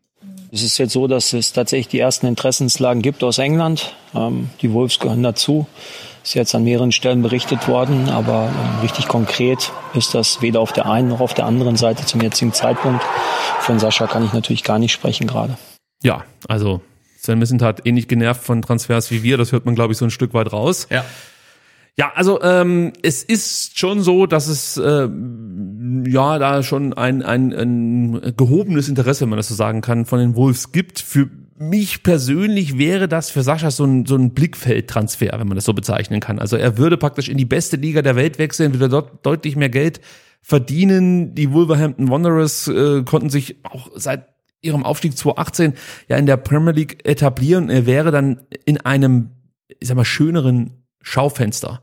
Es 0.50 0.62
ist 0.62 0.78
jetzt 0.78 0.92
so, 0.92 1.06
dass 1.06 1.34
es 1.34 1.52
tatsächlich 1.52 1.88
die 1.88 1.98
ersten 1.98 2.26
Interessenslagen 2.26 3.02
gibt 3.02 3.22
aus 3.22 3.38
England. 3.38 3.94
Ähm, 4.14 4.48
die 4.62 4.72
Wolves 4.72 4.98
gehören 4.98 5.22
dazu. 5.22 5.66
Ist 6.28 6.34
jetzt 6.34 6.54
an 6.54 6.62
mehreren 6.62 6.92
Stellen 6.92 7.22
berichtet 7.22 7.68
worden, 7.68 8.10
aber 8.10 8.50
ähm, 8.52 8.80
richtig 8.82 9.08
konkret 9.08 9.72
ist 9.94 10.12
das 10.12 10.42
weder 10.42 10.60
auf 10.60 10.74
der 10.74 10.84
einen 10.84 11.08
noch 11.08 11.20
auf 11.20 11.32
der 11.32 11.46
anderen 11.46 11.76
Seite 11.76 12.04
zum 12.04 12.20
jetzigen 12.20 12.52
Zeitpunkt. 12.52 13.02
Von 13.60 13.78
Sascha 13.78 14.06
kann 14.06 14.22
ich 14.26 14.34
natürlich 14.34 14.62
gar 14.62 14.78
nicht 14.78 14.92
sprechen 14.92 15.26
gerade. 15.26 15.56
Ja, 16.02 16.26
also 16.46 16.82
Sven 17.18 17.38
Missentat 17.38 17.86
ähnlich 17.86 18.08
genervt 18.08 18.44
von 18.44 18.60
Transfers 18.60 19.10
wie 19.10 19.22
wir, 19.22 19.38
das 19.38 19.52
hört 19.52 19.64
man, 19.64 19.74
glaube 19.74 19.94
ich, 19.94 19.98
so 19.98 20.04
ein 20.04 20.10
Stück 20.10 20.34
weit 20.34 20.52
raus. 20.52 20.86
Ja. 20.90 21.02
Ja, 21.96 22.12
also 22.14 22.42
ähm, 22.42 22.92
es 23.02 23.22
ist 23.22 23.78
schon 23.78 24.02
so, 24.02 24.26
dass 24.26 24.48
es 24.48 24.76
äh, 24.76 25.08
ja 26.10 26.38
da 26.38 26.62
schon 26.62 26.92
ein, 26.92 27.22
ein, 27.22 27.54
ein 27.54 28.34
gehobenes 28.36 28.90
Interesse, 28.90 29.22
wenn 29.22 29.30
man 29.30 29.38
das 29.38 29.48
so 29.48 29.54
sagen 29.54 29.80
kann, 29.80 30.04
von 30.04 30.18
den 30.18 30.36
Wolves 30.36 30.72
gibt. 30.72 31.00
Für 31.00 31.30
mich 31.58 32.02
persönlich 32.02 32.78
wäre 32.78 33.08
das 33.08 33.30
für 33.30 33.42
Sascha 33.42 33.70
so 33.70 33.84
ein, 33.84 34.06
so 34.06 34.16
ein 34.16 34.32
Blickfeldtransfer, 34.32 35.38
wenn 35.38 35.48
man 35.48 35.56
das 35.56 35.64
so 35.64 35.74
bezeichnen 35.74 36.20
kann. 36.20 36.38
Also 36.38 36.56
er 36.56 36.78
würde 36.78 36.96
praktisch 36.96 37.28
in 37.28 37.36
die 37.36 37.44
beste 37.44 37.76
Liga 37.76 38.02
der 38.02 38.16
Welt 38.16 38.38
wechseln, 38.38 38.74
würde 38.74 38.88
dort 38.88 39.26
deutlich 39.26 39.56
mehr 39.56 39.68
Geld 39.68 40.00
verdienen. 40.40 41.34
Die 41.34 41.52
Wolverhampton 41.52 42.10
Wanderers 42.10 42.68
äh, 42.68 43.02
konnten 43.02 43.30
sich 43.30 43.56
auch 43.64 43.90
seit 43.94 44.28
ihrem 44.60 44.84
Aufstieg 44.84 45.16
2018 45.16 45.74
ja 46.08 46.16
in 46.16 46.26
der 46.26 46.36
Premier 46.36 46.72
League 46.72 47.06
etablieren. 47.06 47.70
Er 47.70 47.86
wäre 47.86 48.10
dann 48.10 48.40
in 48.64 48.78
einem, 48.80 49.30
ich 49.80 49.88
sag 49.88 49.96
mal, 49.96 50.04
schöneren 50.04 50.84
Schaufenster. 51.02 51.82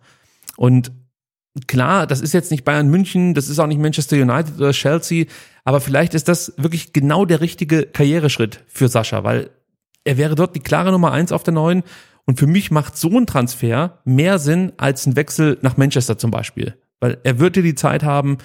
Und 0.57 0.91
klar, 1.67 2.07
das 2.07 2.21
ist 2.21 2.33
jetzt 2.33 2.51
nicht 2.51 2.63
Bayern 2.63 2.89
München, 2.89 3.33
das 3.33 3.49
ist 3.49 3.59
auch 3.59 3.67
nicht 3.67 3.79
Manchester 3.79 4.17
United 4.17 4.57
oder 4.57 4.71
Chelsea, 4.71 5.25
aber 5.63 5.81
vielleicht 5.81 6.13
ist 6.13 6.27
das 6.27 6.53
wirklich 6.57 6.93
genau 6.93 7.25
der 7.25 7.41
richtige 7.41 7.83
Karriereschritt 7.83 8.63
für 8.67 8.87
Sascha, 8.87 9.23
weil 9.23 9.49
er 10.05 10.17
wäre 10.17 10.35
dort 10.35 10.55
die 10.55 10.61
klare 10.61 10.91
Nummer 10.91 11.11
eins 11.11 11.31
auf 11.31 11.43
der 11.43 11.53
neuen. 11.53 11.83
Und 12.25 12.39
für 12.39 12.47
mich 12.47 12.71
macht 12.71 12.97
so 12.97 13.09
ein 13.09 13.27
Transfer 13.27 13.99
mehr 14.05 14.39
Sinn 14.39 14.71
als 14.77 15.05
ein 15.05 15.15
Wechsel 15.15 15.57
nach 15.61 15.77
Manchester 15.77 16.17
zum 16.17 16.31
Beispiel. 16.31 16.75
Weil 16.99 17.17
er 17.23 17.39
wird 17.39 17.55
dir 17.55 17.63
die 17.63 17.75
Zeit 17.75 18.03
haben, 18.03 18.37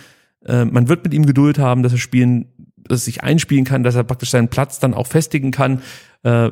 äh, 0.45 0.65
man 0.65 0.89
wird 0.89 1.05
mit 1.05 1.15
ihm 1.15 1.25
Geduld 1.25 1.59
haben, 1.59 1.83
dass 1.83 1.93
er 1.93 1.99
spielen, 1.99 2.47
dass 2.77 3.03
er 3.03 3.05
sich 3.05 3.23
einspielen 3.23 3.65
kann, 3.65 3.83
dass 3.83 3.95
er 3.95 4.05
praktisch 4.05 4.31
seinen 4.31 4.49
Platz 4.49 4.81
dann 4.81 4.95
auch 4.95 5.07
festigen 5.07 5.51
kann. 5.51 5.83
Äh, 6.25 6.51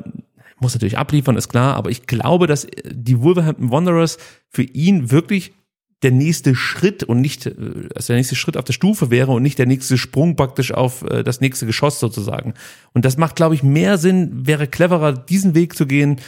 muss 0.59 0.73
natürlich 0.73 0.97
abliefern, 0.97 1.37
ist 1.37 1.49
klar, 1.49 1.75
aber 1.75 1.89
ich 1.89 2.05
glaube, 2.05 2.47
dass 2.47 2.67
die 2.85 3.21
Wolverhampton 3.21 3.71
Wanderers 3.71 4.17
für 4.49 4.63
ihn 4.63 5.09
wirklich 5.11 5.53
der 6.01 6.11
nächste 6.11 6.55
Schritt 6.55 7.03
und 7.03 7.21
nicht, 7.21 7.45
äh, 7.45 7.53
also 7.95 8.07
der 8.07 8.17
nächste 8.17 8.35
Schritt 8.35 8.57
auf 8.57 8.63
der 8.63 8.73
Stufe 8.73 9.11
wäre 9.11 9.31
und 9.31 9.43
nicht 9.43 9.59
der 9.59 9.65
nächste 9.65 9.97
Sprung 9.97 10.35
praktisch 10.35 10.71
auf 10.71 11.03
äh, 11.03 11.23
das 11.23 11.41
nächste 11.41 11.65
Geschoss 11.65 11.99
sozusagen. 11.99 12.53
Und 12.93 13.05
das 13.05 13.17
macht, 13.17 13.35
glaube 13.35 13.55
ich, 13.55 13.63
mehr 13.63 13.97
Sinn, 13.97 14.47
wäre 14.47 14.67
cleverer, 14.67 15.13
diesen 15.13 15.55
Weg 15.55 15.75
zu 15.75 15.85
gehen. 15.85 16.19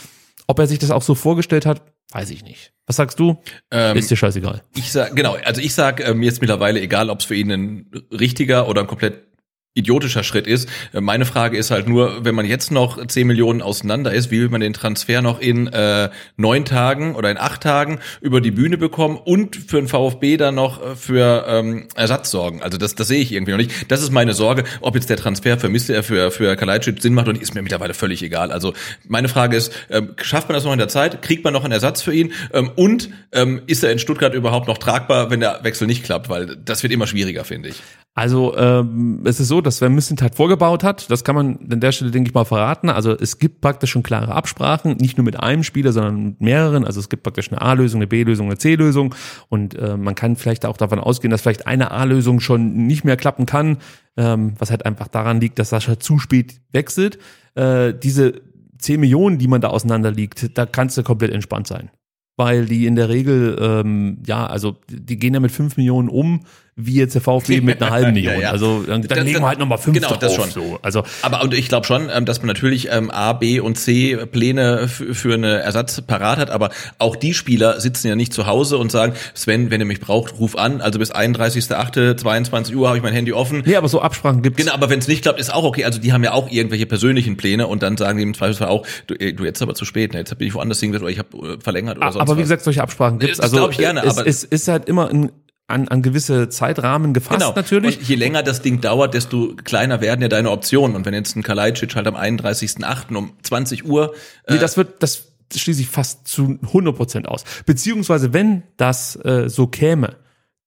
Ob 0.47 0.59
er 0.59 0.67
sich 0.67 0.79
das 0.79 0.91
auch 0.91 1.01
so 1.01 1.15
vorgestellt 1.15 1.65
hat, 1.65 1.81
weiß 2.11 2.29
ich 2.31 2.43
nicht. 2.43 2.73
Was 2.85 2.97
sagst 2.97 3.19
du? 3.19 3.41
Ähm, 3.71 3.95
ist 3.95 4.11
dir 4.11 4.17
scheißegal. 4.17 4.63
Ich 4.75 4.91
sag, 4.91 5.15
genau, 5.15 5.37
also 5.45 5.61
ich 5.61 5.73
sag 5.73 6.01
äh, 6.01 6.13
mir 6.13 6.25
jetzt 6.25 6.41
mittlerweile 6.41 6.81
egal, 6.81 7.09
ob 7.09 7.19
es 7.19 7.25
für 7.25 7.35
ihn 7.35 7.51
ein 7.51 7.91
richtiger 8.11 8.67
oder 8.67 8.81
ein 8.81 8.87
komplett 8.87 9.30
idiotischer 9.73 10.23
Schritt 10.23 10.47
ist. 10.47 10.69
Äh, 10.93 11.01
Meine 11.01 11.25
Frage 11.25 11.57
ist 11.57 11.71
halt 11.71 11.87
nur, 11.87 12.25
wenn 12.25 12.35
man 12.35 12.45
jetzt 12.45 12.71
noch 12.71 13.05
10 13.05 13.25
Millionen 13.25 13.61
auseinander 13.61 14.13
ist, 14.13 14.29
wie 14.29 14.41
will 14.41 14.49
man 14.49 14.61
den 14.61 14.73
Transfer 14.73 15.21
noch 15.21 15.39
in 15.39 15.67
äh, 15.67 16.09
neun 16.35 16.65
Tagen 16.65 17.15
oder 17.15 17.31
in 17.31 17.37
acht 17.37 17.61
Tagen 17.63 17.99
über 18.19 18.41
die 18.41 18.51
Bühne 18.51 18.77
bekommen 18.77 19.17
und 19.17 19.55
für 19.55 19.77
den 19.77 19.87
VfB 19.87 20.35
dann 20.35 20.55
noch 20.55 20.81
äh, 20.81 20.95
für 20.95 21.45
ähm, 21.47 21.87
Ersatz 21.95 22.31
sorgen? 22.31 22.61
Also 22.61 22.77
das, 22.77 22.95
das 22.95 23.07
sehe 23.07 23.21
ich 23.21 23.31
irgendwie 23.31 23.51
noch 23.51 23.57
nicht. 23.57 23.89
Das 23.89 24.01
ist 24.01 24.11
meine 24.11 24.33
Sorge, 24.33 24.65
ob 24.81 24.95
jetzt 24.95 25.09
der 25.09 25.17
Transfer 25.17 25.57
für 25.57 25.69
Mister, 25.69 26.03
für, 26.03 26.31
für 26.31 26.55
Kalajdzic 26.57 27.01
Sinn 27.01 27.13
macht 27.13 27.29
und 27.29 27.41
ist 27.41 27.55
mir 27.55 27.61
mittlerweile 27.61 27.93
völlig 27.93 28.21
egal. 28.23 28.51
Also 28.51 28.73
meine 29.07 29.29
Frage 29.29 29.55
ist, 29.55 29.71
ähm, 29.89 30.15
schafft 30.21 30.49
man 30.49 30.55
das 30.55 30.65
noch 30.65 30.73
in 30.73 30.79
der 30.79 30.89
Zeit? 30.89 31.21
Kriegt 31.21 31.45
man 31.45 31.53
noch 31.53 31.63
einen 31.63 31.73
Ersatz 31.73 32.01
für 32.01 32.13
ihn? 32.13 32.33
Ähm, 32.53 32.71
und 32.75 33.09
ähm, 33.31 33.61
ist 33.67 33.83
er 33.83 33.91
in 33.93 33.99
Stuttgart 33.99 34.33
überhaupt 34.33 34.67
noch 34.67 34.79
tragbar, 34.79 35.29
wenn 35.29 35.39
der 35.39 35.63
Wechsel 35.63 35.87
nicht 35.87 36.03
klappt? 36.03 36.27
Weil 36.27 36.57
das 36.57 36.83
wird 36.83 36.91
immer 36.91 37.07
schwieriger, 37.07 37.45
finde 37.45 37.69
ich. 37.69 37.81
Also 38.13 38.57
ähm, 38.57 39.21
es 39.23 39.39
ist 39.39 39.47
so, 39.47 39.61
dass 39.61 39.77
Sven 39.77 39.95
Mislintat 39.95 40.35
vorgebaut 40.35 40.83
hat, 40.83 41.09
das 41.09 41.23
kann 41.23 41.33
man 41.33 41.59
an 41.71 41.79
der 41.79 41.93
Stelle, 41.93 42.11
denke 42.11 42.29
ich 42.29 42.33
mal, 42.33 42.43
verraten. 42.43 42.89
Also 42.89 43.13
es 43.13 43.39
gibt 43.39 43.61
praktisch 43.61 43.91
schon 43.91 44.03
klare 44.03 44.33
Absprachen, 44.33 44.97
nicht 44.97 45.17
nur 45.17 45.23
mit 45.23 45.39
einem 45.39 45.63
Spieler, 45.63 45.93
sondern 45.93 46.23
mit 46.23 46.41
mehreren. 46.41 46.83
Also 46.83 46.99
es 46.99 47.07
gibt 47.07 47.23
praktisch 47.23 47.49
eine 47.51 47.61
A-Lösung, 47.61 47.99
eine 47.99 48.07
B-Lösung, 48.07 48.47
eine 48.47 48.57
C-Lösung. 48.57 49.15
Und 49.47 49.75
äh, 49.75 49.95
man 49.95 50.15
kann 50.15 50.35
vielleicht 50.35 50.65
auch 50.65 50.75
davon 50.75 50.99
ausgehen, 50.99 51.31
dass 51.31 51.41
vielleicht 51.41 51.67
eine 51.67 51.91
A-Lösung 51.91 52.41
schon 52.41 52.85
nicht 52.85 53.05
mehr 53.05 53.15
klappen 53.15 53.45
kann, 53.45 53.77
ähm, 54.17 54.55
was 54.59 54.71
halt 54.71 54.85
einfach 54.85 55.07
daran 55.07 55.39
liegt, 55.39 55.57
dass 55.57 55.69
Sascha 55.69 55.97
zu 55.97 56.19
spät 56.19 56.59
wechselt. 56.73 57.17
Äh, 57.55 57.93
diese 57.93 58.41
10 58.79 58.99
Millionen, 58.99 59.37
die 59.37 59.47
man 59.47 59.61
da 59.61 59.69
auseinander 59.69 60.11
liegt, 60.11 60.57
da 60.57 60.65
kannst 60.65 60.97
du 60.97 61.03
komplett 61.03 61.31
entspannt 61.31 61.67
sein. 61.67 61.91
Weil 62.35 62.65
die 62.65 62.87
in 62.87 62.95
der 62.95 63.07
Regel, 63.07 63.57
ähm, 63.61 64.17
ja, 64.25 64.47
also 64.47 64.77
die 64.89 65.17
gehen 65.17 65.33
ja 65.33 65.39
mit 65.39 65.51
5 65.51 65.77
Millionen 65.77 66.09
um, 66.09 66.41
wie 66.85 66.95
jetzt 66.95 67.13
der 67.15 67.21
VfB 67.21 67.61
mit 67.61 67.81
einer 67.81 67.91
halben 67.91 68.13
Million. 68.13 68.35
Ja, 68.35 68.41
ja. 68.41 68.51
Also 68.51 68.83
dann, 68.83 69.01
dann 69.01 69.07
Das- 69.17 69.23
legen 69.25 69.39
wir 69.41 69.47
halt 69.47 69.59
nochmal 69.59 69.77
5 69.77 69.95
genau, 69.95 70.07
drauf. 70.09 70.19
das 70.19 70.35
schon. 70.35 70.49
So. 70.49 70.79
Also 70.81 71.03
Aber 71.21 71.41
und 71.43 71.53
ich 71.53 71.67
glaube 71.69 71.85
schon, 71.87 72.09
ähm, 72.13 72.25
dass 72.25 72.39
man 72.39 72.47
natürlich 72.47 72.89
ähm, 72.91 73.09
A, 73.11 73.33
B 73.33 73.59
und 73.59 73.77
C 73.77 74.17
Pläne 74.31 74.87
für 74.87 75.33
eine 75.33 75.59
Ersatz 75.59 76.01
parat 76.01 76.37
hat, 76.39 76.49
aber 76.49 76.69
auch 76.97 77.15
die 77.15 77.33
Spieler 77.33 77.79
sitzen 77.79 78.07
ja 78.07 78.15
nicht 78.15 78.33
zu 78.33 78.45
Hause 78.47 78.77
und 78.77 78.91
sagen, 78.91 79.13
Sven, 79.33 79.71
wenn 79.71 79.79
ihr 79.81 79.85
mich 79.85 79.99
braucht, 79.99 80.39
ruf 80.39 80.55
an. 80.57 80.81
Also 80.81 80.99
bis 80.99 81.13
31.8., 81.13 82.17
22 82.17 82.75
Uhr 82.75 82.87
habe 82.87 82.97
ich 82.97 83.03
mein 83.03 83.13
Handy 83.13 83.33
offen. 83.33 83.63
Nee, 83.65 83.75
aber 83.75 83.87
so 83.87 84.01
Absprachen 84.01 84.41
gibt's. 84.41 84.57
Genau, 84.61 84.73
aber 84.73 84.89
wenn 84.89 84.99
es 84.99 85.07
nicht 85.07 85.21
klappt, 85.23 85.39
ist 85.39 85.53
auch 85.53 85.63
okay. 85.63 85.85
Also 85.85 85.99
die 85.99 86.13
haben 86.13 86.23
ja 86.23 86.33
auch 86.33 86.49
irgendwelche 86.51 86.85
persönlichen 86.85 87.37
Pläne 87.37 87.67
und 87.67 87.83
dann 87.83 87.97
sagen 87.97 88.17
die 88.17 88.23
im 88.23 88.33
Zweifelsfall 88.33 88.67
auch, 88.69 88.85
du, 89.07 89.15
ey, 89.15 89.33
du 89.33 89.43
jetzt 89.45 89.61
aber 89.61 89.75
zu 89.75 89.85
spät, 89.85 90.13
ne? 90.13 90.19
jetzt 90.19 90.37
bin 90.37 90.47
ich 90.47 90.53
woanders 90.53 90.79
hingesetzt 90.79 91.03
oder 91.03 91.11
ich 91.11 91.19
habe 91.19 91.59
verlängert 91.59 91.97
oder 91.97 92.11
sonst 92.11 92.21
aber 92.21 92.33
wie 92.37 92.41
was. 92.41 92.45
gesagt, 92.45 92.63
solche 92.63 92.81
Absprachen 92.81 93.19
gibt's. 93.19 93.37
Das 93.37 93.43
Also 93.45 93.57
glaub 93.57 93.71
ich 93.71 93.77
gerne, 93.77 94.01
es, 94.03 94.17
aber- 94.17 94.27
es 94.27 94.43
ist 94.43 94.67
halt 94.67 94.87
immer 94.87 95.09
ein, 95.09 95.31
an, 95.71 95.87
an 95.87 96.01
gewisse 96.01 96.49
Zeitrahmen 96.49 97.13
gefasst 97.13 97.39
Genau. 97.39 97.53
natürlich. 97.55 97.99
Und 97.99 98.07
je 98.07 98.15
länger 98.15 98.43
das 98.43 98.61
Ding 98.61 98.81
dauert, 98.81 99.13
desto 99.13 99.55
kleiner 99.63 100.01
werden 100.01 100.21
ja 100.21 100.27
deine 100.27 100.51
Optionen. 100.51 100.95
Und 100.95 101.05
wenn 101.05 101.13
jetzt 101.13 101.35
ein 101.35 101.43
Kalajdzic 101.43 101.95
halt 101.95 102.07
am 102.07 102.15
31.8. 102.15 103.15
um 103.15 103.31
20 103.43 103.85
Uhr 103.85 104.13
Nee, 104.49 104.57
das 104.59 104.77
wird, 104.77 105.01
das 105.01 105.27
schließe 105.55 105.81
ich 105.81 105.87
fast 105.89 106.27
zu 106.27 106.59
100 106.61 106.95
Prozent 106.95 107.27
aus. 107.27 107.43
Beziehungsweise, 107.65 108.33
wenn 108.33 108.63
das 108.77 109.15
äh, 109.17 109.49
so 109.49 109.67
käme, 109.67 110.15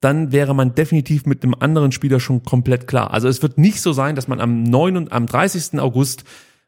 dann 0.00 0.32
wäre 0.32 0.54
man 0.54 0.74
definitiv 0.74 1.24
mit 1.24 1.42
einem 1.42 1.54
anderen 1.58 1.90
Spieler 1.90 2.20
schon 2.20 2.42
komplett 2.42 2.86
klar. 2.86 3.12
Also 3.12 3.28
es 3.28 3.40
wird 3.40 3.56
nicht 3.56 3.80
so 3.80 3.92
sein, 3.94 4.16
dass 4.16 4.28
man 4.28 4.40
am 4.40 4.62
9 4.62 4.96
und 4.98 5.12
am 5.12 5.26
30. 5.26 5.80
August 5.80 6.24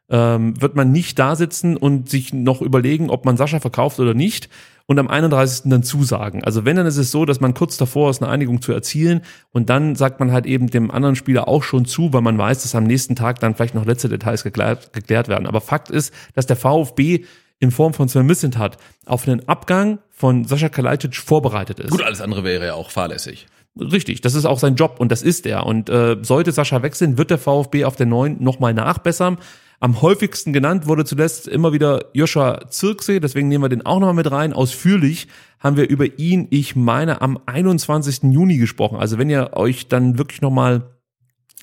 ähm, 0.09 0.61
wird 0.61 0.77
man 0.77 0.93
nicht 0.93 1.19
da 1.19 1.37
sitzen 1.37 1.77
und 1.77 2.09
sich 2.09 2.33
noch 2.33 2.63
überlegen, 2.63 3.11
ob 3.11 3.25
man 3.25 3.37
Sascha 3.37 3.61
verkauft 3.61 3.99
oder 4.01 4.15
nicht 4.15 4.49
und 4.87 4.99
am 4.99 5.09
31. 5.09 5.69
dann 5.71 5.83
zusagen. 5.83 6.45
Also 6.45 6.65
wenn, 6.65 6.77
dann 6.77 6.87
ist 6.87 6.97
es 6.97 7.11
so, 7.11 7.25
dass 7.25 7.41
man 7.41 7.55
kurz 7.55 7.77
davor 7.77 8.11
ist, 8.11 8.23
eine 8.23 8.31
Einigung 8.31 8.63
zu 8.63 8.73
erzielen 8.73 9.23
und 9.53 9.69
dann 9.69 9.97
sagt 9.97 10.21
man 10.21 10.33
halt 10.33 10.47
eben 10.47 10.69
dem 10.69 10.91
anderen 10.91 11.17
Spieler 11.17 11.49
auch 11.49 11.63
schon 11.63 11.85
zu, 11.85 12.13
weil 12.13 12.23
man 12.23 12.39
weiß, 12.39 12.63
dass 12.63 12.75
am 12.75 12.85
nächsten 12.85 13.17
Tag 13.17 13.41
dann 13.41 13.55
vielleicht 13.55 13.75
noch 13.75 13.85
letzte 13.85 14.09
Details 14.09 14.45
geklärt, 14.45 14.93
geklärt 14.93 15.29
werden. 15.29 15.47
Aber 15.47 15.61
Fakt 15.61 15.91
ist, 15.91 16.15
dass 16.35 16.47
der 16.47 16.57
VfB 16.57 17.25
in 17.59 17.71
Form 17.71 17.95
von 17.95 18.09
Sven 18.09 18.27
Mislintat 18.27 18.77
auf 19.07 19.27
einen 19.27 19.49
Abgang 19.49 19.99
von 20.11 20.45
Sascha 20.45 20.69
Kalajdzic 20.69 21.17
vorbereitet 21.17 21.81
ist. 21.81 21.91
gut, 21.91 22.03
alles 22.03 22.21
andere 22.21 22.45
wäre 22.45 22.67
ja 22.67 22.75
auch 22.75 22.91
fahrlässig. 22.91 23.47
Richtig, 23.79 24.23
das 24.23 24.35
ist 24.35 24.47
auch 24.47 24.59
sein 24.59 24.75
Job 24.75 24.97
und 24.99 25.13
das 25.13 25.23
ist 25.23 25.47
er. 25.47 25.67
Und 25.67 25.91
äh, 25.91 26.17
sollte 26.23 26.53
Sascha 26.53 26.83
wechseln, 26.83 27.19
wird 27.19 27.31
der 27.31 27.39
VfB 27.39 27.85
auf 27.85 27.97
der 27.97 28.07
neuen 28.07 28.43
nochmal 28.43 28.73
nachbessern. 28.73 29.39
Am 29.79 30.01
häufigsten 30.01 30.53
genannt 30.53 30.87
wurde 30.87 31.05
zuletzt 31.05 31.49
immer 31.49 31.73
wieder 31.73 32.07
Joshua 32.15 32.69
Zirksee, 32.69 33.21
deswegen 33.21 33.49
nehmen 33.49 33.65
wir 33.65 33.69
den 33.69 33.85
auch 33.85 33.99
nochmal 33.99 34.15
mit 34.15 34.31
rein. 34.31 34.53
Ausführlich 34.53 35.29
haben 35.61 35.77
wir 35.77 35.89
über 35.89 36.19
ihn, 36.19 36.47
ich 36.51 36.77
meine, 36.77 37.21
am 37.21 37.39
21. 37.45 38.33
Juni 38.33 38.57
gesprochen. 38.57 38.99
Also 38.99 39.19
wenn 39.19 39.29
ihr 39.29 39.51
euch 39.53 39.89
dann 39.89 40.19
wirklich 40.19 40.41
nochmal 40.41 40.91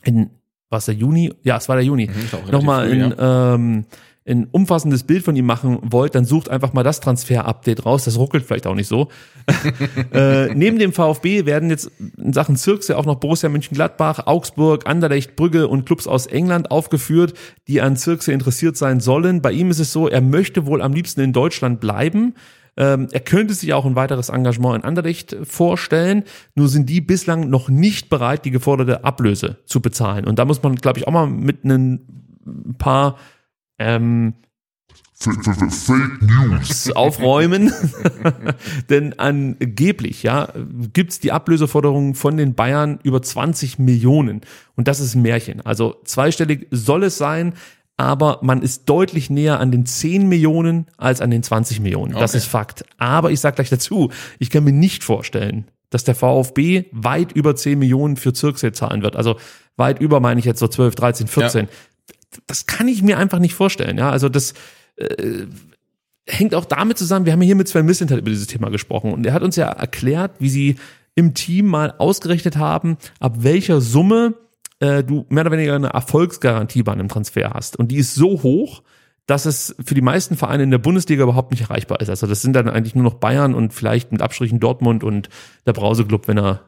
in, 0.04 0.30
was 0.70 0.86
der 0.86 0.96
Juni? 0.96 1.34
Ja, 1.44 1.58
es 1.58 1.70
war 1.70 1.76
der 1.76 1.86
Juni. 1.86 2.06
relativ 2.06 2.52
nochmal 2.52 2.88
früh, 2.88 3.04
in, 3.04 3.16
ähm, 3.18 3.86
ein 4.26 4.48
umfassendes 4.52 5.04
Bild 5.04 5.24
von 5.24 5.36
ihm 5.36 5.46
machen 5.46 5.80
wollt, 5.84 6.16
dann 6.16 6.24
sucht 6.24 6.50
einfach 6.50 6.72
mal 6.72 6.84
das 6.84 7.02
Transfer-Update 7.02 7.86
raus. 7.86 8.06
Das 8.06 8.18
ruckelt 8.18 8.46
vielleicht 8.46 8.68
auch 8.68 8.76
nicht 8.76 8.88
so. 8.88 9.10
äh, 10.14 10.54
neben 10.56 10.80
dem 10.80 10.94
VfB 10.94 11.46
werden 11.46 11.70
jetzt 11.70 11.92
in 12.18 12.32
Sachen 12.32 12.56
Zirks 12.56 12.88
ja 12.88 12.96
auch 12.96 13.06
noch 13.06 13.16
Borussia 13.16 13.50
Mönchengladbach, 13.50 14.26
Augsburg, 14.26 14.88
Anderlecht, 14.88 15.36
Brügge 15.36 15.68
und 15.68 15.86
Clubs 15.86 16.08
aus 16.08 16.26
England 16.28 16.72
aufgeführt, 16.72 17.34
die 17.68 17.82
an 17.82 17.98
Zirkse 17.98 18.32
interessiert 18.32 18.78
sein 18.78 19.02
sollen. 19.02 19.42
Bei 19.42 19.52
ihm 19.52 19.70
ist 19.70 19.80
es 19.80 19.92
so, 19.92 20.08
er 20.08 20.22
möchte 20.22 20.66
wohl 20.66 20.82
am 20.82 20.94
liebsten 20.94 21.20
in 21.20 21.34
Deutschland 21.34 21.82
bleiben. 21.82 22.36
Ähm, 22.76 23.08
er 23.12 23.20
könnte 23.20 23.54
sich 23.54 23.74
auch 23.74 23.86
ein 23.86 23.96
weiteres 23.96 24.30
Engagement 24.30 24.78
in 24.78 24.84
Anderlecht 24.84 25.36
vorstellen, 25.44 26.24
nur 26.56 26.70
sind 26.70 26.90
die 26.90 27.02
bislang 27.02 27.50
noch 27.50 27.70
nicht 27.70 28.10
bereit, 28.10 28.46
die 28.46 28.52
geforderte 28.52 29.04
Ablöse 29.04 29.58
zu 29.66 29.82
bezahlen. 29.82 30.26
Und 30.26 30.40
da 30.40 30.46
muss 30.46 30.64
man, 30.64 30.76
glaube 30.76 31.00
ich, 31.00 31.08
auch 31.08 31.12
mal 31.12 31.28
mit 31.28 31.66
ein 31.66 32.00
paar 32.80 33.18
ähm, 33.80 34.34
Fake 35.16 36.22
News. 36.22 36.92
aufräumen. 36.96 37.72
Denn 38.90 39.18
angeblich, 39.20 40.24
ja, 40.24 40.50
gibt's 40.92 41.20
die 41.20 41.32
Ablöseforderung 41.32 42.16
von 42.16 42.36
den 42.38 42.56
Bayern 42.56 43.00
über 43.04 43.22
20 43.22 43.80
Millionen. 43.80 44.42
Und 44.76 44.88
das 44.88 45.00
ist 45.00 45.16
ein 45.16 45.22
Märchen. 45.22 45.62
Also 45.66 45.96
zweistellig 46.04 46.68
soll 46.72 47.04
es 47.04 47.18
sein, 47.18 47.54
aber 47.96 48.40
man 48.42 48.62
ist 48.62 48.90
deutlich 48.90 49.30
näher 49.30 49.60
an 49.60 49.72
den 49.72 49.86
10 49.86 50.28
Millionen 50.28 50.88
als 50.98 51.22
an 51.22 51.32
den 51.32 51.44
20 51.44 51.80
Millionen. 51.80 52.14
Das 52.14 52.32
Okay. 52.32 52.40
ist 52.40 52.46
Fakt. 52.48 52.84
Aber 52.98 53.32
ich 53.32 53.40
sage 53.40 53.56
gleich 53.56 53.70
dazu, 53.70 54.12
ich 54.40 54.50
kann 54.50 54.64
mir 54.64 54.74
nicht 54.74 55.04
vorstellen, 55.04 55.66
dass 55.90 56.04
der 56.04 56.16
VfB 56.16 56.86
weit 56.92 57.32
über 57.34 57.56
10 57.56 57.78
Millionen 57.78 58.18
für 58.18 58.34
Zirkse 58.34 58.72
zahlen 58.72 59.04
wird. 59.04 59.16
Also 59.16 59.38
weit 59.78 60.02
über 60.02 60.20
meine 60.20 60.40
ich 60.40 60.46
jetzt 60.46 60.60
so 60.60 60.68
12, 60.68 60.96
13, 60.96 61.28
14. 61.28 61.68
Das 62.48 62.66
kann 62.66 62.88
ich 62.88 63.02
mir 63.04 63.18
einfach 63.18 63.40
nicht 63.40 63.54
vorstellen. 63.54 63.98
Ja, 63.98 64.10
also 64.10 64.30
das, 64.30 64.54
äh, 64.96 65.46
hängt 66.28 66.56
auch 66.56 66.66
damit 66.66 66.98
zusammen, 66.98 67.26
wir 67.26 67.34
haben 67.34 67.42
hier 67.42 67.56
mit 67.56 67.68
Sven 67.68 67.86
Mislintat 67.86 68.20
über 68.20 68.30
dieses 68.30 68.48
Thema 68.48 68.70
gesprochen 68.70 69.12
und 69.12 69.26
er 69.26 69.34
hat 69.34 69.44
uns 69.44 69.56
ja 69.56 69.68
erklärt, 69.68 70.36
wie 70.40 70.50
sie 70.50 70.76
im 71.16 71.34
Team 71.34 71.68
mal 71.68 71.94
ausgerechnet 71.98 72.58
haben, 72.58 72.98
ab 73.20 73.38
welcher 73.40 73.82
Summe 73.82 74.36
äh, 74.80 75.04
du 75.04 75.26
mehr 75.30 75.42
oder 75.42 75.52
weniger 75.52 75.76
eine 75.76 75.90
Erfolgsgarantie 75.90 76.84
bei 76.84 76.94
einem 76.94 77.08
Transfer 77.08 77.52
hast. 77.54 77.78
Und 77.78 77.90
die 77.90 77.98
ist 77.98 78.16
so 78.16 78.42
hoch, 78.42 78.84
dass 79.28 79.46
es 79.46 79.76
für 79.84 79.96
die 79.96 80.02
meisten 80.02 80.36
Vereine 80.36 80.64
in 80.64 80.72
der 80.72 80.80
Bundesliga 80.80 81.24
überhaupt 81.24 81.52
nicht 81.52 81.62
erreichbar 81.62 82.02
ist. 82.02 82.10
Also 82.10 82.28
das 82.28 82.42
sind 82.42 82.54
dann 82.54 82.70
eigentlich 82.70 82.96
nur 82.96 83.04
noch 83.04 83.16
Bayern 83.16 83.54
und 83.54 83.74
vielleicht 83.74 84.12
mit 84.12 84.22
Abstrichen 84.22 84.60
Dortmund 84.60 85.04
und 85.04 85.30
der 85.66 85.74
Brauseclub, 85.74 86.28
wenn 86.28 86.38
er 86.38 86.62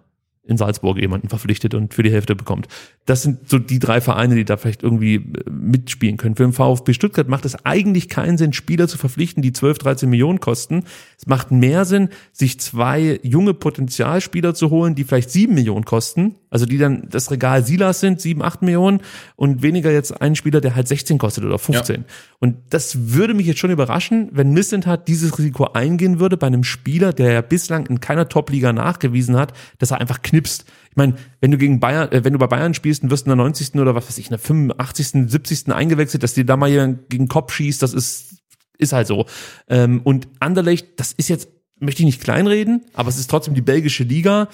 in 0.48 0.58
Salzburg 0.58 1.00
jemanden 1.00 1.30
verpflichtet 1.30 1.74
und 1.74 1.94
für 1.94 2.04
die 2.04 2.12
Hälfte 2.12 2.36
bekommt. 2.36 2.68
Das 3.06 3.24
sind 3.24 3.50
so 3.50 3.60
die 3.60 3.80
drei 3.80 4.02
Vereine, 4.02 4.36
die 4.36 4.46
da 4.46 4.58
vielleicht 4.58 4.84
irgendwie 4.84 5.16
äh, 5.16 5.50
mitspielen 5.50 6.18
können. 6.18 6.36
Für 6.36 6.44
den 6.44 6.54
VfB 6.54 6.94
Stuttgart 6.94 7.28
macht 7.28 7.46
es 7.46 7.66
eigentlich 7.66 8.10
keinen 8.10 8.38
Sinn, 8.38 8.54
Spieler 8.54 8.88
zu 8.88 8.98
verpflichten, 8.98 9.42
die 9.42 9.54
12, 9.54 9.80
13 9.80 10.10
Millionen 10.10 10.40
kosten. 10.40 10.84
Es 11.18 11.28
macht 11.28 11.52
mehr 11.52 11.86
Sinn, 11.86 12.10
sich 12.32 12.60
zwei 12.60 13.20
junge 13.24 13.54
Potenzialspieler 13.54 14.54
zu 14.54 14.70
holen, 14.70 14.96
die 14.96 15.04
vielleicht 15.04 15.32
sieben 15.32 15.56
Millionen 15.56 15.86
kosten, 15.86 16.36
also 16.50 16.66
die 16.66 16.78
dann 16.78 17.08
das 17.10 17.32
Regal 17.32 17.66
Silas 17.66 18.00
sind, 18.00 18.22
sieben, 18.22 18.42
acht 18.42 18.62
Millionen 18.62 19.02
und 19.36 19.62
weniger 19.62 19.92
jetzt 19.92 20.22
einen 20.22 20.36
Spieler, 20.36 20.62
der 20.62 20.76
halt 20.76 20.88
16 20.88 21.18
kostet 21.18 21.44
oder 21.44 21.60
15. 21.60 22.06
Und 22.40 22.58
das 22.70 23.14
würde 23.14 23.34
mich 23.34 23.48
jetzt 23.48 23.60
schon 23.60 23.72
überraschen, 23.72 24.30
wenn 24.32 24.52
Missentat 24.52 25.08
dieses 25.08 25.38
Risiko 25.38 25.66
eingehen 25.74 26.20
würde 26.20 26.38
bei 26.38 26.48
einem 26.48 26.64
Spieler, 26.64 27.14
der 27.14 27.34
ja 27.34 27.42
bislang 27.42 27.88
in 27.88 28.00
keiner 28.00 28.30
Top-Liga 28.30 28.74
nachgewiesen 28.74 29.36
hat, 29.36 29.54
dass 29.80 29.92
er 29.92 30.00
einfach 30.00 30.22
knipst. 30.36 30.66
Ich 30.90 30.96
meine, 30.98 31.16
wenn 31.40 31.52
du 31.52 31.58
gegen 31.58 31.80
Bayern, 31.80 32.12
äh, 32.12 32.24
wenn 32.24 32.34
du 32.34 32.40
bei 32.40 32.48
Bayern 32.48 32.74
spielst 32.74 33.04
und 33.04 33.10
wirst 33.10 33.26
in 33.26 33.30
der 33.30 33.38
90. 33.38 33.76
oder 33.76 33.96
was 33.96 34.08
weiß 34.08 34.18
ich, 34.18 34.28
in 34.28 34.32
der 34.32 34.40
85., 34.40 35.30
70. 35.30 35.74
eingewechselt, 35.74 36.24
dass 36.24 36.34
dir 36.34 36.46
da 36.46 36.58
mal 36.58 36.70
jemand 36.70 37.10
gegen 37.10 37.26
den 37.26 37.30
Kopf 37.30 37.54
schießt, 37.54 37.82
das 37.82 37.94
ist 37.94 38.36
ist 38.78 38.94
halt 38.94 39.08
so. 39.08 39.26
Ähm, 39.70 40.02
und 40.04 40.28
Anderlecht, 40.40 41.00
das 41.00 41.14
ist 41.14 41.30
jetzt, 41.30 41.50
möchte 41.80 42.02
ich 42.02 42.06
nicht 42.06 42.22
kleinreden, 42.22 42.86
aber 42.94 43.08
es 43.08 43.18
ist 43.18 43.30
trotzdem 43.30 43.54
die 43.54 43.62
belgische 43.62 44.04
Liga 44.04 44.50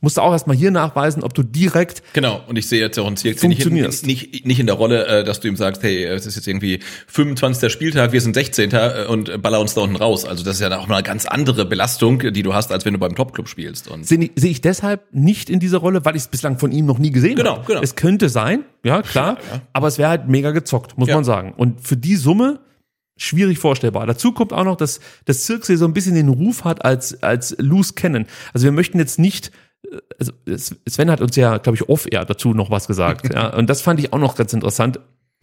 musst 0.00 0.16
du 0.16 0.20
auch 0.22 0.32
erstmal 0.32 0.56
hier 0.56 0.70
nachweisen, 0.70 1.22
ob 1.22 1.34
du 1.34 1.42
direkt 1.42 2.02
Genau, 2.12 2.40
und 2.48 2.56
ich 2.56 2.68
sehe 2.68 2.80
jetzt 2.80 2.98
auch 2.98 3.06
einen 3.06 3.16
Zirkzee 3.16 3.48
nicht, 3.48 3.64
in- 3.66 3.74
nicht, 3.74 4.46
nicht 4.46 4.58
in 4.60 4.66
der 4.66 4.74
Rolle, 4.76 5.06
äh, 5.06 5.24
dass 5.24 5.40
du 5.40 5.48
ihm 5.48 5.56
sagst, 5.56 5.82
hey, 5.82 6.04
es 6.04 6.26
ist 6.26 6.36
jetzt 6.36 6.48
irgendwie 6.48 6.80
25. 7.08 7.70
Spieltag, 7.72 8.12
wir 8.12 8.20
sind 8.20 8.34
16. 8.34 8.70
äh, 8.72 9.06
und 9.08 9.42
baller 9.42 9.60
uns 9.60 9.74
da 9.74 9.82
unten 9.82 9.96
raus. 9.96 10.24
Also 10.24 10.42
das 10.44 10.54
ist 10.56 10.60
ja 10.62 10.78
auch 10.78 10.86
mal 10.86 10.94
eine 10.96 11.02
ganz 11.02 11.26
andere 11.26 11.64
Belastung, 11.66 12.18
die 12.32 12.42
du 12.42 12.54
hast, 12.54 12.72
als 12.72 12.84
wenn 12.84 12.94
du 12.94 12.98
beim 12.98 13.14
Topclub 13.14 13.48
spielst. 13.48 13.88
Und 13.88 14.06
sehe 14.06 14.18
ich, 14.18 14.30
sehe 14.36 14.50
ich 14.50 14.60
deshalb 14.60 15.02
nicht 15.12 15.50
in 15.50 15.60
dieser 15.60 15.78
Rolle, 15.78 16.04
weil 16.04 16.16
ich 16.16 16.22
es 16.22 16.28
bislang 16.28 16.58
von 16.58 16.72
ihm 16.72 16.86
noch 16.86 16.98
nie 16.98 17.10
gesehen 17.10 17.36
Genau, 17.36 17.56
habe. 17.56 17.66
genau. 17.66 17.80
Es 17.82 17.96
könnte 17.96 18.28
sein, 18.28 18.64
ja 18.84 19.02
klar, 19.02 19.38
ja. 19.52 19.60
aber 19.72 19.88
es 19.88 19.98
wäre 19.98 20.08
halt 20.10 20.28
mega 20.28 20.50
gezockt, 20.52 20.96
muss 20.96 21.08
Ja. 21.08 21.16
man 21.16 21.24
sagen. 21.24 21.52
Und 21.56 21.80
für 21.86 21.96
die 21.96 22.16
Summe 22.16 22.60
schwierig 23.16 23.58
vorstellbar. 23.58 24.06
Dazu 24.06 24.32
kommt 24.32 24.52
auch 24.54 24.64
noch, 24.64 24.76
dass 24.76 25.00
das 25.26 25.44
Zirksee 25.44 25.76
so 25.76 25.84
ein 25.84 25.92
bisschen 25.92 26.14
den 26.14 26.28
Ruf 26.28 26.64
hat 26.64 26.84
als 26.86 27.22
als 27.22 27.54
Loose 27.58 27.92
Cannon. 27.92 28.24
Also 28.54 28.64
wir 28.64 28.72
möchten 28.72 28.98
jetzt 28.98 29.18
nicht 29.18 29.50
also 30.18 30.32
Sven 30.86 31.10
hat 31.10 31.20
uns 31.20 31.36
ja, 31.36 31.58
glaube 31.58 31.76
ich, 31.76 31.88
off-air 31.88 32.24
dazu 32.24 32.54
noch 32.54 32.70
was 32.70 32.86
gesagt. 32.86 33.32
ja, 33.34 33.54
und 33.54 33.68
das 33.68 33.82
fand 33.82 34.00
ich 34.00 34.12
auch 34.12 34.18
noch 34.18 34.36
ganz 34.36 34.52
interessant. 34.52 35.00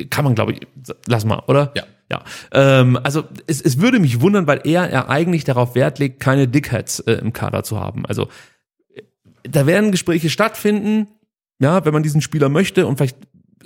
Kann 0.09 0.25
man, 0.25 0.35
glaube 0.35 0.53
ich, 0.53 0.61
lass 1.07 1.25
mal, 1.25 1.43
oder? 1.47 1.71
Ja. 1.75 1.83
Ja, 2.09 2.23
ähm, 2.53 2.97
also 3.03 3.25
es, 3.47 3.59
es 3.59 3.81
würde 3.81 3.99
mich 3.99 4.21
wundern, 4.21 4.47
weil 4.47 4.61
er, 4.63 4.89
er 4.89 5.09
eigentlich 5.09 5.43
darauf 5.43 5.75
Wert 5.75 5.99
legt, 5.99 6.21
keine 6.21 6.47
Dickheads 6.47 7.01
äh, 7.01 7.15
im 7.15 7.33
Kader 7.33 7.63
zu 7.63 7.77
haben. 7.81 8.05
Also 8.05 8.29
äh, 8.95 9.01
da 9.43 9.65
werden 9.67 9.91
Gespräche 9.91 10.29
stattfinden, 10.29 11.07
ja, 11.59 11.83
wenn 11.83 11.91
man 11.91 12.03
diesen 12.03 12.21
Spieler 12.21 12.47
möchte 12.47 12.87
und 12.87 12.95
vielleicht, 12.95 13.17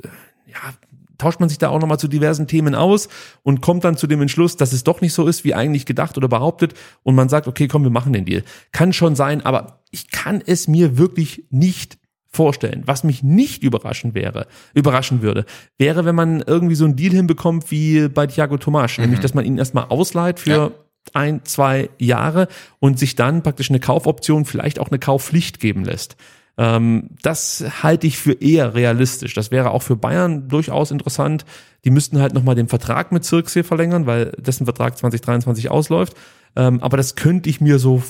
äh, 0.03 0.07
ja, 0.47 0.73
tauscht 1.19 1.39
man 1.39 1.49
sich 1.49 1.59
da 1.59 1.69
auch 1.69 1.79
nochmal 1.79 1.99
zu 1.99 2.07
diversen 2.07 2.47
Themen 2.47 2.73
aus 2.73 3.09
und 3.43 3.61
kommt 3.61 3.83
dann 3.83 3.95
zu 3.95 4.07
dem 4.07 4.21
Entschluss, 4.21 4.57
dass 4.57 4.73
es 4.73 4.83
doch 4.83 5.01
nicht 5.01 5.13
so 5.13 5.27
ist, 5.27 5.43
wie 5.43 5.53
eigentlich 5.53 5.85
gedacht 5.85 6.17
oder 6.17 6.27
behauptet 6.27 6.73
und 7.03 7.13
man 7.13 7.29
sagt, 7.29 7.47
okay, 7.47 7.67
komm, 7.67 7.83
wir 7.83 7.91
machen 7.91 8.11
den 8.11 8.25
Deal. 8.25 8.43
Kann 8.71 8.91
schon 8.91 9.15
sein, 9.15 9.45
aber 9.45 9.80
ich 9.91 10.09
kann 10.09 10.41
es 10.45 10.67
mir 10.67 10.97
wirklich 10.97 11.45
nicht 11.49 11.97
vorstellen. 12.31 12.83
Was 12.85 13.03
mich 13.03 13.23
nicht 13.23 13.61
überraschen 13.63 14.13
wäre, 14.13 14.47
überraschen 14.73 15.21
würde, 15.21 15.45
wäre, 15.77 16.05
wenn 16.05 16.15
man 16.15 16.41
irgendwie 16.41 16.75
so 16.75 16.85
einen 16.85 16.95
Deal 16.95 17.13
hinbekommt 17.13 17.69
wie 17.71 18.07
bei 18.07 18.25
Thiago 18.25 18.57
Tomasch, 18.57 18.97
nämlich, 18.97 19.19
dass 19.19 19.33
man 19.33 19.45
ihn 19.45 19.57
erstmal 19.57 19.85
ausleiht 19.85 20.39
für 20.39 20.71
ein, 21.13 21.43
zwei 21.43 21.89
Jahre 21.97 22.47
und 22.79 22.99
sich 22.99 23.15
dann 23.15 23.43
praktisch 23.43 23.69
eine 23.69 23.79
Kaufoption, 23.79 24.45
vielleicht 24.45 24.79
auch 24.79 24.89
eine 24.89 24.99
Kaufpflicht 24.99 25.59
geben 25.59 25.83
lässt. 25.83 26.15
Ähm, 26.57 27.09
das 27.21 27.65
halte 27.81 28.07
ich 28.07 28.17
für 28.17 28.33
eher 28.33 28.75
realistisch. 28.75 29.33
Das 29.33 29.51
wäre 29.51 29.71
auch 29.71 29.81
für 29.81 29.95
Bayern 29.95 30.47
durchaus 30.47 30.91
interessant. 30.91 31.45
Die 31.85 31.89
müssten 31.89 32.19
halt 32.19 32.33
nochmal 32.33 32.55
den 32.55 32.67
Vertrag 32.67 33.11
mit 33.11 33.25
Zirkzee 33.25 33.63
verlängern, 33.63 34.05
weil 34.05 34.31
dessen 34.37 34.65
Vertrag 34.65 34.97
2023 34.97 35.71
ausläuft. 35.71 36.13
Ähm, 36.55 36.81
aber 36.81 36.97
das 36.97 37.15
könnte 37.15 37.49
ich 37.49 37.61
mir 37.61 37.79
so 37.79 38.03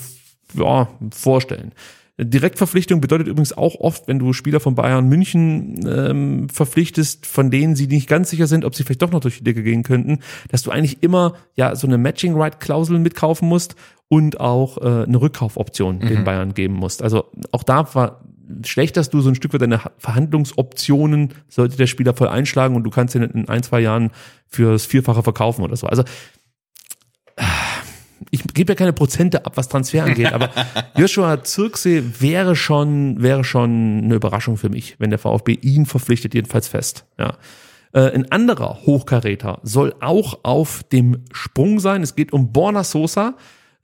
ja, 0.54 0.88
vorstellen. 1.12 1.72
Direktverpflichtung 2.18 3.00
bedeutet 3.00 3.26
übrigens 3.26 3.56
auch 3.56 3.76
oft, 3.76 4.06
wenn 4.06 4.18
du 4.18 4.32
Spieler 4.32 4.60
von 4.60 4.74
Bayern 4.74 5.08
München 5.08 5.80
ähm, 5.88 6.48
verpflichtest, 6.50 7.26
von 7.26 7.50
denen 7.50 7.74
sie 7.74 7.86
nicht 7.86 8.08
ganz 8.08 8.30
sicher 8.30 8.46
sind, 8.46 8.64
ob 8.64 8.74
sie 8.74 8.84
vielleicht 8.84 9.02
doch 9.02 9.10
noch 9.10 9.20
durch 9.20 9.38
die 9.38 9.44
Decke 9.44 9.62
gehen 9.62 9.82
könnten, 9.82 10.18
dass 10.50 10.62
du 10.62 10.70
eigentlich 10.70 11.02
immer 11.02 11.34
ja 11.56 11.74
so 11.74 11.86
eine 11.86 11.98
Matching 11.98 12.34
Right 12.36 12.60
Klausel 12.60 12.98
mitkaufen 12.98 13.48
musst 13.48 13.76
und 14.08 14.40
auch 14.40 14.78
äh, 14.78 15.04
eine 15.04 15.20
Rückkaufoption 15.20 16.00
den 16.00 16.24
Bayern 16.24 16.52
geben 16.52 16.74
musst. 16.74 17.02
Also 17.02 17.24
auch 17.50 17.62
da 17.62 17.94
war 17.94 18.20
schlechterst 18.64 19.14
du 19.14 19.20
so 19.20 19.30
ein 19.30 19.34
Stück 19.34 19.54
weit 19.54 19.62
deine 19.62 19.80
Verhandlungsoptionen, 19.98 21.30
sollte 21.48 21.76
der 21.76 21.86
Spieler 21.86 22.14
voll 22.14 22.28
einschlagen 22.28 22.76
und 22.76 22.84
du 22.84 22.90
kannst 22.90 23.14
ihn 23.14 23.22
in 23.22 23.48
ein, 23.48 23.62
zwei 23.62 23.80
Jahren 23.80 24.10
fürs 24.46 24.84
Vierfache 24.84 25.22
verkaufen 25.22 25.62
oder 25.62 25.76
so. 25.76 25.86
Also 25.86 26.04
ich 28.32 28.42
gebe 28.54 28.72
ja 28.72 28.74
keine 28.74 28.94
Prozente 28.94 29.44
ab, 29.44 29.52
was 29.56 29.68
Transfer 29.68 30.04
angeht, 30.04 30.32
aber 30.32 30.48
Joshua 30.96 31.44
Zirksee 31.44 32.02
wäre 32.18 32.56
schon, 32.56 33.22
wäre 33.22 33.44
schon 33.44 34.00
eine 34.04 34.14
Überraschung 34.14 34.56
für 34.56 34.70
mich, 34.70 34.96
wenn 34.98 35.10
der 35.10 35.18
VfB 35.18 35.52
ihn 35.60 35.84
verpflichtet, 35.84 36.34
jedenfalls 36.34 36.66
fest. 36.66 37.04
Ja. 37.18 37.36
Äh, 37.92 38.10
ein 38.14 38.32
anderer 38.32 38.78
Hochkaräter 38.86 39.60
soll 39.62 39.94
auch 40.00 40.40
auf 40.44 40.82
dem 40.82 41.24
Sprung 41.30 41.78
sein. 41.78 42.02
Es 42.02 42.16
geht 42.16 42.32
um 42.32 42.52
Borna 42.52 42.84
Sosa. 42.84 43.34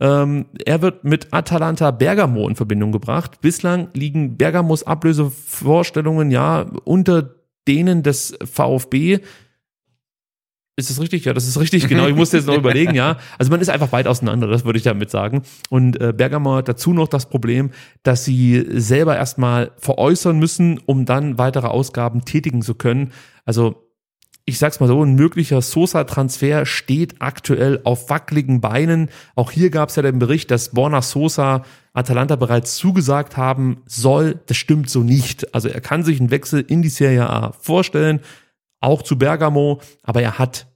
Ähm, 0.00 0.46
er 0.64 0.80
wird 0.80 1.04
mit 1.04 1.28
Atalanta 1.32 1.90
Bergamo 1.90 2.48
in 2.48 2.56
Verbindung 2.56 2.90
gebracht. 2.90 3.42
Bislang 3.42 3.88
liegen 3.92 4.38
Bergamos 4.38 4.82
Ablösevorstellungen 4.82 6.30
ja 6.30 6.62
unter 6.84 7.34
denen 7.66 8.02
des 8.02 8.38
VfB. 8.42 9.20
Ist 10.78 10.90
das 10.90 11.00
richtig? 11.00 11.24
Ja, 11.24 11.34
das 11.34 11.48
ist 11.48 11.58
richtig, 11.58 11.88
genau. 11.88 12.06
Ich 12.06 12.14
musste 12.14 12.36
jetzt 12.36 12.46
noch 12.46 12.54
überlegen, 12.56 12.94
ja. 12.94 13.16
Also 13.36 13.50
man 13.50 13.60
ist 13.60 13.68
einfach 13.68 13.90
weit 13.90 14.06
auseinander, 14.06 14.46
das 14.46 14.64
würde 14.64 14.76
ich 14.76 14.84
damit 14.84 15.10
sagen. 15.10 15.42
Und 15.70 16.00
äh, 16.00 16.12
Bergamo 16.16 16.54
hat 16.54 16.68
dazu 16.68 16.92
noch 16.92 17.08
das 17.08 17.28
Problem, 17.28 17.72
dass 18.04 18.24
sie 18.24 18.64
selber 18.68 19.16
erstmal 19.16 19.72
veräußern 19.78 20.38
müssen, 20.38 20.78
um 20.86 21.04
dann 21.04 21.36
weitere 21.36 21.66
Ausgaben 21.66 22.24
tätigen 22.24 22.62
zu 22.62 22.76
können. 22.76 23.10
Also 23.44 23.88
ich 24.44 24.60
sag's 24.60 24.78
mal 24.78 24.86
so, 24.86 25.02
ein 25.02 25.16
möglicher 25.16 25.62
Sosa-Transfer 25.62 26.64
steht 26.64 27.16
aktuell 27.18 27.80
auf 27.82 28.08
wackeligen 28.08 28.60
Beinen. 28.60 29.10
Auch 29.34 29.50
hier 29.50 29.70
gab's 29.70 29.96
ja 29.96 30.02
den 30.02 30.20
Bericht, 30.20 30.48
dass 30.52 30.70
Borna 30.70 31.02
Sosa 31.02 31.64
Atalanta 31.92 32.36
bereits 32.36 32.76
zugesagt 32.76 33.36
haben 33.36 33.82
soll. 33.86 34.38
Das 34.46 34.56
stimmt 34.56 34.90
so 34.90 35.00
nicht. 35.00 35.56
Also 35.56 35.68
er 35.68 35.80
kann 35.80 36.04
sich 36.04 36.20
einen 36.20 36.30
Wechsel 36.30 36.60
in 36.60 36.82
die 36.82 36.88
Serie 36.88 37.28
A 37.28 37.50
vorstellen, 37.50 38.20
auch 38.80 39.02
zu 39.02 39.18
Bergamo, 39.18 39.80
aber 40.02 40.22
er 40.22 40.38
hat 40.38 40.66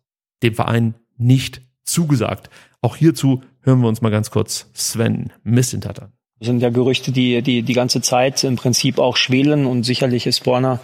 dem 0.43 0.55
Verein 0.55 0.95
nicht 1.17 1.63
zugesagt. 1.85 2.51
Auch 2.81 2.97
hierzu 2.97 3.43
hören 3.61 3.81
wir 3.81 3.89
uns 3.89 4.03
mal 4.03 4.11
ganz 4.11 4.31
kurz 4.31 4.71
Sven 4.75 5.33
Missintat 5.45 6.01
an. 6.01 6.13
Das 6.43 6.49
sind 6.49 6.61
ja 6.61 6.71
Gerüchte, 6.71 7.13
die, 7.13 7.41
die 7.41 7.63
die 7.63 7.73
ganze 7.73 8.01
Zeit 8.01 8.43
im 8.43 8.57
Prinzip 8.57 8.99
auch 8.99 9.17
schwelen 9.17 9.65
und 9.65 9.85
sicherlich 9.85 10.27
ist 10.27 10.43
Borna, 10.43 10.81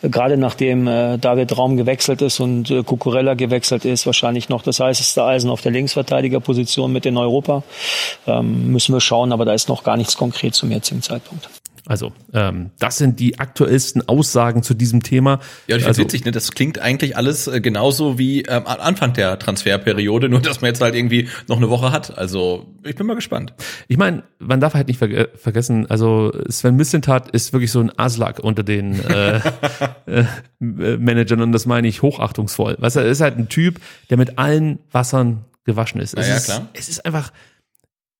äh, 0.00 0.08
gerade 0.08 0.38
nachdem 0.38 0.86
äh, 0.86 1.18
David 1.18 1.58
Raum 1.58 1.76
gewechselt 1.76 2.22
ist 2.22 2.40
und 2.40 2.70
äh, 2.70 2.82
Cucurella 2.82 3.34
gewechselt 3.34 3.84
ist, 3.84 4.06
wahrscheinlich 4.06 4.48
noch 4.48 4.62
das 4.62 4.80
heißeste 4.80 5.22
Eisen 5.22 5.50
auf 5.50 5.60
der 5.60 5.72
Linksverteidigerposition 5.72 6.90
mit 6.90 7.04
in 7.04 7.18
Europa. 7.18 7.62
Ähm, 8.26 8.72
müssen 8.72 8.94
wir 8.94 9.02
schauen, 9.02 9.32
aber 9.32 9.44
da 9.44 9.52
ist 9.52 9.68
noch 9.68 9.84
gar 9.84 9.98
nichts 9.98 10.16
konkret 10.16 10.54
zum 10.54 10.70
jetzigen 10.70 11.02
Zeitpunkt. 11.02 11.50
Also, 11.86 12.12
ähm, 12.32 12.70
das 12.78 12.98
sind 12.98 13.18
die 13.18 13.40
aktuellsten 13.40 14.06
Aussagen 14.08 14.62
zu 14.62 14.72
diesem 14.72 15.02
Thema. 15.02 15.40
Ja, 15.66 15.76
ich 15.76 15.86
also, 15.86 16.02
witzig, 16.02 16.24
ne? 16.24 16.30
Das 16.30 16.52
klingt 16.52 16.78
eigentlich 16.78 17.16
alles 17.16 17.48
äh, 17.48 17.60
genauso 17.60 18.18
wie 18.18 18.42
ähm, 18.42 18.66
am 18.66 18.80
Anfang 18.80 19.14
der 19.14 19.36
Transferperiode, 19.40 20.28
nur 20.30 20.40
dass 20.40 20.60
man 20.60 20.68
jetzt 20.68 20.80
halt 20.80 20.94
irgendwie 20.94 21.28
noch 21.48 21.56
eine 21.56 21.70
Woche 21.70 21.90
hat. 21.90 22.16
Also 22.16 22.72
ich 22.84 22.94
bin 22.94 23.06
mal 23.06 23.14
gespannt. 23.14 23.52
Ich 23.88 23.96
meine, 23.96 24.22
man 24.38 24.60
darf 24.60 24.74
halt 24.74 24.86
nicht 24.86 24.98
verge 24.98 25.30
vergessen, 25.34 25.90
also 25.90 26.32
Sven 26.48 26.76
Mislintat 26.76 27.30
ist 27.30 27.52
wirklich 27.52 27.72
so 27.72 27.80
ein 27.80 27.90
Aslak 27.98 28.38
unter 28.38 28.62
den 28.62 29.00
äh, 29.08 29.40
äh, 30.06 30.24
Managern 30.60 31.40
und 31.40 31.50
das 31.50 31.66
meine 31.66 31.88
ich 31.88 32.02
hochachtungsvoll. 32.02 32.76
Weißt 32.78 32.94
du, 32.94 33.00
er 33.00 33.06
ist 33.06 33.20
halt 33.20 33.38
ein 33.38 33.48
Typ, 33.48 33.80
der 34.08 34.18
mit 34.18 34.38
allen 34.38 34.78
Wassern 34.92 35.46
gewaschen 35.64 36.00
ist. 36.00 36.14
Es 36.14 36.26
Ja, 36.26 36.32
ja, 36.32 36.36
ist, 36.38 36.44
klar. 36.46 36.68
es 36.74 36.88
ist 36.88 37.04
einfach 37.04 37.32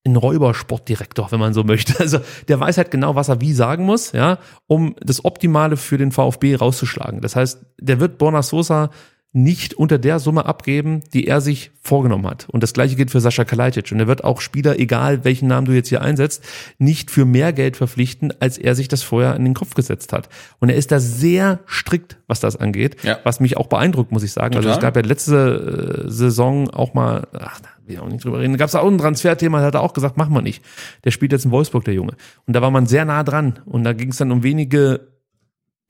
ein 0.04 0.16
Räubersportdirektor, 0.16 1.30
wenn 1.30 1.40
man 1.40 1.54
so 1.54 1.64
möchte. 1.64 1.94
Also 2.02 2.18
der 2.48 2.58
weiß 2.58 2.78
halt 2.78 2.90
genau, 2.90 3.14
was 3.14 3.28
er 3.28 3.40
wie 3.40 3.52
sagen 3.52 3.84
muss, 3.84 4.12
ja, 4.12 4.38
um 4.66 4.96
das 5.00 5.24
Optimale 5.24 5.76
für 5.76 5.98
den 5.98 6.10
VfB 6.10 6.56
rauszuschlagen. 6.56 7.20
Das 7.20 7.36
heißt, 7.36 7.64
der 7.80 8.00
wird 8.00 8.18
Borna 8.18 8.42
Sosa 8.42 8.90
nicht 9.34 9.72
unter 9.72 9.96
der 9.98 10.18
Summe 10.18 10.44
abgeben, 10.44 11.00
die 11.14 11.26
er 11.26 11.40
sich 11.40 11.70
vorgenommen 11.80 12.26
hat. 12.26 12.46
Und 12.50 12.62
das 12.62 12.74
gleiche 12.74 12.96
gilt 12.96 13.10
für 13.10 13.20
Sascha 13.20 13.44
Kalajdzic. 13.44 13.90
Und 13.90 13.98
er 13.98 14.06
wird 14.06 14.24
auch 14.24 14.42
Spieler, 14.42 14.78
egal 14.78 15.24
welchen 15.24 15.48
Namen 15.48 15.66
du 15.66 15.72
jetzt 15.72 15.88
hier 15.88 16.02
einsetzt, 16.02 16.44
nicht 16.78 17.10
für 17.10 17.24
mehr 17.24 17.54
Geld 17.54 17.78
verpflichten, 17.78 18.34
als 18.40 18.58
er 18.58 18.74
sich 18.74 18.88
das 18.88 19.02
vorher 19.02 19.34
in 19.34 19.44
den 19.44 19.54
Kopf 19.54 19.72
gesetzt 19.72 20.12
hat. 20.12 20.28
Und 20.60 20.68
er 20.68 20.76
ist 20.76 20.92
da 20.92 21.00
sehr 21.00 21.60
strikt, 21.66 22.18
was 22.26 22.40
das 22.40 22.56
angeht, 22.56 23.02
Ja. 23.04 23.20
was 23.24 23.40
mich 23.40 23.56
auch 23.56 23.68
beeindruckt, 23.68 24.12
muss 24.12 24.22
ich 24.22 24.32
sagen. 24.32 24.54
Also 24.54 24.68
Total. 24.68 24.78
es 24.78 24.82
gab 24.82 24.96
ja 24.96 25.02
letzte 25.02 26.04
äh, 26.06 26.10
Saison 26.10 26.68
auch 26.68 26.92
mal, 26.92 27.26
ach, 27.32 27.60
da 27.60 27.68
will 27.86 27.94
ich 27.94 28.00
auch 28.00 28.08
nicht 28.08 28.24
drüber 28.24 28.38
reden, 28.40 28.52
da 28.52 28.58
gab 28.58 28.68
es 28.68 28.74
auch 28.74 28.86
ein 28.86 28.98
Transferthema, 28.98 29.60
da 29.60 29.66
hat 29.66 29.74
er 29.74 29.80
auch 29.82 29.94
gesagt, 29.94 30.18
machen 30.18 30.34
wir 30.34 30.42
nicht. 30.42 30.62
Der 31.04 31.10
spielt 31.10 31.32
jetzt 31.32 31.46
in 31.46 31.52
Wolfsburg, 31.52 31.84
der 31.86 31.94
Junge. 31.94 32.12
Und 32.46 32.54
da 32.54 32.60
war 32.60 32.70
man 32.70 32.84
sehr 32.84 33.06
nah 33.06 33.22
dran. 33.24 33.60
Und 33.64 33.84
da 33.84 33.94
ging 33.94 34.10
es 34.10 34.18
dann 34.18 34.30
um 34.30 34.42
wenige 34.42 35.08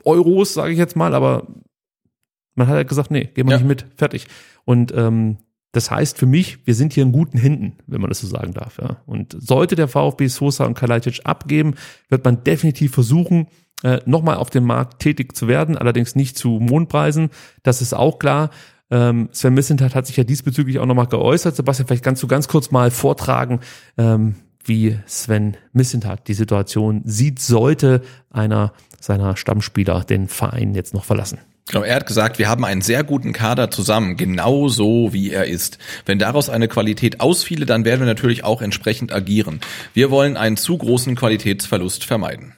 Euros, 0.04 0.54
sage 0.54 0.72
ich 0.72 0.78
jetzt 0.78 0.94
mal, 0.96 1.12
aber 1.14 1.48
man 2.54 2.66
hat 2.68 2.74
halt 2.76 2.88
gesagt, 2.88 3.10
nee, 3.10 3.24
gehen 3.34 3.46
wir 3.46 3.52
Ja. 3.52 3.58
nicht 3.58 3.66
mit, 3.66 3.86
fertig. 3.96 4.26
Und 4.64 4.92
ähm, 4.96 5.38
das 5.72 5.90
heißt 5.90 6.18
für 6.18 6.26
mich, 6.26 6.66
wir 6.66 6.74
sind 6.74 6.92
hier 6.92 7.02
in 7.02 7.12
guten 7.12 7.38
Händen, 7.38 7.78
wenn 7.86 8.00
man 8.00 8.10
das 8.10 8.20
so 8.20 8.26
sagen 8.26 8.52
darf. 8.52 8.78
Ja. 8.78 8.98
Und 9.06 9.36
sollte 9.40 9.74
der 9.74 9.88
VfB 9.88 10.26
Sosa 10.26 10.64
und 10.66 10.74
Kalajdzic 10.74 11.20
abgeben, 11.24 11.74
wird 12.10 12.24
man 12.24 12.44
definitiv 12.44 12.92
versuchen, 12.92 13.46
äh, 13.82 14.00
nochmal 14.04 14.36
auf 14.36 14.50
dem 14.50 14.64
Markt 14.64 15.00
tätig 15.00 15.34
zu 15.34 15.48
werden, 15.48 15.76
allerdings 15.78 16.14
nicht 16.14 16.36
zu 16.36 16.60
Mondpreisen. 16.60 17.30
Das 17.62 17.80
ist 17.80 17.94
auch 17.94 18.18
klar. 18.18 18.50
Ähm, 18.90 19.30
Sven 19.32 19.54
Missentat 19.54 19.94
hat 19.94 20.06
sich 20.06 20.18
ja 20.18 20.24
diesbezüglich 20.24 20.78
auch 20.78 20.84
nochmal 20.86 21.06
geäußert. 21.06 21.56
Sebastian, 21.56 21.86
vielleicht 21.88 22.04
kannst 22.04 22.22
du 22.22 22.26
ganz 22.26 22.46
kurz 22.48 22.70
mal 22.70 22.90
vortragen, 22.90 23.60
ähm, 23.96 24.34
wie 24.64 24.98
Sven 25.06 25.56
Missentat 25.72 26.28
die 26.28 26.34
Situation 26.34 27.00
sieht, 27.04 27.40
sollte 27.40 28.02
einer 28.30 28.74
seiner 29.00 29.36
Stammspieler 29.36 30.04
den 30.04 30.28
Verein 30.28 30.74
jetzt 30.74 30.92
noch 30.94 31.04
verlassen. 31.04 31.38
Genau, 31.72 31.84
er 31.86 31.96
hat 31.96 32.06
gesagt, 32.06 32.38
wir 32.38 32.50
haben 32.50 32.66
einen 32.66 32.82
sehr 32.82 33.02
guten 33.02 33.32
Kader 33.32 33.70
zusammen, 33.70 34.18
genau 34.18 34.68
so 34.68 35.14
wie 35.14 35.30
er 35.30 35.46
ist. 35.46 35.78
Wenn 36.04 36.18
daraus 36.18 36.50
eine 36.50 36.68
Qualität 36.68 37.20
ausfiele, 37.20 37.64
dann 37.64 37.86
werden 37.86 38.00
wir 38.00 38.06
natürlich 38.06 38.44
auch 38.44 38.60
entsprechend 38.60 39.10
agieren. 39.10 39.58
Wir 39.94 40.10
wollen 40.10 40.36
einen 40.36 40.58
zu 40.58 40.76
großen 40.76 41.16
Qualitätsverlust 41.16 42.04
vermeiden. 42.04 42.52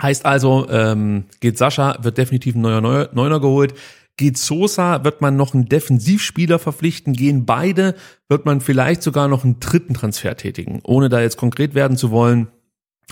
Heißt 0.00 0.24
also, 0.24 0.68
ähm, 0.70 1.24
geht 1.40 1.58
Sascha, 1.58 1.98
wird 2.02 2.18
definitiv 2.18 2.54
ein 2.54 2.60
neuer 2.60 2.80
Neuner, 2.80 3.08
Neuner 3.12 3.40
geholt. 3.40 3.74
Geht 4.16 4.38
Sosa, 4.38 5.02
wird 5.02 5.20
man 5.20 5.34
noch 5.34 5.54
einen 5.54 5.68
Defensivspieler 5.68 6.60
verpflichten. 6.60 7.14
Gehen 7.14 7.44
beide, 7.44 7.96
wird 8.28 8.46
man 8.46 8.60
vielleicht 8.60 9.02
sogar 9.02 9.26
noch 9.26 9.42
einen 9.42 9.58
dritten 9.58 9.94
Transfer 9.94 10.36
tätigen. 10.36 10.82
Ohne 10.84 11.08
da 11.08 11.20
jetzt 11.20 11.36
konkret 11.36 11.74
werden 11.74 11.96
zu 11.96 12.12
wollen. 12.12 12.46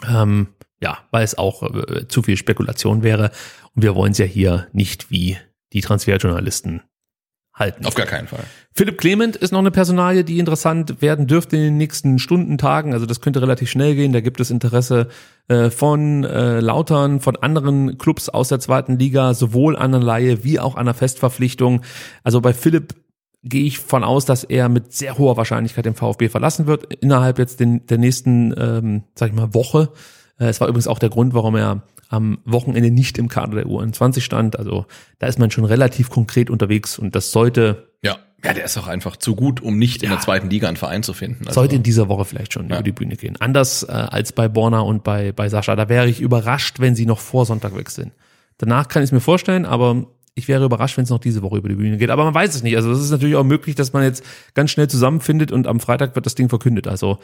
Ähm, 0.08 0.46
ja, 0.80 0.98
weil 1.10 1.24
es 1.24 1.36
auch 1.36 1.62
äh, 1.62 2.08
zu 2.08 2.22
viel 2.22 2.36
Spekulation 2.36 3.02
wäre. 3.02 3.30
Und 3.74 3.82
wir 3.82 3.94
wollen 3.94 4.12
es 4.12 4.18
ja 4.18 4.24
hier 4.24 4.66
nicht 4.72 5.10
wie 5.10 5.36
die 5.72 5.80
Transferjournalisten 5.80 6.82
halten. 7.54 7.84
Auf 7.86 7.94
gar 7.94 8.06
keinen 8.06 8.26
Fall. 8.26 8.44
Philipp 8.72 8.98
Clement 8.98 9.36
ist 9.36 9.52
noch 9.52 9.58
eine 9.58 9.70
Personalie, 9.70 10.24
die 10.24 10.38
interessant 10.38 11.02
werden 11.02 11.26
dürfte 11.26 11.56
in 11.56 11.62
den 11.62 11.76
nächsten 11.76 12.18
Stunden, 12.18 12.58
Tagen. 12.58 12.94
Also 12.94 13.06
das 13.06 13.20
könnte 13.20 13.42
relativ 13.42 13.70
schnell 13.70 13.94
gehen. 13.94 14.12
Da 14.12 14.20
gibt 14.20 14.40
es 14.40 14.50
Interesse 14.50 15.08
äh, 15.48 15.70
von 15.70 16.24
äh, 16.24 16.60
Lautern, 16.60 17.20
von 17.20 17.36
anderen 17.36 17.98
Clubs 17.98 18.28
aus 18.28 18.48
der 18.48 18.60
zweiten 18.60 18.98
Liga, 18.98 19.34
sowohl 19.34 19.76
an 19.76 19.92
der 19.92 20.00
Laie 20.00 20.42
wie 20.42 20.58
auch 20.58 20.76
an 20.76 20.86
der 20.86 20.94
Festverpflichtung. 20.94 21.82
Also 22.24 22.40
bei 22.40 22.54
Philipp 22.54 22.94
gehe 23.42 23.64
ich 23.64 23.78
von 23.78 24.04
aus, 24.04 24.24
dass 24.24 24.44
er 24.44 24.68
mit 24.68 24.92
sehr 24.92 25.18
hoher 25.18 25.36
Wahrscheinlichkeit 25.36 25.84
den 25.84 25.94
VfB 25.94 26.28
verlassen 26.28 26.66
wird 26.66 26.92
innerhalb 26.94 27.38
jetzt 27.38 27.60
den, 27.60 27.86
der 27.86 27.98
nächsten, 27.98 28.54
ähm, 28.56 29.04
sag 29.14 29.30
ich 29.30 29.34
mal, 29.34 29.54
Woche. 29.54 29.92
Äh, 30.40 30.46
Es 30.48 30.60
war 30.60 30.66
übrigens 30.68 30.88
auch 30.88 30.98
der 30.98 31.10
Grund, 31.10 31.34
warum 31.34 31.54
er 31.56 31.82
am 32.08 32.38
Wochenende 32.44 32.90
nicht 32.90 33.18
im 33.18 33.28
Kader 33.28 33.54
der 33.54 33.66
U21 33.66 34.20
stand. 34.20 34.58
Also 34.58 34.86
da 35.20 35.28
ist 35.28 35.38
man 35.38 35.50
schon 35.52 35.64
relativ 35.64 36.10
konkret 36.10 36.50
unterwegs 36.50 36.98
und 36.98 37.14
das 37.14 37.30
sollte 37.30 37.86
Ja. 38.02 38.16
Ja, 38.42 38.54
der 38.54 38.64
ist 38.64 38.78
auch 38.78 38.86
einfach 38.88 39.16
zu 39.18 39.36
gut, 39.36 39.60
um 39.60 39.78
nicht 39.78 40.02
in 40.02 40.08
Ja. 40.08 40.16
der 40.16 40.24
zweiten 40.24 40.48
Liga 40.48 40.66
einen 40.66 40.78
Verein 40.78 41.02
zu 41.02 41.12
finden. 41.12 41.46
Also, 41.46 41.60
sollte 41.60 41.76
in 41.76 41.82
dieser 41.82 42.08
Woche 42.08 42.24
vielleicht 42.24 42.54
schon 42.54 42.66
über 42.66 42.82
die 42.82 42.90
Bühne 42.92 43.16
gehen. 43.16 43.36
Anders 43.38 43.82
äh, 43.82 43.92
als 43.92 44.32
bei 44.32 44.48
Borna 44.48 44.80
und 44.80 45.04
bei, 45.04 45.30
bei 45.32 45.50
Sascha. 45.50 45.76
Da 45.76 45.90
wäre 45.90 46.08
ich 46.08 46.20
überrascht, 46.22 46.80
wenn 46.80 46.94
sie 46.96 47.04
noch 47.04 47.18
vor 47.20 47.44
Sonntag 47.44 47.76
wechseln. 47.76 48.12
Danach 48.56 48.88
kann 48.88 49.02
ich 49.02 49.08
es 49.08 49.12
mir 49.12 49.20
vorstellen, 49.20 49.66
aber 49.66 50.06
ich 50.34 50.48
wäre 50.48 50.64
überrascht, 50.64 50.96
wenn 50.96 51.04
es 51.04 51.10
noch 51.10 51.18
diese 51.18 51.42
Woche 51.42 51.58
über 51.58 51.68
die 51.68 51.74
Bühne 51.74 51.98
geht. 51.98 52.08
Aber 52.08 52.24
man 52.24 52.32
weiß 52.34 52.54
es 52.54 52.62
nicht. 52.62 52.76
Also 52.76 52.90
es 52.90 53.00
ist 53.00 53.10
natürlich 53.10 53.36
auch 53.36 53.44
möglich, 53.44 53.74
dass 53.76 53.92
man 53.92 54.02
jetzt 54.04 54.24
ganz 54.54 54.70
schnell 54.70 54.88
zusammenfindet 54.88 55.52
und 55.52 55.66
am 55.66 55.78
Freitag 55.78 56.14
wird 56.14 56.24
das 56.24 56.34
Ding 56.34 56.48
verkündet. 56.48 56.88
Also 56.88 57.18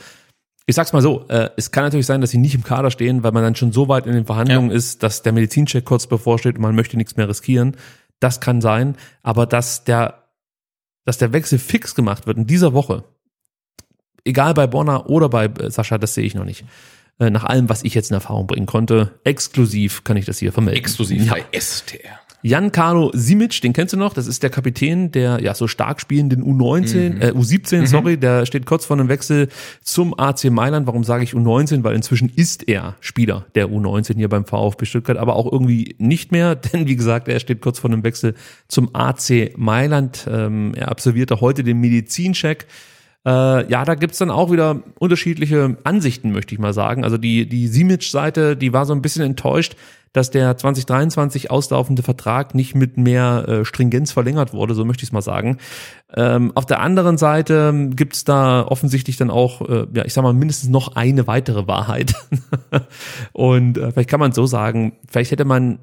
ich 0.66 0.74
sag's 0.74 0.92
mal 0.92 1.00
so, 1.02 1.26
äh, 1.28 1.50
es 1.56 1.70
kann 1.70 1.84
natürlich 1.84 2.06
sein, 2.06 2.20
dass 2.20 2.30
sie 2.30 2.38
nicht 2.38 2.54
im 2.54 2.64
Kader 2.64 2.90
stehen, 2.90 3.22
weil 3.22 3.32
man 3.32 3.42
dann 3.44 3.54
schon 3.54 3.72
so 3.72 3.88
weit 3.88 4.06
in 4.06 4.12
den 4.14 4.26
Verhandlungen 4.26 4.70
ist, 4.70 5.02
dass 5.02 5.22
der 5.22 5.32
Medizincheck 5.32 5.84
kurz 5.84 6.06
bevorsteht 6.08 6.56
und 6.56 6.62
man 6.62 6.74
möchte 6.74 6.96
nichts 6.96 7.16
mehr 7.16 7.28
riskieren. 7.28 7.76
Das 8.18 8.40
kann 8.40 8.60
sein, 8.60 8.96
aber 9.22 9.46
dass 9.46 9.84
der, 9.84 10.24
dass 11.04 11.18
der 11.18 11.32
Wechsel 11.32 11.58
fix 11.60 11.94
gemacht 11.94 12.26
wird 12.26 12.36
in 12.38 12.46
dieser 12.46 12.72
Woche, 12.72 13.04
egal 14.24 14.54
bei 14.54 14.66
Bonner 14.66 15.08
oder 15.08 15.28
bei 15.28 15.44
äh, 15.46 15.70
Sascha, 15.70 15.98
das 15.98 16.14
sehe 16.14 16.24
ich 16.24 16.34
noch 16.34 16.44
nicht. 16.44 16.64
Äh, 17.20 17.30
Nach 17.30 17.44
allem, 17.44 17.68
was 17.68 17.84
ich 17.84 17.94
jetzt 17.94 18.10
in 18.10 18.14
Erfahrung 18.14 18.46
bringen 18.48 18.66
konnte, 18.66 19.20
exklusiv 19.24 20.02
kann 20.02 20.16
ich 20.16 20.24
das 20.24 20.38
hier 20.38 20.52
vermelden. 20.52 20.80
exklusiv 20.80 21.24
Ja. 21.26 21.34
bei 21.34 21.44
STR. 21.58 22.18
Giancarlo 22.46 23.10
Simic, 23.12 23.60
den 23.60 23.72
kennst 23.72 23.92
du 23.92 23.96
noch, 23.96 24.14
das 24.14 24.28
ist 24.28 24.44
der 24.44 24.50
Kapitän 24.50 25.10
der 25.10 25.40
ja 25.42 25.52
so 25.52 25.66
stark 25.66 26.00
spielenden 26.00 26.44
U19, 26.44 27.20
äh, 27.20 27.32
U17, 27.32 27.86
sorry, 27.88 28.16
der 28.18 28.46
steht 28.46 28.66
kurz 28.66 28.86
vor 28.86 28.96
einem 28.96 29.08
Wechsel 29.08 29.48
zum 29.82 30.16
AC 30.16 30.44
Mailand. 30.44 30.86
Warum 30.86 31.02
sage 31.02 31.24
ich 31.24 31.32
U19? 31.32 31.82
Weil 31.82 31.96
inzwischen 31.96 32.28
ist 32.28 32.68
er 32.68 32.94
Spieler 33.00 33.46
der 33.56 33.66
U19 33.66 34.14
hier 34.14 34.28
beim 34.28 34.44
VfB 34.44 34.84
Stuttgart, 34.84 35.16
aber 35.16 35.34
auch 35.34 35.50
irgendwie 35.50 35.96
nicht 35.98 36.30
mehr, 36.30 36.54
denn 36.72 36.86
wie 36.86 36.94
gesagt, 36.94 37.26
er 37.26 37.40
steht 37.40 37.60
kurz 37.60 37.80
vor 37.80 37.90
einem 37.90 38.04
Wechsel 38.04 38.36
zum 38.68 38.94
AC 38.94 39.52
Mailand. 39.56 40.28
Ähm, 40.30 40.72
er 40.76 40.88
absolvierte 40.92 41.40
heute 41.40 41.64
den 41.64 41.80
Medizincheck. 41.80 42.68
Äh, 43.26 43.68
ja, 43.68 43.84
da 43.84 43.96
gibt's 43.96 44.18
dann 44.18 44.30
auch 44.30 44.52
wieder 44.52 44.84
unterschiedliche 45.00 45.78
Ansichten, 45.82 46.30
möchte 46.30 46.54
ich 46.54 46.60
mal 46.60 46.72
sagen. 46.72 47.02
Also 47.02 47.18
die, 47.18 47.48
die 47.48 47.66
Simic-Seite, 47.66 48.56
die 48.56 48.72
war 48.72 48.86
so 48.86 48.92
ein 48.92 49.02
bisschen 49.02 49.24
enttäuscht, 49.24 49.74
dass 50.16 50.30
der 50.30 50.56
2023 50.56 51.50
auslaufende 51.50 52.02
Vertrag 52.02 52.54
nicht 52.54 52.74
mit 52.74 52.96
mehr 52.96 53.44
äh, 53.46 53.64
Stringenz 53.66 54.12
verlängert 54.12 54.54
wurde, 54.54 54.74
so 54.74 54.84
möchte 54.86 55.02
ich 55.02 55.10
es 55.10 55.12
mal 55.12 55.20
sagen. 55.20 55.58
Ähm, 56.14 56.52
auf 56.54 56.64
der 56.64 56.80
anderen 56.80 57.18
Seite 57.18 57.68
ähm, 57.68 57.94
gibt's 57.94 58.24
da 58.24 58.66
offensichtlich 58.66 59.18
dann 59.18 59.30
auch, 59.30 59.60
äh, 59.68 59.86
ja, 59.92 60.06
ich 60.06 60.14
sag 60.14 60.22
mal, 60.22 60.32
mindestens 60.32 60.70
noch 60.70 60.96
eine 60.96 61.26
weitere 61.26 61.66
Wahrheit. 61.66 62.14
Und 63.32 63.76
äh, 63.76 63.92
vielleicht 63.92 64.08
kann 64.08 64.20
man 64.20 64.32
so 64.32 64.46
sagen, 64.46 64.94
vielleicht 65.06 65.32
hätte 65.32 65.44
man 65.44 65.80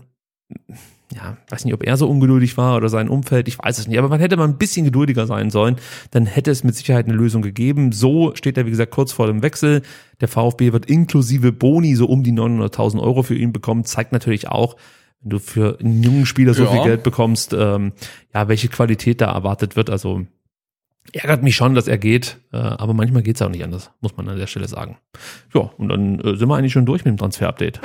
ja, 1.15 1.37
weiß 1.49 1.65
nicht, 1.65 1.73
ob 1.73 1.83
er 1.83 1.97
so 1.97 2.09
ungeduldig 2.09 2.57
war 2.57 2.77
oder 2.77 2.89
sein 2.89 3.09
Umfeld, 3.09 3.47
ich 3.47 3.59
weiß 3.59 3.77
es 3.77 3.87
nicht, 3.87 3.97
aber 3.99 4.09
man 4.09 4.19
hätte 4.19 4.35
mal 4.37 4.47
ein 4.47 4.57
bisschen 4.57 4.85
geduldiger 4.85 5.27
sein 5.27 5.49
sollen, 5.49 5.75
dann 6.11 6.25
hätte 6.25 6.49
es 6.51 6.63
mit 6.63 6.75
Sicherheit 6.75 7.05
eine 7.05 7.15
Lösung 7.15 7.41
gegeben. 7.41 7.91
So 7.91 8.33
steht 8.35 8.57
er, 8.57 8.65
wie 8.65 8.71
gesagt, 8.71 8.91
kurz 8.91 9.11
vor 9.11 9.27
dem 9.27 9.41
Wechsel. 9.43 9.81
Der 10.21 10.27
VfB 10.27 10.73
wird 10.73 10.85
inklusive 10.87 11.51
Boni 11.51 11.95
so 11.95 12.05
um 12.07 12.23
die 12.23 12.31
900.000 12.33 13.01
Euro 13.01 13.23
für 13.23 13.35
ihn 13.35 13.53
bekommen, 13.53 13.83
zeigt 13.85 14.11
natürlich 14.11 14.47
auch, 14.49 14.75
wenn 15.21 15.29
du 15.29 15.39
für 15.39 15.77
einen 15.79 16.01
jungen 16.03 16.25
Spieler 16.25 16.53
so 16.53 16.63
Ja. 16.63 16.71
viel 16.71 16.83
Geld 16.83 17.03
bekommst, 17.03 17.53
ähm, 17.53 17.93
ja, 18.33 18.47
welche 18.47 18.67
Qualität 18.69 19.21
da 19.21 19.31
erwartet 19.31 19.75
wird. 19.75 19.89
Also 19.89 20.25
ärgert 21.11 21.43
mich 21.43 21.55
schon, 21.55 21.75
dass 21.75 21.87
er 21.87 21.97
geht, 21.97 22.37
äh, 22.53 22.57
aber 22.57 22.93
manchmal 22.93 23.21
geht's 23.23 23.41
auch 23.41 23.49
nicht 23.49 23.63
anders, 23.63 23.91
muss 24.01 24.15
man 24.17 24.27
an 24.29 24.37
der 24.37 24.47
Stelle 24.47 24.67
sagen. 24.67 24.97
Ja, 25.53 25.69
und 25.77 25.89
dann 25.89 26.19
äh, 26.19 26.35
sind 26.37 26.47
wir 26.47 26.55
eigentlich 26.55 26.73
schon 26.73 26.85
durch 26.85 27.05
mit 27.05 27.11
dem 27.13 27.17
Transfer-Update. 27.17 27.81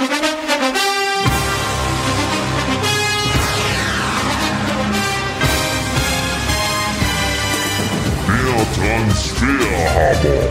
Der 8.98 9.06
Transferhammer. 9.06 10.42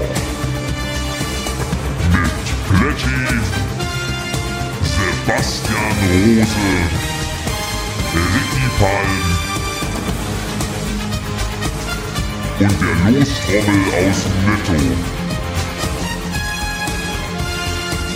Mit 2.14 2.45
Plätti, 2.69 3.22
Sebastian 4.84 5.95
Rose, 6.08 6.64
Ricky 8.16 8.67
Palm 8.80 9.14
und 12.59 12.76
der 12.82 12.95
Lostrommel 13.19 13.84
aus 13.93 14.19
Netto. 14.45 14.80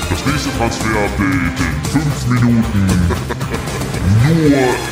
Das 0.10 0.22
nächste 0.26 0.51
Transfer-Update 0.58 1.60
in 1.60 1.74
5 1.92 2.27
Minuten. 2.27 2.82
Nur 4.24 4.45
in 4.45 4.51
der 4.51 4.64
App. 4.64 4.92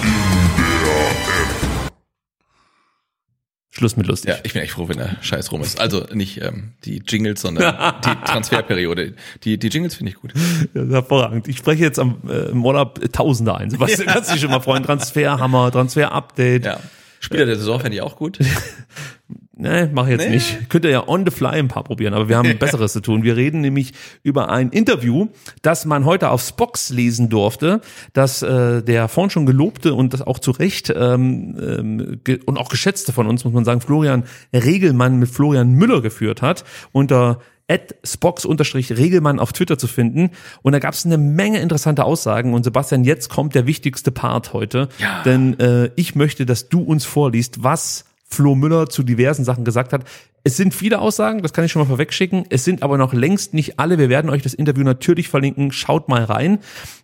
Schluss 3.80 3.98
mit 3.98 4.06
lustig. 4.08 4.30
Ja, 4.30 4.38
ich 4.44 4.54
bin 4.54 4.62
echt 4.62 4.74
froh, 4.74 4.88
wenn 4.90 4.98
der 4.98 5.16
Scheiß 5.22 5.52
rum 5.52 5.62
ist. 5.62 5.80
Also 5.80 6.06
nicht 6.14 6.42
ähm, 6.42 6.74
die 6.86 7.02
Jingles, 7.08 7.42
sondern 7.42 7.76
die 8.06 8.16
Transferperiode. 8.26 9.14
Die, 9.44 9.58
die 9.58 9.68
Jingles 9.70 9.96
finde 9.96 10.12
ich 10.12 10.18
gut. 10.18 10.34
Ja, 10.74 10.84
hervorragend. 10.84 11.48
Ich 11.48 11.58
spreche 11.58 11.82
jetzt 11.84 11.98
am, 11.98 12.18
äh, 12.30 12.50
im 12.52 12.64
Urlaub 12.66 13.00
Tausende 13.14 13.56
ein. 13.56 13.70
Sebastian, 13.70 14.08
Ja. 14.08 14.14
kannst 14.14 14.34
dich 14.34 14.42
schon 14.42 14.52
mal 14.52 14.60
freuen. 14.60 14.84
Transferhammer, 14.84 15.72
Transfer-Update. 15.72 16.66
Ja. 16.66 16.80
Spieler 17.22 17.46
der 17.46 17.56
Saison 17.56 17.80
fände 17.80 17.96
ich 17.96 18.02
auch 18.02 18.16
gut. 18.18 18.38
Nee, 19.62 19.90
mach 19.92 20.06
ich 20.06 20.12
jetzt 20.12 20.26
Nee. 20.28 20.36
nicht. 20.36 20.70
Könnt 20.70 20.86
ihr 20.86 20.92
ja 20.92 21.08
on 21.08 21.26
the 21.26 21.32
fly 21.32 21.50
ein 21.60 21.68
paar 21.68 21.84
probieren, 21.84 22.14
aber 22.14 22.30
wir 22.30 22.38
haben 22.38 22.58
Besseres 22.60 22.94
zu 22.94 23.02
tun. 23.02 23.24
Wir 23.24 23.36
reden 23.36 23.60
nämlich 23.60 23.92
über 24.24 24.50
ein 24.50 24.70
Interview, 24.70 25.28
das 25.62 25.86
man 25.86 26.06
heute 26.06 26.30
auf 26.30 26.42
Spox 26.42 26.90
lesen 26.92 27.28
durfte, 27.30 27.82
das 28.14 28.42
äh, 28.42 28.82
der 28.82 29.10
vorhin 29.10 29.30
schon 29.30 29.46
gelobte 29.46 29.94
und 29.94 30.14
das 30.14 30.22
auch 30.22 30.40
zu 30.40 30.52
Recht 30.52 30.94
ähm, 30.96 31.58
ähm, 31.62 32.22
ge 32.24 32.40
und 32.46 32.58
auch 32.58 32.70
geschätzte 32.70 33.12
von 33.12 33.28
uns, 33.28 33.44
muss 33.44 33.54
man 33.54 33.66
sagen, 33.66 33.82
Florian 33.82 34.24
Regelmann 34.54 35.20
mit 35.20 35.30
Florian 35.30 35.72
Müller 35.74 36.02
geführt 36.02 36.42
hat, 36.42 36.64
unter 36.94 37.40
Spox-Regelmann 38.04 39.40
auf 39.40 39.54
Twitter 39.54 39.78
zu 39.78 39.88
finden. 39.88 40.32
Und 40.62 40.72
da 40.74 40.80
gab 40.80 40.94
es 40.94 41.06
eine 41.06 41.18
Menge 41.18 41.60
interessante 41.60 42.04
Aussagen. 42.04 42.54
Und 42.54 42.64
Sebastian, 42.64 43.04
jetzt 43.04 43.30
kommt 43.30 43.54
der 43.56 43.68
wichtigste 43.68 44.12
Part 44.12 44.54
heute. 44.54 44.90
Ja. 44.98 45.22
Denn 45.24 45.60
äh, 45.60 45.92
ich 45.96 46.16
möchte, 46.16 46.46
dass 46.46 46.70
du 46.70 46.82
uns 46.82 47.06
vorliest, 47.06 47.64
was 47.64 48.06
Flo 48.30 48.56
Müller 48.56 48.90
zu 48.90 49.04
diversen 49.04 49.44
Sachen 49.44 49.66
gesagt 49.66 49.92
hat. 49.92 50.06
Es 50.44 50.56
sind 50.56 50.74
viele 50.74 51.00
Aussagen, 51.00 51.42
das 51.42 51.52
kann 51.52 51.66
ich 51.66 51.72
schon 51.72 51.82
mal 51.82 51.88
vorwegschicken. 51.88 52.46
Es 52.50 52.64
sind 52.64 52.84
aber 52.84 52.98
noch 52.98 53.14
längst 53.14 53.54
nicht 53.54 53.80
alle. 53.80 53.98
Wir 53.98 54.10
werden 54.10 54.30
euch 54.30 54.44
das 54.44 54.54
Interview 54.54 54.84
natürlich 54.84 55.28
verlinken. 55.28 55.72
Schaut 55.72 56.08
mal 56.08 56.24
rein. 56.24 56.60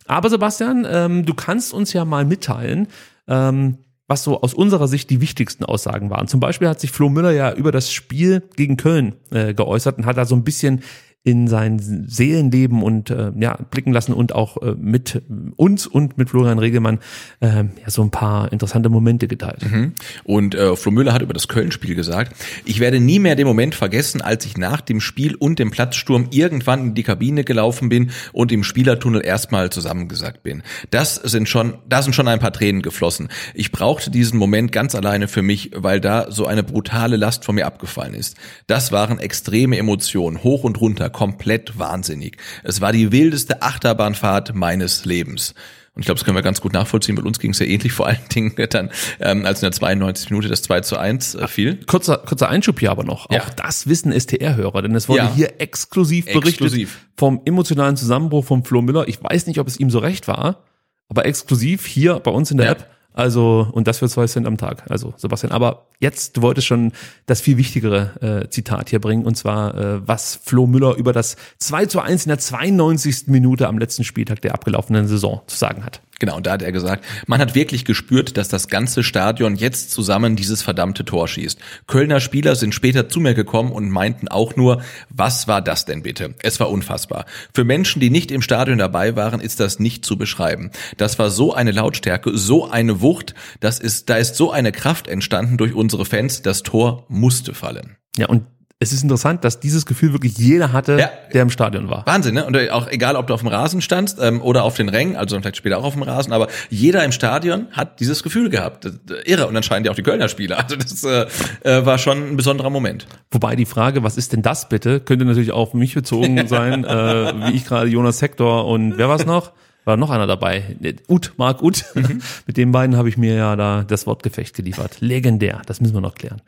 Aber 0.08 0.30
Sebastian, 0.30 0.88
ähm, 0.90 1.26
du 1.26 1.34
kannst 1.34 1.74
uns 1.74 1.94
ja 1.94 2.06
mal 2.06 2.26
mitteilen, 2.26 2.88
ähm, 3.28 3.80
was 4.08 4.24
so 4.24 4.42
aus 4.42 4.54
unserer 4.54 4.88
Sicht 4.88 5.10
die 5.10 5.20
wichtigsten 5.20 5.66
Aussagen 5.66 6.12
waren. 6.12 6.28
Zum 6.28 6.40
Beispiel 6.40 6.70
hat 6.70 6.80
sich 6.80 6.92
Flo 6.92 7.10
Müller 7.10 7.32
ja 7.32 7.52
über 7.54 7.72
das 7.72 7.92
Spiel 7.92 8.44
gegen 8.56 8.78
Köln 8.78 9.16
äh, 9.32 9.54
geäußert 9.54 9.98
und 9.98 10.06
hat 10.06 10.18
da 10.18 10.26
so 10.26 10.36
ein 10.36 10.44
bisschen 10.44 10.84
in 11.26 11.48
sein 11.48 12.06
Seelenleben 12.08 12.84
und 12.84 13.10
äh, 13.10 13.32
ja 13.40 13.58
blicken 13.72 13.92
lassen 13.92 14.14
und 14.14 14.34
auch 14.34 14.62
äh, 14.62 14.76
mit 14.78 15.24
uns 15.56 15.88
und 15.88 16.20
mit 16.20 16.30
Florian 16.30 16.60
Regelmann 16.60 17.00
äh, 17.40 17.64
ja, 17.64 17.64
so 17.88 18.04
ein 18.04 18.12
paar 18.12 18.52
interessante 18.54 18.90
Momente 18.90 19.28
geteilt. 19.28 19.66
Mhm. 19.70 19.94
Und 20.24 20.54
äh, 20.54 20.76
Flo 20.76 20.92
Müller 20.92 21.14
hat 21.14 21.24
über 21.24 21.34
das 21.34 21.48
Köln-Spiel 21.48 21.95
gesagt, 21.95 22.36
ich 22.64 22.80
werde 22.80 23.00
nie 23.00 23.18
mehr 23.18 23.36
den 23.36 23.48
Moment 23.48 23.74
vergessen, 23.74 24.22
als 24.22 24.45
ich 24.45 24.56
nach 24.56 24.82
dem 24.82 25.02
Spiel 25.02 25.34
und 25.34 25.58
dem 25.58 25.72
Platzsturm 25.72 26.28
irgendwann 26.30 26.90
in 26.90 26.94
die 26.94 27.02
Kabine 27.02 27.44
gelaufen 27.44 27.90
bin 27.90 28.12
und 28.32 28.52
im 28.52 28.64
Spielertunnel 28.64 29.26
erstmal 29.26 29.72
zusammengesackt 29.72 30.44
bin. 30.44 30.62
Das 30.92 31.16
sind 31.16 31.50
schon, 31.50 31.74
da 31.90 32.04
sind 32.04 32.14
schon 32.14 32.28
ein 32.28 32.40
paar 32.40 32.54
Tränen 32.54 32.84
geflossen. 32.84 33.30
Ich 33.56 33.72
brauchte 33.72 34.12
diesen 34.12 34.38
Moment 34.38 34.72
ganz 34.72 34.94
alleine 34.94 35.28
für 35.28 35.42
mich, 35.42 35.72
weil 35.74 36.00
da 36.00 36.30
so 36.30 36.45
eine 36.45 36.62
brutale 36.62 37.18
Last 37.18 37.45
von 37.45 37.56
mir 37.56 37.66
abgefallen 37.66 38.14
ist. 38.14 38.38
Das 38.68 38.92
waren 38.92 39.18
extreme 39.18 39.80
Emotionen, 39.80 40.44
hoch 40.44 40.64
und 40.64 40.80
runter, 40.80 41.10
komplett 41.16 41.80
wahnsinnig. 41.80 42.35
Es 42.64 42.82
war 42.82 42.92
die 42.92 43.14
wildeste 43.14 43.61
Achterbahnfahrt 43.61 44.53
meines 44.53 45.06
Lebens. 45.06 45.53
Und 45.94 46.02
ich 46.02 46.08
glaube, 46.08 46.18
das 46.19 46.26
können 46.26 46.35
wir 46.35 46.42
ganz 46.42 46.60
gut 46.60 46.74
nachvollziehen. 46.74 47.16
Bei 47.16 47.24
uns 47.24 47.40
ging 47.40 47.52
es 47.52 47.60
ja 47.60 47.66
ähnlich, 47.66 47.94
vor 47.94 48.06
allen 48.08 48.19
Dingen 48.34 48.53
dann, 48.69 48.90
ähm, 49.22 49.45
als 49.45 49.60
in 49.61 49.68
der 49.68 49.72
92 49.72 50.30
Minute 50.30 50.50
das 50.50 50.61
2 50.64 50.82
zu 50.82 50.98
1 50.98 51.35
äh, 51.35 51.48
fiel. 51.48 51.80
Kurzer, 51.85 52.18
kurzer 52.18 52.50
Einschub 52.50 52.82
hier 52.82 52.92
aber 52.92 53.06
noch. 53.06 53.32
Ja. 53.32 53.44
Auch 53.44 53.50
das 53.52 53.88
wissen 53.88 54.11
STR-Hörer, 54.11 54.82
denn 54.82 54.94
es 54.94 55.08
wurde 55.08 55.19
Ja. 55.22 55.34
hier 55.34 55.61
exklusiv 55.61 56.26
berichtet 56.26 56.50
Exklusiv. 56.50 57.06
vom 57.16 57.42
emotionalen 57.45 57.95
Zusammenbruch 57.95 58.44
von 58.44 58.66
Flo 58.66 58.82
Müller. 58.82 59.08
Ich 59.08 59.24
weiß 59.24 59.48
nicht, 59.48 59.60
ob 59.60 59.68
es 59.69 59.80
ihm 59.80 59.90
so 59.90 60.00
recht 60.00 60.27
war, 60.27 60.64
aber 61.08 61.26
exklusiv 61.26 61.85
hier 61.85 62.16
bei 62.19 62.32
uns 62.32 62.52
in 62.52 62.58
der 62.58 62.66
Ja. 62.66 62.72
App. 62.74 62.90
Also, 63.16 63.68
und 63.72 63.88
das 63.88 64.00
für 64.00 64.10
zwei 64.10 64.27
Cent 64.27 64.45
am 64.45 64.58
Tag. 64.58 64.84
Also, 64.90 65.14
Sebastian, 65.16 65.53
aber 65.53 65.88
jetzt, 66.00 66.35
du 66.35 66.42
wolltest 66.42 66.68
schon 66.68 66.92
das 67.27 67.40
viel 67.40 67.56
wichtigere 67.56 68.44
äh, 68.44 68.50
Zitat 68.50 68.90
hier 68.90 69.00
bringen, 69.00 69.24
und 69.24 69.35
zwar, 69.35 69.74
äh, 69.74 70.08
was 70.08 70.38
Flo 70.44 70.68
Müller 70.68 70.95
über 70.95 71.14
das 71.14 71.38
2 71.60 71.85
zu 71.85 72.02
1 72.02 72.26
in 72.26 72.30
der 72.30 72.40
92. 72.40 73.27
Minute 73.27 73.69
am 73.69 73.77
letzten 73.77 74.03
Spieltag 74.03 74.42
der 74.42 74.53
abgelaufenen 74.53 75.08
Saison 75.08 75.42
zu 75.48 75.56
sagen 75.56 75.85
hat. 75.85 76.02
Genau, 76.19 76.38
und 76.38 76.45
da 76.45 76.53
hat 76.53 76.61
er 76.61 76.72
gesagt, 76.72 77.03
man 77.27 77.42
hat 77.42 77.56
wirklich 77.56 77.84
gespürt, 77.84 78.38
dass 78.38 78.48
das 78.48 78.69
ganze 78.69 79.03
Stadion 79.03 79.56
jetzt 79.56 79.92
zusammen 79.92 80.38
dieses 80.38 80.61
verdammte 80.61 81.03
Tor 81.03 81.27
schießt. 81.27 81.60
Kölner 81.88 82.22
Spieler 82.22 82.56
sind 82.56 82.74
später 82.74 83.10
zu 83.10 83.19
mir 83.19 83.34
gekommen 83.34 83.72
und 83.74 83.90
meinten 83.90 84.30
auch 84.30 84.56
nur, 84.56 84.82
was 85.10 85.50
war 85.50 85.61
das 85.61 85.84
denn 85.84 86.03
bitte? 86.03 86.34
Es 86.42 86.60
war 86.60 86.69
unfassbar. 86.69 87.26
Für 87.53 87.66
Menschen, 87.66 88.00
die 88.00 88.10
nicht 88.10 88.32
im 88.32 88.42
Stadion 88.42 88.77
dabei 88.77 89.18
waren, 89.18 89.42
ist 89.42 89.60
das 89.60 89.80
nicht 89.80 90.06
zu 90.06 90.18
beschreiben. 90.18 90.72
Das 90.95 91.19
war 91.19 91.30
so 91.30 91.53
eine 91.53 91.72
Lautstärke, 91.72 92.38
so 92.38 92.69
eine 92.69 93.02
Wucht, 93.02 93.35
das 93.60 93.80
ist, 93.80 94.10
da 94.10 94.16
ist 94.16 94.35
so 94.35 94.52
eine 94.52 94.72
Kraft 94.72 95.10
entstanden 95.10 95.58
durch 95.58 95.74
unsere 95.74 96.06
Fans, 96.06 96.42
das 96.42 96.64
Tor 96.64 97.06
musste 97.10 97.53
fallen. 97.53 97.98
Ja, 98.18 98.27
und 98.27 98.45
es 98.86 98.94
ist 98.94 99.04
interessant, 99.04 99.44
dass 99.44 99.60
dieses 99.60 99.86
Gefühl 99.86 100.14
wirklich 100.14 100.38
jeder 100.38 100.72
hatte, 100.72 100.98
Ja. 101.00 101.10
der 101.34 101.42
im 101.42 101.50
Stadion 101.50 101.90
war. 101.90 102.06
Wahnsinn, 102.06 102.36
ne? 102.36 102.46
Und 102.46 102.56
auch 102.70 102.88
egal, 102.88 103.16
ob 103.16 103.28
du 103.28 103.34
auf 103.34 103.42
dem 103.42 103.50
Rasen 103.50 103.82
standst 103.82 104.20
ähm, 104.22 104.42
oder 104.42 104.64
auf 104.64 104.76
den 104.76 104.90
Rängen, 104.90 105.16
also 105.16 105.38
vielleicht 105.40 105.58
später 105.58 105.78
auch 105.80 105.84
auf 105.84 105.94
dem 105.94 106.04
Rasen, 106.04 106.32
aber 106.34 106.48
jeder 106.70 107.04
im 107.04 107.12
Stadion 107.12 107.68
hat 107.72 108.00
dieses 108.00 108.22
Gefühl 108.24 108.50
gehabt. 108.50 108.88
Irre. 109.26 109.48
Und 109.48 109.58
anscheinend 109.58 109.88
ja 109.88 109.92
auch 109.92 109.96
die 109.96 110.04
Kölner 110.04 110.30
Spieler. 110.30 110.60
Also 110.64 110.76
das 110.76 111.04
äh, 111.04 111.26
äh, 111.64 111.86
war 111.86 111.98
schon 111.98 112.32
ein 112.32 112.38
besonderer 112.38 112.70
Moment. 112.70 113.08
Wobei 113.32 113.56
die 113.56 113.66
Frage, 113.66 114.04
was 114.04 114.18
ist 114.18 114.34
denn 114.34 114.42
das 114.42 114.70
bitte, 114.70 115.00
könnte 115.00 115.26
natürlich 115.26 115.52
auch 115.52 115.66
auf 115.70 115.74
mich 115.74 115.96
bezogen 115.96 116.48
sein, 116.48 116.84
äh, 116.86 117.34
wie 117.48 117.56
ich 117.56 117.66
gerade 117.66 117.90
Jonas 117.90 118.22
Hector 118.22 118.68
und 118.68 118.98
wer 118.98 119.10
war's 119.10 119.26
noch? 119.26 119.52
War 119.84 119.98
noch 119.98 120.10
einer 120.10 120.26
dabei? 120.28 120.76
Ut, 121.08 121.34
Marc 121.38 121.62
Ut. 121.62 121.86
Mit 122.48 122.58
den 122.58 122.72
beiden 122.72 122.98
habe 122.98 123.08
ich 123.10 123.18
mir 123.18 123.36
ja 123.36 123.56
da 123.56 123.84
das 123.84 124.08
Wortgefecht 124.08 124.56
geliefert. 124.56 124.98
Legendär, 125.00 125.62
das 125.68 125.80
müssen 125.82 125.94
wir 125.94 126.02
noch 126.02 126.16
klären. 126.16 126.42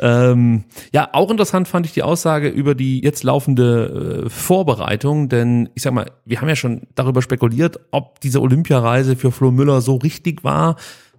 Ähm, 0.00 0.64
ja, 0.92 1.08
auch 1.12 1.30
interessant 1.30 1.68
fand 1.68 1.86
ich 1.86 1.92
die 1.92 2.02
Aussage 2.02 2.48
über 2.48 2.74
die 2.74 3.00
jetzt 3.02 3.22
laufende 3.22 4.24
äh, 4.24 4.30
Vorbereitung, 4.30 5.28
denn 5.28 5.68
ich 5.74 5.82
sag 5.82 5.92
mal, 5.92 6.10
wir 6.24 6.40
haben 6.40 6.48
ja 6.48 6.56
schon 6.56 6.82
darüber 6.94 7.22
spekuliert, 7.22 7.78
ob 7.92 8.20
diese 8.20 8.40
Olympiareise 8.40 9.14
für 9.14 9.30
Flo 9.30 9.52
Müller 9.52 9.80
so 9.80 9.96
richtig 9.96 10.42
war. 10.42 10.76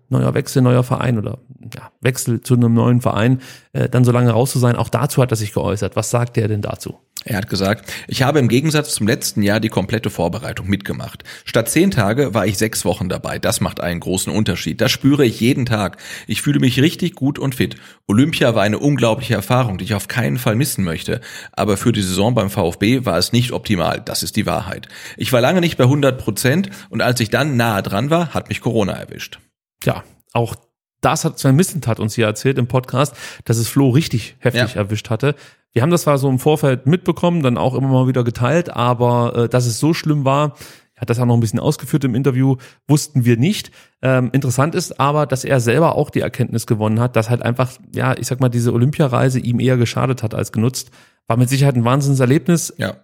Neuer 0.09 0.33
Wechsel, 0.33 0.61
neuer 0.61 0.83
Verein 0.83 1.17
oder 1.17 1.39
ja, 1.73 1.91
Wechsel 2.01 2.41
zu 2.41 2.55
einem 2.55 2.73
neuen 2.73 3.01
Verein, 3.01 3.41
äh, 3.73 3.89
dann 3.89 4.03
so 4.03 4.11
lange 4.11 4.31
raus 4.31 4.51
zu 4.51 4.59
sein. 4.59 4.75
Auch 4.75 4.89
dazu 4.89 5.21
hat 5.21 5.31
er 5.31 5.37
sich 5.37 5.53
geäußert. 5.53 5.95
Was 5.95 6.09
sagt 6.09 6.37
er 6.37 6.47
denn 6.47 6.61
dazu? 6.61 6.99
Er 7.27 7.37
hat 7.37 7.49
gesagt, 7.49 7.91
ich 8.07 8.21
habe 8.21 8.37
im 8.37 8.47
Gegensatz 8.47 8.93
zum 8.93 9.07
letzten 9.07 9.41
Jahr 9.41 9.59
die 9.59 9.69
komplette 9.69 10.11
Vorbereitung 10.11 10.67
mitgemacht. 10.67 11.23
Statt 11.43 11.69
zehn 11.69 11.89
Tage 11.89 12.35
war 12.35 12.45
ich 12.45 12.59
sechs 12.59 12.85
Wochen 12.85 13.09
dabei. 13.09 13.39
Das 13.39 13.61
macht 13.61 13.81
einen 13.81 13.99
großen 13.99 14.31
Unterschied. 14.31 14.79
Das 14.79 14.91
spüre 14.91 15.25
ich 15.25 15.39
jeden 15.39 15.65
Tag. 15.65 15.97
Ich 16.27 16.43
fühle 16.43 16.59
mich 16.59 16.79
richtig 16.79 17.15
gut 17.15 17.39
und 17.39 17.55
fit. 17.55 17.77
Olympia 18.05 18.53
war 18.53 18.61
eine 18.61 18.77
unglaubliche 18.77 19.33
Erfahrung, 19.33 19.79
die 19.79 19.85
ich 19.85 19.95
auf 19.95 20.07
keinen 20.07 20.37
Fall 20.37 20.55
missen 20.55 20.83
möchte. 20.83 21.19
Aber 21.51 21.77
für 21.77 21.91
die 21.91 22.03
Saison 22.03 22.35
beim 22.35 22.51
VfB 22.51 23.05
war 23.05 23.17
es 23.17 23.33
nicht 23.33 23.53
optimal. 23.53 24.03
Das 24.05 24.21
ist 24.21 24.35
die 24.35 24.45
Wahrheit. 24.45 24.87
Ich 25.17 25.33
war 25.33 25.41
lange 25.41 25.61
nicht 25.61 25.77
bei 25.77 25.85
100 25.85 26.19
Prozent 26.19 26.69
und 26.89 27.01
als 27.01 27.19
ich 27.21 27.31
dann 27.31 27.57
nahe 27.57 27.81
dran 27.81 28.11
war, 28.11 28.35
hat 28.35 28.49
mich 28.49 28.61
Corona 28.61 28.93
erwischt. 28.93 29.39
Ja, 29.83 30.03
auch 30.33 30.55
das 31.01 31.23
hat 31.25 31.37
Sven 31.39 31.55
Missentat 31.55 31.99
uns 31.99 32.15
hier 32.15 32.25
erzählt 32.25 32.57
im 32.57 32.67
Podcast, 32.67 33.15
dass 33.43 33.57
es 33.57 33.67
Flo 33.67 33.89
richtig 33.89 34.35
heftig 34.39 34.73
Ja. 34.75 34.81
erwischt 34.81 35.09
hatte. 35.09 35.35
Wir 35.71 35.81
haben 35.81 35.91
das 35.91 36.03
zwar 36.03 36.17
so 36.17 36.29
im 36.29 36.39
Vorfeld 36.39 36.87
mitbekommen, 36.87 37.43
dann 37.43 37.57
auch 37.57 37.75
immer 37.75 37.89
mal 37.89 38.07
wieder 38.07 38.23
geteilt, 38.23 38.69
aber 38.69 39.35
äh, 39.35 39.49
dass 39.49 39.65
es 39.65 39.77
so 39.79 39.93
schlimm 39.93 40.25
war, 40.25 40.55
er 40.95 41.01
hat 41.01 41.09
das 41.09 41.19
auch 41.19 41.25
noch 41.25 41.33
ein 41.35 41.41
bisschen 41.41 41.59
ausgeführt 41.59 42.05
im 42.05 42.15
Interview, 42.15 42.55
wussten 42.87 43.25
wir 43.25 43.35
nicht. 43.37 43.69
Ähm, 44.01 44.29
interessant 44.31 44.73
ist 44.75 44.97
aber, 44.99 45.25
dass 45.25 45.43
er 45.43 45.59
selber 45.59 45.95
auch 45.95 46.09
die 46.09 46.21
Erkenntnis 46.21 46.65
gewonnen 46.65 47.01
hat, 47.01 47.17
dass 47.17 47.29
halt 47.29 47.41
einfach, 47.41 47.73
ja, 47.93 48.17
ich 48.17 48.25
sag 48.27 48.39
mal, 48.39 48.47
diese 48.49 48.71
Olympiareise 48.73 49.39
ihm 49.39 49.59
eher 49.59 49.75
geschadet 49.75 50.23
hat 50.23 50.33
als 50.33 50.53
genutzt. 50.53 50.91
War 51.27 51.35
mit 51.35 51.49
Sicherheit 51.49 51.75
ein 51.75 51.83
Wahnsinnserlebnis, 51.83 52.73
Ja. 52.77 52.95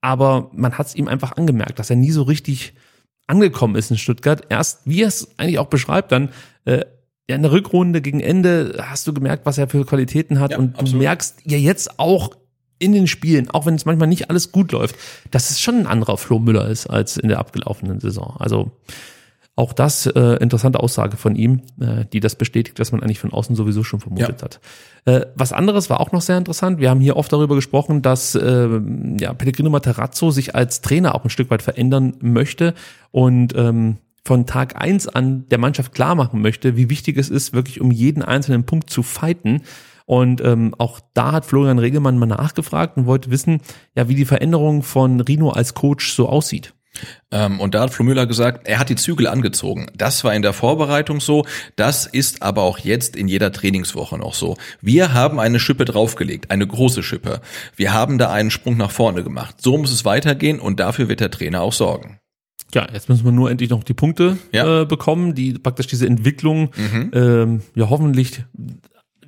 aber 0.00 0.50
man 0.54 0.78
hat 0.78 0.86
es 0.86 0.94
ihm 0.94 1.08
einfach 1.08 1.36
angemerkt, 1.36 1.80
dass 1.80 1.90
er 1.90 1.96
nie 1.96 2.12
so 2.12 2.22
richtig 2.22 2.74
angekommen 3.30 3.76
ist 3.76 3.90
in 3.90 3.96
Stuttgart. 3.96 4.42
Erst, 4.48 4.80
wie 4.84 5.02
er 5.02 5.08
es 5.08 5.28
eigentlich 5.38 5.58
auch 5.58 5.68
beschreibt, 5.68 6.12
dann 6.12 6.30
äh, 6.64 6.84
ja, 7.28 7.36
in 7.36 7.42
der 7.42 7.52
Rückrunde 7.52 8.00
gegen 8.02 8.20
Ende 8.20 8.82
hast 8.82 9.06
du 9.06 9.14
gemerkt, 9.14 9.46
was 9.46 9.56
er 9.56 9.68
für 9.68 9.86
Qualitäten 9.86 10.40
hat 10.40 10.50
Ja, 10.50 10.58
und 10.58 10.74
du 10.74 10.80
absolut. 10.80 11.02
merkst 11.02 11.38
ja 11.44 11.56
jetzt 11.56 11.98
auch 11.98 12.30
in 12.80 12.92
den 12.92 13.06
Spielen, 13.06 13.48
auch 13.50 13.66
wenn 13.66 13.74
es 13.74 13.84
manchmal 13.84 14.08
nicht 14.08 14.30
alles 14.30 14.52
gut 14.52 14.72
läuft, 14.72 14.96
dass 15.30 15.50
es 15.50 15.60
schon 15.60 15.76
ein 15.76 15.86
anderer 15.86 16.16
Flo 16.16 16.38
Müller 16.38 16.66
ist 16.66 16.88
als 16.88 17.16
in 17.16 17.28
der 17.28 17.38
abgelaufenen 17.38 18.00
Saison. 18.00 18.36
Also 18.38 18.72
auch 19.56 19.72
das 19.72 20.06
äh, 20.06 20.36
interessante 20.40 20.80
Aussage 20.80 21.16
von 21.16 21.36
ihm, 21.36 21.62
äh, 21.80 22.06
die 22.12 22.20
das 22.20 22.36
bestätigt, 22.36 22.78
was 22.78 22.92
man 22.92 23.02
eigentlich 23.02 23.18
von 23.18 23.32
außen 23.32 23.54
sowieso 23.56 23.82
schon 23.84 24.00
vermutet 24.00 24.40
Ja. 24.40 24.44
hat. 24.44 24.60
Äh, 25.04 25.26
was 25.34 25.52
anderes 25.52 25.90
war 25.90 26.00
auch 26.00 26.12
noch 26.12 26.22
sehr 26.22 26.38
interessant. 26.38 26.78
Wir 26.78 26.88
haben 26.88 27.00
hier 27.00 27.16
oft 27.16 27.32
darüber 27.32 27.54
gesprochen, 27.56 28.00
dass 28.00 28.34
äh, 28.34 28.68
ja, 29.18 29.34
Pellegrino 29.34 29.68
Materazzo 29.70 30.30
sich 30.30 30.54
als 30.54 30.80
Trainer 30.80 31.14
auch 31.14 31.24
ein 31.24 31.30
Stück 31.30 31.50
weit 31.50 31.62
verändern 31.62 32.14
möchte 32.20 32.74
und 33.10 33.54
ähm, 33.56 33.98
von 34.24 34.46
Tag 34.46 34.80
eins 34.80 35.08
an 35.08 35.46
der 35.48 35.58
Mannschaft 35.58 35.92
klar 35.94 36.14
machen 36.14 36.42
möchte, 36.42 36.76
wie 36.76 36.90
wichtig 36.90 37.16
es 37.16 37.28
ist, 37.30 37.52
wirklich 37.52 37.80
um 37.80 37.90
jeden 37.90 38.22
einzelnen 38.22 38.64
Punkt 38.64 38.90
zu 38.90 39.02
fighten. 39.02 39.62
Und 40.06 40.40
ähm, 40.42 40.74
auch 40.76 41.00
da 41.14 41.32
hat 41.32 41.44
Florian 41.46 41.78
Regelmann 41.78 42.18
mal 42.18 42.26
nachgefragt 42.26 42.96
und 42.96 43.06
wollte 43.06 43.30
wissen, 43.30 43.60
ja, 43.94 44.08
wie 44.08 44.14
die 44.14 44.24
Veränderung 44.24 44.82
von 44.82 45.20
Rino 45.20 45.50
als 45.50 45.74
Coach 45.74 46.12
so 46.12 46.28
aussieht. 46.28 46.74
Ähm, 47.30 47.60
und 47.60 47.74
da 47.74 47.82
hat 47.82 47.94
Flo 47.94 48.04
Müller 48.04 48.26
gesagt, 48.26 48.66
er 48.66 48.78
hat 48.78 48.88
die 48.88 48.96
Zügel 48.96 49.26
angezogen. 49.26 49.86
Das 49.96 50.24
war 50.24 50.34
in 50.34 50.42
der 50.42 50.52
Vorbereitung 50.52 51.20
so, 51.20 51.46
das 51.76 52.06
ist 52.06 52.42
aber 52.42 52.62
auch 52.62 52.78
jetzt 52.78 53.16
in 53.16 53.28
jeder 53.28 53.52
Trainingswoche 53.52 54.18
noch 54.18 54.34
so. 54.34 54.56
Wir 54.80 55.12
haben 55.14 55.38
eine 55.38 55.60
Schippe 55.60 55.84
draufgelegt, 55.84 56.50
eine 56.50 56.66
große 56.66 57.02
Schippe. 57.02 57.40
Wir 57.76 57.92
haben 57.92 58.18
da 58.18 58.30
einen 58.32 58.50
Sprung 58.50 58.76
nach 58.76 58.90
vorne 58.90 59.22
gemacht. 59.22 59.56
So 59.62 59.78
muss 59.78 59.92
es 59.92 60.04
weitergehen 60.04 60.58
und 60.60 60.80
dafür 60.80 61.08
wird 61.08 61.20
der 61.20 61.30
Trainer 61.30 61.62
auch 61.62 61.72
sorgen. 61.72 62.18
Ja, 62.74 62.86
jetzt 62.92 63.08
müssen 63.08 63.24
wir 63.24 63.32
nur 63.32 63.50
endlich 63.50 63.70
noch 63.70 63.82
die 63.82 63.94
Punkte 63.94 64.38
Ja. 64.52 64.82
äh, 64.82 64.84
bekommen, 64.84 65.34
die 65.34 65.54
praktisch 65.54 65.88
diese 65.88 66.06
Entwicklung 66.06 66.70
Mhm. 66.76 67.10
ähm, 67.14 67.62
ja 67.74 67.88
hoffentlich 67.90 68.44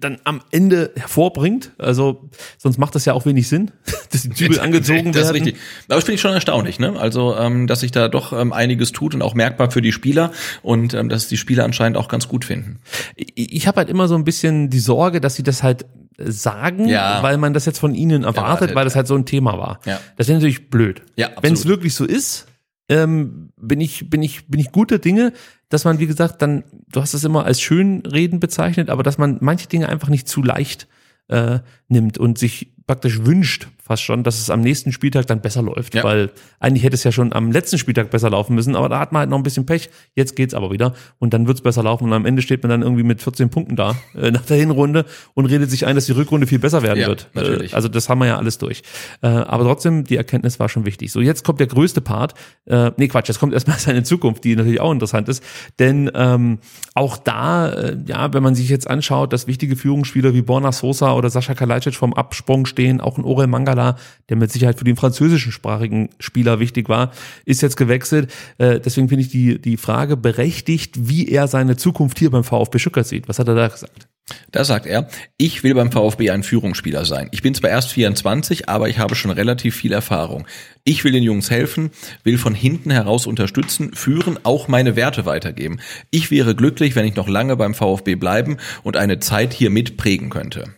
dann 0.03 0.19
am 0.25 0.41
Ende 0.51 0.91
hervorbringt. 0.97 1.73
Also 1.79 2.29
sonst 2.59 2.79
macht 2.79 2.95
das 2.95 3.05
ja 3.05 3.13
auch 3.15 3.25
wenig 3.27 3.49
Sinn, 3.49 3.71
dass 4.13 4.23
die 4.23 4.31
Zügel 4.31 4.61
angezogen 4.61 5.13
das 5.13 5.23
werden. 5.25 5.27
ist 5.27 5.33
richtig. 5.47 5.57
Aber 5.87 5.95
das 5.97 6.05
finde 6.05 6.15
ich 6.17 6.21
schon 6.21 6.33
erstaunlich, 6.33 6.79
ne? 6.79 6.99
Also, 6.99 7.37
ähm, 7.37 7.67
dass 7.67 7.81
sich 7.81 7.91
da 7.93 8.09
doch 8.09 8.33
ähm, 8.33 8.53
einiges 8.53 8.93
tut 8.93 9.15
und 9.15 9.23
auch 9.23 9.35
merkbar 9.35 9.71
für 9.71 9.81
die 9.83 9.93
Spieler 9.93 10.33
und 10.63 10.95
ähm, 10.95 11.09
dass 11.09 11.29
die 11.29 11.37
Spieler 11.37 11.65
anscheinend 11.65 11.97
auch 11.97 12.09
ganz 12.09 12.29
gut 12.29 12.45
finden. 12.45 12.81
Ich, 13.17 13.33
ich 13.55 13.67
habe 13.67 13.79
halt 13.79 13.89
immer 13.89 14.09
so 14.09 14.15
ein 14.15 14.25
bisschen 14.25 14.69
die 14.71 14.81
Sorge, 14.81 15.21
dass 15.21 15.35
sie 15.37 15.43
das 15.43 15.63
halt 15.63 15.87
sagen, 16.19 16.89
Ja. 16.89 17.23
weil 17.23 17.39
man 17.39 17.55
das 17.55 17.65
jetzt 17.67 17.79
von 17.79 17.95
ihnen 17.95 18.23
erwartet, 18.25 18.43
Erwartet, 18.45 18.75
weil 18.75 18.85
das 18.85 18.95
halt 18.97 19.07
so 19.07 19.15
ein 19.15 19.25
Thema 19.27 19.59
war. 19.59 19.81
Ja. 19.87 19.99
Das 20.17 20.29
wäre 20.29 20.39
natürlich 20.39 20.69
blöd. 20.71 21.03
Ja, 21.17 21.31
Wenn 21.41 21.55
es 21.55 21.67
wirklich 21.67 21.95
so 21.95 22.05
ist, 22.05 22.47
ähm, 22.93 23.53
bin 23.57 23.81
ich 23.81 24.11
bin 24.11 24.23
ich 24.23 24.49
bin 24.49 24.61
ich 24.61 24.71
guter 24.71 24.99
Dinge, 24.99 25.33
dass 25.69 25.85
man 25.85 25.99
wie 25.99 26.07
gesagt 26.07 26.43
dann, 26.43 26.65
du 26.91 27.01
hast 27.01 27.15
es 27.15 27.25
immer 27.25 27.47
als 27.47 27.61
Schönreden 27.61 28.39
bezeichnet, 28.39 28.91
aber 28.91 29.03
dass 29.03 29.19
man 29.19 29.39
manche 29.41 29.69
Dinge 29.69 29.89
einfach 29.89 30.09
nicht 30.09 30.29
zu 30.29 30.43
leicht 30.43 30.89
äh, 31.29 31.61
nimmt 31.89 32.19
und 32.19 32.39
sich 32.39 32.73
praktisch 32.87 33.25
wünscht, 33.25 33.69
fast 33.93 34.03
schon, 34.03 34.23
dass 34.23 34.39
es 34.41 34.49
am 34.49 34.61
nächsten 34.63 34.91
Spieltag 34.91 35.27
dann 35.27 35.41
besser 35.43 35.61
läuft, 35.63 35.95
Ja. 35.95 36.03
weil 36.03 36.31
eigentlich 36.61 36.83
hätte 36.83 36.95
es 36.95 37.05
ja 37.05 37.13
schon 37.13 37.33
am 37.35 37.53
letzten 37.53 37.77
Spieltag 37.77 38.11
besser 38.11 38.31
laufen 38.31 38.55
müssen, 38.55 38.75
aber 38.75 38.89
da 38.89 38.99
hat 38.99 39.13
man 39.13 39.21
halt 39.21 39.31
noch 39.31 39.37
ein 39.37 39.43
bisschen 39.43 39.67
Pech. 39.67 39.91
Jetzt 40.15 40.35
geht's 40.35 40.55
aber 40.55 40.71
wieder 40.71 40.95
und 41.19 41.35
dann 41.35 41.47
wird's 41.47 41.61
besser 41.61 41.83
laufen 41.83 42.05
und 42.05 42.13
am 42.15 42.25
Ende 42.25 42.41
steht 42.41 42.63
man 42.63 42.71
dann 42.71 42.81
irgendwie 42.83 43.03
mit 43.03 43.21
14 43.21 43.51
Punkten 43.51 43.77
da 43.77 43.95
äh, 44.17 44.31
nach 44.31 44.47
der 44.47 44.57
Hinrunde 44.57 45.05
und 45.35 45.45
redet 45.47 45.71
sich 45.71 45.85
ein, 45.87 45.95
dass 45.95 46.07
die 46.07 46.13
Rückrunde 46.13 46.47
viel 46.47 46.59
besser 46.59 46.83
werden 46.83 47.01
Ja, 47.01 47.09
wird. 47.09 47.29
natürlich. 47.35 47.73
Äh, 47.73 47.77
also 47.77 47.89
das 47.89 48.09
haben 48.09 48.19
wir 48.21 48.27
ja 48.29 48.39
alles 48.39 48.57
durch. 48.59 48.83
Äh, 49.21 49.27
aber 49.29 49.65
trotzdem, 49.65 50.05
die 50.05 50.17
Erkenntnis 50.17 50.59
war 50.59 50.69
schon 50.71 50.87
wichtig. 50.87 51.13
So, 51.13 51.21
jetzt 51.21 51.45
kommt 51.45 51.61
der 51.61 51.67
größte 51.67 52.01
Part. 52.01 52.35
Äh, 52.67 52.93
nee, 52.97 53.09
Quatsch, 53.09 53.29
jetzt 53.29 53.41
kommt 53.41 53.53
erstmal 53.53 53.79
seine 53.79 54.03
Zukunft, 54.05 54.45
die 54.45 54.57
natürlich 54.57 54.81
auch 54.81 54.93
interessant 54.93 55.29
ist. 55.29 55.43
Denn 55.79 56.11
ähm, 56.15 56.61
auch 56.95 57.19
da, 57.19 57.71
äh, 57.73 57.97
ja, 58.07 58.33
wenn 58.33 58.43
man 58.43 58.55
sich 58.55 58.69
jetzt 58.71 58.89
anschaut, 58.89 59.33
dass 59.33 59.47
wichtige 59.47 59.77
Führungsspieler 59.77 60.33
wie 60.35 60.43
Borna 60.43 60.73
Sosa 60.73 61.13
oder 61.15 61.29
Sascha 61.29 61.55
Kalajdzic 61.55 61.95
vom 61.95 62.15
Absprung 62.15 62.65
stehen, 62.67 63.01
auch 63.01 63.19
ein 63.19 63.25
Orel 63.25 63.49
Mangala, 63.49 63.82
der 64.29 64.37
mit 64.37 64.51
Sicherheit 64.51 64.79
für 64.79 64.85
den 64.85 64.97
französischen 64.97 65.53
sprachigen 65.53 66.11
Spieler 66.19 66.61
wichtig 66.61 66.89
war, 66.89 67.13
ist 67.45 67.63
jetzt 67.63 67.77
gewechselt. 67.77 68.33
Äh, 68.59 68.81
deswegen 68.81 69.09
finde 69.09 69.25
ich 69.25 69.31
die, 69.31 69.61
die 69.61 69.77
Frage 69.77 70.17
berechtigt, 70.17 71.09
wie 71.09 71.29
er 71.29 71.49
seine 71.49 71.77
Zukunft 71.77 72.19
hier 72.19 72.31
beim 72.31 72.45
VfB 72.45 72.79
Stuttgart 72.79 73.07
sieht. 73.07 73.29
Was 73.29 73.39
hat 73.39 73.49
er 73.49 73.55
da 73.55 73.69
gesagt? 73.69 74.09
Da 74.51 74.65
sagt 74.65 74.87
er, 74.87 75.09
ich 75.37 75.63
will 75.63 75.75
beim 75.75 75.91
VfB 75.91 76.31
ein 76.31 76.43
Führungsspieler 76.43 77.05
sein. 77.05 77.29
Ich 77.33 77.43
bin 77.43 77.55
zwar 77.55 77.71
erst 77.71 77.93
24, 77.93 78.69
aber 78.69 78.89
ich 78.89 78.99
habe 78.99 79.15
schon 79.15 79.31
relativ 79.31 79.77
viel 79.77 79.93
Erfahrung. 79.93 80.47
Ich 80.85 81.05
will 81.05 81.13
den 81.13 81.23
Jungs 81.23 81.51
helfen, 81.51 81.91
will 82.23 82.39
von 82.39 82.55
hinten 82.55 82.91
heraus 82.91 83.27
unterstützen, 83.27 83.95
führen, 83.95 84.39
auch 84.45 84.69
meine 84.69 84.97
Werte 84.97 85.27
weitergeben. 85.27 85.81
Ich 86.11 86.31
wäre 86.31 86.55
glücklich, 86.55 86.95
wenn 86.95 87.07
ich 87.07 87.17
noch 87.17 87.29
lange 87.29 87.57
beim 87.57 87.75
VfB 87.75 88.15
bleiben 88.15 88.59
und 88.83 88.97
eine 88.97 89.19
Zeit 89.19 89.53
hier 89.53 89.71
mitprägen 89.71 90.31
könnte. 90.31 90.75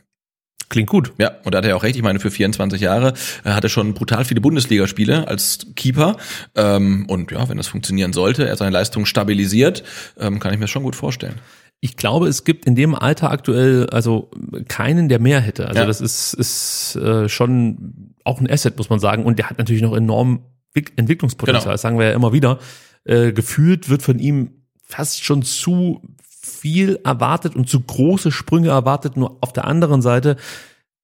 Klingt 0.74 0.90
gut. 0.90 1.12
Ja, 1.18 1.30
und 1.44 1.54
da 1.54 1.58
hat 1.58 1.64
er 1.64 1.76
auch 1.76 1.84
recht. 1.84 1.94
Ich 1.94 2.02
meine, 2.02 2.18
für 2.18 2.32
24 2.32 2.80
Jahre 2.80 3.12
äh, 3.44 3.50
hat 3.50 3.62
er 3.62 3.70
schon 3.70 3.94
brutal 3.94 4.24
viele 4.24 4.40
Bundesligaspiele 4.40 5.28
als 5.28 5.68
Keeper. 5.76 6.16
Ähm, 6.56 7.06
und 7.08 7.30
ja, 7.30 7.48
wenn 7.48 7.58
das 7.58 7.68
funktionieren 7.68 8.12
sollte, 8.12 8.48
er 8.48 8.56
seine 8.56 8.72
Leistung 8.72 9.06
stabilisiert, 9.06 9.84
ähm, 10.18 10.40
kann 10.40 10.52
ich 10.52 10.58
mir 10.58 10.64
das 10.64 10.70
schon 10.70 10.82
gut 10.82 10.96
vorstellen. 10.96 11.36
Ich 11.78 11.96
glaube, 11.96 12.26
es 12.26 12.42
gibt 12.42 12.64
in 12.66 12.74
dem 12.74 12.96
Alter 12.96 13.30
aktuell 13.30 13.86
also 13.90 14.32
keinen, 14.66 15.08
der 15.08 15.20
mehr 15.20 15.40
hätte. 15.40 15.68
Also 15.68 15.78
Ja. 15.78 15.86
das 15.86 16.00
ist, 16.00 16.34
ist 16.34 16.96
äh, 16.96 17.28
schon 17.28 18.16
auch 18.24 18.40
ein 18.40 18.50
Asset, 18.50 18.76
muss 18.76 18.90
man 18.90 18.98
sagen. 18.98 19.24
Und 19.24 19.38
der 19.38 19.50
hat 19.50 19.58
natürlich 19.58 19.82
noch 19.82 19.94
enorm 19.94 20.40
Wick- 20.72 20.94
Entwicklungspotenzial. 20.96 21.60
Genau. 21.62 21.70
Das 21.72 21.82
sagen 21.82 22.00
wir 22.00 22.06
ja 22.06 22.14
immer 22.14 22.32
wieder. 22.32 22.58
Äh, 23.04 23.30
gefühlt 23.32 23.88
wird 23.88 24.02
von 24.02 24.18
ihm 24.18 24.50
fast 24.82 25.22
schon 25.24 25.42
zu 25.44 26.02
viel 26.44 27.00
erwartet 27.04 27.56
und 27.56 27.68
zu 27.68 27.80
große 27.80 28.30
Sprünge 28.30 28.68
erwartet. 28.68 29.16
Nur 29.16 29.38
auf 29.40 29.52
der 29.52 29.64
anderen 29.66 30.02
Seite, 30.02 30.36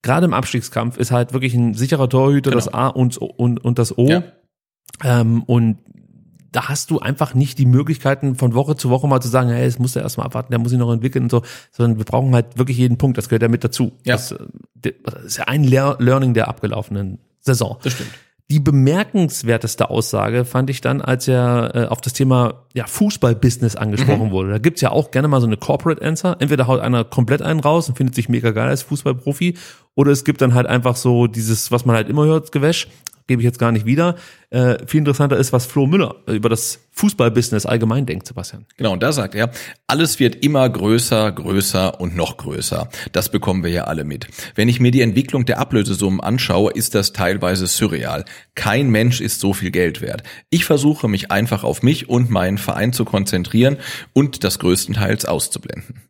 gerade 0.02 0.26
im 0.26 0.34
Abstiegskampf, 0.34 0.96
ist 0.96 1.10
halt 1.10 1.32
wirklich 1.32 1.54
ein 1.54 1.74
sicherer 1.74 2.08
Torhüter, 2.08 2.50
Genau. 2.50 2.62
das 2.62 2.72
A 2.72 2.88
und, 2.88 3.16
und, 3.18 3.64
und 3.64 3.78
das 3.78 3.96
O. 3.96 4.06
Ja. 4.08 4.22
Ähm, 5.02 5.42
und 5.44 5.78
da 6.52 6.68
hast 6.68 6.90
du 6.90 6.98
einfach 6.98 7.34
nicht 7.34 7.58
die 7.58 7.66
Möglichkeiten 7.66 8.34
von 8.34 8.54
Woche 8.54 8.74
zu 8.76 8.90
Woche 8.90 9.06
mal 9.06 9.20
zu 9.20 9.28
sagen, 9.28 9.50
hey, 9.50 9.64
das 9.66 9.78
muss 9.78 9.94
er 9.94 10.02
erstmal 10.02 10.26
abwarten, 10.26 10.50
der 10.50 10.58
muss 10.58 10.70
sich 10.70 10.78
noch 10.78 10.92
entwickeln 10.92 11.24
und 11.24 11.30
so, 11.30 11.42
sondern 11.70 11.98
wir 11.98 12.04
brauchen 12.04 12.34
halt 12.34 12.58
wirklich 12.58 12.76
jeden 12.76 12.98
Punkt, 12.98 13.16
das 13.18 13.28
gehört 13.28 13.42
ja 13.42 13.48
mit 13.48 13.62
dazu. 13.62 13.92
Ja. 14.04 14.14
Das, 14.16 14.32
äh, 14.32 14.92
das 15.04 15.24
ist 15.24 15.36
ja 15.38 15.44
ein 15.44 15.62
Lear 15.64 15.96
Learning 16.00 16.34
der 16.34 16.48
abgelaufenen 16.48 17.18
Saison. 17.38 17.78
Das 17.82 17.92
stimmt. 17.92 18.10
Die 18.50 18.58
bemerkenswerteste 18.58 19.90
Aussage 19.90 20.44
fand 20.44 20.70
ich 20.70 20.80
dann, 20.80 21.00
als 21.00 21.28
er 21.28 21.70
äh, 21.74 21.84
auf 21.86 22.00
das 22.00 22.12
Thema 22.14 22.64
ja, 22.74 22.84
Fußball-Business 22.86 23.76
angesprochen 23.76 24.26
Mhm. 24.28 24.30
wurde. 24.32 24.50
Da 24.50 24.58
gibt's 24.58 24.80
ja 24.80 24.90
auch 24.90 25.12
gerne 25.12 25.28
mal 25.28 25.40
so 25.40 25.46
eine 25.46 25.56
Corporate 25.56 26.02
Answer. 26.04 26.36
Entweder 26.40 26.66
haut 26.66 26.80
einer 26.80 27.04
komplett 27.04 27.42
einen 27.42 27.60
raus 27.60 27.88
und 27.88 27.96
findet 27.96 28.16
sich 28.16 28.28
mega 28.28 28.50
geil 28.50 28.68
als 28.68 28.82
Fußballprofi, 28.82 29.56
oder 29.94 30.10
es 30.12 30.24
gibt 30.24 30.40
dann 30.40 30.54
halt 30.54 30.66
einfach 30.66 30.96
so 30.96 31.26
dieses, 31.26 31.70
was 31.70 31.84
man 31.84 31.94
halt 31.96 32.08
immer 32.08 32.24
hört, 32.24 32.52
Gewäsch, 32.52 32.88
gebe 33.31 33.42
ich 33.42 33.47
jetzt 33.47 33.60
gar 33.60 33.70
nicht 33.70 33.86
wieder. 33.86 34.17
Äh, 34.50 34.84
viel 34.89 34.99
interessanter 34.99 35.36
ist, 35.36 35.52
was 35.52 35.65
Flo 35.65 35.86
Müller 35.86 36.17
über 36.26 36.49
das 36.49 36.81
Fußball-Business 36.91 37.65
allgemein 37.65 38.05
denkt, 38.05 38.26
Sebastian. 38.26 38.67
Genau, 38.76 38.92
und 38.92 39.05
da 39.05 39.12
sagt 39.12 39.36
er, 39.36 39.52
alles 39.86 40.18
wird 40.18 40.44
immer 40.44 40.68
größer, 40.68 41.31
größer 41.31 42.00
und 42.00 42.17
noch 42.17 42.39
größer. 42.39 42.89
Das 43.12 43.31
bekommen 43.31 43.62
wir 43.62 43.70
ja 43.70 43.84
alle 43.84 44.02
mit. 44.02 44.26
Wenn 44.57 44.68
ich 44.68 44.81
mir 44.81 44.91
die 44.91 45.02
Entwicklung 45.02 45.47
der 45.47 45.60
Ablösesummen 45.60 46.20
anschaue, 46.20 46.73
ist 46.73 46.97
das 46.97 47.12
teilweise 47.12 47.68
surreal. 47.68 48.25
Kein 48.57 48.91
Mensch 48.91 49.20
ist 49.20 49.39
so 49.39 49.52
viel 49.52 49.70
Geld 49.70 50.00
wert. 50.00 50.25
Ich 50.50 50.65
versuche 50.65 51.07
mich 51.07 51.31
einfach 51.31 51.62
auf 51.62 51.84
mich 51.84 52.09
und 52.09 52.31
meinen 52.31 52.59
Verein 52.59 52.92
zu 52.92 53.05
konzentrieren 53.05 53.76
und 54.12 54.42
das 54.42 54.59
größtenteils 54.59 55.25
auszublenden. 55.25 56.09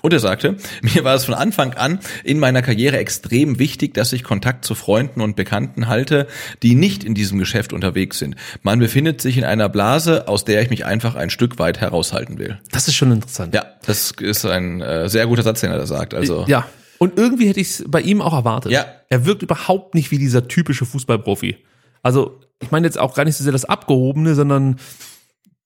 Und 0.00 0.12
er 0.12 0.20
sagte, 0.20 0.56
mir 0.82 1.02
war 1.02 1.16
es 1.16 1.24
von 1.24 1.34
Anfang 1.34 1.74
an 1.74 1.98
in 2.22 2.38
meiner 2.38 2.62
Karriere 2.62 2.98
extrem 2.98 3.58
wichtig, 3.58 3.94
dass 3.94 4.12
ich 4.12 4.22
Kontakt 4.22 4.64
zu 4.64 4.74
Freunden 4.76 5.20
und 5.20 5.34
Bekannten 5.34 5.88
halte, 5.88 6.28
die 6.62 6.76
nicht 6.76 7.02
in 7.02 7.14
diesem 7.14 7.38
Geschäft 7.38 7.72
unterwegs 7.72 8.18
sind. 8.18 8.36
Man 8.62 8.78
befindet 8.78 9.20
sich 9.20 9.36
in 9.38 9.44
einer 9.44 9.68
Blase, 9.68 10.28
aus 10.28 10.44
der 10.44 10.62
ich 10.62 10.70
mich 10.70 10.84
einfach 10.84 11.16
ein 11.16 11.30
Stück 11.30 11.58
weit 11.58 11.80
heraushalten 11.80 12.38
will. 12.38 12.58
Das 12.70 12.86
ist 12.86 12.94
schon 12.94 13.10
interessant. 13.10 13.54
Ja, 13.54 13.66
das 13.84 14.12
ist 14.20 14.46
ein 14.46 14.80
äh, 14.80 15.08
sehr 15.08 15.26
guter 15.26 15.42
Satz, 15.42 15.60
den 15.60 15.72
er 15.72 15.78
da 15.78 15.86
sagt. 15.86 16.14
Also 16.14 16.44
Ja. 16.46 16.66
Und 16.98 17.16
irgendwie 17.16 17.48
hätte 17.48 17.60
ich 17.60 17.68
es 17.68 17.84
bei 17.86 18.00
ihm 18.00 18.20
auch 18.20 18.34
erwartet. 18.34 18.72
Ja. 18.72 18.86
Er 19.08 19.24
wirkt 19.24 19.42
überhaupt 19.42 19.94
nicht 19.94 20.10
wie 20.10 20.18
dieser 20.18 20.48
typische 20.48 20.84
Fußballprofi. 20.84 21.56
Also, 22.02 22.40
ich 22.60 22.70
meine 22.70 22.86
jetzt 22.86 22.98
auch 22.98 23.14
gar 23.14 23.24
nicht 23.24 23.36
so 23.36 23.44
sehr 23.44 23.52
das 23.52 23.64
Abgehobene, 23.64 24.34
sondern 24.34 24.76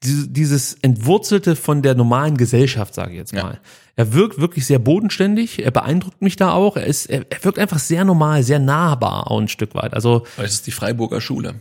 dieses 0.05 0.75
Entwurzelte 0.83 1.57
von 1.57 1.83
der 1.83 1.95
normalen 1.95 2.37
Gesellschaft, 2.37 2.95
sage 2.95 3.13
ich 3.13 3.19
jetzt 3.19 3.33
Ja. 3.33 3.43
mal. 3.45 3.61
Er 3.95 4.13
wirkt 4.15 4.41
wirklich 4.41 4.67
sehr 4.67 4.79
bodenständig, 4.79 5.63
er 5.65 5.71
beeindruckt 5.71 6.23
mich 6.23 6.37
da 6.37 6.53
auch. 6.53 6.77
Er, 6.77 6.87
ist, 6.87 7.07
er, 7.07 7.27
er 7.31 7.45
wirkt 7.45 7.59
einfach 7.59 7.79
sehr 7.79 8.05
normal, 8.05 8.43
sehr 8.43 8.59
nahbar 8.59 9.31
auch 9.31 9.39
ein 9.41 9.49
Stück 9.49 9.75
weit. 9.75 9.93
Also 9.95 10.25
es 10.39 10.55
ist 10.55 10.67
die 10.67 10.71
Freiburger 10.73 11.21
Schule. 11.21 11.57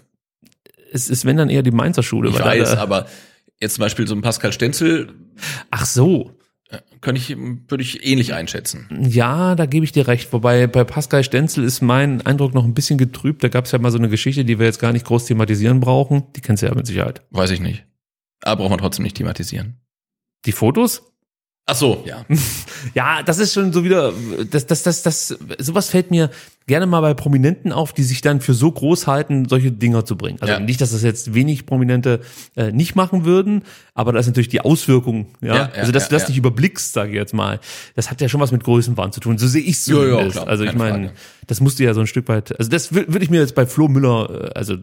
es 0.93 1.09
ist, 1.09 1.25
wenn 1.25 1.37
dann 1.37 1.49
eher 1.49 1.61
die 1.63 1.71
Mainzer 1.71 2.03
Schule. 2.03 2.29
Ich 2.29 2.39
weiß, 2.39 2.71
da- 2.71 2.77
aber 2.81 3.05
jetzt 3.59 3.75
zum 3.75 3.81
Beispiel 3.83 4.07
so 4.07 4.15
ein 4.15 4.21
Pascal 4.21 4.51
Stenzel 4.53 5.09
Ach 5.71 5.85
so. 5.85 6.31
könnte 7.01 7.19
ich, 7.19 7.35
würde 7.37 7.81
ich 7.83 8.05
ähnlich 8.07 8.33
einschätzen. 8.33 8.87
Ja, 9.09 9.55
da 9.55 9.65
gebe 9.65 9.83
ich 9.83 9.91
dir 9.91 10.07
recht. 10.07 10.31
Wobei 10.31 10.67
bei 10.67 10.83
Pascal 10.85 11.23
Stenzel 11.25 11.63
ist 11.65 11.81
mein 11.81 12.21
Eindruck 12.25 12.53
noch 12.53 12.63
ein 12.63 12.73
bisschen 12.73 12.97
getrübt. 12.97 13.43
Da 13.43 13.49
gab 13.49 13.65
es 13.65 13.71
ja 13.73 13.79
mal 13.79 13.91
so 13.91 13.97
eine 13.97 14.07
Geschichte, 14.09 14.45
die 14.45 14.57
wir 14.57 14.65
jetzt 14.67 14.79
gar 14.79 14.93
nicht 14.93 15.05
groß 15.05 15.25
thematisieren 15.25 15.81
brauchen. 15.81 16.23
Die 16.35 16.41
kennst 16.41 16.63
du 16.63 16.67
ja 16.67 16.73
mit 16.75 16.87
Sicherheit. 16.87 17.21
Weiß 17.31 17.51
ich 17.51 17.59
nicht. 17.59 17.83
Aber 18.43 18.57
braucht 18.61 18.69
man 18.71 18.79
trotzdem 18.79 19.03
nicht 19.03 19.17
thematisieren. 19.17 19.77
Die 20.45 20.51
Fotos? 20.51 21.03
Ach 21.67 21.75
so, 21.75 22.03
ja. 22.05 22.25
Ja, 22.95 23.21
das 23.21 23.37
ist 23.37 23.53
schon 23.53 23.71
so 23.71 23.83
wieder, 23.83 24.11
das, 24.49 24.65
das, 24.65 24.81
das, 24.81 25.03
das, 25.03 25.27
sowas 25.59 25.89
fällt 25.89 26.09
mir 26.09 26.31
gerne 26.65 26.87
mal 26.87 27.01
bei 27.01 27.13
Prominenten 27.13 27.71
auf, 27.71 27.93
die 27.93 28.01
sich 28.03 28.21
dann 28.21 28.41
für 28.41 28.55
so 28.55 28.71
groß 28.71 29.05
halten, 29.05 29.47
solche 29.47 29.71
Dinger 29.71 30.03
zu 30.03 30.17
bringen. 30.17 30.39
Also 30.41 30.53
Ja. 30.53 30.59
nicht, 30.59 30.81
dass 30.81 30.91
das 30.91 31.03
jetzt 31.03 31.35
wenig 31.35 31.67
Prominente 31.67 32.21
äh, 32.55 32.71
nicht 32.71 32.95
machen 32.95 33.23
würden, 33.23 33.63
aber 33.93 34.13
das 34.13 34.21
ist 34.25 34.27
natürlich 34.31 34.47
die 34.49 34.61
Auswirkung, 34.61 35.27
ja. 35.41 35.55
Ja, 35.55 35.69
also 35.75 35.91
dass 35.91 36.07
du 36.07 36.15
das 36.15 36.27
nicht 36.29 36.37
überblickst, 36.37 36.93
sage 36.93 37.09
ich 37.11 37.15
jetzt 37.15 37.33
mal. 37.33 37.59
Das 37.95 38.09
hat 38.09 38.21
ja 38.21 38.29
schon 38.29 38.39
was 38.39 38.51
mit 38.51 38.63
Größenwahn 38.63 39.11
zu 39.11 39.19
tun. 39.19 39.37
So 39.37 39.47
sehe 39.47 39.61
ich 39.61 39.71
es 39.71 39.85
zumindest. 39.85 40.31
klar, 40.31 40.47
also 40.47 40.63
ich 40.63 40.73
meine, 40.73 41.11
das 41.47 41.59
musste 41.59 41.83
ja 41.83 41.93
so 41.93 41.99
ein 41.99 42.07
Stück 42.07 42.27
weit, 42.29 42.57
also 42.57 42.69
das 42.71 42.93
wür- 42.93 43.07
würde 43.11 43.23
ich 43.23 43.29
mir 43.29 43.39
jetzt 43.41 43.53
bei 43.55 43.65
Flo 43.65 43.87
Müller, 43.89 44.29
äh, 44.55 44.57
also 44.57 44.75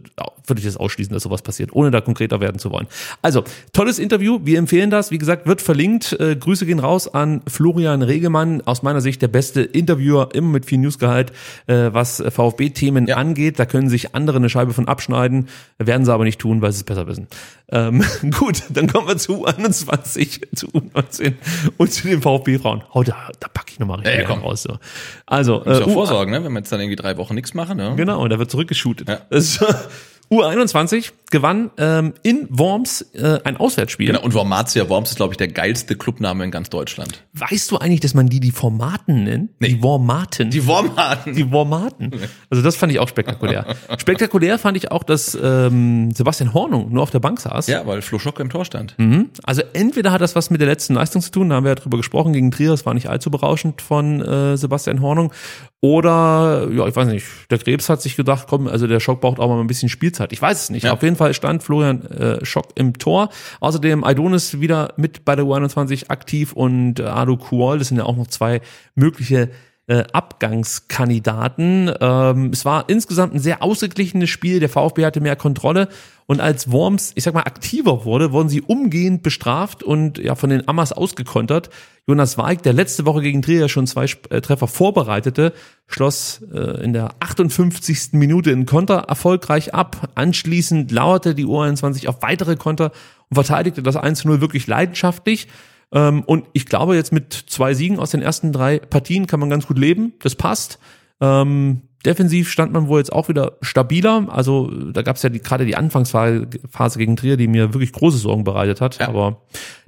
würde 0.47 0.61
ich 0.61 0.65
das 0.67 0.77
ausschließen, 0.77 1.12
dass 1.15 1.23
sowas 1.23 1.41
passiert, 1.43 1.73
ohne 1.73 1.91
da 1.91 2.01
konkreter 2.03 2.41
werden 2.41 2.59
zu 2.59 2.70
wollen. 2.70 2.87
Also, 3.23 3.45
tolles 3.73 3.99
Interview, 3.99 4.41
wir 4.45 4.59
empfehlen 4.59 4.91
das, 4.91 5.11
wie 5.11 5.19
gesagt, 5.19 5.47
wird 5.47 5.62
verlinkt. 5.62 6.12
Äh, 6.20 6.37
Grüße 6.37 6.67
gehen 6.67 6.78
raus 6.78 7.12
an 7.12 7.41
Florian 7.47 8.03
Regemann, 8.03 8.61
aus 8.67 8.83
meiner 8.83 9.01
Sicht 9.01 9.23
der 9.23 9.28
beste 9.28 9.62
Interviewer, 9.62 10.31
immer 10.35 10.49
mit 10.51 10.67
viel 10.67 10.78
Newsgehalt, 10.78 11.33
äh, 11.67 11.91
was 11.93 12.23
VfB-Themen 12.28 13.07
Ja. 13.07 13.17
angeht. 13.17 13.59
Da 13.59 13.65
können 13.67 13.89
sich 13.89 14.15
andere 14.15 14.37
eine 14.37 14.49
Scheibe 14.51 14.73
von 14.75 14.87
abschneiden, 14.89 15.49
werden 15.78 16.05
sie 16.05 16.12
aber 16.12 16.25
nicht 16.25 16.39
tun, 16.41 16.61
weil 16.62 16.73
sie 16.73 16.78
es 16.78 16.85
besser 16.85 17.07
wissen. 17.07 17.28
Ähm, 17.70 18.03
gut, 18.39 18.62
dann 18.70 18.87
kommen 18.89 19.07
wir 19.07 19.08
zu 19.17 19.47
U21, 19.47 20.55
zu 20.55 20.67
U19 20.69 21.35
und 21.77 21.93
zu 21.93 22.07
den 22.09 22.20
VfB-Frauen. 22.23 22.83
Oh, 22.93 23.03
da, 23.03 23.31
da 23.41 23.49
packe 23.49 23.73
ich 23.73 23.78
nochmal 23.78 24.01
richtig 24.01 24.28
Ja, 24.28 24.35
raus. 24.35 24.62
So. 24.65 24.78
Also, 25.27 25.65
äh, 25.65 25.83
auch 25.83 25.87
U- 25.87 25.93
vorsorgen, 25.93 26.33
ne? 26.33 26.45
wenn 26.45 26.53
wir 26.53 26.59
jetzt 26.59 26.70
dann 26.73 26.81
irgendwie 26.81 26.97
drei 26.97 27.17
Wochen 27.17 27.35
nichts 27.35 27.55
machen. 27.55 27.77
Ne? 27.78 27.95
Genau, 27.97 28.20
und 28.23 28.31
da 28.31 28.39
wird 28.39 28.51
zurückgeshootet. 28.51 29.09
Ja. 29.09 29.20
Das 29.31 29.45
ist, 29.45 29.65
U21 30.31 31.12
gewann 31.31 31.70
ähm, 31.76 32.15
in 32.23 32.47
Worms 32.50 33.02
äh, 33.12 33.40
ein 33.44 33.57
Auswärtsspiel. 33.57 34.07
Genau. 34.07 34.23
Und 34.23 34.34
Wormatia 34.34 34.89
Worms 34.89 35.10
ist, 35.10 35.16
glaube 35.16 35.34
ich, 35.34 35.36
der 35.36 35.48
geilste 35.48 35.97
Clubname 35.97 36.44
in 36.44 36.50
ganz 36.50 36.70
Deutschland. 36.70 37.24
Weißt 37.34 37.70
du 37.70 37.78
eigentlich, 37.78 38.00
dass 38.00 38.15
man 38.15 38.28
die 38.28 38.40
die 38.40 38.50
Formaten 38.50 39.24
nennt? 39.24 39.50
Nee. 39.60 39.68
Die 39.68 39.82
Wormaten. 39.82 40.50
Die 40.50 40.66
Wormaten. 40.66 41.34
Die 41.34 41.50
Wormaten. 41.50 42.10
Also 42.50 42.62
das 42.62 42.76
fand 42.76 42.92
ich 42.92 42.98
auch 42.98 43.08
spektakulär. 43.08 43.76
spektakulär 43.98 44.58
fand 44.58 44.76
ich 44.76 44.90
auch, 44.90 45.02
dass 45.02 45.36
ähm, 45.40 46.10
Sebastian 46.12 46.55
Hornung 46.55 46.92
nur 46.92 47.02
auf 47.02 47.10
der 47.10 47.20
Bank 47.20 47.40
saß. 47.40 47.66
Ja, 47.66 47.86
weil 47.86 48.02
Flo 48.02 48.18
Schocke 48.18 48.42
im 48.42 48.50
Tor 48.50 48.65
stand. 48.65 48.94
Mhm. 48.98 49.31
Also 49.42 49.62
entweder 49.73 50.12
hat 50.12 50.20
das 50.20 50.34
was 50.34 50.50
mit 50.50 50.60
der 50.60 50.68
letzten 50.68 50.94
Leistung 50.94 51.23
zu 51.23 51.31
tun, 51.31 51.50
da 51.50 51.57
haben 51.57 51.65
wir 51.65 51.70
ja 51.70 51.76
drüber 51.76 51.98
gesprochen, 51.98 52.32
gegen 52.32 52.50
Trier, 52.50 52.70
das 52.70 52.86
war 52.86 52.94
nicht 52.94 53.08
allzu 53.08 53.31
berauschend 53.31 53.82
von 53.82 54.23
äh, 54.23 54.57
Sebastian 54.57 55.02
Hornung. 55.02 55.32
Oder, 55.81 56.68
ja, 56.73 56.89
ich 56.89 56.97
weiß 56.97 57.07
nicht, 57.07 57.24
der 57.50 57.58
Krebs 57.58 57.89
hat 57.89 58.02
sich 58.02 58.16
gedacht, 58.16 58.47
komm, 58.48 58.66
also 58.66 58.89
der 58.89 58.98
Schock 58.98 59.20
braucht 59.20 59.39
auch 59.39 59.48
mal 59.48 59.60
ein 59.60 59.68
bisschen 59.68 59.89
Spielzeit. 59.89 60.32
Ich 60.32 60.42
weiß 60.42 60.62
es 60.65 60.70
nicht. 60.70 60.84
Ja. 60.84 60.92
Auf 60.92 61.05
jeden 61.05 61.15
Fall 61.18 61.34
stand 61.34 61.62
Florian 61.62 62.06
äh, 62.06 62.44
Schock 62.44 62.68
im 62.76 62.94
Tor. 62.94 63.28
Außerdem 63.60 64.05
Aidonis 64.05 64.60
wieder 64.60 64.94
mit 64.97 65.24
bei 65.24 65.36
der 65.36 65.44
U21 65.44 66.08
aktiv 66.08 66.52
und 66.52 67.00
äh, 67.00 67.05
Adu 67.05 67.36
Kuol, 67.36 67.78
das 67.78 67.88
sind 67.88 67.98
ja 67.98 68.05
auch 68.05 68.16
noch 68.16 68.28
zwei 68.28 68.60
mögliche 68.94 69.50
äh, 69.88 70.05
Abgangskandidaten. 70.12 71.90
Ähm, 72.00 72.50
es 72.52 72.64
war 72.64 72.88
insgesamt 72.88 73.34
ein 73.34 73.40
sehr 73.40 73.62
ausgeglichenes 73.62 74.30
Spiel. 74.30 74.60
Der 74.60 74.68
VfB 74.68 75.05
hatte 75.05 75.20
mehr 75.20 75.36
Kontrolle. 75.36 75.88
Und 76.31 76.42
als 76.42 76.70
Worms, 76.70 77.12
ich 77.15 77.24
sag 77.24 77.32
mal, 77.32 77.44
aktiver 77.44 78.05
wurde, 78.05 78.32
wurden 78.32 78.50
sie 78.50 78.60
umgehend 78.60 79.23
bestraft 79.23 79.82
und 79.82 80.18
ja 80.18 80.34
von 80.34 80.50
den 80.50 80.68
Ammers 80.68 80.92
ausgekontert. 80.92 81.70
Jonas 82.07 82.36
Weig, 82.36 82.62
der 82.62 82.74
letzte 82.74 83.07
Woche 83.07 83.23
gegen 83.23 83.40
Trier 83.40 83.70
schon 83.70 83.86
zwei 83.86 84.05
äh, 84.28 84.42
Treffer 84.42 84.68
vorbereitete, 84.68 85.55
schloss 85.86 86.42
äh, 86.52 86.84
in 86.84 86.92
der 86.92 87.15
58. 87.20 88.12
Minute 88.12 88.50
in 88.50 88.66
Konter 88.66 89.07
erfolgreich 89.08 89.73
ab. 89.73 90.10
Anschließend 90.16 90.92
lauerte 90.92 91.34
die 91.34 91.47
U21 91.47 92.08
auf 92.08 92.20
weitere 92.20 92.57
Konter 92.57 92.92
und 93.31 93.34
verteidigte 93.34 93.82
das 93.82 93.97
1-0 93.97 94.42
wirklich 94.42 94.66
leidenschaftlich. 94.66 95.48
Ähm, 95.92 96.24
und 96.24 96.44
ich 96.52 96.66
glaube, 96.66 96.94
jetzt 96.94 97.10
mit 97.10 97.32
zwei 97.32 97.73
Siegen 97.73 97.98
aus 97.98 98.10
den 98.10 98.20
ersten 98.20 98.52
drei 98.52 98.81
Partien 98.81 99.26
kann 99.26 99.40
man 99.40 99.48
ganz 99.48 99.66
gut 99.66 99.78
leben. 99.78 100.12
Das 100.20 100.34
passt. 100.34 100.78
Ähm, 101.23 101.88
defensiv 102.05 102.51
stand 102.51 102.73
man 102.73 102.89
wohl 102.89 103.01
jetzt 103.01 103.12
auch 103.12 103.28
wieder 103.28 103.57
stabiler. 103.60 104.27
Also 104.28 104.70
da 104.93 105.02
gab 105.02 105.17
es 105.17 105.23
ja 105.23 105.31
die, 105.31 105.41
gerade 105.41 105.65
die 105.65 105.77
Anfangsphase 105.77 106.99
gegen 106.99 107.17
Trier, 107.17 107.36
die 107.36 107.49
mir 107.49 107.75
wirklich 107.75 107.93
große 107.93 108.18
Sorgen 108.18 108.44
bereitet 108.44 108.81
hat. 108.81 108.99
Ja. 108.99 109.09
Aber 109.09 109.43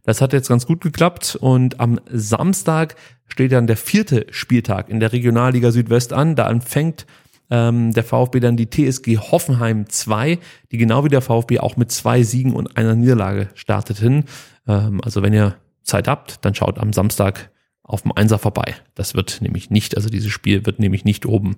das 0.04 0.20
hat 0.20 0.32
jetzt 0.32 0.48
ganz 0.48 0.66
gut 0.66 0.80
geklappt. 0.80 1.36
Und 1.40 1.80
am 1.80 2.00
Samstag 2.10 2.96
steht 3.28 3.52
dann 3.52 3.66
der 3.66 3.76
vierte 3.76 4.26
Spieltag 4.30 4.88
in 4.88 5.00
der 5.00 5.12
Regionalliga 5.12 5.70
Südwest 5.70 6.12
an. 6.12 6.34
Da 6.34 6.50
empfängt 6.50 7.06
ähm, 7.50 7.92
der 7.92 8.04
VfB 8.04 8.40
dann 8.40 8.56
die 8.56 8.70
TSG 8.70 9.18
Hoffenheim 9.18 9.88
2, 9.88 10.38
die 10.72 10.78
genau 10.78 11.04
wie 11.04 11.08
der 11.08 11.20
VfB 11.20 11.58
auch 11.58 11.76
mit 11.76 11.90
zwei 11.90 12.22
Siegen 12.22 12.54
und 12.54 12.76
einer 12.76 12.94
Niederlage 12.94 13.48
starteten. 13.54 14.24
Ähm, 14.66 15.00
also 15.04 15.22
wenn 15.22 15.32
ihr 15.32 15.56
Zeit 15.82 16.08
habt, 16.08 16.44
dann 16.44 16.54
schaut 16.54 16.78
am 16.78 16.92
Samstag 16.92 17.50
auf 17.82 18.02
dem 18.02 18.12
Einser 18.12 18.38
vorbei. 18.38 18.76
Das 18.94 19.14
wird 19.14 19.42
nämlich 19.42 19.70
nicht, 19.70 19.96
also 19.96 20.08
dieses 20.08 20.30
Spiel 20.30 20.64
wird 20.64 20.78
nämlich 20.78 21.04
nicht 21.04 21.26
oben 21.26 21.56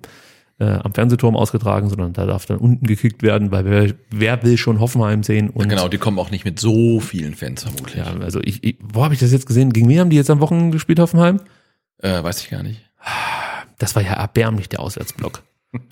äh, 0.59 0.65
am 0.65 0.93
Fernsehturm 0.93 1.35
ausgetragen, 1.35 1.89
sondern 1.89 2.13
da 2.13 2.25
darf 2.25 2.45
dann 2.45 2.57
unten 2.57 2.85
gekickt 2.85 3.23
werden, 3.23 3.51
weil 3.51 3.65
wer, 3.65 3.93
wer 4.11 4.43
will 4.43 4.57
schon 4.57 4.79
Hoffenheim 4.79 5.23
sehen? 5.23 5.49
Und 5.49 5.69
genau, 5.69 5.87
die 5.87 5.97
kommen 5.97 6.19
auch 6.19 6.31
nicht 6.31 6.45
mit 6.45 6.59
so 6.59 6.99
vielen 6.99 7.35
Fans 7.35 7.63
vermutlich. 7.63 7.95
ja, 7.95 8.13
also 8.21 8.39
ich, 8.41 8.63
ich 8.63 8.77
wo 8.81 9.03
habe 9.03 9.13
ich 9.13 9.19
das 9.19 9.31
jetzt 9.31 9.45
gesehen? 9.47 9.73
Gegen 9.73 9.89
wen 9.89 9.99
haben 9.99 10.09
die 10.09 10.15
jetzt 10.15 10.29
am 10.29 10.39
Wochenende 10.39 10.71
gespielt, 10.71 10.99
Hoffenheim? 10.99 11.39
Äh, 11.99 12.23
weiß 12.23 12.41
ich 12.41 12.49
gar 12.49 12.63
nicht. 12.63 12.81
Das 13.79 13.95
war 13.95 14.03
ja 14.03 14.13
erbärmlich, 14.13 14.69
der 14.69 14.79
Auswärtsblock. 14.79 15.43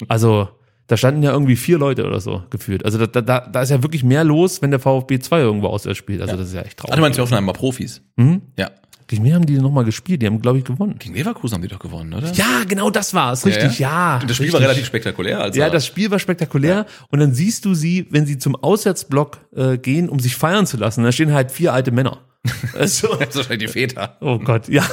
Also, 0.08 0.50
da 0.88 0.98
standen 0.98 1.24
ja 1.24 1.32
irgendwie 1.32 1.56
vier 1.56 1.78
Leute 1.78 2.06
oder 2.06 2.20
so 2.20 2.44
gefühlt. 2.50 2.84
Also 2.84 3.06
da, 3.06 3.22
da, 3.22 3.40
da 3.40 3.62
ist 3.62 3.70
ja 3.70 3.82
wirklich 3.82 4.04
mehr 4.04 4.24
los, 4.26 4.62
wenn 4.62 4.72
der 4.72 4.80
VfB 4.80 5.20
2 5.20 5.40
irgendwo 5.40 5.68
auswärts 5.68 5.98
spielt. 5.98 6.22
Also 6.22 6.36
das 6.36 6.50
ist 6.50 6.54
ja 6.54 6.62
echt 6.62 6.78
traurig. 6.78 6.96
du 6.96 7.02
meinst, 7.02 7.18
die 7.18 7.22
Hoffenheim 7.22 7.46
mal 7.46 7.54
Profis? 7.54 8.02
Mhm. 8.18 8.42
Ja. 8.58 8.72
Gegen 9.12 9.26
wen 9.26 9.34
haben 9.36 9.46
die 9.46 9.58
nochmal 9.60 9.84
gespielt? 9.84 10.22
Die 10.22 10.26
haben, 10.26 10.42
glaube 10.42 10.60
ich, 10.60 10.64
gewonnen. 10.64 10.96
Gegen 10.98 11.14
Leverkusen 11.14 11.56
haben 11.56 11.62
die 11.62 11.68
doch 11.68 11.80
gewonnen, 11.80 12.14
oder? 12.14 12.32
Ja, 12.32 12.64
genau 12.66 12.90
das 12.90 13.14
war's. 13.14 13.46
Richtig, 13.46 13.78
ja. 13.78 14.20
Und 14.22 14.30
das 14.30 14.38
Spiel 14.38 14.46
richtig. 14.46 14.54
war 14.54 14.62
relativ 14.62 14.86
spektakulär. 14.86 15.42
Also 15.42 15.60
Ja, 15.60 15.70
das 15.70 15.86
Spiel 15.86 16.10
war 16.12 16.18
spektakulär. 16.18 16.86
Und 17.10 17.20
dann 17.20 17.34
siehst 17.34 17.66
du 17.66 17.74
sie, 17.74 18.08
wenn 18.10 18.26
sie 18.26 18.38
zum 18.38 18.56
Auswärtsblock 18.56 19.40
äh, 19.54 19.78
gehen, 19.78 20.08
um 20.08 20.22
sich 20.22 20.38
feiern 20.38 20.66
zu 20.66 20.78
lassen. 20.78 21.04
Da 21.04 21.12
stehen 21.12 21.34
halt 21.34 21.52
vier 21.52 21.74
alte 21.74 21.92
Männer. 21.92 22.20
Also, 22.74 23.16
das 23.16 23.30
ist 23.30 23.36
wahrscheinlich 23.36 23.68
die 23.68 23.80
Väter. 23.80 24.16
oh 24.22 24.40
Gott, 24.40 24.70
ja. 24.70 24.86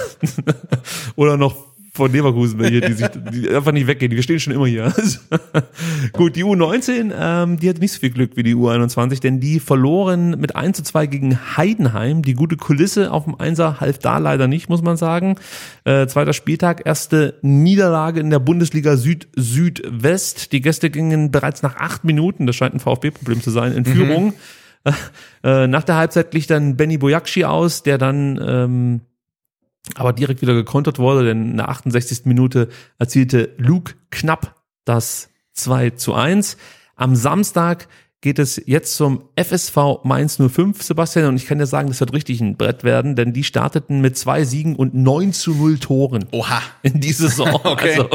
Oder 1.14 1.36
noch 1.36 1.67
von 1.98 2.10
Leverkusen 2.10 2.58
welche, 2.58 2.80
die 2.80 2.92
sich 2.94 3.06
die 3.32 3.50
einfach 3.50 3.72
nicht 3.72 3.86
weggehen. 3.86 4.12
Wir 4.12 4.22
stehen 4.22 4.40
schon 4.40 4.54
immer 4.54 4.66
hier. 4.66 4.92
Gut, 6.14 6.36
die 6.36 6.44
U19, 6.44 7.12
ähm, 7.14 7.58
die 7.58 7.68
hat 7.68 7.78
nicht 7.78 7.92
so 7.92 8.00
viel 8.00 8.10
Glück 8.10 8.36
wie 8.36 8.42
die 8.42 8.54
U21, 8.54 9.20
denn 9.20 9.40
die 9.40 9.60
verloren 9.60 10.30
mit 10.40 10.56
1 10.56 10.78
zu 10.78 10.82
2 10.84 11.06
gegen 11.06 11.56
Heidenheim. 11.56 12.22
Die 12.22 12.34
gute 12.34 12.56
Kulisse 12.56 13.12
auf 13.12 13.24
dem 13.24 13.38
Einser 13.38 13.80
half 13.80 13.98
da 13.98 14.18
leider 14.18 14.48
nicht, 14.48 14.70
muss 14.70 14.80
man 14.80 14.96
sagen. 14.96 15.36
Äh, 15.84 16.06
zweiter 16.06 16.32
Spieltag, 16.32 16.86
erste 16.86 17.34
Niederlage 17.42 18.20
in 18.20 18.30
der 18.30 18.38
Bundesliga 18.38 18.96
Süd-Südwest. 18.96 20.52
Die 20.52 20.60
Gäste 20.62 20.90
gingen 20.90 21.30
bereits 21.30 21.62
nach 21.62 21.76
acht 21.76 22.04
Minuten, 22.04 22.46
das 22.46 22.56
scheint 22.56 22.74
ein 22.74 22.80
VfB-Problem 22.80 23.42
zu 23.42 23.50
sein, 23.50 23.72
in 23.72 23.84
Führung. 23.84 24.32
Äh, 25.44 25.66
nach 25.66 25.84
der 25.84 25.96
Halbzeit 25.96 26.30
glich 26.30 26.46
dann 26.46 26.76
Benny 26.76 26.98
Bojakci 26.98 27.44
aus, 27.44 27.82
der 27.82 27.98
dann 27.98 28.40
ähm, 28.42 29.00
aber 29.94 30.12
direkt 30.12 30.42
wieder 30.42 30.54
gekontert 30.54 30.98
wurde, 30.98 31.24
denn 31.24 31.50
in 31.50 31.56
der 31.56 31.68
68. 31.68 32.24
Minute 32.24 32.68
erzielte 32.98 33.54
Luke 33.58 33.94
knapp 34.10 34.62
das 34.84 35.30
2 35.54 35.90
zu 35.90 36.14
1. 36.14 36.56
Am 36.94 37.16
Samstag 37.16 37.88
geht 38.20 38.38
es 38.40 38.60
jetzt 38.66 38.96
zum 38.96 39.22
FSV 39.36 39.76
Mainz 40.02 40.38
05, 40.44 40.82
Sebastian, 40.82 41.26
und 41.26 41.36
ich 41.36 41.46
kann 41.46 41.58
dir 41.58 41.66
sagen, 41.66 41.88
das 41.88 42.00
wird 42.00 42.12
richtig 42.12 42.40
ein 42.40 42.56
Brett 42.56 42.82
werden, 42.82 43.14
denn 43.14 43.32
die 43.32 43.44
starteten 43.44 44.00
mit 44.00 44.18
zwei 44.18 44.44
Siegen 44.44 44.74
und 44.74 44.92
9 44.94 45.32
zu 45.32 45.52
0 45.54 45.78
Toren 45.78 46.24
Oha. 46.32 46.60
in 46.82 47.00
die 47.00 47.12
Saison. 47.12 47.60
Okay. 47.64 47.98
Also 47.98 48.08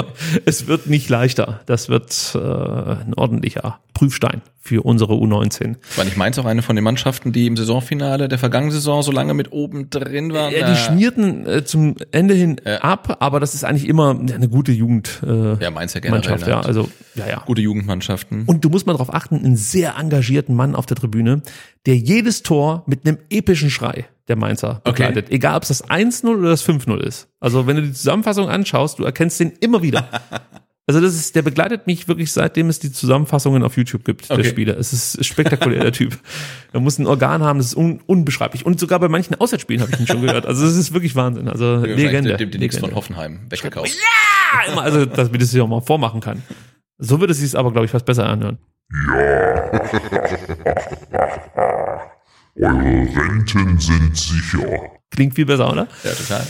es 0.46 0.68
wird 0.68 0.88
nicht 0.88 1.10
leichter. 1.10 1.62
Das 1.68 1.88
wird 1.90 2.32
äh, 2.36 2.38
ein 2.40 3.14
ordentlicher 3.16 3.80
Prüfstein 3.94 4.42
für 4.60 4.82
unsere 4.84 5.14
U19. 5.14 5.76
War 5.98 6.06
nicht 6.06 6.18
Mainz 6.18 6.38
auch 6.40 6.46
eine 6.46 6.62
von 6.62 6.76
den 6.76 6.84
Mannschaften, 6.84 7.32
die 7.34 7.46
im 7.48 7.56
Saisonfinale 7.58 8.28
der 8.30 8.40
vergangenen 8.40 8.72
Saison 8.72 9.04
so 9.04 9.12
lange 9.12 9.34
mit 9.34 9.52
oben 9.52 9.90
drin 9.90 10.34
waren? 10.34 10.54
Ja, 10.54 10.70
die 10.72 10.78
schmierten 10.78 11.46
äh, 11.46 11.64
zum 11.66 11.96
Ende 12.12 12.34
hin 12.34 12.56
Ja. 12.66 12.78
ab, 12.80 13.18
aber 13.20 13.40
das 13.40 13.54
ist 13.54 13.64
eigentlich 13.64 13.88
immer 13.88 14.12
eine 14.12 14.48
gute 14.50 14.72
Jugend. 14.72 15.22
Äh, 15.26 15.62
Ja, 15.64 15.70
Mainz 15.72 15.94
ja 15.94 16.00
generell 16.00 16.22
Mannschaft, 16.30 16.48
ja, 16.48 16.56
halt. 16.58 16.66
also 16.66 16.90
ja, 17.16 17.28
ja. 17.28 17.44
Gute 17.46 17.62
Jugendmannschaften. 17.62 18.44
Und 18.48 18.64
du 18.66 18.70
musst 18.70 18.88
mal 18.88 18.94
darauf 18.94 19.14
achten, 19.14 19.36
einen 19.38 19.56
sehr 19.58 19.93
engagierten 19.98 20.56
Mann 20.56 20.76
auf 20.76 20.86
der 20.86 20.98
Tribüne, 20.98 21.42
der 21.86 21.96
jedes 21.98 22.44
Tor 22.44 22.84
mit 22.88 23.06
einem 23.08 23.18
epischen 23.30 23.70
Schrei 23.70 24.06
der 24.28 24.36
Mainzer 24.38 24.82
Okay. 24.86 25.04
begleitet. 25.08 25.32
Egal, 25.32 25.58
ob 25.58 25.64
es 25.64 25.70
das 25.70 25.90
1-0 25.90 26.26
oder 26.40 26.50
das 26.50 26.64
5-0 26.68 26.98
ist. 27.00 27.28
Also 27.40 27.68
wenn 27.68 27.76
du 27.76 27.82
die 27.84 27.94
Zusammenfassung 27.94 28.50
anschaust, 28.50 29.00
du 29.00 29.04
erkennst 29.04 29.40
den 29.40 29.52
immer 29.60 29.82
wieder. 29.82 30.08
Also 30.86 31.00
das 31.00 31.16
ist, 31.16 31.34
der 31.34 31.44
begleitet 31.44 31.88
mich 31.88 32.10
wirklich 32.10 32.34
seitdem 32.34 32.68
es 32.68 32.78
die 32.78 32.92
Zusammenfassungen 32.92 33.64
auf 33.64 33.78
YouTube 33.78 34.04
gibt, 34.04 34.30
der 34.30 34.38
Okay. 34.40 34.50
Spieler. 34.50 34.78
Es 34.78 34.92
ist 34.92 35.24
spektakulär, 35.26 35.80
der 35.82 35.94
Typ. 35.94 36.20
Er 36.74 36.82
muss 36.82 37.00
ein 37.00 37.08
Organ 37.08 37.42
haben, 37.42 37.58
das 37.60 37.68
ist 37.68 37.76
un 37.78 38.02
unbeschreiblich. 38.06 38.66
Und 38.66 38.82
sogar 38.82 39.00
bei 39.00 39.08
manchen 39.08 39.36
Auswärtsspielen 39.40 39.82
habe 39.82 39.94
ich 39.94 40.00
ihn 40.02 40.08
schon 40.08 40.22
gehört. 40.22 40.46
Also 40.46 40.66
es 40.66 40.76
ist 40.76 40.94
wirklich 40.94 41.16
Wahnsinn. 41.16 41.48
Also 41.48 41.78
Legende. 41.78 42.36
Dem, 42.36 42.52
dem 42.52 42.70
von 42.72 42.94
Hoffenheim 42.96 43.40
weggekauft. 43.50 43.96
Ja, 43.96 44.74
immer, 44.74 44.82
also 44.82 45.06
damit 45.06 45.42
es 45.42 45.52
sich 45.52 45.62
auch 45.62 45.70
mal 45.70 45.80
vormachen 45.80 46.20
kann. 46.20 46.44
So 46.98 47.22
würde 47.22 47.32
es 47.32 47.40
sich 47.40 47.58
aber, 47.58 47.72
glaube 47.72 47.86
ich, 47.86 47.92
fast 47.92 48.06
besser 48.06 48.28
anhören. 48.28 48.58
Eure 52.56 53.08
Renten 53.16 53.80
sind 53.80 54.16
sicher. 54.16 54.60
Klingt 55.10 55.36
viel 55.36 55.46
besser, 55.46 55.72
oder? 55.72 55.88
Ja, 56.04 56.12
total. 56.12 56.46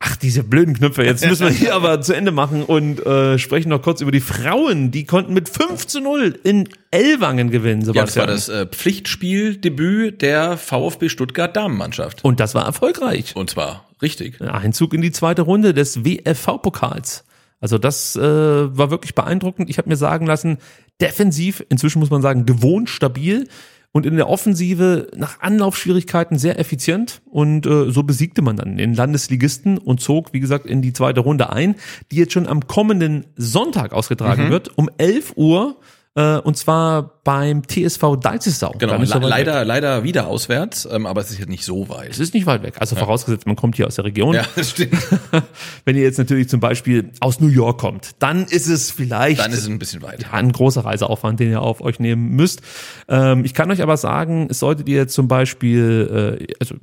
Ach, 0.00 0.16
diese 0.16 0.42
blöden 0.42 0.74
Knöpfe. 0.74 1.04
Jetzt 1.04 1.24
müssen 1.26 1.46
wir 1.46 1.52
hier 1.54 1.74
aber 1.76 2.00
zu 2.00 2.12
Ende 2.12 2.30
machen 2.32 2.62
und 2.64 3.04
äh, 3.06 3.38
sprechen 3.38 3.68
noch 3.70 3.80
kurz 3.80 4.00
über 4.02 4.10
die 4.10 4.20
Frauen. 4.20 4.90
Die 4.90 5.04
konnten 5.04 5.32
mit 5.32 5.48
5 5.48 5.86
zu 5.86 6.00
0 6.00 6.38
in 6.42 6.68
Ellwangen 6.90 7.50
gewinnen, 7.50 7.82
Ja, 7.82 8.04
das 8.04 8.16
war 8.16 8.26
Sebastian. 8.26 8.26
das 8.28 8.48
äh, 8.48 8.66
Pflichtspieldebüt 8.66 10.20
der 10.20 10.58
VfB 10.58 11.08
Stuttgart 11.08 11.56
Damenmannschaft. 11.56 12.22
und 12.24 12.40
das 12.40 12.54
war 12.54 12.66
erfolgreich. 12.66 13.34
Und 13.36 13.48
zwar 13.50 13.88
richtig. 14.02 14.40
Einzug 14.42 14.92
in 14.92 15.00
die 15.00 15.12
zweite 15.12 15.42
Runde 15.42 15.72
des 15.72 16.04
WFV-Pokals. 16.04 17.24
Also 17.60 17.78
das 17.78 18.14
äh, 18.16 18.20
war 18.20 18.90
wirklich 18.90 19.14
beeindruckend. 19.14 19.70
Ich 19.70 19.78
habe 19.78 19.88
mir 19.88 19.96
sagen 19.96 20.26
lassen, 20.26 20.58
defensiv, 21.00 21.64
inzwischen 21.68 21.98
muss 21.98 22.10
man 22.10 22.22
sagen, 22.22 22.46
gewohnt 22.46 22.88
stabil 22.88 23.48
und 23.94 24.06
in 24.06 24.16
der 24.16 24.28
Offensive 24.28 25.08
nach 25.16 25.40
Anlaufschwierigkeiten 25.40 26.36
sehr 26.36 26.58
effizient. 26.58 27.22
Und 27.26 27.64
äh, 27.64 27.92
so 27.92 28.02
besiegte 28.02 28.42
man 28.42 28.56
dann 28.56 28.76
den 28.76 28.92
Landesligisten 28.92 29.78
und 29.78 30.00
zog, 30.00 30.32
wie 30.32 30.40
gesagt, 30.40 30.66
in 30.66 30.82
die 30.82 30.92
zweite 30.92 31.20
Runde 31.20 31.52
ein, 31.52 31.76
die 32.10 32.16
jetzt 32.16 32.32
schon 32.32 32.48
am 32.48 32.66
kommenden 32.66 33.26
Sonntag 33.36 33.92
ausgetragen 33.92 34.50
wird, 34.50 34.76
um 34.76 34.90
11 34.98 35.34
Uhr. 35.36 35.76
Äh, 36.16 36.38
und 36.38 36.56
zwar 36.56 37.20
beim 37.24 37.62
TSV 37.66 38.16
Deizesau. 38.20 38.72
Genau, 38.78 38.94
le 38.94 39.00
weg. 39.00 39.22
leider, 39.22 39.64
leider 39.64 40.04
wieder 40.04 40.28
auswärts, 40.28 40.88
ähm, 40.90 41.06
aber 41.06 41.20
es 41.20 41.30
ist 41.30 41.40
jetzt 41.40 41.48
nicht 41.48 41.64
so 41.64 41.88
weit. 41.88 42.10
Es 42.10 42.20
ist 42.20 42.34
nicht 42.34 42.46
weit 42.46 42.62
weg. 42.62 42.74
Also 42.78 42.94
vorausgesetzt, 42.94 43.46
man 43.46 43.56
kommt 43.56 43.74
hier 43.74 43.88
aus 43.88 43.96
der 43.96 44.04
Region. 44.04 44.34
Ja, 44.34 44.44
das 44.56 44.70
stimmt. 44.70 44.96
Wenn 45.84 45.96
ihr 45.96 46.02
jetzt 46.02 46.18
natürlich 46.18 46.48
zum 46.48 46.60
Beispiel 46.60 47.10
aus 47.18 47.40
New 47.40 47.48
York 47.48 47.80
kommt, 47.80 48.12
dann 48.20 48.44
ist 48.44 48.68
es 48.68 48.92
vielleicht 48.92 49.40
Dann 49.40 49.50
ist 49.50 49.60
es 49.60 49.66
ein 49.66 49.80
bisschen 49.80 50.02
weit. 50.02 50.22
ja, 50.22 50.30
ein 50.32 50.52
großer 50.52 50.84
Reiseaufwand, 50.84 51.40
den 51.40 51.50
ihr 51.50 51.62
auf 51.62 51.80
euch 51.80 51.98
nehmen 51.98 52.30
müsst. 52.36 52.60
Ähm, 53.08 53.44
ich 53.44 53.52
kann 53.52 53.70
euch 53.72 53.82
aber 53.82 53.96
sagen, 53.96 54.52
solltet 54.52 54.88
ihr 54.88 55.08
zum 55.08 55.26
Beispiel, 55.26 56.38
äh, 56.40 56.54
also 56.60 56.76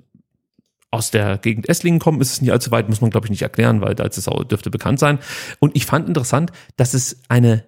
aus 0.91 1.09
der 1.09 1.37
Gegend 1.37 1.69
Esslingen 1.69 2.01
kommen, 2.01 2.19
ist 2.19 2.33
es 2.33 2.41
nicht 2.41 2.51
allzu 2.51 2.69
weit, 2.71 2.89
muss 2.89 2.99
man 2.99 3.11
glaube 3.11 3.27
ich 3.27 3.31
nicht 3.31 3.43
erklären, 3.43 3.79
weil 3.79 3.95
Dalzesau 3.95 4.43
dürfte 4.43 4.69
bekannt 4.69 4.99
sein. 4.99 5.19
Und 5.59 5.73
ich 5.77 5.85
fand 5.85 6.09
interessant, 6.09 6.51
dass 6.75 6.93
es 6.93 7.21
eine 7.29 7.63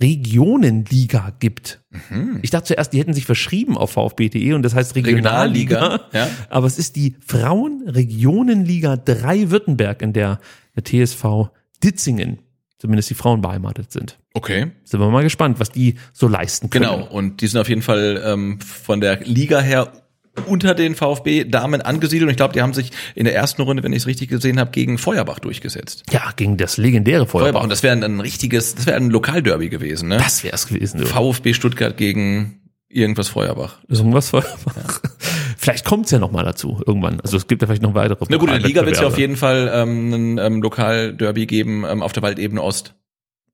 Regionenliga 0.00 1.32
gibt. 1.38 1.80
Ich 2.42 2.50
dachte 2.50 2.68
zuerst, 2.68 2.92
die 2.92 2.98
hätten 2.98 3.14
sich 3.14 3.26
verschrieben 3.26 3.76
auf 3.78 3.92
VfB.de 3.92 4.52
und 4.52 4.62
das 4.62 4.74
heißt 4.74 4.94
Regionalliga. 4.94 5.78
Regionalliga, 5.78 6.18
ja. 6.18 6.28
Aber 6.50 6.66
es 6.66 6.78
ist 6.78 6.96
die 6.96 7.16
Frauenregionenliga 7.24 8.96
3 8.96 9.50
Württemberg, 9.50 10.02
in 10.02 10.12
der 10.12 10.38
der 10.76 10.84
TSV 10.84 11.50
Ditzingen, 11.82 12.38
zumindest 12.78 13.10
die 13.10 13.14
Frauen 13.14 13.40
beheimatet 13.40 13.92
sind. 13.92 14.18
Okay, 14.32 14.72
Sind 14.84 15.00
wir 15.00 15.08
mal 15.10 15.22
gespannt, 15.22 15.60
was 15.60 15.70
die 15.70 15.94
so 16.12 16.26
leisten 16.26 16.70
können. 16.70 16.84
genau. 16.86 17.06
Und 17.06 17.40
die 17.40 17.46
sind 17.46 17.60
auf 17.60 17.68
jeden 17.68 17.82
Fall 17.82 18.20
ähm, 18.24 18.58
von 18.60 19.00
der 19.00 19.20
Liga 19.20 19.60
her 19.60 19.92
unter 20.46 20.74
den 20.74 20.94
VfB-Damen 20.94 21.82
angesiedelt. 21.82 22.28
Und 22.28 22.30
ich 22.30 22.36
glaube, 22.36 22.52
die 22.52 22.62
haben 22.62 22.74
sich 22.74 22.90
in 23.14 23.24
der 23.24 23.34
ersten 23.34 23.62
Runde, 23.62 23.82
wenn 23.82 23.92
ich 23.92 23.98
es 23.98 24.06
richtig 24.06 24.28
gesehen 24.28 24.58
habe, 24.58 24.70
gegen 24.70 24.98
Feuerbach 24.98 25.38
durchgesetzt. 25.38 26.04
Ja, 26.10 26.32
gegen 26.36 26.56
das 26.56 26.76
legendäre 26.76 27.26
Feuerbach. 27.26 27.44
Feuerbach. 27.46 27.62
Und 27.62 27.70
das 27.70 27.82
wäre 27.82 27.94
ein 27.94 28.20
richtiges, 28.20 28.74
das 28.74 28.86
wäre 28.86 28.96
ein 28.96 29.10
Lokalderby 29.10 29.68
gewesen. 29.68 30.08
Ne? 30.08 30.18
Das 30.18 30.44
wäre 30.44 30.54
es 30.54 30.66
gewesen. 30.66 31.00
Du. 31.00 31.06
VfB 31.06 31.54
Stuttgart 31.54 31.96
gegen 31.96 32.60
irgendwas 32.88 33.28
Feuerbach. 33.28 33.80
Irgendwas 33.88 34.30
Feuerbach. 34.30 35.00
Vielleicht 35.56 35.84
kommt's 35.84 36.10
ja 36.10 36.18
noch 36.18 36.30
mal 36.30 36.44
dazu 36.44 36.82
irgendwann. 36.86 37.20
Also 37.20 37.36
es 37.36 37.46
gibt 37.46 37.62
ja 37.62 37.66
vielleicht 37.66 37.80
noch 37.80 37.94
weitere. 37.94 38.22
Na 38.28 38.36
gut, 38.36 38.50
in 38.50 38.56
der 38.56 38.66
Liga 38.66 38.84
wird 38.84 38.96
es 38.96 39.00
ja 39.00 39.06
auf 39.06 39.16
jeden 39.16 39.36
Fall 39.36 39.70
ähm, 39.72 40.12
ein 40.12 40.38
ähm, 40.38 40.62
Lokalderby 40.62 41.46
geben 41.46 41.84
ähm, 41.88 42.02
auf 42.02 42.12
der 42.12 42.22
Waldebene 42.22 42.60
Ost. 42.60 42.94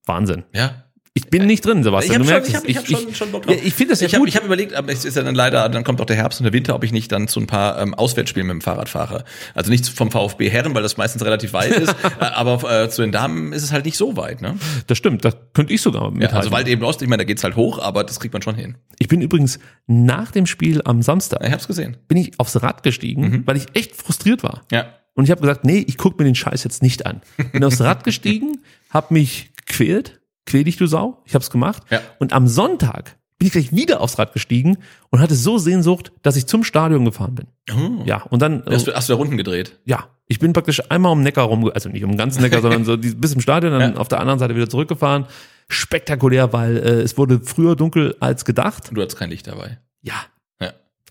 Wahnsinn. 0.07 0.43
Ja. 0.53 0.90
Ich 1.13 1.27
bin 1.27 1.45
nicht 1.47 1.67
drin, 1.67 1.83
Sebastian. 1.83 2.23
Ich 2.23 2.31
habe 2.33 2.45
schon, 2.45 2.51
ich 2.51 2.57
hab, 2.57 2.69
ich 2.69 2.77
hab 2.77 2.87
schon, 2.87 3.15
schon 3.17 3.33
Bock 3.33 3.45
Ja, 3.47 3.55
drauf. 3.55 3.65
ich 3.67 3.75
finde 3.75 3.93
das 3.95 4.01
ja 4.01 4.07
ich 4.07 4.15
hab, 4.15 4.21
gut. 4.21 4.29
Ich 4.29 4.37
habe 4.37 4.47
überlegt, 4.47 4.75
aber 4.75 4.93
es 4.93 5.05
ist 5.05 5.17
ja 5.17 5.25
dann 5.25 5.35
leider, 5.35 5.69
dann 5.69 5.83
kommt 5.83 6.01
auch 6.01 6.05
der 6.07 6.15
Herbst 6.15 6.39
und 6.39 6.45
der 6.45 6.53
Winter, 6.53 6.73
ob 6.77 6.85
ich 6.85 6.93
nicht 6.93 7.11
dann 7.11 7.27
zu 7.27 7.41
ein 7.41 7.49
paar 7.49 7.81
ähm, 7.83 7.95
Auswärtsspielen 7.95 8.47
mit 8.47 8.55
dem 8.55 8.61
Fahrrad 8.61 8.89
fahre. 8.89 9.25
Also 9.55 9.73
nicht 9.73 9.89
vom 9.89 10.13
VfB 10.13 10.49
Herren, 10.51 10.73
weil 10.73 10.85
das 10.85 10.97
meistens 10.99 11.25
relativ 11.25 11.53
weit 11.53 11.73
ist, 11.73 11.91
äh, 12.21 12.25
aber 12.25 12.85
äh, 12.85 12.89
zu 12.91 13.03
den 13.03 13.11
Damen 13.11 13.53
ist 13.53 13.65
es 13.65 13.73
halt 13.73 13.87
nicht 13.87 13.97
so 13.97 14.17
weit. 14.17 14.41
Ne? 14.41 14.55
Das 14.87 14.99
stimmt, 14.99 15.25
da 15.25 15.33
könnte 15.53 15.73
ich 15.73 15.83
sogar 15.83 16.05
Ja, 16.05 16.11
mithalten. 16.11 16.37
also 16.39 16.53
Waldebene 16.53 16.87
Ost, 16.87 17.03
ich 17.03 17.09
meine, 17.09 17.23
da 17.23 17.27
geht's 17.27 17.43
halt 17.43 17.57
hoch, 17.57 17.81
aber 17.81 18.05
das 18.05 18.21
kriegt 18.21 18.33
man 18.33 18.43
schon 18.43 18.55
hin. 18.55 18.77
Ich 19.01 19.09
bin 19.09 19.21
übrigens 19.21 19.59
nach 19.89 20.31
dem 20.31 20.47
Spiel 20.47 20.81
am 20.85 21.03
Samstag, 21.03 21.45
Ich 21.45 21.51
hab's 21.53 21.67
gesehen. 21.67 21.97
bin 22.07 22.19
ich 22.19 22.39
aufs 22.39 22.63
Rad 22.63 22.85
gestiegen, 22.85 23.23
Mhm. 23.23 23.47
weil 23.47 23.57
ich 23.57 23.67
echt 23.75 23.97
frustriert 23.97 24.45
war. 24.45 24.63
Ja. 24.71 24.87
Und 25.15 25.25
ich 25.25 25.33
habe 25.33 25.41
gesagt, 25.41 25.65
nee, 25.65 25.85
ich 25.89 25.99
guck 25.99 26.17
mir 26.21 26.25
den 26.25 26.37
Scheiß 26.37 26.63
jetzt 26.63 26.85
nicht 26.85 27.05
an. 27.05 27.21
Bin 27.53 27.65
aufs 27.65 27.81
Rad 27.81 28.05
gestiegen, 28.05 28.61
hab 28.91 29.11
mich 29.11 29.51
gequält, 29.67 30.20
quäl 30.47 30.65
dich 30.65 30.77
du 30.77 30.87
Sau, 30.87 31.23
ich 31.25 31.35
hab's 31.35 31.51
gemacht. 31.51 31.83
Ja. 31.91 32.01
Und 32.19 32.33
am 32.33 32.47
Sonntag 32.47 33.17
bin 33.39 33.47
ich 33.47 33.53
gleich 33.53 33.73
wieder 33.75 34.01
aufs 34.01 34.19
Rad 34.19 34.33
gestiegen 34.35 34.79
und 35.11 35.21
hatte 35.21 35.35
so 35.35 35.57
Sehnsucht, 35.59 36.13
dass 36.23 36.37
ich 36.37 36.47
zum 36.47 36.63
Stadion 36.65 37.05
gefahren 37.05 37.35
bin. 37.35 37.47
Oh. 37.73 38.03
Ja, 38.05 38.23
und 38.23 38.43
dann 38.43 38.63
Hast 38.69 38.87
du, 38.87 38.95
hast 38.95 39.09
du 39.09 39.13
da 39.15 39.17
Runden 39.19 39.37
gedreht? 39.37 39.79
ja, 39.85 40.05
ich 40.27 40.39
bin 40.39 40.53
praktisch 40.53 40.81
einmal 40.91 41.11
um 41.11 41.19
den 41.19 41.25
Neckar 41.25 41.47
rum, 41.47 41.69
also 41.75 41.89
nicht 41.89 42.05
um 42.05 42.11
den 42.13 42.19
ganzen 42.19 42.41
Neckar, 42.43 42.61
sondern 42.63 42.85
so 42.85 42.97
bis 42.99 43.33
im 43.33 43.41
Stadion, 43.41 43.73
dann 43.73 43.95
Ja. 43.95 43.99
auf 44.01 44.09
der 44.09 44.21
anderen 44.21 44.39
Seite 44.39 44.55
wieder 44.55 44.69
zurückgefahren. 44.69 45.27
Spektakulär, 45.69 46.53
weil 46.53 46.77
äh, 46.77 46.81
es 47.03 47.17
wurde 47.17 47.41
früher 47.43 47.77
dunkel 47.77 48.17
als 48.21 48.45
gedacht. 48.45 48.89
Und 48.89 48.97
du 48.97 49.03
hattest 49.03 49.19
kein 49.19 49.31
Licht 49.31 49.47
dabei. 49.47 49.79
Ja. 50.03 50.15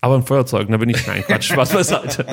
Aber 0.02 0.14
ein 0.14 0.22
Feuerzeug, 0.22 0.68
da 0.70 0.76
bin 0.78 0.88
ich, 0.88 1.06
nein, 1.06 1.22
Quatsch, 1.26 1.44
Spaß 1.52 1.72
beiseite. 1.72 2.26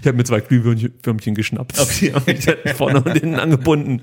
ich 0.00 0.06
habe 0.06 0.16
mir 0.16 0.24
zwei 0.24 0.40
Glühwürmchen 0.40 1.34
geschnappt. 1.34 1.78
Die 2.00 2.12
haben 2.12 2.24
mich 2.26 2.44
vorne 2.74 3.02
und 3.02 3.12
hinten 3.12 3.36
angebunden. 3.36 4.00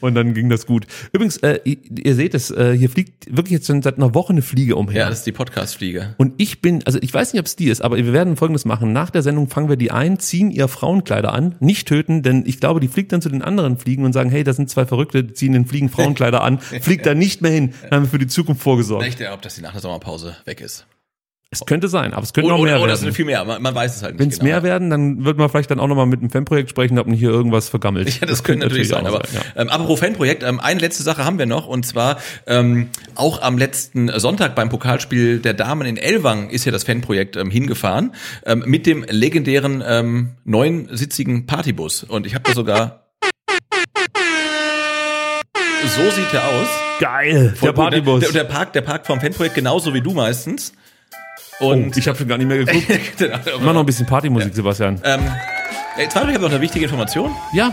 Und 0.00 0.14
dann 0.14 0.34
ging 0.34 0.48
das 0.48 0.66
gut. 0.66 0.86
Übrigens, 1.12 1.38
äh, 1.38 1.60
ihr, 1.64 1.78
ihr 2.04 2.14
seht 2.14 2.34
es, 2.34 2.50
äh, 2.50 2.76
hier 2.76 2.90
fliegt 2.90 3.36
wirklich 3.36 3.54
jetzt 3.54 3.66
schon 3.66 3.82
seit 3.82 3.96
einer 3.96 4.14
Woche 4.14 4.32
eine 4.32 4.42
Fliege 4.42 4.76
umher. 4.76 4.96
Ja, 4.96 5.08
das 5.08 5.18
ist 5.18 5.26
die 5.26 5.32
Podcast-Fliege. 5.32 6.14
Und 6.16 6.34
ich 6.36 6.62
bin, 6.62 6.82
also 6.84 6.98
ich 7.02 7.12
weiß 7.12 7.32
nicht, 7.32 7.40
ob 7.40 7.46
es 7.46 7.56
die 7.56 7.68
ist, 7.68 7.82
aber 7.82 7.96
wir 7.96 8.12
werden 8.12 8.36
Folgendes 8.36 8.64
machen. 8.64 8.92
Nach 8.92 9.10
der 9.10 9.22
Sendung 9.22 9.48
fangen 9.48 9.68
wir 9.68 9.76
die 9.76 9.90
ein, 9.90 10.18
ziehen 10.20 10.50
ihr 10.50 10.68
Frauenkleider 10.68 11.32
an, 11.32 11.56
nicht 11.58 11.88
töten, 11.88 12.22
denn 12.22 12.44
ich 12.46 12.60
glaube, 12.60 12.78
die 12.78 12.88
fliegt 12.88 13.12
dann 13.12 13.22
zu 13.22 13.28
den 13.28 13.42
anderen 13.42 13.78
Fliegen 13.78 14.04
und 14.04 14.12
sagen, 14.12 14.30
hey, 14.30 14.44
da 14.44 14.52
sind 14.52 14.70
zwei 14.70 14.86
Verrückte, 14.86 15.24
die 15.24 15.34
ziehen 15.34 15.52
den 15.52 15.66
Fliegen 15.66 15.88
Frauenkleider 15.88 16.42
an, 16.42 16.58
fliegt 16.60 17.04
da 17.06 17.14
nicht 17.14 17.42
mehr 17.42 17.50
hin, 17.50 17.74
dann 17.82 17.90
haben 17.92 18.02
wir 18.04 18.10
für 18.10 18.18
die 18.18 18.26
Zukunft 18.28 18.62
vorgesorgt. 18.62 19.06
Ich 19.06 19.16
glaube, 19.16 19.42
dass 19.42 19.56
die 19.56 19.62
nach 19.62 19.72
der 19.72 19.80
Sommerpause 19.80 20.36
weg 20.44 20.60
ist. 20.60 20.86
Es 21.60 21.66
könnte 21.66 21.88
sein, 21.88 22.12
aber 22.12 22.22
es 22.22 22.32
könnte 22.32 22.46
Oder, 22.48 22.56
noch 22.56 22.64
mehr 22.64 22.74
oder, 22.74 22.84
oder 22.84 22.92
es 22.92 23.00
werden. 23.00 23.12
sind 23.12 23.16
viel 23.16 23.24
mehr, 23.24 23.44
man, 23.44 23.62
man 23.62 23.74
weiß 23.74 23.96
es 23.96 24.02
halt 24.02 24.14
nicht 24.14 24.20
Wenn 24.20 24.28
es 24.28 24.38
genau. 24.38 24.50
mehr 24.50 24.62
werden, 24.62 24.90
dann 24.90 25.24
wird 25.24 25.38
man 25.38 25.48
vielleicht 25.48 25.70
dann 25.70 25.80
auch 25.80 25.86
nochmal 25.86 26.06
mit 26.06 26.20
dem 26.20 26.30
Fanprojekt 26.30 26.70
sprechen, 26.70 26.98
ob 26.98 27.06
man 27.06 27.16
hier 27.16 27.30
irgendwas 27.30 27.68
vergammelt. 27.68 28.20
Ja, 28.20 28.26
das 28.26 28.42
könnte 28.44 28.66
natürlich 28.66 28.88
sein. 28.88 29.06
Aber 29.06 29.22
ja. 29.32 29.40
ähm, 29.56 29.68
apropos 29.68 30.00
Fanprojekt, 30.00 30.42
ähm, 30.42 30.60
eine 30.60 30.80
letzte 30.80 31.02
Sache 31.02 31.24
haben 31.24 31.38
wir 31.38 31.46
noch 31.46 31.66
und 31.66 31.84
zwar 31.84 32.18
ähm, 32.46 32.88
auch 33.14 33.42
am 33.42 33.58
letzten 33.58 34.08
Sonntag 34.18 34.54
beim 34.54 34.68
Pokalspiel 34.68 35.38
der 35.38 35.54
Damen 35.54 35.86
in 35.86 35.96
Elwang 35.96 36.50
ist 36.50 36.64
ja 36.64 36.72
das 36.72 36.84
Fanprojekt 36.84 37.36
ähm, 37.36 37.50
hingefahren 37.50 38.12
ähm, 38.44 38.64
mit 38.66 38.86
dem 38.86 39.04
legendären 39.08 39.82
ähm, 39.86 40.30
neunsitzigen 40.44 41.46
Partybus 41.46 42.04
und 42.04 42.26
ich 42.26 42.34
habe 42.34 42.44
da 42.44 42.52
sogar 42.52 43.06
so 45.88 46.10
sieht 46.10 46.32
er 46.32 46.48
aus. 46.48 46.68
Geil, 46.98 47.54
Voll 47.56 47.68
der? 47.68 47.72
Partybus. 47.74 48.20
Der, 48.20 48.32
der 48.32 48.44
Park, 48.44 48.72
der 48.72 48.80
Park 48.80 49.06
vom 49.06 49.20
Fanprojekt 49.20 49.54
genauso 49.54 49.94
wie 49.94 50.00
du 50.00 50.12
meistens. 50.12 50.72
Oh, 51.60 51.70
Und 51.70 51.96
ich 51.96 52.06
habe 52.08 52.16
schon 52.18 52.28
gar 52.28 52.38
nicht 52.38 52.46
mehr 52.46 52.58
geguckt. 52.64 52.88
Mach 53.60 53.72
noch 53.72 53.80
ein 53.80 53.86
bisschen 53.86 54.06
Partymusik, 54.06 54.54
Sebastian. 54.54 55.00
ähm, 55.04 55.20
jetzt 55.98 56.14
warte, 56.14 56.28
ich 56.28 56.34
habe 56.34 56.44
noch 56.44 56.52
eine 56.52 56.60
wichtige 56.60 56.84
Information. 56.84 57.34
Ja, 57.52 57.72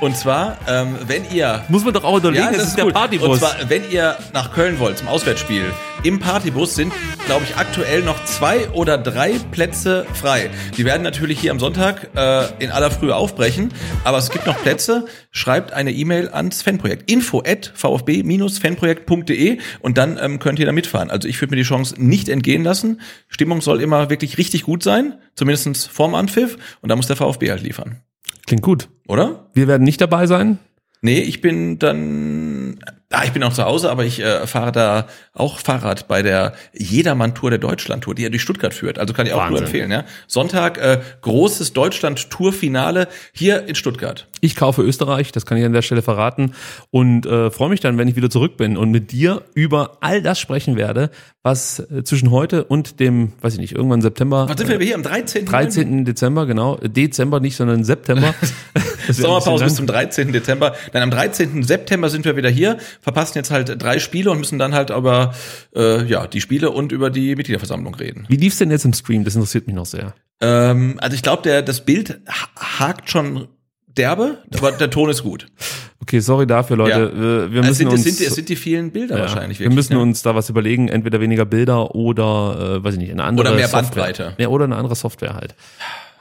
Und 0.00 0.16
zwar, 0.16 0.58
ähm, 0.68 0.96
wenn 1.06 1.22
ihr 1.32 1.64
muss 1.68 1.84
man 1.84 1.94
doch 1.94 2.04
auch 2.04 2.18
überlegen, 2.18 2.46
das 2.52 2.62
es 2.62 2.68
ist 2.68 2.76
der 2.76 2.84
gut. 2.84 2.94
Partybus. 2.94 3.28
Und 3.28 3.38
zwar, 3.38 3.56
wenn 3.68 3.90
ihr 3.90 4.16
nach 4.34 4.52
Köln 4.52 4.78
wollt 4.78 4.98
zum 4.98 5.08
Auswärtsspiel, 5.08 5.72
im 6.02 6.20
Partybus 6.20 6.74
sind, 6.74 6.92
glaube 7.24 7.44
ich, 7.48 7.56
aktuell 7.56 8.02
noch 8.02 8.22
zwei 8.26 8.68
oder 8.70 8.98
drei 8.98 9.38
Plätze 9.50 10.06
frei. 10.12 10.50
Die 10.76 10.84
werden 10.84 11.02
natürlich 11.02 11.40
hier 11.40 11.50
am 11.50 11.58
Sonntag 11.58 12.10
äh, 12.14 12.44
in 12.62 12.70
aller 12.70 12.90
Frühe 12.90 13.16
aufbrechen, 13.16 13.72
aber 14.04 14.18
es 14.18 14.28
gibt 14.30 14.46
noch 14.46 14.60
Plätze. 14.62 15.06
Schreibt 15.30 15.72
eine 15.72 15.92
E-Mail 15.92 16.28
ans 16.28 16.60
Fanprojekt. 16.62 17.10
info 17.10 17.42
at 17.44 17.72
vfb-fanprojekt.de 17.74 19.58
und 19.80 19.96
dann 19.98 20.18
ähm, 20.20 20.38
könnt 20.38 20.58
ihr 20.58 20.66
da 20.66 20.72
mitfahren. 20.72 21.10
Also 21.10 21.26
ich 21.26 21.40
würde 21.40 21.52
mir 21.52 21.62
die 21.62 21.66
Chance 21.66 21.94
nicht 21.98 22.28
entgehen 22.28 22.62
lassen. 22.62 23.00
Stimmung 23.28 23.62
soll 23.62 23.80
immer 23.80 24.10
wirklich 24.10 24.36
richtig 24.36 24.62
gut 24.64 24.82
sein, 24.82 25.14
zumindestens 25.34 25.86
vorm 25.86 26.14
Anpfiff 26.14 26.58
und 26.82 26.90
da 26.90 26.96
muss 26.96 27.06
der 27.06 27.16
VfB 27.16 27.50
halt 27.50 27.62
liefern. 27.62 28.02
Klingt 28.46 28.62
gut. 28.62 28.88
Oder? 29.08 29.50
Wir 29.54 29.68
werden 29.68 29.82
nicht 29.82 30.00
dabei 30.00 30.26
sein. 30.26 30.58
Nee, 31.02 31.20
ich 31.20 31.40
bin 31.40 31.78
dann, 31.78 32.78
ah, 33.12 33.22
ich 33.24 33.32
bin 33.32 33.42
auch 33.42 33.52
zu 33.52 33.64
Hause, 33.64 33.90
aber 33.90 34.04
ich 34.04 34.20
äh, 34.20 34.46
fahre 34.46 34.72
da 34.72 35.06
auch 35.32 35.58
Fahrrad 35.60 36.08
bei 36.08 36.22
der 36.22 36.54
Jedermann-Tour 36.72 37.50
der 37.50 37.58
Deutschland-Tour, 37.58 38.14
die 38.14 38.22
ja 38.22 38.28
durch 38.28 38.42
Stuttgart 38.42 38.74
führt. 38.74 38.98
Also 38.98 39.14
kann 39.14 39.26
ich 39.26 39.32
auch 39.32 39.48
nur 39.48 39.60
Wahnsinn. 39.60 39.64
empfehlen. 39.66 39.90
Ja? 39.90 40.04
Sonntag, 40.26 40.78
äh, 40.78 41.00
großes 41.22 41.72
Deutschland-Tour-Finale 41.72 43.08
hier 43.32 43.66
in 43.66 43.74
Stuttgart. 43.74 44.26
Ich 44.40 44.56
kaufe 44.56 44.82
Österreich, 44.82 45.32
das 45.32 45.46
kann 45.46 45.58
ich 45.58 45.64
an 45.64 45.72
der 45.72 45.82
Stelle 45.82 46.02
verraten 46.02 46.52
und 46.90 47.26
äh, 47.26 47.50
freue 47.50 47.70
mich 47.70 47.80
dann, 47.80 47.96
wenn 47.98 48.08
ich 48.08 48.16
wieder 48.16 48.30
zurück 48.30 48.56
bin 48.56 48.76
und 48.76 48.90
mit 48.90 49.12
dir 49.12 49.42
über 49.54 49.98
all 50.00 50.22
das 50.22 50.38
sprechen 50.38 50.76
werde, 50.76 51.10
was 51.42 51.78
äh, 51.78 52.02
zwischen 52.04 52.30
heute 52.30 52.64
und 52.64 53.00
dem, 53.00 53.32
weiß 53.40 53.54
ich 53.54 53.60
nicht, 53.60 53.72
irgendwann 53.72 54.02
September, 54.02 54.48
Was 54.48 54.58
sind 54.58 54.68
wir 54.68 54.78
hier 54.78 54.94
am 54.94 55.02
13. 55.02 55.46
13. 55.46 56.04
Dezember, 56.04 56.44
genau, 56.46 56.76
Dezember 56.76 57.40
nicht, 57.40 57.56
sondern 57.56 57.84
September. 57.84 58.34
Sommerpause 59.08 59.64
bis 59.64 59.76
zum 59.76 59.86
13. 59.86 60.32
Dezember. 60.32 60.74
Dann 60.92 61.02
am 61.02 61.10
13. 61.10 61.62
September 61.62 62.08
sind 62.10 62.24
wir 62.24 62.36
wieder 62.36 62.50
hier, 62.50 62.78
verpassen 63.00 63.38
jetzt 63.38 63.50
halt 63.50 63.80
drei 63.82 63.98
Spiele 63.98 64.30
und 64.30 64.38
müssen 64.38 64.58
dann 64.58 64.74
halt 64.74 64.90
über 64.90 65.34
äh, 65.74 66.04
ja 66.06 66.26
die 66.26 66.40
Spiele 66.40 66.70
und 66.70 66.92
über 66.92 67.10
die 67.10 67.36
Mitgliederversammlung 67.36 67.94
reden. 67.94 68.24
Wie 68.28 68.36
lief's 68.36 68.58
denn 68.58 68.70
jetzt 68.70 68.84
im 68.84 68.92
Stream? 68.92 69.24
Das 69.24 69.34
interessiert 69.34 69.66
mich 69.66 69.76
noch 69.76 69.86
sehr. 69.86 70.14
Ähm, 70.40 70.96
also 71.00 71.14
ich 71.14 71.22
glaube, 71.22 71.42
der 71.42 71.62
das 71.62 71.84
Bild 71.84 72.20
ha- 72.28 72.78
hakt 72.78 73.08
schon 73.10 73.48
derbe, 73.86 74.38
aber 74.58 74.72
der 74.72 74.90
Ton 74.90 75.10
ist 75.10 75.22
gut. 75.22 75.46
Okay, 75.98 76.20
sorry 76.20 76.46
dafür, 76.46 76.76
Leute. 76.76 76.90
Ja. 77.16 77.20
Wir, 77.20 77.52
wir 77.52 77.60
es, 77.62 77.66
müssen 77.68 77.74
sind, 77.78 77.88
uns, 77.88 77.98
es, 78.00 78.04
sind, 78.04 78.20
die- 78.20 78.24
es 78.26 78.34
sind 78.36 78.48
die 78.50 78.54
vielen 78.54 78.92
Bilder 78.92 79.16
ja, 79.16 79.22
wahrscheinlich. 79.22 79.58
wir 79.58 79.64
wirklich, 79.64 79.74
müssen 79.76 79.94
ne? 79.94 80.00
uns 80.00 80.22
da 80.22 80.36
was 80.36 80.48
überlegen, 80.48 80.86
entweder 80.88 81.20
weniger 81.20 81.44
Bilder 81.46 81.96
oder, 81.96 82.76
äh, 82.76 82.84
weiß 82.84 82.94
ich 82.94 83.00
nicht, 83.00 83.10
eine 83.10 83.24
andere 83.24 83.48
Oder 83.48 83.56
mehr 83.56 83.66
Software. 83.66 84.04
Bandbreite. 84.04 84.34
Ja, 84.38 84.46
oder 84.48 84.66
eine 84.66 84.76
andere 84.76 84.94
Software 84.94 85.34
halt. 85.34 85.56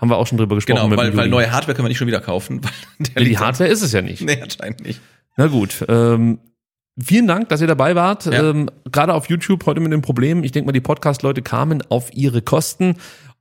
Haben 0.01 0.09
wir 0.09 0.15
auch 0.17 0.25
schon 0.25 0.39
drüber 0.39 0.55
gesprochen. 0.55 0.89
Genau, 0.89 0.97
weil, 0.99 1.15
weil 1.15 1.27
neue 1.29 1.51
Hardware 1.51 1.75
können 1.75 1.85
wir 1.85 1.89
nicht 1.89 1.99
schon 1.99 2.07
wieder 2.07 2.21
kaufen. 2.21 2.61
Weil 3.13 3.23
Ja, 3.25 3.29
die 3.29 3.37
Hardware 3.37 3.69
ist 3.69 3.83
es 3.83 3.91
ja 3.91 4.01
nicht. 4.01 4.21
Nee, 4.23 4.39
anscheinend 4.41 4.83
nicht. 4.83 5.01
Na 5.37 5.45
gut. 5.47 5.85
Ähm, 5.87 6.39
vielen 7.01 7.27
Dank, 7.27 7.49
dass 7.49 7.61
ihr 7.61 7.67
dabei 7.67 7.95
wart. 7.95 8.25
Ja. 8.25 8.49
Ähm, 8.49 8.69
Gerade 8.91 9.13
auf 9.13 9.29
YouTube 9.29 9.65
heute 9.65 9.79
mit 9.79 9.91
dem 9.91 10.01
Problem. 10.01 10.43
Ich 10.43 10.51
denke 10.51 10.67
mal, 10.67 10.73
die 10.73 10.81
Podcast-Leute 10.81 11.41
kamen 11.41 11.83
auf 11.89 12.13
ihre 12.13 12.41
Kosten. 12.41 12.95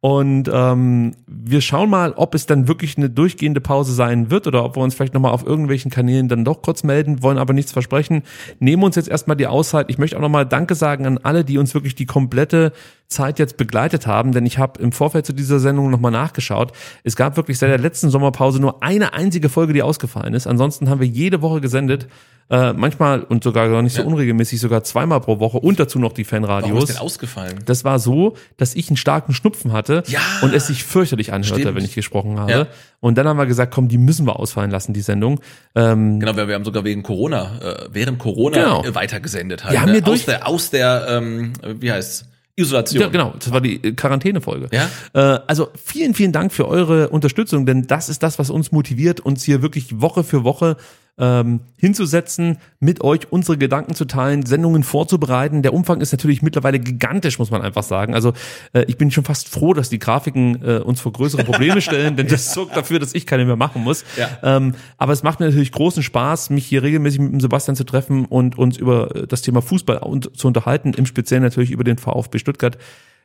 Und 0.04 0.50
ähm, 0.52 1.14
wir 1.26 1.62
schauen 1.62 1.88
mal, 1.88 2.12
ob 2.12 2.34
es 2.34 2.44
dann 2.44 2.68
wirklich 2.68 2.98
eine 2.98 3.08
durchgehende 3.08 3.62
Pause 3.62 3.94
sein 3.94 4.30
wird 4.30 4.46
oder 4.46 4.62
ob 4.62 4.76
wir 4.76 4.82
uns 4.82 4.94
vielleicht 4.94 5.14
nochmal 5.14 5.32
auf 5.32 5.46
irgendwelchen 5.46 5.90
Kanälen 5.90 6.28
dann 6.28 6.44
doch 6.44 6.60
kurz 6.60 6.82
melden, 6.82 7.22
wollen 7.22 7.38
aber 7.38 7.54
nichts 7.54 7.72
versprechen. 7.72 8.22
Nehmen 8.58 8.82
uns 8.82 8.96
jetzt 8.96 9.08
erstmal 9.08 9.38
die 9.38 9.46
Auszeit. 9.46 9.86
Ich 9.88 9.96
möchte 9.96 10.18
auch 10.18 10.20
nochmal 10.20 10.44
Danke 10.44 10.74
sagen 10.74 11.06
an 11.06 11.16
alle, 11.22 11.42
die 11.42 11.56
uns 11.56 11.72
wirklich 11.72 11.94
die 11.94 12.04
komplette 12.04 12.72
Zeit 13.08 13.38
jetzt 13.38 13.56
begleitet 13.56 14.06
haben, 14.06 14.32
denn 14.32 14.44
ich 14.46 14.58
habe 14.58 14.80
im 14.82 14.90
Vorfeld 14.92 15.26
zu 15.26 15.32
dieser 15.32 15.60
Sendung 15.60 15.90
nochmal 15.90 16.10
nachgeschaut. 16.12 16.72
Es 17.04 17.16
gab 17.16 17.36
wirklich 17.36 17.58
seit 17.58 17.70
der 17.70 17.78
letzten 17.78 18.10
Sommerpause 18.10 18.60
nur 18.60 18.82
eine 18.82 19.12
einzige 19.12 19.48
Folge, 19.48 19.72
die 19.72 19.82
ausgefallen 19.82 20.34
ist. 20.34 20.46
Ansonsten 20.46 20.88
haben 20.88 21.00
wir 21.00 21.06
jede 21.06 21.42
Woche 21.42 21.60
gesendet. 21.60 22.08
Äh, 22.50 22.74
manchmal 22.74 23.22
und 23.22 23.42
sogar 23.42 23.70
gar 23.70 23.80
nicht 23.80 23.94
so 23.94 24.02
Ja. 24.02 24.06
unregelmäßig, 24.06 24.60
sogar 24.60 24.84
zweimal 24.84 25.18
pro 25.22 25.38
Woche 25.40 25.56
und 25.58 25.80
dazu 25.80 25.98
noch 25.98 26.12
die 26.12 26.30
Warum 26.30 26.44
ist 26.44 26.48
Fanradios. 26.50 26.84
denn 26.88 26.98
ausgefallen? 26.98 27.54
Das 27.64 27.84
war 27.84 27.98
so, 27.98 28.34
dass 28.58 28.74
ich 28.74 28.90
einen 28.90 28.98
starken 28.98 29.32
Schnupfen 29.32 29.72
hatte 29.72 30.02
Ja. 30.08 30.20
und 30.42 30.52
es 30.52 30.66
sich 30.66 30.84
fürchterlich 30.84 31.32
anhörte, 31.32 31.60
Stimmt. 31.62 31.74
wenn 31.74 31.84
ich 31.86 31.94
gesprochen 31.94 32.38
habe. 32.38 32.50
Ja. 32.52 32.66
Und 33.00 33.16
dann 33.16 33.26
haben 33.26 33.38
wir 33.38 33.46
gesagt, 33.46 33.72
komm, 33.72 33.88
die 33.88 33.96
müssen 33.96 34.26
wir 34.26 34.38
ausfallen 34.38 34.70
lassen, 34.70 34.92
die 34.92 35.00
Sendung. 35.00 35.40
Ähm, 35.74 36.20
Genau, 36.20 36.36
wir, 36.36 36.46
wir 36.46 36.54
haben 36.54 36.66
sogar 36.66 36.84
wegen 36.84 37.02
Corona, 37.02 37.60
äh, 37.62 37.86
während 37.90 38.18
Corona 38.18 38.58
Genau. 38.82 38.94
weitergesendet 38.94 39.64
halt. 39.64 39.72
Wir 39.72 39.80
haben 39.80 39.86
ne? 39.86 39.92
hier 39.94 40.02
durch- 40.02 40.20
aus 40.20 40.26
der, 40.26 40.46
aus 40.48 40.70
der, 40.70 41.06
ähm, 41.08 41.52
wie 41.80 41.90
heißt 41.92 42.26
Isolation. 42.56 43.02
Ja, 43.02 43.08
genau, 43.08 43.34
das 43.38 43.50
war 43.50 43.60
die 43.60 43.82
äh, 43.82 43.92
Quarantänefolge. 43.92 44.68
Ja. 44.72 44.88
Äh, 45.12 45.40
also 45.46 45.70
vielen, 45.82 46.14
vielen 46.14 46.32
Dank 46.32 46.52
für 46.52 46.68
eure 46.68 47.08
Unterstützung, 47.08 47.66
denn 47.66 47.86
das 47.86 48.08
ist 48.08 48.22
das, 48.22 48.38
was 48.38 48.50
uns 48.50 48.70
motiviert, 48.70 49.20
uns 49.20 49.42
hier 49.42 49.62
wirklich 49.62 50.00
Woche 50.00 50.22
für 50.22 50.44
Woche 50.44 50.76
ähm, 51.16 51.60
hinzusetzen, 51.76 52.58
mit 52.80 53.02
euch 53.02 53.30
unsere 53.30 53.56
Gedanken 53.56 53.94
zu 53.94 54.04
teilen, 54.04 54.44
Sendungen 54.44 54.82
vorzubereiten. 54.82 55.62
Der 55.62 55.72
Umfang 55.72 56.00
ist 56.00 56.12
natürlich 56.12 56.42
mittlerweile 56.42 56.80
gigantisch, 56.80 57.38
muss 57.38 57.50
man 57.50 57.62
einfach 57.62 57.84
sagen. 57.84 58.14
Also 58.14 58.32
äh, 58.72 58.84
ich 58.88 58.98
bin 58.98 59.10
schon 59.10 59.24
fast 59.24 59.48
froh, 59.48 59.74
dass 59.74 59.88
die 59.88 60.00
Grafiken 60.00 60.62
äh, 60.62 60.78
uns 60.78 61.00
vor 61.00 61.12
größere 61.12 61.44
Probleme 61.44 61.80
stellen, 61.80 62.16
denn 62.16 62.26
das 62.28 62.52
sorgt 62.52 62.76
dafür, 62.76 62.98
dass 62.98 63.14
ich 63.14 63.26
keine 63.26 63.44
mehr 63.44 63.56
machen 63.56 63.82
muss. 63.82 64.04
Ja. 64.16 64.56
Ähm, 64.56 64.74
aber 64.98 65.12
es 65.12 65.22
macht 65.22 65.38
mir 65.38 65.46
natürlich 65.46 65.72
großen 65.72 66.02
Spaß, 66.02 66.50
mich 66.50 66.66
hier 66.66 66.82
regelmäßig 66.82 67.20
mit 67.20 67.32
dem 67.32 67.40
Sebastian 67.40 67.76
zu 67.76 67.84
treffen 67.84 68.24
und 68.24 68.58
uns 68.58 68.76
über 68.76 69.14
äh, 69.14 69.26
das 69.26 69.42
Thema 69.42 69.62
Fußball 69.62 69.98
und, 69.98 70.36
zu 70.36 70.48
unterhalten, 70.48 70.94
im 70.94 71.06
Speziellen 71.06 71.44
natürlich 71.44 71.70
über 71.70 71.84
den 71.84 71.98
VfB 71.98 72.38
Stuttgart. 72.38 72.76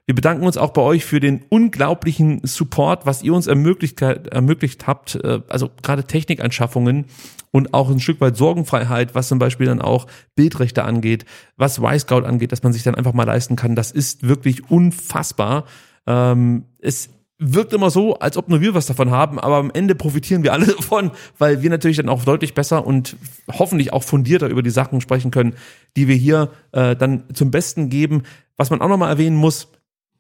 Wir 0.06 0.16
bedanken 0.16 0.45
uns 0.45 0.58
auch 0.58 0.72
bei 0.72 0.82
euch 0.82 1.06
für 1.06 1.19
den 1.19 1.45
unglaublichen 1.50 2.42
Support, 2.44 3.06
was 3.06 3.22
ihr 3.22 3.34
uns 3.34 3.48
ermöglicht, 3.48 4.02
ermöglicht 4.02 4.88
habt, 4.88 5.16
äh, 5.16 5.42
also 5.50 5.69
gerade 5.84 6.03
Technikanschaffungen 6.03 7.06
und 7.52 7.74
auch 7.74 7.90
ein 7.90 8.00
Stück 8.00 8.22
weit 8.22 8.38
Sorgenfreiheit, 8.38 9.16
was 9.16 9.28
zum 9.28 9.40
Beispiel 9.40 9.68
dann 9.68 9.82
auch 9.82 10.08
Bildrechte 10.36 10.84
angeht, 10.84 11.26
was 11.58 11.80
Y-Scout 11.80 12.26
angeht, 12.26 12.52
dass 12.52 12.64
man 12.64 12.74
sich 12.74 12.84
dann 12.84 12.95
einfach 12.95 13.14
mal 13.14 13.26
leisten 13.26 13.56
kann. 13.56 13.76
Das 13.76 13.92
ist 13.92 14.28
wirklich 14.28 14.69
unfassbar. 14.69 15.66
Ähm, 16.08 16.66
es 16.80 17.10
wirkt 17.40 17.72
immer 17.74 17.90
so, 17.90 18.19
als 18.19 18.36
ob 18.36 18.50
nur 18.50 18.60
wir 18.61 18.74
was 18.74 18.86
davon 18.86 19.11
haben, 19.11 19.40
aber 19.40 19.56
am 19.56 19.72
Ende 19.72 19.95
profitieren 19.95 20.44
wir 20.44 20.53
alle 20.53 20.68
davon, 20.76 21.11
weil 21.38 21.61
wir 21.61 21.69
natürlich 21.69 21.98
dann 21.98 22.10
auch 22.10 22.26
deutlich 22.26 22.53
besser 22.53 22.86
und 22.86 23.16
hoffentlich 23.52 23.94
auch 23.94 24.03
fundierter 24.03 24.48
über 24.48 24.61
die 24.61 24.69
Sachen 24.69 25.02
sprechen 25.02 25.32
können, 25.32 25.56
die 25.95 26.08
wir 26.08 26.16
hier 26.16 26.52
äh, 26.74 26.95
dann 26.95 27.24
zum 27.34 27.50
Besten 27.50 27.90
geben. 27.90 28.24
Was 28.58 28.69
man 28.69 28.82
auch 28.82 28.90
nochmal 28.90 29.10
erwähnen 29.10 29.38
muss, 29.38 29.69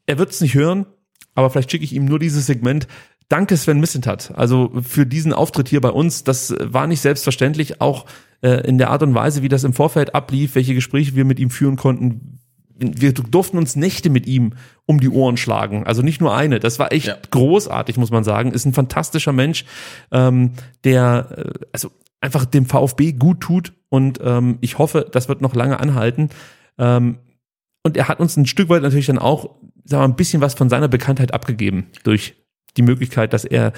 er 0.09 0.17
wird 0.17 0.31
es 0.31 0.41
nicht 0.41 0.55
hören, 0.55 0.87
aber 1.35 1.51
vielleicht 1.51 1.69
schicke 1.69 1.85
ich 1.85 1.93
ihm 1.93 2.05
nur 2.05 2.17
dieses 2.17 2.47
Segment. 2.47 2.87
Danke 3.29 3.55
Sven 3.55 3.79
Missentat, 3.79 4.31
also 4.35 4.71
für 4.81 5.05
diesen 5.05 5.33
Auftritt 5.33 5.69
hier 5.69 5.81
bei 5.81 5.91
uns. 5.91 6.23
Das 6.23 6.55
war 6.59 6.87
nicht 6.87 7.01
selbstverständlich, 7.01 7.79
auch 7.79 8.07
äh, 8.41 8.67
in 8.67 8.79
der 8.79 8.89
Art 8.89 9.03
und 9.03 9.13
Weise, 9.13 9.43
wie 9.43 9.49
das 9.49 9.63
im 9.63 9.73
Vorfeld 9.73 10.15
ablief, 10.15 10.55
welche 10.55 10.73
Gespräche 10.73 11.15
wir 11.15 11.25
mit 11.25 11.39
ihm 11.39 11.51
führen 11.51 11.75
konnten. 11.75 12.39
Wir 12.75 13.13
durften 13.13 13.59
uns 13.59 13.75
Nächte 13.75 14.09
mit 14.09 14.25
ihm 14.25 14.53
um 14.87 14.99
die 14.99 15.09
Ohren 15.09 15.37
schlagen. 15.37 15.85
Also 15.85 16.01
nicht 16.01 16.21
nur 16.21 16.35
eine. 16.35 16.59
Das 16.59 16.79
war 16.79 16.91
echt 16.91 17.07
ja. 17.07 17.17
großartig, 17.29 17.97
muss 17.97 18.09
man 18.09 18.23
sagen. 18.23 18.51
Ist 18.51 18.65
ein 18.65 18.73
fantastischer 18.73 19.33
Mensch, 19.33 19.63
ähm, 20.11 20.53
der 20.85 21.27
äh, 21.37 21.65
also 21.71 21.91
einfach 22.19 22.45
dem 22.45 22.65
VfB 22.65 23.11
gut 23.11 23.41
tut 23.41 23.73
und 23.89 24.19
ähm, 24.23 24.57
ich 24.61 24.79
hoffe, 24.79 25.07
das 25.11 25.29
wird 25.29 25.41
noch 25.41 25.53
lange 25.53 25.79
anhalten. 25.79 26.29
Ähm, 26.79 27.19
und 27.83 27.95
er 27.95 28.07
hat 28.07 28.19
uns 28.19 28.35
ein 28.37 28.45
Stück 28.45 28.69
weit 28.69 28.81
natürlich 28.81 29.05
dann 29.05 29.19
auch 29.19 29.55
sagen 29.89 30.03
wir, 30.03 30.07
ein 30.07 30.15
bisschen 30.15 30.41
was 30.41 30.53
von 30.53 30.69
seiner 30.69 30.87
Bekanntheit 30.87 31.33
abgegeben 31.33 31.87
durch 32.03 32.35
die 32.77 32.81
Möglichkeit, 32.81 33.33
dass 33.33 33.45
er 33.45 33.73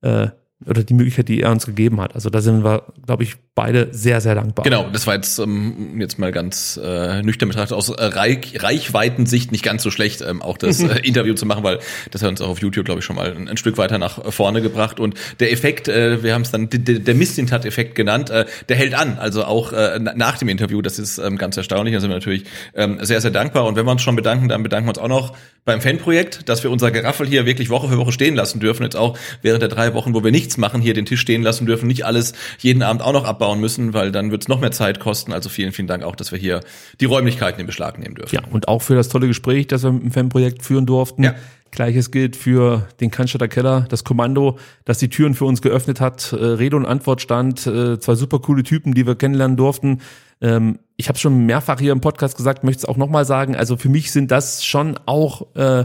äh, 0.00 0.28
oder 0.64 0.82
die 0.82 0.94
Möglichkeit, 0.94 1.28
die 1.28 1.42
er 1.42 1.50
uns 1.50 1.66
gegeben 1.66 2.00
hat. 2.00 2.14
Also 2.14 2.30
da 2.30 2.40
sind 2.40 2.64
wir, 2.64 2.84
glaube 3.04 3.24
ich, 3.24 3.36
beide 3.54 3.88
sehr, 3.92 4.22
sehr 4.22 4.34
dankbar. 4.34 4.64
Genau, 4.64 4.88
das 4.90 5.06
war 5.06 5.14
jetzt 5.14 5.38
ähm, 5.38 6.00
jetzt 6.00 6.18
mal 6.18 6.32
ganz 6.32 6.80
äh, 6.82 7.22
nüchtern 7.22 7.50
betrachtet 7.50 7.76
aus 7.76 7.92
Reich, 7.96 8.62
Reichweitensicht 8.62 9.52
nicht 9.52 9.62
ganz 9.62 9.82
so 9.82 9.90
schlecht, 9.90 10.22
ähm, 10.22 10.40
auch 10.40 10.56
das 10.56 10.80
äh, 10.82 11.00
Interview 11.00 11.34
zu 11.34 11.44
machen, 11.44 11.62
weil 11.62 11.78
das 12.10 12.22
hat 12.22 12.30
uns 12.30 12.40
auch 12.40 12.48
auf 12.48 12.60
YouTube, 12.60 12.86
glaube 12.86 13.00
ich, 13.00 13.04
schon 13.04 13.16
mal 13.16 13.34
ein, 13.34 13.48
ein, 13.48 13.56
Stück 13.58 13.76
weiter 13.76 13.98
nach 13.98 14.32
vorne 14.32 14.62
gebracht. 14.62 14.98
Und 14.98 15.14
der 15.40 15.52
Effekt, 15.52 15.88
äh, 15.88 16.22
wir 16.22 16.32
haben 16.32 16.42
es 16.42 16.52
dann 16.52 16.68
der, 16.70 17.14
Mistintat-Effekt 17.14 17.94
genannt, 17.94 18.30
äh, 18.30 18.46
der 18.70 18.76
hält 18.76 18.94
an. 18.94 19.18
Also 19.18 19.44
auch 19.44 19.74
äh, 19.74 19.98
nach 19.98 20.38
dem 20.38 20.48
Interview, 20.48 20.80
das 20.80 20.98
ist 20.98 21.18
ähm, 21.18 21.36
ganz 21.36 21.58
erstaunlich. 21.58 21.94
Da 21.94 22.00
sind 22.00 22.10
wir 22.10 22.16
natürlich 22.16 22.44
ähm, 22.74 22.98
sehr, 23.02 23.20
sehr 23.20 23.30
dankbar. 23.30 23.66
Und 23.66 23.76
wenn 23.76 23.84
wir 23.84 23.92
uns 23.92 24.02
schon 24.02 24.16
bedanken, 24.16 24.48
dann 24.48 24.62
bedanken 24.62 24.86
wir 24.86 24.90
uns 24.90 24.98
auch 24.98 25.08
noch 25.08 25.36
beim 25.66 25.80
Fanprojekt, 25.80 26.48
dass 26.48 26.62
wir 26.62 26.70
unser 26.70 26.92
Geraffel 26.92 27.26
hier 27.26 27.44
wirklich 27.44 27.70
Woche 27.70 27.88
für 27.88 27.98
Woche 27.98 28.12
stehen 28.12 28.36
lassen 28.36 28.60
dürfen. 28.60 28.84
Jetzt 28.84 28.96
auch 28.96 29.18
während 29.42 29.62
der 29.62 29.68
drei 29.68 29.94
Wochen, 29.94 30.14
wo 30.14 30.22
wir 30.22 30.30
nichts 30.46 30.58
machen, 30.58 30.80
hier 30.80 30.94
den 30.94 31.06
Tisch 31.06 31.20
stehen 31.20 31.42
lassen 31.42 31.66
dürfen, 31.66 31.88
nicht 31.88 32.06
alles 32.06 32.32
jeden 32.58 32.82
Abend 32.82 33.02
auch 33.02 33.12
noch 33.12 33.24
abbauen 33.24 33.60
müssen, 33.60 33.92
weil 33.94 34.12
dann 34.12 34.30
wird 34.30 34.42
es 34.42 34.48
noch 34.48 34.60
mehr 34.60 34.70
Zeit 34.70 35.00
kosten. 35.00 35.32
Also 35.32 35.48
vielen, 35.48 35.72
vielen 35.72 35.88
Dank 35.88 36.04
auch, 36.04 36.14
dass 36.14 36.30
wir 36.30 36.38
hier 36.38 36.60
die 37.00 37.04
Räumlichkeiten 37.04 37.60
in 37.60 37.66
Beschlag 37.66 37.98
nehmen 37.98 38.14
dürfen. 38.14 38.34
Ja, 38.34 38.42
und 38.50 38.68
auch 38.68 38.82
für 38.82 38.94
das 38.94 39.08
tolle 39.08 39.26
Gespräch, 39.26 39.66
das 39.66 39.82
wir 39.82 39.92
mit 39.92 40.04
dem 40.04 40.12
Fanprojekt 40.12 40.62
führen 40.62 40.86
durften. 40.86 41.24
Ja. 41.24 41.34
Gleiches 41.72 42.10
gilt 42.10 42.36
für 42.36 42.86
den 43.00 43.10
Cannstatter 43.10 43.48
Keller, 43.48 43.86
das 43.90 44.04
Kommando, 44.04 44.58
das 44.84 44.98
die 44.98 45.08
Türen 45.08 45.34
für 45.34 45.44
uns 45.44 45.60
geöffnet 45.60 46.00
hat. 46.00 46.32
Äh, 46.32 46.36
Rede 46.36 46.76
und 46.76 46.86
Antwort 46.86 47.20
stand, 47.20 47.66
äh, 47.66 47.98
zwei 47.98 48.14
super 48.14 48.38
coole 48.38 48.62
Typen, 48.62 48.94
die 48.94 49.06
wir 49.06 49.16
kennenlernen 49.16 49.56
durften. 49.56 50.00
Ähm, 50.40 50.78
ich 50.96 51.08
habe 51.08 51.18
schon 51.18 51.44
mehrfach 51.44 51.80
hier 51.80 51.92
im 51.92 52.00
Podcast 52.00 52.36
gesagt, 52.36 52.64
möchte 52.64 52.80
es 52.80 52.84
auch 52.86 52.96
nochmal 52.96 53.24
sagen. 53.24 53.56
Also 53.56 53.76
für 53.76 53.88
mich 53.88 54.12
sind 54.12 54.30
das 54.30 54.64
schon 54.64 54.98
auch, 55.06 55.54
äh, 55.54 55.84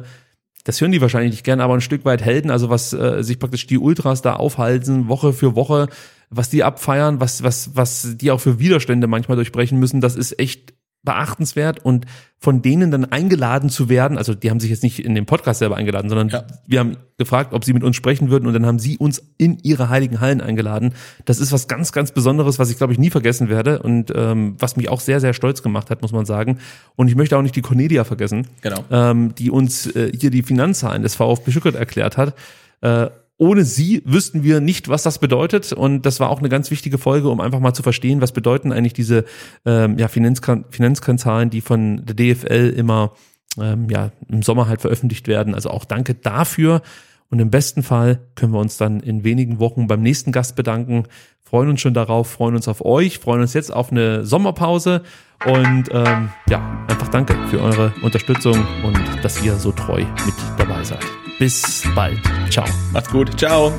das 0.64 0.80
hören 0.80 0.91
die 0.91 1.01
wahrscheinlich 1.01 1.31
nicht 1.31 1.43
gern, 1.43 1.61
aber 1.61 1.73
ein 1.73 1.81
Stück 1.81 2.06
weit 2.06 2.22
Helden. 2.22 2.51
Also 2.51 2.69
was 2.69 2.93
äh, 2.93 3.23
sich 3.23 3.40
praktisch 3.40 3.67
die 3.67 3.77
Ultras 3.77 4.22
da 4.22 4.35
aufhalten, 4.35 5.07
Woche 5.07 5.33
für 5.33 5.56
Woche, 5.56 5.88
was 6.30 6.49
die 6.49 6.64
abfeiern, 6.64 7.19
was 7.19 7.43
was 7.43 7.75
was 7.75 8.15
die 8.17 8.31
auch 8.31 8.40
für 8.40 8.59
Widerstände 8.59 9.07
manchmal 9.07 9.35
durchbrechen 9.35 9.80
müssen, 9.80 10.01
das 10.01 10.15
ist 10.15 10.40
echt 10.40 10.73
beachtenswert 11.03 11.83
und 11.83 12.05
von 12.38 12.61
denen 12.61 12.91
dann 12.91 13.05
eingeladen 13.05 13.69
zu 13.69 13.89
werden, 13.89 14.17
also 14.17 14.33
die 14.33 14.49
haben 14.49 14.59
sich 14.59 14.69
jetzt 14.69 14.83
nicht 14.83 14.99
in 14.99 15.13
den 15.13 15.25
Podcast 15.25 15.59
selber 15.59 15.77
eingeladen, 15.77 16.09
sondern 16.09 16.30
ja. 16.30 16.43
wir 16.67 16.80
haben 16.80 16.97
gefragt, 17.17 17.53
ob 17.53 17.63
sie 17.63 17.73
mit 17.73 17.83
uns 17.83 17.95
sprechen 17.95 18.30
würden 18.30 18.47
und 18.47 18.53
dann 18.53 18.65
haben 18.65 18.80
sie 18.80 18.97
uns 18.97 19.21
in 19.38 19.59
ihre 19.61 19.89
heiligen 19.89 20.19
Hallen 20.21 20.41
eingeladen. 20.41 20.93
Das 21.25 21.39
ist 21.39 21.51
was 21.51 21.67
ganz, 21.67 21.91
ganz 21.91 22.11
Besonderes, 22.11 22.57
was 22.57 22.71
ich 22.71 22.77
glaube 22.77 22.93
ich 22.93 22.99
nie 22.99 23.11
vergessen 23.11 23.49
werde 23.49 23.80
und 23.80 24.11
ähm, 24.15 24.55
was 24.59 24.75
mich 24.75 24.89
auch 24.89 24.99
sehr, 24.99 25.19
sehr 25.19 25.33
stolz 25.33 25.61
gemacht 25.61 25.89
hat, 25.89 26.01
muss 26.01 26.11
man 26.11 26.25
sagen. 26.25 26.59
Und 26.95 27.07
ich 27.07 27.15
möchte 27.15 27.38
auch 27.38 27.43
nicht 27.43 27.55
die 27.55 27.61
Cornelia 27.61 28.03
vergessen, 28.03 28.47
genau. 28.61 28.83
ähm, 28.89 29.35
die 29.35 29.51
uns 29.51 29.88
äh, 29.88 30.11
hier 30.15 30.31
die 30.31 30.43
Finanzzahlen 30.43 31.03
des 31.03 31.15
VfB 31.15 31.51
Stuttgart 31.51 31.75
erklärt 31.75 32.17
hat. 32.17 32.35
Äh, 32.81 33.09
ohne 33.41 33.65
sie 33.65 34.03
wüssten 34.05 34.43
wir 34.43 34.61
nicht, 34.61 34.87
was 34.87 35.01
das 35.01 35.17
bedeutet. 35.17 35.73
Und 35.73 36.05
das 36.05 36.19
war 36.19 36.29
auch 36.29 36.37
eine 36.37 36.49
ganz 36.49 36.69
wichtige 36.69 36.99
Folge, 36.99 37.27
um 37.27 37.41
einfach 37.41 37.59
mal 37.59 37.73
zu 37.73 37.81
verstehen, 37.81 38.21
was 38.21 38.33
bedeuten 38.33 38.71
eigentlich 38.71 38.93
diese 38.93 39.25
ähm, 39.65 39.97
ja, 39.97 40.09
Finanzkennzahlen, 40.09 41.49
die 41.49 41.61
von 41.61 42.05
der 42.05 42.13
DFL 42.13 42.71
immer 42.77 43.13
ähm, 43.59 43.89
ja, 43.89 44.11
im 44.27 44.43
Sommer 44.43 44.67
halt 44.67 44.81
veröffentlicht 44.81 45.27
werden. 45.27 45.55
Also 45.55 45.71
auch 45.71 45.85
danke 45.85 46.13
dafür. 46.13 46.83
Und 47.31 47.39
im 47.39 47.49
besten 47.49 47.81
Fall 47.81 48.19
können 48.35 48.53
wir 48.53 48.59
uns 48.59 48.77
dann 48.77 48.99
in 48.99 49.23
wenigen 49.23 49.57
Wochen 49.57 49.87
beim 49.87 50.03
nächsten 50.03 50.31
Gast 50.31 50.55
bedanken. 50.55 51.05
Freuen 51.41 51.69
uns 51.69 51.81
schon 51.81 51.95
darauf, 51.95 52.29
freuen 52.29 52.53
uns 52.53 52.67
auf 52.67 52.85
euch, 52.85 53.17
freuen 53.17 53.41
uns 53.41 53.55
jetzt 53.55 53.73
auf 53.73 53.91
eine 53.91 54.23
Sommerpause. 54.23 55.01
Und 55.47 55.85
ähm, 55.91 56.29
ja, 56.47 56.85
einfach 56.87 57.07
danke 57.07 57.35
für 57.49 57.59
eure 57.59 57.91
Unterstützung 58.03 58.67
und 58.83 58.99
dass 59.23 59.41
ihr 59.43 59.55
so 59.55 59.71
treu 59.71 60.01
mit 60.25 60.35
dabei 60.59 60.83
seid. 60.83 61.20
Bis 61.41 61.81
bald. 61.95 62.19
Ciao. 62.51 62.67
Macht's 62.93 63.09
gut. 63.09 63.35
Ciao. 63.35 63.73